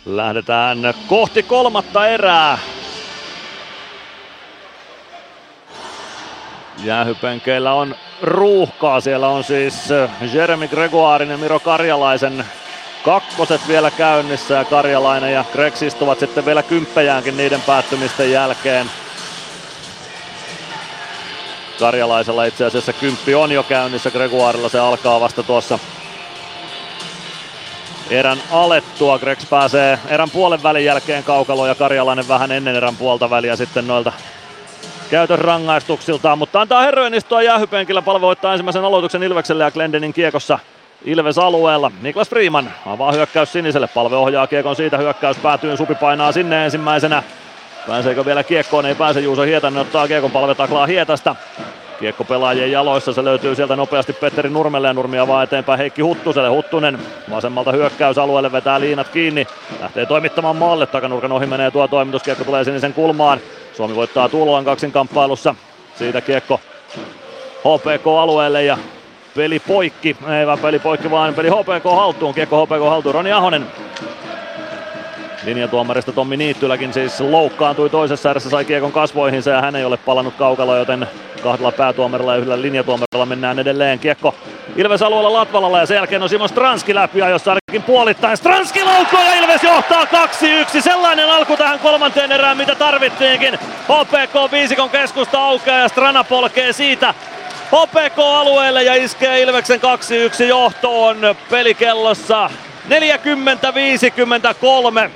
Lähdetään 0.06 0.78
kohti 1.08 1.44
kolmatta 1.44 2.08
erää. 2.08 2.58
Jäähypenkeillä 6.84 7.74
on 7.74 7.96
ruuhkaa. 8.22 9.02
Siellä 9.02 9.28
on 9.28 9.44
siis 9.44 9.92
äh, 9.92 10.10
Jeremy 10.34 10.68
Gregoirin 10.68 11.30
ja 11.30 11.38
Miro 11.38 11.60
Karjalaisen 11.60 12.46
kakkoset 13.04 13.62
vielä 13.68 13.92
käynnissä 13.92 14.54
ja 14.54 14.66
Karjalainen 14.66 15.34
ja 15.34 15.46
Gregs 15.54 15.82
istuvat 15.82 16.20
sitten 16.20 16.46
vielä 16.46 16.64
kymppejäänkin 16.64 17.38
niiden 17.38 17.62
päättymisten 17.62 18.32
jälkeen. 18.32 18.90
Karjalaisella 21.80 22.46
itse 22.46 22.66
asiassa 22.66 22.94
kymppi 22.94 23.36
on 23.36 23.52
jo 23.52 23.64
käynnissä, 23.64 24.12
Gregoirilla 24.12 24.70
se 24.70 24.80
alkaa 24.80 25.20
vasta 25.20 25.44
tuossa 25.44 25.80
erän 28.10 28.42
alettua. 28.52 29.20
Gregs 29.20 29.46
pääsee 29.46 30.00
erän 30.08 30.30
puolen 30.30 30.64
välin 30.64 30.86
jälkeen 30.86 31.24
kaukaloon 31.24 31.70
ja 31.70 31.76
Karjalainen 31.76 32.28
vähän 32.28 32.52
ennen 32.52 32.76
erän 32.76 32.96
puolta 32.96 33.30
väliä 33.30 33.56
sitten 33.56 33.88
noilta 33.88 34.14
käytön 35.10 35.40
rangaistuksiltaan, 35.40 36.38
mutta 36.38 36.62
antaa 36.62 36.82
herrojen 36.82 37.14
istua 37.14 37.42
jäähypenkillä. 37.42 38.02
Palveluittaa 38.02 38.54
ensimmäisen 38.54 38.86
aloituksen 38.86 39.24
Ilvekselle 39.24 39.64
ja 39.64 39.72
Glendenin 39.72 40.14
kiekossa 40.14 40.60
Ilves 41.06 41.38
alueella. 41.38 41.92
Niklas 42.02 42.30
Freeman 42.30 42.72
avaa 42.86 43.12
hyökkäys 43.12 43.52
siniselle. 43.52 43.88
Palve 43.88 44.16
ohjaa 44.16 44.48
kiekon 44.48 44.76
siitä. 44.76 44.98
Hyökkäys 44.98 45.38
päätyy. 45.38 45.78
Supi 45.78 45.96
painaa 45.96 46.32
sinne 46.32 46.66
ensimmäisenä. 46.66 47.24
Pääseekö 47.88 48.26
vielä 48.26 48.44
kiekkoon? 48.44 48.86
Ei 48.86 48.96
pääse. 48.96 49.20
Juuso 49.20 49.42
Hietanen 49.42 49.82
ottaa 49.82 50.08
kiekon. 50.08 50.32
Palve 50.32 50.56
taklaa 50.56 50.86
Hietasta. 50.86 51.36
Kiekko 52.00 52.24
pelaajien 52.24 52.72
jaloissa, 52.72 53.14
se 53.14 53.24
löytyy 53.24 53.56
sieltä 53.56 53.76
nopeasti 53.76 54.14
Petteri 54.14 54.50
Nurmelle 54.50 54.88
ja 54.88 54.94
Nurmia 54.94 55.28
vaan 55.28 55.44
eteenpäin 55.44 55.78
Heikki 55.78 56.02
Huttuselle. 56.02 56.50
Huttunen 56.50 57.00
vasemmalta 57.30 57.72
hyökkäysalueelle 57.72 58.52
vetää 58.52 58.80
liinat 58.80 59.08
kiinni, 59.08 59.48
lähtee 59.82 60.06
toimittamaan 60.06 60.56
maalle, 60.56 60.88
takanurkan 60.88 61.32
ohi 61.32 61.46
menee 61.46 61.72
tuo 61.72 61.88
toimitus, 61.88 62.24
kiekko 62.24 62.44
tulee 62.44 62.64
sinisen 62.64 62.94
kulmaan. 62.94 63.40
Suomi 63.76 63.96
voittaa 63.96 64.30
Tuulolan 64.30 64.66
kaksinkamppailussa, 64.66 65.56
siitä 65.94 66.22
kiekko 66.22 66.60
HPK-alueelle 67.60 68.64
ja 68.64 68.78
peli 69.34 69.60
poikki, 69.60 70.16
ei 70.40 70.48
vaan 70.48 70.60
peli 70.60 70.80
poikki 70.80 71.10
vaan 71.10 71.36
peli 71.36 71.50
HPK 71.50 71.84
haltuun, 71.84 72.34
kiekko 72.34 72.66
HPK 72.66 72.90
haltuun, 72.90 73.16
Roni 73.16 73.32
Ahonen 73.32 73.72
Linjatuomarista 75.46 76.12
Tommi 76.12 76.38
Niittyläkin 76.38 76.94
siis 76.94 77.22
loukkaantui 77.22 77.90
toisessa 77.90 78.30
erässä, 78.30 78.50
sai 78.50 78.66
kiekon 78.66 78.92
kasvoihinsa 78.92 79.50
ja 79.50 79.62
hän 79.62 79.76
ei 79.76 79.86
ole 79.86 79.98
palannut 79.98 80.34
kaukalo, 80.34 80.78
joten 80.78 81.08
kahdella 81.44 81.72
päätuomarilla 81.72 82.32
ja 82.32 82.38
yhdellä 82.38 82.62
linjatuomarilla 82.62 83.26
mennään 83.26 83.60
edelleen. 83.60 84.00
Kiekko 84.00 84.36
Ilves 84.76 85.02
alueella 85.02 85.34
Latvalalla 85.34 85.80
ja 85.80 85.86
sen 85.86 85.96
jälkeen 85.96 86.24
on 86.24 86.30
Simon 86.30 86.50
Stranski 86.50 86.96
läpi 86.96 87.20
jossa 87.20 87.52
ainakin 87.52 87.84
puolittain. 87.84 88.38
Stranski 88.38 88.84
laukkoo 88.84 89.24
ja 89.24 89.34
Ilves 89.34 89.64
johtaa 89.64 90.04
2-1. 90.04 90.08
Sellainen 90.82 91.30
alku 91.30 91.58
tähän 91.58 91.80
kolmanteen 91.80 92.32
erään, 92.32 92.58
mitä 92.58 92.76
tarvittiinkin. 92.76 93.60
HPK 93.84 94.52
viisikon 94.52 94.90
keskusta 94.90 95.40
aukeaa 95.40 95.80
ja 95.80 95.88
Strana 95.88 96.24
polkee 96.24 96.74
siitä 96.74 97.14
HPK-alueelle 97.66 98.84
ja 98.84 98.96
iskee 98.96 99.42
Ilveksen 99.42 99.80
2-1 100.40 100.44
johtoon 100.44 101.18
pelikellossa 101.50 102.50
40-53. 102.90 105.10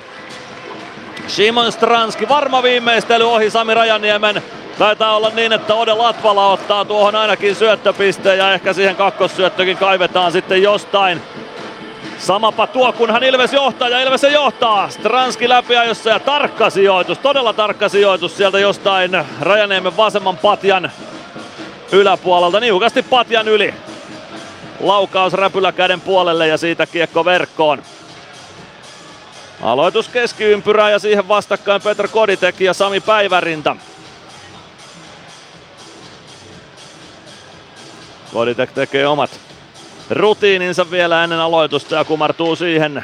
Simon 1.30 1.72
Stranski, 1.72 2.30
varma 2.30 2.64
viimeistely 2.64 3.24
ohi 3.24 3.50
Sami 3.50 3.74
Rajaniemen. 3.74 4.44
Taitaa 4.78 5.16
olla 5.16 5.30
niin, 5.30 5.54
että 5.54 5.76
Ode 5.76 5.94
Latvala 5.94 6.52
ottaa 6.52 6.86
tuohon 6.86 7.16
ainakin 7.16 7.56
syöttöpisteen 7.56 8.38
ja 8.38 8.54
ehkä 8.54 8.74
siihen 8.74 8.96
kakkossyöttökin 8.96 9.78
kaivetaan 9.78 10.32
sitten 10.32 10.64
jostain. 10.64 11.22
Samapa 12.18 12.68
tuo, 12.68 12.94
kunhan 12.94 13.24
Ilves 13.24 13.54
johtaa 13.54 13.90
ja 13.90 14.00
Ilves 14.00 14.22
se 14.22 14.30
johtaa. 14.30 14.90
Stranski 14.90 15.50
läpiajossa 15.50 16.10
ja 16.10 16.20
tarkka 16.20 16.70
sijoitus, 16.70 17.18
todella 17.18 17.54
tarkka 17.54 17.90
sijoitus 17.90 18.38
sieltä 18.38 18.60
jostain 18.60 19.12
Rajaniemen 19.42 19.98
vasemman 19.98 20.38
patjan 20.38 20.92
yläpuolelta, 21.92 22.60
niukasti 22.60 23.04
patjan 23.04 23.48
yli. 23.48 23.74
Laukaus 24.80 25.34
räpyläkäden 25.34 26.02
puolelle 26.02 26.48
ja 26.48 26.58
siitä 26.58 26.86
kiekko 26.86 27.26
verkkoon. 27.26 27.82
Aloitus 29.62 30.08
keskiympyrää 30.08 30.90
ja 30.90 31.00
siihen 31.00 31.28
vastakkain 31.28 31.82
Petr 31.82 32.08
Koditek 32.08 32.60
ja 32.60 32.74
Sami 32.74 33.00
Päivärinta. 33.00 33.76
Koditek 38.34 38.72
tekee 38.72 39.08
omat 39.08 39.40
rutiininsa 40.10 40.92
vielä 40.92 41.24
ennen 41.24 41.40
aloitusta 41.40 41.96
ja 41.96 42.04
kumartuu 42.04 42.56
siihen. 42.56 43.04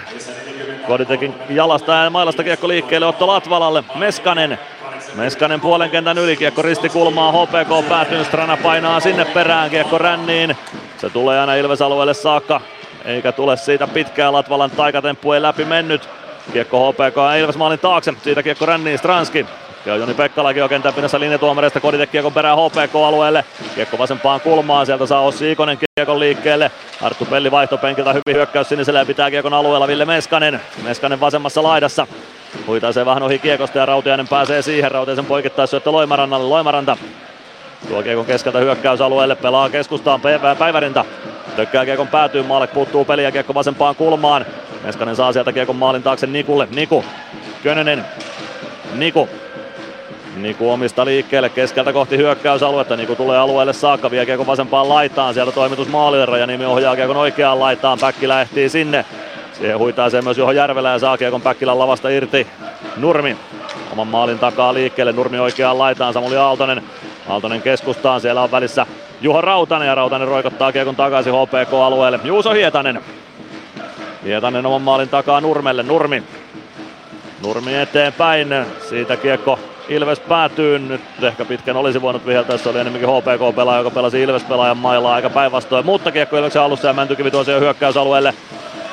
Koditekin 0.87 1.33
jalasta 1.49 1.93
ja 1.93 2.09
mailasta 2.09 2.43
kiekko 2.43 2.67
liikkeelle 2.67 3.07
Otto 3.07 3.27
Latvalalle. 3.27 3.83
Meskanen. 3.95 4.59
Meskanen 5.15 5.61
puolen 5.61 5.89
kentän 5.89 6.17
yli, 6.17 6.37
kiekko 6.37 6.61
ristikulmaa, 6.61 7.31
HPK 7.31 7.89
päätyy, 7.89 8.23
Strana 8.23 8.57
painaa 8.57 8.99
sinne 8.99 9.25
perään, 9.25 9.69
kiekko 9.69 9.97
ränniin. 9.97 10.57
Se 10.97 11.09
tulee 11.09 11.39
aina 11.39 11.55
Ilves-alueelle 11.55 12.13
saakka, 12.13 12.61
eikä 13.05 13.31
tule 13.31 13.57
siitä 13.57 13.87
pitkää 13.87 14.31
Latvalan 14.31 14.71
taikatemppu 14.71 15.31
ei 15.31 15.41
läpi 15.41 15.65
mennyt. 15.65 16.09
Kiekko 16.53 16.91
HPK 16.91 17.17
Ilves 17.39 17.57
maalin 17.57 17.79
taakse, 17.79 18.13
siitä 18.23 18.43
kiekko 18.43 18.65
ränniin 18.65 18.97
Stranski. 18.97 19.45
Ja 19.85 19.95
Joni 19.95 20.13
Pekkalakin 20.13 20.63
on 20.63 20.69
kentän 20.69 20.93
pinnassa 20.93 21.19
linjatuomareista, 21.19 21.79
Koditek 21.79 22.11
kiekon 22.11 22.33
perään 22.33 22.57
HPK-alueelle. 22.57 23.45
Kiekko 23.75 23.97
vasempaan 23.97 24.41
kulmaan, 24.41 24.85
sieltä 24.85 25.05
saa 25.05 25.21
Ossi 25.21 25.51
Ikonen 25.51 25.77
kiekon 25.95 26.19
liikkeelle. 26.19 26.71
Arttu 27.01 27.25
Pelli 27.25 27.51
vaihtopenkiltä, 27.51 28.13
hyvin 28.13 28.35
hyökkäys 28.35 28.69
siniselle 28.69 28.99
ja 28.99 29.05
pitää 29.05 29.31
kiekon 29.31 29.53
alueella 29.53 29.87
Ville 29.87 30.05
Meskanen. 30.05 30.61
Meskanen 30.83 31.19
vasemmassa 31.19 31.63
laidassa. 31.63 32.07
Huitaisee 32.67 33.05
vähän 33.05 33.23
ohi 33.23 33.39
kiekosta 33.39 33.77
ja 33.77 33.85
Rautiainen 33.85 34.27
pääsee 34.27 34.61
siihen. 34.61 34.91
Rautiaisen 34.91 35.25
poikittaa 35.25 35.67
syöttö 35.67 35.91
Loimarannalle. 35.91 36.47
Loimaranta 36.47 36.97
tuo 37.87 38.03
kiekon 38.03 38.25
keskeltä 38.25 38.59
hyökkäysalueelle, 38.59 39.35
pelaa 39.35 39.69
keskustaan 39.69 40.21
Päivärinta. 40.59 41.05
Tökkää 41.55 41.85
kiekon 41.85 42.07
päätyy, 42.07 42.43
Maalek 42.43 42.73
puuttuu 42.73 43.05
peliä, 43.05 43.31
kiekko 43.31 43.53
vasempaan 43.53 43.95
kulmaan. 43.95 44.45
Meskanen 44.83 45.15
saa 45.15 45.33
sieltä 45.33 45.51
kiekon 45.51 45.75
maalin 45.75 46.03
taakse 46.03 46.27
Nikulle. 46.27 46.67
Niku. 46.75 47.05
Könönen. 47.63 48.05
Niku. 48.95 49.29
Niku 50.35 50.71
omista 50.71 51.05
liikkeelle 51.05 51.49
keskeltä 51.49 51.93
kohti 51.93 52.17
hyökkäysaluetta. 52.17 52.95
Niku 52.95 53.15
tulee 53.15 53.37
alueelle 53.37 53.73
saakka, 53.73 54.11
vie 54.11 54.25
kiekon 54.25 54.47
vasempaan 54.47 54.89
laitaan. 54.89 55.33
Sieltä 55.33 55.51
toimitus 55.51 55.87
maalille 55.87 56.39
ja 56.39 56.47
nimi 56.47 56.65
ohjaa 56.65 56.95
kiekon 56.95 57.17
oikeaan 57.17 57.59
laitaan. 57.59 57.97
Päkki 58.01 58.27
lähtii 58.27 58.69
sinne. 58.69 59.05
Siihen 59.53 59.79
huitaa 59.79 60.09
se 60.09 60.21
myös 60.21 60.37
Juho 60.37 60.51
Järvelä 60.51 60.91
ja 60.91 60.99
saa 60.99 61.17
kiekon 61.17 61.41
Päkkilän 61.41 61.79
lavasta 61.79 62.09
irti. 62.09 62.47
Nurmi 62.97 63.37
oman 63.91 64.07
maalin 64.07 64.39
takaa 64.39 64.73
liikkeelle. 64.73 65.11
Nurmi 65.11 65.39
oikeaan 65.39 65.77
laitaan. 65.77 66.13
Samuli 66.13 66.37
Aaltonen. 66.37 66.83
Aaltonen 67.29 67.61
keskustaan. 67.61 68.21
Siellä 68.21 68.41
on 68.41 68.51
välissä 68.51 68.85
Juho 69.21 69.41
Rautanen 69.41 69.87
ja 69.87 69.95
Rautanen 69.95 70.27
roikottaa 70.27 70.71
kiekon 70.71 70.95
takaisin 70.95 71.33
HPK-alueelle. 71.33 72.19
Juuso 72.23 72.51
Hietanen. 72.51 73.01
Hietanen 74.23 74.65
oman 74.65 74.81
maalin 74.81 75.09
takaa 75.09 75.41
Nurmelle. 75.41 75.83
Nurmi. 75.83 76.23
Nurmi 77.43 77.75
eteenpäin. 77.75 78.47
Siitä 78.89 79.17
kiekko 79.17 79.59
Ilves 79.89 80.19
päätyy. 80.19 80.79
Nyt 80.79 81.01
ehkä 81.23 81.45
pitkän 81.45 81.77
olisi 81.77 82.01
voinut 82.01 82.25
viheltää, 82.25 82.57
se 82.57 82.69
oli 82.69 82.79
enemmänkin 82.79 83.09
HPK-pelaaja, 83.09 83.79
joka 83.79 83.91
pelasi 83.91 84.21
Ilves-pelaajan 84.21 84.77
mailla 84.77 85.13
aika 85.13 85.29
päinvastoin. 85.29 85.85
Mutta 85.85 86.11
kiekko 86.11 86.37
Ilveksen 86.37 86.61
alussa 86.61 86.87
ja 86.87 86.93
Mäntykivi 86.93 87.31
tuo 87.31 87.43
sen 87.43 87.59
hyökkäysalueelle. 87.59 88.33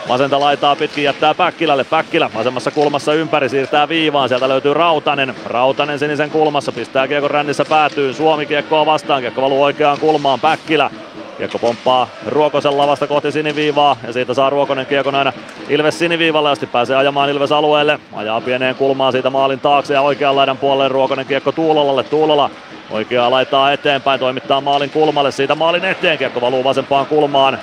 Vasenta 0.08 0.40
laitaa 0.40 0.76
pitkin 0.76 1.04
jättää 1.04 1.34
Päkkilälle. 1.34 1.84
Päkkilä 1.84 2.30
vasemmassa 2.34 2.70
kulmassa 2.70 3.14
ympäri 3.14 3.48
siirtää 3.48 3.88
viivaan. 3.88 4.28
Sieltä 4.28 4.48
löytyy 4.48 4.74
Rautanen. 4.74 5.34
Rautanen 5.46 5.98
sinisen 5.98 6.30
kulmassa 6.30 6.72
pistää 6.72 7.08
kiekko 7.08 7.28
rännissä 7.28 7.64
päätyyn. 7.64 8.14
Suomi 8.14 8.46
kiekkoa 8.46 8.86
vastaan. 8.86 9.20
Kiekko 9.20 9.42
valuu 9.42 9.62
oikeaan 9.62 9.98
kulmaan. 9.98 10.40
Päkkilä 10.40 10.90
Kiekko 11.38 11.58
pomppaa 11.58 12.08
Ruokosen 12.26 12.78
lavasta 12.78 13.06
kohti 13.06 13.32
siniviivaa 13.32 13.96
ja 14.06 14.12
siitä 14.12 14.34
saa 14.34 14.50
Ruokonen 14.50 14.86
kiekon 14.86 15.14
aina 15.14 15.32
Ilves 15.68 15.98
siniviivalle 15.98 16.50
asti 16.50 16.66
pääsee 16.66 16.96
ajamaan 16.96 17.30
Ilves 17.30 17.52
alueelle. 17.52 17.98
Ajaa 18.12 18.40
pieneen 18.40 18.74
kulmaan 18.74 19.12
siitä 19.12 19.30
maalin 19.30 19.60
taakse 19.60 19.94
ja 19.94 20.00
oikean 20.00 20.36
laidan 20.36 20.58
puolelle 20.58 20.88
Ruokonen 20.88 21.26
kiekko 21.26 21.52
Tuulolalle. 21.52 22.02
Tuulola 22.02 22.50
oikeaa 22.90 23.30
laittaa 23.30 23.72
eteenpäin, 23.72 24.20
toimittaa 24.20 24.60
maalin 24.60 24.90
kulmalle, 24.90 25.30
siitä 25.30 25.54
maalin 25.54 25.84
eteen 25.84 26.18
kiekko 26.18 26.40
valuu 26.40 26.64
vasempaan 26.64 27.06
kulmaan. 27.06 27.58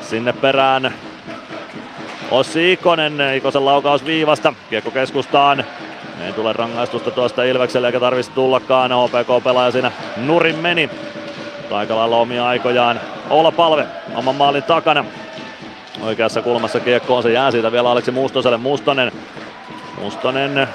Sinne 0.00 0.32
perään 0.32 0.94
Ossi 2.34 2.72
Ikonen, 2.72 3.20
Ikosen 3.36 3.64
laukaus 3.64 4.04
viivasta, 4.04 4.54
kiekko 4.70 4.90
keskustaan. 4.90 5.64
Ei 6.26 6.32
tule 6.32 6.52
rangaistusta 6.52 7.10
tuosta 7.10 7.44
Ilvekselle 7.44 7.88
eikä 7.88 8.00
tarvitsisi 8.00 8.34
tullakaan. 8.34 8.92
OPK-pelaaja 8.92 9.70
siinä 9.70 9.92
nurin 10.16 10.56
meni. 10.56 10.90
Aika 11.70 11.96
lailla 11.96 12.16
omia 12.16 12.46
aikojaan. 12.46 13.00
Oula 13.30 13.52
Palve 13.52 13.86
oman 14.14 14.34
maalin 14.34 14.62
takana. 14.62 15.04
Oikeassa 16.02 16.42
kulmassa 16.42 16.80
kiekkoon 16.80 17.22
se 17.22 17.32
jää 17.32 17.50
siitä 17.50 17.72
vielä 17.72 17.90
Aleksi 17.90 18.10
Mustoselle. 18.10 18.56
Mustonen. 18.56 19.12
Mustonen 20.00 20.68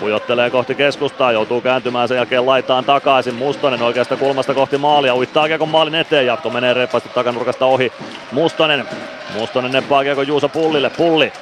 pujottelee 0.00 0.50
kohti 0.50 0.74
keskustaa, 0.74 1.32
joutuu 1.32 1.60
kääntymään 1.60 2.08
sen 2.08 2.16
jälkeen 2.16 2.46
laitaan 2.46 2.84
takaisin. 2.84 3.34
Mustonen 3.34 3.82
oikeasta 3.82 4.16
kulmasta 4.16 4.54
kohti 4.54 4.78
maalia, 4.78 5.14
uittaa 5.14 5.46
kiekon 5.46 5.68
maalin 5.68 5.94
eteen, 5.94 6.26
jatko 6.26 6.50
menee 6.50 6.74
reippaasti 6.74 7.08
takanurkasta 7.08 7.66
ohi. 7.66 7.92
Mustonen, 8.32 8.88
Mustonen 9.34 9.72
neppaa 9.72 10.02
kiekon 10.02 10.26
Juuso 10.26 10.48
Pullille, 10.48 10.90
Pulli 10.90 11.32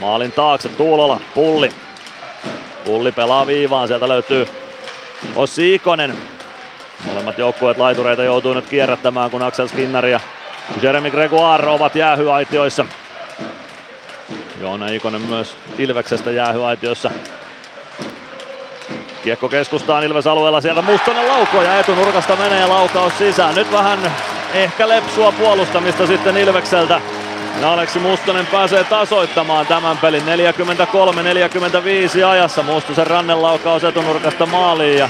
maalin 0.00 0.32
taakse, 0.32 0.68
Tuulola, 0.68 1.20
Pulli. 1.34 1.70
Pulli 2.84 3.12
pelaa 3.12 3.46
viivaan, 3.46 3.88
sieltä 3.88 4.08
löytyy 4.08 4.48
Ossi 5.36 5.74
Ikonen, 5.74 6.18
Molemmat 7.04 7.38
joukkueet 7.38 7.78
laitureita 7.78 8.24
joutuu 8.24 8.54
nyt 8.54 8.66
kierrättämään, 8.66 9.30
kun 9.30 9.42
Axel 9.42 9.66
Skinnari 9.66 10.12
ja 10.12 10.20
Jeremy 10.82 11.10
Gregoire 11.10 11.68
ovat 11.68 11.94
jäähyaitioissa. 11.94 12.86
Joona 14.60 14.88
Ikonen 14.88 15.20
myös 15.20 15.56
Ilveksestä 15.78 16.30
jäähyaitiossa. 16.30 17.10
Kiekko 19.22 19.48
keskustaan 19.48 20.04
Ilves 20.04 20.26
alueella, 20.26 20.60
sieltä 20.60 20.82
Mustonen 20.82 21.28
laukoo 21.28 21.62
ja 21.62 21.78
etunurkasta 21.78 22.36
menee 22.36 22.66
laukaus 22.66 23.18
sisään. 23.18 23.54
Nyt 23.54 23.72
vähän 23.72 24.12
ehkä 24.54 24.88
lepsua 24.88 25.32
puolustamista 25.32 26.06
sitten 26.06 26.36
Ilvekseltä. 26.36 27.00
Ja 27.60 27.72
Aleksi 27.72 27.98
Mustonen 27.98 28.46
pääsee 28.46 28.84
tasoittamaan 28.84 29.66
tämän 29.66 29.98
pelin 29.98 30.22
43-45 32.22 32.26
ajassa. 32.26 32.62
Mustosen 32.62 33.06
rannelaukaus 33.06 33.84
etunurkasta 33.84 34.46
maaliin 34.46 34.98
ja 34.98 35.08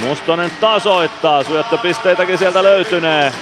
Mustonen 0.00 0.50
tasoittaa, 0.60 1.42
syöttöpisteitäkin 1.42 2.38
sieltä 2.38 2.62
löytynee. 2.62 3.32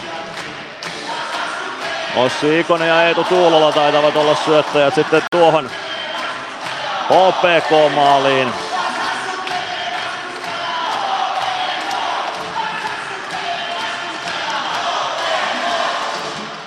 Ossi 2.16 2.60
Ikonen 2.60 2.88
ja 2.88 3.02
Eetu 3.02 3.24
Tuulola 3.24 3.72
taitavat 3.72 4.16
olla 4.16 4.34
syöttäjät 4.34 4.94
sitten 4.94 5.22
tuohon 5.30 5.70
OPK-maaliin. 7.10 8.52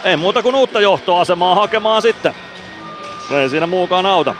Ei 0.03 0.17
muuta 0.17 0.43
kuin 0.43 0.55
uutta 0.55 0.81
johtoasemaa 0.81 1.55
hakemaan 1.55 2.01
sitten. 2.01 2.35
Ei 3.31 3.49
siinä 3.49 3.67
muukaan 3.67 4.05
auta. 4.05 4.35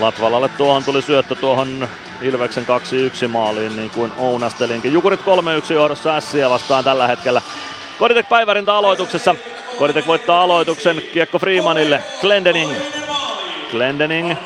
Latvalalle 0.00 0.48
tuohon 0.48 0.84
tuli 0.84 1.02
syöttö 1.02 1.34
tuohon 1.34 1.88
Ilveksen 2.22 2.66
2-1 3.24 3.28
maaliin 3.28 3.76
niin 3.76 3.90
kuin 3.90 4.12
ounastelinkin. 4.16 4.92
Jukurit 4.92 5.20
3-1 5.20 5.72
johdossa 5.72 6.16
Ässiä 6.16 6.50
vastaan 6.50 6.84
tällä 6.84 7.06
hetkellä. 7.06 7.42
Koditek 7.98 8.28
päivärintä 8.28 8.74
aloituksessa. 8.74 9.34
Koditek 9.78 10.06
voittaa 10.06 10.42
aloituksen 10.42 11.02
kiekko 11.12 11.38
Freemanille. 11.38 12.02
Glendening. 12.20 12.72
Glendening 13.70 14.36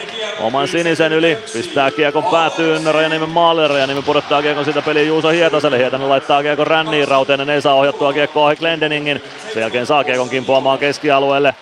oman 0.41 0.69
sinisen 0.69 1.13
yli, 1.13 1.39
pistää 1.53 1.91
kiekon 1.91 2.25
päätyyn 2.25 2.95
Rajaniemen 2.95 3.29
maalille, 3.29 3.69
Rajaniemen 3.69 4.05
pudottaa 4.05 4.43
kiekon 4.43 4.65
siitä 4.65 4.83
peliin 4.83 5.09
Juuso 5.09 5.29
Hietaselle, 5.29 5.79
Hietanen 5.79 6.09
laittaa 6.09 6.43
kiekon 6.43 6.67
ränniin, 6.67 7.09
Rautiainen 7.09 7.51
ei 7.51 7.63
saa 7.63 7.75
ohjattua 7.75 8.13
kiekkoa 8.13 8.47
ohi 8.47 8.57
Glendeningin, 8.57 9.23
sen 9.53 9.61
jälkeen 9.61 9.87
saa 9.87 10.05
kiekon 10.05 10.29
kimpoamaan 10.29 10.79
keskialueelle. 10.79 11.55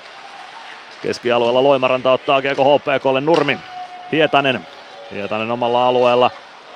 Keskialueella 1.02 1.62
Loimaranta 1.62 2.12
ottaa 2.12 2.42
kiekko 2.42 2.78
HPKlle 2.78 3.20
Nurmi. 3.20 3.58
Hietanen. 4.12 4.66
Hietanen 5.12 5.50
omalla 5.50 5.88
alueella. 5.88 6.30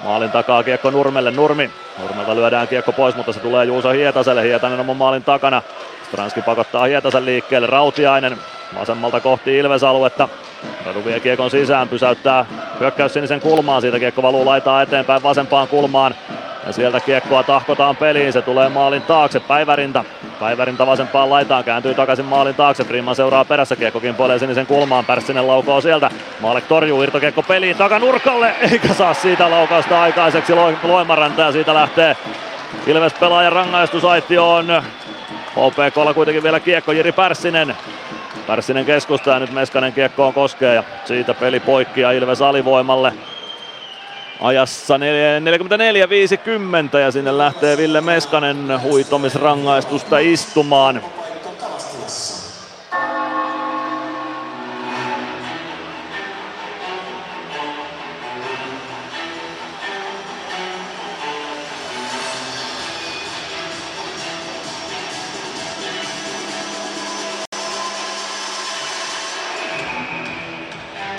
Maalin 0.05 0.31
takaa 0.31 0.63
kiekko 0.63 0.91
Nurmelle. 0.91 1.31
Nurmi. 1.31 1.71
Nurmelta 1.99 2.37
lyödään 2.37 2.69
kiekko 2.69 2.93
pois, 2.93 3.17
mutta 3.17 3.33
se 3.33 3.41
tulee 3.41 3.65
Juuso 3.65 3.91
Hietaselle. 3.91 4.43
Hietanen 4.43 4.81
oman 4.81 4.97
maalin 4.97 5.25
takana. 5.25 5.63
Stranski 6.15 6.43
pakottaa 6.43 6.85
Hietasen 6.85 7.25
liikkeelle. 7.25 7.67
Rautiainen 7.67 8.39
vasemmalta 8.79 9.21
kohti 9.21 9.59
Ilves-aluetta. 9.59 10.29
Radu 10.87 11.05
vie 11.05 11.21
kiekon 11.21 11.51
sisään, 11.51 11.89
pysäyttää 11.89 12.47
hyökkäys 12.81 13.13
sinisen 13.13 13.41
kulmaan. 13.41 13.83
Siitä 13.83 13.99
kiekko 13.99 14.23
valuu 14.23 14.47
laitaa 14.47 14.83
eteenpäin 14.83 15.23
vasempaan 15.23 15.69
kulmaan. 15.69 16.15
Ja 16.67 16.73
sieltä 16.73 17.01
kiekkoa 17.01 17.43
tahkotaan 17.43 17.97
peliin, 17.97 18.33
se 18.33 18.43
tulee 18.43 18.69
maalin 18.69 19.03
taakse, 19.03 19.41
Päivärinta. 19.41 20.05
Päivärinta 20.41 20.87
vasempaan 20.87 21.31
laitaan, 21.31 21.65
kääntyy 21.65 21.95
takaisin 21.95 22.25
maalin 22.25 22.55
taakse, 22.55 22.85
Freeman 22.85 23.17
seuraa 23.17 23.45
perässä, 23.45 23.77
kiekkokin 23.77 24.15
puolee 24.15 24.39
sinisen 24.39 24.67
kulmaan, 24.67 25.05
Pärssinen 25.05 25.47
laukoo 25.47 25.81
sieltä. 25.81 26.11
Maalek 26.41 26.65
torjuu, 26.65 27.03
irtokiekko 27.03 27.43
peliin, 27.43 27.77
takanurkalle, 27.77 28.55
eikä 28.61 28.95
saa 28.95 29.15
siitä 29.15 29.51
laukausta 29.51 30.03
aikaiseksi 30.03 30.53
Loimaranta 30.83 31.43
ja 31.43 31.53
siitä 31.53 31.75
lähtee 31.75 32.17
Ilves 32.87 33.15
pelaaja 33.15 33.51
rangaistusaitioon. 33.51 34.83
HPKlla 35.55 36.15
kuitenkin 36.15 36.43
vielä 36.43 36.61
kiekko 36.61 36.93
Jiri 36.93 37.13
Pärssinen. 37.13 37.77
Pärssinen 38.47 38.85
keskustaa 38.85 39.39
nyt 39.39 39.53
Meskanen 39.53 39.93
kiekkoon 39.93 40.35
koskee 40.35 40.75
ja 40.75 40.85
siitä 41.05 41.35
peli 41.35 41.61
poikki 41.61 42.01
ja 42.01 42.13
Ilves 42.13 42.43
alivoimalle 42.43 43.13
ajassa 44.41 44.97
44-50 46.95 46.99
ja 46.99 47.11
sinne 47.11 47.39
lähtee 47.39 47.77
Ville 47.77 48.01
Meskanen 48.01 48.83
huitomisrangaistusta 48.83 50.19
istumaan. 50.19 51.03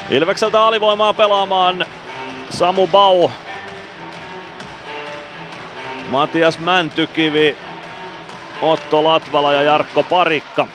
Ilvekseltä 0.10 0.66
alivoimaa 0.66 1.14
pelaamaan 1.14 1.86
Samu 2.50 2.88
Bau. 2.88 3.30
Matias 6.10 6.60
Mäntykivi, 6.60 7.58
Otto 8.62 9.04
Latvala 9.04 9.54
ja 9.54 9.62
Jarkko 9.62 10.04
Parikka. 10.04 10.68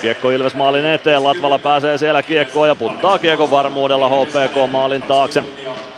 Kiekko 0.00 0.30
Ilves 0.30 0.54
maalin 0.54 0.86
eteen, 0.86 1.24
Latvala 1.24 1.58
pääsee 1.58 1.98
siellä 1.98 2.22
kiekkoon 2.22 2.68
ja 2.68 2.74
puttaa 2.74 3.18
kiekon 3.18 3.50
varmuudella 3.50 4.08
HPK 4.08 4.70
maalin 4.70 5.02
taakse. 5.02 5.44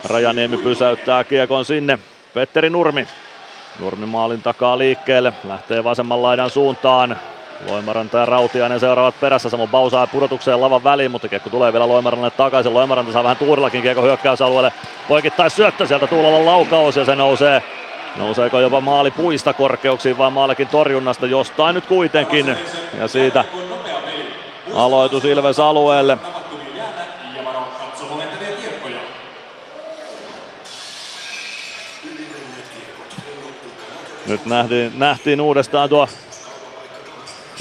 Rajaniemi 0.03 0.57
pysäyttää 0.57 1.23
kiekon 1.23 1.65
sinne. 1.65 1.99
Petteri 2.33 2.69
Nurmi. 2.69 3.07
Nurmi 3.79 4.05
maalin 4.05 4.41
takaa 4.41 4.77
liikkeelle, 4.77 5.33
lähtee 5.43 5.83
vasemman 5.83 6.23
laidan 6.23 6.49
suuntaan. 6.49 7.17
Loimaranta 7.69 8.17
ja 8.17 8.25
Rautiainen 8.25 8.79
seuraavat 8.79 9.19
perässä, 9.19 9.49
samoin 9.49 9.69
Bausaa 9.69 10.07
pudotukseen 10.07 10.61
lavan 10.61 10.83
väliin, 10.83 11.11
mutta 11.11 11.27
kiekko 11.27 11.49
tulee 11.49 11.73
vielä 11.73 11.87
Loimarannalle 11.87 12.31
takaisin. 12.37 12.73
Loimaranta 12.73 13.11
saa 13.11 13.23
vähän 13.23 13.37
tuurillakin 13.37 13.81
kiekko 13.81 14.01
hyökkäysalueelle. 14.01 14.73
Poikittais 15.07 15.55
syöttö 15.55 15.87
sieltä 15.87 16.07
Tuulolan 16.07 16.45
laukaus 16.45 16.95
ja 16.95 17.05
se 17.05 17.15
nousee 17.15 17.63
Nouseeko 18.15 18.59
jopa 18.59 18.81
maali 18.81 19.11
puista 19.11 19.53
korkeuksiin 19.53 20.17
vai 20.17 20.31
maalikin 20.31 20.67
torjunnasta 20.67 21.25
jostain 21.25 21.75
nyt 21.75 21.85
kuitenkin. 21.85 22.57
Ja 22.99 23.07
siitä 23.07 23.45
aloitus 24.75 25.25
Ilves 25.25 25.59
alueelle. 25.59 26.17
Nyt 34.27 34.45
nähtiin, 34.45 34.91
nähtiin 34.99 35.41
uudestaan 35.41 35.89
tuo 35.89 36.07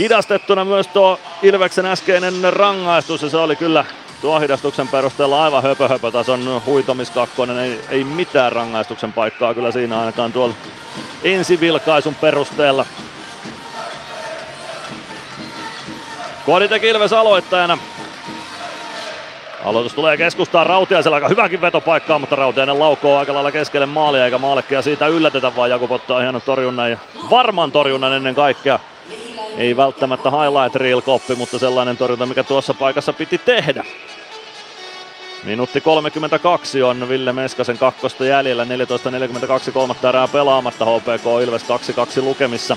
hidastettuna 0.01 0.65
myös 0.65 0.89
tuo 0.89 1.19
Ilveksen 1.43 1.87
äskeinen 1.87 2.35
rangaistus 2.53 3.23
ja 3.23 3.29
se 3.29 3.37
oli 3.37 3.57
kyllä 3.57 3.85
tuo 4.21 4.41
hidastuksen 4.41 4.89
perusteella 4.89 5.45
aivan 5.45 5.63
höpö, 5.63 5.89
höpö 5.89 6.11
tason 6.11 6.63
huitomiskakkonen, 6.67 7.59
ei, 7.59 7.81
ei 7.91 8.05
mitään 8.05 8.53
rangaistuksen 8.53 9.13
paikkaa 9.13 9.55
kyllä 9.55 9.73
siinä 9.73 10.01
ainakaan 10.01 10.33
tuolla 10.33 10.55
ensivilkaisun 11.25 12.15
perusteella. 12.15 12.87
Koditek 16.47 16.85
Ilves 16.85 17.13
aloittajana. 17.13 17.79
Aloitus 19.65 19.95
tulee 19.95 20.17
keskustaan 20.17 20.67
Rautiaisella, 20.67 21.17
aika 21.17 21.29
hyväkin 21.29 21.61
vetopaikkaa, 21.61 22.19
mutta 22.19 22.37
Rautiainen 22.37 22.79
laukoo 22.79 23.19
aika 23.19 23.35
lailla 23.35 23.53
keskelle 23.53 23.87
maalia, 23.87 24.25
eikä 24.25 24.39
maalekkia 24.39 24.83
siitä 24.83 25.07
yllätetä, 25.07 25.57
vaan 25.57 25.71
Jakub 25.71 25.91
ottaa 25.91 26.21
hienon 26.21 26.43
torjunnan 26.43 26.91
ja 26.91 26.97
varman 27.31 27.73
torjunnan 27.73 28.13
ennen 28.13 28.35
kaikkea. 28.35 28.79
Ei 29.57 29.77
välttämättä 29.77 30.31
highlight 30.31 30.75
reel 30.75 31.01
koppi, 31.01 31.35
mutta 31.35 31.59
sellainen 31.59 31.97
torjunta, 31.97 32.27
mikä 32.27 32.45
tuossa 32.45 32.75
paikassa 32.75 33.13
piti 33.13 33.39
tehdä. 33.39 33.85
Minuutti 35.45 35.81
32 35.81 36.83
on 36.83 37.09
Ville 37.09 37.33
Meskasen 37.33 37.79
kakkosta 37.79 38.25
jäljellä, 38.25 38.65
14.42 38.65 39.73
kolmatta 39.73 40.09
erää 40.09 40.29
pelaamatta, 40.29 40.85
HPK 40.85 41.25
Ilves 41.45 41.63
2-2 41.63 42.23
lukemissa. 42.23 42.77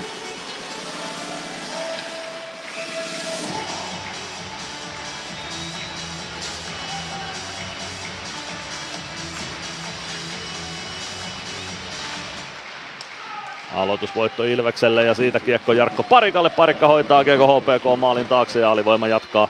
Aloitusvoitto 13.74 14.44
Ilvekselle 14.44 15.04
ja 15.04 15.14
siitä 15.14 15.40
kiekko 15.40 15.72
Jarkko 15.72 16.02
Parikalle. 16.02 16.50
Parikka 16.50 16.88
hoitaa 16.88 17.24
kiekko 17.24 17.60
HPK 17.60 18.00
maalin 18.00 18.26
taakse 18.26 18.60
ja 18.60 18.70
alivoima 18.70 19.08
jatkaa 19.08 19.48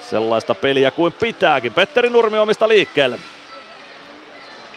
sellaista 0.00 0.54
peliä 0.54 0.90
kuin 0.90 1.12
pitääkin. 1.12 1.72
Petteri 1.72 2.10
Nurmi 2.10 2.38
omista 2.38 2.68
liikkeelle. 2.68 3.18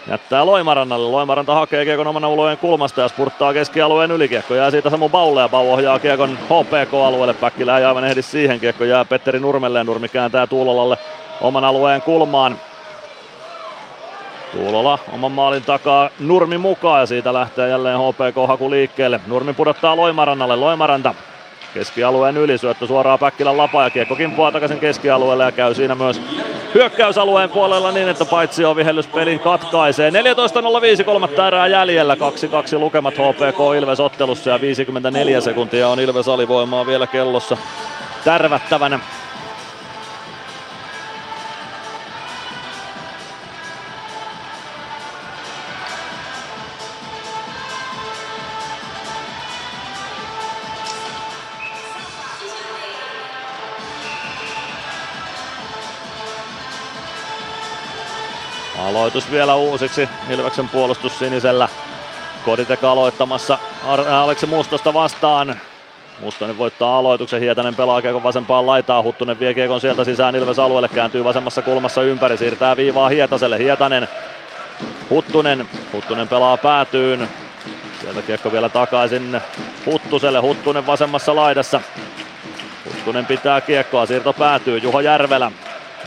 Jättää 0.07 0.45
Loimarannalle. 0.45 1.09
Loimaranta 1.09 1.53
hakee 1.53 1.85
kiekon 1.85 2.07
oman 2.07 2.23
alueen 2.23 2.57
kulmasta 2.57 3.01
ja 3.01 3.07
spurttaa 3.07 3.53
keskialueen 3.53 4.11
yli. 4.11 4.27
Kiekko 4.27 4.55
jää 4.55 4.71
siitä 4.71 4.89
Samu 4.89 5.09
Baulle 5.09 5.41
ja 5.41 5.49
Bau 5.49 5.73
ohjaa 5.73 5.99
kiekon 5.99 6.37
HPK-alueelle. 6.37 7.33
Päkkilä 7.33 7.77
ei 7.77 7.85
aivan 7.85 8.03
ehdi 8.03 8.21
siihen. 8.21 8.59
Kiekko 8.59 8.83
jää 8.83 9.05
Petteri 9.05 9.39
Nurmelle 9.39 9.79
ja 9.79 9.83
Nurmi 9.83 10.09
kääntää 10.09 10.47
Tuulolalle 10.47 10.97
oman 11.41 11.63
alueen 11.63 12.01
kulmaan. 12.01 12.57
Tuulola 14.51 14.99
oman 15.13 15.31
maalin 15.31 15.63
takaa 15.63 16.09
Nurmi 16.19 16.57
mukaan 16.57 16.99
ja 16.99 17.05
siitä 17.05 17.33
lähtee 17.33 17.69
jälleen 17.69 17.99
HPK 17.99 18.47
haku 18.47 18.71
liikkeelle. 18.71 19.19
Nurmi 19.27 19.53
pudottaa 19.53 19.95
Loimarannalle, 19.95 20.55
Loimaranta 20.55 21.13
keskialueen 21.73 22.37
yli, 22.37 22.57
syöttö 22.57 22.87
suoraan 22.87 23.19
Päkkilän 23.19 23.57
lapa 23.57 23.83
ja 23.83 23.89
kiekko 23.89 24.15
kimpoaa 24.15 24.51
takaisin 24.51 24.79
keskialueelle 24.79 25.43
ja 25.43 25.51
käy 25.51 25.73
siinä 25.73 25.95
myös 25.95 26.21
hyökkäysalueen 26.73 27.49
puolella 27.49 27.91
niin, 27.91 28.09
että 28.09 28.25
paitsi 28.25 28.65
on 28.65 28.75
vihellyspelin 28.75 29.39
katkaisee. 29.39 30.09
14.05 30.09 31.03
kolmatta 31.03 31.47
erää 31.47 31.67
jäljellä, 31.67 32.15
2-2 32.15 32.17
lukemat 32.79 33.13
HPK 33.13 33.57
Ilves 33.77 33.99
ottelussa 33.99 34.49
ja 34.49 34.61
54 34.61 35.41
sekuntia 35.41 35.89
on 35.89 35.99
Ilves 35.99 36.27
alivoimaa 36.27 36.85
vielä 36.85 37.07
kellossa 37.07 37.57
tärvättävänä. 38.23 38.99
Aloitus 58.91 59.31
vielä 59.31 59.55
uusiksi. 59.55 60.09
Ilveksen 60.29 60.69
puolustus 60.69 61.19
sinisellä. 61.19 61.67
Koditek 62.45 62.83
aloittamassa 62.83 63.57
Aleksi 64.11 64.45
Mustosta 64.45 64.93
vastaan. 64.93 65.59
Mustonen 66.19 66.57
voittaa 66.57 66.97
aloituksen, 66.97 67.41
Hietanen 67.41 67.75
pelaa 67.75 68.01
kiekon 68.01 68.23
vasempaan 68.23 68.65
laitaan, 68.65 69.03
Huttunen 69.03 69.39
vie 69.39 69.53
kiekon 69.53 69.81
sieltä 69.81 70.03
sisään. 70.03 70.35
Ilves 70.35 70.59
alueelle, 70.59 70.89
kääntyy 70.89 71.23
vasemmassa 71.23 71.61
kulmassa 71.61 72.01
ympäri, 72.01 72.37
siirtää 72.37 72.77
viivaa 72.77 73.09
Hietaselle, 73.09 73.57
Hietanen, 73.57 74.07
Huttunen, 75.09 75.69
Huttunen 75.93 76.27
pelaa 76.27 76.57
päätyyn, 76.57 77.29
sieltä 78.01 78.21
kiekko 78.21 78.51
vielä 78.51 78.69
takaisin 78.69 79.41
Huttuselle, 79.85 80.39
Huttunen 80.39 80.87
vasemmassa 80.87 81.35
laidassa, 81.35 81.81
Huttunen 82.85 83.25
pitää 83.25 83.61
kiekkoa, 83.61 84.05
siirto 84.05 84.33
päätyy, 84.33 84.77
Juho 84.77 84.99
Järvelä, 84.99 85.51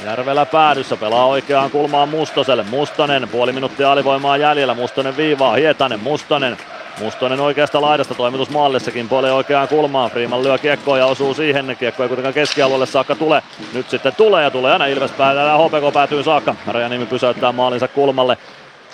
Järvelä 0.04 0.46
päädyssä 0.46 0.96
pelaa 0.96 1.26
oikeaan 1.26 1.70
kulmaan 1.70 2.08
Mustoselle. 2.08 2.64
Mustonen, 2.70 3.28
puoli 3.28 3.52
minuuttia 3.52 3.92
alivoimaa 3.92 4.36
jäljellä. 4.36 4.74
Mustonen 4.74 5.16
viivaa, 5.16 5.54
Hietanen, 5.54 6.00
Mustonen. 6.00 6.56
Mustonen 7.00 7.40
oikeasta 7.40 7.80
laidasta 7.80 8.14
toimitus 8.14 8.50
maallissakin 8.50 9.08
puoleen 9.08 9.34
oikeaan 9.34 9.68
kulmaan. 9.68 10.10
Freeman 10.10 10.42
lyö 10.42 10.58
kiekkoa 10.58 10.98
ja 10.98 11.06
osuu 11.06 11.34
siihen. 11.34 11.76
Kiekko 11.78 12.02
ei 12.02 12.08
kuitenkaan 12.08 12.34
keskialueelle 12.34 12.86
saakka 12.86 13.14
tule. 13.14 13.42
Nyt 13.72 13.90
sitten 13.90 14.14
tulee 14.16 14.42
ja 14.44 14.50
tulee 14.50 14.72
aina 14.72 14.86
Ilves 14.86 15.10
päätää 15.10 15.58
HPK 15.58 15.94
päätyy 15.94 16.22
saakka. 16.22 16.54
Rajanimi 16.66 17.06
pysäyttää 17.06 17.52
maalinsa 17.52 17.88
kulmalle. 17.88 18.38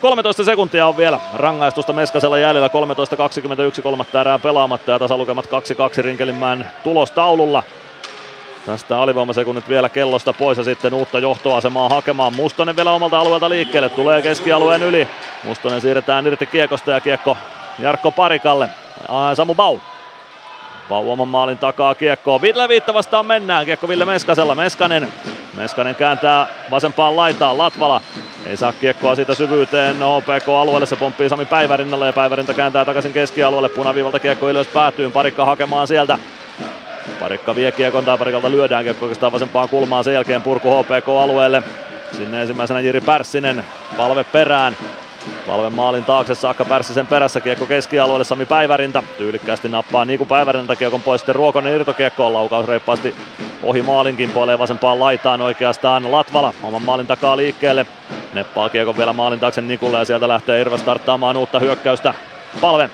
13 0.00 0.44
sekuntia 0.44 0.86
on 0.86 0.96
vielä 0.96 1.20
rangaistusta 1.34 1.92
Meskasella 1.92 2.38
jäljellä. 2.38 2.68
13.21 3.76 3.82
kolmatta 3.82 4.20
erää 4.20 4.38
pelaamatta 4.38 4.90
ja 4.90 4.98
tasalukemat 4.98 5.46
2-2 5.46 5.48
Rinkelinmäen 6.02 6.66
tulostaululla. 6.84 7.62
Tästä 8.66 9.02
alivoimasekunnit 9.02 9.68
vielä 9.68 9.88
kellosta 9.88 10.32
pois 10.32 10.58
ja 10.58 10.64
sitten 10.64 10.94
uutta 10.94 11.18
johtoasemaa 11.18 11.88
hakemaan. 11.88 12.34
Mustonen 12.34 12.76
vielä 12.76 12.92
omalta 12.92 13.18
alueelta 13.18 13.48
liikkeelle, 13.48 13.88
tulee 13.88 14.22
keskialueen 14.22 14.82
yli. 14.82 15.08
Mustonen 15.44 15.80
siirretään 15.80 16.26
irti 16.26 16.46
kiekosta 16.46 16.90
ja 16.90 17.00
kiekko 17.00 17.36
Jarkko 17.78 18.10
Parikalle. 18.10 18.68
Samu 19.34 19.54
Bau. 19.54 19.78
Bau 20.88 21.12
oman 21.12 21.28
maalin 21.28 21.58
takaa 21.58 21.94
kiekkoa. 21.94 22.42
Ville 22.42 22.68
Viitta 22.68 22.94
vastaan 22.94 23.26
mennään. 23.26 23.64
Kiekko 23.64 23.88
Ville 23.88 24.04
Meskasella. 24.04 24.54
Meskanen. 24.54 25.12
Meskanen 25.56 25.94
kääntää 25.94 26.46
vasempaan 26.70 27.16
laitaan. 27.16 27.58
Latvala 27.58 28.00
ei 28.46 28.56
saa 28.56 28.72
kiekkoa 28.72 29.14
siitä 29.14 29.34
syvyyteen 29.34 30.02
OPK-alueelle, 30.02 30.86
se 30.86 30.96
pomppii 30.96 31.28
Sami 31.28 31.46
Päivärinnalle 31.46 32.06
ja 32.06 32.12
Päivärinta 32.12 32.54
kääntää 32.54 32.84
takaisin 32.84 33.12
keskialueelle. 33.12 33.68
Punaviivalta 33.68 34.18
kiekko 34.18 34.50
ylös 34.50 34.66
päätyy, 34.66 35.10
parikka 35.10 35.44
hakemaan 35.44 35.86
sieltä 35.86 36.18
Parikka 37.20 37.54
vie 37.54 37.72
kiekon 37.72 38.04
parikalta 38.18 38.50
lyödään 38.50 38.84
kiekko 38.84 39.04
oikeastaan 39.04 39.32
vasempaan 39.32 39.68
kulmaan 39.68 40.04
sen 40.04 40.14
jälkeen 40.14 40.42
purku 40.42 40.70
HPK-alueelle. 40.70 41.62
Sinne 42.16 42.40
ensimmäisenä 42.40 42.80
Jiri 42.80 43.00
Pärssinen, 43.00 43.64
palve 43.96 44.24
perään. 44.24 44.76
Palve 45.46 45.70
maalin 45.70 46.04
taakse 46.04 46.34
saakka 46.34 46.64
Pärssisen 46.64 47.06
perässä 47.06 47.40
kiekko 47.40 47.66
keskialueelle 47.66 48.24
Sami 48.24 48.46
Päivärintä. 48.46 49.02
Tyylikkäästi 49.18 49.68
nappaa 49.68 50.04
niin 50.04 50.18
kuin 50.18 50.28
Päivärintä 50.28 50.76
kiekon 50.76 51.02
pois 51.02 51.20
sitten 51.20 51.34
Ruokonen 51.34 51.74
irtokiekkoon 51.74 52.34
laukaus 52.34 52.66
reippaasti 52.66 53.14
ohi 53.62 53.82
maalinkin 53.82 54.30
puoleen 54.30 54.58
vasempaan 54.58 55.00
laitaan 55.00 55.40
oikeastaan 55.40 56.12
Latvala 56.12 56.54
oman 56.62 56.82
maalin 56.82 57.06
takaa 57.06 57.36
liikkeelle. 57.36 57.86
Neppaa 58.32 58.68
kiekon 58.68 58.96
vielä 58.98 59.12
maalin 59.12 59.40
taakse 59.40 59.60
Nikulle 59.60 59.98
ja 59.98 60.04
sieltä 60.04 60.28
lähtee 60.28 60.60
Irva 60.60 60.78
starttaamaan 60.78 61.36
uutta 61.36 61.58
hyökkäystä. 61.58 62.14
Palve 62.60 62.90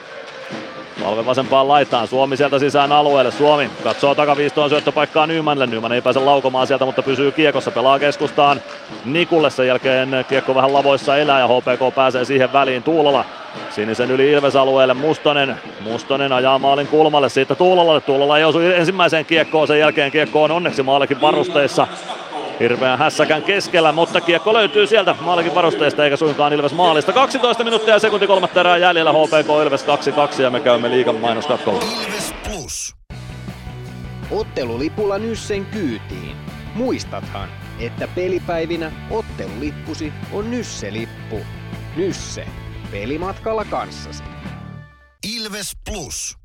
Palve 1.02 1.26
vasempaan 1.26 1.68
laitaan, 1.68 2.08
Suomi 2.08 2.36
sieltä 2.36 2.58
sisään 2.58 2.92
alueelle, 2.92 3.30
Suomi 3.30 3.70
katsoo 3.84 4.14
takaviistoon 4.14 4.70
syöttöpaikkaa 4.70 5.26
Nymanille, 5.26 5.66
Nyman 5.66 5.92
ei 5.92 6.02
pääse 6.02 6.20
laukomaan 6.20 6.66
sieltä, 6.66 6.84
mutta 6.84 7.02
pysyy 7.02 7.32
kiekossa, 7.32 7.70
pelaa 7.70 7.98
keskustaan 7.98 8.60
Nikulle, 9.04 9.50
sen 9.50 9.66
jälkeen 9.66 10.24
kiekko 10.28 10.54
vähän 10.54 10.72
lavoissa 10.72 11.16
elää 11.16 11.40
ja 11.40 11.48
HPK 11.48 11.94
pääsee 11.94 12.24
siihen 12.24 12.52
väliin, 12.52 12.82
Tuulola 12.82 13.24
sinisen 13.70 14.10
yli 14.10 14.32
Ilves-alueelle, 14.32 14.94
Mustonen, 14.94 15.56
Mustonen 15.80 16.32
ajaa 16.32 16.58
maalin 16.58 16.86
kulmalle, 16.86 17.28
siitä 17.28 17.54
Tuulolalle, 17.54 18.00
Tuulola 18.00 18.38
ei 18.38 18.44
osu 18.44 18.58
ensimmäiseen 18.60 19.24
kiekkoon, 19.24 19.66
sen 19.66 19.78
jälkeen 19.78 20.12
kiekko 20.12 20.42
on 20.42 20.50
onneksi 20.50 20.82
maallekin 20.82 21.20
varusteissa, 21.20 21.86
hirveän 22.60 22.98
hässäkän 22.98 23.42
keskellä, 23.42 23.92
mutta 23.92 24.20
kiekko 24.20 24.52
löytyy 24.52 24.86
sieltä 24.86 25.14
maalikin 25.20 25.54
varusteesta 25.54 26.04
eikä 26.04 26.16
suinkaan 26.16 26.52
Ilves 26.52 26.72
maalista. 26.72 27.12
12 27.12 27.64
minuuttia 27.64 27.94
ja 27.94 27.98
sekunti 27.98 28.26
kolmatta 28.26 28.60
erää 28.60 28.76
jäljellä 28.76 29.12
HPK 29.12 29.48
Ilves 29.64 29.86
2-2 30.38 30.42
ja 30.42 30.50
me 30.50 30.60
käymme 30.60 30.90
liigan 30.90 31.16
mainoskatkolla. 31.16 31.80
Ilves 31.80 32.34
Plus. 32.44 32.94
Ottelulipulla 34.30 35.18
Nyssen 35.18 35.66
kyytiin. 35.66 36.36
Muistathan, 36.74 37.48
että 37.80 38.08
pelipäivinä 38.14 38.92
ottelulippusi 39.10 40.12
on 40.32 40.50
Nysse-lippu. 40.50 41.40
Nysse. 41.96 42.46
Pelimatkalla 42.90 43.64
kanssasi. 43.64 44.24
Ilves 45.36 45.72
Plus. 45.90 46.36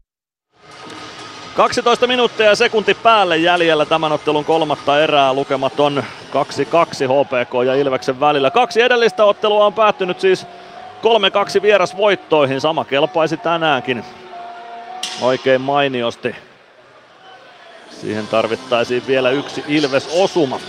12 1.56 2.08
minuuttia 2.08 2.46
ja 2.46 2.56
sekunti 2.56 2.94
päälle 2.94 3.38
jäljellä 3.38 3.86
tämän 3.86 4.12
ottelun 4.12 4.46
kolmatta 4.46 5.00
erää. 5.00 5.34
Lukemat 5.34 5.80
on 5.80 6.04
2-2 6.32 6.34
HPK 6.34 7.66
ja 7.66 7.76
Ilveksen 7.76 8.20
välillä. 8.20 8.52
Kaksi 8.52 8.82
edellistä 8.82 9.26
ottelua 9.26 9.66
on 9.66 9.74
päättynyt 9.74 10.20
siis 10.20 10.46
3-2 11.58 11.62
vierasvoittoihin. 11.62 12.62
Sama 12.62 12.86
kelpaisi 12.86 13.38
tänäänkin 13.38 14.04
oikein 15.22 15.62
mainiosti. 15.62 16.36
Siihen 18.02 18.28
tarvittaisiin 18.28 19.08
vielä 19.08 19.30
yksi 19.30 19.64
Ilves-osuma. 19.68 20.60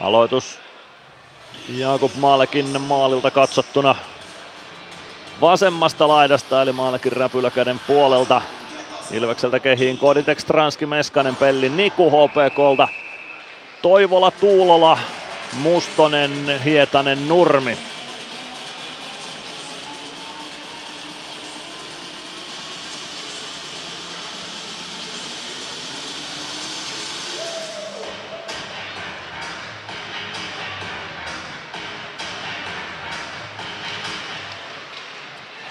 Aloitus 0.00 0.58
Jakub 1.68 2.12
Maalekin 2.16 2.80
maalilta 2.80 3.30
katsottuna 3.30 3.94
vasemmasta 5.40 6.08
laidasta, 6.08 6.62
eli 6.62 6.72
Maalekin 6.72 7.12
räpyläkäden 7.12 7.80
puolelta. 7.86 8.42
Ilvekseltä 9.10 9.60
kehiin 9.60 9.98
Koditek, 9.98 10.40
Stranski, 10.40 10.86
Meskanen, 10.86 11.36
Pelli, 11.36 11.68
Niku 11.68 12.10
HPKlta. 12.10 12.88
Toivola, 13.82 14.30
Tuulola, 14.30 14.98
Mustonen, 15.52 16.60
Hietanen, 16.64 17.28
Nurmi. 17.28 17.78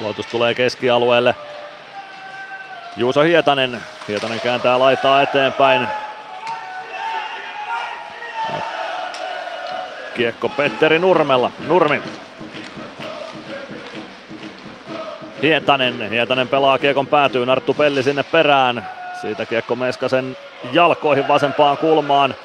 Luotus 0.05 0.25
tulee 0.25 0.53
keskialueelle. 0.53 1.35
Juuso 2.97 3.21
Hietanen. 3.21 3.81
Hietanen 4.07 4.39
kääntää 4.39 4.79
laitaa 4.79 5.21
eteenpäin. 5.21 5.87
Kiekko 10.15 10.49
Petteri 10.49 10.99
Nurmella. 10.99 11.51
Nurmi. 11.67 12.01
Hietanen. 15.41 16.09
Hietanen 16.09 16.47
pelaa 16.47 16.77
kiekon 16.77 17.07
päätyyn. 17.07 17.49
Arttu 17.49 17.73
Pelli 17.73 18.03
sinne 18.03 18.23
perään. 18.23 18.87
Siitä 19.21 19.45
kiekko 19.45 19.75
Meskasen 19.75 20.37
jalkoihin 20.71 21.27
vasempaan 21.27 21.77
kulmaan. 21.77 22.35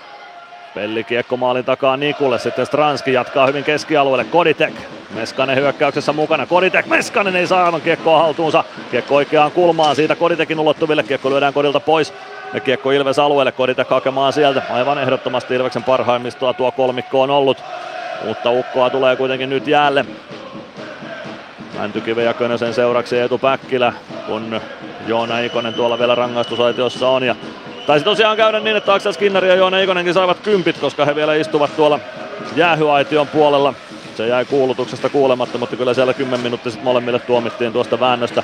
Pelli 0.74 1.04
kiekko 1.04 1.36
maalin 1.36 1.64
takaa 1.64 1.96
Nikulle, 1.96 2.38
sitten 2.38 2.66
Stranski 2.66 3.12
jatkaa 3.12 3.46
hyvin 3.46 3.64
keskialueelle, 3.64 4.24
Koditek. 4.24 4.74
Meskanen 5.14 5.56
hyökkäyksessä 5.56 6.12
mukana, 6.12 6.46
Koditek, 6.46 6.86
Meskanen 6.86 7.36
ei 7.36 7.46
saa 7.46 7.64
aivan 7.64 7.80
kiekkoa 7.80 8.22
haltuunsa. 8.22 8.64
Kiekko 8.90 9.14
oikeaan 9.14 9.50
kulmaan, 9.50 9.96
siitä 9.96 10.16
Koditekin 10.16 10.60
ulottuville, 10.60 11.02
kiekko 11.02 11.30
lyödään 11.30 11.54
Kodilta 11.54 11.80
pois. 11.80 12.14
Ja 12.54 12.60
kiekko 12.60 12.90
Ilves 12.90 13.18
alueelle, 13.18 13.52
Koditek 13.52 13.90
hakemaan 13.90 14.32
sieltä. 14.32 14.62
Aivan 14.70 14.98
ehdottomasti 14.98 15.54
Ilveksen 15.54 15.82
parhaimmistoa 15.82 16.52
tuo 16.52 16.72
kolmikko 16.72 17.22
on 17.22 17.30
ollut. 17.30 17.62
Mutta 18.24 18.50
ukkoa 18.50 18.90
tulee 18.90 19.16
kuitenkin 19.16 19.50
nyt 19.50 19.66
jäälle. 19.66 20.04
Mäntykiven 21.78 22.24
ja 22.24 22.34
Könösen 22.34 22.74
seuraksi 22.74 23.18
Eetu 23.18 23.38
Päkkilä, 23.38 23.92
kun 24.26 24.60
Joona 25.06 25.38
Ikonen 25.38 25.74
tuolla 25.74 25.98
vielä 25.98 26.14
rangaistusaitiossa 26.14 27.08
on. 27.08 27.22
Ja 27.22 27.36
Taisi 27.86 28.04
tosiaan 28.04 28.36
käydä 28.36 28.60
niin, 28.60 28.76
että 28.76 28.94
Aksel 28.94 29.12
Skinnari 29.12 29.48
ja 29.48 29.54
Joona 29.54 29.78
Ikonenkin 29.78 30.14
saivat 30.14 30.40
kympit, 30.40 30.78
koska 30.78 31.04
he 31.04 31.14
vielä 31.14 31.34
istuvat 31.34 31.76
tuolla 31.76 32.00
jäähyaition 32.56 33.28
puolella. 33.28 33.74
Se 34.16 34.26
jäi 34.26 34.44
kuulutuksesta 34.44 35.08
kuulematta, 35.08 35.58
mutta 35.58 35.76
kyllä 35.76 35.94
siellä 35.94 36.14
10 36.14 36.40
minuuttia 36.40 36.72
sitten 36.72 36.84
molemmille 36.84 37.18
tuomittiin 37.18 37.72
tuosta 37.72 38.00
väännöstä. 38.00 38.42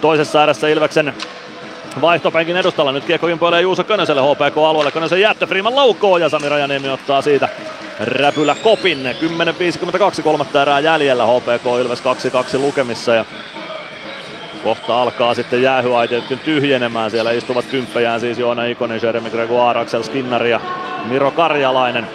Toisessa 0.00 0.40
ääressä 0.40 0.68
Ilveksen 0.68 1.14
vaihtopenkin 2.00 2.56
edustalla. 2.56 2.92
Nyt 2.92 3.04
kiekko 3.04 3.26
kimpoilee 3.26 3.60
Juuso 3.60 3.84
Könöselle 3.84 4.22
HPK-alueelle. 4.22 4.92
Könösen 4.92 5.20
jättö 5.20 5.46
Freeman 5.46 5.76
laukoo 5.76 6.18
ja 6.18 6.28
Sami 6.28 6.48
Rajaniemi 6.48 6.88
ottaa 6.88 7.22
siitä 7.22 7.48
räpylä 8.00 8.56
kopin. 8.62 9.16
10.52 10.16 10.22
kolmatta 10.22 10.62
erää 10.62 10.80
jäljellä 10.80 11.26
HPK 11.26 11.66
Ilves 11.80 12.02
2-2 12.54 12.58
lukemissa. 12.58 13.14
Ja 13.14 13.24
Kohta 14.66 15.02
alkaa 15.02 15.34
sitten 15.34 15.62
jäähyaitiotkin 15.62 16.38
tyhjenemään. 16.38 17.10
Siellä 17.10 17.32
istuvat 17.32 17.64
kymppejään 17.64 18.20
siis 18.20 18.38
Joona 18.38 18.64
Ikonen, 18.64 19.00
Jeremy 19.02 19.30
Gregoire, 19.30 19.80
Axel 19.80 20.02
Skinnari 20.02 20.50
ja 20.50 20.60
Miro 21.04 21.30
Karjalainen. 21.30 22.06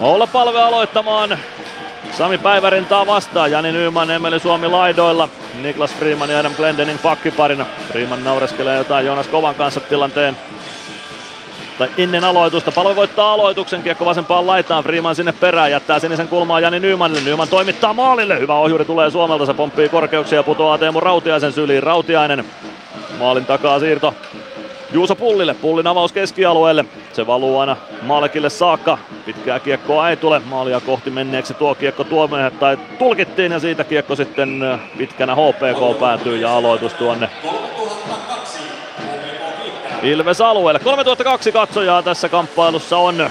Olla 0.00 0.26
palve 0.26 0.62
aloittamaan 0.62 1.38
Sami 2.18 2.38
Päivärintaa 2.38 3.06
vastaan. 3.06 3.50
Jani 3.50 3.72
Nyman, 3.72 4.10
Emeli 4.10 4.40
Suomi 4.40 4.68
laidoilla. 4.68 5.28
Niklas 5.62 5.94
Freeman 5.94 6.30
ja 6.30 6.38
Adam 6.38 6.54
Glendening 6.54 7.02
pakkiparina. 7.02 7.66
Freeman 7.88 8.24
naureskelee 8.24 8.78
jotain 8.78 9.06
Jonas 9.06 9.28
Kovan 9.28 9.54
kanssa 9.54 9.80
tilanteen 9.80 10.36
tai 11.82 11.90
ennen 11.98 12.24
aloitusta. 12.24 12.72
Palve 12.72 12.96
voittaa 12.96 13.32
aloituksen, 13.32 13.82
kiekko 13.82 14.04
vasempaan 14.04 14.46
laitaan, 14.46 14.84
Freeman 14.84 15.14
sinne 15.14 15.32
perään, 15.32 15.70
jättää 15.70 15.98
sinisen 15.98 16.28
kulmaa 16.28 16.60
Jani 16.60 16.80
Nymanille. 16.80 17.20
Nyman 17.30 17.48
toimittaa 17.48 17.92
maalille, 17.92 18.38
hyvä 18.38 18.54
ohjuri 18.54 18.84
tulee 18.84 19.10
Suomelta, 19.10 19.46
se 19.46 19.54
pomppii 19.54 19.88
korkeuksia 19.88 20.38
ja 20.38 20.42
putoaa 20.42 20.78
Teemu 20.78 21.00
Rautiaisen 21.00 21.52
syliin. 21.52 21.82
Rautiainen 21.82 22.44
maalin 23.18 23.46
takaa 23.46 23.80
siirto 23.80 24.14
Juuso 24.92 25.16
Pullille, 25.16 25.54
Pullin 25.54 25.86
avaus 25.86 26.12
keskialueelle. 26.12 26.84
Se 27.12 27.26
valuu 27.26 27.58
aina 27.58 27.76
Malekille 28.02 28.50
saakka. 28.50 28.98
Pitkää 29.24 29.60
kiekkoa 29.60 30.10
ei 30.10 30.16
tule. 30.16 30.42
Maalia 30.44 30.80
kohti 30.80 31.10
menneeksi 31.10 31.54
tuo 31.54 31.74
kiekko 31.74 32.04
tuomioon 32.04 32.52
tai 32.52 32.78
tulkittiin 32.98 33.52
ja 33.52 33.60
siitä 33.60 33.84
kiekko 33.84 34.16
sitten 34.16 34.80
pitkänä 34.98 35.34
HPK 35.34 36.00
päätyy 36.00 36.36
ja 36.36 36.56
aloitus 36.56 36.94
tuonne 36.94 37.28
Ilves 40.02 40.40
alueelle. 40.40 40.80
3002 40.80 41.52
katsojaa 41.52 42.02
tässä 42.02 42.28
kamppailussa 42.28 42.98
on. 42.98 43.30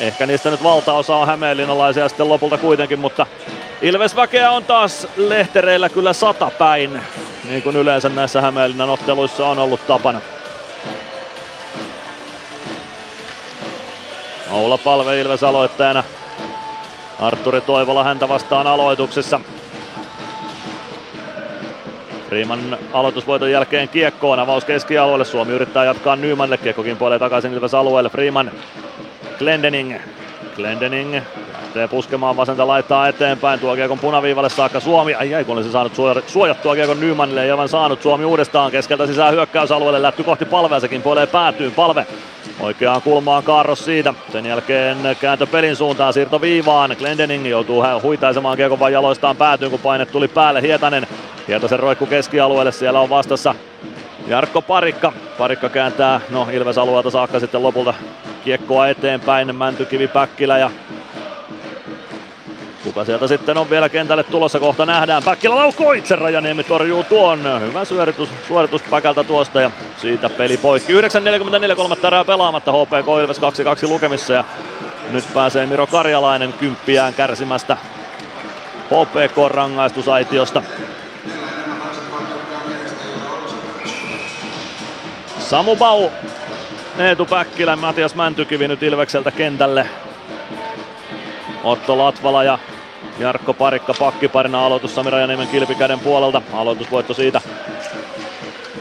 Ehkä 0.00 0.26
niistä 0.26 0.50
nyt 0.50 0.62
valtaosa 0.62 1.16
on 1.16 1.26
hämeenlinnalaisia 1.26 2.08
sitten 2.08 2.28
lopulta 2.28 2.58
kuitenkin, 2.58 2.98
mutta 2.98 3.26
Ilves 3.82 4.16
väkeä 4.16 4.50
on 4.50 4.64
taas 4.64 5.06
lehtereillä 5.16 5.88
kyllä 5.88 6.12
sata 6.12 6.50
päin, 6.58 7.02
niin 7.48 7.62
kuin 7.62 7.76
yleensä 7.76 8.08
näissä 8.08 8.40
Hämeenlinnan 8.40 8.90
otteluissa 8.90 9.48
on 9.48 9.58
ollut 9.58 9.86
tapana. 9.86 10.20
Oula 14.50 14.78
Palve 14.78 15.20
Ilves 15.20 15.42
aloittajana. 15.42 16.04
Arturi 17.20 17.60
Toivola 17.60 18.04
häntä 18.04 18.28
vastaan 18.28 18.66
aloituksessa. 18.66 19.40
Freeman 22.32 22.78
aloitusvoiton 22.92 23.50
jälkeen 23.50 23.88
kiekkoon, 23.88 24.38
avaus 24.38 24.64
keskialueelle, 24.64 25.24
Suomi 25.24 25.52
yrittää 25.52 25.84
jatkaa 25.84 26.16
Nymanille, 26.16 26.58
kiekko 26.58 26.82
kimpoilee 26.82 27.18
takaisin 27.18 27.52
Ilves 27.52 27.74
alueelle, 27.74 28.10
Freeman, 28.10 28.50
Glendening, 29.38 29.96
Glendening. 30.56 31.14
Lähtee 31.62 31.88
puskemaan 31.88 32.36
vasenta 32.36 32.66
laittaa 32.66 33.08
eteenpäin, 33.08 33.60
tuo 33.60 33.74
kiekon 33.74 33.98
punaviivalle 33.98 34.48
saakka 34.48 34.80
Suomi, 34.80 35.14
ai 35.14 35.34
ai 35.34 35.44
kun 35.44 35.56
olisi 35.56 35.72
saanut 35.72 35.92
suojattua 36.26 36.74
kiekon 36.74 37.00
Nymanille, 37.00 37.44
ei 37.44 37.50
aivan 37.50 37.68
saanut. 37.68 38.02
Suomi 38.02 38.24
uudestaan 38.24 38.70
keskeltä 38.70 39.06
sisään 39.06 39.34
hyökkäysalueelle, 39.34 40.02
lätty 40.02 40.24
kohti 40.24 40.44
palvea, 40.44 40.80
sekin 40.80 41.02
puolee 41.02 41.26
päätyy, 41.26 41.70
palve 41.70 42.06
Oikeaan 42.60 43.02
kulmaan 43.02 43.42
Kaarros 43.42 43.84
siitä. 43.84 44.14
Sen 44.32 44.46
jälkeen 44.46 44.98
kääntö 45.20 45.46
pelin 45.46 45.76
suuntaan, 45.76 46.12
siirto 46.12 46.40
viivaan. 46.40 46.96
Glendening 46.98 47.48
joutuu 47.48 47.84
huitaisemaan 48.02 48.56
kiekon 48.56 48.78
vain 48.78 48.92
jaloistaan 48.92 49.36
päätyyn, 49.36 49.70
kun 49.70 49.80
paine 49.80 50.06
tuli 50.06 50.28
päälle. 50.28 50.62
Hietanen, 50.62 51.06
Hietasen 51.48 51.80
roikku 51.80 52.06
keskialueelle, 52.06 52.72
siellä 52.72 53.00
on 53.00 53.10
vastassa 53.10 53.54
Jarkko 54.26 54.62
Parikka. 54.62 55.12
Parikka 55.38 55.68
kääntää, 55.68 56.20
no 56.30 56.48
Ilves 56.52 56.78
alueelta 56.78 57.10
saakka 57.10 57.40
sitten 57.40 57.62
lopulta 57.62 57.94
kiekkoa 58.44 58.88
eteenpäin. 58.88 59.56
Mäntykivi 59.56 60.08
Päkkilä 60.08 60.58
ja 60.58 60.70
Kuka 62.84 63.04
sieltä 63.04 63.26
sitten 63.26 63.58
on 63.58 63.70
vielä 63.70 63.88
kentälle 63.88 64.24
tulossa, 64.24 64.60
kohta 64.60 64.86
nähdään. 64.86 65.22
Päkkilä 65.22 65.56
laukoo 65.56 65.92
itse, 65.92 66.16
Rajaniemi 66.16 66.64
torjuu 66.64 67.04
tuon. 67.04 67.60
Hyvä 67.60 67.84
suoritus, 67.84 68.28
suoritus 68.48 68.82
Päkältä 68.82 69.24
tuosta 69.24 69.60
ja 69.60 69.70
siitä 69.96 70.30
peli 70.30 70.56
poikki. 70.56 70.92
9.44 70.92 71.76
kolmatta 71.76 72.06
erää 72.06 72.24
pelaamatta, 72.24 72.72
HPK 72.72 73.06
Ilves 73.22 73.40
2-2 73.40 73.88
lukemissa 73.88 74.32
ja 74.32 74.44
Nyt 75.10 75.24
pääsee 75.34 75.66
Miro 75.66 75.86
Karjalainen 75.86 76.52
kymppiään 76.52 77.14
kärsimästä 77.14 77.76
HPK-rangaistusaitiosta. 78.90 80.62
Samu 85.52 85.76
Bau, 85.76 86.10
Eetu 86.98 87.26
Päkkilä, 87.26 87.76
Matias 87.76 88.14
Mäntykivi 88.14 88.68
nyt 88.68 88.82
Ilvekseltä 88.82 89.30
kentälle. 89.30 89.88
Otto 91.64 91.98
Latvala 91.98 92.44
ja 92.44 92.58
Jarkko 93.18 93.54
Parikka 93.54 93.94
pakkiparina 93.98 94.66
aloitus 94.66 94.94
Sami 94.94 95.10
Rajaniemen 95.10 95.48
kilpikäden 95.48 96.00
puolelta. 96.00 96.42
Aloitusvoitto 96.52 97.14
siitä 97.14 97.40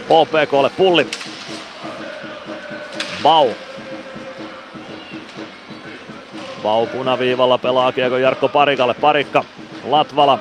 HPKlle 0.04 0.70
pulli. 0.78 1.08
Bau. 3.24 3.50
Bau 6.64 6.86
punaviivalla 6.86 7.58
pelaa 7.58 7.92
kiekko 7.92 8.18
Jarkko 8.18 8.48
Parikalle. 8.48 8.94
Parikka. 8.94 9.44
Latvala. 9.84 10.40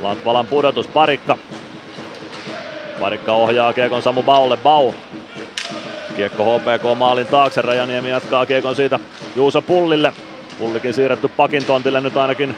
Latvalan 0.00 0.46
pudotus. 0.46 0.86
Parikka. 0.86 1.38
Parikka 3.00 3.32
ohjaa 3.32 3.72
kiekon 3.72 4.02
Samu 4.02 4.22
Baulle. 4.22 4.56
Bau. 4.56 4.92
Kiekko 6.16 6.44
HPK 6.44 6.98
maalin 6.98 7.26
taakse. 7.26 7.62
Rajaniemi 7.62 8.10
jatkaa 8.10 8.46
kiekon 8.46 8.76
siitä 8.76 8.98
Juuso 9.36 9.62
Pullille. 9.62 10.12
Pullikin 10.58 10.94
siirretty 10.94 11.28
pakin 11.28 11.64
tontille 11.64 12.00
nyt 12.00 12.16
ainakin 12.16 12.56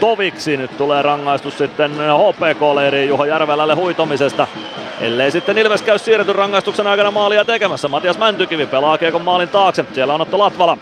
toviksi. 0.00 0.56
Nyt 0.56 0.76
tulee 0.78 1.02
rangaistus 1.02 1.58
sitten 1.58 1.90
HPK-leiriin 1.92 3.08
Juho 3.08 3.24
Järvelälle 3.24 3.74
huitomisesta. 3.74 4.46
Ellei 5.00 5.30
sitten 5.30 5.58
Ilves 5.58 5.82
käy 5.82 5.98
siirretyn 5.98 6.34
rangaistuksen 6.34 6.86
aikana 6.86 7.10
maalia 7.10 7.44
tekemässä. 7.44 7.88
Matias 7.88 8.18
Mäntykivi 8.18 8.66
pelaa 8.66 8.98
kiekon 8.98 9.22
maalin 9.22 9.48
taakse. 9.48 9.84
Siellä 9.94 10.14
on 10.14 10.20
Otto 10.20 10.38
Latvala. 10.38 10.78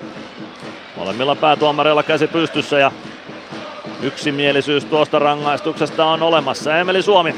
Molemmilla 0.96 1.34
päätuomareilla 1.34 2.02
käsi 2.02 2.26
pystyssä 2.26 2.78
ja 2.78 2.92
yksimielisyys 4.02 4.84
tuosta 4.84 5.18
rangaistuksesta 5.18 6.04
on 6.04 6.22
olemassa. 6.22 6.76
Emeli 6.76 7.02
Suomi 7.02 7.34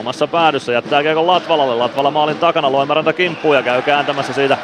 omassa 0.00 0.26
päädyssä 0.26 0.72
jättää 0.72 1.02
kiekon 1.02 1.26
Latvalalle. 1.26 1.74
Latvala 1.74 2.10
maalin 2.10 2.38
takana, 2.38 2.72
Loimaranta 2.72 3.12
kimppuu 3.12 3.54
ja 3.54 3.62
käy 3.62 3.82
kääntämässä 3.82 4.32
siitä 4.32 4.58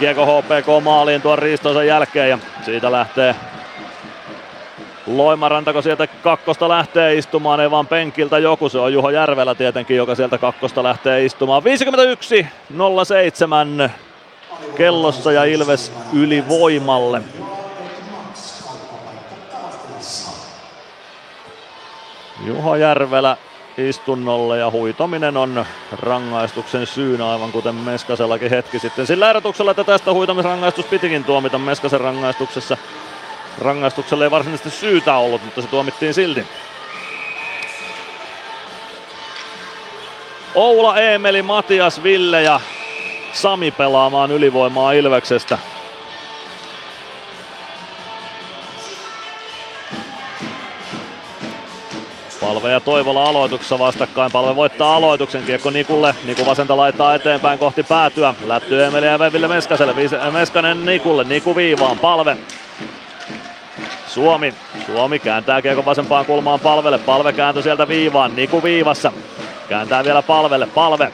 kiekko 0.00 0.26
HPK 0.26 0.84
maaliin 0.84 1.22
tuon 1.22 1.38
riistonsa 1.38 1.84
jälkeen 1.84 2.30
ja 2.30 2.38
siitä 2.64 2.92
lähtee 2.92 3.34
Loimarantako 5.06 5.82
sieltä 5.82 6.06
kakkosta 6.06 6.68
lähtee 6.68 7.14
istumaan, 7.14 7.60
ei 7.60 7.70
vaan 7.70 7.86
penkiltä 7.86 8.38
joku, 8.38 8.68
se 8.68 8.78
on 8.78 8.92
Juho 8.92 9.10
Järvelä 9.10 9.54
tietenkin, 9.54 9.96
joka 9.96 10.14
sieltä 10.14 10.38
kakkosta 10.38 10.82
lähtee 10.82 11.24
istumaan. 11.24 11.64
51 11.64 12.46
07 13.06 13.92
kellossa 14.76 15.32
ja 15.32 15.44
Ilves 15.44 15.92
ylivoimalle. 16.12 17.22
Juho 22.46 22.76
Järvelä 22.76 23.36
istunnolle 23.78 24.58
ja 24.58 24.70
huitominen 24.70 25.36
on 25.36 25.66
rangaistuksen 25.92 26.86
syynä 26.86 27.30
aivan 27.30 27.52
kuten 27.52 27.74
Meskasellakin 27.74 28.50
hetki 28.50 28.78
sitten. 28.78 29.06
Sillä 29.06 29.30
erotuksella, 29.30 29.70
että 29.70 29.84
tästä 29.84 30.12
huitomisrangaistus 30.12 30.86
pitikin 30.86 31.24
tuomita 31.24 31.58
Meskasen 31.58 32.00
rangaistuksessa. 32.00 32.76
Rangaistukselle 33.58 34.24
ei 34.24 34.30
varsinaisesti 34.30 34.70
syytä 34.70 35.16
ollut, 35.16 35.44
mutta 35.44 35.62
se 35.62 35.68
tuomittiin 35.68 36.14
silti. 36.14 36.46
Oula, 40.54 40.98
Eemeli, 40.98 41.42
Matias, 41.42 42.02
Ville 42.02 42.42
ja 42.42 42.60
Sami 43.32 43.70
pelaamaan 43.70 44.30
ylivoimaa 44.30 44.92
Ilveksestä. 44.92 45.58
Palve 52.44 52.70
ja 52.70 52.80
Toivola 52.80 53.24
aloituksessa 53.24 53.78
vastakkain. 53.78 54.32
Palve 54.32 54.56
voittaa 54.56 54.96
aloituksen. 54.96 55.42
Kiekko 55.42 55.70
Nikulle. 55.70 56.14
Niku 56.24 56.46
vasenta 56.46 56.76
laittaa 56.76 57.14
eteenpäin 57.14 57.58
kohti 57.58 57.82
päätyä. 57.82 58.34
Lätty 58.46 58.84
Emeli 58.84 59.06
ja 59.06 59.18
Ville 59.32 59.48
Meskaselle. 59.48 59.94
Meskanen 60.32 60.84
Nikulle. 60.84 61.24
Niku 61.24 61.56
viivaan. 61.56 61.98
Palve. 61.98 62.36
Suomi. 64.06 64.54
Suomi 64.86 65.18
kääntää 65.18 65.62
kiekko 65.62 65.84
vasempaan 65.84 66.26
kulmaan 66.26 66.60
palvelle. 66.60 66.98
Palve 66.98 67.32
kääntö 67.32 67.62
sieltä 67.62 67.88
viivaan. 67.88 68.36
Niku 68.36 68.62
viivassa. 68.62 69.12
Kääntää 69.68 70.04
vielä 70.04 70.22
palvelle. 70.22 70.66
Palve. 70.66 71.12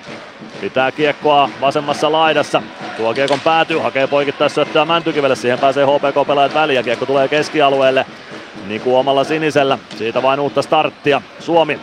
Pitää 0.60 0.92
kiekkoa 0.92 1.50
vasemmassa 1.60 2.12
laidassa. 2.12 2.62
Tuo 2.96 3.14
kiekon 3.14 3.40
päätyy, 3.40 3.78
hakee 3.78 4.06
poikittais 4.06 4.54
syöttöä 4.54 4.84
Mäntykivelle. 4.84 5.36
Siihen 5.36 5.58
pääsee 5.58 5.86
HPK-pelaajat 5.86 6.54
väliin 6.54 6.84
kiekko 6.84 7.06
tulee 7.06 7.28
keskialueelle. 7.28 8.06
Niku 8.70 8.96
omalla 8.96 9.24
sinisellä. 9.24 9.78
Siitä 9.98 10.22
vain 10.22 10.40
uutta 10.40 10.62
starttia. 10.62 11.22
Suomi. 11.40 11.80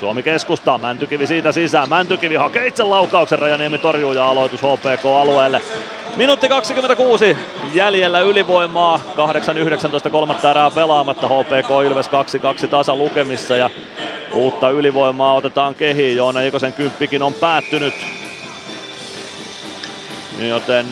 Suomi 0.00 0.22
keskustaa. 0.22 0.78
Mäntykivi 0.78 1.26
siitä 1.26 1.52
sisään. 1.52 1.88
Mäntykivi 1.88 2.34
hakee 2.34 2.66
itse 2.66 2.82
laukauksen. 2.82 3.38
Rajaniemi 3.38 3.78
torjuu 3.78 4.12
ja 4.12 4.28
aloitus 4.28 4.60
HPK-alueelle. 4.62 5.62
Minuutti 6.16 6.48
26 6.48 7.36
jäljellä 7.74 8.20
ylivoimaa. 8.20 9.00
8-19 10.06 10.10
kolmatta 10.10 10.50
erää 10.50 10.70
pelaamatta. 10.70 11.28
HPK 11.28 11.70
Ilves 11.86 12.06
2-2 12.64 12.68
tasa 12.68 12.96
lukemissa 12.96 13.56
ja 13.56 13.70
uutta 14.34 14.70
ylivoimaa 14.70 15.34
otetaan 15.34 15.74
kehiin. 15.74 16.16
Joona 16.16 16.40
Ikosen 16.40 16.72
kymppikin 16.72 17.22
on 17.22 17.34
päättynyt. 17.34 17.94
Joten 20.48 20.86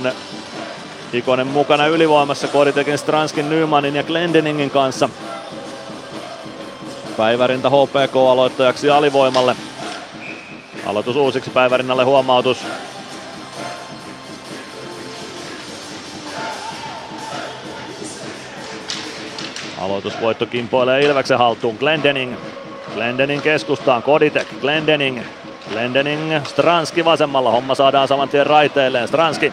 Ikonen 1.12 1.46
mukana 1.46 1.86
ylivoimassa 1.86 2.48
Koditekin, 2.48 2.98
Stranskin, 2.98 3.50
Nymanin 3.50 3.96
ja 3.96 4.02
Glendeningin 4.02 4.70
kanssa. 4.70 5.08
Päivärinta 7.16 7.70
HPK 7.70 8.16
aloittajaksi 8.30 8.90
alivoimalle. 8.90 9.56
Aloitus 10.86 11.16
uusiksi 11.16 11.50
Päivärinnalle 11.50 12.04
huomautus. 12.04 12.58
Aloitusvoitto 19.78 20.46
kimpoilee 20.46 21.00
Ilveksen 21.00 21.38
haltuun. 21.38 21.76
Glendening. 21.76 22.34
Glendening 22.94 23.42
keskustaan. 23.42 24.02
Koditek. 24.02 24.48
Glendening. 24.60 25.20
Glendening. 25.70 26.46
Stranski 26.46 27.04
vasemmalla. 27.04 27.50
Homma 27.50 27.74
saadaan 27.74 28.08
saman 28.08 28.28
tien 28.28 28.46
raiteilleen. 28.46 29.08
Stranski. 29.08 29.52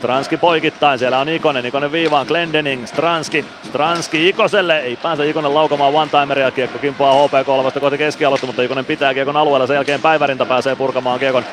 Stranski 0.00 0.36
poikittain, 0.36 0.98
siellä 0.98 1.18
on 1.18 1.28
Ikonen, 1.28 1.66
Ikonen 1.66 1.92
viivaan, 1.92 2.26
Glendening, 2.26 2.86
Stranski, 2.86 3.44
Stranski 3.62 4.28
Ikoselle, 4.28 4.78
ei 4.78 4.96
pääse 4.96 5.28
Ikonen 5.28 5.54
laukomaan 5.54 5.94
one-timeria, 5.94 6.50
kiekko 6.50 6.78
kimpoaa 6.78 7.28
HPK 7.28 7.80
kohti 7.80 7.98
keskialoitta, 7.98 8.46
mutta 8.46 8.62
Ikonen 8.62 8.84
pitää 8.84 9.14
kiekon 9.14 9.36
alueella, 9.36 9.66
sen 9.66 9.74
jälkeen 9.74 10.00
Päivärinta 10.00 10.46
pääsee 10.46 10.76
purkamaan 10.76 11.18
kiekon. 11.18 11.44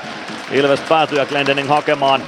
Ilves 0.51 0.79
päätyy 0.79 1.17
ja 1.17 1.25
Glendening 1.25 1.69
hakemaan. 1.69 2.21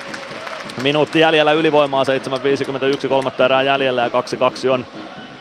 Minuutti 0.84 1.20
jäljellä 1.20 1.52
ylivoimaa, 1.52 2.04
7.51, 2.04 3.08
kolmatta 3.08 3.46
erää 3.46 3.64
jäljellä 3.64 4.02
ja 4.02 4.10
2-2 4.10 4.70
on 4.70 4.86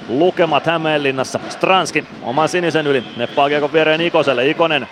lukemat 0.08 0.66
Hämeenlinnassa. 0.66 1.40
Stranski 1.48 2.04
oman 2.22 2.48
sinisen 2.48 2.86
yli, 2.86 3.04
neppaa 3.16 3.48
kiekon 3.48 3.72
viereen 3.72 4.00
Ikoselle, 4.00 4.48
Ikonen 4.48 4.88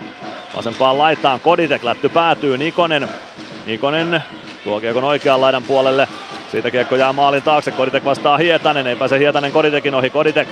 vasempaan 0.56 0.98
laitaan, 0.98 1.40
Koditek 1.40 1.84
lätty 1.84 2.08
päätyy, 2.08 2.58
Nikonen, 2.58 3.08
Nikonen 3.66 4.22
Tuo 4.66 4.80
kiekon 4.80 5.04
oikean 5.04 5.40
laidan 5.40 5.62
puolelle. 5.62 6.08
Siitä 6.50 6.70
kiekko 6.70 6.96
jää 6.96 7.12
maalin 7.12 7.42
taakse. 7.42 7.70
Koditek 7.70 8.04
vastaa 8.04 8.36
Hietanen. 8.36 8.86
Ei 8.86 8.96
pääse 8.96 9.18
Hietanen 9.18 9.52
Koditekin 9.52 9.94
ohi. 9.94 10.10
Koditek. 10.10 10.48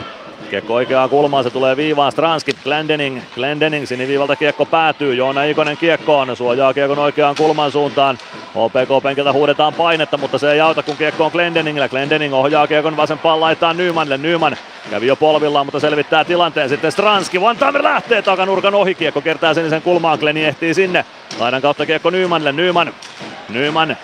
Kiekko 0.50 0.74
oikeaan 0.74 1.10
kulmaan, 1.10 1.44
se 1.44 1.50
tulee 1.50 1.76
viivaan. 1.76 2.12
Stranski, 2.12 2.52
Glendening, 2.64 3.20
Glendening, 3.34 3.86
siniviivalta 3.86 4.36
kiekko 4.36 4.66
päätyy, 4.66 5.14
Joona 5.14 5.44
Ikonen 5.44 5.76
kiekkoon, 5.76 6.36
suojaa 6.36 6.74
kiekon 6.74 6.98
oikeaan 6.98 7.34
kulman 7.34 7.72
suuntaan, 7.72 8.18
HPK-penkiltä 8.54 9.32
huudetaan 9.32 9.74
painetta, 9.74 10.16
mutta 10.16 10.38
se 10.38 10.52
ei 10.52 10.60
auta, 10.60 10.82
kun 10.82 10.96
kiekko 10.96 11.24
on 11.24 11.30
Glendeningillä, 11.32 11.88
Glendening 11.88 12.34
ohjaa 12.34 12.66
kiekon 12.66 12.96
vasempaan 12.96 13.40
laittaa 13.40 13.74
Nymanille, 13.74 14.18
Nyman 14.18 14.56
kävi 14.90 15.06
jo 15.06 15.16
polvillaan, 15.16 15.66
mutta 15.66 15.80
selvittää 15.80 16.24
tilanteen, 16.24 16.68
sitten 16.68 16.92
Stranski, 16.92 17.38
Timer 17.58 17.82
lähtee 17.82 18.22
takanurkan 18.22 18.74
ohi, 18.74 18.94
kiekko 18.94 19.20
kertaa 19.20 19.54
sinisen 19.54 19.82
kulmaan, 19.82 20.18
Gleni 20.18 20.44
ehtii 20.44 20.74
sinne, 20.74 21.04
laidan 21.38 21.62
kautta 21.62 21.86
kiekko 21.86 22.10
Nymanille, 22.10 22.52
Nyman, 22.52 22.92
Nyman 23.48 23.96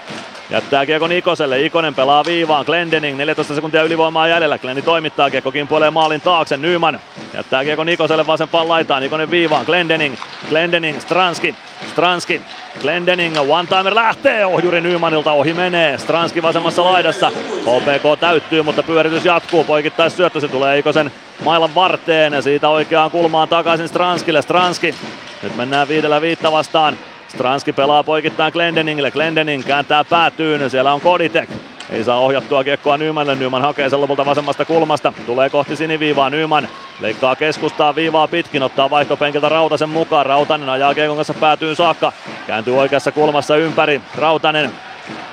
Jättää 0.50 0.86
kiekko 0.86 1.06
Ikoselle, 1.06 1.62
Ikonen 1.62 1.94
pelaa 1.94 2.24
viivaan, 2.24 2.64
Glendening 2.64 3.18
14 3.18 3.54
sekuntia 3.54 3.82
ylivoimaa 3.82 4.28
jäljellä, 4.28 4.58
Glenni 4.58 4.82
toimittaa, 4.82 5.30
kiekko 5.30 5.52
kimpoilee 5.52 5.90
maalin 5.90 6.20
taakse, 6.20 6.56
Nyman 6.56 7.00
jättää 7.34 7.64
kiekko 7.64 7.84
Ikoselle 7.88 8.26
vasempaan 8.26 8.68
laitaan, 8.68 9.02
Ikonen 9.02 9.30
viivaan, 9.30 9.66
Glendening, 9.66 10.16
Glendening, 10.48 11.00
Stranski, 11.00 11.54
Stranski, 11.90 12.42
Glendening, 12.80 13.36
one 13.38 13.68
timer 13.68 13.94
lähtee, 13.94 14.46
ohjuri 14.46 14.80
Nymanilta 14.80 15.32
ohi 15.32 15.54
menee, 15.54 15.98
Stranski 15.98 16.42
vasemmassa 16.42 16.84
laidassa, 16.84 17.30
HPK 17.60 18.20
täyttyy, 18.20 18.62
mutta 18.62 18.82
pyöritys 18.82 19.24
jatkuu, 19.24 19.64
poikittais 19.64 20.16
syöttö, 20.16 20.40
se 20.40 20.48
tulee 20.48 20.78
Ikosen 20.78 21.12
mailan 21.44 21.74
varteen 21.74 22.42
siitä 22.42 22.68
oikeaan 22.68 23.10
kulmaan 23.10 23.48
takaisin 23.48 23.88
Stranskille, 23.88 24.42
Stranski, 24.42 24.94
nyt 25.42 25.56
mennään 25.56 25.88
viidellä 25.88 26.20
viitta 26.20 26.52
vastaan, 26.52 26.96
Stranski 27.30 27.72
pelaa 27.72 28.04
poikittain 28.04 28.52
Glendeningille. 28.52 29.10
Glendening 29.10 29.64
kääntää 29.66 30.04
päätyyn. 30.04 30.70
Siellä 30.70 30.92
on 30.92 31.00
Koditek. 31.00 31.50
Ei 31.90 32.04
saa 32.04 32.18
ohjattua 32.18 32.64
kiekkoa 32.64 32.96
Nymanille. 32.96 33.36
Nyman 33.36 33.62
hakee 33.62 33.90
sen 33.90 34.00
lopulta 34.00 34.26
vasemmasta 34.26 34.64
kulmasta. 34.64 35.12
Tulee 35.26 35.50
kohti 35.50 35.76
siniviivaa 35.76 36.30
Nyman. 36.30 36.68
Leikkaa 37.00 37.36
keskustaa 37.36 37.94
viivaa 37.94 38.28
pitkin. 38.28 38.62
Ottaa 38.62 38.90
vaihtopenkiltä 38.90 39.48
Rautasen 39.48 39.88
mukaan. 39.88 40.26
Rautanen 40.26 40.68
ajaa 40.68 40.94
kiekon 40.94 41.16
kanssa 41.16 41.34
päätyyn 41.34 41.76
saakka. 41.76 42.12
Kääntyy 42.46 42.78
oikeassa 42.78 43.12
kulmassa 43.12 43.56
ympäri. 43.56 44.00
Rautanen. 44.14 44.70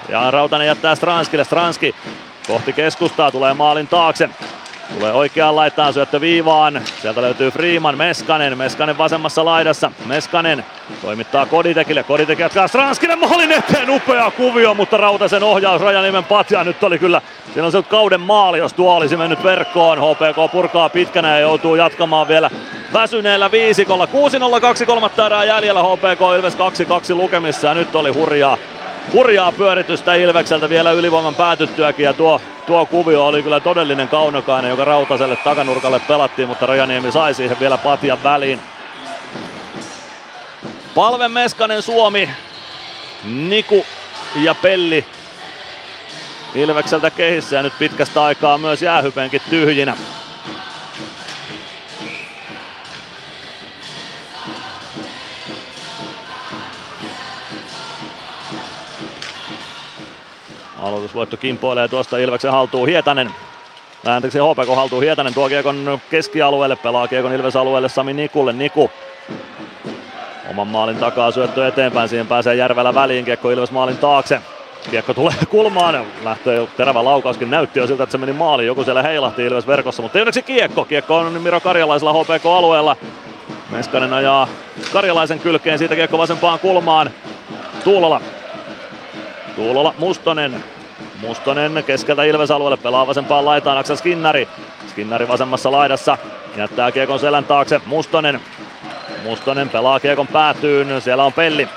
Ja 0.10 0.32
Rautanen 0.32 0.68
jättää 0.68 0.96
Stranskille. 0.96 1.44
Stranski 1.44 1.96
kohti 2.48 2.74
keskustaa. 2.74 3.32
Tulee 3.32 3.54
maalin 3.54 3.88
taakse. 3.88 4.30
Tulee 4.94 5.14
oikeaan 5.14 5.56
laittaan 5.56 5.94
syöttö 5.94 6.22
viivaan. 6.22 6.82
Sieltä 7.02 7.22
löytyy 7.22 7.52
Freeman, 7.52 7.98
Meskanen. 7.98 8.58
Meskanen 8.58 8.98
vasemmassa 8.98 9.46
laidassa. 9.46 9.92
Meskanen 10.06 10.66
toimittaa 11.02 11.46
Koditekille. 11.46 12.04
Koditek 12.04 12.40
jatkaa 12.40 12.68
Stranskinen 12.68 13.20
maalin 13.20 13.52
eteen. 13.52 13.90
Upea 13.90 14.32
kuvio, 14.32 14.74
mutta 14.74 14.98
Rautasen 14.98 15.44
ohjaus 15.44 15.82
Rajanimen 15.82 16.24
patja. 16.24 16.64
Nyt 16.64 16.84
oli 16.84 17.00
kyllä, 17.00 17.22
siinä 17.54 17.66
on 17.66 17.72
se 17.72 17.84
kauden 17.84 18.22
maali, 18.22 18.58
jos 18.58 18.74
tuo 18.74 18.96
olisi 18.96 19.18
mennyt 19.18 19.44
verkkoon. 19.44 19.98
HPK 19.98 20.52
purkaa 20.52 20.90
pitkänä 20.90 21.30
ja 21.30 21.40
joutuu 21.40 21.76
jatkamaan 21.76 22.28
vielä 22.28 22.50
väsyneellä 22.94 23.52
viisikolla. 23.52 24.08
6-0, 24.58 24.62
2 24.62 24.86
kolmatta 24.86 25.26
erää 25.26 25.44
jäljellä 25.44 25.84
HPK 25.84 26.22
Ilves 26.38 26.56
2-2 26.56 26.58
lukemissa 27.16 27.68
ja 27.68 27.74
nyt 27.74 27.96
oli 27.96 28.10
hurjaa 28.10 28.58
hurjaa 29.14 29.52
pyöritystä 29.52 30.14
Ilvekseltä 30.14 30.70
vielä 30.70 30.92
ylivoiman 30.92 31.36
päätyttyäkin 31.36 32.04
ja 32.04 32.14
tuo, 32.14 32.42
tuo 32.66 32.86
kuvio 32.86 33.28
oli 33.28 33.44
kyllä 33.44 33.60
todellinen 33.60 34.08
kaunokainen, 34.08 34.70
joka 34.70 34.86
Rautaselle 34.86 35.36
takanurkalle 35.36 36.00
pelattiin, 36.00 36.48
mutta 36.48 36.66
Rajaniemi 36.66 37.12
sai 37.12 37.34
siihen 37.34 37.60
vielä 37.60 37.78
patjan 37.78 38.24
väliin. 38.24 38.60
Palve 40.96 41.28
Meskanen 41.28 41.82
Suomi, 41.82 42.30
Niku 43.24 43.86
ja 44.36 44.56
Pelli 44.56 45.06
Ilvekseltä 46.56 47.12
kehissä 47.12 47.56
ja 47.56 47.64
nyt 47.64 47.74
pitkästä 47.80 48.24
aikaa 48.24 48.58
myös 48.58 48.82
jäähypenkin 48.82 49.42
tyhjinä. 49.50 49.98
Aloitusvoitto 60.82 61.38
kimpoilee 61.38 61.88
tuosta 61.88 62.18
Ilveksen 62.18 62.52
haltuun 62.52 62.88
Hietanen. 62.88 63.32
Anteeksi, 64.06 64.40
HPK 64.40 64.76
haltuun 64.76 65.04
Hietanen 65.04 65.34
tuo 65.34 65.50
kiekon 65.50 66.00
keskialueelle, 66.10 66.76
pelaa 66.76 67.08
kiekon 67.08 67.34
Ilves 67.34 67.56
alueelle 67.56 67.90
Sami 67.90 68.14
Nikulle. 68.14 68.54
Niku 68.54 68.92
oman 70.50 70.68
maalin 70.68 70.98
takaa 70.98 71.32
syöttö 71.32 71.68
eteenpäin, 71.68 72.10
siihen 72.10 72.28
pääsee 72.28 72.56
Järvelä 72.56 72.96
väliin, 72.96 73.26
kiekko 73.26 73.50
Ilves 73.50 73.72
maalin 73.72 73.98
taakse. 73.98 74.42
Kiekko 74.92 75.14
tulee 75.14 75.34
kulmaan, 75.50 76.06
lähtee 76.24 76.68
terävä 76.78 77.04
laukauskin, 77.04 77.50
näytti 77.50 77.80
jo 77.80 77.88
siltä, 77.88 78.04
että 78.04 78.12
se 78.12 78.18
meni 78.18 78.34
maaliin. 78.34 78.68
Joku 78.68 78.84
siellä 78.84 79.04
heilahti 79.04 79.46
Ilves 79.46 79.68
verkossa, 79.68 80.02
mutta 80.02 80.20
ei 80.20 80.44
kiekko. 80.46 80.86
Kiekko 80.86 81.18
on 81.18 81.42
Miro 81.42 81.60
Karjalaisella 81.60 82.14
HPK-alueella. 82.14 82.96
Meskanen 83.70 84.14
ajaa 84.14 84.48
Karjalaisen 84.94 85.40
kylkeen, 85.40 85.80
siitä 85.80 85.96
kiekko 85.96 86.18
vasempaan 86.18 86.60
kulmaan. 86.60 87.12
Tuulola 87.84 88.22
Tuulola 89.58 89.94
Mustonen. 89.98 90.64
Mustonen 91.22 91.84
keskeltä 91.88 92.24
Ilves 92.24 92.52
alueelle 92.52 92.78
pelaa 92.78 93.08
vasempaan 93.08 93.46
laitaan 93.46 93.78
Aksel 93.78 93.96
Skinnari. 93.96 94.48
Skinnari 94.88 95.28
vasemmassa 95.28 95.72
laidassa 95.72 96.18
jättää 96.58 96.92
kiekon 96.92 97.20
selän 97.20 97.44
taakse. 97.46 97.82
Mustonen. 97.86 98.42
Mustonen 99.24 99.70
pelaa 99.70 100.00
kiekon 100.00 100.28
päätyyn. 100.28 101.02
Siellä 101.02 101.24
on 101.24 101.34
Pelli. 101.34 101.68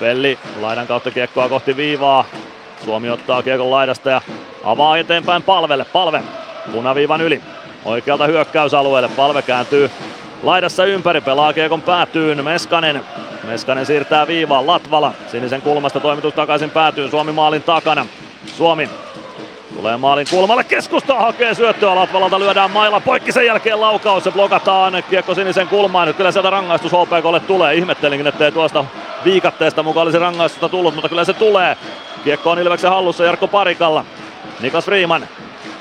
Pelli 0.00 0.38
laidan 0.60 0.86
kautta 0.86 1.10
kiekkoa 1.10 1.48
kohti 1.48 1.76
viivaa. 1.76 2.24
Suomi 2.84 3.10
ottaa 3.10 3.42
kiekon 3.42 3.70
laidasta 3.70 4.10
ja 4.10 4.20
avaa 4.64 4.98
eteenpäin 4.98 5.42
palvelle. 5.42 5.84
Palve 5.84 6.22
punaviivan 6.72 7.20
yli. 7.20 7.42
Oikealta 7.84 8.26
hyökkäysalueelle. 8.26 9.08
Palve 9.08 9.42
kääntyy 9.42 9.90
laidassa 10.42 10.84
ympäri. 10.84 11.20
Pelaa 11.20 11.52
kiekon 11.52 11.82
päätyyn. 11.82 12.44
Meskanen. 12.44 13.04
Meskanen 13.44 13.86
siirtää 13.86 14.26
viivaan, 14.26 14.66
Latvala. 14.66 15.12
Sinisen 15.30 15.62
kulmasta 15.62 16.00
toimitus 16.00 16.34
takaisin 16.34 16.70
päätyy 16.70 17.10
Suomi 17.10 17.32
maalin 17.32 17.62
takana. 17.62 18.06
Suomi 18.46 18.90
tulee 19.76 19.96
maalin 19.96 20.26
kulmalle, 20.30 20.64
keskusta 20.64 21.14
hakee 21.14 21.54
syöttöä, 21.54 21.94
Latvalalta 21.94 22.38
lyödään 22.38 22.70
mailla 22.70 23.00
poikki, 23.00 23.32
sen 23.32 23.46
jälkeen 23.46 23.80
laukaus, 23.80 24.24
se 24.24 24.30
blokataan, 24.30 25.04
kiekko 25.10 25.34
sinisen 25.34 25.68
kulmaan, 25.68 26.06
nyt 26.06 26.16
kyllä 26.16 26.32
sieltä 26.32 26.50
rangaistus 26.50 26.92
HPKlle 26.92 27.40
tulee, 27.40 27.74
ihmettelinkin, 27.74 28.26
ettei 28.26 28.52
tuosta 28.52 28.84
viikatteesta 29.24 29.82
mukaan 29.82 30.04
olisi 30.04 30.18
rangaistusta 30.18 30.68
tullut, 30.68 30.94
mutta 30.94 31.08
kyllä 31.08 31.24
se 31.24 31.32
tulee. 31.32 31.76
Kiekko 32.24 32.50
on 32.50 32.58
Ilveksen 32.58 32.90
hallussa 32.90 33.24
Jarkko 33.24 33.48
Parikalla, 33.48 34.04
Niklas 34.60 34.84
Freeman 34.84 35.28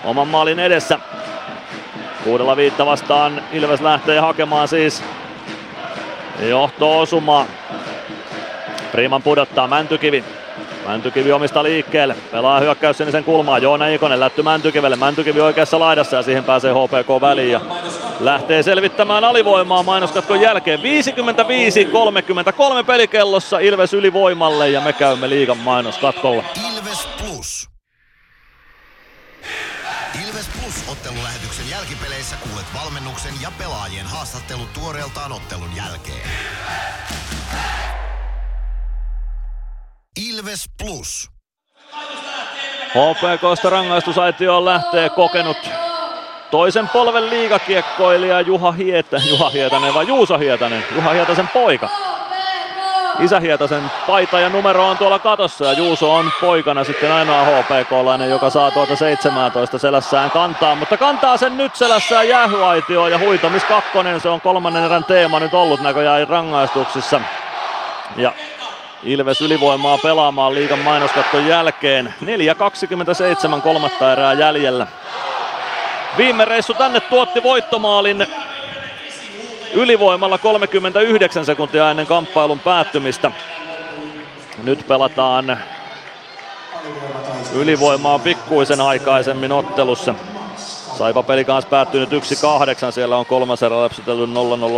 oman 0.03 0.27
maalin 0.27 0.59
edessä. 0.59 0.99
Kuudella 2.27 2.57
viitta 2.57 2.85
vastaan 2.85 3.41
Ilves 3.51 3.81
lähtee 3.81 4.19
hakemaan 4.19 4.67
siis 4.67 5.03
Johto-osuma. 6.49 7.45
Freeman 8.91 9.23
pudottaa 9.23 9.67
Mäntykivi. 9.67 10.23
Mäntykivi 10.87 11.31
omista 11.31 11.63
liikkeelle. 11.63 12.15
Pelaa 12.31 12.59
hyökkäys 12.59 12.97
sinisen 12.97 13.23
kulmaa. 13.23 13.57
Joona 13.57 13.87
Ikonen 13.87 14.19
lätty 14.19 14.43
Mäntykivelle. 14.43 14.95
Mäntykivi 14.95 15.41
oikeassa 15.41 15.79
laidassa 15.79 16.15
ja 16.15 16.23
siihen 16.23 16.43
pääsee 16.43 16.73
HPK 16.73 17.21
väliin. 17.21 17.51
Ja 17.51 17.61
lähtee 18.19 18.63
selvittämään 18.63 19.23
alivoimaa 19.23 19.83
mainoskatkon 19.83 20.41
jälkeen. 20.41 20.79
55-33 20.79 20.83
pelikellossa 22.85 23.59
Ilves 23.59 23.93
ylivoimalle 23.93 24.69
ja 24.69 24.81
me 24.81 24.93
käymme 24.93 25.29
liigan 25.29 25.57
mainoskatkolla. 25.57 26.43
Ilves 26.73 27.07
Plus. 27.17 27.76
Ilves 30.25 30.49
Plus 30.61 30.89
ottelulähetyksen 30.91 31.69
jälkipeleissä 31.69 32.35
kuulet 32.35 32.65
valmennuksen 32.73 33.33
ja 33.41 33.51
pelaajien 33.57 34.05
haastattelut 34.05 34.73
tuoreeltaan 34.73 35.31
ottelun 35.31 35.75
jälkeen. 35.75 36.29
Ilves 40.29 40.65
Plus. 40.77 41.31
HPKsta 42.87 43.69
rangaistusaitioon 43.69 44.65
lähtee 44.65 45.09
kokenut 45.09 45.57
toisen 46.51 46.89
polven 46.89 47.29
liigakiekkoilija 47.29 48.41
Juha 48.41 48.71
Hietä, 48.71 49.21
Juha 49.29 49.49
Hietanen 49.49 49.93
vai 49.93 50.07
Juuso 50.07 50.37
Hietanen, 50.37 50.83
Juha 50.95 51.11
Hietasen 51.11 51.47
poika. 51.47 51.89
Isä 53.19 53.39
Hietasen 53.39 53.91
paita 54.07 54.39
ja 54.39 54.49
numero 54.49 54.87
on 54.87 54.97
tuolla 54.97 55.19
katossa 55.19 55.65
ja 55.65 55.73
Juuso 55.73 56.13
on 56.13 56.31
poikana 56.41 56.83
sitten 56.83 57.11
ainoa 57.11 57.45
HPK-lainen, 57.45 58.29
joka 58.29 58.49
saa 58.49 58.71
tuota 58.71 58.95
17 58.95 59.77
selässään 59.77 60.31
kantaa, 60.31 60.75
mutta 60.75 60.97
kantaa 60.97 61.37
sen 61.37 61.57
nyt 61.57 61.75
selässään 61.75 62.27
jäähyaitioon 62.27 63.11
ja 63.11 63.19
huitomis 63.19 63.63
kakkonen, 63.63 64.21
se 64.21 64.29
on 64.29 64.41
kolmannen 64.41 64.83
erän 64.83 65.03
teema 65.03 65.39
nyt 65.39 65.53
ollut 65.53 65.81
näköjään 65.81 66.27
rangaistuksissa. 66.27 67.21
Ja 68.15 68.33
Ilves 69.03 69.41
ylivoimaa 69.41 69.97
pelaamaan 69.97 70.53
liigan 70.53 70.79
mainoskatkon 70.79 71.47
jälkeen. 71.47 72.13
4.27 73.57 73.61
kolmatta 73.61 74.11
erää 74.11 74.33
jäljellä. 74.33 74.87
Viime 76.17 76.45
reissu 76.45 76.73
tänne 76.73 76.99
tuotti 76.99 77.43
voittomaalin 77.43 78.27
ylivoimalla 79.77 80.37
39 80.37 81.45
sekuntia 81.45 81.91
ennen 81.91 82.07
kamppailun 82.07 82.59
päättymistä. 82.59 83.31
Nyt 84.63 84.87
pelataan 84.87 85.59
ylivoimaa 87.53 88.19
pikkuisen 88.19 88.81
aikaisemmin 88.81 89.51
ottelussa. 89.51 90.15
Saipa 90.97 91.23
peli 91.23 91.45
kanssa 91.45 91.69
päättynyt 91.69 92.09
1-8, 92.11 92.15
siellä 92.91 93.17
on 93.17 93.25
kolmas 93.25 93.63
erä 93.63 93.81
läpsytelty 93.81 94.25
0-0 94.25 94.27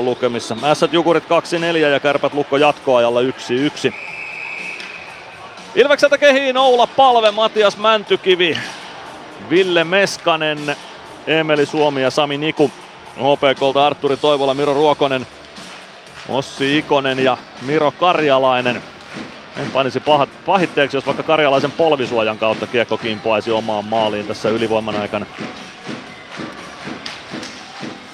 lukemissa. 0.04 0.58
Ässät 0.64 0.94
Jukurit 0.94 1.24
2-4 1.24 1.78
ja 1.78 2.00
Kärpät 2.00 2.34
Lukko 2.34 2.58
jatkoajalla 2.58 3.22
1-1. 3.22 3.94
Ilvekseltä 5.76 6.18
kehiin 6.18 6.58
Oula 6.58 6.88
Palve, 6.88 7.32
Matias 7.32 7.78
Mäntykivi, 7.78 8.58
Ville 9.50 9.84
Meskanen, 9.84 10.76
Emeli 11.28 11.66
Suomi 11.66 12.02
ja 12.02 12.12
Sami 12.12 12.38
Niku. 12.38 12.72
HPKlta 13.20 13.88
Arturi 13.88 14.18
Toivola, 14.18 14.54
Miro 14.54 14.74
Ruokonen, 14.74 15.28
Ossi 16.30 16.78
Ikonen 16.78 17.20
ja 17.20 17.38
Miro 17.62 17.92
Karjalainen. 17.92 18.84
En 19.58 19.72
panisi 19.72 20.00
pahat, 20.00 20.30
pahitteeksi, 20.46 20.98
jos 20.98 21.06
vaikka 21.06 21.24
Karjalaisen 21.24 21.72
polvisuojan 21.72 22.38
kautta 22.38 22.68
kiekko 22.68 22.98
kimpoaisi 22.98 23.52
omaan 23.52 23.86
maaliin 23.86 24.28
tässä 24.28 24.50
ylivoiman 24.50 25.02
aikana. 25.02 25.26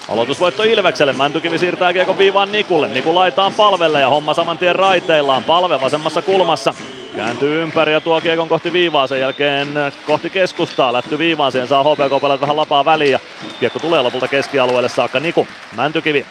Aloitusvoitto 0.09 0.63
Ilvekselle. 0.63 1.13
Mäntykivi 1.13 1.57
siirtää 1.57 1.93
kiekko 1.93 2.17
viivaan 2.17 2.51
Nikulle. 2.51 2.87
Niku 2.87 3.15
laitaan 3.15 3.53
palvelle 3.53 3.99
ja 3.99 4.09
homma 4.09 4.33
saman 4.33 4.57
tien 4.57 4.75
raiteillaan. 4.75 5.43
Palve 5.43 5.81
vasemmassa 5.81 6.21
kulmassa. 6.21 6.73
Kääntyy 7.15 7.61
ympäri 7.61 7.93
ja 7.93 8.01
tuo 8.01 8.21
kiekon 8.21 8.49
kohti 8.49 8.73
viivaa. 8.73 9.07
Sen 9.07 9.19
jälkeen 9.19 9.67
kohti 10.05 10.29
keskustaa. 10.29 10.93
Lätty 10.93 11.17
viivaan. 11.17 11.51
Siihen 11.51 11.67
saa 11.67 11.83
HPK 11.83 12.21
pelata 12.21 12.41
vähän 12.41 12.55
lapaa 12.55 12.85
väliin. 12.85 13.11
Ja 13.11 13.19
kiekko 13.59 13.79
tulee 13.79 14.01
lopulta 14.01 14.27
keskialueelle 14.27 14.89
saakka. 14.89 15.19
Niku. 15.19 15.47
Mäntykivi. 15.75 16.25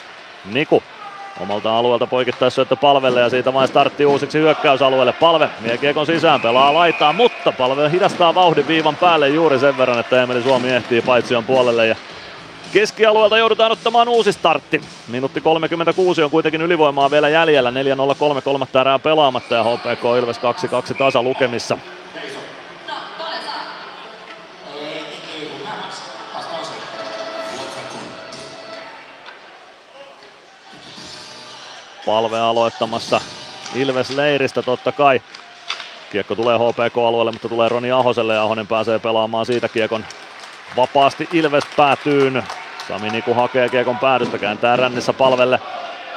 Niku. 0.53 0.83
Omalta 1.41 1.79
alueelta 1.79 2.07
poikittaissyöttö 2.07 2.77
palvelle 2.77 3.21
ja 3.21 3.29
siitä 3.29 3.53
vain 3.53 3.69
startti 3.69 4.07
uusiksi 4.07 4.39
hyökkäysalueelle. 4.39 5.13
Palve 5.13 5.49
vie 5.63 5.79
kiekon 5.79 6.07
sisään, 6.07 6.41
pelaa 6.41 6.75
laitaa, 6.75 7.13
mutta 7.13 7.53
palve 7.53 7.91
hidastaa 7.91 8.35
vauhdin 8.35 8.69
viivan 8.69 8.97
päälle 8.97 9.29
juuri 9.29 9.59
sen 9.59 9.79
verran, 9.79 9.99
että 9.99 10.23
Emeli 10.23 10.43
Suomi 10.43 10.71
ehtii 10.71 11.03
paitsion 11.03 11.45
puolelle 11.45 11.87
ja 11.87 11.97
Keskialueelta 12.75 13.39
joudutaan 13.39 13.73
ottamaan 13.73 14.09
uusi 14.09 14.33
startti. 14.33 14.81
Minuutti 15.09 15.41
36 15.41 16.23
on 16.23 16.31
kuitenkin 16.31 16.63
ylivoimaa 16.63 17.11
vielä 17.11 17.29
jäljellä. 17.29 17.71
4-0-3 18.39 18.43
kolmatta 18.43 18.81
erää 18.81 18.99
pelaamatta 18.99 19.55
ja 19.55 19.65
HPK 19.65 20.05
Ilves 20.19 20.37
2-2 20.93 20.95
tasa 20.99 21.23
lukemissa. 21.23 21.79
Palve 32.07 32.39
aloittamassa 32.39 33.21
Ilves 33.75 34.11
leiristä 34.11 34.63
totta 34.63 34.93
kai. 34.93 35.23
Kiekko 36.13 36.35
tulee 36.35 36.59
HPK-alueelle, 36.59 37.33
mutta 37.33 37.49
tulee 37.49 37.69
Roni 37.69 37.93
Ahoselle 37.93 38.35
ja 38.35 38.43
Ahonen 38.43 38.67
pääsee 38.67 38.99
pelaamaan 38.99 39.47
siitä 39.47 39.69
kiekon 39.69 40.05
vapaasti 40.77 41.29
Ilves 41.33 41.65
päätyyn. 41.77 42.43
Sami 42.89 43.11
Niku 43.11 43.35
hakee 43.35 43.69
kiekon 43.69 43.99
päädystä, 43.99 44.39
kääntää 44.39 44.77
rännissä 44.77 45.13
palvelle. 45.13 45.61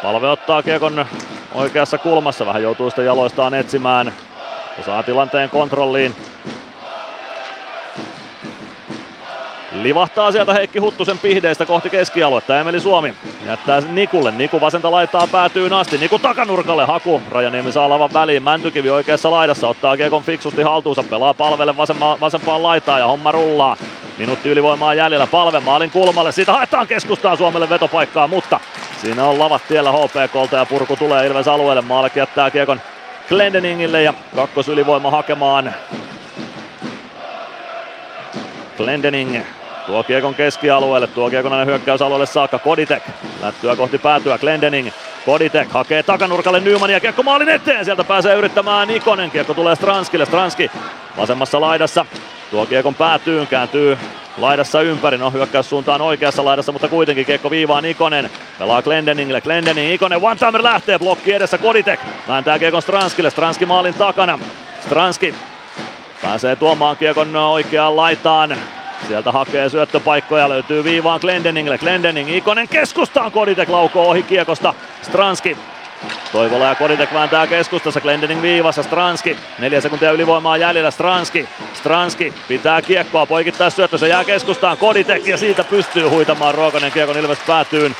Palve 0.04 0.28
ottaa 0.28 0.64
kiekon 0.64 1.06
oikeassa 1.54 1.98
kulmassa, 1.98 2.46
vähän 2.46 2.64
joutuu 2.64 2.90
sitä 2.90 3.02
jaloistaan 3.02 3.54
etsimään. 3.54 4.14
Ja 4.78 4.84
saa 4.84 5.04
tilanteen 5.04 5.50
kontrolliin. 5.50 6.16
Livahtaa 9.82 10.32
sieltä 10.32 10.54
Heikki 10.54 10.80
Huttusen 10.80 11.18
pihdeistä 11.18 11.66
kohti 11.66 11.90
keskialuetta. 11.90 12.60
Emeli 12.60 12.80
Suomi 12.80 13.14
jättää 13.46 13.82
Nikulle. 13.82 14.32
Niku 14.32 14.62
vasenta 14.62 14.92
laittaa 14.92 15.28
päätyyn 15.28 15.74
asti. 15.74 15.98
Niku 15.98 16.20
takanurkalle 16.20 16.86
haku. 16.86 17.22
Rajaniemi 17.32 17.72
saa 17.72 17.90
lavan 17.90 18.14
väliin. 18.14 18.44
Mäntykivi 18.44 18.90
oikeassa 18.90 19.32
laidassa 19.32 19.68
ottaa 19.68 19.98
kiekon 19.98 20.24
fiksusti 20.24 20.62
haltuunsa. 20.62 21.04
Pelaa 21.04 21.34
palvelle 21.34 21.78
vasemma, 21.78 22.18
vasempaan 22.22 22.64
laitaan 22.64 23.00
ja 23.00 23.08
homma 23.08 23.32
rullaa. 23.32 23.78
Minuutti 24.18 24.50
ylivoimaa 24.50 24.94
jäljellä. 24.94 25.28
Palve 25.28 25.60
maalin 25.60 25.92
kulmalle. 25.92 26.32
Siitä 26.32 26.54
haetaan 26.54 26.88
keskustaa 26.88 27.36
Suomelle 27.36 27.70
vetopaikkaa, 27.70 28.28
mutta 28.28 28.60
siinä 29.02 29.26
on 29.26 29.40
lavat 29.40 29.62
tiellä 29.68 29.92
HPKlta 29.92 30.58
ja 30.58 30.66
purku 30.66 30.96
tulee 30.96 31.28
Ilves 31.28 31.48
alueelle. 31.48 31.82
Maalek 31.82 32.16
jättää 32.16 32.52
kiekon 32.52 32.82
Glendeningille 33.30 34.04
ja 34.04 34.14
kakkosylivoima 34.36 35.12
hakemaan 35.12 35.74
Glendening 38.78 39.38
tuo 39.88 40.04
kiekon 40.04 40.36
keskialueelle, 40.36 41.08
tuo 41.08 41.30
kiekon 41.30 41.54
aina 41.54 41.66
hyökkäysalueelle 41.66 42.26
saakka. 42.26 42.60
Koditek 42.60 43.04
lättyä 43.42 43.76
kohti 43.76 43.98
päätyä. 43.98 44.38
Glendening. 44.38 44.90
Koditek 45.26 45.72
hakee 45.72 46.04
takanurkalle 46.04 46.60
Nyman 46.60 46.90
ja 46.90 47.00
kiekko 47.00 47.24
maalin 47.24 47.50
eteen. 47.50 47.86
Sieltä 47.86 48.04
pääsee 48.04 48.36
yrittämään 48.36 48.88
Nikonen. 48.88 49.32
Kiekko 49.32 49.54
tulee 49.54 49.76
Stranskille. 49.76 50.26
Stranski 50.26 50.72
vasemmassa 51.18 51.62
laidassa. 51.62 52.06
Tuo 52.52 52.66
kiekon 52.66 52.96
päätyyn, 52.96 53.48
kääntyy 53.48 53.98
laidassa 54.38 54.82
ympäri. 54.82 55.18
No 55.18 55.32
hyökkäyssuuntaan 55.32 56.02
oikeassa 56.02 56.46
laidassa, 56.46 56.72
mutta 56.72 56.88
kuitenkin 56.88 57.26
kiekko 57.26 57.52
viivaa 57.52 57.82
Nikonen. 57.82 58.30
Pelaa 58.60 58.82
Glendeningille. 58.82 59.42
Glendening, 59.42 59.94
Ikonen, 59.94 60.20
one 60.22 60.36
timer 60.36 60.64
lähtee. 60.64 61.00
Blokki 61.00 61.34
edessä 61.34 61.58
Koditek. 61.58 62.00
Vääntää 62.28 62.60
kiekon 62.60 62.82
Stranskille. 62.82 63.30
Stranski 63.30 63.66
maalin 63.66 63.94
takana. 63.94 64.40
Stranski 64.80 65.36
pääsee 66.22 66.56
tuomaan 66.56 66.98
kiekon 66.98 67.36
oikeaan 67.36 67.96
laitaan. 67.96 68.58
Sieltä 69.08 69.32
hakee 69.32 69.70
syöttöpaikkoja, 69.70 70.50
löytyy 70.50 70.84
viivaan 70.84 71.20
Glendeningille. 71.20 71.78
Glendening, 71.78 72.36
Ikonen 72.36 72.68
keskustaan, 72.68 73.32
Koditek 73.32 73.70
laukoo 73.70 74.10
ohi 74.10 74.24
kiekosta. 74.24 74.74
Stranski 75.02 75.58
Toivola 76.32 76.66
ja 76.66 76.76
Koditek 76.76 77.14
vääntää 77.14 77.48
keskustassa, 77.48 78.02
Glendening 78.02 78.42
viivassa, 78.42 78.84
Stranski. 78.84 79.38
Neljä 79.60 79.82
sekuntia 79.82 80.12
ylivoimaa 80.12 80.58
jäljellä, 80.58 80.92
Stranski. 80.92 81.50
Stranski 81.74 82.34
pitää 82.48 82.82
kiekkoa, 82.82 83.26
poikittaa 83.26 83.70
syöttö, 83.70 83.98
se 83.98 84.08
jää 84.08 84.24
keskustaan, 84.24 84.78
Koditek 84.78 85.28
ja 85.28 85.38
siitä 85.38 85.64
pystyy 85.64 86.08
huitamaan 86.08 86.56
Ruokonen 86.56 86.92
kiekon 86.92 87.18
Ilves 87.18 87.40
päätyyn. 87.48 87.96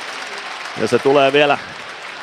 Ja 0.80 0.88
se 0.88 0.98
tulee 0.98 1.32
vielä 1.32 1.58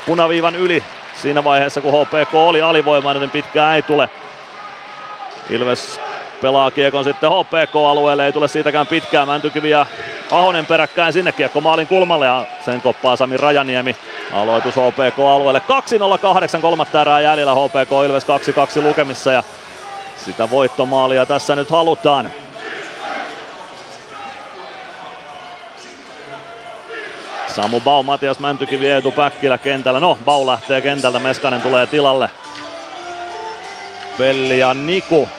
punaviivan 0.05 0.55
yli 0.55 0.83
siinä 1.21 1.43
vaiheessa, 1.43 1.81
kun 1.81 2.05
HPK 2.05 2.33
oli 2.33 2.61
alivoimainen, 2.61 3.21
niin 3.21 3.31
pitkään 3.31 3.75
ei 3.75 3.81
tule. 3.81 4.09
Ilves 5.49 5.99
pelaa 6.41 6.71
kiekon 6.71 7.03
sitten 7.03 7.29
HPK-alueelle, 7.29 8.25
ei 8.25 8.33
tule 8.33 8.47
siitäkään 8.47 8.87
pitkään 8.87 9.27
Mäntykivi 9.27 9.69
ja 9.69 9.85
Ahonen 10.31 10.65
peräkkäin 10.65 11.13
sinne 11.13 11.31
kiekko 11.31 11.61
maalin 11.61 11.87
kulmalle 11.87 12.25
ja 12.25 12.45
sen 12.65 12.81
koppaa 12.81 13.15
Sami 13.15 13.37
Rajaniemi. 13.37 13.95
Aloitus 14.33 14.75
HPK-alueelle 14.75 15.61
2-0-8 16.57 16.61
kolmatta 16.61 17.01
erää 17.01 17.21
jäljellä 17.21 17.55
HPK 17.55 17.91
Ilves 18.05 18.25
2-2 18.79 18.81
lukemissa 18.81 19.31
ja 19.31 19.43
sitä 20.25 20.49
voittomaalia 20.49 21.25
tässä 21.25 21.55
nyt 21.55 21.69
halutaan. 21.69 22.31
Samu 27.47 27.79
Bau, 27.79 28.03
Matias 28.03 28.39
Mäntykivi, 28.39 28.87
Eetu 28.91 29.11
Päkkilä 29.11 29.57
kentällä. 29.57 29.99
No, 29.99 30.17
Bau 30.25 30.47
lähtee 30.47 30.81
kentältä, 30.81 31.19
Meskanen 31.19 31.61
tulee 31.61 31.87
tilalle. 31.87 32.29
Pelli 34.17 34.59
ja 34.59 34.73
Niku 34.73 35.29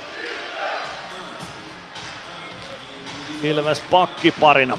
Ilves 3.46 3.82
pakkiparina. 3.90 4.78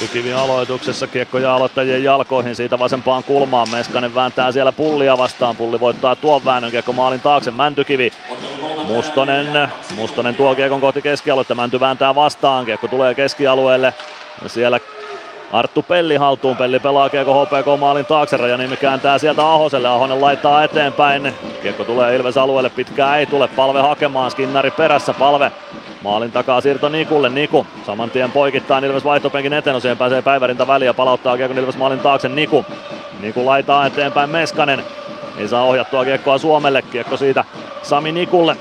Mäntykivi 0.00 0.32
aloituksessa 0.32 1.06
kiekko 1.06 1.38
ja 1.38 1.54
aloittajien 1.54 2.04
jalkoihin 2.04 2.56
siitä 2.56 2.78
vasempaan 2.78 3.24
kulmaan. 3.24 3.68
Meskanen 3.70 4.14
vääntää 4.14 4.52
siellä 4.52 4.72
pullia 4.72 5.18
vastaan. 5.18 5.56
Pulli 5.56 5.80
voittaa 5.80 6.16
tuon 6.16 6.44
väännön 6.44 6.70
kiekko 6.70 6.92
maalin 6.92 7.20
taakse. 7.20 7.50
Mäntykivi 7.50 8.12
Mustonen, 8.86 9.68
Mustonen 9.96 10.34
tuo 10.34 10.54
kiekon 10.54 10.80
kohti 10.80 11.02
keskialuetta, 11.02 11.54
Mänty 11.54 11.80
vääntää 11.80 12.14
vastaan, 12.14 12.64
kiekko 12.64 12.88
tulee 12.88 13.14
keskialueelle. 13.14 13.94
Siellä 14.46 14.80
Arttu 15.52 15.82
Pelli 15.82 16.16
haltuun, 16.16 16.56
Pelli 16.56 16.78
pelaa 16.78 17.08
kiekko 17.08 17.44
HPK 17.44 17.80
maalin 17.80 18.06
taakse, 18.06 18.36
Rajaniemi 18.36 18.76
kääntää 18.76 19.18
sieltä 19.18 19.46
Ahoselle, 19.46 19.88
Ahonen 19.88 20.20
laittaa 20.20 20.64
eteenpäin. 20.64 21.34
Kiekko 21.62 21.84
tulee 21.84 22.16
Ilves 22.16 22.38
alueelle, 22.38 22.70
pitkään 22.70 23.18
ei 23.18 23.26
tule, 23.26 23.48
palve 23.48 23.80
hakemaan, 23.80 24.30
Skinnari 24.30 24.70
perässä, 24.70 25.14
palve. 25.14 25.52
Maalin 26.02 26.32
takaa 26.32 26.60
siirto 26.60 26.88
Nikulle, 26.88 27.28
Niku 27.28 27.66
saman 27.86 28.10
tien 28.10 28.32
poikittaa 28.32 28.78
Ilves 28.78 29.04
vaihtopenkin 29.04 29.52
eteen, 29.52 29.74
no 29.74 29.96
pääsee 29.96 30.22
päivärintä 30.22 30.66
väliin 30.66 30.86
ja 30.86 30.94
palauttaa 30.94 31.36
kiekko 31.36 31.60
Ilves 31.60 31.76
maalin 31.76 31.98
taakse. 31.98 32.28
Niku. 32.28 32.64
Niku 33.20 33.46
laitaa 33.46 33.86
eteenpäin 33.86 34.30
Meskanen, 34.30 34.84
ei 35.38 35.48
saa 35.48 35.64
ohjattua 35.64 36.04
kiekkoa 36.04 36.38
Suomelle, 36.38 36.82
kiekko 36.82 37.16
siitä 37.16 37.44
Sami 37.82 38.12
Nikulle. 38.12 38.56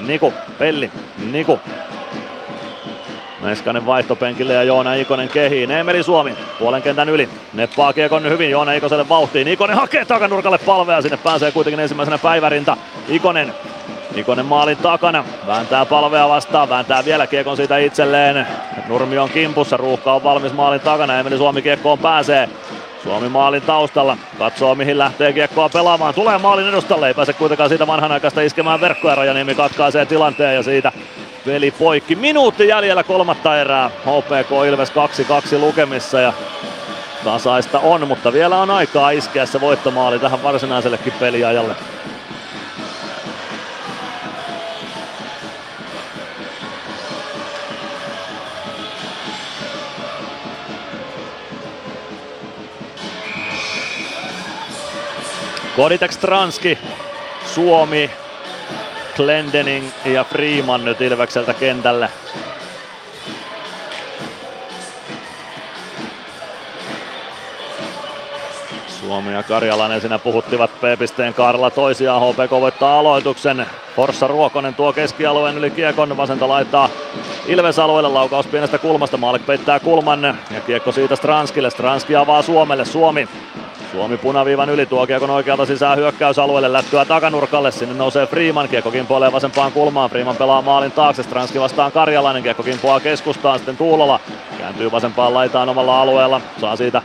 Niku, 0.00 0.32
Pelli, 0.58 0.90
Niku. 1.32 1.60
Meskanen 3.46 3.86
vaihtopenkille 3.86 4.52
ja 4.52 4.62
Joona 4.62 4.94
Ikonen 4.94 5.28
kehiin. 5.28 5.70
Emeli 5.70 6.02
Suomi 6.02 6.34
puolen 6.58 6.82
kentän 6.82 7.08
yli. 7.08 7.28
Neppaa 7.52 7.92
kiekon 7.92 8.30
hyvin 8.30 8.50
Joona 8.50 8.72
Ikoselle 8.72 9.08
vauhtiin. 9.08 9.48
Ikonen 9.48 9.76
hakee 9.76 10.04
takanurkalle 10.04 10.58
palvea. 10.58 11.02
Sinne 11.02 11.16
pääsee 11.16 11.52
kuitenkin 11.52 11.80
ensimmäisenä 11.80 12.18
päivärinta. 12.18 12.76
Ikonen 13.08 13.54
Ikonen 14.16 14.46
maalin 14.46 14.76
takana, 14.76 15.24
vääntää 15.46 15.86
palvea 15.86 16.28
vastaan, 16.28 16.68
vääntää 16.68 17.04
vielä 17.04 17.26
kiekon 17.26 17.56
siitä 17.56 17.78
itselleen. 17.78 18.46
Nurmi 18.88 19.18
on 19.18 19.30
kimpussa, 19.30 19.76
ruuhka 19.76 20.12
on 20.12 20.24
valmis 20.24 20.52
maalin 20.52 20.80
takana, 20.80 21.18
Emeli 21.18 21.36
Suomi 21.36 21.62
kiekkoon 21.62 21.98
pääsee. 21.98 22.48
Suomi 23.06 23.28
maalin 23.28 23.62
taustalla, 23.62 24.16
katsoo 24.38 24.74
mihin 24.74 24.98
lähtee 24.98 25.32
kiekkoa 25.32 25.68
pelaamaan, 25.68 26.14
tulee 26.14 26.38
maalin 26.38 26.68
edustalle, 26.68 27.08
ei 27.08 27.14
pääse 27.14 27.32
kuitenkaan 27.32 27.68
siitä 27.68 27.86
vanhanaikaista 27.86 28.40
iskemään 28.40 28.80
verkkoa, 28.80 29.14
Rajaniemi 29.14 29.54
katkaisee 29.54 30.06
tilanteen 30.06 30.54
ja 30.54 30.62
siitä 30.62 30.92
peli 31.44 31.70
poikki. 31.70 32.16
Minuutti 32.16 32.68
jäljellä 32.68 33.02
kolmatta 33.02 33.60
erää, 33.60 33.88
HPK 33.88 34.50
Ilves 34.68 34.92
2-2 35.54 35.58
lukemissa 35.58 36.20
ja 36.20 36.32
tasaista 37.24 37.78
on, 37.78 38.08
mutta 38.08 38.32
vielä 38.32 38.56
on 38.56 38.70
aikaa 38.70 39.10
iskeä 39.10 39.46
se 39.46 39.60
voittomaali 39.60 40.18
tähän 40.18 40.42
varsinaisellekin 40.42 41.12
peliajalle. 41.12 41.74
Koditek 55.76 56.12
Stranski, 56.12 56.78
Suomi, 57.54 58.10
Glendening 59.16 59.86
ja 60.04 60.24
Freeman 60.24 60.84
nyt 60.84 61.00
Ilvekseltä 61.00 61.54
kentälle. 61.54 62.08
Suomi 68.88 69.32
ja 69.32 69.42
Karjalainen 69.42 70.00
siinä 70.00 70.18
puhuttivat 70.18 70.70
P-pisteen 70.80 71.34
Karla 71.34 71.70
toisiaan. 71.70 72.22
HPK 72.22 72.50
voittaa 72.50 72.98
aloituksen. 72.98 73.66
Forssa 73.96 74.26
Ruokonen 74.26 74.74
tuo 74.74 74.92
keskialueen 74.92 75.58
yli 75.58 75.70
kiekon 75.70 76.16
vasenta 76.16 76.48
laittaa 76.48 76.88
Ilves 77.46 77.78
alueelle 77.78 78.08
laukaus 78.08 78.46
pienestä 78.46 78.78
kulmasta. 78.78 79.16
Maalik 79.16 79.46
peittää 79.46 79.80
kulman 79.80 80.24
ja 80.50 80.60
kiekko 80.66 80.92
siitä 80.92 81.16
Stranskille. 81.16 81.70
Stranski 81.70 82.16
avaa 82.16 82.42
Suomelle. 82.42 82.84
Suomi 82.84 83.28
Suomi 83.96 84.16
punaviivan 84.16 84.70
yli 84.70 84.86
tuo 84.86 85.06
kiekon 85.06 85.30
oikealta 85.30 85.66
sisään 85.66 85.98
hyökkäysalueelle, 85.98 86.72
lättyä 86.72 87.04
takanurkalle, 87.04 87.70
sinne 87.70 87.94
nousee 87.94 88.26
Freeman, 88.26 88.68
kiekko 88.68 88.90
kimpoilee 88.90 89.32
vasempaan 89.32 89.72
kulmaan, 89.72 90.10
Freeman 90.10 90.36
pelaa 90.36 90.62
maalin 90.62 90.92
taakse, 90.92 91.22
Stranski 91.22 91.60
vastaan 91.60 91.92
Karjalainen, 91.92 92.42
kiekko 92.42 92.62
kimpoaa 92.62 93.00
keskustaan, 93.00 93.58
sitten 93.58 93.76
Tuulola 93.76 94.20
kääntyy 94.58 94.92
vasempaan 94.92 95.34
laitaan 95.34 95.68
omalla 95.68 96.00
alueella, 96.02 96.40
saa 96.60 96.76
siitä 96.76 97.02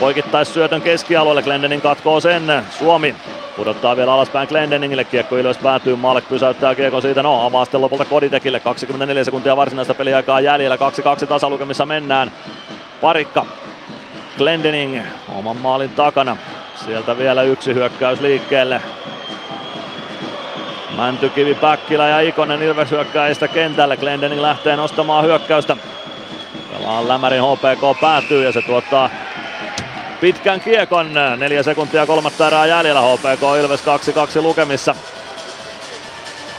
poikittais 0.00 0.54
syötön 0.54 0.82
keskialueelle, 0.82 1.42
Glendening 1.42 1.82
katkoo 1.82 2.20
sen, 2.20 2.64
Suomi 2.78 3.14
pudottaa 3.56 3.96
vielä 3.96 4.14
alaspäin 4.14 4.48
Glendeningille, 4.48 5.04
kiekko 5.04 5.36
ylös 5.36 5.58
päätyy, 5.58 5.96
Maalek 5.96 6.28
pysäyttää 6.28 6.74
kiekko 6.74 7.00
siitä, 7.00 7.22
no 7.22 7.46
avaa 7.46 7.64
sitten 7.64 7.80
lopulta 7.80 8.04
Koditekille, 8.04 8.60
24 8.60 9.24
sekuntia 9.24 9.56
varsinaista 9.56 9.94
peliaikaa 9.94 10.40
jäljellä, 10.40 10.76
2-2 11.24 11.26
tasalukemissa 11.26 11.86
mennään, 11.86 12.32
Parikka 13.00 13.46
Glendening 14.38 15.00
oman 15.28 15.56
maalin 15.56 15.90
takana. 15.90 16.36
Sieltä 16.84 17.18
vielä 17.18 17.42
yksi 17.42 17.74
hyökkäys 17.74 18.20
liikkeelle. 18.20 18.82
Mäntykivi, 20.96 21.54
Päkkilä 21.54 22.08
ja 22.08 22.20
Ikonen 22.20 22.62
Ilves 22.62 22.90
hyökkäistä 22.90 23.48
kentälle. 23.48 23.96
Glendening 23.96 24.40
lähtee 24.40 24.76
nostamaan 24.76 25.24
hyökkäystä. 25.24 25.76
Pelaan 26.72 27.08
Lämärin 27.08 27.42
HPK 27.42 28.00
päätyy 28.00 28.44
ja 28.44 28.52
se 28.52 28.62
tuottaa 28.62 29.10
pitkän 30.20 30.60
kiekon. 30.60 31.10
Neljä 31.36 31.62
sekuntia 31.62 32.06
kolmatta 32.06 32.46
erää 32.46 32.66
jäljellä. 32.66 33.00
HPK 33.00 33.42
Ilves 33.60 33.80
2-2 34.38 34.42
lukemissa. 34.42 34.94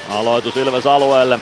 Aloitus 0.09 0.57
Ilves 0.57 0.85
alueelle. 0.85 1.39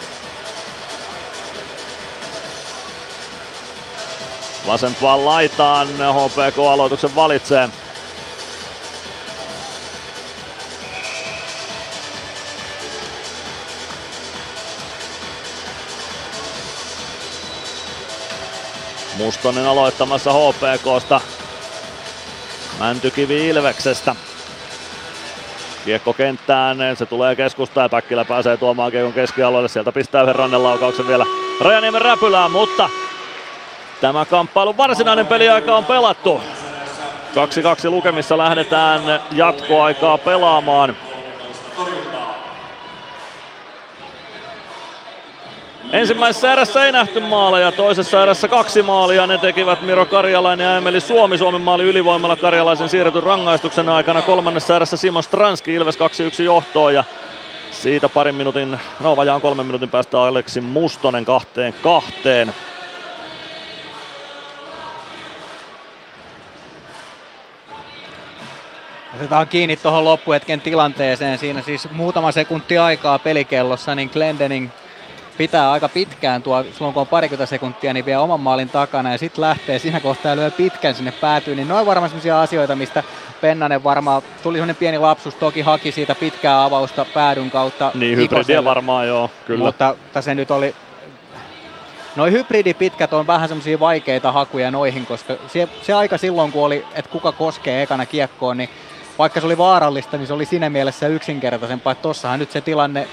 Vasempaan 4.68 5.26
laitaan 5.26 5.88
HPK 5.88 6.60
aloituksen 6.72 7.16
valitsee. 7.16 7.70
Mustonen 19.18 19.68
aloittamassa 19.68 20.32
HPKsta. 20.34 21.22
Mäntykivi 22.80 23.48
Ilveksestä. 23.48 24.16
Kiekko 25.86 26.14
kenttään, 26.14 26.78
se 26.98 27.06
tulee 27.06 27.36
keskustaan 27.36 27.86
ja 27.86 27.90
Päkkilä 27.90 28.26
pääsee 28.26 28.58
tuomaan 28.58 28.92
kiekon 28.92 29.14
keskialueelle. 29.14 29.70
Sieltä 29.70 29.92
pistää 29.92 30.24
yhden 30.24 30.64
laukauksen 30.64 31.08
vielä 31.08 31.26
Rajaniemen 31.62 32.02
räpylään, 32.02 32.52
mutta 32.52 32.90
Tämä 34.02 34.26
kamppailun 34.26 34.78
varsinainen 34.78 35.28
peliaika 35.28 35.78
on 35.78 35.86
pelattu. 35.86 36.42
2-2 37.86 37.90
lukemissa 37.90 38.38
lähdetään 38.38 39.02
jatkoaikaa 39.32 40.18
pelaamaan. 40.18 40.96
Ensimmäisessä 45.92 46.54
erässä 46.54 46.86
ei 46.86 46.92
nähty 46.92 47.20
maaleja, 47.20 47.72
toisessa 47.72 48.24
erässä 48.24 48.48
kaksi 48.48 48.82
maalia. 48.82 49.28
Ne 49.28 49.38
tekivät 49.38 49.82
Miro 49.82 50.06
Karjalainen 50.06 50.66
ja 50.66 50.78
Emeli 50.78 51.00
Suomi. 51.00 51.38
Suomen 51.38 51.62
maali 51.62 51.84
ylivoimalla 51.84 52.36
Karjalaisen 52.36 52.90
siirretyn 52.90 53.24
rangaistuksen 53.24 53.90
aikana. 53.90 54.22
Kolmannessa 54.22 54.76
erässä 54.76 54.98
Simon 54.98 55.24
Stranski 55.24 55.74
Ilves 55.74 55.98
2-1 56.40 56.44
johtoon 56.44 56.94
ja 56.94 57.04
siitä 57.72 58.10
parin 58.10 58.36
minuutin, 58.36 58.80
no 59.00 59.16
vajaan 59.16 59.42
kolmen 59.42 59.66
minuutin 59.66 59.90
päästä 59.90 60.22
Aleksi 60.22 60.62
Mustonen 60.62 61.26
kahteen 61.26 61.74
kahteen. 61.74 62.54
Otetaan 69.22 69.48
kiinni 69.48 69.78
tuohon 69.78 70.06
loppuhetken 70.06 70.62
tilanteeseen. 70.62 71.38
Siinä 71.38 71.62
siis 71.62 71.92
muutama 71.92 72.32
sekunti 72.32 72.78
aikaa 72.78 73.20
pelikellossa, 73.20 73.96
niin 73.96 74.10
Glendening 74.14 74.70
pitää 75.38 75.72
aika 75.72 75.90
pitkään 75.90 76.44
tuo, 76.44 76.64
silloin 76.64 76.94
kun 76.94 77.02
on 77.02 77.08
parikymmentä 77.08 77.46
sekuntia, 77.46 77.94
niin 77.94 78.06
vie 78.06 78.18
oman 78.18 78.40
maalin 78.40 78.70
takana 78.70 79.12
ja 79.12 79.18
sitten 79.18 79.42
lähtee 79.42 79.80
siinä 79.80 80.00
kohtaa 80.00 80.36
lyö 80.36 80.52
pitkän 80.52 80.96
sinne 80.96 81.12
päätyyn. 81.12 81.58
Niin 81.58 81.68
noin 81.68 81.86
varmaan 81.86 82.10
sellaisia 82.10 82.42
asioita, 82.42 82.76
mistä 82.76 83.04
Pennanen 83.42 83.84
varmaan, 83.84 84.22
tuli 84.44 84.58
sellainen 84.58 84.76
pieni 84.76 84.98
lapsus, 84.98 85.36
toki 85.36 85.62
haki 85.62 85.92
siitä 85.92 86.16
pitkää 86.16 86.64
avausta 86.64 87.06
päädyn 87.14 87.52
kautta. 87.52 87.92
Niin, 87.94 88.18
hybridiä 88.18 88.64
varmaan 88.64 89.08
joo, 89.08 89.32
kyllä. 89.46 89.66
Mutta 89.66 89.96
se 90.22 90.36
nyt 90.36 90.52
oli, 90.52 90.76
Noi 92.16 92.32
hybridipitkät 92.32 93.14
on 93.14 93.28
vähän 93.28 93.48
semmoisia 93.48 93.80
vaikeita 93.80 94.32
hakuja 94.32 94.72
noihin, 94.72 95.06
koska 95.06 95.34
se, 95.48 95.70
se 95.82 95.94
aika 95.94 96.18
silloin, 96.18 96.52
kun 96.52 96.66
oli, 96.66 96.86
että 96.94 97.12
kuka 97.12 97.32
koskee 97.32 97.84
ekana 97.84 98.06
kiekkoon, 98.06 98.58
niin 98.58 98.70
vaikka 99.20 99.40
se 99.40 99.46
oli 99.46 99.58
vaarallista, 99.58 100.18
niin 100.18 100.28
se 100.28 100.34
oli 100.34 100.46
siinä 100.46 100.70
mielessä 100.70 101.08
yksinkertaisempaa, 101.08 101.92
että 101.92 102.02
tossahan 102.02 102.40
nyt 102.40 102.52
se 102.52 102.62
tilanne 102.62 103.08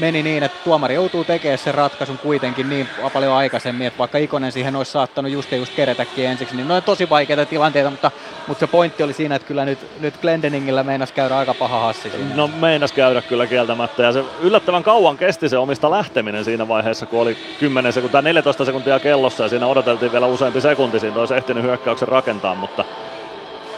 meni 0.00 0.22
niin, 0.22 0.42
että 0.42 0.58
tuomari 0.64 0.94
joutuu 0.94 1.24
tekemään 1.24 1.58
sen 1.58 1.74
ratkaisun 1.74 2.18
kuitenkin 2.18 2.68
niin 2.68 2.88
paljon 3.12 3.32
aikaisemmin, 3.32 3.86
että 3.86 3.98
vaikka 3.98 4.18
Ikonen 4.18 4.52
siihen 4.52 4.76
olisi 4.76 4.92
saattanut 4.92 5.32
just 5.32 5.52
ja 5.52 5.58
just 5.58 5.74
kerätäkin 5.74 6.26
ensiksi, 6.26 6.56
niin 6.56 6.68
ne 6.68 6.74
on 6.74 6.82
tosi 6.82 7.10
vaikeita 7.10 7.46
tilanteita, 7.46 7.90
mutta, 7.90 8.10
mutta 8.46 8.60
se 8.60 8.66
pointti 8.66 9.02
oli 9.02 9.12
siinä, 9.12 9.34
että 9.34 9.48
kyllä 9.48 9.64
nyt, 9.64 9.78
nyt 10.00 10.20
Glendeningillä 10.20 10.82
meinas 10.82 11.12
käydä 11.12 11.36
aika 11.36 11.54
paha 11.54 11.80
hassi 11.80 12.10
siinä. 12.10 12.34
No 12.34 12.50
meinas 12.60 12.92
käydä 12.92 13.22
kyllä 13.22 13.46
kieltämättä 13.46 14.02
ja 14.02 14.12
se 14.12 14.24
yllättävän 14.40 14.82
kauan 14.82 15.18
kesti 15.18 15.48
se 15.48 15.58
omista 15.58 15.90
lähteminen 15.90 16.44
siinä 16.44 16.68
vaiheessa, 16.68 17.06
kun 17.06 17.20
oli 17.20 17.36
10 17.60 17.92
sekuntia, 17.92 18.22
14 18.22 18.64
sekuntia 18.64 19.00
kellossa 19.00 19.42
ja 19.42 19.48
siinä 19.48 19.66
odoteltiin 19.66 20.12
vielä 20.12 20.26
useampi 20.26 20.60
sekunti, 20.60 21.00
siinä 21.00 21.20
olisi 21.20 21.34
ehtinyt 21.34 21.64
hyökkäyksen 21.64 22.08
rakentaa, 22.08 22.54
mutta 22.54 22.84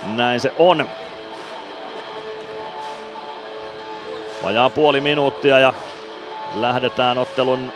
näin 0.07 0.41
se 0.41 0.53
on. 0.59 0.89
Vajaa 4.45 4.71
puoli 4.71 5.01
minuuttia 5.01 5.59
ja 5.59 5.73
lähdetään 6.55 7.19
ottelun 7.19 7.73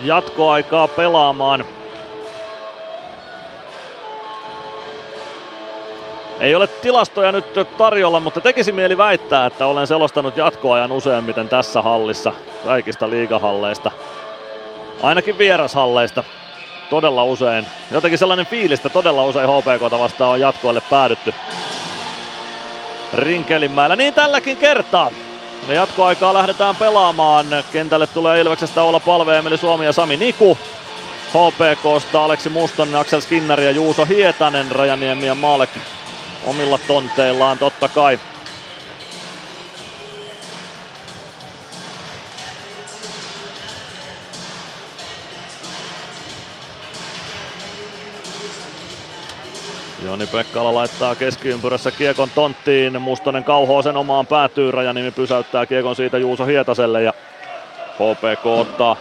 jatkoaikaa 0.00 0.88
pelaamaan. 0.88 1.64
Ei 6.40 6.54
ole 6.54 6.66
tilastoja 6.66 7.32
nyt 7.32 7.44
tarjolla, 7.78 8.20
mutta 8.20 8.40
tekisi 8.40 8.72
mieli 8.72 8.98
väittää, 8.98 9.46
että 9.46 9.66
olen 9.66 9.86
selostanut 9.86 10.36
jatkoajan 10.36 10.92
useimmiten 10.92 11.48
tässä 11.48 11.82
hallissa 11.82 12.32
kaikista 12.64 13.10
liigahalleista. 13.10 13.90
Ainakin 15.02 15.38
vierashalleista 15.38 16.24
todella 16.90 17.24
usein. 17.24 17.66
Jotenkin 17.90 18.18
sellainen 18.18 18.46
fiilistä 18.46 18.88
todella 18.88 19.24
usein 19.24 19.48
HPKta 19.48 19.98
vastaan 19.98 20.30
on 20.30 20.40
jatkoille 20.40 20.82
päädytty. 20.90 21.34
Rinkelinmäellä. 23.14 23.96
Niin 23.96 24.14
tälläkin 24.14 24.56
kertaa. 24.56 25.10
Ja 25.68 25.74
jatkoaikaa 25.74 26.34
lähdetään 26.34 26.76
pelaamaan. 26.76 27.46
Kentälle 27.72 28.06
tulee 28.06 28.40
Ilveksestä 28.40 28.82
olla 28.82 29.00
palve 29.00 29.38
Emeli 29.38 29.58
Suomi 29.58 29.84
ja 29.84 29.92
Sami 29.92 30.16
Niku. 30.16 30.58
HPKsta 31.28 32.24
Aleksi 32.24 32.48
Mustonen, 32.48 32.94
Aksel 32.94 33.20
Skinnari 33.20 33.64
ja 33.64 33.70
Juuso 33.70 34.04
Hietanen, 34.04 34.70
Rajaniemi 34.70 35.26
ja 35.26 35.34
Maalek 35.34 35.70
omilla 36.46 36.78
tonteillaan 36.78 37.58
totta 37.58 37.88
kai. 37.88 38.18
Joni 50.06 50.26
Pekkala 50.26 50.74
laittaa 50.74 51.14
keskiympyrässä 51.14 51.90
kiekon 51.90 52.28
tonttiin. 52.34 53.02
Mustonen 53.02 53.44
kauhoo 53.44 53.82
sen 53.82 53.96
omaan 53.96 54.26
päätyyn. 54.26 54.74
Rajanimi 54.74 55.10
pysäyttää 55.10 55.66
kiekon 55.66 55.96
siitä 55.96 56.18
Juuso 56.18 56.44
Hietaselle 56.44 57.02
ja 57.02 57.12
HPK 57.94 58.46
ottaa 58.46 58.96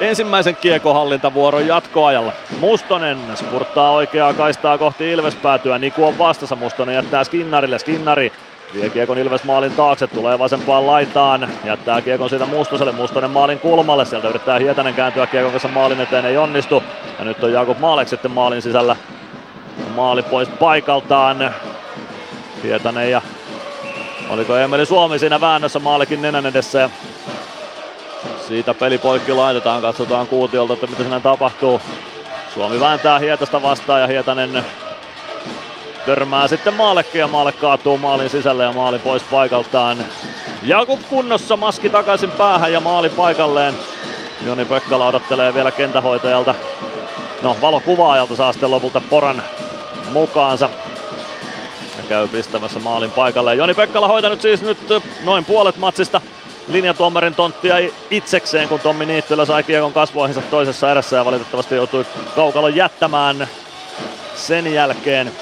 ensimmäisen 0.00 0.56
kiekohallintavuoron 0.56 1.66
jatkoajalla. 1.66 2.32
Mustonen 2.60 3.18
spurttaa 3.34 3.92
oikeaa 3.92 4.32
kaistaa 4.32 4.78
kohti 4.78 5.12
Ilves 5.12 5.34
päätyä. 5.34 5.78
Niku 5.78 6.04
on 6.04 6.18
vastassa. 6.18 6.56
Mustonen 6.56 6.94
jättää 6.94 7.24
Skinnarille. 7.24 7.78
Skinnari 7.78 8.32
vie 8.74 8.90
kiekon 8.90 9.18
Ilves 9.18 9.44
maalin 9.44 9.72
taakse, 9.72 10.06
tulee 10.06 10.38
vasempaan 10.38 10.86
laitaan, 10.86 11.48
jättää 11.64 12.02
kiekon 12.02 12.30
siitä 12.30 12.46
Mustoselle, 12.46 12.92
Mustonen 12.92 13.30
maalin 13.30 13.58
kulmalle, 13.58 14.04
sieltä 14.04 14.28
yrittää 14.28 14.58
Hietanen 14.58 14.94
kääntyä 14.94 15.26
kiekon 15.26 15.50
kanssa 15.50 15.68
maalin 15.68 16.00
eteen, 16.00 16.26
ei 16.26 16.36
onnistu. 16.36 16.82
Ja 17.18 17.24
nyt 17.24 17.44
on 17.44 17.52
Jakub 17.52 17.78
Maalek 17.78 18.08
sitten 18.08 18.30
maalin 18.30 18.62
sisällä 18.62 18.96
Maali 19.94 20.22
pois 20.22 20.48
paikaltaan. 20.48 21.54
Hietanen 22.62 23.10
ja 23.10 23.22
oliko 24.30 24.56
Emeli 24.56 24.86
Suomi 24.86 25.18
siinä 25.18 25.40
väännössä 25.40 25.78
maalikin 25.78 26.22
nenän 26.22 26.46
edessä. 26.46 26.90
Siitä 28.48 28.74
peli 28.74 28.98
poikki 28.98 29.32
laitetaan, 29.32 29.82
katsotaan 29.82 30.26
kuutiolta, 30.26 30.72
että 30.72 30.86
mitä 30.86 31.02
siinä 31.02 31.20
tapahtuu. 31.20 31.80
Suomi 32.54 32.80
vääntää 32.80 33.18
Hietasta 33.18 33.62
vastaan 33.62 34.00
ja 34.00 34.06
Hietanen 34.06 34.64
Törmää 36.06 36.48
sitten 36.48 36.74
maallekin 36.74 37.18
ja 37.18 37.28
maalle 37.28 37.52
kaatuu 37.52 37.98
maalin 37.98 38.30
sisälle 38.30 38.64
ja 38.64 38.72
maali 38.72 38.98
pois 38.98 39.22
paikaltaan. 39.22 39.98
Jakub 40.62 41.00
kunnossa, 41.08 41.56
maski 41.56 41.88
takaisin 41.88 42.30
päähän 42.30 42.72
ja 42.72 42.80
maali 42.80 43.08
paikalleen. 43.08 43.74
Joni 44.46 44.64
Pekkala 44.64 45.06
odottelee 45.06 45.54
vielä 45.54 45.70
kentähoitajalta. 45.70 46.54
No, 47.42 47.56
valokuvaajalta 47.60 48.36
saa 48.36 48.52
sitten 48.52 48.70
lopulta 48.70 49.00
poran 49.10 49.42
mukaansa. 50.08 50.70
Ja 51.96 52.04
käy 52.08 52.28
pistämässä 52.28 52.78
maalin 52.78 53.10
paikalle. 53.10 53.54
Joni 53.54 53.74
Pekkala 53.74 54.08
hoitanut 54.08 54.42
siis 54.42 54.62
nyt 54.62 54.78
noin 55.24 55.44
puolet 55.44 55.76
matsista 55.76 56.20
linjatuomarin 56.68 57.34
tonttia 57.34 57.74
itsekseen, 58.10 58.68
kun 58.68 58.80
Tommi 58.80 59.06
Niittylä 59.06 59.44
sai 59.44 59.62
kiekon 59.62 59.92
kasvoihinsa 59.92 60.40
toisessa 60.40 60.90
erässä 60.90 61.16
ja 61.16 61.24
valitettavasti 61.24 61.74
joutui 61.74 62.06
kaukalon 62.36 62.76
jättämään 62.76 63.48
sen 64.34 64.74
jälkeen. 64.74 65.32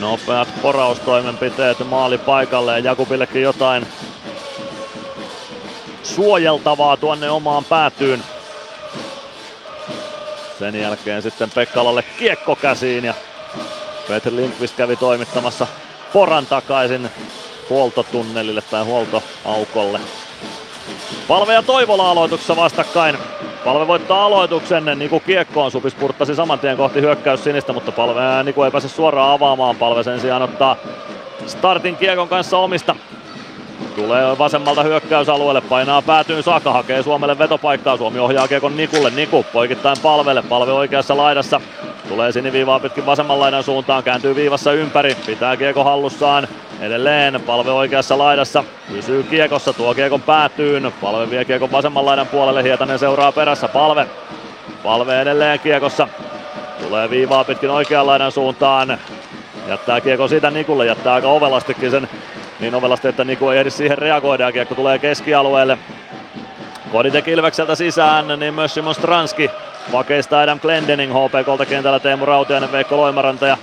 Nopeat 0.00 0.48
poraustoimenpiteet 0.62 1.78
maali 1.88 2.18
paikalle 2.18 2.72
ja 2.72 2.78
Jakubillekin 2.78 3.42
jotain 3.42 3.86
suojeltavaa 6.02 6.96
tuonne 6.96 7.30
omaan 7.30 7.64
päätyyn. 7.64 8.22
Sen 10.58 10.74
jälkeen 10.74 11.22
sitten 11.22 11.50
Pekkalalle 11.50 12.04
kiekko 12.18 12.56
käsiin 12.56 13.04
ja 13.04 13.14
Petri 14.08 14.36
Lindqvist 14.36 14.76
kävi 14.76 14.96
toimittamassa 14.96 15.66
poran 16.12 16.46
takaisin 16.46 17.10
huoltotunnelille 17.70 18.62
tai 18.62 18.84
huoltoaukolle. 18.84 20.00
Palve 21.28 21.54
ja 21.54 21.62
Toivola 21.62 22.10
aloituksessa 22.10 22.56
vastakkain. 22.56 23.18
Palve 23.64 23.86
voittaa 23.86 24.24
aloituksen, 24.24 24.84
Niku 24.96 25.20
kiekkoon, 25.20 25.70
Supis 25.70 25.94
purttasi 25.94 26.34
saman 26.34 26.58
tien 26.58 26.76
kohti 26.76 27.00
hyökkäys 27.00 27.44
sinistä, 27.44 27.72
mutta 27.72 27.92
Palve 27.92 28.20
Niku 28.44 28.62
ei 28.62 28.70
pääse 28.70 28.88
suoraan 28.88 29.32
avaamaan. 29.32 29.76
Palve 29.76 30.02
sen 30.02 30.20
sijaan 30.20 30.42
ottaa 30.42 30.76
startin 31.46 31.96
kiekon 31.96 32.28
kanssa 32.28 32.58
omista. 32.58 32.96
Tulee 33.96 34.38
vasemmalta 34.38 34.82
hyökkäysalueelle, 34.82 35.60
painaa 35.60 36.02
päätyyn 36.02 36.42
saakka, 36.42 36.72
hakee 36.72 37.02
Suomelle 37.02 37.38
vetopaikkaa. 37.38 37.96
Suomi 37.96 38.18
ohjaa 38.18 38.48
kiekon 38.48 38.76
Nikulle, 38.76 39.10
Niku 39.10 39.46
poikittain 39.52 39.96
palvelle, 40.02 40.42
palve 40.42 40.72
oikeassa 40.72 41.16
laidassa. 41.16 41.60
Tulee 42.08 42.32
siniviivaa 42.32 42.80
pitkin 42.80 43.06
vasemman 43.06 43.40
laidan 43.40 43.62
suuntaan, 43.62 44.02
kääntyy 44.02 44.34
viivassa 44.34 44.72
ympäri, 44.72 45.16
pitää 45.26 45.56
kiekko 45.56 45.84
hallussaan. 45.84 46.48
Edelleen 46.80 47.40
palve 47.46 47.70
oikeassa 47.70 48.18
laidassa, 48.18 48.64
pysyy 48.92 49.22
kiekossa, 49.22 49.72
tuo 49.72 49.94
kiekon 49.94 50.22
päätyyn. 50.22 50.92
Palve 51.00 51.30
vie 51.30 51.44
kiekon 51.44 51.72
vasemman 51.72 52.06
laidan 52.06 52.26
puolelle, 52.26 52.62
Hietanen 52.62 52.98
seuraa 52.98 53.32
perässä, 53.32 53.68
palve. 53.68 54.06
Palve 54.82 55.20
edelleen 55.20 55.60
kiekossa, 55.60 56.08
tulee 56.82 57.10
viivaa 57.10 57.44
pitkin 57.44 57.70
oikean 57.70 58.06
laidan 58.06 58.32
suuntaan. 58.32 58.98
Jättää 59.68 60.00
kiekko 60.00 60.28
siitä 60.28 60.50
Nikulle, 60.50 60.86
jättää 60.86 61.14
aika 61.14 61.28
ovelastikin 61.28 61.90
sen 61.90 62.08
niin 62.60 62.74
ovelasti, 62.74 63.08
että 63.08 63.24
Niku 63.24 63.48
ei 63.48 63.58
ehdi 63.58 63.70
siihen 63.70 63.98
reagoida 63.98 64.44
ja 64.44 64.52
kiekko 64.52 64.74
tulee 64.74 64.98
keskialueelle. 64.98 65.78
Koditek 66.92 67.28
Ilvekseltä 67.28 67.74
sisään, 67.74 68.40
niin 68.40 68.54
myös 68.54 68.74
Simon 68.74 68.94
Stranski 68.94 69.50
pakeista 69.92 70.40
Adam 70.40 70.60
Glendening 70.60 71.12
HPKlta 71.12 71.66
kentällä 71.66 72.00
Teemu 72.00 72.26
Rautiainen, 72.26 72.72
Veikko 72.72 72.96
Loimaranta 72.96 73.46
ja 73.46 73.58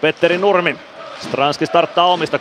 Petteri 0.00 0.38
Nurmi. 0.38 0.76
Stranski 1.20 1.66
starttaa 1.66 2.06
omista 2.06 2.38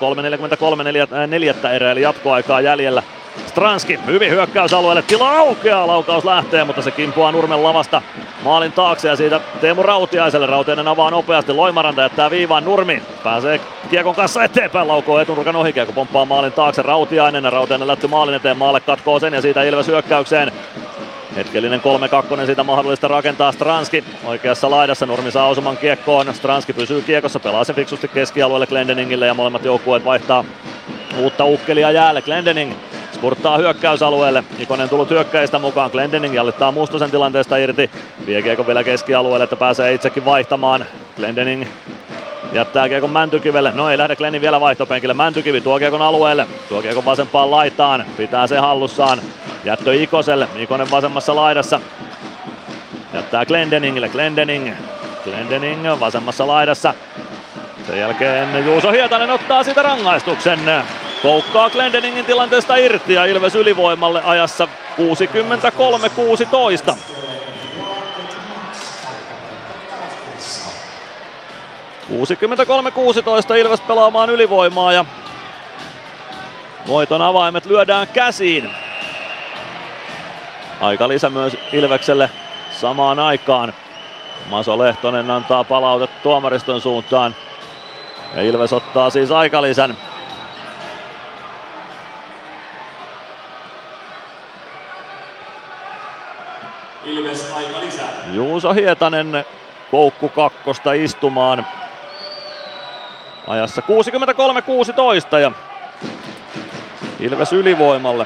3.43 0.77 0.83
neljättä, 0.83 1.27
neljättä 1.27 1.71
erää 1.71 1.91
eli 1.91 2.01
jatkoaikaa 2.01 2.61
jäljellä. 2.61 3.03
Stranski 3.47 3.99
hyvin 4.05 4.31
hyökkäysalueelle, 4.31 5.01
tila 5.01 5.37
aukeaa, 5.37 5.87
laukaus 5.87 6.25
lähtee, 6.25 6.63
mutta 6.63 6.81
se 6.81 6.91
kimpuaa 6.91 7.31
Nurmen 7.31 7.63
lavasta 7.63 8.01
maalin 8.43 8.71
taakse 8.71 9.07
ja 9.07 9.15
siitä 9.15 9.39
Teemu 9.61 9.83
Rautiaiselle. 9.83 10.45
Rautiainen 10.45 10.87
avaa 10.87 11.11
nopeasti, 11.11 11.53
Loimaranta 11.53 12.01
jättää 12.01 12.29
viivaan 12.29 12.65
Nurmi. 12.65 13.03
Pääsee 13.23 13.61
kiekon 13.89 14.15
kanssa 14.15 14.43
eteenpäin, 14.43 14.87
laukoo 14.87 15.19
etunurkan 15.19 15.55
ohi, 15.55 15.73
kiekko 15.73 15.93
pomppaa 15.93 16.25
maalin 16.25 16.51
taakse 16.51 16.81
Rautiainen. 16.81 17.43
ja 17.43 17.49
Rautiainen 17.49 17.87
lähti 17.87 18.07
maalin 18.07 18.35
eteen, 18.35 18.57
maalle 18.57 18.79
katkoo 18.79 19.19
sen 19.19 19.33
ja 19.33 19.41
siitä 19.41 19.63
Ilves 19.63 19.87
hyökkäykseen. 19.87 20.51
Hetkellinen 21.35 21.81
3-2 22.41 22.45
siitä 22.45 22.63
mahdollista 22.63 23.07
rakentaa 23.07 23.51
Stranski. 23.51 24.03
Oikeassa 24.25 24.71
laidassa 24.71 25.05
Nurmi 25.05 25.31
saa 25.31 25.47
osuman 25.47 25.77
kiekkoon. 25.77 26.33
Stranski 26.33 26.73
pysyy 26.73 27.01
kiekossa, 27.01 27.39
pelaa 27.39 27.63
sen 27.63 27.75
fiksusti 27.75 28.07
keskialueelle 28.07 28.67
Glendeningille 28.67 29.27
ja 29.27 29.33
molemmat 29.33 29.65
joukkueet 29.65 30.05
vaihtaa 30.05 30.45
uutta 31.19 31.45
ukkelia 31.45 31.91
jäälle. 31.91 32.21
Glendening 32.21 32.73
spurttaa 33.15 33.57
hyökkäysalueelle. 33.57 34.43
Ikonen 34.59 34.89
tullut 34.89 35.09
hyökkäistä 35.09 35.59
mukaan. 35.59 35.91
Glendening 35.91 36.35
jallittaa 36.35 36.71
Mustosen 36.71 37.11
tilanteesta 37.11 37.57
irti. 37.57 37.89
Vie 38.25 38.41
kiekko 38.41 38.67
vielä 38.67 38.83
keskialueelle, 38.83 39.43
että 39.43 39.55
pääsee 39.55 39.93
itsekin 39.93 40.25
vaihtamaan. 40.25 40.85
Glendening 41.15 41.65
jättää 42.53 42.89
kiekon 42.89 43.09
Mäntykivelle. 43.09 43.71
No 43.75 43.89
ei 43.89 43.97
lähde 43.97 44.15
Glennin 44.15 44.41
vielä 44.41 44.61
vaihtopenkille. 44.61 45.13
Mäntykivi 45.13 45.61
tuo 45.61 45.79
kiekon 45.79 46.01
alueelle. 46.01 46.47
Tuo 46.69 46.81
kiekon 46.81 47.05
vasempaan 47.05 47.51
laitaan. 47.51 48.05
Pitää 48.17 48.47
se 48.47 48.57
hallussaan. 48.57 49.21
Jättö 49.63 49.95
Ikoselle. 49.95 50.47
Ikonen 50.55 50.91
vasemmassa 50.91 51.35
laidassa. 51.35 51.79
Jättää 53.13 53.45
Glendeningille. 53.45 54.09
Glendening. 54.09 54.73
Glendening 55.23 55.99
vasemmassa 55.99 56.47
laidassa. 56.47 56.93
Sen 57.87 57.99
jälkeen 57.99 58.65
Juuso 58.65 58.91
Hietanen 58.91 59.31
ottaa 59.31 59.63
siitä 59.63 59.81
rangaistuksen. 59.81 60.59
Koukkaa 61.25 61.69
Glendeningin 61.69 62.25
tilanteesta 62.25 62.75
irti 62.75 63.13
ja 63.13 63.25
Ilves 63.25 63.55
ylivoimalle 63.55 64.21
ajassa 64.23 64.67
63-16. 66.91 66.95
...63-16 73.51 73.55
Ilves 73.57 73.81
pelaamaan 73.81 74.29
ylivoimaa 74.29 74.93
ja 74.93 75.05
voiton 76.87 77.21
avaimet 77.21 77.65
lyödään 77.65 78.07
käsiin. 78.07 78.69
Aika 80.81 81.07
lisä 81.07 81.29
myös 81.29 81.57
Ilvekselle 81.73 82.29
samaan 82.71 83.19
aikaan. 83.19 83.73
Maso 84.49 84.77
Lehtonen 84.77 85.31
antaa 85.31 85.63
palautet 85.63 86.23
tuomariston 86.23 86.81
suuntaan. 86.81 87.35
Ja 88.35 88.41
Ilves 88.41 88.73
ottaa 88.73 89.09
siis 89.09 89.31
aikalisän. 89.31 89.97
Ilves 97.05 97.51
aika 97.53 97.79
lisää. 97.79 98.09
Juuso 98.33 98.73
Hietanen 98.73 99.45
koukku 99.91 100.29
kakkosta 100.29 100.93
istumaan. 100.93 101.65
Ajassa 103.47 103.81
63-16 105.35 105.39
ja 105.39 105.51
Ilves 107.19 107.53
ylivoimalle. 107.53 108.25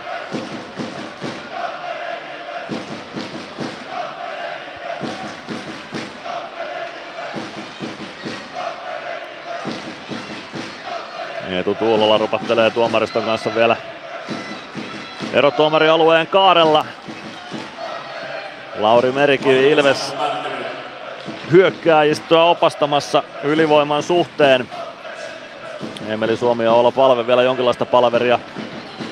Eetu 11.50 11.76
Tuulola 11.76 12.18
rupattelee 12.18 12.72
tuomariston 12.72 13.24
kanssa 13.24 13.56
vielä 13.56 13.76
erotuomarialueen 15.34 16.28
kaarella. 16.28 16.86
Lauri 18.80 19.12
Merikivi 19.12 19.72
Ilves 19.72 20.14
hyökkääjistöä 21.52 22.44
opastamassa 22.44 23.24
ylivoiman 23.44 24.04
suhteen. 24.04 24.70
Emeli 26.08 26.38
Suomi 26.38 26.64
ja 26.64 26.74
Olo 26.74 26.92
Palve 26.92 27.28
vielä 27.28 27.44
jonkinlaista 27.44 27.86
palveria 27.86 28.40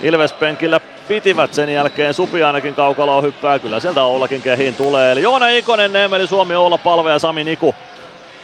Ilves-penkillä 0.03 0.79
pitivät 1.07 1.53
sen 1.53 1.69
jälkeen. 1.69 2.13
Supi 2.13 2.43
ainakin 2.43 2.75
kaukaloa 2.75 3.21
hyppää, 3.21 3.59
kyllä 3.59 3.79
sieltä 3.79 4.03
Oulakin 4.03 4.41
kehiin 4.41 4.75
tulee. 4.75 5.11
Eli 5.11 5.21
Joona 5.21 5.47
Ikonen, 5.47 5.95
Emeli 5.95 6.27
Suomi, 6.27 6.55
Oula 6.55 6.77
Palve 6.77 7.11
ja 7.11 7.19
Sami 7.19 7.43
Niku 7.43 7.75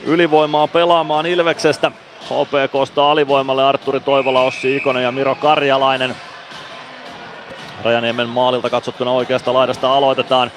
ylivoimaa 0.05 0.67
pelaamaan 0.67 1.25
Ilveksestä. 1.25 1.91
HPKsta 2.23 3.11
alivoimalle 3.11 3.63
Arturi 3.63 3.99
Toivola, 3.99 4.41
Ossi 4.41 4.75
Ikonen 4.75 5.03
ja 5.03 5.11
Miro 5.11 5.35
Karjalainen. 5.35 6.15
Rajaniemen 7.83 8.29
maalilta 8.29 8.69
katsottuna 8.69 9.11
oikeasta 9.11 9.53
laidasta 9.53 9.93
aloitetaan. 9.93 10.51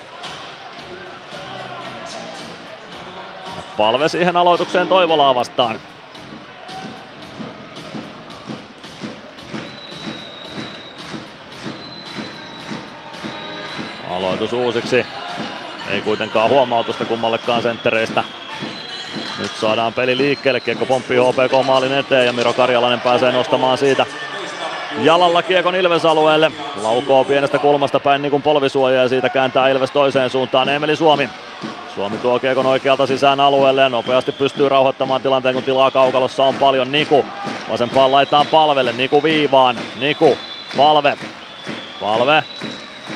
Palve 3.76 4.08
siihen 4.08 4.36
aloitukseen 4.36 4.88
Toivolaa 4.88 5.34
vastaan. 5.34 5.80
Aloitus 14.10 14.52
uusiksi. 14.52 15.06
Ei 15.90 16.00
kuitenkaan 16.00 16.50
huomautusta 16.50 17.05
kummallekaan 17.05 17.62
senttereistä. 17.62 18.24
Nyt 19.38 19.50
saadaan 19.60 19.92
peli 19.92 20.16
liikkeelle, 20.16 20.60
kiekko 20.60 20.86
pomppii 20.86 21.18
HPK 21.18 21.66
maalin 21.66 21.92
eteen 21.92 22.26
ja 22.26 22.32
Miro 22.32 22.52
Karjalainen 22.52 23.00
pääsee 23.00 23.32
nostamaan 23.32 23.78
siitä 23.78 24.06
jalalla 24.99 25.42
kiekon 25.42 25.75
Ilves 25.75 26.05
alueelle. 26.05 26.52
Laukoo 26.83 27.25
pienestä 27.25 27.58
kulmasta 27.58 28.00
päin 28.00 28.23
niin 28.23 28.31
kuin 28.31 28.42
polvisuoja 28.42 29.02
ja 29.02 29.08
siitä 29.08 29.28
kääntää 29.28 29.68
Ilves 29.68 29.91
toiseen 29.91 30.31
suuntaan. 30.31 30.68
Emeli 30.68 30.97
Suomi. 30.97 31.28
Suomi 31.94 32.18
tuo 32.18 32.39
kiekon 32.39 32.66
oikealta 32.66 33.07
sisään 33.07 33.41
alueelle 33.41 33.83
ja 33.83 33.89
nopeasti 33.89 34.33
pystyy 34.33 34.68
rauhoittamaan 34.68 35.23
tilanteen, 35.23 35.55
kun 35.55 35.65
tilaa 35.65 35.91
kaukalossa 35.91 36.44
on 36.44 36.55
paljon. 36.55 36.92
Niku 36.92 37.25
vasempaan 37.70 38.12
laitaan 38.12 38.47
palvelle. 38.47 38.92
Niku 38.92 39.23
viivaan. 39.23 39.76
Niku. 40.00 40.39
Palve. 40.76 41.18
Palve. 42.00 42.44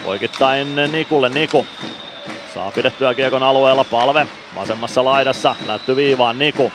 Poikittain 0.04 0.74
Nikulle. 0.92 1.28
Niku. 1.28 1.66
Saa 2.54 2.70
pidettyä 2.70 3.14
kiekon 3.14 3.42
alueella. 3.42 3.84
Palve. 3.84 4.26
Vasemmassa 4.56 5.04
laidassa. 5.04 5.56
Lätty 5.66 5.96
viivaan. 5.96 6.38
Niku. 6.38 6.72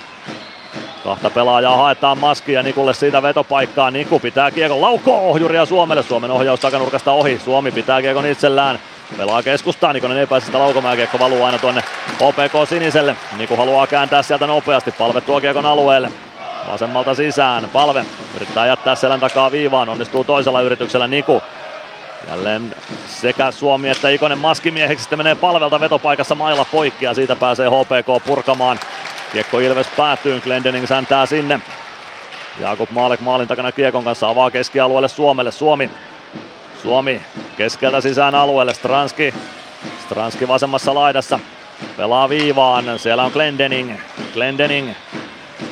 Kahta 1.06 1.30
pelaajaa 1.30 1.78
haetaan 1.78 2.18
maskia 2.18 2.64
Nikulle 2.64 2.94
siitä 2.94 3.22
vetopaikkaa. 3.22 3.92
Niku 3.92 4.20
pitää 4.20 4.52
kiekon 4.52 4.82
laukoo 4.82 5.30
ohjuria 5.30 5.66
Suomelle. 5.66 6.04
Suomen 6.04 6.32
ohjaus 6.32 6.60
takanurkasta 6.60 7.12
ohi. 7.12 7.40
Suomi 7.40 7.72
pitää 7.72 8.02
kiekon 8.02 8.26
itsellään. 8.26 8.80
Pelaa 9.18 9.44
keskustaa, 9.44 9.94
Nikonen 9.94 10.18
ei 10.18 10.28
pääse 10.28 10.46
sitä 10.46 10.60
laukomaan, 10.60 10.98
kiekko 10.98 11.20
valuu 11.20 11.44
aina 11.44 11.58
tuonne 11.58 11.84
OPK 12.20 12.70
siniselle. 12.70 13.16
Niku 13.38 13.56
haluaa 13.56 13.88
kääntää 13.88 14.22
sieltä 14.22 14.48
nopeasti, 14.48 14.92
palve 14.92 15.22
tuo 15.22 15.42
kiekon 15.42 15.66
alueelle. 15.66 16.12
Vasemmalta 16.72 17.16
sisään, 17.16 17.70
palve 17.74 18.06
yrittää 18.36 18.68
jättää 18.68 18.96
selän 18.96 19.20
takaa 19.20 19.52
viivaan, 19.52 19.90
onnistuu 19.90 20.24
toisella 20.24 20.62
yrityksellä 20.62 21.08
Niku. 21.08 21.42
Jälleen 22.30 22.76
sekä 23.08 23.52
Suomi 23.52 23.90
että 23.90 24.10
Ikonen 24.10 24.38
maskimieheksi 24.38 25.04
sitten 25.04 25.20
menee 25.20 25.36
palvelta 25.36 25.80
vetopaikassa 25.80 26.36
mailla 26.36 26.66
poikki 26.66 27.06
ja 27.06 27.14
siitä 27.14 27.36
pääsee 27.36 27.70
HPK 27.70 28.26
purkamaan. 28.26 28.80
Kiekko 29.36 29.60
Ilves 29.60 29.88
päätyy, 29.98 30.42
Glendening 30.42 30.88
säntää 30.88 31.26
sinne. 31.26 31.60
Jakub 32.60 32.90
Maalek 32.92 33.20
maalin 33.20 33.48
takana 33.48 33.72
kiekon 33.72 34.04
kanssa 34.04 34.30
avaa 34.30 34.52
keskialueelle 34.52 35.08
Suomelle. 35.08 35.52
Suomi 35.52 35.90
Suomi 36.82 37.22
keskeltä 37.58 38.02
sisään 38.02 38.36
alueelle. 38.36 38.74
Stranski. 38.74 39.34
Stranski 40.04 40.48
vasemmassa 40.48 40.96
laidassa. 40.96 41.40
Pelaa 41.98 42.30
viivaan. 42.30 43.00
Siellä 43.00 43.24
on 43.24 43.32
Glendening. 43.32 44.00
Glendening 44.34 44.92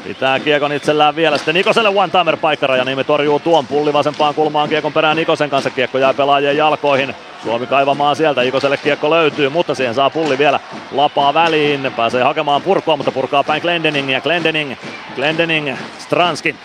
Pitää 0.03 0.39
kiekon 0.39 0.71
itsellään 0.71 1.15
vielä. 1.15 1.37
Sitten 1.37 1.55
Nikoselle 1.55 1.89
one-timer 1.89 2.37
paikkaraja. 2.37 2.85
Nimi 2.85 3.03
torjuu 3.03 3.39
tuon 3.39 3.67
pulli 3.67 3.93
vasempaan 3.93 4.35
kulmaan 4.35 4.69
kiekon 4.69 4.93
perään 4.93 5.17
Nikosen 5.17 5.49
kanssa. 5.49 5.69
Kiekko 5.69 5.97
jää 5.97 6.13
pelaajien 6.13 6.57
jalkoihin. 6.57 7.15
Suomi 7.43 7.67
kaivamaan 7.67 8.15
sieltä. 8.15 8.41
Ikoselle 8.41 8.77
kiekko 8.77 9.09
löytyy, 9.09 9.49
mutta 9.49 9.75
siihen 9.75 9.95
saa 9.95 10.09
pulli 10.09 10.37
vielä 10.37 10.59
lapaa 10.91 11.33
väliin. 11.33 11.91
Pääsee 11.95 12.23
hakemaan 12.23 12.61
purkua, 12.61 12.97
mutta 12.97 13.11
purkaa 13.11 13.43
päin 13.43 13.61
Glendening 13.61 14.11
ja 14.11 14.21
Glendening. 14.21 14.75
Glendening, 15.15 15.75
Stranski 15.99 16.55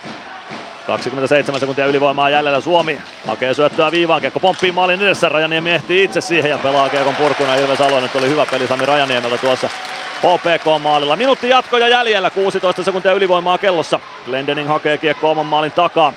27 0.89 1.59
sekuntia 1.59 1.85
ylivoimaa 1.85 2.29
jäljellä 2.29 2.61
Suomi 2.61 3.01
hakee 3.27 3.53
syöttöä 3.53 3.91
viivaan, 3.91 4.21
Kiekko 4.21 4.39
pomppii 4.39 4.71
maalin 4.71 5.01
edessä, 5.01 5.29
Rajaniemi 5.29 5.71
ehtii 5.71 6.03
itse 6.03 6.21
siihen 6.21 6.51
ja 6.51 6.57
pelaa 6.57 6.89
Kiekon 6.89 7.15
purkuna 7.15 7.55
Ilves 7.55 7.81
Aloinen. 7.81 8.03
Nyt 8.03 8.15
oli 8.15 8.29
hyvä 8.29 8.45
peli 8.51 8.67
Sami 8.67 8.85
Rajaniemeltä 8.85 9.37
tuossa 9.37 9.69
HPK-maalilla. 10.19 11.15
Minuutti 11.15 11.49
jatkoja 11.49 11.87
jäljellä, 11.87 12.29
16 12.29 12.83
sekuntia 12.83 13.13
ylivoimaa 13.13 13.57
kellossa. 13.57 13.99
Glendening 14.25 14.67
hakee 14.67 14.97
Kiekko 14.97 15.31
oman 15.31 15.45
maalin 15.45 15.71
takaa. 15.71 16.13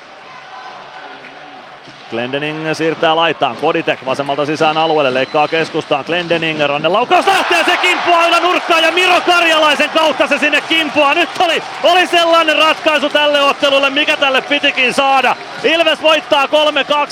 Glendening 2.12 2.74
siirtää 2.74 3.16
laitaan. 3.16 3.56
Koditek 3.56 4.06
vasemmalta 4.06 4.46
sisään 4.46 4.78
alueelle, 4.78 5.14
leikkaa 5.14 5.48
keskustaan. 5.48 6.04
Glendening, 6.04 6.60
laukaus 6.86 7.26
lähtee, 7.26 7.64
se 7.64 7.76
kimpuaa 7.76 8.20
aina 8.20 8.40
nurkkaan 8.40 8.82
ja 8.82 8.92
Miro 8.92 9.20
Karjalaisen 9.26 9.90
kautta 9.90 10.26
se 10.26 10.38
sinne 10.38 10.60
kimpuaa. 10.60 11.14
Nyt 11.14 11.28
oli, 11.38 11.62
oli 11.82 12.06
sellainen 12.06 12.56
ratkaisu 12.56 13.08
tälle 13.08 13.40
ottelulle, 13.40 13.90
mikä 13.90 14.16
tälle 14.16 14.42
pitikin 14.42 14.94
saada. 14.94 15.36
Ilves 15.64 16.02
voittaa 16.02 16.46
3-2. 16.46 16.48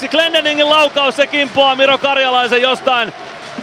Glendeningin 0.09 0.71
laukaus, 0.71 1.17
se 1.17 1.27
kimpuaa 1.27 1.77
Miro 1.77 1.99
Karjalaisen 1.99 2.63
jostain 2.63 3.13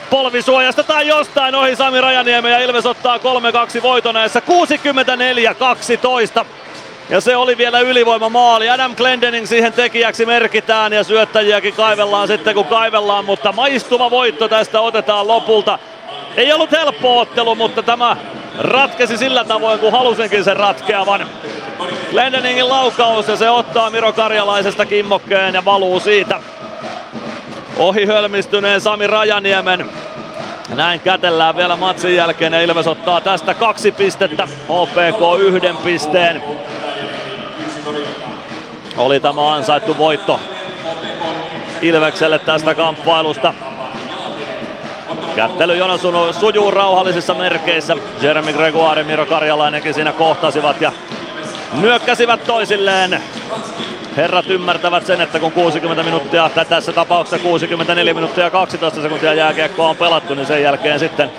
polvisuojasta 0.10 0.84
tai 0.84 1.08
jostain 1.08 1.56
ohi 1.56 1.76
Sami 1.76 2.02
Rajaniemen 2.02 2.52
ja 2.52 2.60
Ilves 2.60 2.86
ottaa 2.86 3.18
3-2 3.18 3.22
voitoneessa 3.82 4.42
64-12. 6.42 6.46
Ja 7.10 7.22
se 7.22 7.36
oli 7.36 7.58
vielä 7.58 7.80
ylivoimamaali. 7.80 8.70
Adam 8.70 8.96
Glendening 8.96 9.48
siihen 9.48 9.74
tekijäksi 9.74 10.26
merkitään 10.26 10.94
ja 10.94 11.04
syöttäjiäkin 11.04 11.74
kaivellaan 11.74 12.28
sitten 12.28 12.56
kun 12.56 12.66
kaivellaan, 12.66 13.26
mutta 13.26 13.52
maistuva 13.52 14.12
voitto 14.12 14.48
tästä 14.48 14.82
otetaan 14.82 15.28
lopulta. 15.28 15.80
Ei 16.38 16.54
ollut 16.54 16.72
helppo 16.72 17.20
ottelu, 17.20 17.56
mutta 17.56 17.84
tämä 17.84 18.18
ratkesi 18.58 19.18
sillä 19.18 19.44
tavoin, 19.44 19.80
kun 19.80 19.92
halusinkin 19.92 20.44
sen 20.44 20.58
ratkeavan. 20.58 21.28
Glendeningin 22.12 22.70
laukaus 22.70 23.28
ja 23.28 23.36
se 23.36 23.50
ottaa 23.50 23.90
Miro 23.90 24.14
Karjalaisesta 24.14 24.86
kimmokkeen 24.86 25.54
ja 25.54 25.66
valuu 25.66 26.00
siitä 26.00 26.40
ohi 27.78 28.06
hölmistyneen 28.06 28.82
Sami 28.82 29.08
Rajaniemen. 29.08 29.90
Näin 30.76 31.00
kätellään 31.00 31.58
vielä 31.58 31.76
matsin 31.76 32.16
jälkeen 32.16 32.54
ja 32.54 32.62
Ilves 32.62 32.88
ottaa 32.88 33.22
tästä 33.22 33.54
kaksi 33.54 33.92
pistettä, 33.92 34.48
OPK 34.70 35.40
yhden 35.40 35.78
pisteen. 35.78 36.44
Oli 38.98 39.20
tämä 39.20 39.54
ansaittu 39.54 39.98
voitto 39.98 40.40
Ilvekselle 41.82 42.40
tästä 42.40 42.76
kamppailusta. 42.76 43.54
Kättely 45.36 45.76
Jonas 45.76 46.02
sujuu 46.40 46.72
rauhallisissa 46.72 47.34
merkeissä. 47.34 47.96
Jeremy 48.22 48.54
Gregoire 48.54 49.02
ja 49.02 49.08
Miro 49.08 49.26
Karjalainenkin 49.26 49.94
siinä 49.94 50.12
kohtasivat 50.12 50.82
ja 50.82 50.92
nyökkäsivät 51.82 52.44
toisilleen. 52.44 53.22
Herrat 54.18 54.50
ymmärtävät 54.50 55.06
sen, 55.06 55.22
että 55.22 55.40
kun 55.40 55.52
60 55.52 56.04
minuuttia, 56.04 56.50
tai 56.56 56.66
tässä 56.66 56.94
tapauksessa 56.94 57.40
64 57.44 58.14
minuuttia 58.14 58.44
ja 58.44 58.50
12 58.50 59.02
sekuntia 59.02 59.34
jääkiekkoa 59.34 59.90
on 59.90 59.96
pelattu, 59.96 60.36
niin 60.36 60.46
sen 60.46 60.64
jälkeen 60.64 61.00
sitten 61.00 61.32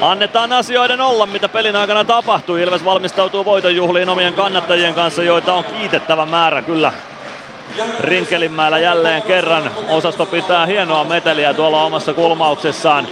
Annetaan 0.00 0.52
asioiden 0.52 1.00
olla, 1.00 1.26
mitä 1.26 1.48
pelin 1.48 1.76
aikana 1.76 2.04
tapahtuu. 2.04 2.56
Ilves 2.56 2.84
valmistautuu 2.84 3.44
voitonjuhliin 3.44 4.08
omien 4.08 4.34
kannattajien 4.34 4.94
kanssa, 4.94 5.22
joita 5.22 5.54
on 5.54 5.64
kiitettävä 5.64 6.26
määrä 6.26 6.62
kyllä. 6.62 6.92
Rinkelinmäellä 8.00 8.78
jälleen 8.78 9.22
kerran. 9.22 9.70
Osasto 9.88 10.26
pitää 10.26 10.66
hienoa 10.66 11.04
meteliä 11.04 11.54
tuolla 11.54 11.82
omassa 11.82 12.14
kulmauksessaan. 12.14 13.08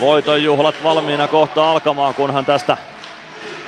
Voitonjuhlat 0.00 0.74
valmiina 0.84 1.28
kohta 1.28 1.70
alkamaan, 1.70 2.14
kunhan 2.14 2.44
tästä 2.44 2.76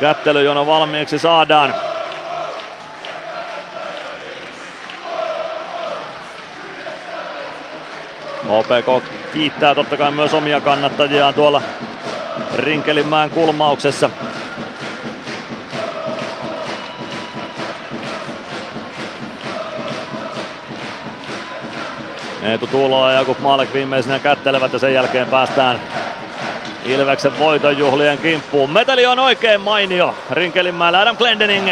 kättelyjono 0.01 0.67
valmiiksi 0.67 1.19
saadaan. 1.19 1.75
OPK 8.49 9.05
kiittää 9.33 9.75
totta 9.75 9.97
kai 9.97 10.10
myös 10.10 10.35
omia 10.35 10.60
kannattajiaan 10.60 11.35
tuolla 11.35 11.62
Rinkelinmäen 12.57 13.31
kulmauksessa. 13.31 14.10
Eetu 22.43 22.67
Tuulola 22.67 23.12
ja 23.12 23.19
Jakub 23.19 23.39
Maalek 23.39 23.75
viimeisenä 23.75 24.19
kättelevät 24.19 24.73
ja 24.73 24.78
sen 24.78 24.94
jälkeen 24.94 25.27
päästään 25.27 25.81
Ilveksen 26.85 27.39
voitonjuhlien 27.39 28.19
kimppuun. 28.19 28.70
Meteli 28.70 29.07
on 29.07 29.19
oikein 29.19 29.60
mainio. 29.60 30.15
Rinkelinmäellä 30.31 31.01
Adam 31.01 31.17
Glendening 31.17 31.69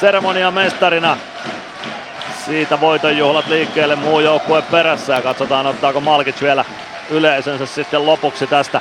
seremonian 0.00 0.54
mestarina 0.54 1.16
siitä 2.44 2.80
voitonjuhlat 2.80 3.46
liikkeelle 3.46 3.96
muu 3.96 4.20
joukkue 4.20 4.62
perässä 4.62 5.12
ja 5.12 5.22
katsotaan 5.22 5.66
ottaako 5.66 6.00
Malkic 6.00 6.42
vielä 6.42 6.64
yleisönsä 7.10 7.66
sitten 7.66 8.06
lopuksi 8.06 8.46
tästä. 8.46 8.80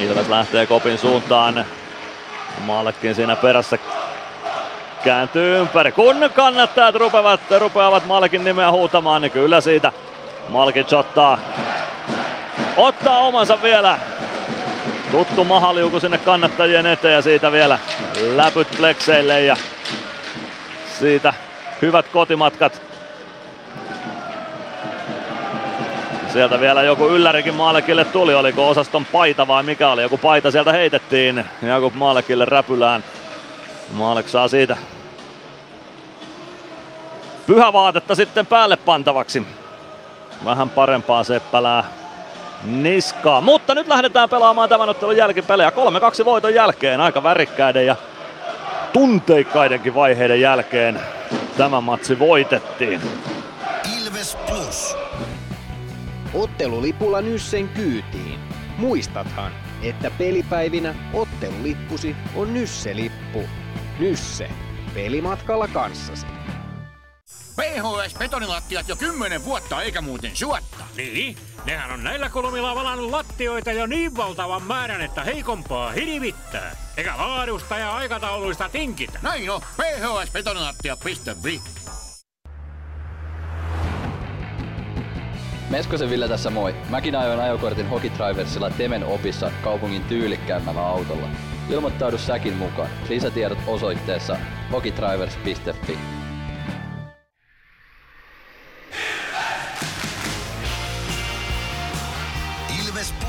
Ilves 0.00 0.28
lähtee 0.28 0.66
kopin 0.66 0.98
suuntaan. 0.98 1.64
Malkin 2.60 3.14
siinä 3.14 3.36
perässä 3.36 3.78
kääntyy 5.04 5.58
ympäri. 5.58 5.92
Kun 5.92 6.30
kannattajat 6.34 6.94
rupeavat, 6.94 7.40
rupeavat 7.58 8.06
Malkin 8.06 8.44
nimeä 8.44 8.70
huutamaan, 8.70 9.22
niin 9.22 9.32
kyllä 9.32 9.60
siitä 9.60 9.92
Malkic 10.48 10.92
ottaa, 10.92 11.38
ottaa 12.76 13.18
omansa 13.18 13.62
vielä 13.62 13.98
Tuttu 15.14 15.44
mahaliuku 15.44 16.00
sinne 16.00 16.18
kannattajien 16.18 16.86
eteen 16.86 17.14
ja 17.14 17.22
siitä 17.22 17.52
vielä 17.52 17.78
läpyt 18.34 18.76
flexeille 18.76 19.40
ja 19.40 19.56
siitä 20.98 21.34
hyvät 21.82 22.08
kotimatkat. 22.08 22.82
Sieltä 26.32 26.60
vielä 26.60 26.82
joku 26.82 27.08
yllärikin 27.08 27.54
Maalekille 27.54 28.04
tuli, 28.04 28.34
oliko 28.34 28.68
osaston 28.68 29.04
paita 29.04 29.46
vai 29.46 29.62
mikä 29.62 29.88
oli, 29.88 30.02
joku 30.02 30.18
paita 30.18 30.50
sieltä 30.50 30.72
heitettiin 30.72 31.44
Jakub 31.62 31.94
Maalekille 31.94 32.44
räpylään. 32.44 33.04
Maalek 33.92 34.28
saa 34.28 34.48
siitä 34.48 34.76
pyhävaatetta 37.46 38.14
sitten 38.14 38.46
päälle 38.46 38.76
pantavaksi. 38.76 39.46
Vähän 40.44 40.70
parempaa 40.70 41.24
Seppälää 41.24 41.84
niskaa. 42.64 43.40
Mutta 43.40 43.74
nyt 43.74 43.88
lähdetään 43.88 44.28
pelaamaan 44.28 44.68
tämän 44.68 44.88
ottelun 44.88 45.16
jälkipelejä 45.16 45.70
3-2 45.70 46.24
voiton 46.24 46.54
jälkeen. 46.54 47.00
Aika 47.00 47.22
värikkäiden 47.22 47.86
ja 47.86 47.96
tunteikkaidenkin 48.92 49.94
vaiheiden 49.94 50.40
jälkeen 50.40 51.00
tämä 51.56 51.80
matsi 51.80 52.18
voitettiin. 52.18 53.00
Ilves 53.98 54.38
Plus. 54.48 54.96
Ottelulipulla 56.34 57.20
Nyssen 57.20 57.68
kyytiin. 57.68 58.38
Muistathan, 58.78 59.52
että 59.82 60.10
pelipäivinä 60.10 60.94
ottelulippusi 61.12 62.16
on 62.34 62.54
Nysse-lippu. 62.54 63.48
Nysse. 63.98 64.48
Pelimatkalla 64.94 65.68
kanssasi. 65.68 66.26
PHS 67.56 68.14
betonilattiat 68.18 68.88
jo 68.88 68.96
kymmenen 68.96 69.44
vuotta 69.44 69.82
eikä 69.82 70.00
muuten 70.00 70.30
suotta. 70.36 70.84
Niin, 70.96 71.36
nehän 71.64 71.92
on 71.92 72.04
näillä 72.04 72.28
kolmilla 72.28 72.74
valannut 72.74 73.10
lattioita 73.10 73.72
jo 73.72 73.86
niin 73.86 74.16
valtavan 74.16 74.62
määrän, 74.62 75.00
että 75.00 75.24
heikompaa 75.24 75.92
hirvittää. 75.92 76.76
Eikä 76.96 77.16
laadusta 77.16 77.78
ja 77.78 77.96
aikatauluista 77.96 78.68
tinkitä. 78.68 79.18
Näin 79.22 79.50
on, 79.50 79.60
phsbetonilattia.fi. 79.60 81.60
Meskosen 85.70 86.10
Ville 86.10 86.28
tässä 86.28 86.50
moi. 86.50 86.74
Mäkin 86.88 87.16
ajoin 87.16 87.40
ajokortin 87.40 87.88
Hokitriversilla 87.88 88.70
Temen 88.70 89.04
opissa 89.04 89.50
kaupungin 89.62 90.04
tyylikkäämmällä 90.04 90.86
autolla. 90.86 91.28
Ilmoittaudu 91.70 92.18
säkin 92.18 92.54
mukaan. 92.54 92.88
Lisätiedot 93.08 93.58
osoitteessa 93.66 94.36
hokitrivers.fi. 94.72 96.23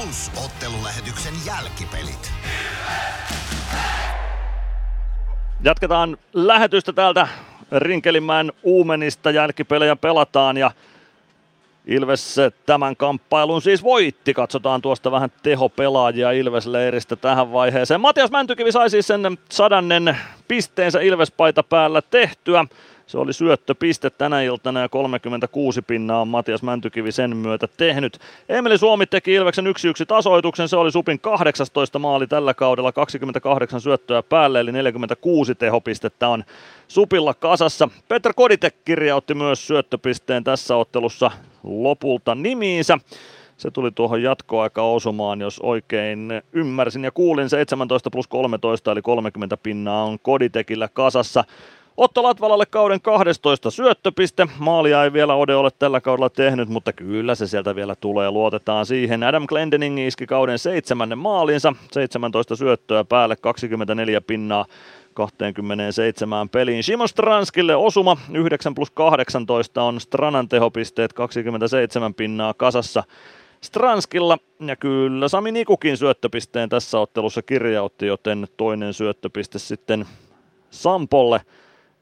Plus 0.06 0.32
ottelulähetyksen 0.45 1.34
jälkipelit. 1.45 2.32
Jatketaan 5.64 6.17
lähetystä 6.34 6.93
täältä 6.93 7.27
Rinkelinmäen 7.72 8.51
Uumenista. 8.64 9.32
Jälkipelejä 9.32 9.95
pelataan 9.95 10.58
ja 10.58 10.72
Ilves 11.85 12.35
tämän 12.66 12.95
kamppailun 12.95 13.61
siis 13.61 13.84
voitti. 13.84 14.34
Katsotaan 14.34 14.82
tuosta 14.82 15.11
vähän 15.11 15.32
tehopelaajia 15.43 16.32
Ilves-leiristä 16.32 17.16
tähän 17.16 17.51
vaiheeseen. 17.51 18.01
Matias 18.01 18.32
Mäntykivi 18.32 18.72
sai 18.72 18.90
siis 18.90 19.08
sen 19.08 19.38
sadannen 19.50 20.17
pisteensä 20.48 21.00
Ilves-paita 21.00 21.64
päällä 21.64 22.01
tehtyä. 22.01 22.66
Se 23.08 23.17
oli 23.17 23.34
syöttöpiste 23.34 24.09
tänä 24.09 24.42
iltana 24.42 24.82
ja 24.82 24.90
36 24.90 25.82
pinnaa 25.82 26.22
on 26.22 26.27
Matias 26.27 26.64
Mäntykivi 26.64 27.11
sen 27.11 27.38
myötä 27.38 27.67
tehnyt. 27.77 28.19
Emeli 28.50 28.77
Suomi 28.77 29.06
teki 29.06 29.34
Ilveksen 29.34 29.66
1-1 29.66 29.69
tasoituksen. 30.08 30.69
Se 30.69 30.77
oli 30.77 30.92
Supin 30.92 31.19
18 31.19 32.00
maali 32.00 32.27
tällä 32.27 32.53
kaudella, 32.53 32.92
28 32.92 33.82
syöttöä 33.82 34.24
päälle 34.24 34.59
eli 34.59 34.72
46 34.72 35.56
tehopistettä 35.56 36.27
on 36.27 36.43
Supilla 36.88 37.34
kasassa. 37.34 37.90
Peter 38.08 38.34
Koditek 38.34 38.75
kirjautti 38.85 39.34
myös 39.34 39.67
syöttöpisteen 39.67 40.43
tässä 40.43 40.75
ottelussa 40.75 41.32
lopulta 41.64 42.35
nimiinsä. 42.35 42.98
Se 43.58 43.72
tuli 43.72 43.92
tuohon 43.92 44.24
jatkoaika 44.24 44.82
osumaan, 44.82 45.42
jos 45.42 45.59
oikein 45.59 46.42
ymmärsin 46.53 47.03
ja 47.03 47.11
kuulin. 47.11 47.50
17 47.50 48.11
plus 48.11 48.27
13 48.27 48.92
eli 48.92 49.01
30 49.01 49.58
pinnaa 49.58 50.03
on 50.03 50.19
Koditekillä 50.22 50.90
kasassa. 50.93 51.43
Otto 51.98 52.24
Latvalalle 52.24 52.65
kauden 52.65 53.01
12 53.01 53.72
syöttöpiste. 53.72 54.48
Maalia 54.59 55.03
ei 55.03 55.14
vielä 55.14 55.35
Ode 55.35 55.56
ole 55.56 55.69
tällä 55.80 56.01
kaudella 56.01 56.30
tehnyt, 56.30 56.69
mutta 56.69 56.93
kyllä 56.93 57.35
se 57.35 57.48
sieltä 57.48 57.75
vielä 57.75 57.95
tulee. 57.95 58.32
Luotetaan 58.32 58.85
siihen. 58.85 59.24
Adam 59.24 59.45
Glendening 59.48 60.07
iski 60.07 60.27
kauden 60.27 60.59
seitsemännen 60.59 61.17
maalinsa. 61.17 61.74
17 61.91 62.56
syöttöä 62.56 63.03
päälle, 63.03 63.35
24 63.35 64.22
pinnaa 64.22 64.65
27 65.14 66.49
peliin. 66.49 66.83
Shimo 66.83 67.07
Stranskille 67.07 67.75
osuma 67.75 68.17
9 68.33 68.75
plus 68.75 68.91
18 68.91 69.83
on 69.83 70.01
Stranan 70.01 70.49
tehopisteet 70.49 71.14
27 71.14 72.14
pinnaa 72.14 72.53
kasassa. 72.53 73.03
Stranskilla 73.61 74.38
ja 74.59 74.75
kyllä 74.75 75.27
Sami 75.27 75.51
Nikukin 75.51 75.98
syöttöpisteen 75.98 76.69
tässä 76.69 76.99
ottelussa 76.99 77.41
kirjautti, 77.41 78.07
joten 78.07 78.48
toinen 78.57 78.93
syöttöpiste 78.93 79.59
sitten 79.59 80.06
Sampolle. 80.69 81.41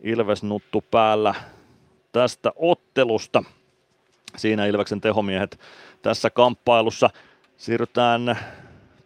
Ilves 0.03 0.43
nuttu 0.43 0.83
päällä 0.91 1.35
tästä 2.11 2.51
ottelusta. 2.55 3.43
Siinä 4.37 4.65
Ilveksen 4.65 5.01
tehomiehet 5.01 5.59
tässä 6.01 6.29
kamppailussa. 6.29 7.09
Siirrytään 7.57 8.37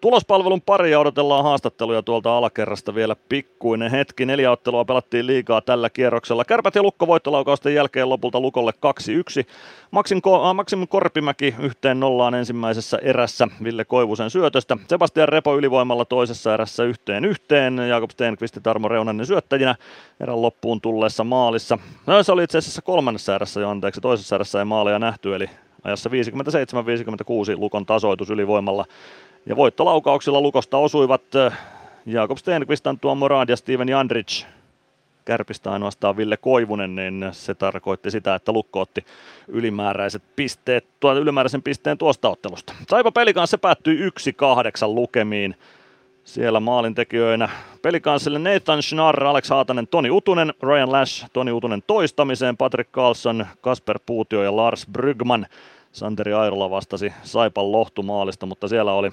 tulospalvelun 0.01 0.61
pari 0.61 0.91
ja 0.91 0.99
odotellaan 0.99 1.43
haastatteluja 1.43 2.03
tuolta 2.03 2.37
alakerrasta 2.37 2.95
vielä 2.95 3.15
pikkuinen 3.29 3.91
hetki. 3.91 4.25
Neljä 4.25 4.51
ottelua 4.51 4.85
pelattiin 4.85 5.27
liikaa 5.27 5.61
tällä 5.61 5.89
kierroksella. 5.89 6.45
Kärpät 6.45 6.75
ja 6.75 6.83
Lukko 6.83 7.07
voittolaukausten 7.07 7.75
jälkeen 7.75 8.09
lopulta 8.09 8.39
Lukolle 8.39 8.71
2-1. 8.71 9.47
Maksim, 9.91 10.17
Ko- 10.17 10.47
äh, 10.47 10.55
Maksim 10.55 10.87
Korpimäki 10.87 11.55
yhteen 11.59 11.99
nollaan 11.99 12.35
ensimmäisessä 12.35 12.99
erässä 13.01 13.47
Ville 13.63 13.85
Koivusen 13.85 14.29
syötöstä. 14.29 14.77
Sebastian 14.87 15.29
Repo 15.29 15.57
ylivoimalla 15.57 16.05
toisessa 16.05 16.53
erässä 16.53 16.83
yhteen 16.83 17.25
yhteen. 17.25 17.77
Jakob 17.77 18.09
Stenqvist 18.09 18.55
ja 18.55 18.61
Tarmo 18.61 18.87
Reunanen 18.87 19.25
syöttäjinä 19.25 19.75
erän 20.19 20.41
loppuun 20.41 20.81
tulleessa 20.81 21.23
maalissa. 21.23 21.77
No, 22.05 22.23
se 22.23 22.31
oli 22.31 22.43
itse 22.43 22.57
asiassa 22.57 22.81
kolmannessa 22.81 23.35
erässä 23.35 23.61
jo 23.61 23.69
anteeksi. 23.69 24.01
Toisessa 24.01 24.35
erässä 24.35 24.59
ei 24.59 24.65
maaleja 24.65 24.99
nähty 24.99 25.35
eli 25.35 25.49
ajassa 25.83 26.09
57-56 26.09 26.13
Lukon 27.57 27.85
tasoitus 27.85 28.29
ylivoimalla. 28.29 28.85
Ja 29.47 29.55
voittolaukauksilla 29.55 30.41
Lukosta 30.41 30.77
osuivat 30.77 31.35
äh, 31.35 31.59
Jakob 32.05 32.37
Stenqvist, 32.37 32.87
Antuan 32.87 33.17
Morad 33.17 33.49
ja 33.49 33.55
Steven 33.55 33.89
Jandrich. 33.89 34.45
Kärpistä 35.25 35.71
ainoastaan 35.71 36.17
Ville 36.17 36.37
Koivunen, 36.37 36.95
niin 36.95 37.25
se 37.31 37.55
tarkoitti 37.55 38.11
sitä, 38.11 38.35
että 38.35 38.51
Lukko 38.51 38.81
otti 38.81 39.05
ylimääräiset 39.47 40.23
pisteet, 40.35 40.85
tuo, 40.99 41.15
ylimääräisen 41.15 41.61
pisteen 41.61 41.97
tuosta 41.97 42.29
ottelusta. 42.29 42.73
Saipa 42.89 43.11
pelikaan 43.11 43.47
se 43.47 43.57
päättyi 43.57 44.09
1-8 44.09 44.09
lukemiin. 44.87 45.55
Siellä 46.23 46.59
maalintekijöinä 46.59 47.49
pelikanssille 47.81 48.39
Nathan 48.39 48.83
Schnarr, 48.83 49.23
Alex 49.23 49.49
Haatanen, 49.49 49.87
Toni 49.87 50.09
Utunen, 50.09 50.53
Ryan 50.61 50.91
Lash, 50.91 51.25
Toni 51.33 51.51
Utunen 51.51 51.83
toistamiseen, 51.87 52.57
Patrick 52.57 52.91
Carlson, 52.91 53.45
Kasper 53.61 53.99
Puutio 54.05 54.43
ja 54.43 54.55
Lars 54.55 54.87
Brygman. 54.91 55.45
Santeri 55.91 56.33
Airola 56.33 56.69
vastasi 56.69 57.13
Saipan 57.23 57.71
lohtumaalista, 57.71 58.45
mutta 58.45 58.67
siellä 58.67 58.93
oli 58.93 59.11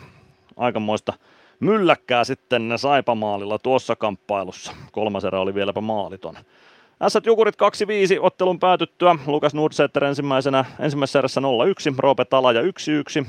aikamoista 0.56 1.12
mylläkkää 1.60 2.24
sitten 2.24 2.72
Saipamaalilla 2.76 3.58
tuossa 3.58 3.96
kamppailussa. 3.96 4.72
Kolmas 4.92 5.24
erä 5.24 5.40
oli 5.40 5.54
vieläpä 5.54 5.80
maaliton. 5.80 6.34
Ässät 7.02 7.26
Jukurit 7.26 7.54
2-5 7.54 7.58
ottelun 8.20 8.58
päätyttyä. 8.58 9.16
Lukas 9.26 9.54
Nordsetter 9.54 10.04
ensimmäisenä, 10.04 10.64
ensimmäisessä 10.80 11.18
erässä 11.18 11.40
0-1, 11.40 11.44
Roope 11.98 12.24
Talaja 12.24 12.62
1-1, 12.62 12.64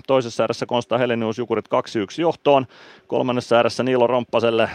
toisessa 0.07 0.43
erässä 0.43 0.65
Konsta 0.65 0.97
Helenius 0.97 1.37
Jukurit 1.37 1.65
2-1 1.67 2.21
johtoon, 2.21 2.65
kolmannessa 3.07 3.59
erässä 3.59 3.83
Niilo 3.83 4.07
Romppaselle 4.07 4.69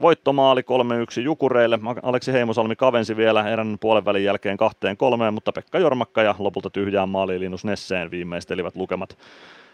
voittomaali 0.00 0.60
3-1 0.60 1.20
Jukureille. 1.20 1.78
Aleksi 2.02 2.32
Heimosalmi 2.32 2.76
kavensi 2.76 3.16
vielä 3.16 3.48
erän 3.48 3.76
puolen 3.80 4.04
välin 4.04 4.24
jälkeen 4.24 4.56
kahteen 4.56 4.96
kolmeen, 4.96 5.34
mutta 5.34 5.52
Pekka 5.52 5.78
Jormakka 5.78 6.22
ja 6.22 6.34
lopulta 6.38 6.70
tyhjään 6.70 7.08
maaliin 7.08 7.40
Linus 7.40 7.64
Nesseen 7.64 8.10
viimeistelivät 8.10 8.76
lukemat 8.76 9.18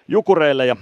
Jukureille 0.08 0.66
ja 0.66 0.76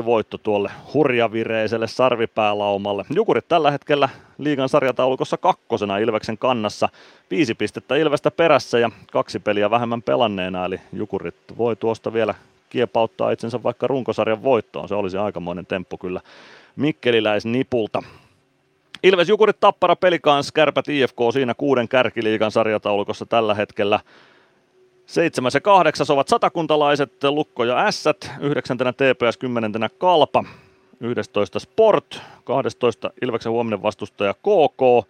5-2 0.00 0.04
voitto 0.04 0.38
tuolle 0.38 0.70
hurjavireiselle 0.94 1.86
sarvipäälaumalle. 1.86 3.04
Jukurit 3.10 3.48
tällä 3.48 3.70
hetkellä 3.70 4.08
liigan 4.38 4.68
sarjataulukossa 4.68 5.36
kakkosena 5.36 5.98
Ilveksen 5.98 6.38
kannassa. 6.38 6.88
Viisi 7.30 7.54
pistettä 7.54 7.96
Ilvestä 7.96 8.30
perässä 8.30 8.78
ja 8.78 8.90
kaksi 9.12 9.38
peliä 9.38 9.70
vähemmän 9.70 10.02
pelanneena, 10.02 10.64
eli 10.64 10.80
Jukurit 10.92 11.34
voi 11.58 11.76
tuosta 11.76 12.12
vielä 12.12 12.34
kiepauttaa 12.70 13.30
itsensä 13.30 13.62
vaikka 13.62 13.86
runkosarjan 13.86 14.42
voittoon. 14.42 14.88
Se 14.88 14.94
olisi 14.94 15.16
aikamoinen 15.16 15.66
temppu 15.66 15.98
kyllä 15.98 16.20
Mikkeliläisnipulta. 16.76 18.02
Ilves 19.02 19.28
Jukurit 19.28 19.60
Tappara 19.60 19.96
Pelikans 19.96 20.52
Kärpät 20.52 20.88
IFK 20.88 21.18
siinä 21.32 21.54
kuuden 21.54 21.88
kärkiliigan 21.88 22.50
sarjataulukossa 22.50 23.26
tällä 23.26 23.54
hetkellä. 23.54 24.00
Seitsemäs 25.08 25.54
ja 25.54 25.60
kahdeksas 25.60 26.10
ovat 26.10 26.28
satakuntalaiset, 26.28 27.24
Lukko 27.24 27.64
ja 27.64 27.86
Ässät, 27.86 28.30
yhdeksäntenä 28.40 28.92
TPS, 28.92 29.36
kymmenentenä 29.36 29.88
Kalpa, 29.98 30.44
11 31.00 31.58
Sport, 31.58 32.20
12 32.44 33.10
Ilveksen 33.22 33.52
huominen 33.52 33.82
vastustaja 33.82 34.34
KK, 34.34 35.08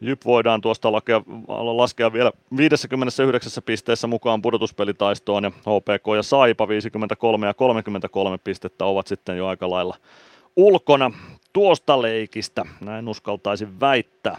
Jyp 0.00 0.24
voidaan 0.24 0.60
tuosta 0.60 0.92
laskea, 0.92 1.22
laskea 1.48 2.12
vielä 2.12 2.32
59 2.56 3.62
pisteessä 3.62 4.06
mukaan 4.06 4.42
pudotuspelitaistoon 4.42 5.44
ja 5.44 5.50
HPK 5.50 6.06
ja 6.16 6.22
Saipa 6.22 6.68
53 6.68 7.46
ja 7.46 7.54
33 7.54 8.38
pistettä 8.38 8.84
ovat 8.84 9.06
sitten 9.06 9.36
jo 9.36 9.46
aika 9.46 9.70
lailla 9.70 9.96
ulkona 10.56 11.10
tuosta 11.52 12.02
leikistä, 12.02 12.64
näin 12.80 13.08
uskaltaisin 13.08 13.80
väittää. 13.80 14.36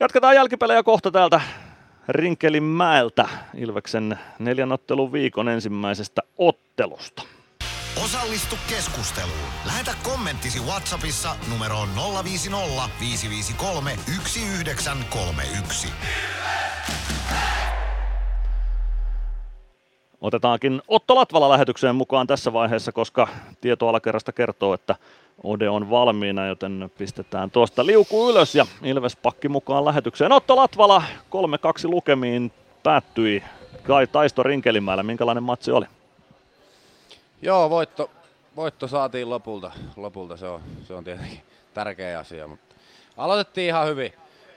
Jatketaan 0.00 0.34
jälkipelejä 0.34 0.82
kohta 0.82 1.10
täältä 1.10 1.40
Rinkelinmäeltä 2.08 3.28
Ilveksen 3.54 4.18
neljän 4.38 4.72
ottelun 4.72 5.12
viikon 5.12 5.48
ensimmäisestä 5.48 6.22
ottelusta. 6.38 7.22
Osallistu 8.04 8.56
keskusteluun. 8.68 9.48
Lähetä 9.66 9.94
kommenttisi 10.02 10.60
Whatsappissa 10.60 11.36
numeroon 11.50 11.88
050 12.24 12.88
553 13.00 13.90
1931. 13.90 15.88
Otetaankin 20.26 20.82
Otto 20.88 21.14
Latvala 21.14 21.50
lähetykseen 21.50 21.94
mukaan 21.94 22.26
tässä 22.26 22.52
vaiheessa, 22.52 22.92
koska 22.92 23.28
tieto 23.60 23.88
alakerrasta 23.88 24.32
kertoo, 24.32 24.74
että 24.74 24.96
Ode 25.42 25.68
on 25.68 25.90
valmiina, 25.90 26.46
joten 26.46 26.90
pistetään 26.98 27.50
tuosta 27.50 27.86
liuku 27.86 28.30
ylös 28.30 28.54
ja 28.54 28.66
Ilves 28.82 29.16
pakki 29.16 29.48
mukaan 29.48 29.84
lähetykseen. 29.84 30.32
Otto 30.32 30.56
Latvala 30.56 31.02
3-2 31.30 31.88
lukemiin 31.88 32.52
päättyi 32.82 33.42
Kai 33.82 34.06
Taisto 34.06 34.42
Rinkelimäellä. 34.42 35.02
Minkälainen 35.02 35.42
matsi 35.42 35.70
oli? 35.70 35.86
Joo, 37.42 37.70
voitto, 37.70 38.10
voitto 38.56 38.88
saatiin 38.88 39.30
lopulta. 39.30 39.72
lopulta. 39.96 40.36
Se, 40.36 40.46
on, 40.46 40.60
se 40.86 40.94
on 40.94 41.04
tietenkin 41.04 41.42
tärkeä 41.74 42.18
asia, 42.18 42.48
mutta 42.48 42.74
aloitettiin 43.16 43.66
ihan 43.66 43.86
hyvin. 43.86 44.12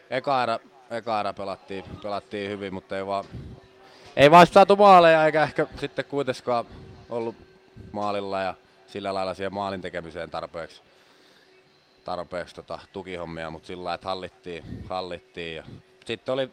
Eka 0.09 0.43
erä, 0.43 0.59
eka 0.91 1.19
erä 1.19 1.33
pelattiin, 1.33 1.83
pelattiin 2.03 2.49
hyvin, 2.49 2.73
mutta 2.73 2.98
ei 2.98 3.06
vaan, 3.06 3.25
ei 4.19 4.31
vaan 4.31 4.48
saatu 4.48 4.75
maaleja 4.75 5.25
eikä 5.25 5.43
ehkä 5.43 5.67
sitten 5.80 6.06
kuitenkaan 6.06 6.65
ollut 7.09 7.35
maalilla 7.91 8.41
ja 8.41 8.53
sillä 8.88 9.14
lailla 9.14 9.33
siihen 9.33 9.53
maalin 9.53 9.81
tekemiseen 9.81 10.30
tarpeeksi, 10.30 10.81
tarpeeksi 12.06 12.56
tota, 12.56 12.80
tukihommia, 12.93 13.49
mutta 13.49 13.67
sillä 13.67 13.83
lailla, 13.83 13.95
että 13.95 14.07
hallittiin, 14.07 14.64
hallittiin. 14.89 15.56
Ja 15.56 15.64
sitten 16.06 16.33
oli 16.33 16.49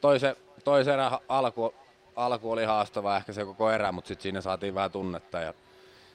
toisen, 0.00 0.36
toisen 0.64 0.94
erän 0.94 1.18
alku, 1.28 1.74
alku 2.16 2.52
oli 2.52 2.64
haastava 2.64 3.16
ehkä 3.16 3.32
se 3.32 3.44
koko 3.44 3.70
erä, 3.70 3.92
mutta 3.92 4.08
sitten 4.08 4.22
siinä 4.22 4.40
saatiin 4.40 4.74
vähän 4.74 4.90
tunnetta 4.90 5.40
ja 5.40 5.54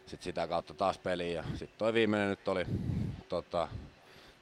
sitten 0.05 0.23
sitä 0.23 0.47
kautta 0.47 0.73
taas 0.73 0.97
peliin. 0.97 1.33
Ja 1.33 1.43
sitten 1.43 1.77
toi 1.77 1.93
viimeinen 1.93 2.30
nyt 2.30 2.47
oli 2.47 2.65
tota, 3.30 3.67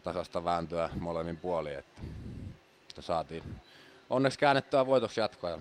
tasasta 0.03 0.43
vääntöä 0.43 0.89
molemmin 0.99 1.38
puolin, 1.38 1.77
että, 1.80 2.01
että 2.89 3.01
saatiin 3.01 3.43
onneksi 4.09 4.39
käännettyä 4.39 4.85
voitoksi 4.85 5.19
jatkoa. 5.19 5.59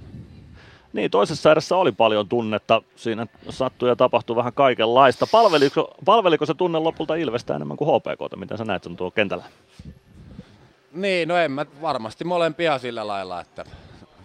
Niin, 0.93 1.11
toisessa 1.11 1.51
erässä 1.51 1.77
oli 1.77 1.93
paljon 1.93 2.29
tunnetta. 2.29 2.83
Siinä 2.97 3.27
sattui 3.51 3.89
ja 3.89 3.97
tapahtui 3.97 4.37
vähän 4.37 4.53
kaikenlaista. 4.53 5.27
Palveliko, 5.27 5.95
palveliko 6.05 6.47
se 6.47 6.55
tunne 6.55 6.79
lopulta 6.79 7.15
Ilvestä 7.15 7.57
enemmän 7.57 7.77
kuin 7.77 7.89
HPKta? 7.89 8.37
Miten 8.37 8.59
sä 8.59 8.65
näet 8.65 8.83
sen 8.83 8.97
tuo 8.97 9.11
kentällä? 9.11 9.45
Niin, 10.93 11.29
no 11.29 11.37
en 11.37 11.53
mä 11.53 11.67
varmasti 11.83 12.25
molempia 12.25 12.79
sillä 12.79 13.07
lailla, 13.07 13.41
että 13.41 13.65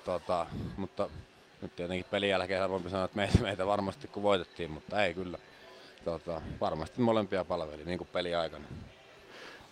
tota, 0.06 0.46
mutta 0.78 1.10
nyt 1.62 1.76
tietenkin 1.76 2.06
pelin 2.12 2.30
jälkeen 2.30 2.70
voin 2.70 2.90
sanoa, 2.90 3.06
että 3.06 3.18
meitä, 3.18 3.42
meitä 3.42 3.66
varmasti 3.66 4.08
kun 4.08 4.24
voitettiin, 4.24 4.72
mutta 4.72 5.04
ei 5.04 5.14
kyllä. 5.14 5.38
Tota, 6.06 6.42
varmasti 6.62 7.02
molempia 7.02 7.46
palveli, 7.46 7.86
niin 7.86 7.98
kuin 7.98 8.10
peli 8.14 8.36
aikana. 8.36 8.66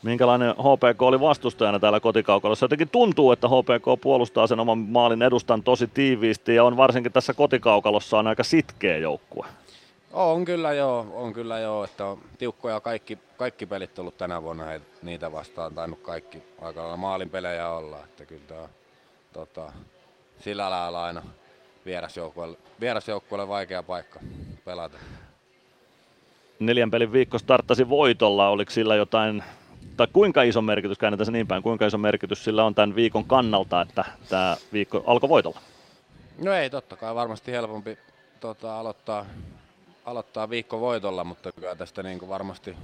Minkälainen 0.03 0.51
HPK 0.51 1.01
oli 1.01 1.19
vastustajana 1.19 1.79
täällä 1.79 1.99
kotikaukalossa? 1.99 2.63
Jotenkin 2.63 2.89
tuntuu, 2.89 3.31
että 3.31 3.47
HPK 3.47 4.01
puolustaa 4.01 4.47
sen 4.47 4.59
oman 4.59 4.77
maalin 4.77 5.21
edustan 5.21 5.63
tosi 5.63 5.87
tiiviisti 5.87 6.55
ja 6.55 6.63
on 6.63 6.77
varsinkin 6.77 7.11
tässä 7.11 7.33
kotikaukalossa 7.33 8.19
on 8.19 8.27
aika 8.27 8.43
sitkeä 8.43 8.97
joukkue. 8.97 9.45
On 10.13 10.45
kyllä 10.45 10.73
joo, 10.73 11.07
on 11.13 11.33
kyllä 11.33 11.59
joo, 11.59 11.83
että 11.83 12.05
on 12.05 12.19
tiukkoja 12.37 12.79
kaikki, 12.79 13.17
kaikki 13.37 13.65
pelit 13.65 13.99
ollut 13.99 14.17
tänä 14.17 14.43
vuonna, 14.43 14.63
he, 14.63 14.81
niitä 15.01 15.31
vastaan 15.31 15.75
tainnut 15.75 15.99
kaikki 15.99 16.43
aika 16.61 16.81
lailla 16.81 16.97
maalin 16.97 17.29
pelejä 17.29 17.69
olla, 17.69 17.97
että 18.03 18.25
kyllä 18.25 18.41
tämä, 18.47 18.67
tota, 19.33 19.71
sillä 20.39 20.69
lailla 20.69 21.05
aina 21.05 21.21
vierasjoukkueelle, 21.85 22.57
vierasjoukkueelle 22.79 23.47
vaikea 23.47 23.83
paikka 23.83 24.19
pelata. 24.65 24.97
Neljän 26.59 26.91
pelin 26.91 27.11
viikko 27.11 27.39
starttasi 27.39 27.89
voitolla, 27.89 28.49
oliko 28.49 28.71
sillä 28.71 28.95
jotain, 28.95 29.43
tai 29.97 30.07
kuinka 30.13 30.43
iso 30.43 30.61
merkitys, 30.61 30.97
käännetään 30.97 31.25
se 31.25 31.31
niin 31.31 31.47
päin, 31.47 31.63
kuinka 31.63 31.85
iso 31.85 31.97
merkitys 31.97 32.43
sillä 32.43 32.65
on 32.65 32.75
tämän 32.75 32.95
viikon 32.95 33.25
kannalta, 33.25 33.81
että 33.81 34.05
tämä 34.29 34.57
viikko 34.73 35.03
alkoi 35.07 35.29
voitolla? 35.29 35.59
No 36.37 36.53
ei, 36.53 36.69
totta 36.69 36.95
kai 36.95 37.15
varmasti 37.15 37.51
helpompi 37.51 37.97
tota, 38.39 38.79
aloittaa, 38.79 39.25
aloittaa 40.05 40.49
viikko 40.49 40.79
voitolla, 40.79 41.23
mutta 41.23 41.51
kyllä 41.51 41.75
tästä 41.75 42.03
niin 42.03 42.19
kuin 42.19 42.29
varmasti, 42.29 42.75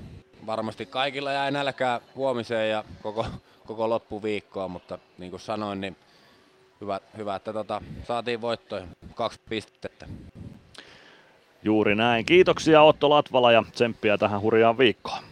varmasti 0.46 0.86
kaikilla 0.86 1.32
jäi 1.32 1.52
nälkää 1.52 2.02
huomiseen 2.16 2.70
ja 2.70 2.84
koko, 3.02 3.26
koko 3.68 3.90
loppuviikkoa, 3.90 4.68
mutta 4.68 5.00
niin 5.18 5.32
kuin 5.32 5.42
sanoin, 5.42 5.82
niin 5.82 5.96
hyvä, 6.82 7.00
hyvä 7.18 7.36
että 7.36 7.54
tota, 7.54 7.82
saatiin 8.08 8.42
voittoja, 8.42 8.88
kaksi 9.16 9.40
pistettä. 9.50 10.06
Juuri 11.64 11.96
näin. 11.96 12.26
Kiitoksia 12.26 12.82
Otto 12.82 13.10
Latvala 13.10 13.52
ja 13.52 13.64
tsemppiä 13.72 14.18
tähän 14.18 14.42
hurjaan 14.42 14.78
viikkoon. 14.78 15.24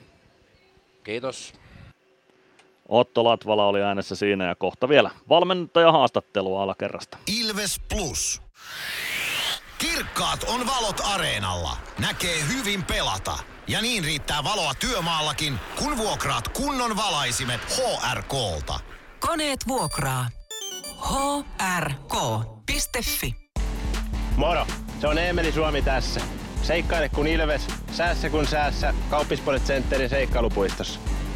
Kiitos. 1.03 1.53
Otto 2.89 3.23
Latvala 3.23 3.67
oli 3.67 3.81
äänessä 3.81 4.15
siinä 4.15 4.47
ja 4.47 4.55
kohta 4.55 4.89
vielä 4.89 5.11
valmentaja 5.29 5.91
haastattelua 5.91 6.63
alakerrasta. 6.63 7.17
Ilves 7.39 7.81
Plus. 7.93 8.41
Kirkkaat 9.77 10.43
on 10.43 10.67
valot 10.67 11.01
areenalla. 11.13 11.77
Näkee 11.99 12.37
hyvin 12.53 12.83
pelata. 12.83 13.37
Ja 13.67 13.81
niin 13.81 14.03
riittää 14.03 14.43
valoa 14.43 14.73
työmaallakin, 14.79 15.53
kun 15.79 15.97
vuokraat 15.97 16.47
kunnon 16.47 16.97
valaisimet 16.97 17.61
HRKlta. 17.61 18.79
Koneet 19.19 19.59
vuokraa. 19.67 20.25
hrk.fi 21.79 23.35
Moro! 24.35 24.65
Se 25.01 25.07
on 25.07 25.17
Eemeli 25.17 25.51
Suomi 25.51 25.81
tässä. 25.81 26.21
Seikkaile 26.61 27.09
kun 27.09 27.27
ilves, 27.27 27.67
säässä 27.91 28.29
kun 28.29 28.47
säässä. 28.47 28.93
Kauppispoilet 29.09 29.63
Centerin 29.63 30.09
seikkailupuistossa. 30.09 30.99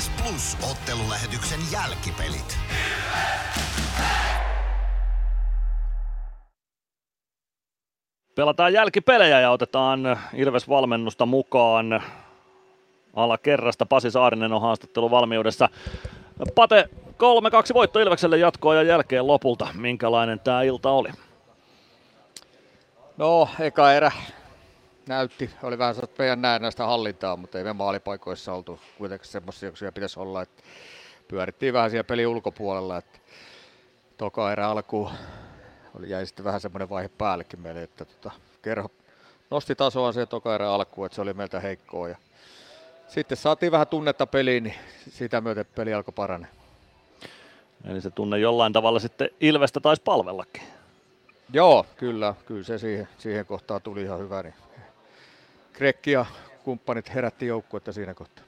Ilves 0.00 0.22
Plus 0.22 0.70
ottelulähetyksen 0.70 1.60
jälkipelit. 1.72 2.58
Pelataan 8.34 8.72
jälkipelejä 8.72 9.40
ja 9.40 9.50
otetaan 9.50 10.00
Ilves-valmennusta 10.34 11.26
mukaan. 11.26 12.02
Alakerrasta 13.14 13.86
Pasi 13.86 14.10
Saarinen 14.10 14.52
on 14.52 14.60
haastattelu 14.60 15.10
valmiudessa. 15.10 15.68
Pate 16.54 16.88
3-2 17.70 17.74
voitto 17.74 18.00
Ilvekselle 18.00 18.38
jatkoa 18.38 18.74
ja 18.74 18.82
jälkeen 18.82 19.26
lopulta. 19.26 19.68
Minkälainen 19.74 20.40
tämä 20.40 20.62
ilta 20.62 20.90
oli? 20.90 21.10
No, 23.16 23.48
eka 23.58 23.92
erä 23.92 24.12
näytti, 25.10 25.50
oli 25.62 25.78
vähän 25.78 25.94
sellaista 25.94 26.22
meidän 26.22 26.42
näennäistä 26.42 26.86
hallintaa, 26.86 27.36
mutta 27.36 27.58
ei 27.58 27.64
me 27.64 27.72
maalipaikoissa 27.72 28.52
oltu 28.52 28.80
kuitenkin 28.98 29.28
semmoisia, 29.28 29.72
kuin 29.72 29.92
pitäisi 29.94 30.20
olla, 30.20 30.42
että 30.42 30.62
pyörittiin 31.28 31.72
vähän 31.72 31.90
siellä 31.90 32.04
pelin 32.04 32.26
ulkopuolella, 32.26 32.96
että 32.96 33.18
toka 34.16 34.52
erä 34.52 34.68
alkuun 34.68 35.10
oli, 35.98 36.10
jäi 36.10 36.26
sitten 36.26 36.44
vähän 36.44 36.60
semmoinen 36.60 36.88
vaihe 36.88 37.08
päällekin 37.08 37.60
meille, 37.60 37.82
että 37.82 38.04
tota, 38.04 38.30
kerho 38.62 38.90
nosti 39.50 39.74
tasoa 39.74 40.12
se 40.12 40.26
toka 40.26 40.54
erä 40.54 40.72
alkuun, 40.72 41.06
että 41.06 41.16
se 41.16 41.22
oli 41.22 41.34
meiltä 41.34 41.60
heikkoa 41.60 42.08
ja 42.08 42.16
sitten 43.08 43.38
saatiin 43.38 43.72
vähän 43.72 43.86
tunnetta 43.86 44.26
peliin, 44.26 44.64
niin 44.64 44.76
sitä 45.08 45.40
myöten 45.40 45.66
peli 45.74 45.94
alkoi 45.94 46.12
parane. 46.12 46.46
Eli 47.84 48.00
se 48.00 48.10
tunne 48.10 48.38
jollain 48.38 48.72
tavalla 48.72 48.98
sitten 48.98 49.30
Ilvestä 49.40 49.80
taisi 49.80 50.02
palvellakin. 50.02 50.62
Joo, 51.52 51.86
kyllä, 51.96 52.34
kyllä 52.46 52.64
se 52.64 52.78
siihen, 52.78 53.08
siihen 53.18 53.46
kohtaan 53.46 53.82
tuli 53.82 54.02
ihan 54.02 54.18
hyvä. 54.18 54.42
Niin 54.42 54.54
Krekki 55.72 56.10
ja 56.10 56.26
kumppanit 56.64 57.14
herätti 57.14 57.46
joukkuetta 57.46 57.92
siinä 57.92 58.14
kohtaa. 58.14 58.44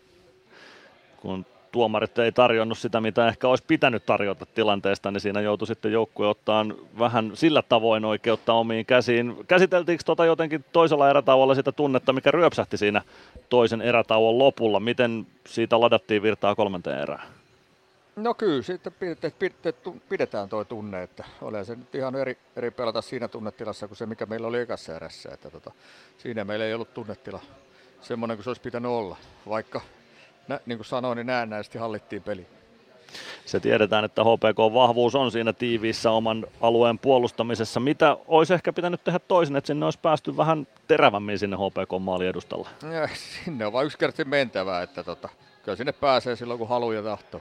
Kun 1.17 1.47
tuomarit 1.73 2.18
ei 2.18 2.33
tarjonnut 2.33 2.78
sitä, 2.78 3.01
mitä 3.01 3.28
ehkä 3.28 3.49
olisi 3.49 3.65
pitänyt 3.67 4.07
tarjota 4.07 4.47
tilanteesta, 4.47 5.10
niin 5.10 5.20
siinä 5.20 5.41
joutui 5.41 5.67
sitten 5.67 5.92
joukkue 5.92 6.28
ottaa 6.28 6.67
vähän 6.99 7.31
sillä 7.34 7.62
tavoin 7.62 8.05
oikeutta 8.05 8.52
omiin 8.52 8.86
käsiin. 8.86 9.36
Käsiteltiinkö 9.47 10.05
tota 10.05 10.25
jotenkin 10.25 10.65
toisella 10.73 11.10
erätauolla 11.10 11.55
sitä 11.55 11.73
tunnetta, 11.73 12.12
mikä 12.12 12.31
ryöpsähti 12.31 12.76
siinä 12.76 13.02
toisen 13.49 13.83
erätauon 13.83 14.39
lopulla? 14.39 14.81
Miten 14.81 15.26
siitä 15.47 15.81
ladattiin 15.81 16.23
virtaa 16.23 16.55
kolmanteen 16.55 16.99
erään? 16.99 17.28
No 18.16 18.34
kyllä, 18.34 18.62
sitten 18.62 18.92
pidetään, 18.92 19.32
pidetään, 19.39 20.00
pidetään 20.08 20.49
tuo 20.49 20.65
tunne, 20.65 21.02
että 21.02 21.24
ole 21.42 21.65
se 21.65 21.74
nyt 21.74 21.94
ihan 21.94 22.16
eri, 22.16 22.39
eri 22.57 22.70
pelata 22.70 23.02
siinä 23.02 23.28
tunnetilassa 23.28 23.89
kuin 23.89 23.99
se, 23.99 24.07
mikä 24.07 24.26
meillä 24.26 24.47
oli 24.47 24.60
ekassa 24.60 24.97
erässä. 24.97 25.31
Että 25.32 25.50
tota, 25.50 25.73
siinä 26.18 26.44
meillä 26.44 26.65
ei 26.65 26.74
ollut 26.74 26.94
tunnetila 26.94 27.41
semmoinen 28.02 28.36
kuin 28.36 28.44
se 28.44 28.50
olisi 28.50 28.62
pitänyt 28.62 28.91
olla, 28.91 29.16
vaikka 29.49 29.81
nä, 30.49 30.60
niin 30.66 30.78
kuin 30.78 30.86
sanoin, 30.86 31.16
niin 31.16 31.26
näennäisesti 31.26 31.78
hallittiin 31.78 32.23
peli. 32.23 32.47
Se 33.44 33.60
tiedetään, 33.60 34.05
että 34.05 34.23
HPK-vahvuus 34.23 35.15
on 35.15 35.31
siinä 35.31 35.52
tiiviissä 35.52 36.10
oman 36.10 36.47
alueen 36.60 36.99
puolustamisessa. 36.99 37.81
Mitä 37.81 38.16
olisi 38.26 38.55
ehkä 38.55 38.73
pitänyt 38.73 39.05
tehdä 39.05 39.18
toisin, 39.18 39.57
että 39.57 39.66
sinne 39.66 39.84
olisi 39.84 39.99
päästy 39.99 40.36
vähän 40.36 40.66
terävämmin 40.89 41.39
sinne 41.39 41.57
HPK-maali 41.57 42.26
edustalla? 42.26 42.68
Ja, 42.92 43.08
sinne 43.44 43.66
on 43.66 43.73
vain 43.73 43.86
yksinkertaisesti 43.86 44.31
mentävää, 44.31 44.82
että 44.82 45.05
tota, 45.05 45.28
kyllä 45.65 45.76
sinne 45.76 45.92
pääsee 45.92 46.36
silloin 46.36 46.58
kun 46.58 46.68
haluaa 46.68 46.94
ja 46.94 47.02
tahtoo. 47.02 47.41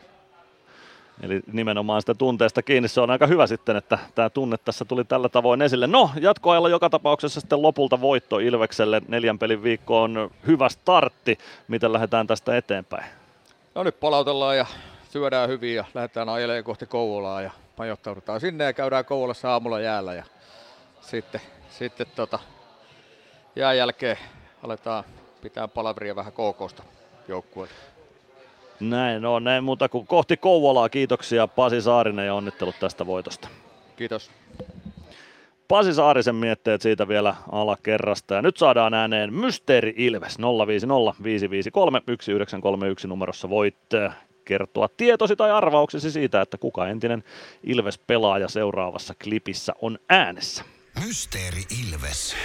Eli 1.22 1.42
nimenomaan 1.52 2.02
sitä 2.02 2.14
tunteesta 2.14 2.62
kiinni. 2.62 2.88
Se 2.88 3.02
on 3.02 3.12
aika 3.12 3.28
hyvä 3.28 3.48
sitten, 3.48 3.76
että 3.76 4.00
tämä 4.16 4.30
tunne 4.30 4.58
tässä 4.58 4.86
tuli 4.86 5.06
tällä 5.06 5.30
tavoin 5.30 5.62
esille. 5.62 5.88
No, 5.88 6.10
jatkoajalla 6.22 6.70
joka 6.70 6.90
tapauksessa 6.90 7.40
sitten 7.40 7.62
lopulta 7.62 8.02
voitto 8.02 8.40
Ilvekselle. 8.40 9.02
Neljän 9.08 9.40
pelin 9.40 9.64
viikko 9.64 10.02
on 10.02 10.32
hyvä 10.48 10.70
startti. 10.70 11.38
Miten 11.68 11.94
lähdetään 11.94 12.28
tästä 12.28 12.58
eteenpäin? 12.58 13.06
No 13.76 13.84
nyt 13.84 14.00
palautellaan 14.00 14.58
ja 14.58 14.66
syödään 15.10 15.50
hyvin 15.50 15.76
ja 15.76 15.86
lähdetään 15.94 16.30
ajelemaan 16.30 16.64
kohti 16.64 16.86
Kouvolaa 16.86 17.42
ja 17.42 17.52
majoittaudutaan 17.78 18.40
sinne 18.40 18.64
ja 18.64 18.74
käydään 18.74 19.06
Kouvolassa 19.06 19.52
aamulla 19.52 19.80
jäällä 19.80 20.14
ja 20.14 20.24
sitten, 21.02 21.42
sitten 21.70 22.08
tota, 22.16 22.40
jään 23.56 23.78
jälkeen 23.78 24.18
aletaan 24.64 25.04
pitää 25.42 25.68
palavria 25.68 26.16
vähän 26.16 26.34
KKsta 26.34 26.84
joukkueelle. 27.28 27.76
Näin 28.82 29.26
on, 29.26 29.44
näin 29.44 29.64
muuta 29.64 29.90
kuin 29.90 30.08
kohti 30.08 30.38
Kouvolaa. 30.38 30.90
Kiitoksia 30.90 31.48
Pasi 31.48 31.82
Saarinen 31.82 32.26
ja 32.26 32.34
onnittelut 32.34 32.76
tästä 32.80 33.06
voitosta. 33.06 33.48
Kiitos. 33.96 34.32
Pasi 35.68 35.94
Saarisen 35.94 36.36
mietteet 36.36 36.82
siitä 36.82 37.08
vielä 37.08 37.36
alakerrasta. 37.52 38.36
Ja 38.36 38.42
nyt 38.42 38.58
saadaan 38.58 38.94
ääneen 38.94 39.34
Mysteeri 39.34 39.94
Ilves 39.98 40.38
050 40.68 41.24
553 41.24 42.00
1931 42.00 43.08
numerossa 43.08 43.50
voit 43.50 43.94
äh, 43.94 44.18
kertoa 44.46 44.90
tietosi 44.98 45.36
tai 45.36 45.52
arvauksesi 45.52 46.12
siitä, 46.12 46.42
että 46.42 46.58
kuka 46.58 46.88
entinen 46.88 47.24
Ilves-pelaaja 47.64 48.48
seuraavassa 48.48 49.14
klipissä 49.24 49.74
on 49.82 50.00
äänessä. 50.10 50.64
Mysteeri 51.06 51.64
Ilves. 51.82 52.36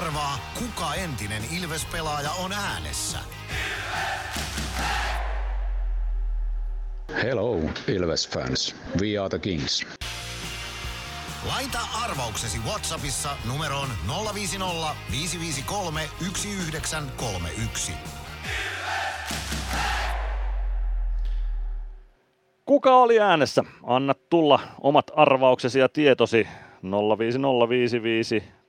Arvaa, 0.00 0.38
kuka 0.58 0.94
entinen 0.94 1.42
Ilves-pelaaja 1.58 2.30
on 2.30 2.52
äänessä. 2.52 3.18
Hello, 7.22 7.56
Ilves 7.88 8.28
fans. 8.28 8.76
We 9.00 9.18
are 9.18 9.28
the 9.28 9.38
Kings. 9.38 9.86
Laita 11.48 11.78
arvauksesi 12.04 12.58
Whatsappissa 12.58 13.36
numeroon 13.48 13.88
050 14.34 14.96
553 15.12 16.08
1931. 16.18 17.92
Kuka 22.64 22.96
oli 22.96 23.20
äänessä? 23.20 23.64
Anna 23.82 24.14
tulla 24.14 24.60
omat 24.80 25.10
arvauksesi 25.16 25.78
ja 25.78 25.88
tietosi 25.88 26.48
05055 27.18 28.59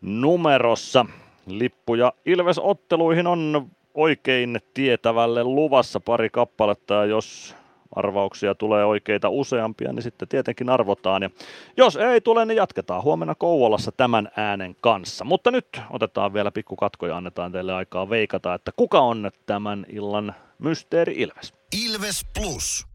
numerossa. 0.00 1.06
Lippuja 1.46 2.12
Ilves-otteluihin 2.26 3.26
on 3.26 3.70
oikein 3.94 4.60
tietävälle 4.74 5.44
luvassa 5.44 6.00
pari 6.00 6.30
kappaletta 6.30 6.94
ja 6.94 7.04
jos 7.04 7.54
arvauksia 7.96 8.54
tulee 8.54 8.84
oikeita 8.84 9.28
useampia, 9.28 9.92
niin 9.92 10.02
sitten 10.02 10.28
tietenkin 10.28 10.70
arvotaan. 10.70 11.22
Ja 11.22 11.30
jos 11.76 11.96
ei 11.96 12.20
tule, 12.20 12.44
niin 12.44 12.56
jatketaan 12.56 13.02
huomenna 13.02 13.34
Kouvolassa 13.34 13.92
tämän 13.92 14.28
äänen 14.36 14.76
kanssa. 14.80 15.24
Mutta 15.24 15.50
nyt 15.50 15.80
otetaan 15.90 16.34
vielä 16.34 16.50
pikku 16.50 16.76
katko 16.76 17.06
ja 17.06 17.16
annetaan 17.16 17.52
teille 17.52 17.74
aikaa 17.74 18.10
veikata, 18.10 18.54
että 18.54 18.72
kuka 18.76 19.00
on 19.00 19.30
tämän 19.46 19.86
illan 19.88 20.34
mysteeri 20.58 21.14
Ilves. 21.16 21.54
Ilves 21.86 22.26
Plus. 22.38 22.86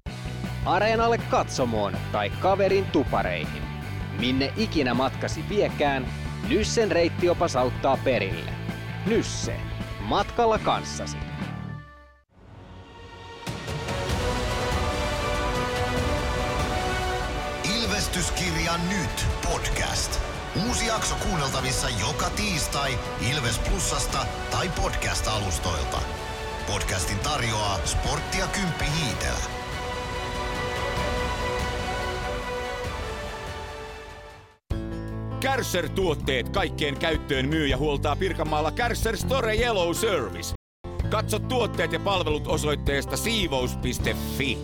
Areenalle 0.65 1.17
katsomoon 1.17 1.93
tai 2.11 2.29
kaverin 2.29 2.85
tupareihin. 2.85 3.68
Minne 4.19 4.53
ikinä 4.57 4.93
matkasi 4.93 5.43
viekään, 5.49 6.07
Nyssen 6.49 6.91
reittiopas 6.91 7.55
auttaa 7.55 7.97
perille. 7.97 8.51
Nysse. 9.05 9.55
Matkalla 9.99 10.59
kanssasi. 10.59 11.17
Ilvestyskirja 17.77 18.73
nyt 18.89 19.25
podcast. 19.51 20.19
Uusi 20.67 20.87
jakso 20.87 21.15
kuunneltavissa 21.15 21.87
joka 21.89 22.29
tiistai 22.29 22.99
Ilves 23.31 23.59
Plusasta 23.59 24.25
tai 24.51 24.69
podcast-alustoilta. 24.69 25.97
Podcastin 26.67 27.19
tarjoaa 27.19 27.79
Sporttia 27.85 28.47
Kymppi 28.47 28.85
Hiitelä. 28.85 29.58
Kärsser-tuotteet 35.39 36.49
kaikkeen 36.49 36.97
käyttöön 36.97 37.49
myy 37.49 37.67
ja 37.67 37.77
huoltaa 37.77 38.15
Pirkanmaalla 38.15 38.71
Kärsser 38.71 39.17
Store 39.17 39.55
Yellow 39.55 39.93
Service. 39.93 40.53
Katso 41.09 41.39
tuotteet 41.39 41.93
ja 41.93 41.99
palvelut 41.99 42.47
osoitteesta 42.47 43.17
siivous.fi. 43.17 44.57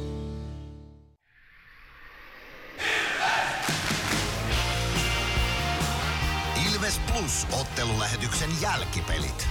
Ilves 6.73 7.01
Plus 7.11 7.47
ottelulähetyksen 7.61 8.49
jälkipelit. 8.61 9.47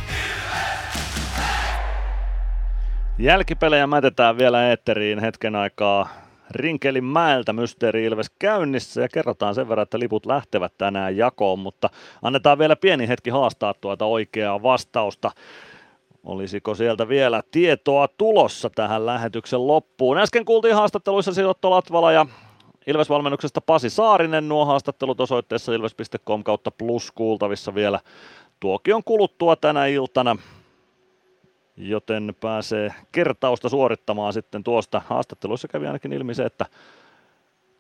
Jälkipelejä 3.19 3.87
mätetään 3.87 4.39
vielä 4.39 4.69
eetteriin 4.69 5.19
hetken 5.19 5.57
aikaa 5.57 6.24
Rinkelin 6.55 7.05
mäeltä 7.05 7.53
Mysteeri 7.53 8.05
Ilves 8.05 8.31
käynnissä 8.39 9.01
ja 9.01 9.09
kerrotaan 9.09 9.55
sen 9.55 9.69
verran, 9.69 9.83
että 9.83 9.99
liput 9.99 10.27
lähtevät 10.27 10.73
tänään 10.79 11.17
jakoon, 11.17 11.59
mutta 11.59 11.91
annetaan 12.23 12.59
vielä 12.59 12.77
pieni 12.77 13.09
hetki 13.09 13.31
haastaa 13.31 13.75
tuota 13.75 14.05
oikeaa 14.05 14.63
vastausta. 14.63 15.31
Olisiko 16.25 16.75
sieltä 16.75 17.09
vielä 17.09 17.43
tietoa 17.51 18.09
tulossa 18.09 18.71
tähän 18.71 19.07
lähetyksen 19.07 19.67
loppuun? 19.67 20.19
Äsken 20.19 20.45
kuultiin 20.45 20.75
haastatteluissa 20.75 21.33
Siotto 21.33 21.71
Latvala 21.71 22.13
ja 22.13 22.27
Ilves-valmennuksesta 22.87 23.61
Pasi 23.61 23.91
Saarinen. 23.91 24.49
Nuo 24.49 24.65
haastattelut 24.65 25.21
osoitteessa 25.21 25.75
ilves.com 25.75 26.45
kautta 26.45 26.71
plus 26.71 27.13
kuultavissa 27.13 27.75
vielä 27.75 28.01
tuokion 28.61 29.05
kuluttua 29.05 29.57
tänä 29.57 29.87
iltana 29.87 30.37
joten 31.77 32.35
pääsee 32.41 32.95
kertausta 33.13 33.69
suorittamaan 33.69 34.33
sitten 34.33 34.65
tuosta. 34.65 35.03
Haastatteluissa 35.09 35.69
kävi 35.69 35.87
ainakin 35.87 36.13
ilmi 36.13 36.35
se, 36.35 36.45
että 36.45 36.67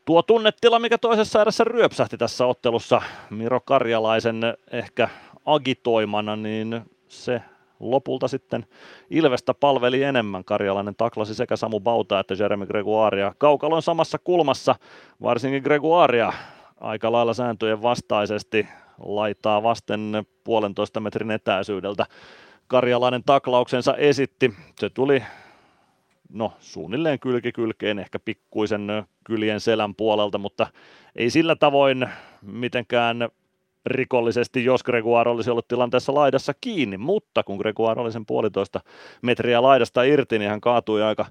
tuo 0.04 0.22
tunnetila, 0.22 0.78
mikä 0.78 0.98
toisessa 0.98 1.40
erässä 1.40 1.64
ryöpsähti 1.64 2.18
tässä 2.18 2.46
ottelussa 2.46 3.02
Miro 3.30 3.60
Karjalaisen 3.60 4.40
ehkä 4.70 5.08
agitoimana, 5.46 6.36
niin 6.36 6.82
se 7.08 7.42
lopulta 7.80 8.28
sitten 8.28 8.66
Ilvestä 9.10 9.54
palveli 9.54 10.02
enemmän. 10.02 10.44
Karjalainen 10.44 10.94
taklasi 10.96 11.34
sekä 11.34 11.56
Samu 11.56 11.80
Bauta 11.80 12.20
että 12.20 12.34
Jeremy 12.38 12.66
Gregoiria 12.66 13.34
kaukalon 13.38 13.82
samassa 13.82 14.18
kulmassa, 14.18 14.74
varsinkin 15.22 15.62
Gregoiria 15.62 16.32
aika 16.80 17.12
lailla 17.12 17.34
sääntöjen 17.34 17.82
vastaisesti 17.82 18.68
laitaa 19.04 19.62
vasten 19.62 20.26
puolentoista 20.44 21.00
metrin 21.00 21.30
etäisyydeltä 21.30 22.06
karjalainen 22.66 23.22
taklauksensa 23.26 23.94
esitti. 23.94 24.54
Se 24.80 24.90
tuli 24.90 25.22
no 26.32 26.52
suunnilleen 26.60 27.20
kylki 27.20 27.52
kylkeen, 27.52 27.98
ehkä 27.98 28.18
pikkuisen 28.18 28.88
kyljen 29.24 29.60
selän 29.60 29.94
puolelta, 29.94 30.38
mutta 30.38 30.66
ei 31.16 31.30
sillä 31.30 31.56
tavoin 31.56 32.08
mitenkään 32.42 33.28
rikollisesti, 33.86 34.64
jos 34.64 34.82
Gregoire 34.82 35.30
olisi 35.30 35.50
ollut 35.50 35.68
tilanteessa 35.68 36.14
laidassa 36.14 36.52
kiinni, 36.60 36.98
mutta 36.98 37.42
kun 37.42 37.56
Gregoire 37.56 38.00
oli 38.00 38.12
sen 38.12 38.26
puolitoista 38.26 38.80
metriä 39.22 39.62
laidasta 39.62 40.02
irti, 40.02 40.38
niin 40.38 40.50
hän 40.50 40.60
kaatui 40.60 41.02
aika 41.02 41.26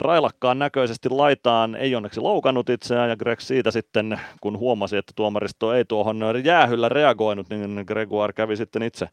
railakkaan 0.00 0.58
näköisesti 0.58 1.08
laitaan, 1.08 1.74
ei 1.74 1.94
onneksi 1.94 2.20
loukannut 2.20 2.70
itseään 2.70 3.10
ja 3.10 3.16
Greg 3.16 3.40
siitä 3.40 3.70
sitten, 3.70 4.20
kun 4.40 4.58
huomasi, 4.58 4.96
että 4.96 5.12
tuomaristo 5.16 5.72
ei 5.74 5.84
tuohon 5.84 6.20
jäähyllä 6.44 6.88
reagoinut, 6.88 7.48
niin 7.48 7.84
Gregoire 7.86 8.32
kävi 8.32 8.56
sitten 8.56 8.82
itse 8.82 9.08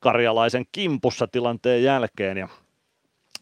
karjalaisen 0.00 0.64
kimpussa 0.72 1.26
tilanteen 1.26 1.82
jälkeen 1.82 2.36
ja 2.36 2.48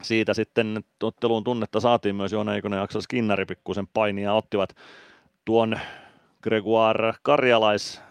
siitä 0.03 0.35
sitten 0.35 0.85
otteluun 1.03 1.45
tunnetta 1.45 1.81
saatiin 1.81 2.17
myös 2.17 2.33
Joona 2.33 2.55
Eikonen 2.55 2.77
ja 2.77 2.83
Aksel 2.83 3.01
Skinnari 3.01 3.45
pikkusen 3.45 3.87
painia 3.87 4.35
ottivat 4.35 4.77
tuon 5.45 5.79
Gregoire 6.43 7.13
Karjalais 7.23 8.03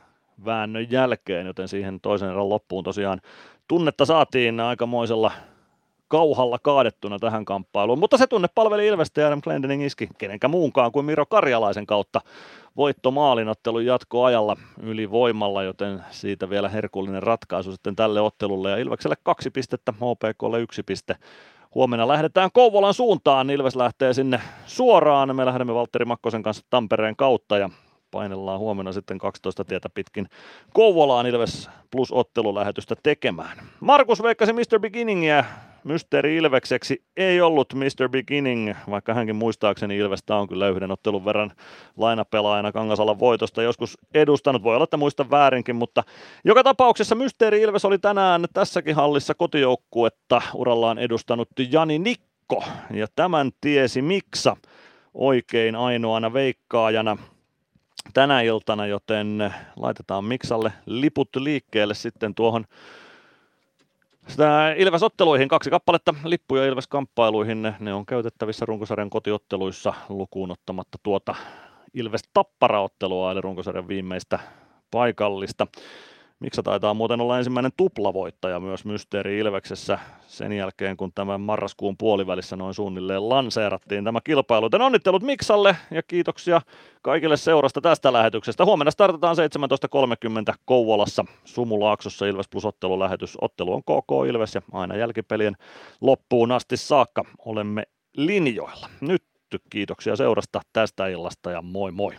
väännön 0.45 0.91
jälkeen, 0.91 1.47
joten 1.47 1.67
siihen 1.67 1.99
toisen 2.01 2.29
erän 2.29 2.49
loppuun 2.49 2.83
tosiaan 2.83 3.21
tunnetta 3.67 4.05
saatiin 4.05 4.59
aikamoisella 4.59 5.31
kauhalla 6.07 6.57
kaadettuna 6.61 7.19
tähän 7.19 7.45
kamppailuun. 7.45 7.99
Mutta 7.99 8.17
se 8.17 8.27
tunne 8.27 8.47
palveli 8.55 8.87
Ilvestä 8.87 9.21
ja 9.21 9.27
Adam 9.27 9.41
Glendening 9.41 9.85
iski 9.85 10.09
kenenkä 10.17 10.47
muunkaan 10.47 10.91
kuin 10.91 11.05
Miro 11.05 11.25
Karjalaisen 11.25 11.85
kautta 11.85 12.21
voitto 12.77 13.11
maalinottelun 13.11 13.85
jatkoajalla 13.85 14.57
ylivoimalla, 14.81 15.63
joten 15.63 16.03
siitä 16.09 16.49
vielä 16.49 16.69
herkullinen 16.69 17.23
ratkaisu 17.23 17.71
sitten 17.71 17.95
tälle 17.95 18.21
ottelulle. 18.21 18.69
Ja 18.69 18.77
Ilvekselle 18.77 19.15
kaksi 19.23 19.49
pistettä, 19.49 19.91
HPKlle 19.91 20.59
yksi 20.59 20.83
piste. 20.83 21.15
Huomenna 21.75 22.07
lähdetään 22.07 22.49
Kouvolan 22.53 22.93
suuntaan. 22.93 23.49
Ilves 23.49 23.75
lähtee 23.75 24.13
sinne 24.13 24.41
suoraan. 24.65 25.35
Me 25.35 25.45
lähdemme 25.45 25.73
Valtteri 25.73 26.05
Makkosen 26.05 26.43
kanssa 26.43 26.65
Tampereen 26.69 27.15
kautta 27.15 27.57
ja 27.57 27.69
painellaan 28.11 28.59
huomenna 28.59 28.91
sitten 28.91 29.17
12 29.17 29.63
tietä 29.63 29.89
pitkin 29.89 30.27
Kouvolaan 30.73 31.27
Ilves 31.27 31.69
plus 31.91 32.11
ottelulähetystä 32.11 32.95
tekemään. 33.03 33.57
Markus 33.79 34.23
veikkasi 34.23 34.53
Mr. 34.53 34.79
Beginningiä 34.79 35.45
Mysteeri 35.87 36.35
Ilvekseksi 36.35 37.03
ei 37.17 37.41
ollut 37.41 37.73
Mr. 37.73 38.09
Beginning, 38.09 38.73
vaikka 38.89 39.13
hänkin 39.13 39.35
muistaakseni 39.35 39.97
Ilvestä 39.97 40.35
on 40.35 40.47
kyllä 40.47 40.69
yhden 40.69 40.91
ottelun 40.91 41.25
verran 41.25 41.51
lainapelaajana 41.97 42.71
Kangasalan 42.71 43.19
voitosta 43.19 43.61
joskus 43.61 43.97
edustanut. 44.13 44.63
Voi 44.63 44.75
olla, 44.75 44.83
että 44.83 44.97
muista 44.97 45.29
väärinkin, 45.29 45.75
mutta 45.75 46.03
joka 46.45 46.63
tapauksessa 46.63 47.15
Mysteeri 47.15 47.61
Ilves 47.61 47.85
oli 47.85 47.99
tänään 47.99 48.45
tässäkin 48.53 48.95
hallissa 48.95 49.35
kotijoukkuetta 49.35 50.41
urallaan 50.53 50.99
edustanut 50.99 51.49
Jani 51.71 51.99
Nikko. 51.99 52.63
Ja 52.91 53.07
tämän 53.15 53.51
tiesi 53.61 54.01
Miksa 54.01 54.57
oikein 55.13 55.75
ainoana 55.75 56.33
veikkaajana 56.33 57.17
tänä 58.13 58.41
iltana, 58.41 58.85
joten 58.85 59.53
laitetaan 59.75 60.25
Miksalle 60.25 60.73
liput 60.85 61.29
liikkeelle 61.35 61.93
sitten 61.93 62.35
tuohon 62.35 62.65
sitä 64.27 64.75
Ilves-otteluihin 64.77 65.47
kaksi 65.47 65.69
kappaletta 65.69 66.13
lippuja 66.23 66.65
Ilves-kamppailuihin. 66.65 67.73
Ne 67.79 67.93
on 67.93 68.05
käytettävissä 68.05 68.65
runkosarjan 68.65 69.09
kotiotteluissa 69.09 69.93
lukuun 70.09 70.51
ottamatta 70.51 70.97
tuota 71.03 71.35
Ilves-tapparaottelua, 71.93 73.31
eli 73.31 73.41
runkosarjan 73.41 73.87
viimeistä 73.87 74.39
paikallista. 74.91 75.67
Miksa 76.39 76.63
taitaa 76.63 76.93
muuten 76.93 77.21
olla 77.21 77.37
ensimmäinen 77.37 77.71
tuplavoittaja 77.77 78.59
myös 78.59 78.85
Mysteeri 78.85 79.39
Ilveksessä 79.39 79.99
sen 80.27 80.51
jälkeen, 80.51 80.97
kun 80.97 81.11
tämän 81.15 81.41
marraskuun 81.41 81.97
puolivälissä 81.97 82.55
noin 82.55 82.73
suunnilleen 82.73 83.29
lanseerattiin 83.29 84.03
tämä 84.03 84.19
kilpailu. 84.23 84.65
Joten 84.65 84.81
onnittelut 84.81 85.23
Miksalle 85.23 85.75
ja 85.91 86.03
kiitoksia 86.03 86.61
kaikille 87.01 87.37
seurasta 87.37 87.81
tästä 87.81 88.13
lähetyksestä. 88.13 88.65
Huomenna 88.65 88.91
startataan 88.91 89.35
17.30 90.49 90.55
Kouvolassa 90.65 91.25
Sumulaaksossa 91.45 92.25
Ilves 92.25 92.47
Plus 92.49 92.65
ottelulähetys. 92.65 93.37
Ottelu 93.41 93.73
on 93.73 93.81
KK 93.83 94.29
Ilves 94.29 94.55
ja 94.55 94.61
aina 94.71 94.95
jälkipelien 94.95 95.55
loppuun 96.01 96.51
asti 96.51 96.77
saakka 96.77 97.23
olemme 97.45 97.83
linjoilla. 98.17 98.89
Nyt 99.01 99.23
kiitoksia 99.69 100.15
seurasta 100.15 100.61
tästä 100.73 101.07
illasta 101.07 101.51
ja 101.51 101.61
moi 101.61 101.91
moi. 101.91 102.13